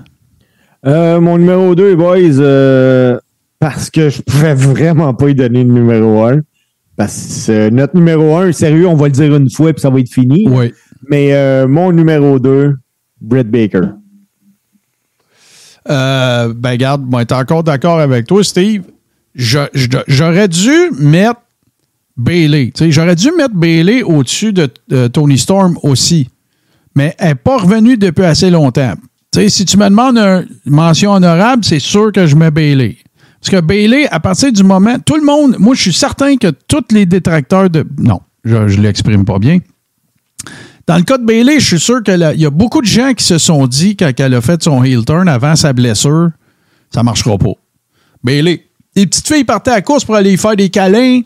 Euh, 0.86 1.22
mon 1.22 1.38
numéro 1.38 1.76
2, 1.76 1.96
boys, 1.96 2.18
euh, 2.40 3.20
parce 3.60 3.90
que 3.92 4.10
je 4.10 4.22
pourrais 4.24 4.56
vraiment 4.56 5.14
pas 5.14 5.30
y 5.30 5.36
donner 5.36 5.64
le 5.64 5.72
numéro 5.72 6.24
1. 6.26 6.40
Parce 6.96 7.46
que 7.48 7.70
notre 7.70 7.96
numéro 7.96 8.36
1, 8.38 8.52
sérieux, 8.52 8.88
on 8.88 8.96
va 8.96 9.06
le 9.06 9.12
dire 9.12 9.36
une 9.36 9.50
fois 9.50 9.72
puis 9.74 9.82
ça 9.82 9.90
va 9.90 10.00
être 10.00 10.12
fini. 10.12 10.48
Oui. 10.50 10.74
Mais 11.10 11.34
euh, 11.34 11.68
mon 11.68 11.92
numéro 11.92 12.40
2, 12.40 12.76
Britt 13.22 13.50
Baker. 13.50 13.82
Euh, 15.90 16.54
ben, 16.56 16.76
garde, 16.78 17.04
moi, 17.06 17.26
t'es 17.26 17.36
encore 17.36 17.64
d'accord 17.64 18.00
avec 18.00 18.26
toi, 18.28 18.44
Steve? 18.44 18.84
J'aurais 19.36 20.48
dû 20.48 20.92
mettre 20.98 21.42
Bailey. 22.16 22.72
J'aurais 22.90 23.16
dû 23.16 23.32
mettre 23.32 23.56
Bailey 23.56 24.04
au-dessus 24.04 24.54
de 24.54 25.08
Tony 25.08 25.38
Storm 25.38 25.78
aussi. 25.84 26.30
Mais 26.96 27.16
elle 27.18 27.30
n'est 27.30 27.36
pas 27.36 27.58
revenue 27.58 27.98
depuis 27.98 28.26
assez 28.26 28.50
longtemps. 28.50 28.94
Si 29.36 29.66
tu 29.66 29.78
me 29.78 29.90
demandes 29.90 30.18
une 30.18 30.48
mention 30.66 31.12
honorable, 31.14 31.66
c'est 31.66 31.80
sûr 31.80 32.12
que 32.12 32.28
je 32.28 32.36
mets 32.36 32.52
Bailey. 32.52 32.98
Parce 33.42 33.50
que 33.50 33.62
Bailey, 33.62 34.08
à 34.10 34.20
partir 34.20 34.54
du 34.54 34.64
moment, 34.64 34.98
tout 35.04 35.16
le 35.16 35.24
monde, 35.24 35.58
moi, 35.58 35.74
je 35.74 35.82
suis 35.82 35.94
certain 35.94 36.38
que 36.38 36.48
tous 36.68 36.86
les 36.92 37.06
détracteurs 37.06 37.70
de. 37.70 37.86
Non, 37.98 38.22
je 38.46 38.56
ne 38.56 38.82
l'exprime 38.82 39.26
pas 39.26 39.40
bien. 39.40 39.58
Dans 40.86 40.98
le 40.98 41.04
cas 41.04 41.18
de 41.18 41.26
Bailey, 41.26 41.60
je 41.60 41.66
suis 41.66 41.80
sûr 41.80 42.04
qu'il 42.04 42.20
y 42.20 42.46
a 42.46 42.50
beaucoup 42.50 42.82
de 42.82 42.86
gens 42.86 43.14
qui 43.14 43.24
se 43.24 43.38
sont 43.38 43.66
dit, 43.68 43.98
quand 43.98 44.12
elle 44.18 44.34
a 44.36 44.42
fait 44.42 44.62
son 44.62 44.84
heel 44.84 45.04
turn 45.04 45.28
avant 45.28 45.56
sa 45.56 45.74
blessure, 45.74 46.30
ça 46.94 47.00
ne 47.00 47.06
marchera 47.06 47.38
pas. 47.38 47.54
Bailey, 48.24 48.68
les 48.96 49.06
petites 49.08 49.28
filles 49.28 49.44
partaient 49.44 49.72
à 49.72 49.76
la 49.76 49.82
course 49.82 50.06
pour 50.06 50.16
aller 50.16 50.36
faire 50.38 50.56
des 50.56 50.70
câlins. 50.70 51.22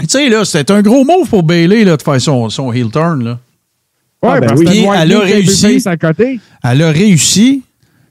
Tu 0.00 0.06
sais, 0.08 0.28
là, 0.28 0.44
c'était 0.44 0.72
un 0.72 0.82
gros 0.82 1.04
move 1.04 1.28
pour 1.28 1.42
Bailey 1.42 1.84
là, 1.84 1.96
de 1.96 2.02
faire 2.02 2.20
son, 2.20 2.48
son 2.50 2.72
heel 2.72 2.90
turn. 2.90 3.22
Là. 3.24 3.38
Ouais, 4.22 4.30
Ah, 4.34 4.40
ben 4.40 4.46
parce 4.48 4.60
oui. 4.60 4.86
elle 4.96 5.12
a 5.12 5.18
réussi. 5.20 5.62
Babyface 5.66 5.86
à 5.86 5.96
côté. 5.96 6.40
Elle 6.64 6.82
a 6.82 6.90
réussi. 6.90 7.62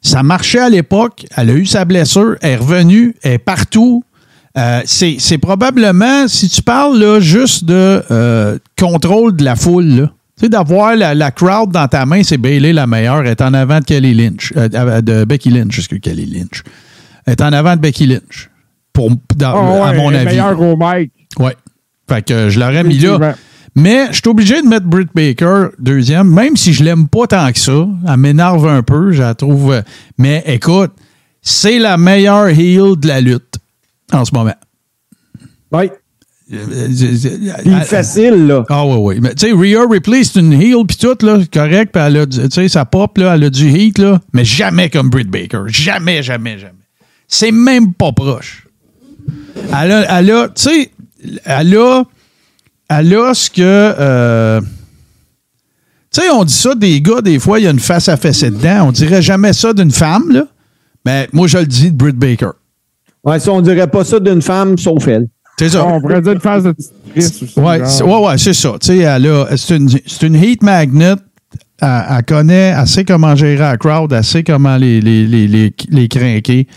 Ça 0.02 0.24
marchait 0.24 0.60
à 0.60 0.70
l'époque. 0.70 1.26
Elle 1.38 1.50
a 1.50 1.54
eu 1.54 1.66
sa 1.66 1.86
blessure. 1.86 2.36
Elle 2.42 2.52
est 2.52 2.56
revenue. 2.58 3.16
Elle 3.24 3.34
est 3.34 3.38
partout. 3.38 4.04
Euh, 4.58 4.82
c'est 4.86 5.16
c'est 5.20 5.38
probablement, 5.38 6.28
si 6.28 6.50
tu 6.50 6.62
parles 6.62 7.00
là, 7.00 7.20
juste 7.22 7.64
de 7.64 8.04
euh, 8.12 8.58
contrôle 8.78 9.36
de 9.38 9.46
la 9.46 9.56
foule, 9.56 9.86
là. 9.86 10.08
tu 10.38 10.42
sais, 10.44 10.50
d'avoir 10.50 10.96
la, 10.98 11.16
la 11.16 11.32
crowd 11.32 11.72
dans 11.72 11.88
ta 11.88 12.06
main, 12.06 12.22
c'est 12.24 12.38
Bailey 12.38 12.74
la 12.74 12.86
meilleure. 12.86 13.22
Elle 13.22 13.28
est 13.28 13.42
en 13.42 13.54
avant 13.54 13.80
de 13.80 13.86
Kelly 13.86 14.14
Lynch. 14.14 14.52
euh, 14.58 15.02
de 15.02 15.24
Becky 15.24 15.50
Lynch, 15.52 15.80
excuse 15.80 16.00
Kelly 16.02 16.26
Lynch. 16.26 16.64
Elle 17.26 17.32
est 17.34 17.42
en 17.42 17.54
avant 17.54 17.78
de 17.78 17.82
Becky 17.82 18.06
Lynch. 18.08 18.50
Pour, 18.94 19.12
dans- 19.36 19.80
Ah 19.82 19.88
à 19.90 19.94
mon 19.94 20.12
est 20.12 20.16
avis. 20.18 20.26
meilleure 20.26 20.60
au 20.62 20.76
mic. 20.78 21.12
Ouais. 21.40 21.56
Fait 22.10 22.22
que 22.26 22.50
je 22.50 22.60
l'aurais 22.60 22.84
mis 22.84 22.98
là. 23.00 23.36
Mais 23.74 24.08
je 24.08 24.16
suis 24.18 24.28
obligé 24.28 24.62
de 24.62 24.68
mettre 24.68 24.86
Britt 24.86 25.10
Baker 25.16 25.68
deuxième, 25.80 26.28
même 26.30 26.58
si 26.58 26.74
je 26.74 26.84
l'aime 26.84 27.08
pas 27.08 27.26
tant 27.28 27.50
que 27.54 27.58
ça. 27.58 27.88
Elle 28.06 28.18
m'énerve 28.18 28.68
un 28.68 28.84
peu, 28.84 29.12
je 29.14 29.22
la 29.22 29.34
trouve. 29.34 29.72
euh, 29.72 29.82
Mais 30.18 30.44
écoute, 30.46 30.92
c'est 31.42 31.80
la 31.80 31.98
meilleure 31.98 32.48
heel 32.50 32.98
de 33.00 33.08
la 33.08 33.22
lutte 33.22 33.60
en 34.12 34.26
ce 34.26 34.34
moment. 34.36 34.56
Oui. 35.72 35.90
Euh, 36.54 36.88
Puis 37.64 37.72
facile, 37.86 38.46
là. 38.48 38.66
Ah 38.68 38.86
oui, 38.86 38.96
oui. 39.00 39.20
Mais 39.22 39.34
tu 39.36 39.48
sais, 39.48 39.54
Rhea 39.54 39.86
Ripley, 39.90 40.26
c'est 40.26 40.42
une 40.42 40.52
heel 40.52 40.86
puis 40.86 40.98
tout, 40.98 41.16
là, 41.26 41.38
correct. 41.54 41.94
Puis 41.94 42.04
elle 42.06 42.18
a, 42.18 42.26
tu 42.28 42.42
sais, 42.52 42.68
ça 42.68 42.84
pop, 42.84 43.18
là, 43.18 43.36
elle 43.36 43.46
a 43.46 43.50
du 43.50 43.70
heat, 43.70 43.98
là. 44.00 44.20
Mais 44.34 44.44
jamais 44.44 44.90
comme 44.90 45.10
Britt 45.10 45.30
Baker. 45.30 45.62
Jamais, 45.68 46.22
jamais, 46.24 46.60
jamais. 46.60 46.74
C'est 47.30 47.54
même 47.54 47.94
pas 47.94 48.12
proche. 48.12 48.68
Elle 49.82 49.92
a, 49.92 50.20
elle 50.20 50.32
a 50.32 50.48
tu 50.50 50.64
sais, 50.64 50.92
elle 51.46 51.76
a, 51.78 52.04
elle 52.90 53.16
a 53.16 53.34
ce 53.34 53.50
que. 53.50 53.62
euh, 53.62 54.62
tu 56.14 56.22
sais, 56.22 56.30
on 56.30 56.44
dit 56.44 56.54
ça 56.54 56.76
des 56.76 57.00
gars, 57.02 57.22
des 57.22 57.40
fois, 57.40 57.60
il 57.60 57.64
y 57.64 57.68
a 57.68 57.72
une 57.72 57.80
face 57.80 58.10
à 58.10 58.18
fesser 58.18 58.52
dedans. 58.52 58.88
On 58.88 58.92
dirait 58.92 59.22
jamais 59.22 59.54
ça 59.54 59.74
d'une 59.74 59.92
femme, 59.92 60.30
là. 60.32 60.44
Mais 61.06 61.28
moi, 61.32 61.48
je 61.48 61.58
le 61.58 61.66
dis 61.66 61.90
de 61.92 61.96
Britt 61.96 62.18
Baker. 62.18 62.50
Ouais, 63.24 63.40
ça, 63.40 63.52
on 63.52 63.62
dirait 63.62 63.88
pas 63.88 64.04
ça 64.04 64.20
d'une 64.20 64.42
femme, 64.42 64.78
sauf 64.78 65.08
elle. 65.08 65.28
C'est 65.58 65.70
ça. 65.70 65.86
On 65.86 66.02
pourrait 66.02 66.22
dire 66.22 66.34
une 66.34 66.40
phase 66.42 66.64
de 66.64 66.76
triste 67.12 67.44
aussi. 67.44 67.60
Ouais, 67.60 67.80
ouais, 67.82 68.28
ouais, 68.28 68.38
c'est 68.38 68.54
ça. 68.54 68.74
Tu 68.82 68.88
sais, 68.88 68.98
elle 68.98 69.28
a- 69.28 69.48
c'est 69.56 69.78
une, 69.78 69.90
c'est 69.90 70.26
une 70.28 70.36
heat 70.36 70.62
magnet. 70.64 71.14
Elle, 71.82 72.04
elle 72.10 72.24
connaît, 72.26 72.74
elle 72.78 72.88
sait 72.88 73.06
comment 73.06 73.36
gérer 73.36 73.58
la 73.58 73.78
crowd, 73.78 74.12
elle 74.12 74.24
sait 74.24 74.44
comment 74.44 74.78
les, 74.78 75.02
les, 75.02 75.26
les, 75.26 75.48
les, 75.48 75.74
les 75.90 76.08
craquer. 76.08 76.68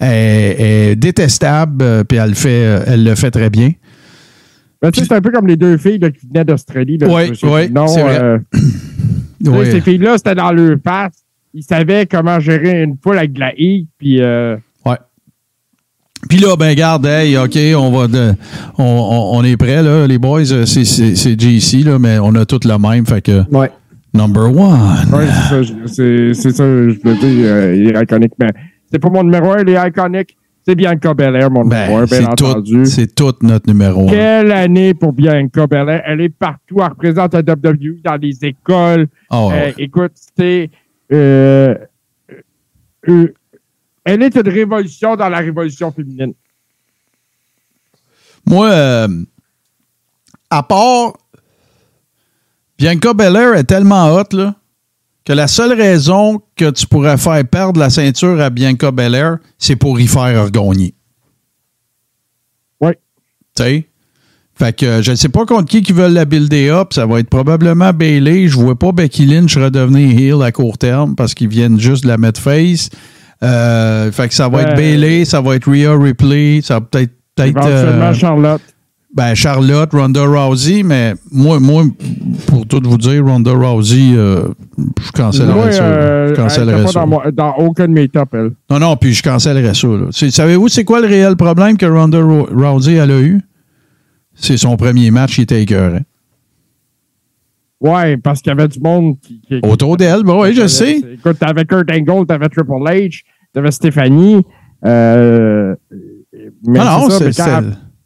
Elle 0.00 0.60
est 0.60 0.96
détestable, 0.96 1.82
euh, 1.84 2.04
puis 2.04 2.18
elle 2.18 2.28
le 2.30 2.34
fait, 2.36 2.64
euh, 2.64 2.84
elle 2.86 3.04
le 3.04 3.14
fait 3.16 3.30
très 3.30 3.50
bien. 3.50 3.72
Sais, 4.82 4.90
c'est 5.04 5.12
un 5.12 5.20
peu 5.20 5.32
comme 5.32 5.48
les 5.48 5.56
deux 5.56 5.76
filles 5.76 5.98
là, 5.98 6.08
qui 6.10 6.24
venaient 6.28 6.44
d'Australie. 6.44 6.98
c'est 7.00 7.06
vrai. 7.48 7.68
euh. 8.22 8.38
Ces 9.70 9.80
filles-là, 9.80 10.18
c'était 10.18 10.34
dans 10.36 10.52
leur 10.52 10.76
face. 10.84 11.14
Ils 11.54 11.64
savaient 11.64 12.06
comment 12.06 12.38
gérer 12.38 12.82
une 12.82 12.96
foule 13.02 13.18
avec 13.18 13.32
de 13.32 13.40
la 13.40 13.52
heat. 13.56 13.88
Puis, 13.98 14.20
euh, 14.22 14.56
Ouais. 14.86 14.96
Puis 16.28 16.38
là, 16.38 16.54
ben 16.56 16.74
garde, 16.76 17.06
hey, 17.06 17.36
OK, 17.36 17.56
on 17.76 17.90
va 17.90 18.06
de- 18.06 18.34
on, 18.78 18.84
on, 18.84 19.38
on 19.38 19.44
est 19.44 19.56
prêts, 19.56 19.82
là, 19.82 20.06
les 20.06 20.18
boys. 20.18 20.44
C'est, 20.44 20.84
JC, 20.84 21.84
là, 21.84 21.98
mais 21.98 22.18
on 22.20 22.34
a 22.36 22.44
tout 22.44 22.60
le 22.64 22.78
même. 22.78 23.04
Fait 23.06 23.20
que 23.22 23.42
Ouais. 23.50 23.70
number 24.14 24.44
one. 24.44 25.08
ouais, 25.12 25.26
c'est 25.26 25.48
ça, 25.48 25.62
je- 25.62 26.32
c'est 26.34 26.50
ça, 26.52 26.64
je 26.64 26.98
veux 27.02 27.14
dire, 27.16 27.74
il 27.74 27.88
est 27.96 28.00
iconique. 28.02 28.32
Mais 28.38 28.50
c'est 28.90 28.98
pas 28.98 29.10
mon 29.10 29.22
numéro 29.24 29.52
un, 29.52 29.60
il 29.62 29.68
est 29.70 29.88
iconique. 29.88 30.36
C'est 30.66 30.74
Bianca 30.74 31.14
Belair, 31.14 31.50
mon 31.50 31.64
numéro 31.64 31.96
un, 31.96 32.00
Ben, 32.04 32.06
bien 32.06 32.18
c'est, 32.18 32.26
entendu. 32.26 32.72
tout, 32.74 32.84
c'est 32.84 33.14
tout 33.14 33.32
notre 33.40 33.66
numéro 33.68 34.06
un. 34.06 34.10
Quelle 34.10 34.52
année 34.52 34.92
pour 34.92 35.12
Bianca 35.14 35.66
Belair? 35.66 36.02
Elle 36.04 36.20
est 36.20 36.28
partout. 36.28 36.76
Elle 36.80 36.88
représente 36.90 37.32
la 37.32 37.40
WWE 37.40 38.02
dans 38.04 38.16
les 38.20 38.44
écoles. 38.44 39.06
Ouais, 39.30 39.36
Euh, 39.38 39.48
ouais. 39.48 39.74
écoute, 39.78 40.12
c'est. 40.36 40.70
euh, 41.10 41.74
euh, 43.08 43.34
elle 44.04 44.22
est 44.22 44.34
une 44.36 44.48
révolution 44.48 45.16
dans 45.16 45.28
la 45.30 45.38
révolution 45.38 45.90
féminine. 45.90 46.34
Moi, 48.46 48.68
euh, 48.70 49.08
à 50.50 50.62
part 50.62 51.12
Bianca 52.78 53.12
Belair 53.14 53.54
est 53.54 53.64
tellement 53.64 54.14
hot 54.14 54.24
là, 54.32 54.54
que 55.28 55.34
la 55.34 55.46
seule 55.46 55.74
raison 55.74 56.40
que 56.56 56.70
tu 56.70 56.86
pourrais 56.86 57.18
faire 57.18 57.44
perdre 57.46 57.78
la 57.78 57.90
ceinture 57.90 58.40
à 58.40 58.48
Bianca 58.48 58.90
Belair, 58.90 59.36
c'est 59.58 59.76
pour 59.76 60.00
y 60.00 60.06
faire 60.06 60.50
gagner. 60.50 60.94
Oui. 62.80 62.92
Tu 63.54 63.62
sais? 63.62 63.86
Fait 64.54 64.74
que 64.74 64.86
euh, 64.86 65.02
je 65.02 65.10
ne 65.10 65.16
sais 65.16 65.28
pas 65.28 65.44
contre 65.44 65.68
qui 65.68 65.82
qui 65.82 65.92
veulent 65.92 66.14
la 66.14 66.24
builder 66.24 66.70
up. 66.70 66.94
Ça 66.94 67.04
va 67.04 67.20
être 67.20 67.28
probablement 67.28 67.92
Bailey. 67.92 68.48
Je 68.48 68.56
ne 68.58 68.62
vois 68.64 68.78
pas 68.78 68.90
Becky 68.90 69.26
Lynch 69.26 69.56
redevenir 69.58 70.18
heel 70.18 70.42
à 70.42 70.50
court 70.50 70.78
terme 70.78 71.14
parce 71.14 71.34
qu'ils 71.34 71.48
viennent 71.48 71.78
juste 71.78 72.04
de 72.04 72.08
la 72.08 72.16
mettre 72.16 72.40
face. 72.40 72.88
Euh, 73.42 74.10
fait 74.10 74.28
que 74.28 74.34
ça 74.34 74.48
va 74.48 74.56
Ouais. 74.58 74.64
être 74.64 74.76
Bailey, 74.76 75.24
ça 75.26 75.42
va 75.42 75.56
être 75.56 75.70
Rhea 75.70 75.94
Ripley, 75.96 76.60
ça 76.62 76.74
va 76.74 76.80
peut-être 76.80 77.12
peut-être 77.36 77.66
euh, 77.66 78.14
Charlotte. 78.14 78.62
Ben 79.14 79.34
Charlotte, 79.34 79.90
Ronda 79.92 80.24
Rousey, 80.26 80.82
mais 80.82 81.14
moi, 81.32 81.58
moi 81.60 81.84
pour 82.46 82.66
tout 82.66 82.80
vous 82.84 82.98
dire, 82.98 83.24
Ronda 83.24 83.52
Rousey, 83.52 84.12
euh, 84.14 84.48
je 85.02 85.10
cancellerais 85.12 85.54
Moi, 85.54 85.72
ça. 85.72 85.82
euh, 85.84 86.26
je 86.26 86.30
elle 86.32 86.36
cancellerais 86.36 86.82
était 86.82 86.92
pas 86.92 86.92
ça. 87.24 87.30
dans, 87.32 87.54
aucun 87.56 87.88
de 87.88 87.92
mes 87.94 88.08
tops, 88.08 88.30
elle. 88.34 88.50
Non, 88.70 88.78
non, 88.78 88.96
puis 88.96 89.14
je 89.14 89.22
cancellerais 89.22 89.74
ça. 89.74 89.88
Savez-vous, 90.30 90.68
c'est 90.68 90.84
quoi 90.84 91.00
le 91.00 91.06
réel 91.08 91.36
problème 91.36 91.76
que 91.78 91.86
Ronda 91.86 92.20
Ro- 92.22 92.48
Rousey 92.52 92.94
elle 92.94 93.10
a 93.10 93.20
eu? 93.20 93.40
C'est 94.34 94.56
son 94.58 94.76
premier 94.76 95.10
match 95.10 95.34
qui 95.36 95.42
était 95.42 95.62
écœurant. 95.62 96.00
Ouais, 97.80 98.16
parce 98.16 98.40
qu'il 98.42 98.50
y 98.50 98.52
avait 98.52 98.68
du 98.68 98.80
monde 98.80 99.18
qui. 99.20 99.40
qui- 99.40 99.60
Autour 99.62 99.96
d'elle, 99.96 100.22
ben 100.24 100.34
oui, 100.38 100.52
je 100.54 100.66
sais. 100.66 100.98
Écoute, 101.14 101.38
t'avais 101.38 101.64
Kurt 101.64 101.90
Angle, 101.90 102.26
t'avais 102.26 102.48
Triple 102.48 102.72
H, 102.72 103.22
t'avais 103.54 103.70
Stéphanie. 103.70 104.42
Euh, 104.84 105.74
mais 106.66 106.78
Ah 106.80 106.98
non, 107.00 107.10
c'est 107.10 107.32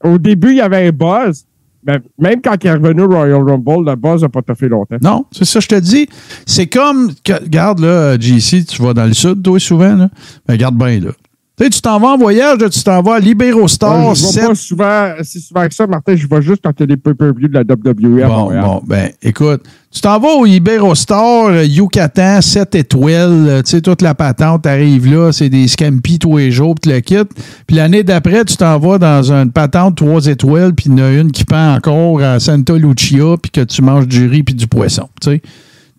au 0.04 0.18
début, 0.18 0.50
il 0.50 0.56
y 0.56 0.60
avait 0.60 0.88
un 0.88 0.90
buzz. 0.92 1.44
Mais 1.84 1.98
même 2.16 2.40
quand 2.40 2.54
il 2.62 2.66
est 2.68 2.72
revenu 2.74 3.02
Royal 3.02 3.42
Rumble, 3.42 3.90
le 3.90 3.96
buzz 3.96 4.22
n'a 4.22 4.28
pas 4.28 4.42
fait 4.54 4.68
longtemps. 4.68 4.96
Non, 5.02 5.26
c'est 5.32 5.44
ça, 5.44 5.58
je 5.58 5.66
te 5.66 5.74
dis. 5.74 6.08
C'est 6.46 6.68
comme, 6.68 7.12
que- 7.24 7.42
regarde 7.42 7.80
là, 7.80 8.16
JC, 8.20 8.64
tu 8.64 8.80
vas 8.82 8.94
dans 8.94 9.06
le 9.06 9.14
sud, 9.14 9.42
toi, 9.42 9.58
souvent, 9.58 9.96
là. 9.96 10.08
Ben, 10.46 10.54
regarde 10.54 10.76
bien, 10.76 11.00
là. 11.00 11.10
Tu 11.58 11.64
sais, 11.64 11.70
tu 11.70 11.82
t'en 11.82 11.98
vas 12.00 12.08
en 12.14 12.16
voyage, 12.16 12.58
tu 12.70 12.82
t'en 12.82 13.02
vas 13.02 13.16
à 13.16 13.20
Libero 13.20 13.68
Star. 13.68 14.10
Euh, 14.10 14.14
je 14.14 14.20
sept- 14.24 14.40
vais 14.42 14.48
pas 14.48 14.54
souvent, 14.54 15.08
si 15.22 15.38
souvent 15.38 15.68
que 15.68 15.74
ça, 15.74 15.86
Martin, 15.86 16.16
je 16.16 16.26
vais 16.26 16.40
juste 16.40 16.62
quand 16.64 16.72
il 16.78 16.80
y 16.80 16.82
a 16.84 16.86
des 16.86 16.96
pay-per-view 16.96 17.48
de 17.48 17.52
la 17.52 17.60
WWE 17.60 18.26
Bon, 18.26 18.50
bon, 18.62 18.82
ben, 18.86 19.10
écoute, 19.22 19.62
tu 19.90 20.00
t'en 20.00 20.18
vas 20.18 20.30
au 20.30 20.46
Iberostar, 20.46 21.48
euh, 21.48 21.64
Yucatan, 21.64 22.40
7 22.40 22.74
étoiles, 22.74 23.46
euh, 23.48 23.62
tu 23.62 23.72
sais, 23.72 23.80
toute 23.82 24.00
la 24.00 24.14
patente 24.14 24.66
arrive 24.66 25.12
là, 25.12 25.30
c'est 25.30 25.50
des 25.50 25.68
scampi 25.68 26.18
tous 26.18 26.38
les 26.38 26.50
jours, 26.50 26.74
puis 26.74 26.88
tu 26.90 26.94
le 26.94 27.00
quittes. 27.00 27.30
Puis 27.66 27.76
l'année 27.76 28.02
d'après, 28.02 28.46
tu 28.46 28.56
t'en 28.56 28.78
vas 28.78 28.96
dans 28.96 29.30
une 29.30 29.52
patente 29.52 29.96
3 29.96 30.28
étoiles, 30.28 30.72
puis 30.74 30.86
il 30.88 30.98
y 30.98 31.02
en 31.02 31.04
a 31.04 31.10
une 31.10 31.32
qui 31.32 31.44
pend 31.44 31.74
encore 31.74 32.22
à 32.22 32.40
Santa 32.40 32.72
Lucia, 32.74 33.36
puis 33.42 33.50
que 33.50 33.60
tu 33.60 33.82
manges 33.82 34.08
du 34.08 34.26
riz 34.26 34.42
puis 34.42 34.54
du 34.54 34.66
poisson, 34.66 35.08
tu 35.20 35.32
sais. 35.32 35.42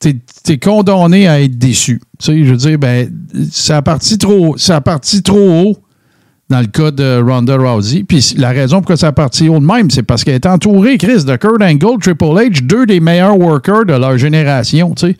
T'es, 0.03 0.17
t'es 0.43 0.57
condamné 0.57 1.29
à 1.29 1.41
être 1.41 1.57
déçu. 1.57 2.01
Tu 2.19 2.25
sais, 2.25 2.43
je 2.43 2.51
veux 2.51 2.57
dire, 2.57 2.77
ben, 2.77 3.09
ça 3.51 3.77
a 3.77 3.81
parti 3.81 4.17
trop, 4.17 4.57
ça 4.57 4.75
a 4.75 4.81
parti 4.81 5.23
trop 5.23 5.37
haut 5.37 5.77
dans 6.49 6.59
le 6.59 6.67
cas 6.67 6.91
de 6.91 7.21
Ronda 7.25 7.55
Rousey. 7.55 8.03
Puis 8.03 8.35
la 8.37 8.49
raison 8.49 8.79
pourquoi 8.79 8.97
ça 8.97 9.07
a 9.07 9.11
parti 9.13 9.47
haut 9.47 9.59
de 9.59 9.65
même, 9.65 9.89
c'est 9.89 10.03
parce 10.03 10.25
qu'elle 10.25 10.35
est 10.35 10.45
entourée, 10.45 10.97
Chris, 10.97 11.23
de 11.23 11.35
Kurt 11.37 11.61
Angle, 11.61 11.99
Triple 12.01 12.25
H, 12.25 12.65
deux 12.65 12.85
des 12.85 12.99
meilleurs 12.99 13.39
workers 13.39 13.85
de 13.85 13.93
leur 13.93 14.17
génération, 14.17 14.93
tu 14.93 15.07
sais. 15.07 15.17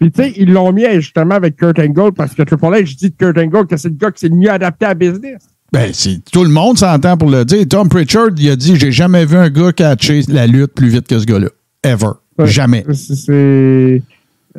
Puis 0.00 0.10
tu 0.10 0.22
sais, 0.22 0.32
ils 0.36 0.52
l'ont 0.52 0.72
mis 0.72 0.84
justement 0.96 1.36
avec 1.36 1.56
Kurt 1.56 1.78
Angle 1.78 2.12
parce 2.12 2.34
que 2.34 2.42
Triple 2.42 2.66
H 2.66 2.96
dit 2.96 3.10
de 3.10 3.14
Kurt 3.16 3.38
Angle 3.38 3.66
que 3.68 3.76
c'est 3.76 3.88
le 3.90 3.94
gars 3.94 4.10
qui 4.10 4.20
s'est 4.20 4.28
le 4.28 4.34
mieux 4.34 4.50
adapté 4.50 4.86
à 4.86 4.88
la 4.88 4.94
business. 4.94 5.42
Ben, 5.72 5.92
tout 6.32 6.44
le 6.44 6.50
monde 6.50 6.78
s'entend 6.78 7.16
pour 7.16 7.30
le 7.30 7.44
dire. 7.44 7.64
Tom 7.68 7.88
Pritchard, 7.88 8.30
il 8.36 8.50
a 8.50 8.56
dit 8.56 8.76
J'ai 8.76 8.92
jamais 8.92 9.24
vu 9.24 9.36
un 9.36 9.50
gars 9.50 9.72
catcher 9.72 10.22
la 10.28 10.46
lutte 10.46 10.74
plus 10.74 10.88
vite 10.88 11.06
que 11.06 11.18
ce 11.18 11.24
gars-là. 11.24 11.48
Ever. 11.82 12.12
Ouais. 12.38 12.46
Jamais. 12.46 12.84
C'est. 12.92 14.02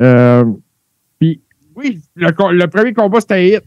Euh, 0.00 0.44
puis, 1.18 1.40
oui, 1.76 2.00
le, 2.16 2.66
premier 2.66 2.92
combat, 2.92 3.20
c'était 3.20 3.34
un 3.34 3.38
hit. 3.38 3.62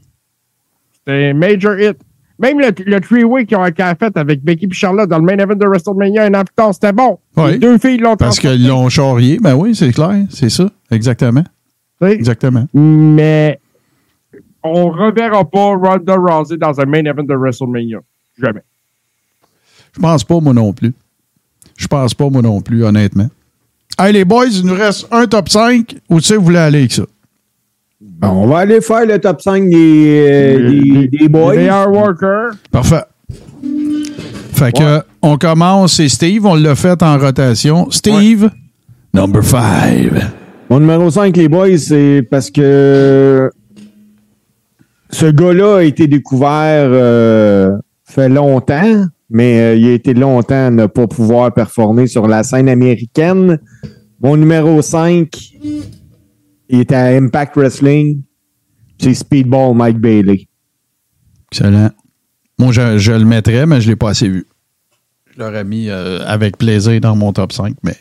C'était 0.93 1.29
un 1.29 1.33
major 1.33 1.79
hit. 1.79 1.97
Même 2.39 2.59
le, 2.59 2.71
le 2.85 2.99
three-way 2.99 3.45
qu'ils 3.45 3.57
ont 3.57 3.65
fait 3.65 4.17
avec 4.17 4.43
Becky 4.43 4.65
et 4.65 4.73
Charlotte 4.73 5.07
dans 5.07 5.19
le 5.19 5.23
main 5.23 5.37
event 5.37 5.55
de 5.55 5.65
WrestleMania 5.65 6.23
un 6.23 6.33
an 6.33 6.43
plus 6.43 6.55
tard, 6.55 6.73
c'était 6.73 6.91
bon. 6.91 7.19
Oui. 7.37 7.51
Les 7.51 7.59
deux 7.59 7.77
filles 7.77 7.97
l'ont 7.97 8.15
Parce 8.15 8.39
qu'ils 8.39 8.67
l'ont 8.67 8.89
charrié. 8.89 9.37
Ben 9.39 9.53
oui, 9.53 9.75
c'est 9.75 9.91
clair. 9.91 10.25
C'est 10.29 10.49
ça. 10.49 10.67
Exactement. 10.89 11.43
Exactement. 12.01 12.65
Mais 12.73 13.59
on 14.63 14.89
reverra 14.89 15.45
pas 15.45 15.75
Ronda 15.75 16.15
Rousey 16.15 16.57
dans 16.57 16.79
un 16.79 16.85
main 16.85 17.05
event 17.05 17.23
de 17.23 17.35
WrestleMania. 17.35 17.99
Jamais. 18.41 18.63
Je 19.93 19.99
pense 19.99 20.23
pas, 20.23 20.39
moi 20.39 20.53
non 20.53 20.73
plus. 20.73 20.93
Je 21.77 21.87
pense 21.87 22.13
pas, 22.13 22.29
moi 22.29 22.41
non 22.41 22.61
plus, 22.61 22.83
honnêtement. 22.83 23.29
Hey, 24.03 24.13
les 24.13 24.25
boys, 24.25 24.47
il 24.47 24.65
nous 24.65 24.73
reste 24.73 25.07
un 25.11 25.27
top 25.27 25.47
5. 25.47 25.95
Où 26.09 26.19
tu 26.19 26.25
sais 26.25 26.35
vous 26.35 26.45
voulez 26.45 26.57
aller 26.57 26.79
avec 26.79 26.91
ça? 26.91 27.03
Bon, 28.01 28.29
on 28.29 28.47
va 28.47 28.59
aller 28.59 28.81
faire 28.81 29.05
le 29.05 29.19
top 29.19 29.39
5 29.39 29.69
des, 29.69 30.27
euh, 30.27 30.69
des, 30.71 31.07
des 31.07 31.29
boys. 31.29 31.53
Les 31.53 31.59
meilleurs 31.59 31.91
workers. 31.91 32.53
Parfait. 32.71 33.03
Fait 34.53 34.71
que, 34.71 35.01
on 35.21 35.37
commence, 35.37 35.97
c'est 35.97 36.09
Steve, 36.09 36.47
on 36.47 36.55
l'a 36.55 36.73
fait 36.73 37.03
en 37.03 37.19
rotation. 37.19 37.91
Steve, 37.91 38.49
number 39.13 39.43
5. 39.43 40.09
Mon 40.71 40.79
numéro 40.79 41.11
5, 41.11 41.37
les 41.37 41.47
boys, 41.47 41.77
c'est 41.77 42.27
parce 42.31 42.49
que 42.49 43.51
ce 45.11 45.25
gars-là 45.27 45.77
a 45.77 45.83
été 45.83 46.07
découvert 46.07 46.87
euh, 46.91 47.77
fait 48.05 48.29
longtemps, 48.29 49.05
mais 49.31 49.59
euh, 49.61 49.75
il 49.75 49.87
a 49.87 49.93
été 49.93 50.13
longtemps 50.13 50.67
à 50.67 50.69
ne 50.69 50.85
pas 50.87 51.07
pouvoir 51.07 51.53
performer 51.53 52.05
sur 52.05 52.27
la 52.27 52.43
scène 52.43 52.67
américaine. 52.67 53.59
Mon 54.21 54.35
numéro 54.35 54.81
5, 54.81 55.29
il 56.69 56.93
à 56.93 57.05
Impact 57.15 57.55
Wrestling. 57.55 58.21
C'est 58.99 59.13
Speedball 59.13 59.73
Mike 59.73 59.99
Bailey. 59.99 60.47
Excellent. 61.51 61.89
Moi, 62.59 62.71
je, 62.73 63.11
le 63.11 63.25
mettrais, 63.25 63.65
mais 63.65 63.79
je 63.79 63.87
ne 63.87 63.93
l'ai 63.93 63.95
pas 63.95 64.09
assez 64.09 64.27
vu. 64.27 64.45
Je 65.33 65.39
l'aurais 65.39 65.63
mis 65.63 65.89
euh, 65.89 66.19
avec 66.27 66.57
plaisir 66.57 66.99
dans 66.99 67.15
mon 67.15 67.31
top 67.31 67.53
5, 67.53 67.75
mais 67.83 67.95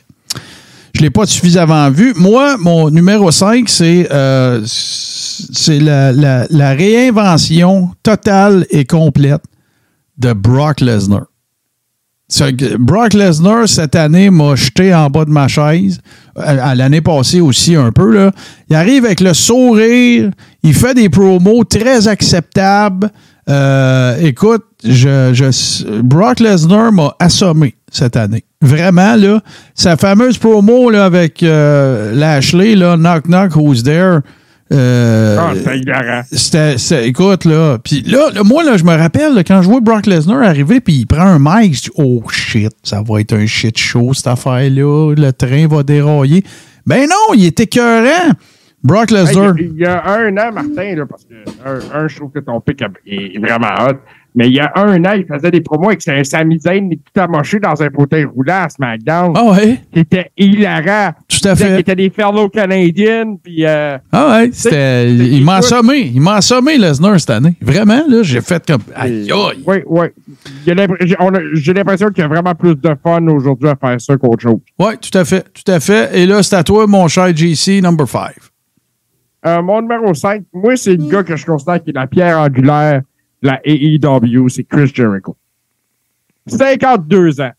je 0.94 1.00
ne 1.00 1.06
l'ai 1.06 1.10
pas 1.10 1.26
suffisamment 1.26 1.90
vu. 1.90 2.12
Moi, 2.16 2.56
mon 2.58 2.90
numéro 2.90 3.30
5, 3.30 3.68
c'est 3.68 4.08
euh, 4.10 4.60
la 6.50 6.70
réinvention 6.72 7.90
totale 8.02 8.66
et 8.70 8.84
complète 8.84 9.42
de 10.20 10.32
Brock 10.32 10.80
Lesnar. 10.80 11.24
Brock 12.78 13.12
Lesnar, 13.14 13.68
cette 13.68 13.96
année, 13.96 14.30
m'a 14.30 14.54
jeté 14.54 14.94
en 14.94 15.10
bas 15.10 15.24
de 15.24 15.30
ma 15.30 15.48
chaise. 15.48 15.98
À, 16.36 16.70
à 16.70 16.74
l'année 16.76 17.00
passée 17.00 17.40
aussi, 17.40 17.74
un 17.74 17.90
peu. 17.90 18.12
Là. 18.12 18.30
Il 18.68 18.76
arrive 18.76 19.04
avec 19.04 19.20
le 19.20 19.34
sourire. 19.34 20.30
Il 20.62 20.74
fait 20.74 20.94
des 20.94 21.08
promos 21.08 21.64
très 21.64 22.06
acceptables. 22.06 23.10
Euh, 23.48 24.16
écoute, 24.20 24.62
je- 24.84 26.00
Brock 26.02 26.38
Lesnar 26.38 26.92
m'a 26.92 27.12
assommé 27.18 27.74
cette 27.90 28.16
année. 28.16 28.44
Vraiment, 28.62 29.16
là. 29.16 29.40
Sa 29.74 29.96
fameuse 29.96 30.38
promo 30.38 30.88
là, 30.90 31.06
avec 31.06 31.42
euh, 31.42 32.14
Lashley, 32.14 32.76
là, 32.76 32.96
Knock 32.96 33.24
Knock, 33.26 33.56
Who's 33.56 33.82
There? 33.82 34.20
Euh, 34.72 35.36
Ah, 35.40 35.52
c'était, 36.30 36.78
c'était- 36.78 37.08
écoute, 37.08 37.44
là. 37.44 37.78
Puis 37.82 38.02
là, 38.02 38.30
là, 38.32 38.42
moi, 38.44 38.62
là, 38.62 38.76
je 38.76 38.84
me 38.84 38.94
rappelle, 38.96 39.34
là, 39.34 39.42
quand 39.42 39.62
je 39.62 39.68
vois 39.68 39.80
Brock 39.80 40.06
Lesnar 40.06 40.42
arriver, 40.42 40.80
puis 40.80 40.94
il 40.94 41.06
prend 41.06 41.22
un 41.26 41.38
mic, 41.40 41.74
je 41.74 41.82
dis, 41.82 41.90
oh 41.96 42.22
shit, 42.30 42.70
ça 42.84 43.02
va 43.06 43.20
être 43.20 43.32
un 43.32 43.46
shit 43.46 43.76
show, 43.76 44.14
cette 44.14 44.28
affaire-là. 44.28 45.14
Le 45.16 45.32
train 45.32 45.66
va 45.66 45.82
dérailler. 45.82 46.44
Ben 46.86 47.00
non, 47.08 47.34
il 47.34 47.46
était 47.46 47.64
écœurant. 47.64 48.30
Brock 48.82 49.10
Lesnar. 49.10 49.54
il, 49.58 49.64
y 49.64 49.66
a- 49.66 49.70
il 49.72 49.78
y 49.78 49.84
a 49.84 50.08
un 50.08 50.36
an, 50.36 50.52
Martin, 50.52 50.94
là, 50.96 51.04
parce 51.06 51.24
que 51.24 51.34
un, 51.66 52.00
un, 52.04 52.08
je 52.08 52.16
trouve 52.16 52.30
que 52.32 52.38
ton 52.40 52.60
pic 52.60 52.82
est 53.06 53.38
vraiment 53.38 53.68
hot. 53.86 53.96
Mais 54.32 54.46
il 54.46 54.54
y 54.54 54.60
a 54.60 54.70
un 54.76 55.04
an, 55.06 55.12
il 55.16 55.26
faisait 55.26 55.50
des 55.50 55.60
promos 55.60 55.88
avec 55.88 56.06
un 56.06 56.22
Sami 56.22 56.60
Zayn 56.60 56.88
tout 56.90 57.20
amoché 57.20 57.58
dans 57.58 57.82
un 57.82 57.90
fauteuil 57.90 58.24
roulant 58.26 58.62
à 58.62 58.68
SmackDown. 58.68 59.32
Ah 59.34 59.44
ouais? 59.50 59.80
Qui 59.92 59.98
était 59.98 60.30
hilarant. 60.38 61.14
Tout 61.26 61.48
à 61.48 61.56
fait. 61.56 61.74
Qui 61.74 61.80
était 61.80 61.96
des 61.96 62.10
ferlos 62.10 62.48
canadiennes. 62.48 63.38
Puis, 63.42 63.66
euh, 63.66 63.98
Ah 64.12 64.28
ouais, 64.38 64.50
c'était, 64.52 65.10
il 65.12 65.44
m'a 65.44 65.56
assommé. 65.56 66.12
Il 66.14 66.20
m'a 66.20 66.34
assommé, 66.36 66.78
Lesnar, 66.78 67.18
cette 67.18 67.30
année. 67.30 67.56
Vraiment, 67.60 68.04
là, 68.08 68.22
j'ai 68.22 68.40
fait 68.40 68.64
comme. 68.64 68.82
Aïe, 68.94 69.28
aïe. 69.32 69.64
Oui, 69.66 69.78
oui. 69.84 70.06
J'ai 70.64 70.74
l'impression 71.74 72.08
qu'il 72.10 72.22
y 72.22 72.24
a 72.24 72.28
vraiment 72.28 72.54
plus 72.54 72.76
de 72.76 72.90
fun 73.02 73.26
aujourd'hui 73.26 73.68
à 73.68 73.74
faire 73.74 74.00
ça 74.00 74.16
qu'autre 74.16 74.42
chose. 74.42 74.60
Oui, 74.78 74.92
tout 75.00 75.18
à 75.18 75.24
fait, 75.24 75.44
tout 75.52 75.72
à 75.72 75.80
fait. 75.80 76.16
Et 76.16 76.24
là, 76.26 76.40
c'est 76.44 76.54
à 76.54 76.62
toi, 76.62 76.86
mon 76.86 77.08
cher 77.08 77.34
JC, 77.36 77.80
number 77.82 78.06
5. 78.06 78.30
Euh, 79.46 79.62
mon 79.62 79.80
numéro 79.80 80.12
5, 80.12 80.44
moi, 80.52 80.76
c'est 80.76 80.96
le 80.96 81.08
gars 81.08 81.22
que 81.22 81.36
je 81.36 81.46
considère 81.46 81.82
qui 81.82 81.90
est 81.90 81.94
la 81.94 82.06
pierre 82.06 82.38
angulaire 82.38 83.02
de 83.42 83.48
la 83.48 83.60
AEW, 83.64 84.48
c'est 84.48 84.64
Chris 84.64 84.92
Jericho. 84.94 85.36
52 86.46 87.40
ans. 87.40 87.52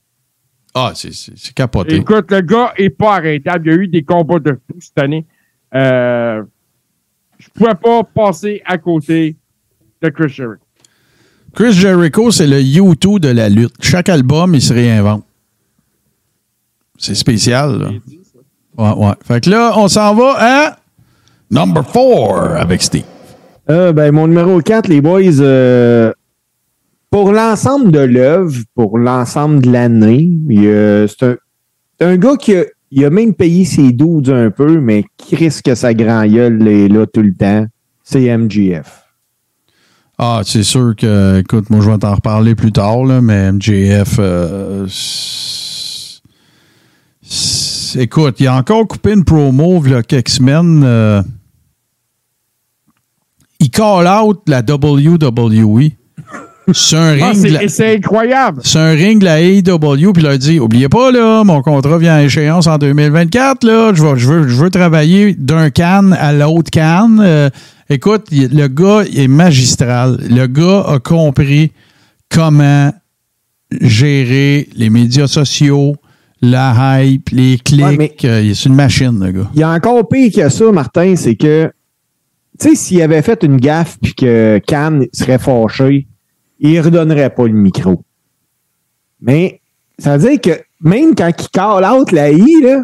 Ah, 0.74 0.94
c'est, 0.95 1.53
capoté. 1.53 1.95
Écoute, 1.95 2.32
le 2.32 2.41
gars 2.41 2.74
est 2.78 2.90
pas 2.90 3.16
arrêtable. 3.16 3.68
Il 3.68 3.72
y 3.72 3.76
a 3.76 3.78
eu 3.80 3.88
des 3.88 4.03
combats 4.03 4.40
de 4.40 4.52
fou 4.52 4.80
cette 4.80 4.98
année. 4.99 5.26
Euh, 5.74 6.44
je 7.40 7.49
pouvais 7.49 7.76
pas 7.76 8.03
passer 8.03 8.62
à 8.66 8.78
côté 8.78 9.36
de 10.02 10.10
Chris 10.10 10.30
Jericho. 10.30 10.64
Chris 11.53 11.74
Jericho, 11.74 12.32
c'est 12.32 12.48
le 12.48 12.62
U2 12.62 13.20
de 13.20 13.30
la 13.30 13.49
lutte. 13.49 13.74
Chaque 13.82 14.08
album, 14.08 14.56
il 14.56 14.62
se 14.62 14.74
réinvente. 14.74 15.26
C'est 16.98 17.16
spécial, 17.16 17.80
là. 17.80 17.90
Ouais, 18.78 19.06
ouais. 19.06 19.14
Fait 19.24 19.44
que 19.44 19.49
là, 19.49 19.74
on 19.76 19.88
s'en 19.88 20.16
va 20.16 20.36
à 20.38 20.78
number 21.52 21.84
4 21.86 22.57
avec 22.57 22.82
Steve. 22.82 23.03
Euh, 23.69 23.94
ben, 23.94 24.11
mon 24.11 24.28
numéro 24.28 24.60
4, 24.60 24.88
les 24.88 25.02
boys, 25.02 25.40
euh, 25.40 26.11
pour 27.10 27.32
l'ensemble 27.32 27.91
de 27.91 27.99
l'œuvre, 27.99 28.56
pour 28.76 28.98
l'ensemble 28.98 29.61
de 29.61 29.72
l'année, 29.72 30.32
euh, 30.52 31.07
c'est 31.07 31.26
un, 31.26 31.36
un 31.99 32.18
gars 32.18 32.36
qui 32.38 32.56
a, 32.56 32.64
il 32.91 33.06
a 33.06 33.10
même 33.10 33.34
payé 33.34 33.65
ses 33.65 33.91
doudes 33.91 34.30
un 34.30 34.49
peu, 34.49 34.80
mais 34.80 35.06
qui 35.18 35.36
risque 35.36 35.76
sa 35.76 35.94
grand 35.94 36.26
gueule 36.26 36.68
est 36.68 36.88
là 36.88 37.06
tout 37.06 37.22
le 37.22 37.34
temps. 37.34 37.65
C'est 38.03 38.36
MGF. 38.36 39.02
Ah, 40.18 40.41
c'est 40.45 40.64
sûr 40.64 40.94
que, 40.95 41.40
écoute, 41.40 41.69
moi, 41.69 41.80
je 41.82 41.90
vais 41.90 41.98
t'en 41.98 42.15
reparler 42.15 42.53
plus 42.53 42.72
tard, 42.72 43.06
là, 43.06 43.22
mais 43.22 43.52
MJF, 43.52 44.18
euh, 44.19 44.86
écoute, 47.95 48.36
il 48.40 48.48
a 48.48 48.56
encore 48.56 48.88
coupé 48.88 49.14
une 49.14 49.23
promo, 49.23 49.82
il 49.86 49.91
y 49.91 49.95
a 49.95 50.03
quelques 50.03 50.30
semaines. 50.30 50.84
Il 53.62 53.70
call 53.70 54.06
out 54.08 54.42
la 54.48 54.62
WWE. 54.62 55.92
C'est 56.74 56.96
un 56.96 57.18
Ah, 57.22 57.30
ring. 57.32 57.36
c'est- 57.36 57.48
de 57.50 57.54
la- 57.54 57.68
c'est 57.68 57.96
incroyable. 57.96 58.62
c'est 58.64 58.80
un 58.80 58.92
ring 58.92 59.20
de 59.20 59.26
la 59.26 59.42
AEW, 59.42 60.14
puis 60.14 60.24
il 60.24 60.28
a 60.28 60.38
dit 60.38 60.60
Oubliez 60.60 60.88
pas, 60.90 61.12
là, 61.12 61.44
mon 61.44 61.62
contrat 61.62 61.98
vient 61.98 62.16
à 62.16 62.24
échéance 62.24 62.68
en 62.68 62.78
2024, 62.78 63.66
là, 63.66 63.92
je, 63.94 64.04
vais- 64.04 64.18
je 64.20 64.28
veux, 64.28 64.48
je 64.48 64.56
veux 64.56 64.70
travailler 64.70 65.34
d'un 65.34 65.70
can 65.70 66.12
à 66.18 66.32
l'autre 66.34 66.70
can. 66.72 67.18
Euh, 67.20 67.50
écoute, 67.90 68.28
le 68.32 68.68
gars 68.68 69.04
il 69.12 69.20
est 69.20 69.28
magistral. 69.28 70.20
Le 70.30 70.48
gars 70.48 70.86
a 70.88 71.00
compris 71.00 71.72
comment 72.30 72.92
gérer 73.82 74.70
les 74.76 74.90
médias 74.90 75.28
sociaux, 75.28 75.96
la 76.42 77.04
hype, 77.04 77.30
les 77.32 77.58
clics. 77.58 77.84
Ouais, 77.86 78.16
Euh, 78.26 78.42
il 78.44 78.52
est 78.52 78.66
une 78.66 78.76
machine, 78.76 79.20
le 79.24 79.32
gas. 79.32 79.48
Il 79.56 79.60
y 79.60 79.64
a 79.64 79.70
encore 79.72 80.08
pire 80.08 80.32
que 80.34 80.50
ça, 80.50 80.72
Martin, 80.72 81.16
c'est 81.16 81.36
que, 81.36 81.72
sais, 82.70 82.76
s'il 82.76 83.02
avait 83.02 83.22
fait 83.22 83.44
une 83.44 83.58
gaffe 83.58 83.98
puis 84.02 84.14
que 84.14 84.60
Khan 84.68 85.02
serait 85.14 85.40
fâché, 85.40 86.08
il 86.60 86.80
redonnerait 86.82 87.30
pas 87.32 87.48
le 87.48 87.54
micro. 87.54 88.04
Mais 89.22 89.62
ça 90.00 90.18
veut 90.18 90.30
dire 90.30 90.42
que 90.42 90.62
même 90.82 91.16
quand 91.16 91.28
il 91.30 91.48
call 91.50 91.86
out 91.86 92.12
la 92.12 92.32
I, 92.32 92.62
là, 92.64 92.84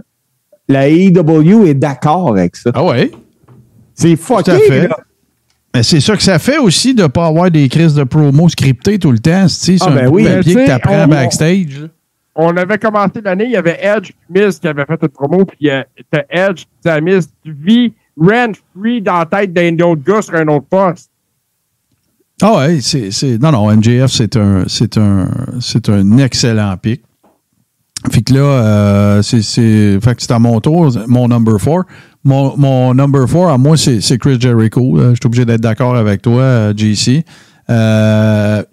la 0.68 0.90
AEW 0.90 1.66
est 1.68 1.74
d'accord 1.74 2.30
avec 2.32 2.56
ça. 2.56 2.72
Ah 2.74 2.84
ouais? 2.84 3.12
C'est 3.94 4.16
Tout 4.16 4.34
à 4.36 4.44
fucké, 4.44 4.60
fait. 4.68 4.88
là. 4.88 4.98
Mais 5.76 5.84
c'est 5.84 6.00
ça 6.00 6.16
que 6.16 6.24
ça 6.24 6.40
fait 6.40 6.58
aussi 6.58 6.94
de 6.94 7.04
ne 7.04 7.08
pas 7.08 7.28
avoir 7.28 7.50
des 7.52 7.68
crises 7.70 7.94
de 7.96 8.04
promo 8.04 8.50
scriptées 8.50 9.00
tout 9.00 9.12
le 9.12 9.20
temps. 9.20 9.48
C'est 9.48 9.78
Ah, 9.82 9.90
un 9.90 9.96
ben 9.96 10.08
oui. 10.10 10.24
papier 10.24 10.54
que 10.56 10.80
tu 10.80 10.88
on- 10.90 11.08
backstage. 11.08 11.90
On 12.40 12.56
avait 12.56 12.78
commencé 12.78 13.20
l'année, 13.24 13.46
il 13.46 13.52
y 13.52 13.56
avait 13.58 13.80
Edge 13.82 14.12
Miz 14.30 14.60
qui 14.60 14.68
avait 14.68 14.86
fait 14.86 15.00
une 15.02 15.08
promo, 15.10 15.44
puis 15.46 15.72
euh, 15.72 15.82
t'as 16.12 16.22
Edge 16.30 16.62
qui 16.62 16.68
disait 16.84 16.96
à 16.96 17.02
Miz, 17.02 17.28
tu 17.44 17.52
vis 17.52 17.94
rent 18.20 18.54
free 18.76 19.02
dans 19.02 19.20
la 19.20 19.26
tête 19.26 19.54
d'un 19.54 19.78
autre 19.86 20.02
gars 20.04 20.22
sur 20.22 20.36
un 20.36 20.48
autre 20.48 20.66
poste. 20.70 21.10
Ah 22.42 22.58
ouais, 22.58 22.80
c'est, 22.82 23.40
non, 23.40 23.52
non, 23.52 23.76
MJF, 23.76 24.12
c'est 24.12 24.36
un, 24.36 24.66
c'est 24.68 24.98
un, 24.98 25.28
un 25.88 26.18
excellent 26.20 26.78
pic. 26.78 27.02
Fait 28.12 28.22
que 28.22 28.34
là, 28.34 28.40
euh, 28.40 29.22
c'est, 29.24 29.42
fait 30.00 30.16
que 30.16 30.22
c'est 30.22 30.32
à 30.32 30.38
mon 30.40 30.60
tour, 30.62 30.92
mon 31.08 31.28
number 31.28 31.58
4. 31.58 31.86
Mon, 32.24 32.56
mon 32.56 32.94
number 32.94 33.26
4, 33.26 33.50
à 33.50 33.58
moi, 33.58 33.76
c'est, 33.76 34.18
Chris 34.20 34.40
Jericho. 34.40 34.98
Je 35.00 35.16
suis 35.16 35.26
obligé 35.26 35.46
d'être 35.46 35.62
d'accord 35.62 35.96
avec 35.96 36.22
toi, 36.22 36.42
euh, 36.42 36.74
JC. 36.76 37.26
Euh, 37.70 38.64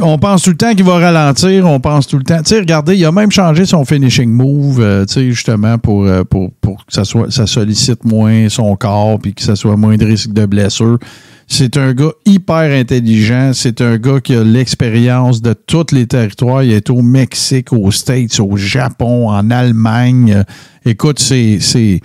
on 0.00 0.18
pense 0.18 0.42
tout 0.42 0.50
le 0.50 0.56
temps 0.56 0.74
qu'il 0.74 0.84
va 0.84 0.98
ralentir, 0.98 1.66
on 1.66 1.78
pense 1.80 2.06
tout 2.06 2.18
le 2.18 2.24
temps. 2.24 2.38
Tu 2.38 2.50
sais, 2.50 2.58
regardez, 2.58 2.96
il 2.96 3.04
a 3.04 3.12
même 3.12 3.30
changé 3.30 3.64
son 3.64 3.84
finishing 3.84 4.30
move, 4.30 4.80
euh, 4.80 5.04
tu 5.04 5.14
sais, 5.14 5.30
justement, 5.30 5.78
pour, 5.78 6.04
euh, 6.04 6.24
que 6.24 6.48
ça, 6.88 7.46
sollicite 7.46 8.04
moins 8.04 8.48
son 8.48 8.74
corps 8.76 9.18
puis 9.20 9.34
que 9.34 9.42
ça 9.42 9.56
soit 9.56 9.76
moins 9.76 9.96
de 9.96 10.04
risque 10.04 10.32
de 10.32 10.46
blessure. 10.46 10.98
C'est 11.46 11.76
un 11.76 11.92
gars 11.92 12.12
hyper 12.24 12.72
intelligent. 12.72 13.52
C'est 13.52 13.82
un 13.82 13.98
gars 13.98 14.18
qui 14.20 14.34
a 14.34 14.42
l'expérience 14.42 15.42
de 15.42 15.52
tous 15.52 15.92
les 15.92 16.06
territoires. 16.06 16.62
Il 16.62 16.72
est 16.72 16.88
au 16.88 17.02
Mexique, 17.02 17.72
aux 17.72 17.90
States, 17.90 18.40
au 18.40 18.56
Japon, 18.56 19.28
en 19.28 19.50
Allemagne. 19.50 20.32
Euh, 20.38 20.42
Écoute, 20.86 21.18
c'est, 21.18 21.60
c'est, 21.60 22.00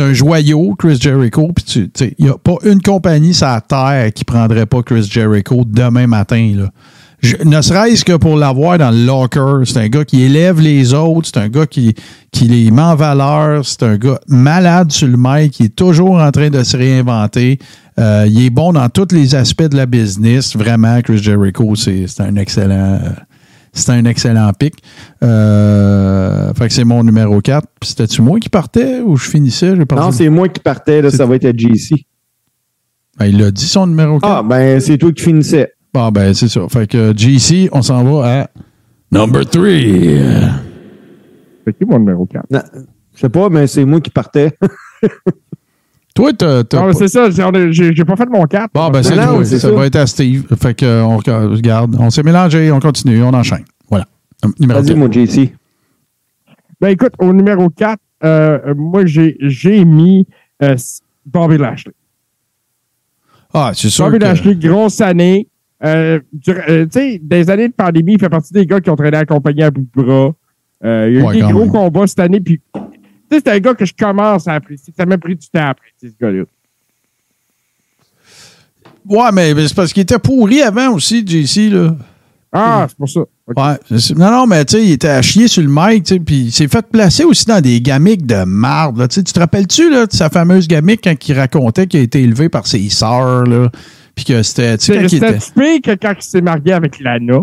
un 0.00 0.12
joyau, 0.12 0.74
Chris 0.76 0.98
Jericho. 1.00 1.52
Puis 1.54 1.88
il 2.18 2.24
n'y 2.24 2.28
a 2.28 2.36
pas 2.36 2.56
une 2.64 2.82
compagnie 2.82 3.34
sur 3.34 3.46
la 3.46 3.60
terre 3.60 4.12
qui 4.12 4.24
prendrait 4.24 4.66
pas 4.66 4.82
Chris 4.82 5.06
Jericho 5.08 5.62
demain 5.64 6.08
matin. 6.08 6.52
Là. 6.56 6.70
Je- 7.20 7.36
ne 7.44 7.60
serait-ce 7.62 8.04
que 8.04 8.16
pour 8.16 8.36
l'avoir 8.36 8.78
dans 8.78 8.90
le 8.90 9.04
locker. 9.06 9.64
C'est 9.64 9.78
un 9.78 9.88
gars 9.88 10.04
qui 10.04 10.22
élève 10.22 10.60
les 10.60 10.92
autres. 10.94 11.28
C'est 11.32 11.40
un 11.40 11.48
gars 11.48 11.66
qui, 11.66 11.94
qui 12.30 12.44
les 12.46 12.70
met 12.70 12.82
en 12.82 12.94
valeur. 12.94 13.64
C'est 13.64 13.82
un 13.82 13.96
gars 13.96 14.20
malade 14.28 14.92
sur 14.92 15.08
le 15.08 15.16
mic. 15.18 15.52
qui 15.52 15.64
est 15.64 15.74
toujours 15.76 16.16
en 16.20 16.30
train 16.30 16.50
de 16.50 16.62
se 16.62 16.76
réinventer. 16.76 17.58
Euh, 17.98 18.26
il 18.28 18.44
est 18.44 18.50
bon 18.50 18.72
dans 18.74 18.88
tous 18.90 19.08
les 19.14 19.34
aspects 19.34 19.62
de 19.64 19.76
la 19.76 19.86
business. 19.86 20.54
Vraiment, 20.54 21.00
Chris 21.00 21.18
Jericho, 21.18 21.74
c'est 21.74 22.06
un 22.20 22.36
excellent. 22.36 22.98
euh, 23.02 23.10
C'est 23.72 23.90
un 23.92 24.04
excellent 24.06 24.50
pic. 24.58 24.74
Euh, 25.22 26.52
fait 26.54 26.68
que 26.68 26.72
c'est 26.72 26.84
mon 26.84 27.02
numéro 27.04 27.40
4. 27.40 27.66
Puis 27.80 27.90
C'était-tu 27.90 28.22
moi 28.22 28.38
qui 28.40 28.48
partais 28.48 29.00
ou 29.00 29.16
je 29.16 29.28
finissais? 29.28 29.74
Non, 29.74 30.12
c'est 30.12 30.28
moi 30.28 30.48
qui 30.48 30.60
partais, 30.60 31.02
là, 31.02 31.10
ça 31.10 31.26
va 31.26 31.36
être 31.36 31.44
à 31.46 31.52
JC. 31.56 32.06
Ben, 33.18 33.26
il 33.26 33.42
a 33.42 33.50
dit 33.50 33.66
son 33.66 33.86
numéro 33.86 34.18
4. 34.18 34.30
Ah, 34.32 34.42
ben, 34.42 34.80
c'est 34.80 34.98
toi 34.98 35.12
qui 35.12 35.22
finissais. 35.22 35.72
Bon, 35.96 36.10
ben, 36.10 36.34
c'est 36.34 36.48
ça. 36.48 36.60
Fait 36.68 36.86
que 36.86 37.14
GC, 37.16 37.70
on 37.72 37.80
s'en 37.80 38.04
va 38.04 38.40
à 38.42 38.50
number 39.10 39.46
3. 39.48 39.64
C'est 41.64 41.78
qui 41.78 41.84
mon 41.86 41.98
numéro 41.98 42.26
4? 42.26 42.44
Non, 42.50 42.60
je 43.14 43.20
sais 43.20 43.28
pas, 43.30 43.48
mais 43.48 43.66
c'est 43.66 43.84
moi 43.86 43.98
qui 44.02 44.10
partais. 44.10 44.52
Toi, 46.14 46.32
t'as. 46.34 46.64
t'as 46.64 46.80
Non, 46.80 46.86
mais 46.88 46.92
pas- 46.92 46.98
c'est 46.98 47.08
ça, 47.08 47.30
j'ai- 47.30 48.04
pas 48.04 48.16
fait 48.16 48.28
mon 48.28 48.44
4. 48.44 48.70
Bon, 48.74 48.90
ben, 48.90 49.02
c'est 49.02 49.16
Non, 49.16 49.36
toi. 49.36 49.44
c'est 49.46 49.58
Ça, 49.58 49.68
ça. 49.68 49.74
va 49.74 49.86
être 49.86 49.96
à 49.96 50.06
Steve. 50.06 50.44
Fait 50.60 50.74
que, 50.74 50.84
euh, 50.84 51.02
on 51.04 51.16
regarde. 51.16 51.96
On 51.98 52.10
s'est 52.10 52.22
mélangé, 52.22 52.70
on 52.72 52.80
continue, 52.80 53.22
on 53.22 53.32
enchaîne. 53.32 53.64
Voilà. 53.88 54.04
Numéro 54.60 54.80
Vas-y, 54.80 54.88
4. 54.94 54.98
mon 54.98 55.10
JC. 55.10 55.52
Ben 56.78 56.88
écoute, 56.88 57.12
au 57.18 57.32
numéro 57.32 57.70
4, 57.70 57.98
euh, 58.22 58.74
moi 58.76 59.06
j'ai 59.06 59.36
j'ai 59.40 59.82
mis 59.86 60.26
euh, 60.62 60.76
Bobby 61.24 61.56
Lashley. 61.56 61.92
Ah, 63.54 63.72
c'est 63.74 63.88
sûr. 63.88 64.04
Bobby 64.06 64.18
que- 64.18 64.24
Lashley, 64.24 64.54
grosse 64.56 65.00
année. 65.00 65.48
Euh, 65.84 66.20
euh, 66.48 66.86
tu 66.86 66.90
sais, 66.90 67.20
des 67.22 67.50
années 67.50 67.68
de 67.68 67.74
pandémie, 67.74 68.14
il 68.14 68.18
fait 68.20 68.28
partie 68.30 68.52
des 68.52 68.64
gars 68.66 68.80
qui 68.80 68.88
ont 68.90 68.96
traîné 68.96 69.18
accompagné 69.18 69.62
à 69.64 69.70
bout 69.70 69.82
de 69.94 70.02
bras. 70.02 70.34
Euh, 70.84 71.06
il 71.10 71.14
y 71.14 71.18
a 71.18 71.20
eu 71.20 71.24
Ouais, 71.24 71.34
des 71.34 71.40
gros 71.42 71.60
même. 71.64 71.70
combats 71.72 72.06
cette 72.06 72.20
année. 72.20 72.40
Puis, 72.40 72.60
c'est 73.30 73.46
un 73.48 73.58
gars 73.58 73.74
que 73.74 73.84
je 73.84 73.92
commence 73.98 74.48
à 74.48 74.54
apprécier. 74.54 74.92
Ça 74.96 75.04
m'a 75.04 75.18
pris 75.18 75.36
du 75.36 75.46
temps 75.48 75.60
à 75.60 75.68
apprécier, 75.70 76.10
ce 76.10 76.14
gars-là. 76.24 76.44
Ouais, 79.08 79.30
mais 79.32 79.54
c'est 79.68 79.74
parce 79.74 79.92
qu'il 79.92 80.02
était 80.02 80.18
pourri 80.18 80.62
avant 80.62 80.92
aussi, 80.94 81.24
JC, 81.26 81.70
là. 81.70 81.94
Ah, 82.52 82.86
c'est 82.88 82.96
pour 82.96 83.08
ça. 83.08 83.20
Ouais. 83.54 83.76
Non, 84.16 84.30
non, 84.30 84.46
mais 84.46 84.64
tu 84.64 84.76
sais, 84.76 84.84
il 84.84 84.92
était 84.92 85.08
à 85.08 85.20
chier 85.22 85.46
sur 85.46 85.62
le 85.62 85.68
mic, 85.70 86.04
tu 86.04 86.14
sais, 86.14 86.20
puis 86.20 86.36
il 86.46 86.52
s'est 86.52 86.68
fait 86.68 86.84
placer 86.86 87.22
aussi 87.24 87.44
dans 87.44 87.60
des 87.60 87.80
gamiques 87.80 88.24
de 88.26 88.44
marde. 88.44 88.98
là. 88.98 89.06
Tu 89.08 89.22
te 89.22 89.38
rappelles-tu 89.38 89.90
là, 89.90 90.06
de 90.06 90.12
sa 90.12 90.30
fameuse 90.30 90.66
gamique 90.66 91.02
quand 91.04 91.28
il 91.28 91.34
racontait 91.38 91.86
qu'il 91.86 92.00
a 92.00 92.02
été 92.02 92.22
élevé 92.22 92.48
par 92.48 92.66
ses 92.66 92.88
sœurs, 92.88 93.44
là, 93.44 93.70
puis 94.16 94.24
que 94.24 94.42
c'était, 94.42 94.76
tu 94.78 94.86
sais, 94.86 94.94
quand 94.96 95.02
il 95.02 95.10
C'était 95.10 95.36
était... 95.36 95.80
pire 95.80 95.80
que 95.96 96.00
quand 96.06 96.14
il 96.18 96.22
s'est 96.24 96.40
marié 96.40 96.72
avec 96.72 96.98
Lana. 96.98 97.38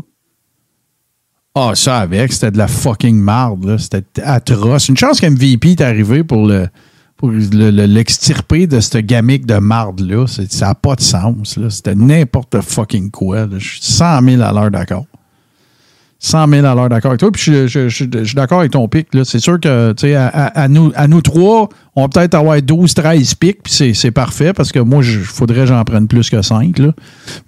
Ah, 1.55 1.71
ça 1.75 1.99
avec, 1.99 2.33
c'était 2.33 2.49
de 2.51 2.57
la 2.57 2.67
fucking 2.67 3.15
marde, 3.17 3.63
là. 3.65 3.77
C'était 3.77 4.21
atroce. 4.23 4.89
Une 4.89 4.97
chance 4.97 5.21
qu'MVP 5.21 5.71
est 5.71 5.81
arrivé 5.81 6.23
pour 6.23 6.45
le 6.47 6.67
pour 7.15 7.29
le- 7.29 7.69
le- 7.69 7.85
l'extirper 7.85 8.65
de 8.67 8.79
cette 8.81 8.97
gamique 9.05 9.45
de 9.45 9.57
marde-là. 9.59 10.25
Ça 10.27 10.67
n'a 10.67 10.75
pas 10.75 10.95
de 10.95 11.01
sens, 11.01 11.55
là. 11.57 11.69
C'était 11.69 11.95
n'importe 11.95 12.59
fucking 12.59 13.11
quoi. 13.11 13.45
là. 13.45 13.59
Je 13.59 13.69
suis 13.75 13.81
100 13.83 14.21
000 14.23 14.41
à 14.41 14.51
l'heure 14.51 14.71
d'accord. 14.71 15.05
100 16.25 16.47
000 16.47 16.65
à 16.65 16.73
l'heure 16.73 16.87
d'accord 16.87 17.11
avec 17.11 17.19
toi. 17.19 17.31
Puis 17.33 17.43
je, 17.43 17.67
je- 17.67 17.89
je- 17.89 18.05
je 18.13 18.23
suis 18.23 18.35
d'accord 18.35 18.59
avec 18.59 18.71
ton 18.71 18.87
pic. 18.87 19.13
là. 19.13 19.23
C'est 19.25 19.39
sûr 19.39 19.59
que, 19.59 19.91
tu 19.91 20.07
sais, 20.07 20.15
à, 20.15 20.27
à- 20.27 20.61
à 20.63 20.67
nous, 20.69 20.91
à 20.95 21.07
nous 21.09 21.21
trois, 21.21 21.67
on 21.97 22.03
va 22.03 22.07
peut-être 22.07 22.33
avoir 22.33 22.61
12, 22.61 22.93
13 22.93 23.35
pics, 23.35 23.61
puis 23.61 23.73
c'est- 23.73 23.93
c'est 23.93 24.11
parfait 24.11 24.53
parce 24.53 24.71
que 24.71 24.79
moi, 24.79 25.03
il 25.03 25.19
faudrait 25.19 25.61
que 25.61 25.65
j'en 25.65 25.83
prenne 25.83 26.07
plus 26.07 26.29
que 26.29 26.41
5. 26.41 26.79
Là. 26.79 26.93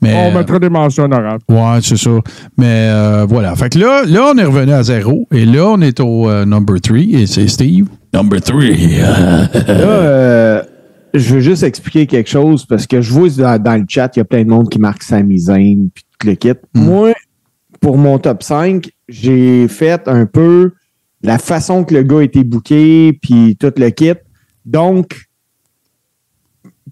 Mais, 0.01 0.13
On 0.29 0.37
mettra 0.37 0.59
des 0.59 0.67
mentions 0.67 1.05
honorables. 1.05 1.39
Ouais, 1.47 1.79
c'est 1.81 1.95
ça. 1.95 2.11
Mais 2.57 2.89
euh, 2.91 3.25
voilà. 3.29 3.55
Fait 3.55 3.69
que 3.69 3.79
là, 3.79 4.03
là, 4.05 4.31
on 4.35 4.37
est 4.37 4.43
revenu 4.43 4.73
à 4.73 4.83
zéro. 4.83 5.25
Et 5.31 5.45
là, 5.45 5.67
on 5.69 5.79
est 5.79 6.01
au 6.01 6.29
euh, 6.29 6.43
number 6.43 6.81
3. 6.81 6.97
Et 6.97 7.27
c'est 7.27 7.47
Steve. 7.47 7.85
Number 8.13 8.41
3. 8.41 8.59
Là, 8.61 9.53
euh, 9.67 10.61
je 11.13 11.35
veux 11.35 11.39
juste 11.39 11.63
expliquer 11.63 12.05
quelque 12.07 12.29
chose 12.29 12.65
parce 12.65 12.85
que 12.87 13.01
je 13.01 13.11
vois 13.11 13.29
dans, 13.29 13.57
dans 13.61 13.75
le 13.75 13.85
chat, 13.87 14.11
il 14.15 14.19
y 14.19 14.21
a 14.21 14.25
plein 14.25 14.43
de 14.43 14.49
monde 14.49 14.69
qui 14.69 14.79
marque 14.79 15.03
sa 15.03 15.21
misaine 15.23 15.89
puis 15.93 16.03
tout 16.19 16.27
le 16.27 16.35
kit. 16.35 16.51
Moi, 16.73 17.13
pour 17.85 17.99
mon 17.99 18.17
top 18.17 18.41
5, 18.41 18.89
j'ai 19.07 19.67
fait 19.67 20.07
un 20.07 20.25
peu 20.25 20.71
la 21.21 21.37
façon 21.37 21.83
que 21.83 21.93
le 21.93 22.01
gars 22.01 22.17
a 22.17 22.23
été 22.23 22.43
booké 22.43 23.13
puis 23.21 23.55
tout 23.59 23.71
le 23.77 23.89
kit. 23.91 24.15
Donc, 24.65 25.27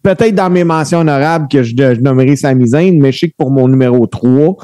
peut-être 0.03 0.35
dans 0.35 0.51
mes 0.51 0.63
mentions 0.63 0.99
honorables 0.99 1.47
que 1.47 1.63
je, 1.63 1.73
je 1.75 1.99
nommerai 1.99 2.35
sa 2.35 2.53
misaine, 2.53 2.99
mais 2.99 3.11
je 3.11 3.21
sais 3.21 3.29
que 3.29 3.35
pour 3.35 3.49
mon 3.49 3.67
numéro 3.67 4.05
3, 4.05 4.55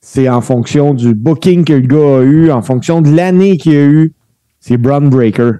c'est 0.00 0.28
en 0.28 0.40
fonction 0.40 0.92
du 0.92 1.14
booking 1.14 1.64
que 1.64 1.74
le 1.74 1.86
gars 1.86 2.18
a 2.18 2.22
eu, 2.22 2.50
en 2.50 2.62
fonction 2.62 3.00
de 3.00 3.14
l'année 3.14 3.56
qu'il 3.56 3.76
a 3.76 3.84
eu. 3.84 4.12
C'est 4.58 4.78
Braun 4.78 5.02
Breaker. 5.08 5.52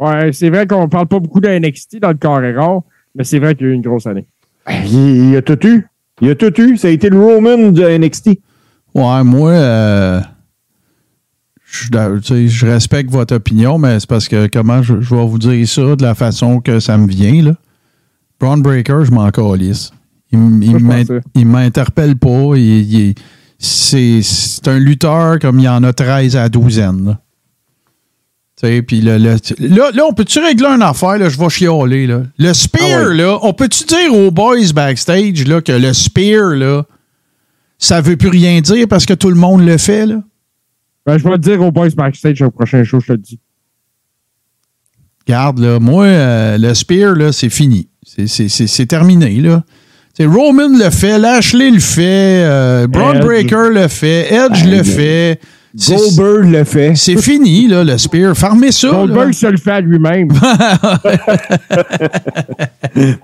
Ouais, 0.00 0.32
c'est 0.32 0.50
vrai 0.50 0.66
qu'on 0.66 0.88
parle 0.88 1.06
pas 1.06 1.20
beaucoup 1.20 1.38
de 1.38 1.48
NXT 1.48 2.00
dans 2.00 2.08
le 2.08 2.14
carré 2.14 2.56
rond, 2.56 2.82
mais 3.14 3.22
c'est 3.22 3.38
vrai 3.38 3.54
qu'il 3.54 3.68
a 3.68 3.70
eu 3.70 3.72
une 3.74 3.82
grosse 3.82 4.08
année. 4.08 4.26
Il, 4.68 5.28
il 5.28 5.36
a 5.36 5.42
tout 5.42 5.64
eu. 5.64 5.86
Il 6.20 6.30
a 6.30 6.34
tout 6.34 6.52
eu. 6.60 6.76
Ça 6.76 6.88
a 6.88 6.90
été 6.90 7.10
le 7.10 7.18
Roman 7.18 7.70
de 7.70 7.98
NXT. 7.98 8.38
Ouais, 8.94 9.24
moi, 9.24 9.50
euh, 9.50 10.20
je, 11.66 12.66
respecte 12.66 13.10
votre 13.10 13.34
opinion, 13.34 13.78
mais 13.78 14.00
c'est 14.00 14.08
parce 14.08 14.28
que 14.28 14.46
comment 14.46 14.82
je, 14.82 15.00
je 15.00 15.14
vais 15.14 15.26
vous 15.26 15.38
dire 15.38 15.68
ça 15.68 15.96
de 15.96 16.02
la 16.02 16.14
façon 16.14 16.60
que 16.60 16.80
ça 16.80 16.96
me 16.96 17.06
vient. 17.06 17.42
Là. 17.42 17.52
Braun 18.40 18.58
Breaker, 18.58 19.04
je 19.04 19.10
m'en 19.10 19.30
calisse. 19.30 19.92
Il, 20.32 21.46
m'interpelle 21.46 22.16
pas. 22.16 22.56
Il, 22.56 23.14
c'est 23.58 24.20
un 24.66 24.78
lutteur 24.78 25.38
comme 25.38 25.58
il 25.58 25.64
y 25.64 25.68
en 25.68 25.82
a 25.82 25.92
13 25.92 26.36
à 26.36 26.42
la 26.42 26.48
douzaine. 26.48 27.06
là. 27.06 27.20
Puis 28.60 29.00
le- 29.02 29.18
le- 29.18 29.36
là, 29.68 29.90
là, 29.92 30.04
on 30.08 30.12
peut-tu 30.14 30.38
régler 30.38 30.66
une 30.68 30.82
affaire? 30.82 31.18
Là, 31.18 31.28
je 31.28 31.38
vais 31.38 31.48
chialer. 31.50 32.06
Là. 32.06 32.22
Le 32.38 32.52
spear, 32.54 33.00
Ah 33.04 33.08
ouais. 33.08 33.14
là, 33.14 33.38
on 33.42 33.52
peut-tu 33.52 33.84
dire 33.84 34.14
aux 34.14 34.30
boys 34.30 34.72
backstage 34.74 35.46
là, 35.46 35.60
que 35.60 35.72
le 35.72 35.92
spear, 35.92 36.50
là, 36.56 36.84
ça 37.78 38.00
veut 38.00 38.16
plus 38.16 38.30
rien 38.30 38.60
dire 38.62 38.88
parce 38.88 39.04
que 39.04 39.12
tout 39.14 39.28
le 39.28 39.34
monde 39.36 39.64
le 39.66 39.76
fait? 39.76 40.06
Là? 40.06 40.22
Ben, 41.04 41.18
je 41.18 41.24
vais 41.24 41.30
le 41.32 41.38
dire 41.38 41.60
aux 41.60 41.70
boys 41.70 41.90
backstage 41.94 42.40
au 42.42 42.50
prochain 42.50 42.82
show, 42.82 42.98
je 43.00 43.08
te 43.08 43.12
le 43.12 43.18
dis. 43.18 43.38
Garde, 45.28 45.58
là, 45.58 45.78
moi, 45.80 46.04
euh, 46.04 46.56
le 46.58 46.72
spear, 46.74 47.14
là, 47.14 47.32
c'est 47.32 47.50
fini. 47.50 47.88
C'est- 48.06 48.26
C'est 48.28 48.48
c'est- 48.48 48.66
c'est 48.68 48.86
terminé, 48.86 49.34
là. 49.40 49.64
T'sais, 50.14 50.24
Roman 50.24 50.68
le 50.78 50.88
fait, 50.90 51.18
Lashley 51.18 51.70
le 51.70 51.80
fait, 51.80 52.42
euh, 52.44 52.86
Braun. 52.86 53.18
Breaker 53.20 53.68
le 53.70 53.86
fait, 53.88 54.32
Edge 54.32 54.64
Ben, 54.64 54.78
le 54.78 54.82
fait. 54.82 55.40
Goldberg 55.76 56.50
le 56.50 56.64
fait. 56.64 56.94
C'est 56.94 57.20
fini, 57.20 57.68
là, 57.68 57.84
le 57.84 57.98
spear. 57.98 58.34
Farmez 58.36 58.72
ça. 58.72 58.88
là. 58.88 58.94
Goldberg 58.94 59.32
se 59.32 59.46
le 59.46 59.58
fait 59.58 59.72
à 59.72 59.80
lui-même. 59.80 60.28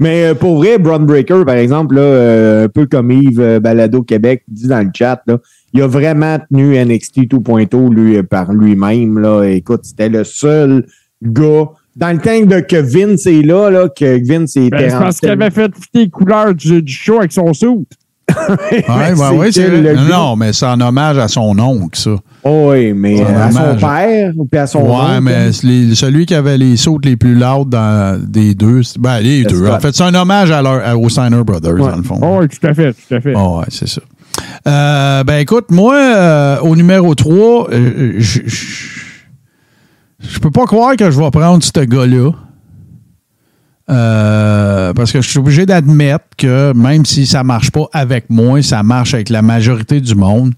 Mais 0.00 0.26
euh, 0.26 0.34
pour 0.34 0.58
vrai, 0.58 0.78
Braun 0.78 1.00
Breaker, 1.00 1.44
par 1.46 1.56
exemple, 1.56 1.94
là, 1.94 2.02
euh, 2.02 2.64
un 2.64 2.68
peu 2.68 2.86
comme 2.86 3.10
Yves 3.10 3.40
euh, 3.40 3.60
Balado 3.60 4.02
Québec 4.02 4.42
dit 4.48 4.68
dans 4.68 4.84
le 4.84 4.90
chat, 4.94 5.22
là, 5.26 5.38
il 5.72 5.80
a 5.80 5.86
vraiment 5.86 6.38
tenu 6.38 6.78
NXT 6.84 7.20
2.0 7.20 7.94
lui, 7.94 8.22
par 8.22 8.52
lui-même. 8.52 9.18
Là. 9.18 9.44
Écoute, 9.44 9.80
c'était 9.84 10.10
le 10.10 10.24
seul 10.24 10.84
gars. 11.22 11.70
Dans 11.94 12.10
le 12.10 12.18
temps 12.18 12.40
de 12.40 12.60
que 12.60 12.76
Vince 12.76 13.26
est 13.26 13.42
là, 13.42 13.70
là 13.70 13.88
que 13.88 14.26
Vince 14.26 14.56
était 14.56 14.70
Ben, 14.70 14.90
c'est 14.90 14.98
parce 14.98 15.20
qu'il 15.20 15.30
avait 15.30 15.50
fait 15.50 15.68
toutes 15.68 15.84
les 15.94 16.08
couleurs 16.08 16.54
du, 16.54 16.82
du 16.82 16.92
show 16.92 17.18
avec 17.18 17.32
son 17.32 17.52
sou. 17.52 17.86
Ouais, 18.38 19.12
ouais, 19.14 19.28
ouais, 19.38 19.52
c'est 19.52 19.68
le 19.68 19.80
vrai. 19.82 19.94
gars- 19.94 20.02
Non, 20.02 20.36
mais 20.36 20.52
c'est 20.52 20.66
en 20.66 20.80
hommage 20.80 21.18
à 21.18 21.28
son 21.28 21.58
oncle, 21.58 21.98
ça. 21.98 22.10
Oh, 22.44 22.70
oui, 22.72 22.92
mais 22.92 23.20
à 23.22 23.50
son 23.52 23.76
père 23.76 24.32
ou 24.36 24.48
à 24.52 24.66
son 24.66 24.80
ouais, 24.82 24.88
oncle, 24.90 25.20
mais 25.22 25.52
c'est 25.52 25.66
les- 25.66 25.94
celui 25.94 26.26
qui 26.26 26.34
avait 26.34 26.58
les 26.58 26.76
sautes 26.76 27.04
les 27.04 27.16
plus 27.16 27.34
loud 27.34 27.68
dans 27.68 28.20
des 28.22 28.54
deux. 28.54 28.80
Ben, 28.98 29.20
les 29.20 29.44
deux. 29.44 29.68
En 29.68 29.78
fait, 29.80 29.94
c'est 29.94 30.02
un 30.04 30.14
hommage 30.14 30.50
à 30.50 30.60
leur, 30.62 31.00
aux 31.00 31.08
Steiner 31.08 31.42
Brothers, 31.44 31.76
dans 31.76 31.96
le 31.96 32.02
fond. 32.02 32.18
Oh, 32.22 32.38
oui, 32.40 32.48
tout 32.48 32.66
à 32.66 32.74
fait, 32.74 32.92
tout 32.92 33.14
à 33.14 33.20
fait. 33.20 33.32
Ah 33.36 33.48
ouais, 33.58 33.64
c'est 33.68 33.88
ça. 33.88 34.00
Euh, 34.66 35.24
ben 35.24 35.38
écoute, 35.38 35.66
moi, 35.70 35.94
euh, 35.96 36.58
au 36.60 36.74
numéro 36.74 37.14
3, 37.14 37.68
euh, 37.72 38.14
je 38.18 38.40
je- 38.46 38.88
je 40.20 40.38
peux 40.40 40.50
pas 40.50 40.64
croire 40.66 40.96
que 40.96 41.10
je 41.10 41.18
vais 41.20 41.30
prendre 41.30 41.62
ce 41.62 41.80
gars-là. 41.84 42.30
Euh, 43.92 44.92
parce 44.94 45.12
que 45.12 45.20
je 45.20 45.28
suis 45.28 45.38
obligé 45.38 45.66
d'admettre 45.66 46.24
que 46.38 46.72
même 46.74 47.04
si 47.04 47.26
ça 47.26 47.44
marche 47.44 47.70
pas 47.70 47.86
avec 47.92 48.30
moi, 48.30 48.62
ça 48.62 48.82
marche 48.82 49.14
avec 49.14 49.28
la 49.28 49.42
majorité 49.42 50.00
du 50.00 50.14
monde. 50.14 50.54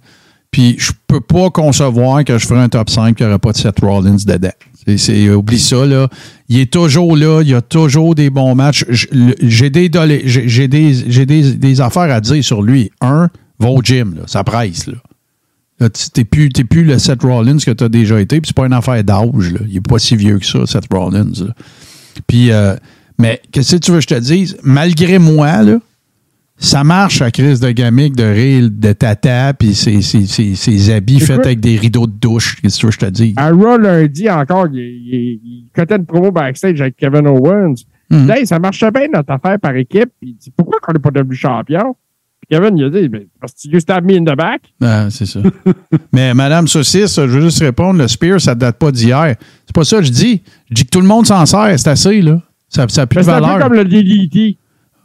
Puis 0.50 0.76
je 0.78 0.92
peux 1.08 1.20
pas 1.20 1.50
concevoir 1.50 2.22
que 2.24 2.38
je 2.38 2.46
ferai 2.46 2.60
un 2.60 2.68
top 2.68 2.88
5 2.88 3.16
qui 3.16 3.24
n'aurait 3.24 3.40
pas 3.40 3.52
de 3.52 3.56
Seth 3.56 3.80
Rollins 3.80 4.16
dedans. 4.24 4.50
C'est- 4.96 5.30
oublie 5.30 5.58
ça, 5.58 5.84
là. 5.84 6.08
Il 6.48 6.58
est 6.58 6.72
toujours 6.72 7.16
là, 7.16 7.40
il 7.42 7.48
y 7.48 7.54
a 7.54 7.62
toujours 7.62 8.14
des 8.14 8.30
bons 8.30 8.54
matchs. 8.54 8.84
J'ai 9.40 9.70
des, 9.70 11.80
affaires 11.80 12.14
à 12.14 12.20
dire 12.20 12.44
sur 12.44 12.62
lui. 12.62 12.90
Un, 13.00 13.30
va 13.58 13.68
au 13.68 13.82
gym, 13.82 14.14
là, 14.16 14.22
ça 14.26 14.44
presse. 14.44 14.86
Là. 14.86 14.94
Là, 15.80 15.88
tu- 15.90 16.10
T'es 16.10 16.24
plus, 16.24 16.50
t'es 16.50 16.64
plus 16.64 16.84
le 16.84 16.98
Seth 16.98 17.22
Rollins 17.22 17.56
que 17.58 17.70
tu 17.72 17.82
as 17.82 17.88
déjà 17.88 18.20
été, 18.20 18.40
puis 18.40 18.48
c'est 18.48 18.56
pas 18.56 18.66
une 18.66 18.72
affaire 18.74 19.02
d'âge. 19.02 19.52
là. 19.52 19.60
Il 19.68 19.76
est 19.76 19.80
pas 19.80 19.98
si 19.98 20.14
vieux 20.16 20.38
que 20.38 20.46
ça, 20.46 20.60
Seth 20.66 20.84
Rollins. 20.92 21.32
là. 21.40 21.54
Puis, 22.28 22.52
euh, 22.52 22.76
mais 23.18 23.40
qu'est-ce 23.52 23.76
que 23.76 23.80
tu 23.80 23.90
veux 23.92 23.98
que 23.98 24.02
je 24.02 24.08
te 24.08 24.18
dise? 24.20 24.56
Malgré 24.62 25.18
moi, 25.18 25.62
là, 25.62 25.78
ça 26.56 26.84
marche 26.84 27.20
à 27.20 27.30
crise 27.30 27.60
de 27.60 27.70
gamique, 27.72 28.14
de 28.16 28.22
rire, 28.24 28.68
de 28.70 28.92
tata, 28.92 29.52
puis 29.54 29.74
ses, 29.74 30.02
ses- 30.02 30.26
ses- 30.26 30.54
ses 30.54 30.90
habits 30.92 31.16
Écoute. 31.16 31.26
faits 31.26 31.46
avec 31.46 31.60
des 31.60 31.76
rideaux 31.76 32.06
de 32.06 32.12
douche. 32.12 32.56
Qu'est-ce 32.62 32.76
que 32.76 32.80
tu 32.80 32.86
veux 32.86 32.90
que 32.90 32.94
je 33.00 33.06
te 33.06 33.10
dise? 33.10 33.34
À 33.36 33.50
Raw 33.50 33.76
lundi 33.78 34.30
encore, 34.30 34.68
il, 34.72 34.78
il, 34.78 35.40
il 35.44 35.66
cotait 35.74 35.96
une 35.96 36.06
promo 36.06 36.30
backstage 36.30 36.80
avec 36.80 36.96
Kevin 36.96 37.26
Owens. 37.26 37.74
Mhm. 38.10 38.30
Hey, 38.30 38.46
ça 38.46 38.58
marchait 38.58 38.90
bien 38.90 39.06
notre 39.12 39.32
affaire 39.32 39.58
par 39.58 39.74
équipe. 39.74 40.10
Il 40.22 40.36
dit 40.36 40.52
Pourquoi 40.56 40.78
qu'on 40.80 40.92
n'est 40.92 40.98
pas 41.00 41.10
devenu 41.10 41.34
champion? 41.34 41.96
Puis 42.40 42.56
Kevin, 42.56 42.76
il 42.78 42.84
a 42.84 42.90
dit 42.90 43.08
Ben, 43.08 43.24
Parce 43.40 43.54
que 43.54 43.68
you 43.68 43.80
stab 43.80 44.04
me 44.04 44.14
in 44.16 44.22
the 44.24 44.36
back. 44.36 44.60
Ah, 44.80 45.08
c'est 45.10 45.26
ça. 45.26 45.40
Mais 46.12 46.34
Madame 46.34 46.68
Saucisse, 46.68 47.16
je 47.16 47.22
veux 47.22 47.40
juste 47.40 47.60
répondre, 47.60 47.98
le 47.98 48.06
Spear, 48.06 48.40
ça 48.40 48.54
date 48.54 48.78
pas 48.78 48.92
d'hier. 48.92 49.34
C'est 49.66 49.74
pas 49.74 49.84
ça 49.84 49.98
que 49.98 50.04
je 50.04 50.12
dis. 50.12 50.42
Je 50.68 50.74
dis 50.74 50.84
que 50.84 50.90
tout 50.90 51.00
le 51.00 51.06
monde 51.08 51.26
s'en 51.26 51.44
sert, 51.46 51.74
c'est 51.78 51.88
assez, 51.88 52.20
là. 52.22 52.40
Ça 52.68 52.82
n'a 52.82 52.86
plus 52.86 53.18
de 53.18 53.22
C'est 53.22 53.30
un 53.30 53.34
peu 53.38 53.40
valeur. 53.46 53.58
comme 53.60 53.74
le 53.74 53.84
DDT. 53.84 54.56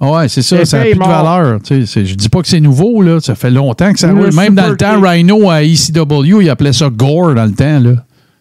Ouais, 0.01 0.29
c'est 0.29 0.41
ça, 0.41 0.63
ça 0.65 0.77
n'a 0.79 0.85
plus 0.85 0.93
de 0.93 0.99
valeur. 0.99 1.59
Tu 1.61 1.81
sais, 1.81 1.85
c'est- 1.85 2.05
je 2.05 2.15
dis 2.15 2.29
pas 2.29 2.41
que 2.41 2.47
c'est 2.47 2.61
nouveau, 2.61 3.01
là. 3.01 3.19
Ça 3.19 3.35
fait 3.35 3.51
longtemps 3.51 3.91
que 3.91 3.99
ça 3.99 4.07
Ou 4.13 4.15
roule. 4.17 4.25
le 4.27 4.31
Même 4.35 4.55
dans 4.55 4.67
le 4.69 4.77
temps. 4.77 4.99
Rhino 5.01 5.49
à 5.49 5.61
ECW, 5.63 6.41
il 6.41 6.49
appelait 6.49 6.71
ça 6.73 6.89
Gore 6.89 7.35
dans 7.35 7.45
le 7.45 7.51
temps, 7.51 7.79
là. 7.79 7.91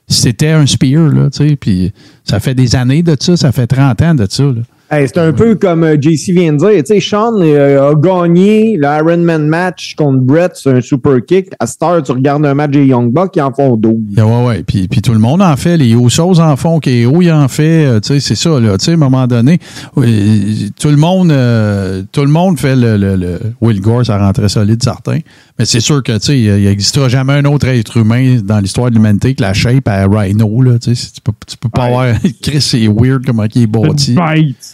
C'était 0.07 0.51
un 0.51 0.65
spear, 0.67 1.09
là, 1.09 1.29
tu 1.31 1.49
sais. 1.49 1.57
Puis 1.57 1.93
ça 2.25 2.41
fait 2.41 2.55
des 2.55 2.77
années 2.77 3.03
de 3.03 3.17
ça, 3.19 3.37
ça 3.37 3.53
fait 3.53 3.67
30 3.67 4.01
ans 4.03 4.15
de 4.15 4.27
ça, 4.31 4.45
là. 4.45 4.63
Hey, 4.91 5.07
c'est 5.07 5.19
un 5.19 5.35
peu 5.35 5.55
comme 5.55 5.85
euh, 5.85 5.97
JC 6.01 6.33
vient 6.33 6.53
de 6.55 6.57
dire. 6.59 6.71
Tu 6.83 6.95
sais, 6.95 7.01
Sean 7.01 7.35
euh, 7.43 7.91
a 7.91 7.95
gagné 7.95 8.79
l'Iron 8.81 9.19
Man 9.19 9.47
match 9.47 9.95
contre 9.95 10.21
Brett 10.21 10.57
sur 10.57 10.71
un 10.75 10.81
super 10.81 11.19
kick. 11.27 11.49
À 11.61 11.67
cette 11.67 11.83
heure, 11.83 12.03
tu 12.03 12.13
regardes 12.13 12.47
un 12.47 12.55
match 12.55 12.71
des 12.71 12.87
Young 12.87 13.13
Bucks, 13.13 13.37
ils 13.37 13.43
en 13.43 13.53
font 13.53 13.77
12. 13.77 13.93
Ouais, 14.17 14.23
ouais, 14.23 14.47
ouais. 14.47 14.63
Puis, 14.67 14.89
puis 14.89 15.03
tout 15.03 15.13
le 15.13 15.19
monde 15.19 15.43
en 15.43 15.55
fait. 15.57 15.77
Les 15.77 15.91
Usos 15.93 16.41
en 16.41 16.57
font. 16.57 16.81
KO, 16.81 17.21
il 17.21 17.31
en 17.31 17.49
fait. 17.49 17.85
euh, 17.85 18.01
tu 18.01 18.15
sais, 18.15 18.21
c'est 18.21 18.35
ça, 18.35 18.59
là. 18.59 18.79
Tu 18.79 18.87
sais, 18.87 18.91
à 18.93 18.95
un 18.95 18.97
moment 18.97 19.27
donné, 19.27 19.59
oui, 19.97 20.73
tout 20.81 20.89
le 20.89 20.97
monde, 20.97 21.31
euh, 21.33 22.03
tout 22.11 22.23
le 22.23 22.29
monde 22.31 22.59
fait 22.59 22.75
le, 22.75 22.97
le, 22.97 23.17
le- 23.17 23.41
Will 23.61 23.83
Gore, 23.83 24.07
ça 24.07 24.17
rentrait 24.17 24.49
solide, 24.49 24.83
certain. 24.83 25.19
Mais 25.59 25.67
c'est 25.67 25.81
sûr 25.81 26.03
que, 26.03 26.13
tu 26.13 26.19
sais, 26.27 26.39
il 26.39 26.65
n'existera 26.65 27.09
jamais 27.11 27.35
un 27.35 27.45
autre 27.45 27.67
être 27.69 27.99
humain 27.99 28.39
dans 28.43 28.61
l'histoire 28.61 28.89
de 28.91 28.95
l'humanité 28.95 29.35
que 29.35 29.43
la 29.43 29.53
shape 29.53 29.87
à 29.89 30.07
Rhino, 30.07 30.63
là. 30.63 30.79
Tu 30.79 30.95
sais, 30.95 31.11
tu 31.15 31.21
peux, 31.21 31.33
tu 31.47 31.57
peux 31.59 31.69
pas 31.69 31.85
avoir. 31.85 32.07
Chris, 32.43 32.61
c'est 32.63 32.87
weird 32.89 33.27
comment 33.27 33.45
il 33.55 33.63
est 33.65 33.67
bâti. 33.67 34.15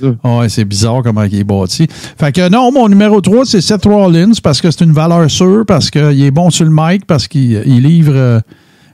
Ça. 0.05 0.15
Ah 0.25 0.39
Ouais, 0.39 0.49
c'est 0.49 0.65
bizarre 0.65 1.03
comment 1.03 1.23
il 1.25 1.35
est 1.35 1.45
bâti. 1.45 1.87
Fait 2.19 2.33
que 2.33 2.49
non, 2.49 2.71
mon 2.73 2.89
numéro 2.89 3.21
3, 3.21 3.45
c'est 3.47 3.61
Seth 3.61 3.85
Rollins 3.85 4.33
parce 4.43 4.61
que 4.61 4.71
c'est 4.71 4.85
une 4.85 4.93
valeur 4.93 5.31
sûre, 5.31 5.65
parce 5.67 5.91
qu'il 5.91 6.23
est 6.23 6.31
bon 6.31 6.51
sur 6.51 6.65
le 6.65 6.71
mic, 6.73 7.07
parce 7.07 7.29
qu'il 7.29 7.63
il 7.67 7.83
livre 7.83 8.13
euh, 8.15 8.41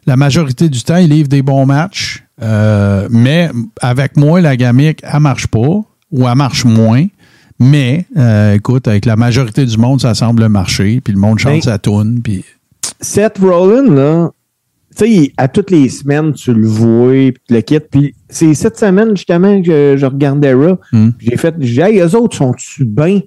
la 0.07 0.17
majorité 0.17 0.69
du 0.69 0.83
temps, 0.83 0.97
il 0.97 1.11
livre 1.11 1.29
des 1.29 1.43
bons 1.43 1.67
matchs. 1.67 2.25
Euh, 2.43 3.07
mais 3.11 3.51
avec 3.81 4.17
moi, 4.17 4.41
la 4.41 4.57
gamique, 4.57 5.01
elle 5.03 5.21
marche 5.21 5.47
pas 5.47 5.59
ou 6.11 6.29
elle 6.29 6.35
marche 6.37 6.65
moins. 6.65 7.07
Mais, 7.63 8.07
euh, 8.17 8.55
écoute, 8.55 8.89
avec 8.89 9.05
la 9.05 9.17
majorité 9.17 9.67
du 9.67 9.77
monde, 9.77 10.01
ça 10.01 10.15
semble 10.15 10.49
marcher. 10.49 11.03
Puis 11.03 11.13
le 11.13 11.21
monde 11.21 11.39
chante 11.39 11.53
Ben- 11.53 11.61
sa 11.63 11.79
toune. 11.79 12.21
Puis 12.23 12.43
Seth 13.03 13.37
Rollins, 13.39 13.95
là, 13.95 14.31
sais, 15.05 15.11
il- 15.11 15.33
à 15.37 15.49
toutes 15.49 15.71
les 15.71 15.89
semaines, 15.89 16.33
tu 16.33 16.53
le 16.53 16.67
vois, 16.67 17.11
puis 17.13 17.35
tu 17.49 17.55
le 17.55 17.61
quittes. 17.61 17.89
Puis 17.91 18.15
c'est 18.29 18.55
cette 18.55 18.79
semaine, 18.79 19.17
justement, 19.17 19.61
que 19.63 19.97
je 19.99 20.07
regardais 20.07 20.53
Raw. 20.55 20.79
Hmm. 20.93 21.11
J'ai 21.19 21.37
fait, 21.37 21.55
j'ai 21.61 21.73
dit, 21.75 21.81
hey, 21.81 21.99
eux 22.01 22.15
autres 22.17 22.37
sont-tu 22.37 22.85
bien? 22.85 23.21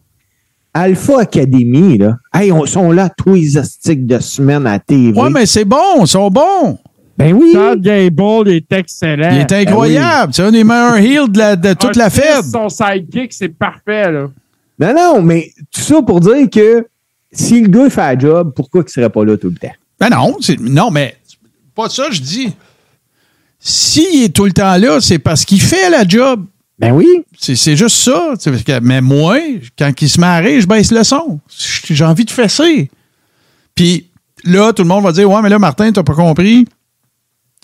Alpha 0.74 1.20
Academy, 1.22 2.00
là. 2.00 2.18
Hey, 2.34 2.50
ils 2.52 2.68
sont 2.68 2.92
là 2.92 3.10
tous 3.16 3.36
les 3.36 3.58
astiques 3.58 4.08
de 4.08 4.18
semaine 4.20 4.66
à 4.66 4.80
TV. 4.80 5.20
Ouais, 5.20 5.30
mais 5.30 5.46
c'est 5.46 5.66
bon, 5.66 6.02
ils 6.02 6.08
sont 6.08 6.30
bons. 6.30 6.80
Ben 7.16 7.32
oui. 7.34 7.52
Chad 7.54 7.80
Gable 7.80 8.50
est 8.50 8.72
excellent. 8.72 9.30
Il 9.34 9.38
est 9.42 9.52
incroyable. 9.52 10.34
C'est 10.34 10.42
un 10.42 10.52
des 10.52 10.64
meilleurs 10.64 10.96
heels 10.98 11.32
de, 11.32 11.38
la- 11.38 11.56
de 11.56 11.74
toute 11.74 11.96
la 11.96 12.10
fête. 12.10 12.44
Son 12.52 12.70
sidekick, 12.70 13.34
c'est 13.34 13.50
parfait, 13.50 14.12
là. 14.12 14.30
Non, 14.80 14.94
non, 14.96 15.22
mais 15.22 15.52
tout 15.72 15.82
ça 15.82 16.02
pour 16.02 16.20
dire 16.20 16.50
que 16.52 16.88
si 17.32 17.62
le 17.62 17.68
gars 17.68 17.90
fait 17.92 18.02
la 18.02 18.18
job, 18.18 18.52
pourquoi 18.56 18.84
il 18.86 18.92
serait 18.92 19.10
pas 19.12 19.24
là 19.24 19.38
tout 19.38 19.50
le 19.50 19.56
temps? 19.56 19.74
Ben 20.00 20.10
non, 20.10 20.36
non, 20.62 20.90
mais 20.90 21.16
pas 21.76 21.90
ça, 21.90 22.08
je 22.12 22.22
dis. 22.22 22.54
S'il 23.60 24.24
est 24.24 24.36
tout 24.36 24.46
le 24.46 24.52
temps 24.52 24.76
là, 24.78 25.00
c'est 25.00 25.20
parce 25.20 25.46
qu'il 25.46 25.62
fait 25.62 25.90
la 25.90 26.08
job. 26.08 26.46
Ben 26.80 26.92
oui. 26.92 27.08
C'est 27.40 27.56
c'est 27.56 27.78
juste 27.78 27.96
ça. 27.98 28.34
C'est 28.40 28.52
parce 28.52 28.64
que- 28.64 28.80
mais 28.80 29.00
moi, 29.02 29.38
quand 29.78 29.92
il 30.02 30.10
se 30.10 30.20
marie, 30.20 30.60
je 30.62 30.68
baisse 30.68 30.92
le 30.92 31.04
son. 31.04 31.40
J'ai 31.90 32.04
envie 32.04 32.26
de 32.26 32.32
fesser. 32.32 32.90
Puis 33.76 34.10
là, 34.44 34.74
tout 34.74 34.84
le 34.84 34.90
monde 34.90 35.04
va 35.04 35.12
dire 35.12 35.30
Ouais, 35.30 35.42
mais 35.42 35.50
là, 35.50 35.60
Martin, 35.60 35.92
t'as 35.92 36.04
pas 36.04 36.14
compris. 36.16 36.66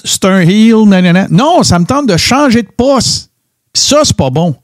C'est 0.04 0.24
un 0.26 0.40
heel, 0.40 0.86
nanana. 0.86 1.28
Non, 1.30 1.64
ça 1.64 1.78
me 1.80 1.86
tente 1.86 2.08
de 2.08 2.16
changer 2.16 2.62
de 2.62 2.70
poste. 2.70 3.32
Puis 3.74 3.84
ça, 3.84 4.00
c'est 4.06 4.16
pas 4.16 4.30
bon. 4.30 4.56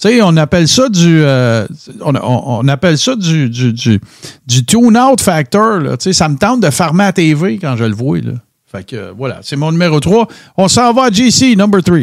Tu 0.00 0.08
sais, 0.08 0.22
on 0.22 0.36
appelle 0.38 0.66
ça 0.66 0.88
du. 0.88 1.20
euh, 1.22 1.66
on, 2.00 2.14
on- 2.14 2.60
on 2.64 2.68
appelle 2.68 2.96
ça 2.96 3.16
du, 3.16 3.50
du, 3.50 3.72
du, 3.72 4.00
du 4.46 4.64
tune-out 4.64 5.20
factor. 5.20 5.78
là. 5.80 5.96
Ça 5.98 6.28
me 6.28 6.36
tente 6.38 6.60
de 6.62 6.70
farmer 6.70 7.04
à 7.04 7.12
TV 7.12 7.58
quand 7.58 7.76
je 7.76 7.84
le 7.84 7.94
vois. 7.94 8.18
Là. 8.20 8.32
Fait 8.66 8.86
que 8.86 8.96
euh, 8.96 9.12
voilà, 9.16 9.40
c'est 9.42 9.56
mon 9.56 9.72
numéro 9.72 10.00
3. 10.00 10.26
On 10.56 10.68
s'en 10.68 10.92
va 10.94 11.04
à 11.04 11.10
JC, 11.10 11.54
number 11.56 11.82
3. 11.82 11.98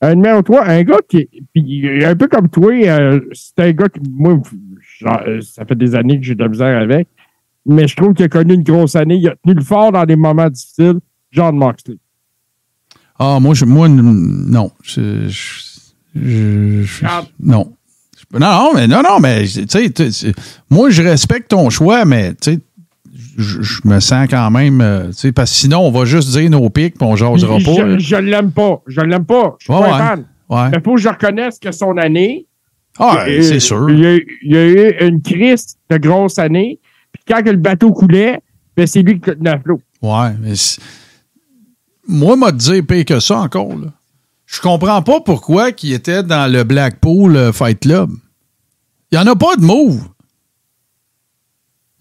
Un 0.00 0.14
numéro 0.16 0.42
3, 0.42 0.66
un 0.66 0.82
gars 0.82 0.96
qui 1.08 1.28
est 1.54 2.04
un 2.04 2.16
peu 2.16 2.26
comme 2.26 2.48
toi, 2.48 2.72
euh, 2.72 3.20
c'est 3.32 3.60
un 3.60 3.70
gars 3.70 3.88
qui, 3.88 4.00
moi, 4.10 4.40
genre, 4.98 5.20
euh, 5.28 5.40
ça 5.40 5.64
fait 5.64 5.76
des 5.76 5.94
années 5.94 6.18
que 6.18 6.24
j'ai 6.26 6.34
de 6.34 6.42
la 6.42 6.48
misère 6.48 6.76
avec, 6.82 7.06
mais 7.64 7.86
je 7.86 7.94
trouve 7.94 8.12
qu'il 8.14 8.24
a 8.24 8.28
connu 8.28 8.54
une 8.54 8.64
grosse 8.64 8.96
année. 8.96 9.18
Il 9.18 9.28
a 9.28 9.36
tenu 9.44 9.54
le 9.54 9.62
fort 9.62 9.92
dans 9.92 10.04
des 10.04 10.16
moments 10.16 10.50
difficiles. 10.50 10.98
John 11.30 11.54
Moxley. 11.56 11.98
Ah, 13.18 13.38
moi, 13.40 13.54
je, 13.54 13.64
moi 13.64 13.88
non. 13.88 14.72
Je, 14.82 15.28
je- 15.28 15.71
je- 16.14 16.82
je- 16.82 17.04
Ah. 17.06 17.22
non. 17.40 17.72
Non, 18.32 18.40
non, 18.40 18.70
mais 18.74 18.86
non, 18.86 19.02
non, 19.02 19.20
mais 19.20 19.44
tu 19.44 19.66
sais, 19.68 20.32
moi, 20.70 20.88
je 20.88 21.02
respecte 21.02 21.48
ton 21.50 21.68
choix, 21.68 22.04
mais 22.06 22.32
tu 22.34 22.52
sais, 22.54 22.60
je, 23.36 23.60
je 23.60 23.80
me 23.84 24.00
sens 24.00 24.26
quand 24.30 24.50
même, 24.50 24.80
euh, 24.80 25.08
tu 25.08 25.12
sais, 25.14 25.32
parce 25.32 25.50
que 25.50 25.56
sinon, 25.56 25.80
on 25.80 25.90
va 25.90 26.06
juste 26.06 26.30
dire 26.30 26.48
nos 26.48 26.70
pics 26.70 26.96
puis 26.98 27.06
on 27.06 27.14
jasera 27.14 27.58
Je, 27.58 27.64
pas. 27.66 27.98
je 27.98 28.16
l'aime 28.16 28.50
pas. 28.52 28.80
Je 28.86 29.00
l'aime 29.02 29.24
pas. 29.26 29.56
Je 29.58 29.64
suis 29.64 29.72
Ouais, 29.74 29.80
pas 29.80 29.92
ouais. 29.92 29.98
fan. 29.98 30.24
Ouais. 30.48 30.70
Mais 30.70 30.78
faut 30.82 30.94
que 30.94 31.00
je 31.00 31.08
reconnaisse 31.08 31.58
que 31.58 31.72
son 31.72 31.96
année. 31.98 32.46
Ah, 32.98 33.24
c'est 33.26 33.60
sûr. 33.60 33.88
Il 33.90 34.00
y, 34.00 34.56
a, 34.56 34.66
eu 34.66 34.94
une 35.08 35.20
crise 35.22 35.76
de 35.90 35.96
grosse 35.98 36.38
année. 36.38 36.78
Puis 37.12 37.22
quand 37.28 37.42
le 37.44 37.56
bateau 37.56 37.92
coulait, 37.92 38.40
ben 38.76 38.86
c'est 38.86 39.02
lui 39.02 39.14
qui 39.14 39.30
tenait 39.30 39.50
à 39.50 39.58
flot. 39.58 39.80
Ouais, 40.02 40.30
mais 40.40 40.52
moi, 42.08 42.36
m'a 42.36 42.52
dit 42.52 42.82
pire 42.82 43.04
que 43.04 43.20
ça 43.20 43.38
encore. 43.40 43.68
Là. 43.76 43.88
Je 44.52 44.60
comprends 44.60 45.00
pas 45.02 45.20
pourquoi 45.20 45.70
il 45.82 45.92
était 45.94 46.22
dans 46.22 46.50
le 46.50 46.62
Blackpool 46.64 47.36
euh, 47.36 47.52
Fight 47.52 47.80
Club. 47.80 48.10
Il 49.10 49.18
n'y 49.18 49.24
en 49.24 49.26
a 49.32 49.34
pas 49.34 49.56
de 49.56 49.62
move. 49.64 50.00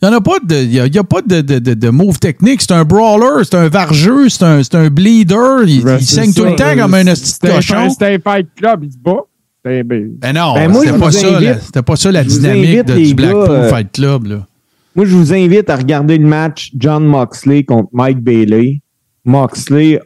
Il 0.03 0.09
n'y 0.09 0.15
a 0.15 0.19
pas 0.21 0.39
de, 0.43 0.55
y 0.55 0.79
a, 0.79 0.87
il 0.87 0.95
y 0.95 0.97
a 0.97 1.03
pas 1.03 1.21
de, 1.21 1.41
de, 1.41 1.59
de, 1.59 1.73
de 1.75 1.89
move 1.89 2.19
technique. 2.19 2.61
C'est 2.61 2.71
un 2.73 2.83
brawler, 2.83 3.43
c'est 3.45 3.55
un 3.55 3.69
vargeux, 3.69 4.27
c'est 4.29 4.43
un, 4.43 4.63
c'est 4.63 4.75
un 4.75 4.89
bleeder. 4.89 5.63
Il, 5.67 5.83
Ben, 5.83 5.99
saigne 5.99 6.33
tout 6.33 6.43
le 6.43 6.55
temps 6.55 6.75
comme 6.75 6.93
un 6.95 7.07
hostie 7.07 7.21
de 7.23 7.27
C'était 7.27 7.51
un- 7.51 7.55
cochon. 7.55 7.89
C'était 7.91 8.05
un 8.15 8.19
fight 8.19 8.47
club, 8.55 8.83
il 8.83 8.91
se 8.91 8.97
bat. 8.97 9.17
C'était- 9.63 9.83
ben, 9.83 10.11
Ben 10.17 10.33
non, 10.33 10.55
Ben, 10.55 10.73
c'était 10.73 10.97
pas, 10.97 11.11
ça, 11.11 11.83
pas 11.83 11.95
ça 11.95 12.11
la 12.11 12.23
dynamique 12.23 12.83
de, 12.83 12.95
du 12.95 13.13
Blackpool 13.13 13.49
euh, 13.51 13.69
Fight 13.69 13.91
Club. 13.93 14.25
Là. 14.25 14.47
Moi, 14.95 15.05
je 15.05 15.15
vous 15.15 15.33
invite 15.33 15.69
à 15.69 15.75
regarder 15.77 16.17
le 16.17 16.25
match 16.27 16.71
John 16.75 17.05
Moxley 17.05 17.63
contre 17.63 17.89
Mike 17.93 18.19
Bailey. 18.19 18.81
Moxley 19.23 19.99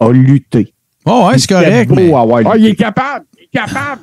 a 0.00 0.10
lutté. 0.10 0.72
Oh, 1.06 1.28
ouais, 1.28 1.38
c'est 1.38 1.48
correct. 1.48 1.88
beau 1.88 1.94
mais- 1.94 2.12
Ah, 2.46 2.56
il 2.56 2.66
est 2.66 2.74
capable! 2.74 3.24
Il 3.38 3.44
est 3.44 3.48
capable! 3.58 4.02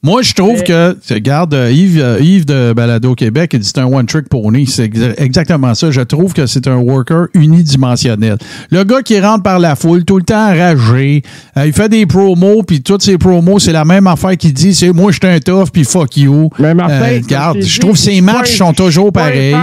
Moi, 0.00 0.22
je 0.22 0.32
trouve 0.32 0.58
Mais- 0.58 0.64
que, 0.64 0.96
regarde, 1.12 1.52
euh, 1.54 1.72
Yves, 1.72 2.00
euh, 2.00 2.20
Yves 2.20 2.44
de 2.44 2.72
Balado 2.72 3.16
Québec, 3.16 3.50
il 3.52 3.58
dit 3.58 3.66
c'est 3.66 3.78
un 3.80 3.86
one-trick 3.92 4.28
pony. 4.28 4.64
C'est 4.68 4.86
exa- 4.86 5.14
exactement 5.20 5.74
ça. 5.74 5.90
Je 5.90 6.00
trouve 6.02 6.32
que 6.32 6.46
c'est 6.46 6.68
un 6.68 6.76
worker 6.76 7.26
unidimensionnel. 7.34 8.38
Le 8.70 8.84
gars 8.84 9.02
qui 9.02 9.18
rentre 9.18 9.42
par 9.42 9.58
la 9.58 9.74
foule, 9.74 10.04
tout 10.04 10.18
le 10.18 10.22
temps 10.22 10.50
enragé, 10.52 11.22
euh, 11.56 11.66
il 11.66 11.72
fait 11.72 11.88
des 11.88 12.06
promos, 12.06 12.62
puis 12.62 12.80
toutes 12.80 13.02
ses 13.02 13.18
promos, 13.18 13.58
c'est 13.58 13.72
la 13.72 13.84
même 13.84 14.06
affaire 14.06 14.36
qu'il 14.36 14.52
dit, 14.52 14.72
c'est 14.72 14.92
moi, 14.92 15.10
je 15.10 15.18
suis 15.20 15.26
un 15.34 15.40
tough, 15.40 15.70
puis 15.72 15.82
fuck 15.82 16.16
you. 16.16 16.48
Mais 16.60 16.74
Martin, 16.74 16.94
Euh, 17.02 17.18
regarde, 17.20 17.60
je 17.60 17.80
trouve 17.80 17.96
je 17.96 18.02
ses 18.02 18.20
matchs 18.20 18.56
sont 18.56 18.72
toujours 18.72 19.10
pareils. 19.12 19.56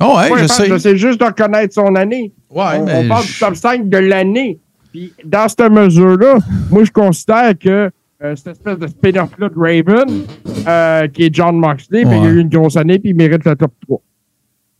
Oh, 0.00 0.16
ouais, 0.16 0.40
Je 0.40 0.46
sais. 0.46 0.66
J'essaie 0.68 0.96
juste 0.96 1.20
de 1.20 1.26
reconnaître 1.26 1.74
son 1.74 1.94
année. 1.94 2.32
Ouais, 2.48 2.64
on, 2.80 2.84
mais 2.86 2.94
on 3.04 3.08
parle 3.08 3.24
je- 3.24 3.32
du 3.34 3.38
top 3.38 3.54
5 3.54 3.86
de 3.90 3.98
l'année. 3.98 4.60
Puis 4.92 5.12
dans 5.24 5.48
cette 5.48 5.70
mesure-là, 5.70 6.38
moi, 6.70 6.84
je 6.84 6.90
considère 6.90 7.52
que 7.58 7.90
euh, 8.22 8.34
cette 8.36 8.48
espèce 8.48 8.78
de 8.78 8.86
spin-off-là 8.86 9.48
de 9.48 9.54
Raven, 9.56 10.22
euh, 10.66 11.06
qui 11.08 11.24
est 11.24 11.34
John 11.34 11.56
Moxley, 11.56 12.04
ben, 12.04 12.12
il 12.12 12.16
a 12.16 12.20
Ouais. 12.22 12.28
eu 12.30 12.40
une 12.40 12.48
grosse 12.48 12.76
année, 12.76 12.98
puis 12.98 13.10
il 13.10 13.16
mérite 13.16 13.44
le 13.44 13.54
top 13.54 13.72
3. 13.86 14.00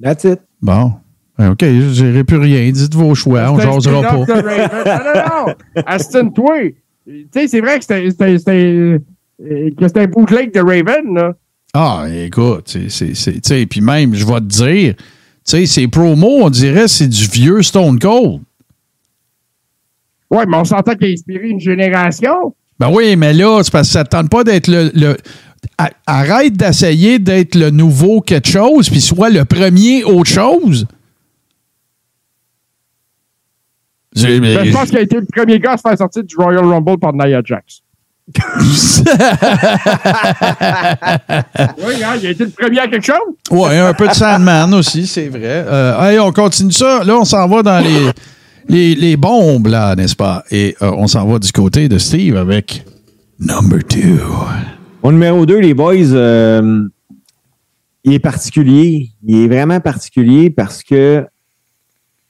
That's 0.03 0.25
it. 0.25 0.41
Bon. 0.61 0.93
Ben, 1.39 1.51
OK, 1.53 1.61
je 1.63 1.93
dirai 2.03 2.25
plus 2.25 2.39
rien. 2.39 2.71
Dites 2.73 2.95
vos 2.95 3.15
choix, 3.15 3.53
on 3.53 3.61
jasera 3.61 4.03
pas. 4.03 4.25
de 4.25 4.33
Raven. 4.33 4.71
Non, 4.87 5.13
non, 5.15 5.47
non. 5.47 5.83
Aston-toi. 5.87 6.73
Tu 7.07 7.27
sais, 7.33 7.47
c'est 7.49 7.61
vrai 7.61 7.79
que 7.79 7.85
c'était- 7.85 8.11
euh, 8.51 8.99
que 9.41 9.87
c'était 9.87 10.01
un 10.01 10.07
bootleg 10.07 10.53
de 10.53 10.61
Raven, 10.61 11.15
là. 11.15 11.33
Ah, 11.75 12.07
écoute, 12.13 12.65
c'est, 12.67 12.89
c'est, 12.91 13.15
c'est- 13.15 13.33
tu 13.35 13.41
sais, 13.45 13.67
puis 13.67 13.81
même, 13.81 14.15
je 14.15 14.27
vais 14.27 14.41
te 14.41 14.47
dire, 14.47 14.95
tu 14.97 15.05
sais, 15.45 15.67
ces 15.67 15.87
promos, 15.87 16.43
on 16.43 16.51
dirait, 16.51 16.89
c'est 16.89 17.07
du 17.09 17.27
vieux 17.27 17.63
Stone 17.63 17.99
Cold. 17.99 18.41
Ouais, 20.31 20.45
mais 20.47 20.57
on 20.57 20.65
s'entend 20.65 20.95
qu'il 20.95 21.09
a 21.09 21.13
inspiré 21.13 21.49
une 21.49 21.61
génération. 21.61 22.55
Ben 22.79 22.91
oui, 22.93 23.17
mais 23.17 23.33
là, 23.33 23.61
c'est 23.63 23.73
parce 23.73 23.89
que 23.89 23.93
ça 23.93 24.03
ne 24.03 24.09
tente 24.09 24.31
pas 24.31 24.45
d'être 24.45 24.69
le. 24.69 25.17
arrête 26.07 26.55
d'essayer 26.55 27.19
d'être 27.19 27.55
le 27.55 27.71
nouveau 27.71 28.21
quelque 28.21 28.49
chose, 28.49 28.89
puis 28.89 29.01
soit 29.01 29.31
le 29.31 29.45
premier 29.45 30.05
autre 30.05 30.31
chose. 30.31 30.87
Mais- 34.17 34.41
Ben, 34.41 34.65
je 34.65 34.73
pense 34.73 34.89
qu'il 34.91 34.99
a 34.99 35.03
été 35.03 35.17
le 35.17 35.27
premier 35.27 35.59
gars 35.59 35.73
à 35.73 35.77
se 35.77 35.83
faire 35.83 35.97
sortir 35.99 36.25
du 36.25 36.37
Royal 36.37 36.65
Rumble 36.65 36.99
par 36.99 37.13
Nia 37.13 37.41
Jax. 37.45 37.83
oui, 41.79 41.95
hein, 42.05 42.15
il 42.21 42.27
a 42.27 42.31
été 42.31 42.45
le 42.45 42.51
premier 42.51 42.81
à 42.81 42.89
quelque 42.89 43.07
chose. 43.07 43.17
Ouais, 43.51 43.79
un 43.79 43.95
peu 43.95 44.07
de 44.09 44.13
Sandman 44.13 44.75
aussi, 44.75 45.07
c'est 45.07 45.29
vrai. 45.29 45.65
Euh, 45.67 46.01
hey, 46.03 46.19
on 46.19 46.31
continue 46.33 46.73
ça. 46.73 47.03
Là, 47.05 47.17
on 47.17 47.25
s'en 47.25 47.47
va 47.49 47.63
dans 47.63 47.79
les, 47.81 48.11
les, 48.69 48.95
les 48.95 49.17
bombes, 49.17 49.67
là, 49.67 49.95
n'est-ce 49.97 50.17
pas? 50.17 50.45
Et 50.51 50.77
euh, 50.83 50.93
on 50.97 51.07
s'en 51.07 51.27
va 51.27 51.39
du 51.39 51.51
côté 51.53 51.89
de 51.89 51.99
Steve 51.99 52.37
avec 52.37 52.85
Number 53.41 53.83
Two. 53.85 54.19
Mon 55.03 55.13
numéro 55.13 55.47
2, 55.47 55.59
les 55.59 55.75
boys, 55.75 55.95
euh, 56.13 56.85
il 58.05 58.13
est 58.13 58.19
particulier. 58.19 59.11
Il 59.25 59.45
est 59.45 59.49
vraiment 59.49 59.81
particulier 59.81 60.51
parce 60.51 60.83
que, 60.83 61.25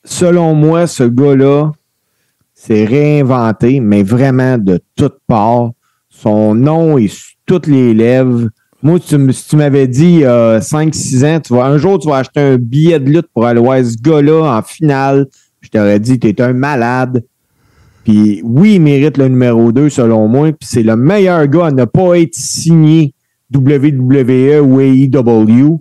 selon 0.05 0.55
moi, 0.55 0.87
ce 0.87 1.05
gars-là 1.05 1.73
s'est 2.55 2.85
réinventé, 2.85 3.81
mais 3.81 4.03
vraiment 4.03 4.59
de 4.59 4.81
toutes 4.97 5.19
parts. 5.27 5.73
Son 6.09 6.55
nom 6.55 6.99
est 6.99 7.09
sur 7.09 7.35
toutes 7.47 7.67
les 7.67 7.95
lèvres. 7.95 8.49
Moi, 8.83 9.01
tu 9.01 9.33
si 9.33 9.49
tu 9.49 9.57
m'avais 9.57 9.89
dit 9.89 10.25
a 10.25 10.61
5-6 10.61 11.27
ans, 11.27 11.41
tu 11.41 11.55
vas, 11.55 11.65
un 11.65 11.79
jour, 11.79 11.99
tu 11.99 12.09
vas 12.09 12.19
acheter 12.19 12.41
un 12.41 12.57
billet 12.59 13.01
de 13.01 13.11
lutte 13.11 13.29
pour 13.35 13.47
aller 13.47 13.61
voir 13.61 13.79
ce 13.85 13.97
gars-là 13.97 14.57
en 14.57 14.63
finale, 14.63 15.27
je 15.61 15.69
t'aurais 15.71 16.01
dit, 16.01 16.19
tu 16.19 16.29
es 16.29 16.41
un 16.41 16.53
malade. 16.53 17.25
Puis 18.05 18.41
oui, 18.45 18.75
il 18.77 18.81
mérite 18.81 19.19
le 19.19 19.29
numéro 19.29 19.71
2 19.73 19.91
selon 19.91 20.29
moi. 20.29 20.53
Puis 20.53 20.69
c'est 20.71 20.83
le 20.83 20.97
meilleur 20.97 21.47
gars 21.47 21.67
à 21.67 21.71
ne 21.71 21.85
pas 21.85 22.19
être 22.19 22.35
signé 22.35 23.13
WWE 23.55 24.61
ou 24.63 24.81
AEW. 24.81 25.79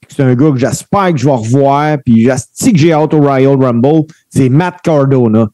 Puis 0.00 0.14
C'est 0.16 0.22
un 0.22 0.34
gars 0.34 0.50
que 0.50 0.58
j'espère 0.58 1.12
que 1.12 1.18
je 1.18 1.24
vais 1.24 1.32
revoir. 1.32 1.96
Puis 2.04 2.24
que 2.26 2.76
j'ai 2.78 2.92
hâte 2.92 3.14
au 3.14 3.20
Royal 3.20 3.56
Rumble. 3.60 4.02
C'est 4.30 4.48
Matt 4.48 4.76
Cardona. 4.82 5.48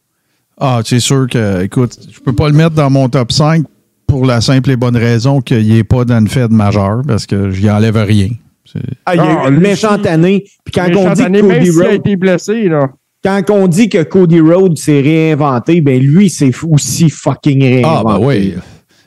Ah, 0.58 0.80
c'est 0.84 1.00
sûr 1.00 1.26
que, 1.30 1.62
écoute, 1.62 1.96
je 2.12 2.20
peux 2.20 2.34
pas 2.34 2.48
le 2.48 2.54
mettre 2.54 2.74
dans 2.74 2.90
mon 2.90 3.08
top 3.08 3.32
5 3.32 3.64
pour 4.06 4.26
la 4.26 4.42
simple 4.42 4.70
et 4.70 4.76
bonne 4.76 4.96
raison 4.96 5.40
qu'il 5.40 5.68
n'est 5.72 5.84
pas 5.84 6.04
dans 6.04 6.18
une 6.18 6.28
fête 6.28 6.50
majeure 6.50 7.00
parce 7.06 7.24
que 7.24 7.50
je 7.50 7.62
n'y 7.62 7.70
enlève 7.70 7.96
rien. 7.96 8.28
Ah, 9.06 9.14
il 9.14 9.18
y 9.18 9.20
a 9.20 9.42
Ah, 9.44 9.48
eu 9.48 9.54
une 9.54 9.60
méchante 9.60 10.04
année. 10.04 10.44
Puis 10.64 10.72
quand 10.74 10.86
on 10.96 11.02
Méchante 11.04 11.14
dit 11.16 11.22
année, 11.22 11.40
que 11.40 11.46
même 11.46 11.58
Cody 11.60 11.70
s'il 11.72 11.80
a 11.82 11.84
Rhodes, 11.86 11.94
été 11.94 12.16
blessé, 12.16 12.68
là. 12.68 12.90
Quand 13.22 13.42
on 13.50 13.66
dit 13.68 13.88
que 13.88 14.02
Cody 14.02 14.40
Rhodes 14.40 14.78
s'est 14.78 15.00
réinventé, 15.00 15.80
ben 15.80 16.00
lui, 16.00 16.30
c'est 16.30 16.52
aussi 16.68 17.10
fucking 17.10 17.62
Ah, 17.84 18.02
réinventé. 18.02 18.20
ben 18.20 18.26
oui. 18.26 18.54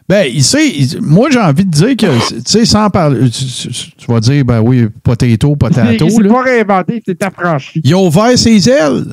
Ben, 0.10 0.26
il 0.32 0.44
sait, 0.44 0.68
il- 0.70 1.02
moi, 1.02 1.30
j'ai 1.32 1.40
envie 1.40 1.64
de 1.66 1.72
dire 1.72 1.96
que, 1.96 2.06
tu 2.36 2.42
sais, 2.46 2.66
sans 2.66 2.90
parler, 2.90 3.30
tu, 3.30 3.46
tu- 3.46 3.70
tu 3.98 4.06
vas 4.12 4.20
dire, 4.20 4.44
ben 4.44 4.60
oui, 4.62 4.88
potato, 5.02 5.56
potato, 5.56 6.06
il 6.06 6.12
s'est 6.12 6.28
pas 6.28 6.42
réinventé, 6.44 6.96
il 6.98 7.02
s'est 7.14 7.24
affranchi. 7.26 7.82
Il 7.84 7.94
a 7.94 7.98
ouvert 7.98 8.38
ses 8.38 8.70
ailes. 8.70 9.06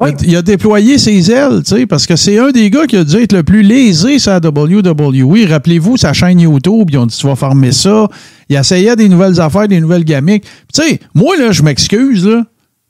Il 0.00 0.04
a- 0.06 0.12
Il 0.24 0.36
a 0.36 0.42
déployé 0.42 0.98
ses 0.98 1.30
ailes, 1.32 1.62
tu 1.66 1.74
sais, 1.74 1.86
parce 1.86 2.06
que 2.06 2.14
c'est 2.16 2.38
un 2.38 2.50
des 2.52 2.70
gars 2.70 2.86
qui 2.86 2.96
a 2.96 3.02
dû 3.04 3.16
être 3.16 3.32
le 3.32 3.42
plus 3.42 3.62
lésé 3.62 4.18
sur 4.20 4.30
la 4.30 4.40
WWE. 4.40 5.46
Rappelez-vous, 5.48 5.96
sa 5.96 6.12
chaîne 6.12 6.38
YouTube, 6.38 6.90
ils 6.92 6.98
ont 6.98 7.06
dit, 7.06 7.16
tu 7.16 7.26
vas 7.26 7.34
farmer 7.34 7.72
ça. 7.72 8.06
Il 8.48 8.56
essayait 8.56 8.94
des 8.94 9.08
nouvelles 9.08 9.40
affaires, 9.40 9.66
des 9.66 9.80
nouvelles 9.80 10.04
gamiques. 10.04 10.44
Tu 10.72 10.82
sais, 10.82 11.00
moi, 11.14 11.36
là, 11.36 11.50
je 11.50 11.62
m'excuse, 11.62 12.24
là. 12.26 12.44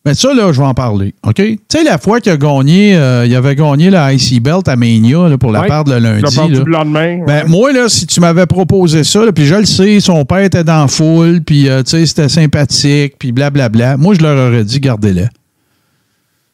Mais 0.07 0.15
ça, 0.15 0.33
là, 0.33 0.53
je 0.53 0.61
vais 0.61 0.67
en 0.67 0.73
parler, 0.73 1.15
OK? 1.27 1.35
Tu 1.35 1.59
sais, 1.69 1.83
la 1.83 1.99
fois 1.99 2.21
qu'il 2.21 2.31
a 2.31 2.37
gagné, 2.37 2.97
euh, 2.97 3.27
il 3.27 3.35
avait 3.35 3.57
gagné 3.57 3.91
la 3.91 4.13
IC 4.15 4.41
Belt 4.41 4.69
à 4.69 4.77
Mania 4.77 5.29
là, 5.29 5.37
pour 5.37 5.51
la 5.51 5.63
Ouais. 5.63 5.69
le 5.69 5.85
Il 5.89 5.93
a 5.93 5.99
lundi. 6.01 6.37
perdu 6.37 6.53
là. 6.55 6.63
le 6.65 6.71
lendemain. 6.73 7.25
Ben, 7.27 7.49
moi, 7.49 7.73
là, 7.73 7.89
si 7.89 8.07
tu 8.07 8.21
m'avais 8.21 8.47
proposé 8.47 9.03
ça, 9.03 9.21
puis 9.35 9.47
je 9.47 9.57
le 9.57 9.65
sais, 9.67 9.99
son 9.99 10.25
père 10.25 10.39
était 10.39 10.63
dans 10.63 10.83
la 10.83 10.87
foule, 10.89 11.41
puis, 11.43 11.69
euh, 11.69 11.83
tu 11.83 11.91
sais, 11.91 12.07
c'était 12.07 12.29
sympathique, 12.29 13.15
puis 13.19 13.33
blablabla. 13.33 13.97
Moi, 13.97 14.15
je 14.15 14.21
leur 14.23 14.49
aurais 14.49 14.63
dit, 14.65 14.79
gardez-le. 14.79 15.27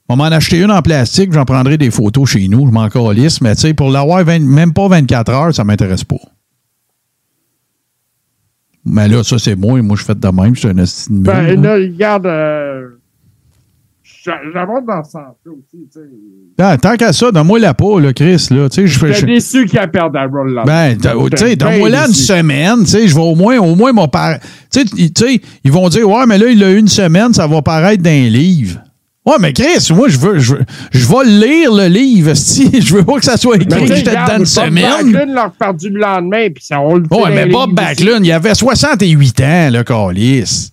On 0.09 0.17
m'en 0.17 0.25
acheter 0.25 0.59
une 0.61 0.71
en 0.71 0.81
plastique, 0.83 1.33
j'en 1.33 1.45
prendrai 1.45 1.77
des 1.79 1.91
photos 1.91 2.31
chez 2.31 2.49
nous, 2.49 2.67
je 2.67 2.73
m'en 2.73 2.89
calisse, 2.89 3.41
mais 3.43 3.55
tu 3.55 3.61
sais, 3.63 3.75
pour 3.75 3.91
l'avoir 3.91 4.25
20 4.25 4.41
même 4.41 4.73
pas 4.73 4.89
24 4.89 5.31
heures, 5.31 5.55
ça 5.55 5.63
m'intéresse 5.65 6.05
pas. 6.05 6.17
Mais 8.85 9.09
là, 9.09 9.23
ça, 9.23 9.39
c'est 9.39 9.57
moi, 9.57 9.79
et 9.79 9.83
moi, 9.83 9.97
je 9.99 10.05
fais 10.05 10.15
de 10.15 10.29
même, 10.29 10.55
je 10.55 10.61
suis 10.61 10.69
un 10.69 10.77
esti 10.79 11.09
de 11.11 11.15
mule, 11.15 11.23
Ben, 11.25 11.43
là. 11.63 11.79
là, 11.79 11.85
regarde, 11.85 12.27
euh, 12.27 12.89
j'a- 14.25 14.41
j'avance 14.53 14.85
dans 14.87 15.03
ce 15.05 15.11
sens-là 15.13 15.53
aussi, 15.53 15.87
tu 15.93 15.99
sais. 16.01 16.01
Ah, 16.59 16.77
tant 16.79 16.97
qu'à 16.97 17.13
ça, 17.13 17.31
donne-moi 17.33 17.59
la 17.59 17.75
peau, 17.75 17.99
là, 17.99 18.13
Chris, 18.13 18.47
là, 18.51 18.69
je 18.73 18.87
je- 18.87 19.27
déçu 19.27 19.67
qu'il 19.67 19.79
a 19.79 19.87
perdu 19.89 20.19
à 20.19 20.27
Roll 20.27 20.53
Love. 20.53 20.65
Ben, 20.67 20.97
t'as- 20.97 21.15
tu 21.15 21.37
sais, 21.37 21.57
donne-moi 21.57 21.89
là 21.89 22.07
une 22.07 22.15
semaine, 22.15 22.81
tu 22.81 22.87
sais, 22.87 23.09
je 23.09 23.15
vais 23.15 23.21
au 23.21 23.35
moins, 23.35 23.59
au 23.59 23.75
moins, 23.75 23.93
mon 23.93 24.09
père. 24.09 24.39
Tu 24.73 24.81
sais, 24.81 24.85
tu 24.85 25.11
sais, 25.17 25.41
ils 25.65 25.73
vont 25.73 25.89
dire, 25.89 26.09
ouais, 26.09 26.27
mais 26.27 26.39
là, 26.39 26.47
il 26.49 26.63
a 26.63 26.71
une 26.73 26.89
semaine, 26.89 27.33
ça 27.33 27.47
va 27.47 27.63
paraître 27.63 28.03
dans 28.03 28.11
un 28.11 28.29
livre. 28.29 28.81
Ouais, 29.25 29.37
mais 29.39 29.53
Chris, 29.53 29.89
moi, 29.95 30.09
je 30.09 30.19
veux, 30.19 30.39
je, 30.41 30.55
veux- 30.57 30.65
je 30.91 31.07
vais 31.07 31.25
lire 31.25 31.73
le 31.73 31.87
livre, 31.87 32.35
si 32.35 32.81
je 32.83 32.93
veux 32.97 33.05
pas 33.05 33.19
que 33.19 33.25
ça 33.25 33.37
soit 33.37 33.55
écrit 33.55 33.87
que 33.87 33.95
j'étais 33.95 34.11
dedans 34.11 34.33
une 34.33 34.39
Bob 34.39 34.45
semaine. 34.47 35.13
Backlund 35.13 35.35
l'a 35.35 35.53
perdu 35.57 35.91
le 35.91 36.01
lendemain, 36.01 36.49
puis 36.53 36.65
ça, 36.65 36.81
on 36.81 36.97
le 36.97 37.03
Ouais, 37.03 37.23
dans 37.23 37.29
mais 37.29 37.47
Bob. 37.47 37.73
Backlund, 37.73 38.27
il 38.27 38.33
avait 38.33 38.55
68 38.55 39.41
ans, 39.41 39.69
le 39.71 39.83
calice. 39.85 40.73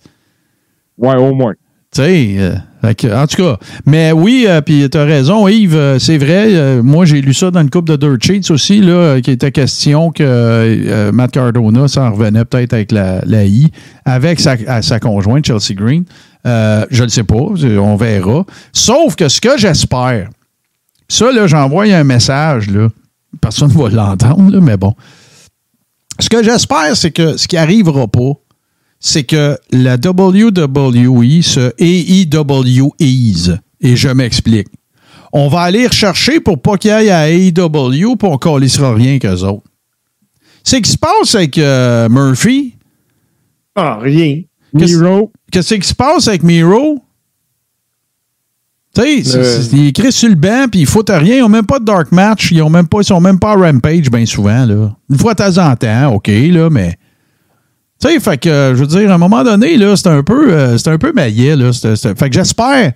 Ouais, 0.98 1.14
au 1.14 1.32
moins. 1.32 1.54
Tu 1.92 2.02
sais, 2.02 2.36
euh, 2.38 2.54
en 2.84 3.26
tout 3.26 3.42
cas, 3.42 3.56
mais 3.84 4.12
oui, 4.12 4.44
euh, 4.46 4.60
puis 4.60 4.88
tu 4.88 4.96
as 4.96 5.02
raison, 5.02 5.48
Yves, 5.48 5.74
euh, 5.74 5.98
c'est 5.98 6.18
vrai. 6.18 6.80
moi, 6.82 7.04
j'ai 7.04 7.20
lu 7.20 7.34
ça 7.34 7.50
dans 7.50 7.62
une 7.62 7.70
coupe 7.70 7.88
de 7.88 7.96
Dirt 7.96 8.22
Sheets 8.22 8.52
aussi, 8.52 8.80
là, 8.80 9.20
qui 9.20 9.32
était 9.32 9.50
question 9.50 10.12
que 10.12 11.10
Matt 11.10 11.32
Cardona 11.32 11.88
s'en 11.88 12.12
revenait 12.12 12.44
peut-être 12.44 12.74
avec 12.74 12.92
la, 12.92 13.22
la 13.24 13.44
I, 13.44 13.72
avec 14.04 14.38
sa, 14.38 14.82
sa 14.82 15.00
conjointe, 15.00 15.44
Chelsea 15.44 15.74
Green. 15.74 16.04
Je 16.44 17.02
ne 17.02 17.08
sais 17.08 17.24
pas, 17.24 17.34
on 17.34 17.96
verra. 17.96 18.44
Sauf 18.72 19.16
que 19.16 19.28
ce 19.28 19.40
que 19.40 19.58
j'espère, 19.58 20.30
ça, 21.08 21.32
là, 21.32 21.48
j'envoie 21.48 21.84
un 21.84 22.04
message, 22.04 22.70
là. 22.70 22.88
Personne 23.40 23.72
ne 23.72 23.76
va 23.76 23.88
l'entendre, 23.90 24.60
mais 24.60 24.76
bon. 24.76 24.94
Ce 26.20 26.28
que 26.28 26.42
j'espère, 26.44 26.96
c'est 26.96 27.10
que 27.10 27.36
ce 27.36 27.48
qui 27.48 27.56
arrivera 27.56 28.06
pas, 28.06 28.32
c'est 29.00 29.24
que 29.24 29.58
la 29.72 29.94
WWE 29.96 31.42
se 31.42 31.72
AEWise. 31.78 33.58
Et 33.80 33.96
je 33.96 34.08
m'explique. 34.08 34.68
On 35.32 35.48
va 35.48 35.60
aller 35.62 35.86
rechercher 35.86 36.40
pour 36.40 36.60
pas 36.60 36.76
qu'il 36.76 36.90
y 36.90 36.94
ait 36.94 37.10
à 37.10 37.30
AEW, 37.30 38.16
pour 38.18 38.38
qu'on 38.38 38.58
ne 38.60 38.66
sera 38.68 38.92
rien 38.94 39.18
qu'eux 39.18 39.42
autres. 39.42 39.64
C'est 40.62 40.76
ce 40.76 40.82
qui 40.82 40.90
se 40.90 40.98
passe 40.98 41.34
avec 41.34 41.56
euh, 41.56 42.08
Murphy? 42.10 42.74
Ah, 43.74 43.98
rien. 44.00 44.42
Miro. 44.74 45.32
qu'est-ce 45.50 45.74
qui 45.74 45.88
se 45.88 45.94
passe 45.94 46.28
avec 46.28 46.42
Miro? 46.42 46.98
Tu 48.94 49.02
sais, 49.02 49.22
c'est- 49.22 49.72
il 49.72 49.86
est 49.86 49.88
écrit 49.90 50.12
sur 50.12 50.28
le 50.28 50.34
banc, 50.34 50.66
puis 50.70 50.80
ils 50.80 50.86
foutent 50.86 51.10
rien. 51.10 51.36
Ils 51.36 51.40
n'ont 51.40 51.48
même 51.48 51.64
pas 51.66 51.78
de 51.78 51.84
dark 51.84 52.10
match. 52.12 52.50
Ils 52.50 52.60
ont 52.62 52.70
même 52.70 52.88
pas, 52.88 52.98
ils 53.00 53.04
sont 53.04 53.20
même 53.20 53.38
pas 53.38 53.52
à 53.52 53.54
Rampage 53.56 54.10
bien 54.10 54.26
souvent. 54.26 54.66
Là. 54.66 54.94
Une 55.08 55.18
fois 55.18 55.34
de 55.34 55.42
temps 55.44 55.58
en 55.70 55.76
temps, 55.76 56.14
OK, 56.14 56.26
là, 56.28 56.68
mais. 56.70 56.96
Tu 58.02 58.08
sais, 58.08 58.18
fait 58.18 58.38
que, 58.38 58.48
euh, 58.48 58.74
je 58.74 58.80
veux 58.80 58.86
dire, 58.86 59.10
à 59.10 59.14
un 59.14 59.18
moment 59.18 59.44
donné, 59.44 59.76
là, 59.76 59.94
c'est 59.94 60.08
un 60.08 60.22
peu, 60.22 60.50
euh, 60.52 60.78
c'est 60.78 60.88
un 60.88 60.96
peu 60.96 61.12
maillet, 61.12 61.54
là. 61.54 61.70
fait 61.72 62.28
que 62.30 62.32
j'espère, 62.34 62.92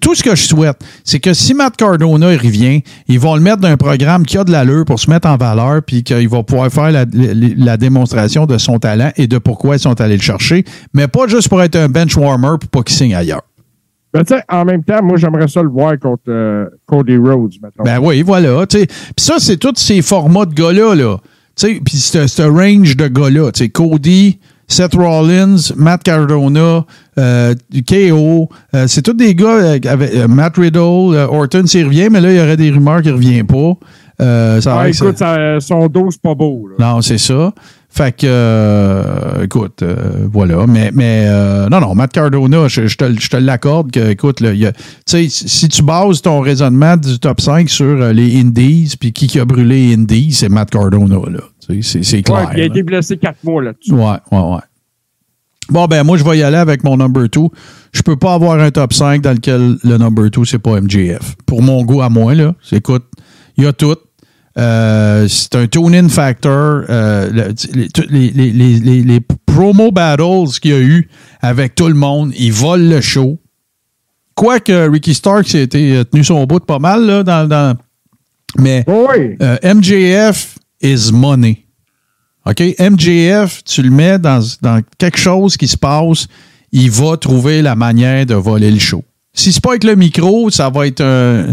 tout 0.00 0.14
ce 0.14 0.22
que 0.22 0.36
je 0.36 0.42
souhaite, 0.42 0.76
c'est 1.02 1.18
que 1.18 1.34
si 1.34 1.52
Matt 1.52 1.76
Cardona, 1.76 2.32
il 2.32 2.38
revient, 2.38 2.82
ils 3.08 3.18
vont 3.18 3.34
le 3.34 3.40
mettre 3.40 3.56
dans 3.58 3.66
un 3.68 3.76
programme 3.76 4.24
qui 4.24 4.38
a 4.38 4.44
de 4.44 4.52
l'allure 4.52 4.84
pour 4.84 5.00
se 5.00 5.10
mettre 5.10 5.26
en 5.28 5.36
valeur, 5.36 5.82
puis 5.84 6.04
qu'il 6.04 6.28
va 6.28 6.44
pouvoir 6.44 6.70
faire 6.70 6.92
la, 6.92 7.04
la- 7.12 7.34
la 7.56 7.76
démonstration 7.76 8.46
de 8.46 8.56
son 8.58 8.78
talent 8.78 9.10
et 9.16 9.26
de 9.26 9.38
pourquoi 9.38 9.76
ils 9.76 9.80
sont 9.80 10.00
allés 10.00 10.16
le 10.16 10.22
chercher, 10.22 10.64
mais 10.94 11.08
pas 11.08 11.26
juste 11.26 11.48
pour 11.48 11.60
être 11.60 11.74
un 11.74 11.88
bench 11.88 12.16
warmer 12.16 12.56
pour 12.60 12.68
pas 12.70 12.82
qu'il 12.84 12.94
signe 12.96 13.16
ailleurs. 13.16 13.42
Ben, 14.14 14.22
tu 14.24 14.32
sais, 14.34 14.42
en 14.48 14.64
même 14.64 14.84
temps, 14.84 15.02
moi, 15.02 15.16
j'aimerais 15.16 15.48
ça 15.48 15.60
le 15.60 15.68
voir 15.68 15.98
contre 15.98 16.22
euh, 16.28 16.66
Cody 16.86 17.16
Rhodes, 17.16 17.54
maintenant. 17.60 17.84
Ben 17.84 17.98
oui, 18.00 18.22
voilà. 18.22 18.64
tu 18.66 18.78
sais. 18.78 18.86
Puis 18.86 19.24
ça, 19.26 19.34
c'est 19.38 19.56
tous 19.56 19.74
ces 19.76 20.00
formats 20.02 20.46
de 20.46 20.54
gars-là. 20.54 20.94
Là. 20.94 21.16
Tu 21.18 21.28
sais, 21.56 21.80
Puis 21.84 21.96
ce 21.98 22.26
ce 22.26 22.42
range 22.42 22.96
de 22.96 23.08
gars-là. 23.08 23.50
tu 23.52 23.64
sais, 23.64 23.68
Cody, 23.68 24.38
Seth 24.68 24.94
Rollins, 24.94 25.56
Matt 25.76 26.02
Cardona, 26.02 26.84
euh, 27.18 27.54
KO. 27.88 28.48
euh, 28.74 28.86
c'est 28.88 29.02
tous 29.02 29.12
des 29.14 29.34
gars 29.34 29.70
avec 29.70 29.86
euh, 29.86 30.26
Matt 30.28 30.56
Riddle, 30.56 30.78
Orton 30.80 31.64
s'il 31.66 31.86
revient, 31.86 32.08
mais 32.10 32.20
là, 32.20 32.32
il 32.32 32.36
y 32.36 32.40
aurait 32.40 32.56
des 32.56 32.70
rumeurs 32.70 33.00
qu'il 33.02 33.12
ne 33.12 33.16
revient 33.16 33.42
pas. 33.44 33.74
Ça 34.60 34.80
Ah, 34.80 34.88
écoute, 34.88 35.18
ça- 35.18 35.58
son 35.60 35.86
dos, 35.88 36.08
c'est 36.10 36.20
pas 36.22 36.34
beau. 36.34 36.68
Là. 36.78 36.94
Non, 36.94 37.02
c'est 37.02 37.18
ça. 37.18 37.52
Fait 37.96 38.12
que, 38.14 38.26
euh, 38.26 39.44
écoute, 39.44 39.82
euh, 39.82 40.26
voilà. 40.30 40.66
Mais, 40.66 40.90
mais 40.92 41.24
euh, 41.28 41.68
non, 41.70 41.80
non, 41.80 41.94
Matt 41.94 42.12
Cardona, 42.12 42.68
je, 42.68 42.86
je 42.86 42.96
te, 42.96 43.18
je 43.18 43.28
te 43.30 43.36
l'accorde 43.38 43.90
que, 43.90 44.10
écoute, 44.10 44.40
là, 44.40 44.52
y 44.52 44.66
a- 44.66 44.72
tu 44.72 44.80
sais, 45.06 45.28
si 45.30 45.68
tu 45.68 45.82
bases 45.82 46.20
ton 46.20 46.40
raisonnement 46.40 46.96
du 46.98 47.18
top 47.18 47.40
5 47.40 47.70
sur 47.70 47.86
euh, 47.86 48.12
les 48.12 48.38
Indies, 48.38 48.94
puis 49.00 49.12
qui, 49.12 49.26
qui 49.28 49.40
a 49.40 49.44
brûlé 49.46 49.88
les 49.88 49.94
Indies, 49.94 50.32
c'est 50.32 50.50
Matt 50.50 50.70
Cardona, 50.70 51.16
là. 51.30 51.40
Tu 51.66 51.82
sais, 51.82 52.02
C'est 52.02 52.22
clair. 52.22 52.48
Ouais, 52.48 52.54
il 52.56 52.60
a 52.62 52.64
été 52.66 52.82
blessé 52.82 53.16
quatre 53.16 53.42
mois 53.42 53.62
là-dessus. 53.62 53.92
Ouais, 53.94 54.18
ouais, 54.30 54.38
ouais. 54.40 54.60
Bon, 55.70 55.86
ben, 55.86 56.04
moi, 56.04 56.16
je 56.16 56.22
vais 56.24 56.38
y 56.38 56.42
aller 56.42 56.58
avec 56.58 56.84
mon 56.84 56.96
number 56.96 57.28
2. 57.28 57.40
Je 57.92 58.02
peux 58.02 58.16
pas 58.16 58.34
avoir 58.34 58.60
un 58.60 58.70
top 58.70 58.92
5 58.92 59.22
dans 59.22 59.32
lequel 59.32 59.76
le 59.82 59.96
number 59.98 60.30
2, 60.30 60.44
c'est 60.44 60.58
pas 60.58 60.80
MJF. 60.80 61.34
Pour 61.46 61.62
mon 61.62 61.82
goût 61.82 62.02
à 62.02 62.08
moi, 62.08 62.34
là, 62.34 62.54
écoute, 62.72 63.04
il 63.56 63.64
y 63.64 63.66
a 63.66 63.72
tout. 63.72 63.96
Euh, 64.58 65.28
c'est 65.28 65.54
un 65.54 65.66
tune-in 65.66 66.08
factor. 66.08 66.84
Euh, 66.88 67.30
le- 67.30 69.02
les, 69.02 69.20
promo 69.44 69.90
battles 69.90 70.48
qu'il 70.60 70.70
y 70.70 70.74
a 70.74 70.80
eu 70.80 71.08
avec 71.40 71.74
tout 71.74 71.88
le 71.88 71.94
monde, 71.94 72.32
ils 72.38 72.52
volent 72.52 72.88
le 72.90 73.00
show. 73.00 73.38
Quoique 74.34 74.72
Ricky 74.90 75.14
Starks 75.14 75.54
a 75.54 75.60
été 75.60 75.96
euh, 75.96 76.04
tenu 76.04 76.22
son 76.24 76.44
bout 76.44 76.60
de 76.60 76.64
pas 76.64 76.78
mal, 76.78 77.04
là, 77.06 77.22
dans, 77.22 77.48
dans- 77.48 77.76
mais 78.58 78.84
euh, 79.42 79.56
MJF 79.74 80.58
is 80.82 81.10
money. 81.12 81.64
OK? 82.46 82.60
MJF, 82.78 83.64
tu 83.64 83.82
le 83.82 83.90
mets 83.90 84.18
dans, 84.18 84.40
dans 84.62 84.80
quelque 84.98 85.18
chose 85.18 85.56
qui 85.56 85.66
se 85.68 85.76
passe, 85.76 86.26
il 86.72 86.90
va 86.90 87.16
trouver 87.16 87.60
la 87.62 87.74
manière 87.74 88.24
de 88.26 88.34
voler 88.34 88.70
le 88.70 88.78
show. 88.78 89.02
Si 89.38 89.52
c'est 89.52 89.60
pas 89.62 89.70
avec 89.70 89.84
le 89.84 89.94
micro, 89.96 90.48
ça 90.50 90.70
va 90.70 90.86
être 90.86 91.02
un, 91.02 91.48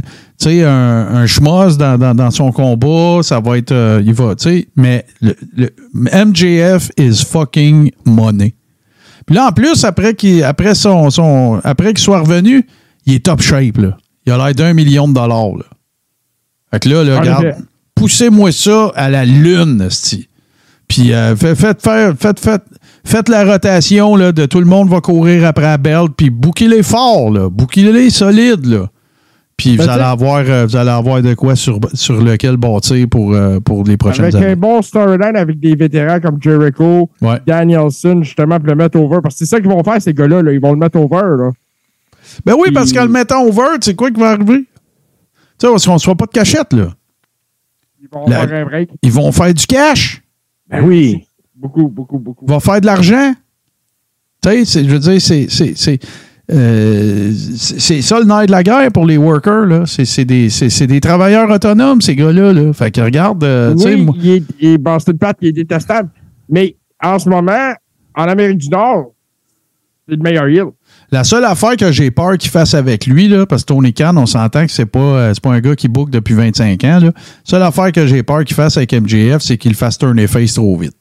un, 0.46 1.08
un 1.16 1.28
schmoz 1.28 1.78
dans, 1.78 1.98
dans, 1.98 2.16
dans 2.16 2.32
son 2.32 2.52
combat, 2.52 3.22
ça 3.24 3.40
va 3.42 3.58
être, 3.58 3.74
euh, 3.74 4.02
il 4.06 4.14
va, 4.14 4.36
tu 4.36 4.44
sais, 4.50 4.68
mais 4.78 5.06
le, 5.22 5.36
le- 5.56 5.74
MJF 5.94 6.90
is 6.98 7.24
fucking 7.26 7.92
money. 8.06 8.56
Puis 9.26 9.36
là, 9.36 9.48
en 9.48 9.52
plus, 9.52 9.84
après 9.84 10.16
qu'il 10.16 10.44
après 10.44 10.76
son, 10.76 11.10
son 11.10 11.60
après 11.64 11.94
qu'il 11.94 12.04
soit 12.04 12.20
revenu, 12.22 12.66
il 13.06 13.16
est 13.16 13.26
top 13.26 13.42
shape, 13.42 13.78
là. 13.78 13.98
Il 14.26 14.32
a 14.32 14.38
l'air 14.38 14.56
d'un 14.56 14.74
million 14.74 15.08
de 15.10 15.14
dollars, 15.14 15.58
là. 15.58 15.66
Fait 16.72 16.80
que 16.80 16.90
là, 16.90 17.04
là, 17.04 17.20
regarde, 17.20 17.44
poussez-moi 17.96 18.52
ça 18.54 18.92
à 18.96 19.10
la 19.10 19.26
lune, 19.26 19.88
sti. 19.90 20.30
Puis 20.88 21.14
euh, 21.14 21.36
fait- 21.36 21.56
faites, 21.56 21.82
faire- 21.82 22.14
faites, 22.18 22.40
faites, 22.40 22.64
faites 23.06 23.30
la 23.30 23.44
rotation 23.46 24.16
là, 24.16 24.32
de 24.32 24.46
tout 24.46 24.60
le 24.60 24.66
monde 24.66 24.90
va 24.90 25.02
courir 25.02 25.46
après 25.46 25.64
la 25.64 25.78
belt, 25.78 26.12
puis 26.16 26.30
bouquez-les 26.30 26.84
fort, 26.84 27.30
là. 27.32 27.50
Bouquez-les 27.50 28.10
solides, 28.10 28.66
là. 28.66 28.90
Puis 29.56 29.78
Ben, 29.78 29.84
vous, 29.84 29.90
allez 29.90 30.00
t'sais- 30.02 30.10
avoir, 30.10 30.44
euh, 30.48 30.66
vous 30.66 30.76
allez 30.76 30.90
avoir 30.90 31.22
de 31.22 31.34
quoi 31.36 31.56
sur, 31.56 31.80
sur 31.94 32.20
lequel 32.22 32.58
bâtir 32.58 33.08
pour, 33.08 33.34
euh, 33.34 33.60
pour 33.60 33.84
les 33.84 33.98
prochaines 33.98 34.26
Avec 34.26 34.36
années. 34.36 34.48
un 34.48 34.56
bon 34.56 34.82
storyline 34.82 35.36
avec 35.36 35.60
des 35.60 35.76
vétérans 35.76 36.20
comme 36.20 36.42
Jericho, 36.42 37.10
Ouais. 37.22 37.40
Danielson, 37.46 38.24
justement, 38.24 38.58
pour 38.60 38.68
le 38.70 38.76
mettre 38.76 38.98
over. 39.00 39.20
Parce 39.22 39.36
que 39.36 39.40
c'est 39.40 39.46
ça 39.46 39.60
qu'ils 39.62 39.70
vont 39.70 39.84
faire, 39.84 40.02
ces 40.02 40.14
gars-là. 40.14 40.42
là. 40.42 40.52
Ils 40.52 40.60
vont 40.60 40.72
le 40.72 40.80
mettre 40.80 40.98
over. 41.00 41.22
Là. 41.38 41.52
Ben 42.46 42.56
oui, 42.58 42.72
parce 42.74 42.92
qu'en 42.92 43.04
le 43.04 43.10
mettant 43.12 43.44
over, 43.44 43.76
tu 43.80 43.92
sais 43.92 43.96
quoi 43.96 44.10
qui 44.10 44.20
va 44.20 44.32
arriver? 44.32 44.60
Tu 45.60 45.68
sais, 45.68 45.68
parce 45.68 45.86
qu'on 45.86 45.94
ne 45.94 45.98
se 46.00 46.10
fait 46.10 46.16
pas 46.16 46.26
de 46.26 46.32
cachette, 46.32 46.74
là. 46.74 46.88
Ils 48.02 48.08
vont 48.12 48.26
La- 48.28 48.48
faire 48.48 48.62
un 48.62 48.66
break. 48.66 48.90
Ils 49.04 49.12
vont 49.12 49.32
faire 49.32 49.54
du 49.54 49.66
cash. 49.68 50.24
Ben 50.68 50.84
oui. 50.84 51.28
Beaucoup, 51.56 51.88
beaucoup, 51.88 52.20
beaucoup. 52.20 52.46
Vont 52.46 52.60
faire 52.60 52.82
de 52.82 52.86
l'argent? 52.86 53.34
Tu 54.44 54.66
sais, 54.66 54.84
je 54.84 54.90
veux 54.90 55.00
dire, 55.00 55.22
c'est. 55.22 55.48
c'est- 55.50 55.74
c'est, 55.78 56.00
euh, 56.52 57.32
c'est 57.56 58.02
ça 58.02 58.20
le 58.20 58.26
nerf 58.26 58.46
de 58.48 58.52
la 58.52 58.64
guerre 58.64 58.92
pour 58.92 59.06
les 59.06 59.18
workers. 59.18 59.66
là. 59.66 59.86
C'est 59.86 60.04
c'est 60.06 60.26
des, 60.26 60.50
c'est- 60.50 60.70
c'est 60.70 60.88
des 60.88 61.00
travailleurs 61.00 61.50
autonomes, 61.50 62.02
ces 62.02 62.16
gars-là. 62.16 62.52
Là. 62.52 62.74
Fait 62.74 62.92
que 62.92 63.00
regarde, 63.02 63.44
euh, 63.44 63.74
oui, 63.78 64.02
moi- 64.02 64.16
il 64.20 64.30
est, 64.30 64.44
il 64.60 64.70
est 64.74 64.78
Boston 64.78 65.18
Pat, 65.18 65.38
il 65.42 65.50
est 65.50 65.52
détestable. 65.54 66.10
Mais 66.50 66.76
en 67.02 67.18
ce 67.20 67.30
moment, 67.30 67.74
en 68.16 68.24
Amérique 68.24 68.58
du 68.58 68.70
Nord, 68.70 69.14
c'est 70.08 70.16
le 70.16 70.22
meilleur 70.22 70.48
heel. 70.48 70.66
la 71.12 71.24
seule 71.24 71.46
affaire 71.46 71.78
que 71.78 71.92
j'ai 71.92 72.12
peur 72.12 72.38
qu'il 72.38 72.52
fasse 72.52 72.74
avec 72.74 73.06
lui, 73.08 73.28
là, 73.30 73.46
parce 73.46 73.62
que 73.62 73.68
Tony 73.68 73.94
Khan, 73.94 74.18
on 74.18 74.26
s'entend 74.26 74.66
que 74.66 74.72
c'est 74.72 74.86
pas, 74.86 75.00
euh, 75.00 75.32
c'est 75.34 75.42
pas 75.44 75.54
un 75.54 75.60
gars 75.62 75.76
qui 75.76 75.88
book 75.88 76.10
depuis 76.10 76.34
25 76.34 76.84
ans. 76.84 77.00
La 77.02 77.12
seule 77.46 77.64
affaire 77.64 77.92
que 77.94 78.06
j'ai 78.08 78.24
peur 78.24 78.44
qu'il 78.44 78.56
fasse 78.56 78.76
avec 78.76 78.92
MJF, 78.94 79.42
c'est 79.42 79.58
qu'il 79.58 79.76
fasse 79.76 79.98
turner 79.98 80.28
face 80.28 80.54
trop 80.56 80.76
vite. 80.78 80.94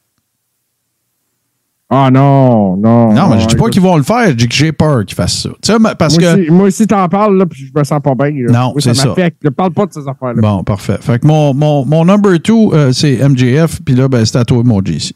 Ah 1.95 2.09
non, 2.09 2.75
non. 2.75 3.13
Non, 3.13 3.29
mais 3.29 3.39
je 3.39 3.47
dis 3.47 3.55
pas 3.55 3.69
qu'ils 3.69 3.81
vont 3.81 3.97
le 3.97 4.03
faire, 4.03 4.29
je 4.29 4.33
dis 4.33 4.47
que 4.47 4.55
j'ai 4.55 4.71
peur 4.71 5.05
qu'ils 5.05 5.15
fassent 5.15 5.43
ça. 5.43 5.49
Tu 5.61 5.71
sais, 5.71 5.77
parce 5.97 6.17
moi, 6.19 6.33
que. 6.33 6.41
Aussi, 6.41 6.51
moi 6.51 6.65
aussi, 6.65 6.87
t'en 6.87 7.07
parles, 7.07 7.37
là, 7.37 7.45
puis 7.45 7.67
je 7.67 7.79
me 7.79 7.83
sens 7.83 8.01
pas 8.01 8.15
bien. 8.15 8.31
là. 8.47 8.51
Non, 8.51 8.73
c'est 8.79 8.95
ça. 8.95 9.09
m'affecte. 9.09 9.43
Ne 9.43 9.49
parle 9.51 9.73
pas 9.73 9.85
de 9.85 9.93
ces 9.93 10.07
affaires-là. 10.07 10.41
Bon, 10.41 10.63
parfait. 10.63 10.97
Fait 10.99 11.19
que 11.19 11.27
mon, 11.27 11.53
mon, 11.53 11.85
mon 11.85 12.03
number 12.03 12.41
two, 12.41 12.73
euh, 12.73 12.91
c'est 12.91 13.17
MJF, 13.17 13.81
puis 13.83 13.93
là, 13.93 14.07
ben, 14.07 14.25
c'est 14.25 14.37
à 14.37 14.45
toi, 14.45 14.63
mon 14.63 14.83
JC. 14.83 15.13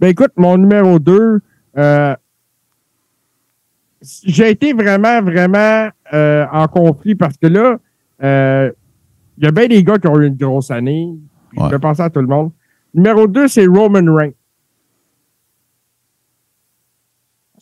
Ben 0.00 0.08
écoute, 0.08 0.32
mon 0.36 0.58
numéro 0.58 0.98
2, 0.98 1.40
j'ai 4.24 4.50
été 4.50 4.72
vraiment, 4.72 5.22
vraiment 5.22 5.88
euh, 6.12 6.44
en 6.52 6.66
conflit 6.66 7.14
parce 7.14 7.36
que 7.36 7.46
là, 7.46 7.76
euh, 8.22 8.70
il 9.38 9.44
y 9.44 9.46
a 9.46 9.50
bien 9.50 9.68
des 9.68 9.82
gars 9.84 9.98
qui 9.98 10.08
ont 10.08 10.18
eu 10.20 10.26
une 10.26 10.36
grosse 10.36 10.70
année. 10.70 11.08
Je 11.56 11.66
vais 11.66 11.78
penser 11.78 12.02
à 12.02 12.10
tout 12.10 12.20
le 12.20 12.26
monde. 12.26 12.50
Numéro 12.94 13.26
2, 13.26 13.48
c'est 13.48 13.66
Roman 13.66 14.12
Reigns. 14.14 14.32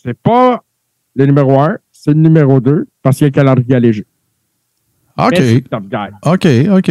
C'est 0.02 0.18
pas 0.18 0.62
le 1.14 1.26
numéro 1.26 1.58
1, 1.58 1.76
c'est 1.92 2.10
le 2.10 2.20
numéro 2.20 2.60
2 2.60 2.86
parce 3.02 3.16
qu'il 3.16 3.24
y 3.24 3.26
a 3.26 3.28
le 3.28 3.34
calendrier 3.34 3.74
allégé. 3.74 4.06
OK. 5.18 5.68
Top 5.70 5.84
guy. 5.84 6.10
OK, 6.24 6.46
OK. 6.70 6.90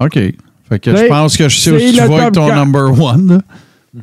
OK. 0.00 0.34
Fait 0.68 0.78
que 0.78 0.96
je 0.96 1.06
pense 1.06 1.36
que 1.36 1.48
je 1.48 1.58
sais 1.58 1.70
où 1.70 1.78
tu 1.78 1.96
vas 1.96 2.22
avec 2.22 2.32
ton 2.32 2.48
guy. 2.48 2.54
number 2.54 2.98
one. 2.98 3.28
là. 3.28 3.42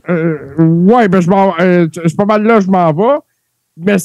Euh, 0.08 0.56
ouais, 0.58 1.08
ben 1.08 1.20
je 1.20 1.30
m'en, 1.30 1.56
euh, 1.60 1.88
c'est 1.92 2.16
pas 2.16 2.26
mal 2.26 2.44
là, 2.44 2.60
je 2.60 2.68
m'en 2.68 2.94
vais. 2.94 3.20
Mais 3.76 3.96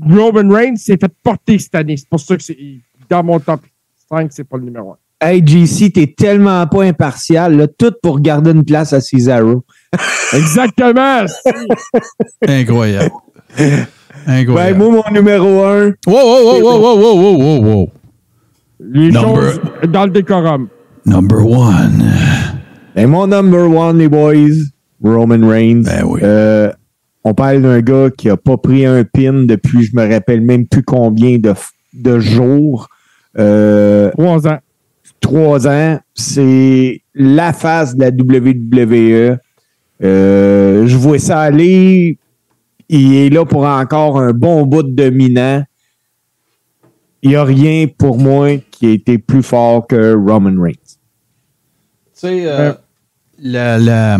Roman 0.00 0.54
Reigns 0.54 0.76
s'est 0.76 0.96
fait 0.96 1.12
porter 1.22 1.58
cette 1.58 1.74
année. 1.74 1.96
C'est 1.96 2.08
pour 2.08 2.20
ça 2.20 2.36
que 2.36 2.42
c'est 2.42 2.56
dans 3.08 3.22
mon 3.22 3.38
top 3.38 3.60
5, 4.08 4.28
c'est 4.32 4.44
pas 4.44 4.56
le 4.56 4.64
numéro 4.64 4.96
1. 5.20 5.28
Hey, 5.28 5.46
JC, 5.46 5.92
t'es 5.92 6.06
tellement 6.06 6.66
pas 6.66 6.84
impartial, 6.84 7.56
là, 7.56 7.66
tout 7.66 7.92
pour 8.02 8.20
garder 8.20 8.50
une 8.50 8.64
place 8.64 8.92
à 8.92 9.00
Cesaro. 9.00 9.64
Exactement! 10.34 11.26
Incroyable. 12.46 13.10
Incroyable. 14.26 14.78
Ben, 14.78 14.90
moi, 14.90 15.02
mon 15.06 15.14
numéro 15.14 15.64
un. 15.64 15.92
Wow, 16.06 16.14
wow, 16.14 16.44
wow, 16.44 16.60
wow, 16.62 16.96
wow, 16.98 17.16
wow, 17.16 17.38
wow, 17.38 17.62
wow. 17.62 17.90
Les 18.80 19.10
Number- 19.10 19.52
choses 19.52 19.60
dans 19.88 20.04
le 20.04 20.10
décorum. 20.10 20.68
Number 21.06 21.46
one. 21.46 22.04
Ben, 22.94 23.06
mon 23.08 23.26
number 23.28 23.70
one, 23.70 23.98
les 23.98 24.08
boys, 24.08 24.64
Roman 25.02 25.46
Reigns. 25.48 25.84
Ben 25.84 26.04
oui. 26.04 26.20
Euh, 26.22 26.72
on 27.24 27.34
parle 27.34 27.62
d'un 27.62 27.80
gars 27.80 28.10
qui 28.16 28.28
a 28.28 28.36
pas 28.36 28.56
pris 28.56 28.84
un 28.86 29.04
pin 29.04 29.44
depuis, 29.46 29.84
je 29.84 29.96
me 29.96 30.08
rappelle 30.12 30.40
même 30.40 30.66
plus 30.66 30.82
combien 30.82 31.38
de, 31.38 31.54
de 31.94 32.18
jours. 32.20 32.88
Euh, 33.38 34.10
trois 34.12 34.46
ans. 34.48 34.58
trois 35.20 35.66
ans. 35.68 35.98
C'est 36.14 37.02
la 37.14 37.52
face 37.52 37.96
de 37.96 38.04
la 38.04 38.10
WWE. 38.10 39.38
Euh, 40.02 40.86
je 40.86 40.96
vois 40.96 41.18
ça 41.18 41.40
aller. 41.40 42.18
Il 42.88 43.14
est 43.14 43.30
là 43.30 43.44
pour 43.44 43.64
encore 43.66 44.20
un 44.20 44.32
bon 44.32 44.64
bout 44.66 44.82
de 44.82 44.90
dominant. 44.92 45.64
Il 47.22 47.30
n'y 47.30 47.36
a 47.36 47.44
rien 47.44 47.86
pour 47.88 48.18
moi 48.18 48.58
qui 48.70 48.86
a 48.86 48.90
été 48.90 49.18
plus 49.18 49.42
fort 49.42 49.86
que 49.86 50.14
Roman 50.14 50.60
Reigns. 50.62 50.74
Tu 50.74 50.90
sais, 52.12 52.46
euh, 52.46 52.72
la, 53.38 53.78
la- 53.78 54.18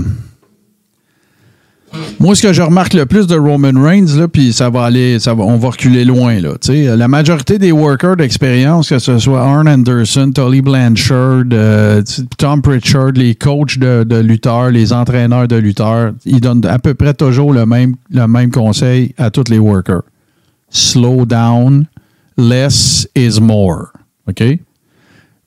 Moi, 2.19 2.35
ce 2.35 2.43
que 2.43 2.53
je 2.53 2.63
remarque 2.63 2.95
le 2.95 3.07
plus 3.07 3.27
de 3.27 3.37
Roman 3.37 3.73
Reigns, 3.81 4.19
là, 4.19 4.29
puis 4.29 4.53
ça 4.53 4.71
va 4.71 4.85
aller, 4.85 5.19
on 5.27 5.57
va 5.57 5.69
reculer 5.69 6.05
loin, 6.05 6.41
là. 6.41 6.55
La 6.97 7.09
majorité 7.09 7.59
des 7.59 7.73
workers 7.73 8.17
d'expérience, 8.17 8.89
que 8.89 8.99
ce 8.99 9.19
soit 9.19 9.41
Arn 9.41 9.69
Anderson, 9.69 10.33
Tully 10.35 10.63
Blanchard, 10.63 11.45
euh, 11.53 12.03
Tom 12.39 12.63
Pritchard, 12.63 13.13
les 13.13 13.35
coachs 13.35 13.79
de, 13.79 14.21
lutteurs, 14.21 14.71
les 14.71 14.93
entraîneurs 14.93 15.49
de 15.49 15.57
lutteurs, 15.57 16.13
ils 16.25 16.41
donnent 16.41 16.65
à 16.67 16.79
peu 16.79 16.95
près 16.95 17.15
toujours 17.15 17.53
le 17.53 17.67
même, 17.67 17.97
le 18.11 18.27
même 18.27 18.51
conseil 18.51 19.15
à 19.19 19.31
tous 19.31 19.49
les 19.49 19.59
workers. 19.59 20.03
Slow 20.71 21.25
down, 21.25 21.87
less 22.37 23.09
is 23.15 23.41
more. 23.41 23.93
OK? 24.29 24.43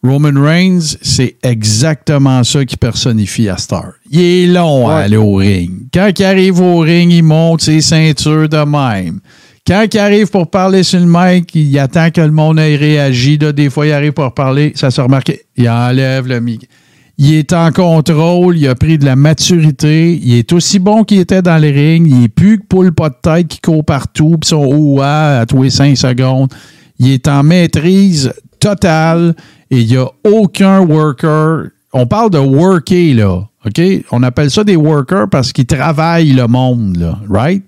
Roman 0.01 0.41
Reigns, 0.41 0.95
c'est 1.01 1.35
exactement 1.43 2.43
ça 2.45 2.63
qui 2.63 2.77
personnifie 2.77 3.49
à 3.49 3.57
Star. 3.57 3.91
Il 4.09 4.21
est 4.21 4.47
long 4.47 4.87
à 4.87 4.99
aller 4.99 5.17
au 5.17 5.35
ring. 5.35 5.87
Quand 5.93 6.09
il 6.17 6.23
arrive 6.23 6.61
au 6.61 6.79
ring, 6.79 7.11
il 7.11 7.23
monte 7.23 7.61
ses 7.61 7.81
ceintures 7.81 8.47
de 8.47 8.63
même. 8.63 9.19
Quand 9.67 9.85
il 9.93 9.99
arrive 9.99 10.27
pour 10.29 10.49
parler 10.49 10.83
sur 10.83 10.99
le 10.99 11.05
mic, 11.05 11.53
il 11.53 11.77
attend 11.77 12.11
que 12.11 12.21
le 12.21 12.31
monde 12.31 12.59
ait 12.59 12.77
réagi. 12.77 13.37
Là, 13.37 13.51
des 13.51 13.69
fois, 13.69 13.85
il 13.87 13.91
arrive 13.91 14.13
pour 14.13 14.33
parler, 14.33 14.71
ça 14.73 14.89
se 14.89 15.01
remarque. 15.01 15.37
Il 15.57 15.69
enlève 15.69 16.27
le 16.27 16.39
mic. 16.39 16.69
Il 17.17 17.33
est 17.33 17.51
en 17.51 17.69
contrôle, 17.73 18.57
il 18.57 18.69
a 18.69 18.75
pris 18.75 18.97
de 18.97 19.03
la 19.03 19.17
maturité, 19.17 20.17
il 20.23 20.35
est 20.35 20.53
aussi 20.53 20.79
bon 20.79 21.03
qu'il 21.03 21.19
était 21.19 21.41
dans 21.41 21.57
les 21.57 21.71
rings, 21.71 22.07
il 22.07 22.23
est 22.23 22.29
plus 22.29 22.59
que 22.59 22.63
poule 22.65 22.93
pas 22.93 23.09
de 23.09 23.17
tête 23.21 23.49
qui 23.49 23.59
court 23.59 23.83
partout, 23.83 24.37
puis 24.39 24.47
son 24.47 24.65
ouah 24.65 25.39
à 25.39 25.45
tous 25.45 25.63
les 25.63 25.69
cinq 25.69 25.97
secondes. 25.97 26.49
Il 26.97 27.11
est 27.11 27.27
en 27.27 27.43
maîtrise 27.43 28.31
totale 28.61 29.35
et 29.71 29.81
il 29.81 29.87
n'y 29.87 29.97
a 29.97 30.07
aucun 30.23 30.79
worker. 30.79 31.69
On 31.93 32.07
parle 32.07 32.31
de 32.31 32.37
worker, 32.37 33.13
là. 33.15 33.47
OK? 33.65 33.81
On 34.11 34.23
appelle 34.23 34.49
ça 34.49 34.63
des 34.63 34.75
workers 34.75 35.29
parce 35.29 35.51
qu'ils 35.51 35.65
travaillent 35.65 36.33
le 36.33 36.47
monde, 36.47 36.97
là. 36.97 37.19
Right? 37.29 37.63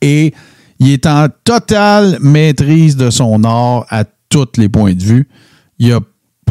Et 0.00 0.32
il 0.78 0.90
est 0.90 1.06
en 1.06 1.28
totale 1.44 2.18
maîtrise 2.20 2.96
de 2.96 3.10
son 3.10 3.44
art 3.44 3.86
à 3.90 4.04
tous 4.28 4.48
les 4.56 4.68
points 4.68 4.94
de 4.94 5.02
vue. 5.02 5.28
Il 5.78 5.88
y 5.88 5.92
a, 5.92 6.00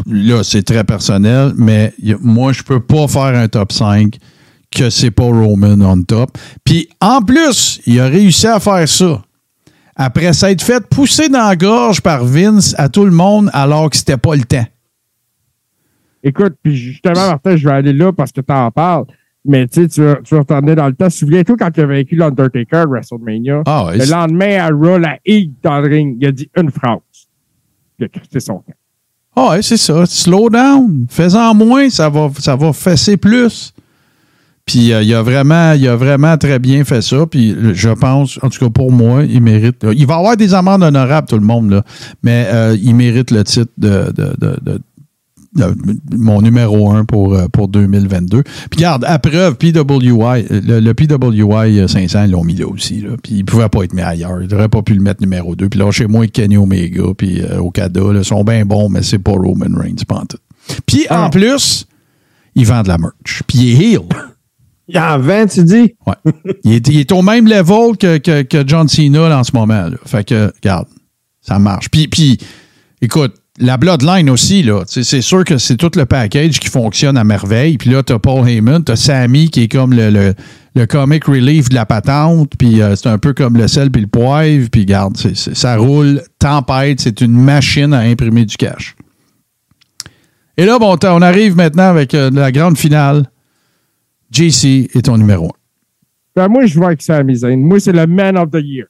là, 0.06 0.42
c'est 0.42 0.62
très 0.62 0.84
personnel, 0.84 1.52
mais 1.56 1.92
moi, 2.20 2.52
je 2.52 2.62
peux 2.62 2.80
pas 2.80 3.08
faire 3.08 3.36
un 3.38 3.48
top 3.48 3.72
5 3.72 4.16
que 4.70 4.90
c'est 4.90 5.10
pas 5.10 5.24
Roman 5.24 5.80
on 5.80 6.02
top. 6.02 6.36
Puis, 6.64 6.88
en 7.00 7.20
plus, 7.20 7.80
il 7.86 8.00
a 8.00 8.06
réussi 8.06 8.46
à 8.46 8.60
faire 8.60 8.88
ça 8.88 9.22
après 9.96 10.32
s'être 10.32 10.62
fait 10.62 10.86
pousser 10.88 11.28
dans 11.28 11.46
la 11.46 11.56
gorge 11.56 12.00
par 12.00 12.24
Vince 12.24 12.74
à 12.78 12.88
tout 12.88 13.04
le 13.04 13.10
monde 13.10 13.50
alors 13.52 13.90
que 13.90 13.96
c'était 13.96 14.16
pas 14.16 14.34
le 14.34 14.44
temps. 14.44 14.66
Écoute, 16.22 16.54
puis 16.62 16.74
justement, 16.74 17.28
Martin, 17.28 17.56
je 17.56 17.68
vais 17.68 17.74
aller 17.74 17.92
là 17.92 18.12
parce 18.12 18.32
que 18.32 18.40
tu 18.40 18.52
en 18.52 18.70
parles. 18.70 19.04
Mais 19.44 19.68
tu 19.68 19.82
sais, 19.82 19.88
tu 19.88 20.02
tu 20.24 20.34
retourner 20.36 20.74
dans 20.74 20.86
le 20.86 20.94
temps. 20.94 21.10
Souviens-toi 21.10 21.56
quand 21.58 21.70
il 21.76 21.82
a 21.82 21.86
vaincu 21.86 22.16
l'Undertaker 22.16 22.76
à 22.78 22.86
WrestleMania? 22.86 23.62
Ah 23.66 23.90
le 23.92 24.10
lendemain, 24.10 24.58
à 24.58 24.68
Raw, 24.68 24.96
la 24.96 25.18
higue 25.26 25.52
dans 25.62 25.80
le 25.80 25.88
ring, 25.88 26.16
il 26.18 26.26
a 26.26 26.32
dit 26.32 26.48
une 26.56 26.70
phrase. 26.70 27.00
Il 27.98 28.06
a 28.06 28.08
critiqué 28.08 28.40
son 28.40 28.54
camp. 28.54 28.72
Ah 29.36 29.50
ouais, 29.50 29.62
c'est 29.62 29.76
ça. 29.76 30.06
Slow 30.06 30.48
down. 30.48 31.06
Fais-en 31.10 31.54
moins, 31.54 31.90
ça 31.90 32.08
va, 32.08 32.30
ça 32.38 32.56
va 32.56 32.72
fesser 32.72 33.18
plus. 33.18 33.73
Puis 34.66 34.92
euh, 34.92 35.02
il, 35.02 35.12
a 35.14 35.22
vraiment, 35.22 35.72
il 35.72 35.86
a 35.88 35.94
vraiment 35.96 36.38
très 36.38 36.58
bien 36.58 36.84
fait 36.84 37.02
ça. 37.02 37.26
Puis 37.26 37.54
je 37.74 37.90
pense, 37.90 38.38
en 38.42 38.48
tout 38.48 38.58
cas 38.64 38.70
pour 38.70 38.90
moi, 38.92 39.24
il 39.24 39.42
mérite. 39.42 39.84
Il 39.94 40.06
va 40.06 40.16
avoir 40.16 40.36
des 40.36 40.54
amendes 40.54 40.82
honorables, 40.82 41.28
tout 41.28 41.36
le 41.38 41.44
monde, 41.44 41.70
là. 41.70 41.84
Mais 42.22 42.46
euh, 42.50 42.76
il 42.82 42.94
mérite 42.94 43.30
le 43.30 43.44
titre 43.44 43.70
de, 43.78 44.12
de- 44.16 44.34
de- 44.40 44.80
mon 46.16 46.42
numéro 46.42 46.90
un 46.90 47.04
pour, 47.04 47.34
euh, 47.34 47.46
pour 47.46 47.68
2022. 47.68 48.42
Puis 48.42 48.78
regarde, 48.78 49.04
à 49.06 49.20
preuve, 49.20 49.54
PWI, 49.54 50.46
le, 50.50 50.80
le 50.80 50.94
PWI 50.94 51.88
500, 51.88 52.24
ils 52.24 52.32
l'ont 52.32 52.42
mis 52.42 52.56
là 52.56 52.66
aussi. 52.66 53.00
Là. 53.02 53.10
Puis 53.22 53.34
il 53.34 53.38
ne 53.40 53.44
pouvait 53.44 53.68
pas 53.68 53.84
être 53.84 53.92
mis 53.94 54.02
ailleurs. 54.02 54.42
Il 54.42 54.48
n'aurait 54.48 54.68
pas 54.68 54.82
pu 54.82 54.94
le 54.94 55.00
mettre 55.00 55.20
numéro 55.20 55.54
2. 55.54 55.68
Puis 55.68 55.78
là, 55.78 55.88
chez 55.92 56.08
moi, 56.08 56.26
Kenny 56.26 56.56
Omega, 56.56 57.02
puis 57.16 57.40
euh, 57.40 57.58
Okada, 57.60 58.00
là, 58.00 58.18
ils 58.18 58.24
sont 58.24 58.42
bien 58.42 58.64
bons, 58.64 58.88
mais 58.88 59.02
c'est 59.02 59.20
pas 59.20 59.30
Roman 59.30 59.66
Reigns, 59.78 59.94
pas 60.08 60.16
en 60.16 60.26
tout. 60.26 60.38
Puis 60.86 61.06
en 61.08 61.30
plus, 61.30 61.86
ils 62.56 62.66
vendent 62.66 62.84
de 62.84 62.88
la 62.88 62.98
merch. 62.98 63.42
Puis 63.46 63.58
il 63.58 63.80
est 63.82 63.92
heel. 63.92 64.00
Il 64.88 64.98
en 64.98 65.18
vend, 65.18 65.46
tu 65.46 65.64
dis? 65.64 65.94
Ouais. 66.06 66.32
il, 66.64 66.98
est, 66.98 67.12
au 67.12 67.22
même 67.22 67.46
level 67.46 67.96
que, 67.96 68.18
que, 68.18 68.64
John 68.66 68.88
Cena 68.88 69.38
en 69.38 69.44
ce 69.44 69.52
moment. 69.54 69.88
Fait 70.04 70.24
que, 70.24 70.52
regarde, 70.62 70.86
ça 71.40 71.58
marche. 71.58 71.88
Puis, 71.88 72.08
puis 72.08 72.38
écoute, 73.00 73.34
la 73.58 73.76
Bloodline 73.76 74.28
aussi, 74.30 74.62
là, 74.62 74.82
c'est 74.86 75.20
sûr 75.20 75.44
que 75.44 75.58
c'est 75.58 75.76
tout 75.76 75.90
le 75.94 76.06
package 76.06 76.58
qui 76.58 76.68
fonctionne 76.68 77.16
à 77.16 77.24
merveille. 77.24 77.78
Puis 77.78 77.90
là, 77.90 78.02
t'as 78.02 78.18
Paul 78.18 78.48
Heyman, 78.48 78.82
t'as 78.82 78.96
Sammy 78.96 79.48
qui 79.48 79.62
est 79.62 79.68
comme 79.68 79.94
le, 79.94 80.34
le, 80.74 80.86
comic 80.86 81.24
relief 81.26 81.68
de 81.68 81.76
la 81.76 81.86
patente. 81.86 82.50
Puis 82.58 82.82
euh, 82.82 82.96
c'est 82.96 83.08
un 83.08 83.18
peu 83.18 83.32
comme 83.32 83.56
le 83.56 83.68
sel 83.68 83.90
puis 83.90 84.02
le 84.02 84.08
poivre. 84.08 84.68
Puis 84.70 84.86
c'est- 85.14 85.54
ça 85.54 85.76
roule, 85.76 86.20
tempête, 86.40 87.00
c'est 87.00 87.20
une 87.20 87.32
machine 87.40 87.94
à 87.94 88.00
imprimer 88.00 88.44
du 88.44 88.56
cash. 88.56 88.96
Et 90.56 90.64
là, 90.66 90.78
bon, 90.78 90.96
on 91.02 91.22
arrive 91.22 91.56
maintenant 91.56 91.88
avec 91.90 92.12
euh, 92.14 92.30
la 92.32 92.50
grande 92.52 92.76
finale. 92.76 93.24
JC 94.34 94.90
est 94.96 95.04
ton 95.04 95.16
numéro 95.16 95.46
1. 95.46 95.48
Ben, 96.36 96.48
moi, 96.48 96.66
je 96.66 96.74
vois 96.76 96.88
avec 96.88 97.00
Sami 97.02 97.36
Zayn. 97.36 97.60
Moi, 97.60 97.78
c'est 97.78 97.92
le 97.92 98.06
Man 98.06 98.36
of 98.36 98.50
the 98.50 98.58
Year. 98.60 98.86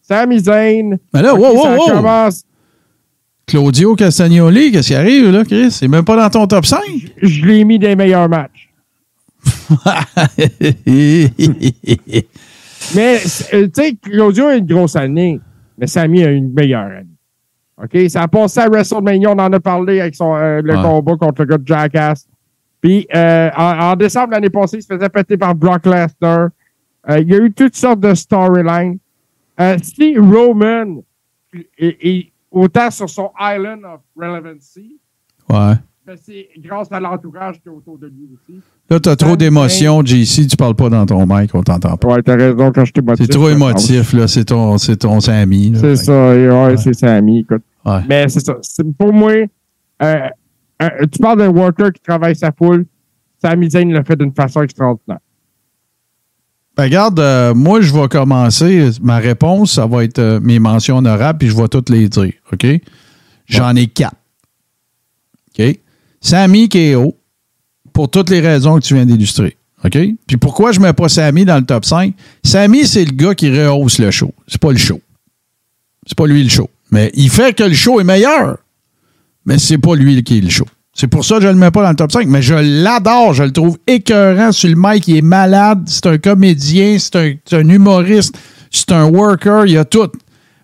Sami 0.00 0.38
Zayn. 0.38 0.96
Mais 1.12 1.22
là, 1.22 1.34
ok, 1.34 1.40
wow, 1.40 1.54
wow, 1.56 1.76
wow. 1.76 1.86
commence- 1.96 2.44
Claudio 3.46 3.94
Castagnoli, 3.96 4.72
qu'est-ce 4.72 4.88
qui 4.88 4.94
arrive 4.94 5.30
là, 5.30 5.44
Chris? 5.44 5.70
C'est 5.70 5.88
même 5.88 6.04
pas 6.04 6.16
dans 6.16 6.30
ton 6.30 6.46
top 6.46 6.64
5? 6.66 6.80
Je 7.22 7.44
l'ai 7.44 7.64
mis 7.64 7.78
des 7.78 7.94
meilleurs 7.96 8.28
matchs. 8.28 8.70
Mais, 12.94 13.18
euh, 13.54 13.66
tu 13.66 13.70
sais, 13.74 13.94
Claudio 14.00 14.46
a 14.46 14.56
une 14.56 14.66
grosse 14.66 14.96
année, 14.96 15.40
mais 15.78 15.86
Sami 15.86 16.24
a 16.24 16.30
une 16.30 16.52
meilleure 16.52 16.86
année. 16.86 17.06
OK? 17.82 18.08
Ça 18.10 18.22
a 18.22 18.28
passé 18.28 18.60
à 18.60 18.68
WrestleMania, 18.68 19.30
on 19.30 19.38
en 19.38 19.52
a 19.52 19.60
parlé 19.60 20.00
avec 20.00 20.14
son, 20.14 20.34
euh, 20.36 20.60
le 20.62 20.76
Ouais. 20.76 20.82
combat 20.82 21.16
contre 21.16 21.42
le 21.42 21.46
gars 21.48 21.58
de 21.58 21.66
Jackass. 21.66 22.26
Puis, 22.80 23.06
euh, 23.14 23.50
en, 23.56 23.90
en 23.92 23.96
décembre 23.96 24.32
l'année 24.32 24.50
passée, 24.50 24.78
il 24.78 24.82
se 24.82 24.86
faisait 24.94 25.08
péter 25.08 25.36
par 25.36 25.54
Brock 25.54 25.84
Lesnar. 25.86 26.48
Euh, 27.08 27.18
il 27.20 27.28
y 27.30 27.34
a 27.34 27.38
eu 27.38 27.52
toutes 27.52 27.76
sortes 27.76 28.00
de 28.00 28.14
storylines. 28.14 28.98
Euh, 29.60 29.76
si 29.82 30.18
Roman 30.18 31.02
est, 31.78 31.96
est 32.00 32.32
autant 32.50 32.90
sur 32.90 33.08
son 33.08 33.30
island 33.40 33.80
of 33.84 34.00
relevancy, 34.16 34.96
Ouais. 35.48 35.74
ben, 36.06 36.16
c'est 36.22 36.48
grâce 36.58 36.88
à 36.90 37.00
l'entourage 37.00 37.60
qui 37.62 37.68
est 37.68 37.72
autour 37.72 37.96
de 37.98 38.06
lui 38.08 38.28
aussi. 38.34 38.60
Là, 38.90 39.00
t'as 39.00 39.16
trop 39.16 39.36
d'émotions, 39.36 40.04
JC, 40.04 40.46
tu 40.48 40.56
parles 40.56 40.74
pas 40.74 40.88
dans 40.90 41.06
ton 41.06 41.24
mic, 41.26 41.54
on 41.54 41.62
t'entend 41.62 41.96
pas. 41.96 42.08
Ouais, 42.08 42.22
t'as 42.22 42.36
raison 42.36 42.70
quand 42.72 42.84
je 42.84 42.92
C'est 43.16 43.26
trop 43.28 43.48
émotif, 43.48 44.12
là, 44.12 44.28
c'est 44.28 44.44
ton, 44.44 44.76
c'est 44.78 44.96
ton 44.96 45.18
Sammy. 45.20 45.72
C'est 45.80 45.96
ça, 45.96 46.30
ouais, 46.30 46.76
c'est 46.76 46.94
Sami, 46.94 47.40
écoute. 47.40 47.62
Ouais. 47.84 48.00
Mais 48.08 48.28
c'est 48.28 48.40
ça. 48.40 48.56
C'est- 48.62 48.84
Pour 48.96 49.12
moi, 49.12 49.32
euh, 50.02 50.18
euh, 50.82 51.06
tu 51.10 51.18
parles 51.18 51.38
d'un 51.38 51.48
worker 51.48 51.92
qui 51.92 52.00
travaille 52.00 52.36
sa 52.36 52.52
foule. 52.52 52.86
Sami 53.42 53.70
Zayn 53.70 53.92
le 53.92 54.02
fait 54.04 54.16
d'une 54.16 54.32
façon 54.32 54.62
extraordinaire. 54.62 55.18
Ben, 56.76 56.84
regarde, 56.84 57.18
euh, 57.20 57.54
moi, 57.54 57.80
je 57.80 57.92
vais 57.92 58.06
commencer. 58.08 58.90
Ma 59.00 59.16
réponse, 59.16 59.72
ça 59.72 59.86
va 59.86 60.04
être 60.04 60.18
euh, 60.18 60.40
mes 60.40 60.58
mentions 60.58 60.98
honorables, 60.98 61.38
puis 61.38 61.48
je 61.48 61.56
vais 61.56 61.68
toutes 61.68 61.88
les 61.88 62.08
dire. 62.08 62.34
OK? 62.52 62.66
J'en 63.46 63.74
ai 63.74 63.86
quatre. 63.86 64.16
OK? 65.58 65.78
Sammy 66.20 66.68
KO, 66.68 67.16
pour 67.92 68.10
toutes 68.10 68.28
les 68.28 68.40
raisons 68.40 68.78
que 68.78 68.84
tu 68.84 68.94
viens 68.94 69.06
d'illustrer. 69.06 69.56
OK? 69.84 69.98
Puis 70.26 70.36
pourquoi 70.36 70.72
je 70.72 70.80
ne 70.80 70.86
mets 70.86 70.92
pas 70.92 71.08
Sammy 71.08 71.46
dans 71.46 71.56
le 71.56 71.64
top 71.64 71.84
5? 71.86 72.12
Sammy, 72.44 72.86
c'est 72.86 73.04
le 73.04 73.12
gars 73.12 73.34
qui 73.34 73.50
rehausse 73.50 73.98
le 73.98 74.10
show. 74.10 74.34
C'est 74.46 74.60
pas 74.60 74.72
le 74.72 74.78
show. 74.78 75.00
C'est 76.06 76.16
pas 76.16 76.26
lui 76.26 76.42
le 76.42 76.50
show. 76.50 76.68
Mais 76.90 77.10
il 77.14 77.30
fait 77.30 77.56
que 77.56 77.64
le 77.64 77.74
show 77.74 78.00
est 78.00 78.04
meilleur. 78.04 78.58
Mais 79.46 79.58
c'est 79.58 79.78
pas 79.78 79.94
lui 79.94 80.22
qui 80.22 80.38
est 80.38 80.40
le 80.40 80.50
show. 80.50 80.66
C'est 80.92 81.08
pour 81.08 81.24
ça 81.24 81.36
que 81.36 81.42
je 81.42 81.48
le 81.48 81.54
mets 81.54 81.70
pas 81.70 81.82
dans 81.82 81.90
le 81.90 81.96
top 81.96 82.10
5. 82.10 82.26
Mais 82.26 82.42
je 82.42 82.54
l'adore. 82.54 83.34
Je 83.34 83.44
le 83.44 83.52
trouve 83.52 83.78
écœurant 83.86 84.50
sur 84.50 84.68
le 84.70 84.76
mic. 84.76 85.06
Il 85.08 85.18
est 85.18 85.22
malade. 85.22 85.82
C'est 85.86 86.06
un 86.06 86.18
comédien. 86.18 86.96
C'est 86.98 87.16
un, 87.16 87.68
humoriste. 87.68 88.36
C'est 88.70 88.92
un 88.92 89.04
worker. 89.04 89.66
Il 89.66 89.78
a 89.78 89.84
tout. 89.84 90.10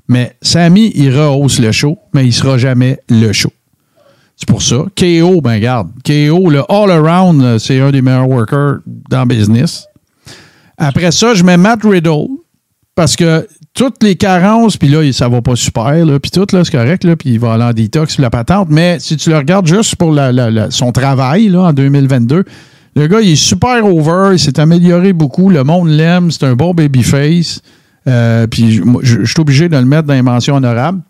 Mais 0.08 0.36
Sammy, 0.42 0.90
il 0.94 1.16
rehausse 1.16 1.58
le 1.58 1.70
show, 1.70 1.98
mais 2.12 2.26
il 2.26 2.32
sera 2.32 2.58
jamais 2.58 2.98
le 3.08 3.32
show. 3.32 3.52
C'est 4.36 4.48
pour 4.48 4.62
ça. 4.62 4.84
KO, 4.96 5.40
ben 5.40 5.54
regarde. 5.54 5.90
KO, 6.04 6.50
le 6.50 6.62
all-around, 6.68 7.58
c'est 7.58 7.80
un 7.80 7.90
des 7.90 8.02
meilleurs 8.02 8.28
workers 8.28 8.78
dans 8.86 9.20
le 9.20 9.26
business. 9.26 9.86
Après 10.76 11.12
ça, 11.12 11.34
je 11.34 11.44
mets 11.44 11.56
Matt 11.56 11.84
Riddle 11.84 12.28
parce 12.94 13.16
que 13.16 13.46
toutes 13.74 14.02
les 14.02 14.16
carences, 14.16 14.76
puis 14.76 14.88
là, 14.88 15.10
ça 15.12 15.28
va 15.28 15.40
pas 15.40 15.56
super, 15.56 16.04
puis 16.20 16.30
tout, 16.30 16.46
là, 16.52 16.64
c'est 16.64 16.72
correct, 16.72 17.14
puis 17.16 17.30
il 17.30 17.38
va 17.38 17.54
aller 17.54 17.64
en 17.64 17.72
détox, 17.72 18.18
la 18.18 18.30
patente, 18.30 18.68
mais 18.70 18.98
si 18.98 19.16
tu 19.16 19.30
le 19.30 19.38
regardes 19.38 19.66
juste 19.66 19.96
pour 19.96 20.14
son 20.70 20.92
travail, 20.92 21.54
en 21.56 21.72
2022, 21.72 22.44
le 22.94 23.06
gars, 23.06 23.20
il 23.22 23.30
est 23.30 23.36
super 23.36 23.86
over, 23.86 24.34
il 24.34 24.38
s'est 24.38 24.60
amélioré 24.60 25.14
beaucoup, 25.14 25.48
le 25.48 25.64
monde 25.64 25.88
l'aime, 25.88 26.30
c'est 26.30 26.44
un 26.44 26.54
bon 26.54 26.74
babyface, 26.74 27.62
euh, 28.06 28.46
puis 28.46 28.82
je 29.02 29.24
suis 29.24 29.40
obligé 29.40 29.68
de 29.68 29.76
le 29.76 29.84
mettre 29.84 30.08
dans 30.08 30.14
les 30.14 30.22
mentions 30.22 30.56
honorables. 30.56 31.00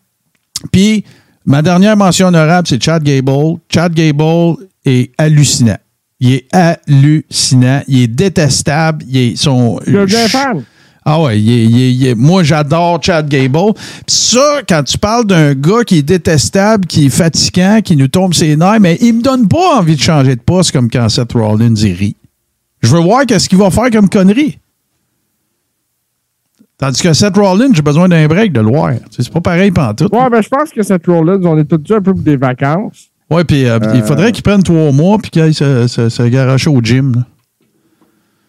Puis, 0.71 1.05
ma 1.45 1.63
dernière 1.63 1.97
mention 1.97 2.29
honorable, 2.29 2.69
c'est 2.69 2.83
Chad 2.83 3.03
Gable. 3.03 3.59
Chad 3.69 3.93
Gable 3.95 4.57
est 4.85 5.11
hallucinant. 5.19 5.79
Il 6.21 6.35
est 6.35 6.47
hallucinant. 6.53 7.83
Il 7.89 8.03
est 8.03 8.07
détestable. 8.07 9.05
Il 9.09 9.17
est 9.17 9.37
son. 9.37 9.81
Je. 9.87 10.63
Ah 11.05 11.21
ouais, 11.21 11.41
il 11.41 11.51
est- 11.51 11.65
il 11.65 11.81
est- 11.83 11.93
il 11.93 12.07
est- 12.07 12.15
moi 12.15 12.43
j'adore 12.45 13.03
Chad 13.03 13.29
Gable. 13.29 13.73
Puis 13.75 14.15
ça, 14.17 14.61
quand 14.69 14.83
tu 14.85 14.97
parles 14.99 15.27
d'un 15.27 15.55
gars 15.55 15.83
qui 15.85 15.99
est 15.99 16.03
détestable, 16.03 16.87
qui 16.87 17.07
est 17.07 17.11
fatigant, 17.11 17.81
qui 17.83 17.97
nous 17.97 18.07
tombe 18.09 18.35
ses 18.35 18.55
nerfs, 18.57 18.79
mais 18.81 18.97
il 19.01 19.15
me 19.15 19.23
donne 19.23 19.49
pas 19.49 19.79
envie 19.79 19.97
de 19.97 20.01
changer 20.01 20.37
de 20.37 20.41
poste 20.41 20.71
comme 20.73 20.89
quand 20.89 21.09
Seth 21.09 21.33
Rollins 21.33 21.75
y 21.75 21.93
rit. 21.93 22.17
Je 22.83 22.89
veux 22.95 23.01
voir 23.01 23.27
qu'est-ce 23.27 23.49
qu'il 23.49 23.59
va 23.59 23.71
faire 23.71 23.91
comme 23.91 24.09
connerie. 24.09 24.59
Tandis 26.79 27.01
que 27.03 27.13
Seth 27.13 27.37
Rollins, 27.37 27.73
j'ai 27.73 27.83
besoin 27.83 28.09
d'un 28.09 28.27
break 28.27 28.53
de 28.53 28.61
le 28.61 28.67
voir. 28.67 28.93
C'est 29.11 29.29
pas 29.33 29.41
pareil 29.41 29.71
pantoute. 29.71 30.13
Ouais, 30.13 30.29
ben 30.31 30.41
je 30.43 30.49
pense 30.49 30.71
que 30.71 30.83
cette 30.83 31.07
Rollins, 31.07 31.41
on 31.45 31.57
est 31.59 31.65
tous 31.65 31.79
dû 31.79 31.93
un 31.95 32.01
peu 32.01 32.13
pour 32.13 32.23
des 32.23 32.37
vacances. 32.37 33.09
Ouais, 33.31 33.45
puis 33.45 33.67
euh, 33.67 33.79
il 33.95 34.01
Euh. 34.01 34.05
faudrait 34.05 34.33
qu'il 34.33 34.43
prenne 34.43 34.63
trois 34.63 34.91
mois 34.93 35.19
puis 35.19 35.31
qu'il 35.31 35.43
aille 35.43 35.55
se, 35.55 35.87
se, 35.87 36.69
au 36.69 36.81
gym. 36.83 37.15
là. 37.17 37.23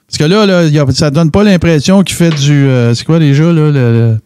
Parce 0.08 0.18
que 0.18 0.24
là, 0.26 0.46
là 0.46 0.64
y 0.66 0.80
a- 0.80 0.92
ça 0.92 1.10
donne 1.12 1.32
pas 1.32 1.44
l'impression 1.44 2.04
qu'il 2.04 2.16
fait 2.16 2.30
du. 2.32 2.68
euh, 2.68 2.94
c'est 2.94 3.06
quoi 3.06 3.20
déjà, 3.20 3.46
là? 3.46 3.52
le- 3.52 3.72
le- 3.72 4.18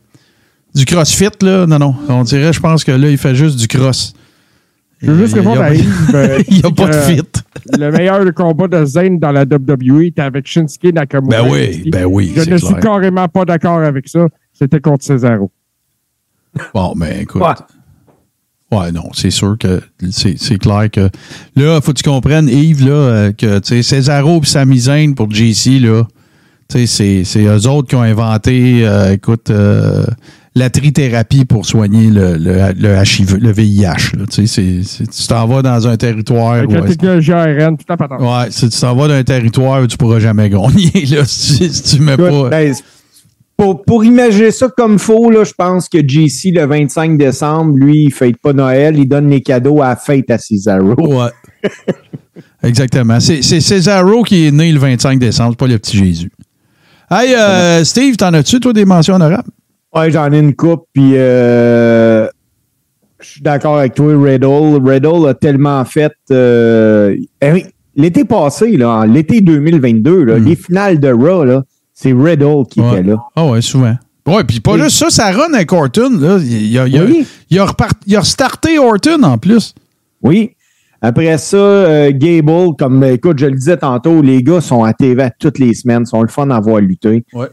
du 0.75 0.85
crossfit, 0.85 1.29
là? 1.41 1.65
Non, 1.65 1.79
non. 1.79 1.95
On 2.09 2.23
dirait, 2.23 2.53
je 2.53 2.59
pense 2.59 2.83
que 2.83 2.91
là, 2.91 3.09
il 3.09 3.17
fait 3.17 3.33
juste 3.35 3.57
du 3.57 3.67
cross. 3.67 4.13
Je 5.01 5.11
veux 5.11 5.17
juste 5.25 5.35
répondre 5.35 5.61
à 5.61 5.73
il 5.73 5.79
y 5.79 5.81
a- 5.81 5.83
Yves. 5.85 6.11
euh, 6.15 6.43
Il 6.49 6.57
n'y 6.57 6.63
a 6.65 6.71
pas 6.71 6.87
de 6.87 6.93
fit. 6.93 7.21
Le 7.77 7.91
meilleur 7.91 8.33
combat 8.33 8.67
de 8.67 8.83
Zayn 8.85 9.17
dans 9.19 9.31
la 9.31 9.43
WWE 9.45 10.03
était 10.07 10.21
avec 10.23 10.47
Shinsuke 10.47 10.93
Nakamura. 10.93 11.43
Ben 11.43 11.49
oui, 11.49 11.89
ben 11.91 12.05
oui, 12.05 12.33
Je 12.35 12.49
ne 12.49 12.57
suis 12.57 12.75
carrément 12.75 13.27
pas 13.27 13.45
d'accord 13.45 13.79
avec 13.79 14.07
ça. 14.07 14.27
C'était 14.53 14.79
contre 14.79 15.03
Cesaro. 15.03 15.51
Bon, 16.73 16.93
ben 16.95 17.21
écoute. 17.21 17.41
Ouais, 17.41 17.53
non, 18.71 19.09
c'est 19.13 19.29
sûr 19.31 19.55
que 19.59 19.81
c'est 20.11 20.37
c'est 20.37 20.57
clair 20.57 20.89
que 20.91 21.09
là, 21.55 21.79
faut 21.81 21.93
que 21.93 21.97
tu 21.97 22.09
comprennes, 22.09 22.49
Yves, 22.49 22.85
là, 22.85 22.91
euh, 22.91 23.31
que 23.31 23.59
tu 23.59 23.67
sais, 23.75 23.81
Cesaro 23.83 24.41
et 24.41 24.45
Sami 24.45 24.77
Zayn 24.79 25.13
pour 25.15 25.31
JC, 25.31 25.79
là, 25.79 26.03
tu 26.69 26.79
sais, 26.79 26.85
c'est- 26.85 27.23
c'est 27.23 27.43
eux 27.45 27.67
autres 27.69 27.87
qui 27.87 27.95
ont 27.95 28.01
inventé, 28.01 28.85
euh, 28.85 29.13
écoute, 29.13 29.49
euh, 29.51 30.05
la 30.53 30.69
trithérapie 30.69 31.45
pour 31.45 31.65
soigner 31.65 32.09
le, 32.09 32.35
le, 32.35 32.73
le 32.77 32.95
HIV, 32.95 33.35
le 33.37 33.51
VIH. 33.51 34.17
là. 34.17 34.25
Tu 34.29 34.47
sais, 34.47 34.79
tu 34.83 35.27
t'en 35.27 35.47
vas 35.47 35.61
dans 35.61 35.87
un 35.87 35.95
territoire. 35.97 36.53
Avec 36.55 36.69
où 36.69 36.73
la 36.73 36.81
technologie 36.81 37.31
ARN, 37.31 37.77
tout 37.77 37.85
à. 37.93 38.21
Ouais, 38.43 38.47
si 38.49 38.67
tu 38.67 38.79
t'en 38.79 38.95
vas 38.95 39.07
dans 39.07 39.13
un 39.13 39.23
territoire 39.23 39.83
où 39.83 39.87
tu 39.87 39.97
pourras 39.97 40.19
jamais 40.19 40.49
gagner, 40.49 40.91
là, 41.11 41.23
si, 41.25 41.59
tu- 41.59 41.69
si 41.69 41.83
tu 41.97 42.01
mets 42.01 42.17
pas. 42.17 42.49
Ben, 42.49 42.73
pour, 43.57 43.83
pour 43.83 44.05
imaginer 44.05 44.51
ça 44.51 44.69
comme 44.69 44.99
faux, 44.99 45.31
là, 45.31 45.43
je 45.43 45.53
pense 45.53 45.89
que 45.89 45.97
JC, 45.97 46.51
le 46.53 46.65
25 46.65 47.17
décembre, 47.17 47.75
lui, 47.75 48.03
il 48.05 48.13
fête 48.13 48.37
pas 48.37 48.53
Noël, 48.53 48.97
il 48.97 49.07
donne 49.07 49.29
les 49.29 49.41
cadeaux 49.41 49.81
à 49.81 49.89
la 49.89 49.95
fête 49.95 50.29
à 50.29 50.37
Cesaro. 50.37 50.93
Ouais. 50.95 51.29
Exactement. 52.63 53.19
C'est 53.19 53.41
Cesaro 53.41 54.23
qui 54.23 54.47
est 54.47 54.51
né 54.51 54.71
le 54.71 54.79
25 54.79 55.17
décembre, 55.19 55.55
pas 55.55 55.67
le 55.67 55.79
petit 55.79 55.97
Jésus. 55.97 56.31
Hey, 57.09 57.33
euh, 57.33 57.83
Steve, 57.83 58.15
t'en 58.17 58.33
as-tu, 58.33 58.59
toi, 58.59 58.73
des 58.73 58.85
mentions 58.85 59.15
honorables? 59.15 59.49
Ouais, 59.95 60.11
j'en 60.11 60.31
ai 60.31 60.39
une 60.39 60.53
coupe, 60.53 60.83
puis 60.93 61.13
euh, 61.15 62.27
je 63.19 63.27
suis 63.27 63.41
d'accord 63.41 63.79
avec 63.79 63.95
toi, 63.95 64.13
Riddle. 64.21 64.79
Riddle 64.83 65.27
a 65.29 65.33
tellement 65.33 65.83
fait. 65.85 66.13
euh, 66.31 67.15
eh 67.41 67.65
l'été 67.95 68.25
passé, 68.25 68.77
l'été 69.07 69.41
2022, 69.41 70.23
là, 70.23 70.37
les 70.37 70.55
finales 70.55 70.99
de 70.99 71.09
Raw, 71.11 71.43
là, 71.45 71.63
c'est 71.99 72.13
Riddle 72.13 72.63
qui 72.69 72.79
était 72.79 73.01
là. 73.01 73.15
Ah 73.35 73.45
ouais, 73.47 73.59
souvent. 73.61 73.95
Ouais, 74.27 74.43
puis 74.43 74.59
pas 74.59 74.73
Oui. 74.73 74.81
juste 74.83 74.97
ça, 74.97 75.09
ça 75.09 75.31
run 75.31 75.51
avec 75.53 75.71
Orton. 75.73 76.11
Là. 76.19 76.37
Il, 76.43 76.77
a, 76.77 76.87
il, 76.87 76.97
a, 76.99 77.03
Oui. 77.05 77.25
il, 77.49 77.57
a 77.59 77.65
repart- 77.65 77.99
il 78.05 78.15
a 78.15 78.19
restarté 78.19 78.77
Orton 78.77 79.23
en 79.23 79.37
plus. 79.39 79.73
Oui. 80.21 80.51
Après 81.01 81.37
ça, 81.39 81.57
euh, 81.57 82.11
Gable, 82.13 82.75
comme 82.77 83.03
écoute, 83.03 83.39
je 83.39 83.45
le 83.47 83.55
disais 83.55 83.77
tantôt, 83.77 84.21
les 84.21 84.43
gars 84.43 84.61
sont 84.61 84.83
à 84.83 84.93
TV 84.93 85.23
à 85.23 85.29
toutes 85.31 85.57
les 85.57 85.73
semaines, 85.73 86.05
sont 86.05 86.21
le 86.21 86.27
fun 86.27 86.49
à 86.51 86.59
voir 86.59 86.81
lutter. 86.81 87.23
Ouais. 87.33 87.47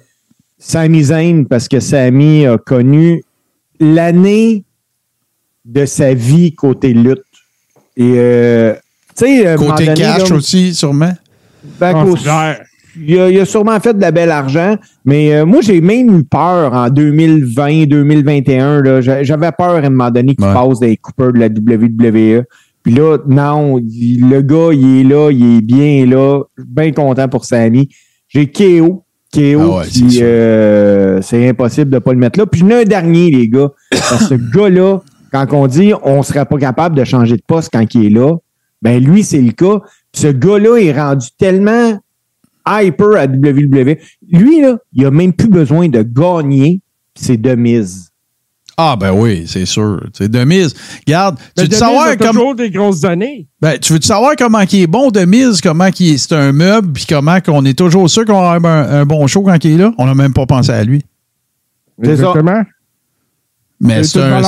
Sami 0.59 1.05
Zayn, 1.05 1.45
parce 1.45 1.69
que 1.69 1.81
Sami 1.81 2.47
a 2.47 2.59
connu 2.59 3.23
l'année 3.81 4.65
de 5.65 5.87
sa 5.87 6.13
vie 6.13 6.55
côté 6.55 6.93
lutte. 6.93 7.23
Et, 7.97 8.15
euh, 8.17 8.75
tu 9.17 9.25
sais, 9.27 9.55
Côté 9.57 9.87
donné, 9.87 9.95
cash 10.01 10.29
là, 10.29 10.37
aussi, 10.37 10.75
sûrement. 10.75 11.13
c'est 11.79 11.93
clair. 12.23 12.61
Il, 13.07 13.19
a, 13.19 13.31
il 13.31 13.39
a 13.41 13.45
sûrement 13.45 13.79
fait 13.81 13.95
de 13.95 14.01
la 14.01 14.11
belle 14.11 14.31
argent, 14.31 14.77
mais 15.05 15.35
euh, 15.35 15.45
moi, 15.47 15.61
j'ai 15.63 15.81
même 15.81 16.19
eu 16.19 16.25
peur 16.25 16.73
en 16.75 16.89
2020, 16.91 17.87
2021. 17.87 18.83
là. 18.83 19.01
J'a- 19.01 19.23
J'avais 19.23 19.51
peur 19.53 19.71
à 19.71 19.79
un 19.79 19.91
moment 19.91 20.11
donné 20.11 20.35
qu'il 20.35 20.45
Ouais. 20.47 20.53
passe 20.55 20.81
des 20.81 20.97
coupeurs 20.97 21.33
de 21.33 21.39
la 21.39 21.49
WWE. 21.49 22.45
Puis 22.83 22.95
là, 22.95 23.19
non, 23.27 23.79
il- 23.79 24.29
le 24.29 24.43
gars, 24.43 24.69
il 24.73 25.01
est 25.01 25.05
là, 25.05 25.31
il 25.31 25.57
est 25.59 25.61
bien 25.63 26.07
là. 26.07 26.43
Bien 26.59 26.93
content 26.93 27.29
pour 27.29 27.45
Samy. 27.45 27.89
J'ai 28.29 28.47
KO. 28.51 29.05
KO, 29.33 29.41
Ah 29.61 29.79
ouais, 29.79 29.85
qui, 29.87 29.99
c'est 29.99 30.09
sûr. 30.11 30.23
euh, 30.27 31.19
c'est 31.23 31.49
impossible 31.49 31.91
de 31.91 31.97
ne 31.97 32.01
pas 32.01 32.13
le 32.13 32.19
mettre 32.19 32.39
là. 32.39 32.47
Puis 32.47 32.61
j'en 32.61 32.69
ai 32.69 32.83
un 32.83 32.85
dernier, 32.85 33.31
les 33.31 33.49
gars. 33.49 33.71
Parce 33.91 34.29
que 34.29 34.35
ce 34.35 34.35
gars-là, 34.57 35.01
quand 35.33 35.47
on 35.53 35.67
dit 35.67 35.93
on 36.05 36.19
ne 36.19 36.23
serait 36.23 36.45
pas 36.45 36.57
capable 36.59 36.97
de 36.97 37.03
changer 37.05 37.37
de 37.37 37.43
poste 37.47 37.71
quand 37.73 37.85
il 37.95 38.07
est 38.07 38.11
là, 38.11 38.33
ben 38.83 39.03
lui, 39.03 39.25
c'est 39.25 39.41
le 39.41 39.51
cas. 39.53 39.81
Ce 40.13 40.29
gars-là 40.29 40.77
est 40.77 40.93
rendu 40.93 41.27
tellement 41.37 41.99
hyper 42.67 43.17
à 43.17 43.27
WWE. 43.27 43.97
Lui, 44.31 44.61
là, 44.61 44.77
il 44.93 45.05
a 45.05 45.11
même 45.11 45.33
plus 45.33 45.49
besoin 45.49 45.89
de 45.89 46.03
gagner, 46.03 46.81
c'est 47.15 47.37
de 47.37 47.55
mise. 47.55 48.11
Ah 48.77 48.97
ben 48.99 49.13
oui, 49.13 49.45
c'est 49.47 49.67
sûr. 49.67 50.05
C'est 50.13 50.29
de 50.29 50.45
mise. 50.45 50.75
Regarde, 51.07 51.37
tu 51.37 51.45
Mais 51.57 51.63
veux 51.63 51.69
Demise 51.69 51.79
savoir 51.79 52.09
a 52.09 52.17
comme 52.17 52.33
toujours 52.33 52.55
des 52.57 52.71
grosses 52.71 53.05
années. 53.05 53.47
Ben, 53.61 53.79
tu 53.79 53.93
veux 53.93 54.01
savoir 54.01 54.35
comment 54.37 54.61
il 54.61 54.81
est 54.81 54.87
bon 54.89 55.11
de 55.11 55.21
mise, 55.25 55.61
comment 55.61 55.89
il 55.99 56.15
est, 56.15 56.19
c'est 56.19 56.35
un 56.35 56.53
meuble, 56.53 56.93
puis 56.93 57.07
comment 57.09 57.41
qu'on 57.41 57.65
est 57.65 57.79
toujours 57.79 58.11
sûr 58.11 58.25
qu'on 58.25 58.37
avoir 58.39 58.55
un, 58.55 59.01
un 59.01 59.07
bon 59.07 59.27
show 59.29 59.43
quand 59.43 59.65
il 59.65 59.75
est 59.75 59.79
là? 59.79 59.93
On 59.97 60.07
n'a 60.07 60.15
même 60.15 60.33
pas 60.33 60.47
pensé 60.47 60.71
à 60.73 60.83
lui. 60.83 61.05
C'est 62.03 62.17
ça. 62.17 62.33
Mais 63.87 64.03
C'est 64.05 64.19
un- 64.23 64.41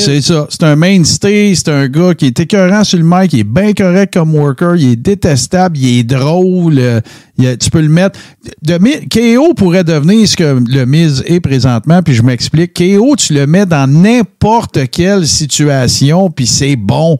C'est 0.00 0.20
ça. 0.20 0.46
C'est 0.50 0.62
un 0.64 0.74
mainstay. 0.76 1.52
C'est 1.54 1.68
un 1.68 1.86
gars 1.88 2.14
qui 2.14 2.26
est 2.26 2.40
écœurant 2.40 2.82
sur 2.84 2.98
le 2.98 3.04
mic. 3.04 3.32
Il 3.32 3.40
est 3.40 3.44
bien 3.44 3.72
correct 3.72 4.12
comme 4.14 4.34
worker. 4.34 4.74
Il 4.76 4.92
est 4.92 4.96
détestable. 4.96 5.78
Il 5.78 6.00
est 6.00 6.02
drôle. 6.04 6.78
euh, 6.78 7.00
il 7.38 7.46
a- 7.46 7.56
tu 7.56 7.70
peux 7.70 7.80
le 7.80 7.88
mettre. 7.88 8.18
De, 8.62 8.76
KO 9.08 9.54
pourrait 9.54 9.84
devenir 9.84 10.26
ce 10.28 10.36
que 10.36 10.58
le 10.68 10.84
Miz 10.86 11.22
est 11.26 11.40
présentement. 11.40 12.02
Puis 12.02 12.14
je 12.14 12.22
m'explique. 12.22 12.74
KO, 12.74 13.14
tu 13.16 13.32
le 13.34 13.46
mets 13.46 13.64
dans 13.66 13.88
n'importe 13.90 14.90
quelle 14.90 15.26
situation. 15.26 16.28
Puis 16.30 16.46
c'est 16.46 16.76
bon. 16.76 17.18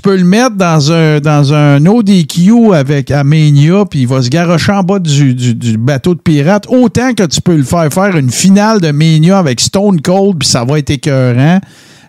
Tu 0.00 0.08
peux 0.08 0.16
le 0.16 0.24
mettre 0.24 0.56
dans 0.56 0.90
un, 0.92 1.20
dans 1.20 1.52
un 1.52 1.84
ODQ 1.84 2.72
avec 2.72 3.10
Amenia, 3.10 3.84
puis 3.84 4.00
il 4.00 4.06
va 4.08 4.22
se 4.22 4.30
garrocher 4.30 4.72
en 4.72 4.82
bas 4.82 4.98
du, 4.98 5.34
du- 5.34 5.54
du 5.54 5.76
bateau 5.76 6.14
de 6.14 6.20
pirate, 6.20 6.66
autant 6.70 7.12
que 7.12 7.24
tu 7.24 7.42
peux 7.42 7.54
le 7.54 7.62
faire 7.64 7.92
faire 7.92 8.16
une 8.16 8.30
finale 8.30 8.80
de 8.80 8.92
Mania 8.92 9.38
avec 9.38 9.60
Stone 9.60 10.00
Cold, 10.00 10.38
puis 10.38 10.48
ça 10.48 10.64
va 10.64 10.78
être 10.78 10.88
écœurant. 10.88 11.60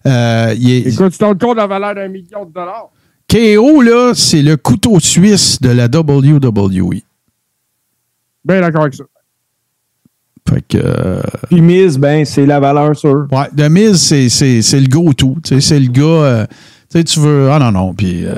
Euh, 0.05 0.55
il 0.57 0.71
est- 0.71 0.87
Écoute, 0.93 1.11
tu 1.11 1.17
te 1.17 1.25
rends 1.25 1.35
compte 1.35 1.55
de 1.55 1.57
la 1.57 1.67
valeur 1.67 1.93
d'un 1.95 2.07
million 2.07 2.45
de 2.45 2.53
dollars. 2.53 2.91
KO, 3.29 3.81
là, 3.81 4.13
c'est 4.15 4.41
le 4.41 4.55
couteau 4.55 4.97
suisse 5.01 5.59
de 5.59 5.71
la 5.71 5.89
WWE. 5.89 7.01
Bien 8.45 8.61
d'accord 8.61 8.83
avec 8.83 8.93
ça. 8.93 9.03
Fait 10.49 10.61
que. 10.65 10.77
euh, 10.81 11.21
Puis 11.49 11.59
mise, 11.59 11.97
ben, 11.99 12.23
c'est 12.23 12.45
la 12.45 12.61
valeur 12.61 12.95
sûre. 12.95 13.27
Ouais, 13.33 13.49
The 13.57 13.69
Miz, 13.69 13.97
c'est, 14.01 14.29
c'est, 14.29 14.61
c'est 14.61 14.79
le 14.79 14.87
go-to. 14.87 15.35
Tu 15.43 15.55
sais, 15.55 15.59
c'est 15.61 15.79
le 15.81 15.89
gars. 15.91 16.01
euh, 16.03 16.45
sais, 16.97 17.03
tu 17.03 17.19
veux. 17.19 17.49
Ah 17.51 17.59
non, 17.59 17.71
non. 17.71 17.93
Puis. 17.93 18.25
euh, 18.25 18.35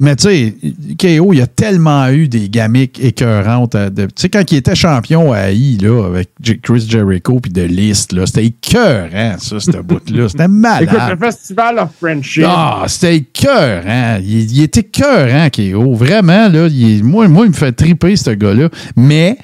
mais 0.00 0.16
tu 0.16 0.24
sais, 0.24 0.54
KO, 0.98 1.32
il 1.32 1.40
a 1.40 1.46
tellement 1.46 2.08
eu 2.08 2.26
des 2.26 2.48
gamiques 2.48 2.98
écœurantes. 3.02 3.76
de- 3.76 4.06
Tu 4.06 4.12
sais, 4.16 4.28
quand 4.28 4.50
il 4.50 4.56
était 4.56 4.74
champion 4.74 5.32
à 5.32 5.50
AI, 5.52 5.78
là, 5.80 6.04
avec 6.06 6.30
Chris 6.62 6.84
Jericho 6.88 7.38
puis 7.38 7.52
de 7.52 7.62
liste, 7.62 8.12
là, 8.12 8.26
c'était 8.26 8.44
écœurant, 8.46 9.36
ça, 9.38 9.60
ce 9.60 9.70
bout-là. 9.80 10.28
C'était 10.28 10.44
Écoute, 10.44 10.48
le 10.48 10.48
malade. 10.48 11.18
festival 11.20 11.78
of 11.78 11.90
friendship. 12.00 12.44
Ah, 12.44 12.84
c'était 12.88 13.16
écœurant. 13.18 14.18
Il, 14.20 14.50
il 14.50 14.62
était 14.64 14.80
écœurant, 14.80 15.48
KO. 15.54 15.94
Vraiment, 15.94 16.48
là. 16.48 16.66
il 16.66 17.04
moi, 17.04 17.28
moi, 17.28 17.44
il 17.46 17.50
me 17.50 17.54
fait 17.56 17.72
triper, 17.72 18.16
ce 18.16 18.30
gars-là. 18.30 18.70
Mais, 18.96 19.38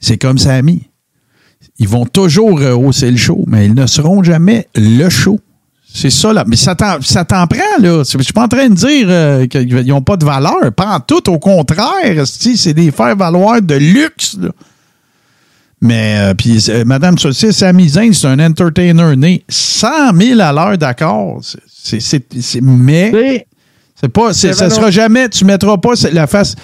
c'est 0.00 0.16
comme 0.18 0.38
Samy. 0.38 0.88
Ils 1.78 1.88
vont 1.88 2.06
toujours 2.06 2.58
rehausser 2.58 3.10
le 3.10 3.18
show, 3.18 3.44
mais 3.46 3.66
ils 3.66 3.74
ne 3.74 3.86
seront 3.86 4.22
jamais 4.22 4.66
le 4.74 5.10
show. 5.10 5.38
C'est 5.92 6.10
ça, 6.10 6.32
là. 6.32 6.44
Mais 6.46 6.56
ça 6.56 6.74
t'en, 6.74 6.98
prend, 7.46 7.78
là. 7.80 8.02
Je 8.04 8.22
suis 8.22 8.32
pas 8.32 8.44
en 8.44 8.48
train 8.48 8.68
de 8.68 8.74
dire 8.74 9.06
euh, 9.08 9.46
qu'ils 9.46 9.86
n'ont 9.86 10.02
pas 10.02 10.16
de 10.16 10.24
valeur. 10.24 10.72
Pas 10.76 10.96
en 10.96 11.00
tout, 11.00 11.30
au 11.30 11.38
contraire. 11.38 12.26
C'est 12.26 12.74
des 12.74 12.90
faire-valoir 12.90 13.62
de 13.62 13.74
luxe, 13.76 14.36
là. 14.40 14.50
Mais, 15.80 16.16
euh, 16.18 16.34
puis, 16.34 16.64
euh, 16.70 16.84
Madame 16.86 17.18
Saucisse, 17.18 17.58
Sami 17.58 17.88
Zayn, 17.90 18.12
c'est 18.12 18.26
un 18.26 18.38
entertainer 18.40 19.14
né 19.14 19.44
100 19.48 20.14
000 20.18 20.40
à 20.40 20.50
l'heure, 20.52 20.78
d'accord. 20.78 21.40
C'est, 21.42 22.62
mais, 22.62 23.46
C'est- 24.00 24.08
pas, 24.08 24.32
ça 24.32 24.70
sera 24.70 24.90
jamais, 24.90 25.28
tu 25.28 25.44
mettras 25.44 25.76
pas 25.76 25.92
la 26.12 26.26
face 26.26 26.54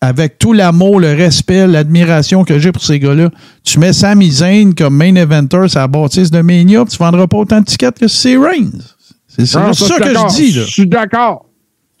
avec 0.00 0.38
tout 0.38 0.52
l'amour, 0.52 1.00
le 1.00 1.12
respect, 1.12 1.66
l'admiration 1.66 2.44
que 2.44 2.58
j'ai 2.58 2.72
pour 2.72 2.82
ces 2.82 2.98
gars-là. 3.00 3.30
Tu 3.64 3.78
mets 3.78 3.92
Sami 3.92 4.30
Zayn 4.30 4.72
comme 4.74 4.96
main 4.96 5.14
eventer 5.16 5.68
sur 5.68 5.80
la 5.80 5.88
bâtisse 5.88 6.30
de 6.30 6.40
Mania, 6.40 6.84
tu 6.84 6.96
vendras 6.96 7.26
pas 7.26 7.38
autant 7.38 7.60
de 7.60 7.64
tickets 7.64 7.98
que 7.98 8.08
c'est 8.08 8.36
Reigns. 8.36 8.80
C'est, 9.26 9.46
ça, 9.46 9.70
que 9.70 9.74
je 9.74 10.36
dis, 10.36 10.52
là. 10.52 10.62
Je 10.64 10.70
suis 10.70 10.86
d'accord. 10.86 11.46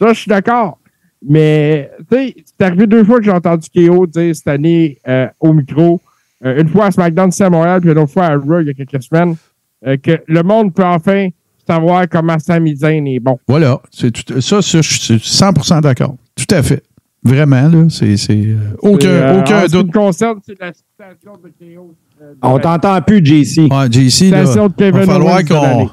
Ça, 0.00 0.12
je 0.12 0.20
suis 0.20 0.28
d'accord. 0.28 0.78
Mais, 1.26 1.90
tu 2.10 2.16
sais, 2.16 2.36
c'est 2.46 2.66
arrivé 2.66 2.86
deux 2.86 3.04
fois 3.04 3.18
que 3.18 3.24
j'ai 3.24 3.32
entendu 3.32 3.68
KO 3.74 4.06
dire 4.06 4.34
cette 4.34 4.48
année 4.48 4.98
euh, 5.06 5.26
au 5.40 5.52
micro, 5.52 6.00
euh, 6.44 6.60
une 6.60 6.68
fois 6.68 6.86
à 6.86 6.90
SmackDown 6.90 7.28
ici 7.28 7.42
à 7.42 7.50
Montréal, 7.50 7.80
puis 7.80 7.90
une 7.90 7.98
autre 7.98 8.12
fois 8.12 8.26
à 8.26 8.36
Raw 8.36 8.60
il 8.60 8.68
y 8.68 8.70
a 8.70 8.74
quelques 8.74 9.02
semaines, 9.02 9.36
euh, 9.86 9.96
que 9.96 10.20
le 10.26 10.42
monde 10.42 10.72
peut 10.72 10.84
enfin 10.84 11.28
savoir 11.66 12.08
comment 12.08 12.38
Sami 12.38 12.76
Zayn 12.76 13.06
est 13.06 13.20
bon. 13.20 13.38
Voilà. 13.48 13.80
C'est 13.90 14.16
ça, 14.40 14.62
ça, 14.62 14.80
je 14.80 14.80
suis 14.80 15.14
100% 15.16 15.80
d'accord. 15.80 16.14
Tout 16.36 16.54
à 16.54 16.62
fait. 16.62 16.82
Vraiment, 17.24 17.68
là. 17.68 17.84
C'est. 17.90 18.16
c'est, 18.16 18.32
euh, 18.34 18.56
aucun, 18.80 19.08
euh, 19.08 19.40
aucun 19.40 19.58
en 19.58 19.60
ce 19.62 19.66
qui 19.66 19.72
doute. 19.72 19.86
me 19.88 19.92
concerne, 19.92 20.38
c'est 20.46 20.58
la 20.60 20.72
citation 20.72 21.32
de 21.42 21.48
euh, 21.48 22.32
de 22.32 22.38
On 22.42 22.58
t'entend 22.58 23.00
plus, 23.02 23.24
JC. 23.24 23.68
Ouais, 23.70 23.90
JC, 23.90 24.30
là, 24.30 24.42
il 24.44 24.46
va 24.46 24.68
Kevin 24.76 25.04
falloir 25.04 25.44
qu'on 25.44 25.90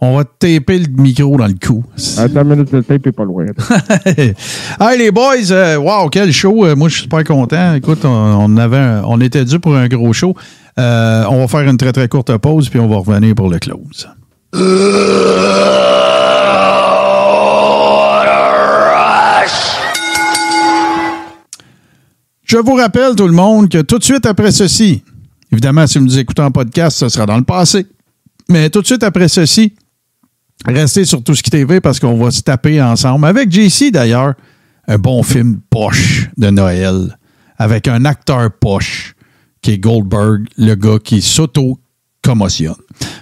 on 0.00 0.16
va 0.18 0.24
te 0.24 0.30
taper 0.38 0.78
le 0.78 0.86
micro 1.02 1.36
dans 1.38 1.46
le 1.46 1.54
cou. 1.54 1.82
Attends 2.18 2.42
une 2.42 2.48
minute, 2.50 2.70
le 2.70 2.82
tape 2.82 3.06
est 3.06 3.12
pas 3.12 3.24
loin. 3.24 3.46
hey 4.06 4.98
les 4.98 5.10
boys, 5.10 5.50
euh, 5.50 5.76
wow, 5.76 6.08
quel 6.10 6.30
show. 6.32 6.66
Euh, 6.66 6.76
moi, 6.76 6.88
je 6.88 6.94
suis 6.94 7.02
super 7.04 7.24
content. 7.24 7.74
Écoute, 7.74 8.04
on, 8.04 8.08
on 8.08 8.56
avait 8.58 8.76
un- 8.76 9.02
on 9.06 9.20
était 9.22 9.44
dû 9.46 9.58
pour 9.58 9.74
un 9.74 9.88
gros 9.88 10.12
show. 10.12 10.34
Euh, 10.78 11.24
on 11.30 11.38
va 11.38 11.48
faire 11.48 11.62
une 11.68 11.78
très, 11.78 11.92
très 11.92 12.08
courte 12.08 12.36
pause, 12.36 12.68
puis 12.68 12.78
on 12.78 12.88
va 12.88 12.96
revenir 12.96 13.34
pour 13.34 13.48
le 13.48 13.58
close. 13.58 14.06
Je 22.46 22.58
vous 22.58 22.74
rappelle, 22.74 23.16
tout 23.16 23.26
le 23.26 23.32
monde, 23.32 23.68
que 23.68 23.82
tout 23.82 23.98
de 23.98 24.04
suite 24.04 24.24
après 24.24 24.52
ceci, 24.52 25.02
évidemment, 25.50 25.84
si 25.88 25.98
vous 25.98 26.04
nous 26.04 26.16
écoutez 26.16 26.42
en 26.42 26.52
podcast, 26.52 26.96
ce 26.96 27.08
sera 27.08 27.26
dans 27.26 27.36
le 27.36 27.42
passé, 27.42 27.88
mais 28.48 28.70
tout 28.70 28.82
de 28.82 28.86
suite 28.86 29.02
après 29.02 29.26
ceci, 29.26 29.74
restez 30.64 31.04
sur 31.04 31.24
tout 31.24 31.34
ce 31.34 31.42
qui 31.42 31.50
TV 31.50 31.80
parce 31.80 31.98
qu'on 31.98 32.16
va 32.16 32.30
se 32.30 32.42
taper 32.42 32.80
ensemble, 32.80 33.26
avec 33.26 33.50
JC 33.50 33.90
d'ailleurs, 33.90 34.34
un 34.86 34.96
bon 34.96 35.24
film 35.24 35.58
poche 35.68 36.30
de 36.36 36.50
Noël, 36.50 37.18
avec 37.58 37.88
un 37.88 38.04
acteur 38.04 38.48
poche 38.60 39.16
qui 39.60 39.72
est 39.72 39.78
Goldberg, 39.78 40.44
le 40.56 40.76
gars 40.76 41.00
qui 41.02 41.22
s'auto-commotionne. 41.22 42.76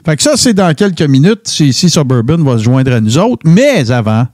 Fait 0.05 0.17
que 0.17 0.23
ça, 0.23 0.37
c'est 0.37 0.53
dans 0.53 0.75
quelques 0.75 1.01
minutes. 1.01 1.61
Ici 1.61 1.89
Suburban 1.89 2.45
va 2.45 2.59
se 2.59 2.65
joindre 2.65 2.93
à 2.93 3.01
nous 3.01 3.17
autres. 3.17 3.49
Mais 3.49 3.91
avant, 3.91 4.27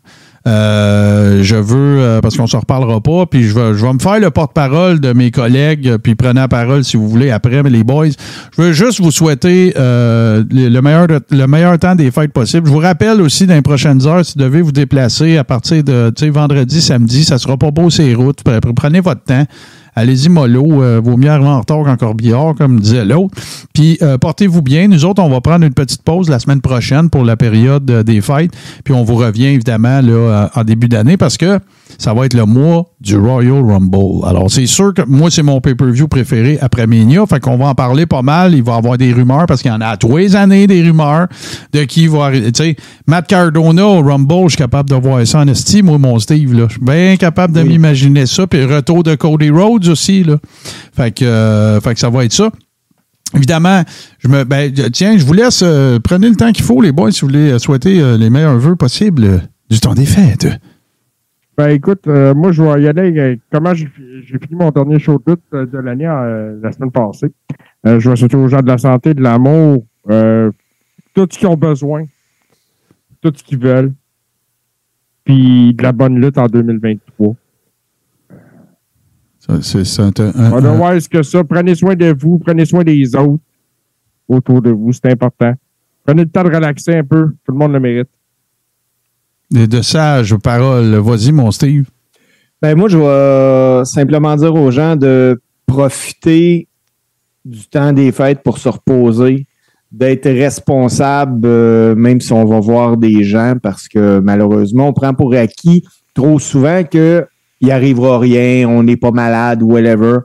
euh, 0.49 1.43
je 1.43 1.57
veux, 1.57 1.99
euh, 2.01 2.21
parce 2.21 2.37
qu'on 2.37 2.45
ne 2.45 2.49
se 2.49 2.57
reparlera 2.57 3.01
pas, 3.01 3.27
puis 3.27 3.43
je 3.45 3.55
vais, 3.55 3.75
je 3.75 3.85
vais 3.85 3.93
me 3.93 3.99
faire 3.99 4.19
le 4.21 4.31
porte-parole 4.31 4.99
de 5.01 5.13
mes 5.13 5.31
collègues, 5.31 5.97
puis 6.03 6.15
prenez 6.15 6.41
la 6.41 6.49
parole 6.49 6.83
si 6.85 6.97
vous 6.97 7.09
voulez 7.09 7.31
après, 7.31 7.63
mais 7.63 7.71
les 7.71 7.85
boys. 7.85 8.09
Je 8.57 8.63
veux 8.63 8.73
juste 8.73 9.01
vous 9.01 9.11
souhaiter 9.11 9.75
euh, 9.77 10.43
le, 10.51 10.69
le 10.69 10.81
meilleur, 10.83 11.07
le 11.31 11.47
meilleur 11.47 11.79
temps 11.79 11.95
des 11.95 12.11
fêtes 12.11 12.33
possible. 12.33 12.67
Je 12.67 12.73
vous 12.73 12.79
rappelle 12.79 13.21
aussi 13.21 13.47
dans 13.47 13.55
les 13.55 13.63
prochaines 13.63 14.07
heures, 14.07 14.25
si 14.25 14.35
vous 14.39 14.45
devez 14.45 14.63
vous 14.63 14.73
déplacer 14.73 15.37
à 15.37 15.45
partir 15.45 15.85
de 15.85 16.13
vendredi, 16.31 16.81
samedi, 16.81 17.25
ça 17.25 17.39
sera 17.39 17.57
pas 17.57 17.71
beau 17.71 17.91
ces 17.91 18.15
routes. 18.15 18.43
Pre- 18.45 18.61
Prenez 18.75 19.01
votre 19.01 19.23
temps. 19.25 19.45
Allez-y 19.95 20.29
mollo, 20.29 20.83
euh, 20.83 21.01
vaut 21.03 21.17
mieux 21.17 21.31
arriver 21.31 21.49
en 21.49 21.61
retard 21.61 21.85
qu'en 21.85 21.97
corbillard, 21.97 22.55
comme 22.57 22.81
disait 22.81 23.05
l'autre. 23.05 23.35
Puis 23.75 23.99
euh, 24.03 24.19
portez-vous 24.19 24.63
bien. 24.63 24.89
Nous 24.89 25.05
autres, 25.05 25.23
on 25.23 25.29
va 25.29 25.41
prendre 25.41 25.65
une 25.65 25.75
petite 25.75 26.03
pause 26.03 26.29
la 26.29 26.39
semaine 26.39 26.61
prochaine 26.61 27.11
pour 27.11 27.25
la 27.25 27.37
période 27.37 27.91
euh, 27.91 28.03
des 28.03 28.21
fêtes. 28.21 28.53
Puis 28.85 28.95
on 28.95 29.05
vous 29.05 29.17
revient 29.17 29.47
évidemment 29.47 30.01
là, 30.01 30.13
euh, 30.13 30.49
en 30.55 30.65
début 30.65 30.89
d'année 30.89 31.17
parce 31.17 31.37
que 31.37 31.59
ça 31.99 32.15
va 32.15 32.27
être 32.27 32.35
le 32.35 32.45
mois 32.45 32.87
du 33.01 33.17
Royal 33.17 33.63
Rumble. 33.65 34.27
Alors, 34.27 34.51
c'est 34.51 34.67
sûr 34.67 34.95
que 34.95 35.03
moi, 35.07 35.31
c'est 35.31 35.43
mon 35.43 35.61
pay-per-view 35.61 36.09
préféré 36.09 36.59
après 36.61 36.87
Mania. 36.87 37.25
Fait 37.27 37.41
qu'on 37.41 37.57
va 37.57 37.67
en 37.67 37.75
parler 37.75 38.07
pas 38.07 38.23
mal. 38.23 38.55
Il 38.55 38.63
va 38.63 38.75
y 38.75 38.79
avoir 38.79 38.99
des 38.99 39.13
rumeurs 39.13 39.47
parce 39.47 39.63
qu'il 39.63 39.71
y 39.71 39.75
en 39.75 39.81
a 39.81 39.89
à 39.89 39.97
tous 39.97 40.17
les 40.17 40.37
années 40.37 40.67
des 40.67 40.83
rumeurs 40.83 41.29
de 41.73 41.85
qui 41.85 42.07
va 42.07 42.25
arriver. 42.25 42.53
Tu 42.53 42.63
sais, 42.63 42.77
Matt 43.07 43.27
Cardona 43.27 43.87
au 43.87 44.03
Rumble, 44.03 44.45
je 44.45 44.51
suis 44.51 44.59
capable 44.59 44.91
de 44.91 44.97
voir 44.97 45.27
ça 45.27 45.41
en 45.41 45.49
esti. 45.49 45.83
Moi, 45.83 45.99
mon 45.99 46.19
Steve, 46.19 46.53
là. 46.55 46.67
Je 46.69 46.75
suis 46.75 46.85
bien 46.85 47.17
capable 47.17 47.55
de 47.55 47.63
m'imaginer 47.63 48.27
ça. 48.27 48.47
Puis 48.47 48.65
retour 48.65 49.03
de 49.03 49.15
Cody 49.15 49.51
Rhodes 49.51 49.89
aussi, 49.89 50.25
là. 50.25 50.37
Fait 50.95 51.11
que, 51.13 51.25
euh, 51.25 51.81
fait 51.81 51.95
que 51.95 52.01
ça 52.01 52.11
va 52.11 52.25
être 52.25 52.33
ça. 52.33 52.51
Évidemment, 53.35 53.85
je 54.19 54.29
me, 54.29 54.45
ben, 54.45 54.73
tiens, 54.93 55.17
je 55.17 55.25
vous 55.25 55.33
laisse, 55.33 55.61
euh, 55.63 56.01
prenez 56.03 56.29
le 56.29 56.37
temps 56.37 56.51
qu'il 56.53 56.65
faut, 56.65 56.83
les 56.83 56.91
boys, 56.91 57.13
si 57.13 57.21
vous 57.21 57.29
voulez 57.29 57.53
euh, 57.53 57.59
souhaiter 57.59 58.01
euh, 58.01 58.17
les 58.17 58.29
meilleurs 58.29 58.59
vœux 58.59 58.75
possibles 58.75 59.43
du 59.71 59.79
temps 59.79 59.95
des 59.95 60.07
fêtes. 60.07 60.49
Ben 61.57 61.69
écoute, 61.71 62.07
euh, 62.07 62.33
moi 62.35 62.53
je 62.53 62.63
vais 62.63 62.83
y 62.83 62.89
aller. 62.89 63.19
euh, 63.19 63.37
comment 63.53 63.75
j'ai 63.75 63.87
fi- 63.87 64.23
j'ai 64.25 64.39
fini 64.39 64.55
mon 64.55 64.71
dernier 64.71 64.99
show 64.99 65.19
de 65.27 65.33
lutte 65.33 65.43
euh, 65.53 65.67
de 65.67 65.79
l'année 65.79 66.07
euh, 66.07 66.59
la 66.63 66.73
semaine 66.73 66.91
passée. 66.91 67.31
Je 67.85 68.09
vais 68.11 68.17
souhaiter 68.17 68.37
aux 68.37 68.49
gens 68.49 68.61
de 68.61 68.67
la 68.69 68.79
santé, 68.79 69.15
de 69.15 69.23
l'amour, 69.23 69.85
tout 71.15 71.27
ce 71.31 71.39
qu'ils 71.39 71.49
ont 71.49 71.57
besoin, 71.57 72.05
tout 73.21 73.33
ce 73.35 73.43
qu'ils 73.43 73.59
veulent, 73.59 73.93
puis 75.25 75.75
de 75.75 75.83
la 75.83 75.93
bonne 75.93 76.21
lutte 76.21 76.39
en 76.39 76.47
2023. 76.47 77.35
Ça, 79.39 79.61
C'est 79.63 80.03
un, 80.03 80.11
un- 80.29 80.53
un- 80.53 80.53
Otherwise 80.53 81.09
que 81.09 81.23
ça, 81.23 81.43
prenez 81.45 81.75
soin 81.75 81.95
de 81.97 82.15
vous, 82.19 82.39
prenez 82.39 82.65
soin 82.67 82.85
des 82.85 83.15
autres 83.17 83.43
autour 84.29 84.61
de 84.63 84.71
vous, 84.71 84.93
c'est 84.93 85.07
important. 85.11 85.55
Prenez 86.05 86.25
le 86.25 86.31
temps 86.31 86.45
de 86.45 86.55
relaxer 86.55 86.97
un 86.97 87.05
peu, 87.05 87.29
tout 87.45 87.53
le 87.53 87.59
monde 87.59 87.73
le 87.73 87.81
mérite. 87.81 88.09
De, 89.51 89.83
sages 89.83 90.37
paroles. 90.37 90.95
Vas-y, 90.97 91.33
mon 91.33 91.51
Steve. 91.51 91.87
Ben 92.63 92.77
moi, 92.77 92.89
je 92.89 92.99
vais 92.99 93.85
simplement 93.85 94.37
dire 94.37 94.55
aux 94.55 94.71
gens 94.71 94.97
de 94.97 95.41
profiter 95.67 96.69
du 97.45 97.67
temps 97.69 97.93
des 97.93 98.13
fêtes 98.13 98.43
pour 98.43 98.59
se 98.59 98.69
reposer, 98.69 99.47
d'être 99.91 100.29
responsable, 100.29 101.41
euh, 101.47 101.95
même 101.95 102.21
si 102.21 102.33
on 102.33 102.45
va 102.45 102.61
voir 102.61 102.97
des 102.97 103.25
gens, 103.25 103.55
parce 103.61 103.89
que 103.89 104.21
malheureusement, 104.21 104.89
on 104.89 104.93
prend 104.93 105.15
pour 105.15 105.35
acquis 105.35 105.85
trop 106.15 106.39
souvent 106.39 106.85
que 106.85 107.27
il 107.63 107.71
arrivera 107.71 108.19
rien, 108.19 108.69
on 108.69 108.83
n'est 108.83 108.97
pas 108.97 109.11
malade 109.11 109.63
whatever. 109.63 110.19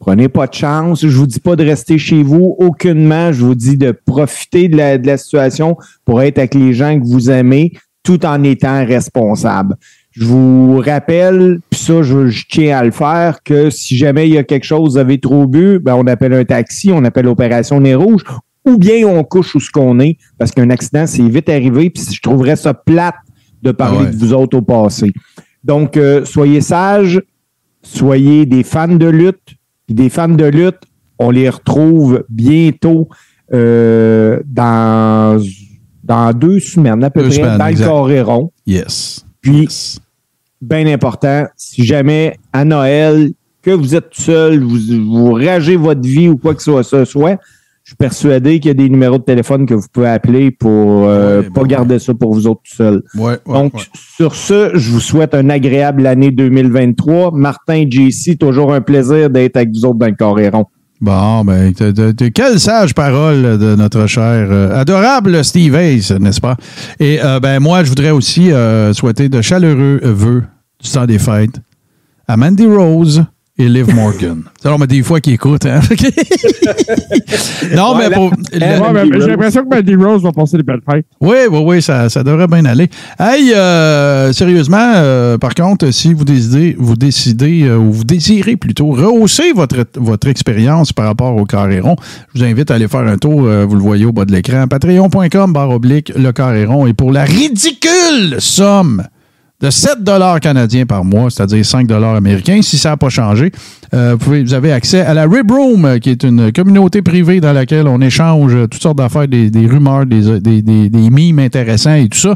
Prenez 0.00 0.30
pas 0.30 0.46
de 0.46 0.54
chance. 0.54 1.06
Je 1.06 1.14
vous 1.14 1.26
dis 1.26 1.40
pas 1.40 1.56
de 1.56 1.64
rester 1.64 1.98
chez 1.98 2.22
vous 2.22 2.56
aucunement. 2.58 3.32
Je 3.32 3.44
vous 3.44 3.54
dis 3.54 3.76
de 3.76 3.92
profiter 3.92 4.68
de 4.68 4.76
la 4.78 5.18
situation 5.18 5.76
pour 6.06 6.22
être 6.22 6.38
avec 6.38 6.54
les 6.54 6.72
gens 6.72 6.98
que 6.98 7.04
vous 7.04 7.30
aimez 7.30 7.72
tout 8.02 8.24
en 8.24 8.42
étant 8.42 8.84
responsable. 8.84 9.76
Je 10.12 10.24
vous 10.24 10.78
rappelle, 10.78 11.60
puis 11.70 11.78
ça, 11.78 12.02
je, 12.02 12.28
je 12.28 12.44
tiens 12.48 12.78
à 12.78 12.84
le 12.84 12.90
faire, 12.90 13.42
que 13.44 13.70
si 13.70 13.96
jamais 13.96 14.28
il 14.28 14.34
y 14.34 14.38
a 14.38 14.42
quelque 14.42 14.64
chose, 14.64 14.92
vous 14.92 14.98
avez 14.98 15.18
trop 15.18 15.46
bu, 15.46 15.78
ben, 15.78 15.94
on 15.94 16.06
appelle 16.06 16.32
un 16.32 16.44
taxi, 16.44 16.90
on 16.92 17.04
appelle 17.04 17.26
l'opération 17.26 17.80
Nez 17.80 17.94
Rouge, 17.94 18.24
ou 18.66 18.76
bien 18.76 19.06
on 19.06 19.22
couche 19.22 19.54
où 19.54 19.60
ce 19.60 19.70
qu'on 19.70 20.00
est, 20.00 20.18
parce 20.38 20.50
qu'un 20.50 20.70
accident, 20.70 21.06
c'est 21.06 21.22
vite 21.22 21.48
arrivé, 21.48 21.90
puis 21.90 22.02
je 22.12 22.20
trouverais 22.20 22.56
ça 22.56 22.74
plate 22.74 23.14
de 23.62 23.70
parler 23.72 23.98
Ah 24.00 24.04
ouais. 24.04 24.10
de 24.10 24.16
vous 24.16 24.32
autres 24.32 24.58
au 24.58 24.62
passé. 24.62 25.12
Donc, 25.62 25.96
euh, 25.96 26.24
soyez 26.24 26.60
sages, 26.60 27.20
soyez 27.82 28.46
des 28.46 28.62
fans 28.62 28.88
de 28.88 29.06
lutte, 29.06 29.56
puis 29.86 29.94
des 29.94 30.08
fans 30.08 30.28
de 30.28 30.44
lutte, 30.44 30.80
on 31.18 31.30
les 31.30 31.50
retrouve 31.50 32.24
bientôt 32.28 33.08
euh, 33.52 34.40
dans, 34.46 35.40
dans 36.10 36.32
deux 36.32 36.58
semaines, 36.58 37.04
à 37.04 37.08
peu 37.10 37.20
Deux 37.22 37.28
près, 37.28 37.36
semaines, 37.36 37.58
dans 37.58 37.66
exact. 37.66 37.84
le 37.86 37.90
Coréron. 37.92 38.50
Yes. 38.66 39.24
Puis, 39.40 39.68
bien 40.60 40.84
important, 40.88 41.46
si 41.56 41.84
jamais 41.86 42.36
à 42.52 42.64
Noël, 42.64 43.30
que 43.62 43.70
vous 43.70 43.94
êtes 43.94 44.10
tout 44.10 44.22
seul, 44.22 44.60
vous, 44.60 44.78
vous 45.06 45.32
ragez 45.34 45.76
votre 45.76 46.00
vie 46.00 46.28
ou 46.28 46.36
quoi 46.36 46.54
que 46.56 46.62
ce 46.62 46.72
soit, 46.72 46.82
ce 46.82 47.04
soit, 47.04 47.38
je 47.84 47.90
suis 47.90 47.96
persuadé 47.96 48.58
qu'il 48.58 48.68
y 48.68 48.70
a 48.72 48.74
des 48.74 48.88
numéros 48.88 49.18
de 49.18 49.22
téléphone 49.22 49.66
que 49.66 49.74
vous 49.74 49.86
pouvez 49.92 50.08
appeler 50.08 50.50
pour 50.50 51.04
euh, 51.06 51.42
pas 51.54 51.62
garder 51.62 52.00
ça 52.00 52.12
pour 52.12 52.34
vous 52.34 52.48
autres 52.48 52.62
tout 52.68 52.74
seuls. 52.74 53.02
Ouais, 53.14 53.36
Donc, 53.46 53.72
sur 53.94 54.34
ce, 54.34 54.72
je 54.74 54.90
vous 54.90 55.00
souhaite 55.00 55.32
une 55.32 55.50
agréable 55.52 56.08
année 56.08 56.32
2023. 56.32 57.30
Martin 57.32 57.84
JC, 57.88 58.36
toujours 58.36 58.74
un 58.74 58.80
plaisir 58.80 59.30
d'être 59.30 59.56
avec 59.56 59.70
vous 59.70 59.84
autres 59.84 59.98
dans 59.98 60.06
le 60.06 60.16
Coréron. 60.16 60.66
Bon, 61.00 61.44
ben, 61.46 61.72
quelle 61.72 62.60
sage 62.60 62.92
parole 62.94 63.58
de 63.58 63.74
notre 63.74 64.06
cher, 64.06 64.48
euh, 64.50 64.78
adorable 64.78 65.42
Steve 65.42 65.74
Hayes, 65.74 66.12
n'est-ce 66.20 66.42
pas? 66.42 66.58
Et 66.98 67.18
euh, 67.24 67.40
ben 67.40 67.58
moi, 67.58 67.82
je 67.84 67.88
voudrais 67.88 68.10
aussi 68.10 68.52
euh, 68.52 68.92
souhaiter 68.92 69.30
de 69.30 69.40
chaleureux 69.40 70.00
vœux 70.02 70.44
du 70.82 70.90
temps 70.90 71.06
des 71.06 71.18
fêtes 71.18 71.58
à 72.28 72.36
Mandy 72.36 72.66
Rose 72.66 73.24
et 73.60 73.68
Liv 73.68 73.94
Morgan. 73.94 74.42
Alors, 74.64 74.78
mais 74.78 74.86
des 74.86 75.02
fois 75.02 75.20
qui 75.20 75.32
écoutent, 75.32 75.66
hein? 75.66 75.80
non, 77.74 77.94
Ouais, 77.96 78.08
mais 78.08 78.14
pour. 78.14 78.30
Ouais, 78.30 79.10
J'ai 79.20 79.26
l'impression 79.26 79.64
que 79.64 79.74
Mandy 79.74 79.94
Rose 79.94 80.22
va 80.22 80.32
passer 80.32 80.56
des 80.56 80.62
belles 80.62 80.80
fêtes. 80.88 81.06
Oui, 81.20 81.36
oui, 81.50 81.58
oui, 81.64 81.82
ça, 81.82 82.08
ça 82.08 82.22
devrait 82.22 82.46
bien 82.46 82.64
aller. 82.64 82.88
Hey, 83.18 83.52
euh, 83.54 84.32
sérieusement, 84.32 84.92
euh, 84.96 85.38
par 85.38 85.54
contre, 85.54 85.90
si 85.90 86.14
vous 86.14 86.24
décidez, 86.24 86.74
vous 86.78 86.96
décidez 86.96 87.64
euh, 87.64 87.76
ou 87.76 87.92
vous 87.92 88.04
désirez 88.04 88.56
plutôt 88.56 88.90
rehausser 88.90 89.52
votre, 89.52 89.84
votre 89.96 90.28
expérience 90.28 90.92
par 90.92 91.06
rapport 91.06 91.36
au 91.36 91.44
Carréron, 91.44 91.96
je 92.34 92.40
vous 92.40 92.44
invite 92.46 92.70
à 92.70 92.74
aller 92.74 92.88
faire 92.88 93.00
un 93.00 93.18
tour, 93.18 93.42
vous 93.42 93.74
le 93.74 93.82
voyez 93.82 94.06
au 94.06 94.12
bas 94.12 94.24
de 94.24 94.32
l'écran, 94.32 94.66
patreon.com, 94.68 95.52
barre 95.52 95.70
oblique, 95.70 96.12
le 96.16 96.32
Carréron. 96.32 96.86
Et 96.86 96.94
pour 96.94 97.12
la 97.12 97.24
ridicule 97.24 98.36
somme 98.38 99.02
de 99.60 99.70
7 99.70 99.98
canadiens 100.40 100.86
par 100.86 101.04
mois, 101.04 101.30
c'est-à-dire 101.30 101.64
5 101.64 101.90
américains. 101.90 102.60
Si 102.62 102.78
ça 102.78 102.90
n'a 102.90 102.96
pas 102.96 103.10
changé, 103.10 103.52
euh, 103.92 104.16
vous, 104.18 104.54
avez 104.54 104.72
accès 104.72 105.00
à 105.00 105.14
la 105.14 105.24
Rib 105.24 105.50
Room, 105.50 105.84
euh, 105.84 105.98
qui 105.98 106.10
est 106.10 106.22
une 106.22 106.52
communauté 106.52 107.02
privée 107.02 107.40
dans 107.40 107.52
laquelle 107.52 107.86
on 107.88 108.00
échange 108.00 108.54
euh, 108.54 108.66
toutes 108.66 108.82
sortes 108.82 108.98
d'affaires, 108.98 109.28
des, 109.28 109.50
rumeurs, 109.66 110.06
des, 110.06 110.40
des, 110.40 110.62
des, 110.62 110.88
des 110.88 111.10
mimes 111.10 111.40
intéressants 111.40 111.94
et 111.94 112.08
tout 112.08 112.18
ça. 112.18 112.34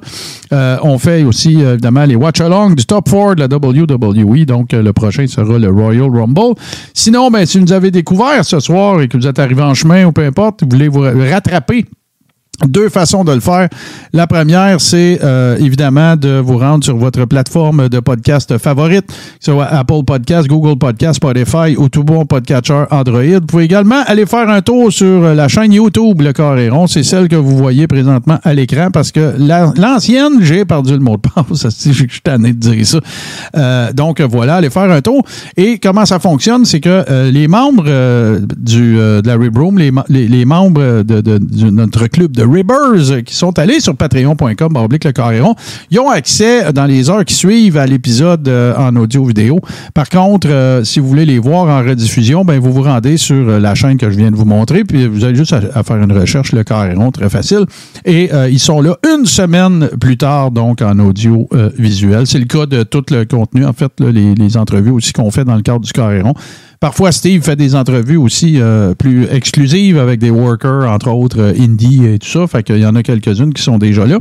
Euh, 0.52 0.76
on 0.82 0.98
fait 0.98 1.24
aussi, 1.24 1.60
évidemment, 1.60 2.04
les 2.04 2.16
watch-alongs 2.16 2.74
du 2.74 2.84
Top 2.84 3.08
4 3.08 3.36
de 3.36 3.40
la 3.40 3.46
WWE. 3.46 4.44
Donc, 4.44 4.72
le 4.72 4.92
prochain 4.92 5.26
sera 5.26 5.58
le 5.58 5.70
Royal 5.70 6.10
Rumble. 6.10 6.54
Sinon, 6.92 7.30
ben, 7.30 7.46
si 7.46 7.58
vous 7.58 7.64
nous 7.64 7.72
avez 7.72 7.90
découvert 7.90 8.44
ce 8.44 8.60
soir 8.60 9.00
et 9.00 9.08
que 9.08 9.16
vous 9.16 9.26
êtes 9.26 9.38
arrivé 9.38 9.62
en 9.62 9.74
chemin 9.74 10.04
ou 10.04 10.12
peu 10.12 10.24
importe, 10.24 10.62
vous 10.62 10.68
voulez 10.70 10.88
vous 10.88 11.02
rattraper 11.02 11.86
deux 12.66 12.88
façons 12.88 13.24
de 13.24 13.32
le 13.32 13.40
faire. 13.40 13.68
La 14.12 14.26
première, 14.26 14.80
c'est 14.80 15.18
euh, 15.22 15.56
évidemment 15.58 16.16
de 16.16 16.38
vous 16.38 16.58
rendre 16.58 16.84
sur 16.84 16.96
votre 16.96 17.24
plateforme 17.24 17.88
de 17.88 18.00
podcast 18.00 18.58
favorite, 18.58 19.06
que 19.06 19.12
ce 19.40 19.52
soit 19.52 19.66
Apple 19.66 20.04
Podcast, 20.06 20.48
Google 20.48 20.78
Podcast, 20.78 21.16
Spotify 21.16 21.76
ou 21.76 21.88
tout 21.88 22.04
bon 22.04 22.24
podcatcher 22.26 22.84
Android. 22.90 23.22
Vous 23.22 23.40
pouvez 23.40 23.64
également 23.64 24.02
aller 24.06 24.26
faire 24.26 24.48
un 24.48 24.62
tour 24.62 24.92
sur 24.92 25.34
la 25.34 25.48
chaîne 25.48 25.72
YouTube 25.72 26.20
Le 26.20 26.32
Coréron. 26.32 26.86
C'est 26.86 27.02
celle 27.02 27.28
que 27.28 27.36
vous 27.36 27.56
voyez 27.56 27.86
présentement 27.86 28.38
à 28.42 28.54
l'écran 28.54 28.88
parce 28.92 29.12
que 29.12 29.34
la- 29.38 29.72
l'ancienne, 29.76 30.38
j'ai 30.40 30.64
perdu 30.64 30.92
le 30.92 31.00
mot 31.00 31.16
de 31.16 31.22
passe. 31.22 31.66
Je 31.86 31.92
suis 31.92 32.20
tanné 32.22 32.52
de 32.52 32.58
dire 32.58 32.86
ça. 32.86 32.98
Euh, 33.56 33.92
donc 33.92 34.20
voilà, 34.20 34.56
allez 34.56 34.70
faire 34.70 34.90
un 34.90 35.00
tour. 35.00 35.22
Et 35.56 35.78
comment 35.78 36.04
ça 36.04 36.18
fonctionne, 36.18 36.64
c'est 36.64 36.80
que 36.80 37.04
euh, 37.10 37.30
les 37.30 37.48
membres 37.48 37.84
euh, 37.86 38.40
du, 38.56 38.98
euh, 38.98 39.22
de 39.22 39.28
la 39.28 39.36
Rib 39.36 39.56
Room, 39.56 39.78
les, 39.78 40.44
membres 40.44 41.02
de 41.02 41.70
notre 41.70 42.06
club 42.06 42.32
de 42.32 42.43
Ribbers 42.44 43.10
euh, 43.10 43.20
qui 43.22 43.34
sont 43.34 43.58
allés 43.58 43.80
sur 43.80 43.96
patreon.com, 43.96 44.76
oblique 44.76 45.04
le 45.04 45.12
Coréron, 45.12 45.54
ils 45.90 45.98
ont 46.00 46.10
accès 46.10 46.66
euh, 46.66 46.72
dans 46.72 46.86
les 46.86 47.10
heures 47.10 47.24
qui 47.24 47.34
suivent 47.34 47.76
à 47.76 47.86
l'épisode 47.86 48.46
euh, 48.48 48.74
en 48.76 48.94
audio-vidéo. 48.96 49.60
Par 49.94 50.08
contre, 50.08 50.80
si 50.84 51.00
vous 51.00 51.08
voulez 51.08 51.26
les 51.26 51.38
voir 51.38 51.68
en 51.68 51.86
rediffusion, 51.86 52.44
ben 52.44 52.58
vous 52.58 52.72
vous 52.72 52.82
rendez 52.82 53.16
sur 53.16 53.58
la 53.58 53.74
chaîne 53.74 53.96
que 53.96 54.10
je 54.10 54.16
viens 54.16 54.30
de 54.30 54.36
vous 54.36 54.44
montrer, 54.44 54.84
puis 54.84 55.06
vous 55.06 55.24
avez 55.24 55.34
juste 55.34 55.52
à, 55.52 55.82
faire 55.82 55.96
une 55.96 56.12
recherche, 56.12 56.52
le 56.52 56.64
Coréron, 56.64 57.10
très 57.10 57.28
facile. 57.28 57.66
Et 58.04 58.30
ils 58.50 58.58
sont 58.58 58.80
là 58.80 58.96
une 59.16 59.26
semaine 59.26 59.88
plus 60.00 60.16
tard, 60.16 60.50
donc 60.50 60.82
en 60.82 60.98
audio 60.98 61.48
euh, 61.52 61.70
visuel. 61.78 62.26
C'est 62.26 62.38
le 62.38 62.44
cas 62.44 62.66
de 62.66 62.82
tout 62.82 63.04
le 63.10 63.24
contenu, 63.24 63.64
en 63.64 63.72
fait, 63.72 63.92
là, 63.98 64.10
les, 64.10 64.56
entrevues 64.56 64.90
aussi 64.90 65.12
qu'on 65.12 65.30
fait 65.30 65.44
dans 65.44 65.56
le 65.56 65.62
cadre 65.62 65.80
du 65.80 65.92
Coréron. 65.92 66.34
Parfois, 66.84 67.12
Steve 67.12 67.42
fait 67.42 67.56
des 67.56 67.74
entrevues 67.74 68.18
aussi 68.18 68.60
euh, 68.60 68.94
plus 68.94 69.26
exclusives 69.30 69.96
avec 69.96 70.20
des 70.20 70.28
workers, 70.28 70.86
entre 70.86 71.08
autres 71.08 71.40
euh, 71.40 71.54
indie 71.58 72.04
et 72.04 72.18
tout 72.18 72.28
ça. 72.28 72.46
Fait 72.46 72.62
qu'il 72.62 72.76
y 72.76 72.84
en 72.84 72.94
a 72.94 73.02
quelques-unes 73.02 73.54
qui 73.54 73.62
sont 73.62 73.78
déjà 73.78 74.04
là. 74.04 74.18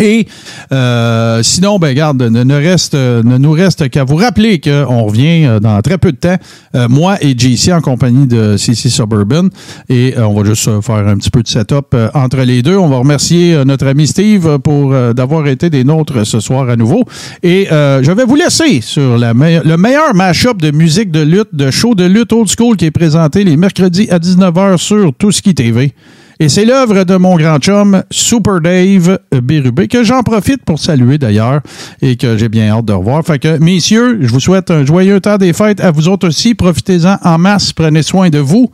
Et 0.00 0.26
euh, 0.72 1.42
sinon, 1.42 1.78
ben 1.78 1.94
garde, 1.94 2.22
ne, 2.22 2.54
reste, 2.54 2.94
ne 2.94 3.36
nous 3.36 3.52
reste 3.52 3.90
qu'à 3.90 4.04
vous 4.04 4.16
rappeler 4.16 4.58
qu'on 4.58 5.02
revient 5.02 5.44
euh, 5.44 5.60
dans 5.60 5.80
très 5.82 5.98
peu 5.98 6.12
de 6.12 6.16
temps, 6.16 6.36
euh, 6.74 6.88
moi 6.88 7.16
et 7.20 7.36
JC 7.36 7.72
en 7.72 7.80
compagnie 7.80 8.26
de 8.26 8.56
CC 8.56 8.88
Suburban. 8.88 9.48
Et 9.88 10.14
euh, 10.16 10.26
on 10.26 10.40
va 10.40 10.48
juste 10.48 10.80
faire 10.80 11.06
un 11.06 11.16
petit 11.16 11.30
peu 11.30 11.42
de 11.42 11.48
setup 11.48 11.94
entre 12.14 12.38
les 12.38 12.62
deux. 12.62 12.76
On 12.76 12.88
va 12.88 12.96
remercier 12.96 13.64
notre 13.64 13.86
ami 13.86 14.06
Steve 14.06 14.58
pour 14.58 14.94
d'avoir 15.14 15.46
été 15.46 15.70
des 15.70 15.84
nôtres 15.84 16.26
ce 16.26 16.40
soir 16.40 16.68
à 16.68 16.76
nouveau. 16.76 17.04
Et 17.42 17.66
je 17.70 18.12
vais 18.12 18.24
vous 18.24 18.36
laisser 18.36 18.80
sur 18.80 19.18
le 19.18 19.76
meilleur 19.76 20.14
mash-up 20.14 20.60
de 20.60 20.70
musique 20.70 21.10
de 21.10 21.20
lutte, 21.20 21.54
de 21.54 21.70
show 21.70 21.94
de 21.94 22.04
lutte 22.04 22.32
old 22.32 22.48
school 22.48 22.76
qui 22.76 22.86
est 22.86 22.90
présenté 22.90 23.44
les 23.44 23.56
mercredis 23.56 24.08
à 24.10 24.18
19h 24.18 24.78
sur 24.78 25.12
Tout 25.14 25.32
Ski 25.32 25.54
TV. 25.54 25.92
Et 26.40 26.48
c'est 26.48 26.64
l'œuvre 26.64 27.04
de 27.04 27.16
mon 27.16 27.36
grand 27.36 27.58
chum, 27.58 28.02
Super 28.10 28.60
Dave 28.60 29.18
Bérubé, 29.42 29.88
que 29.88 30.02
j'en 30.02 30.22
profite 30.22 30.64
pour 30.64 30.78
saluer 30.78 31.18
d'ailleurs 31.18 31.60
et 32.00 32.16
que 32.16 32.36
j'ai 32.36 32.48
bien 32.48 32.70
hâte 32.70 32.86
de 32.86 32.92
revoir. 32.92 33.24
Fait 33.24 33.38
que, 33.38 33.58
messieurs, 33.58 34.18
je 34.20 34.32
vous 34.32 34.40
souhaite 34.40 34.70
un 34.70 34.84
joyeux 34.84 35.20
temps 35.20 35.38
des 35.38 35.52
fêtes. 35.52 35.80
À 35.80 35.90
vous 35.90 36.08
autres 36.08 36.28
aussi, 36.28 36.54
profitez-en 36.54 37.16
en 37.22 37.38
masse. 37.38 37.72
Prenez 37.72 38.02
soin 38.02 38.30
de 38.30 38.38
vous. 38.38 38.70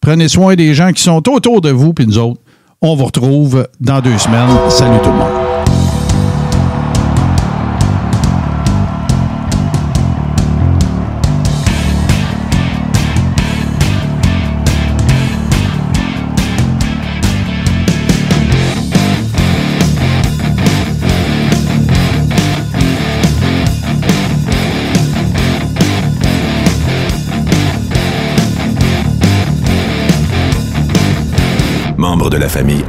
Prenez 0.00 0.28
soin 0.28 0.54
des 0.54 0.74
gens 0.74 0.92
qui 0.92 1.02
sont 1.02 1.22
autour 1.30 1.60
de 1.60 1.70
vous. 1.70 1.92
Puis 1.94 2.06
nous 2.06 2.18
autres, 2.18 2.40
on 2.82 2.94
vous 2.96 3.04
retrouve 3.04 3.66
dans 3.80 4.00
deux 4.00 4.18
semaines. 4.18 4.50
Salut 4.68 4.98
tout 5.02 5.10
le 5.10 5.16
monde. 5.16 5.53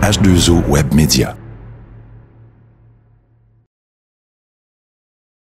H2O 0.06 0.68
Web 0.70 0.94
Media. 0.94 1.45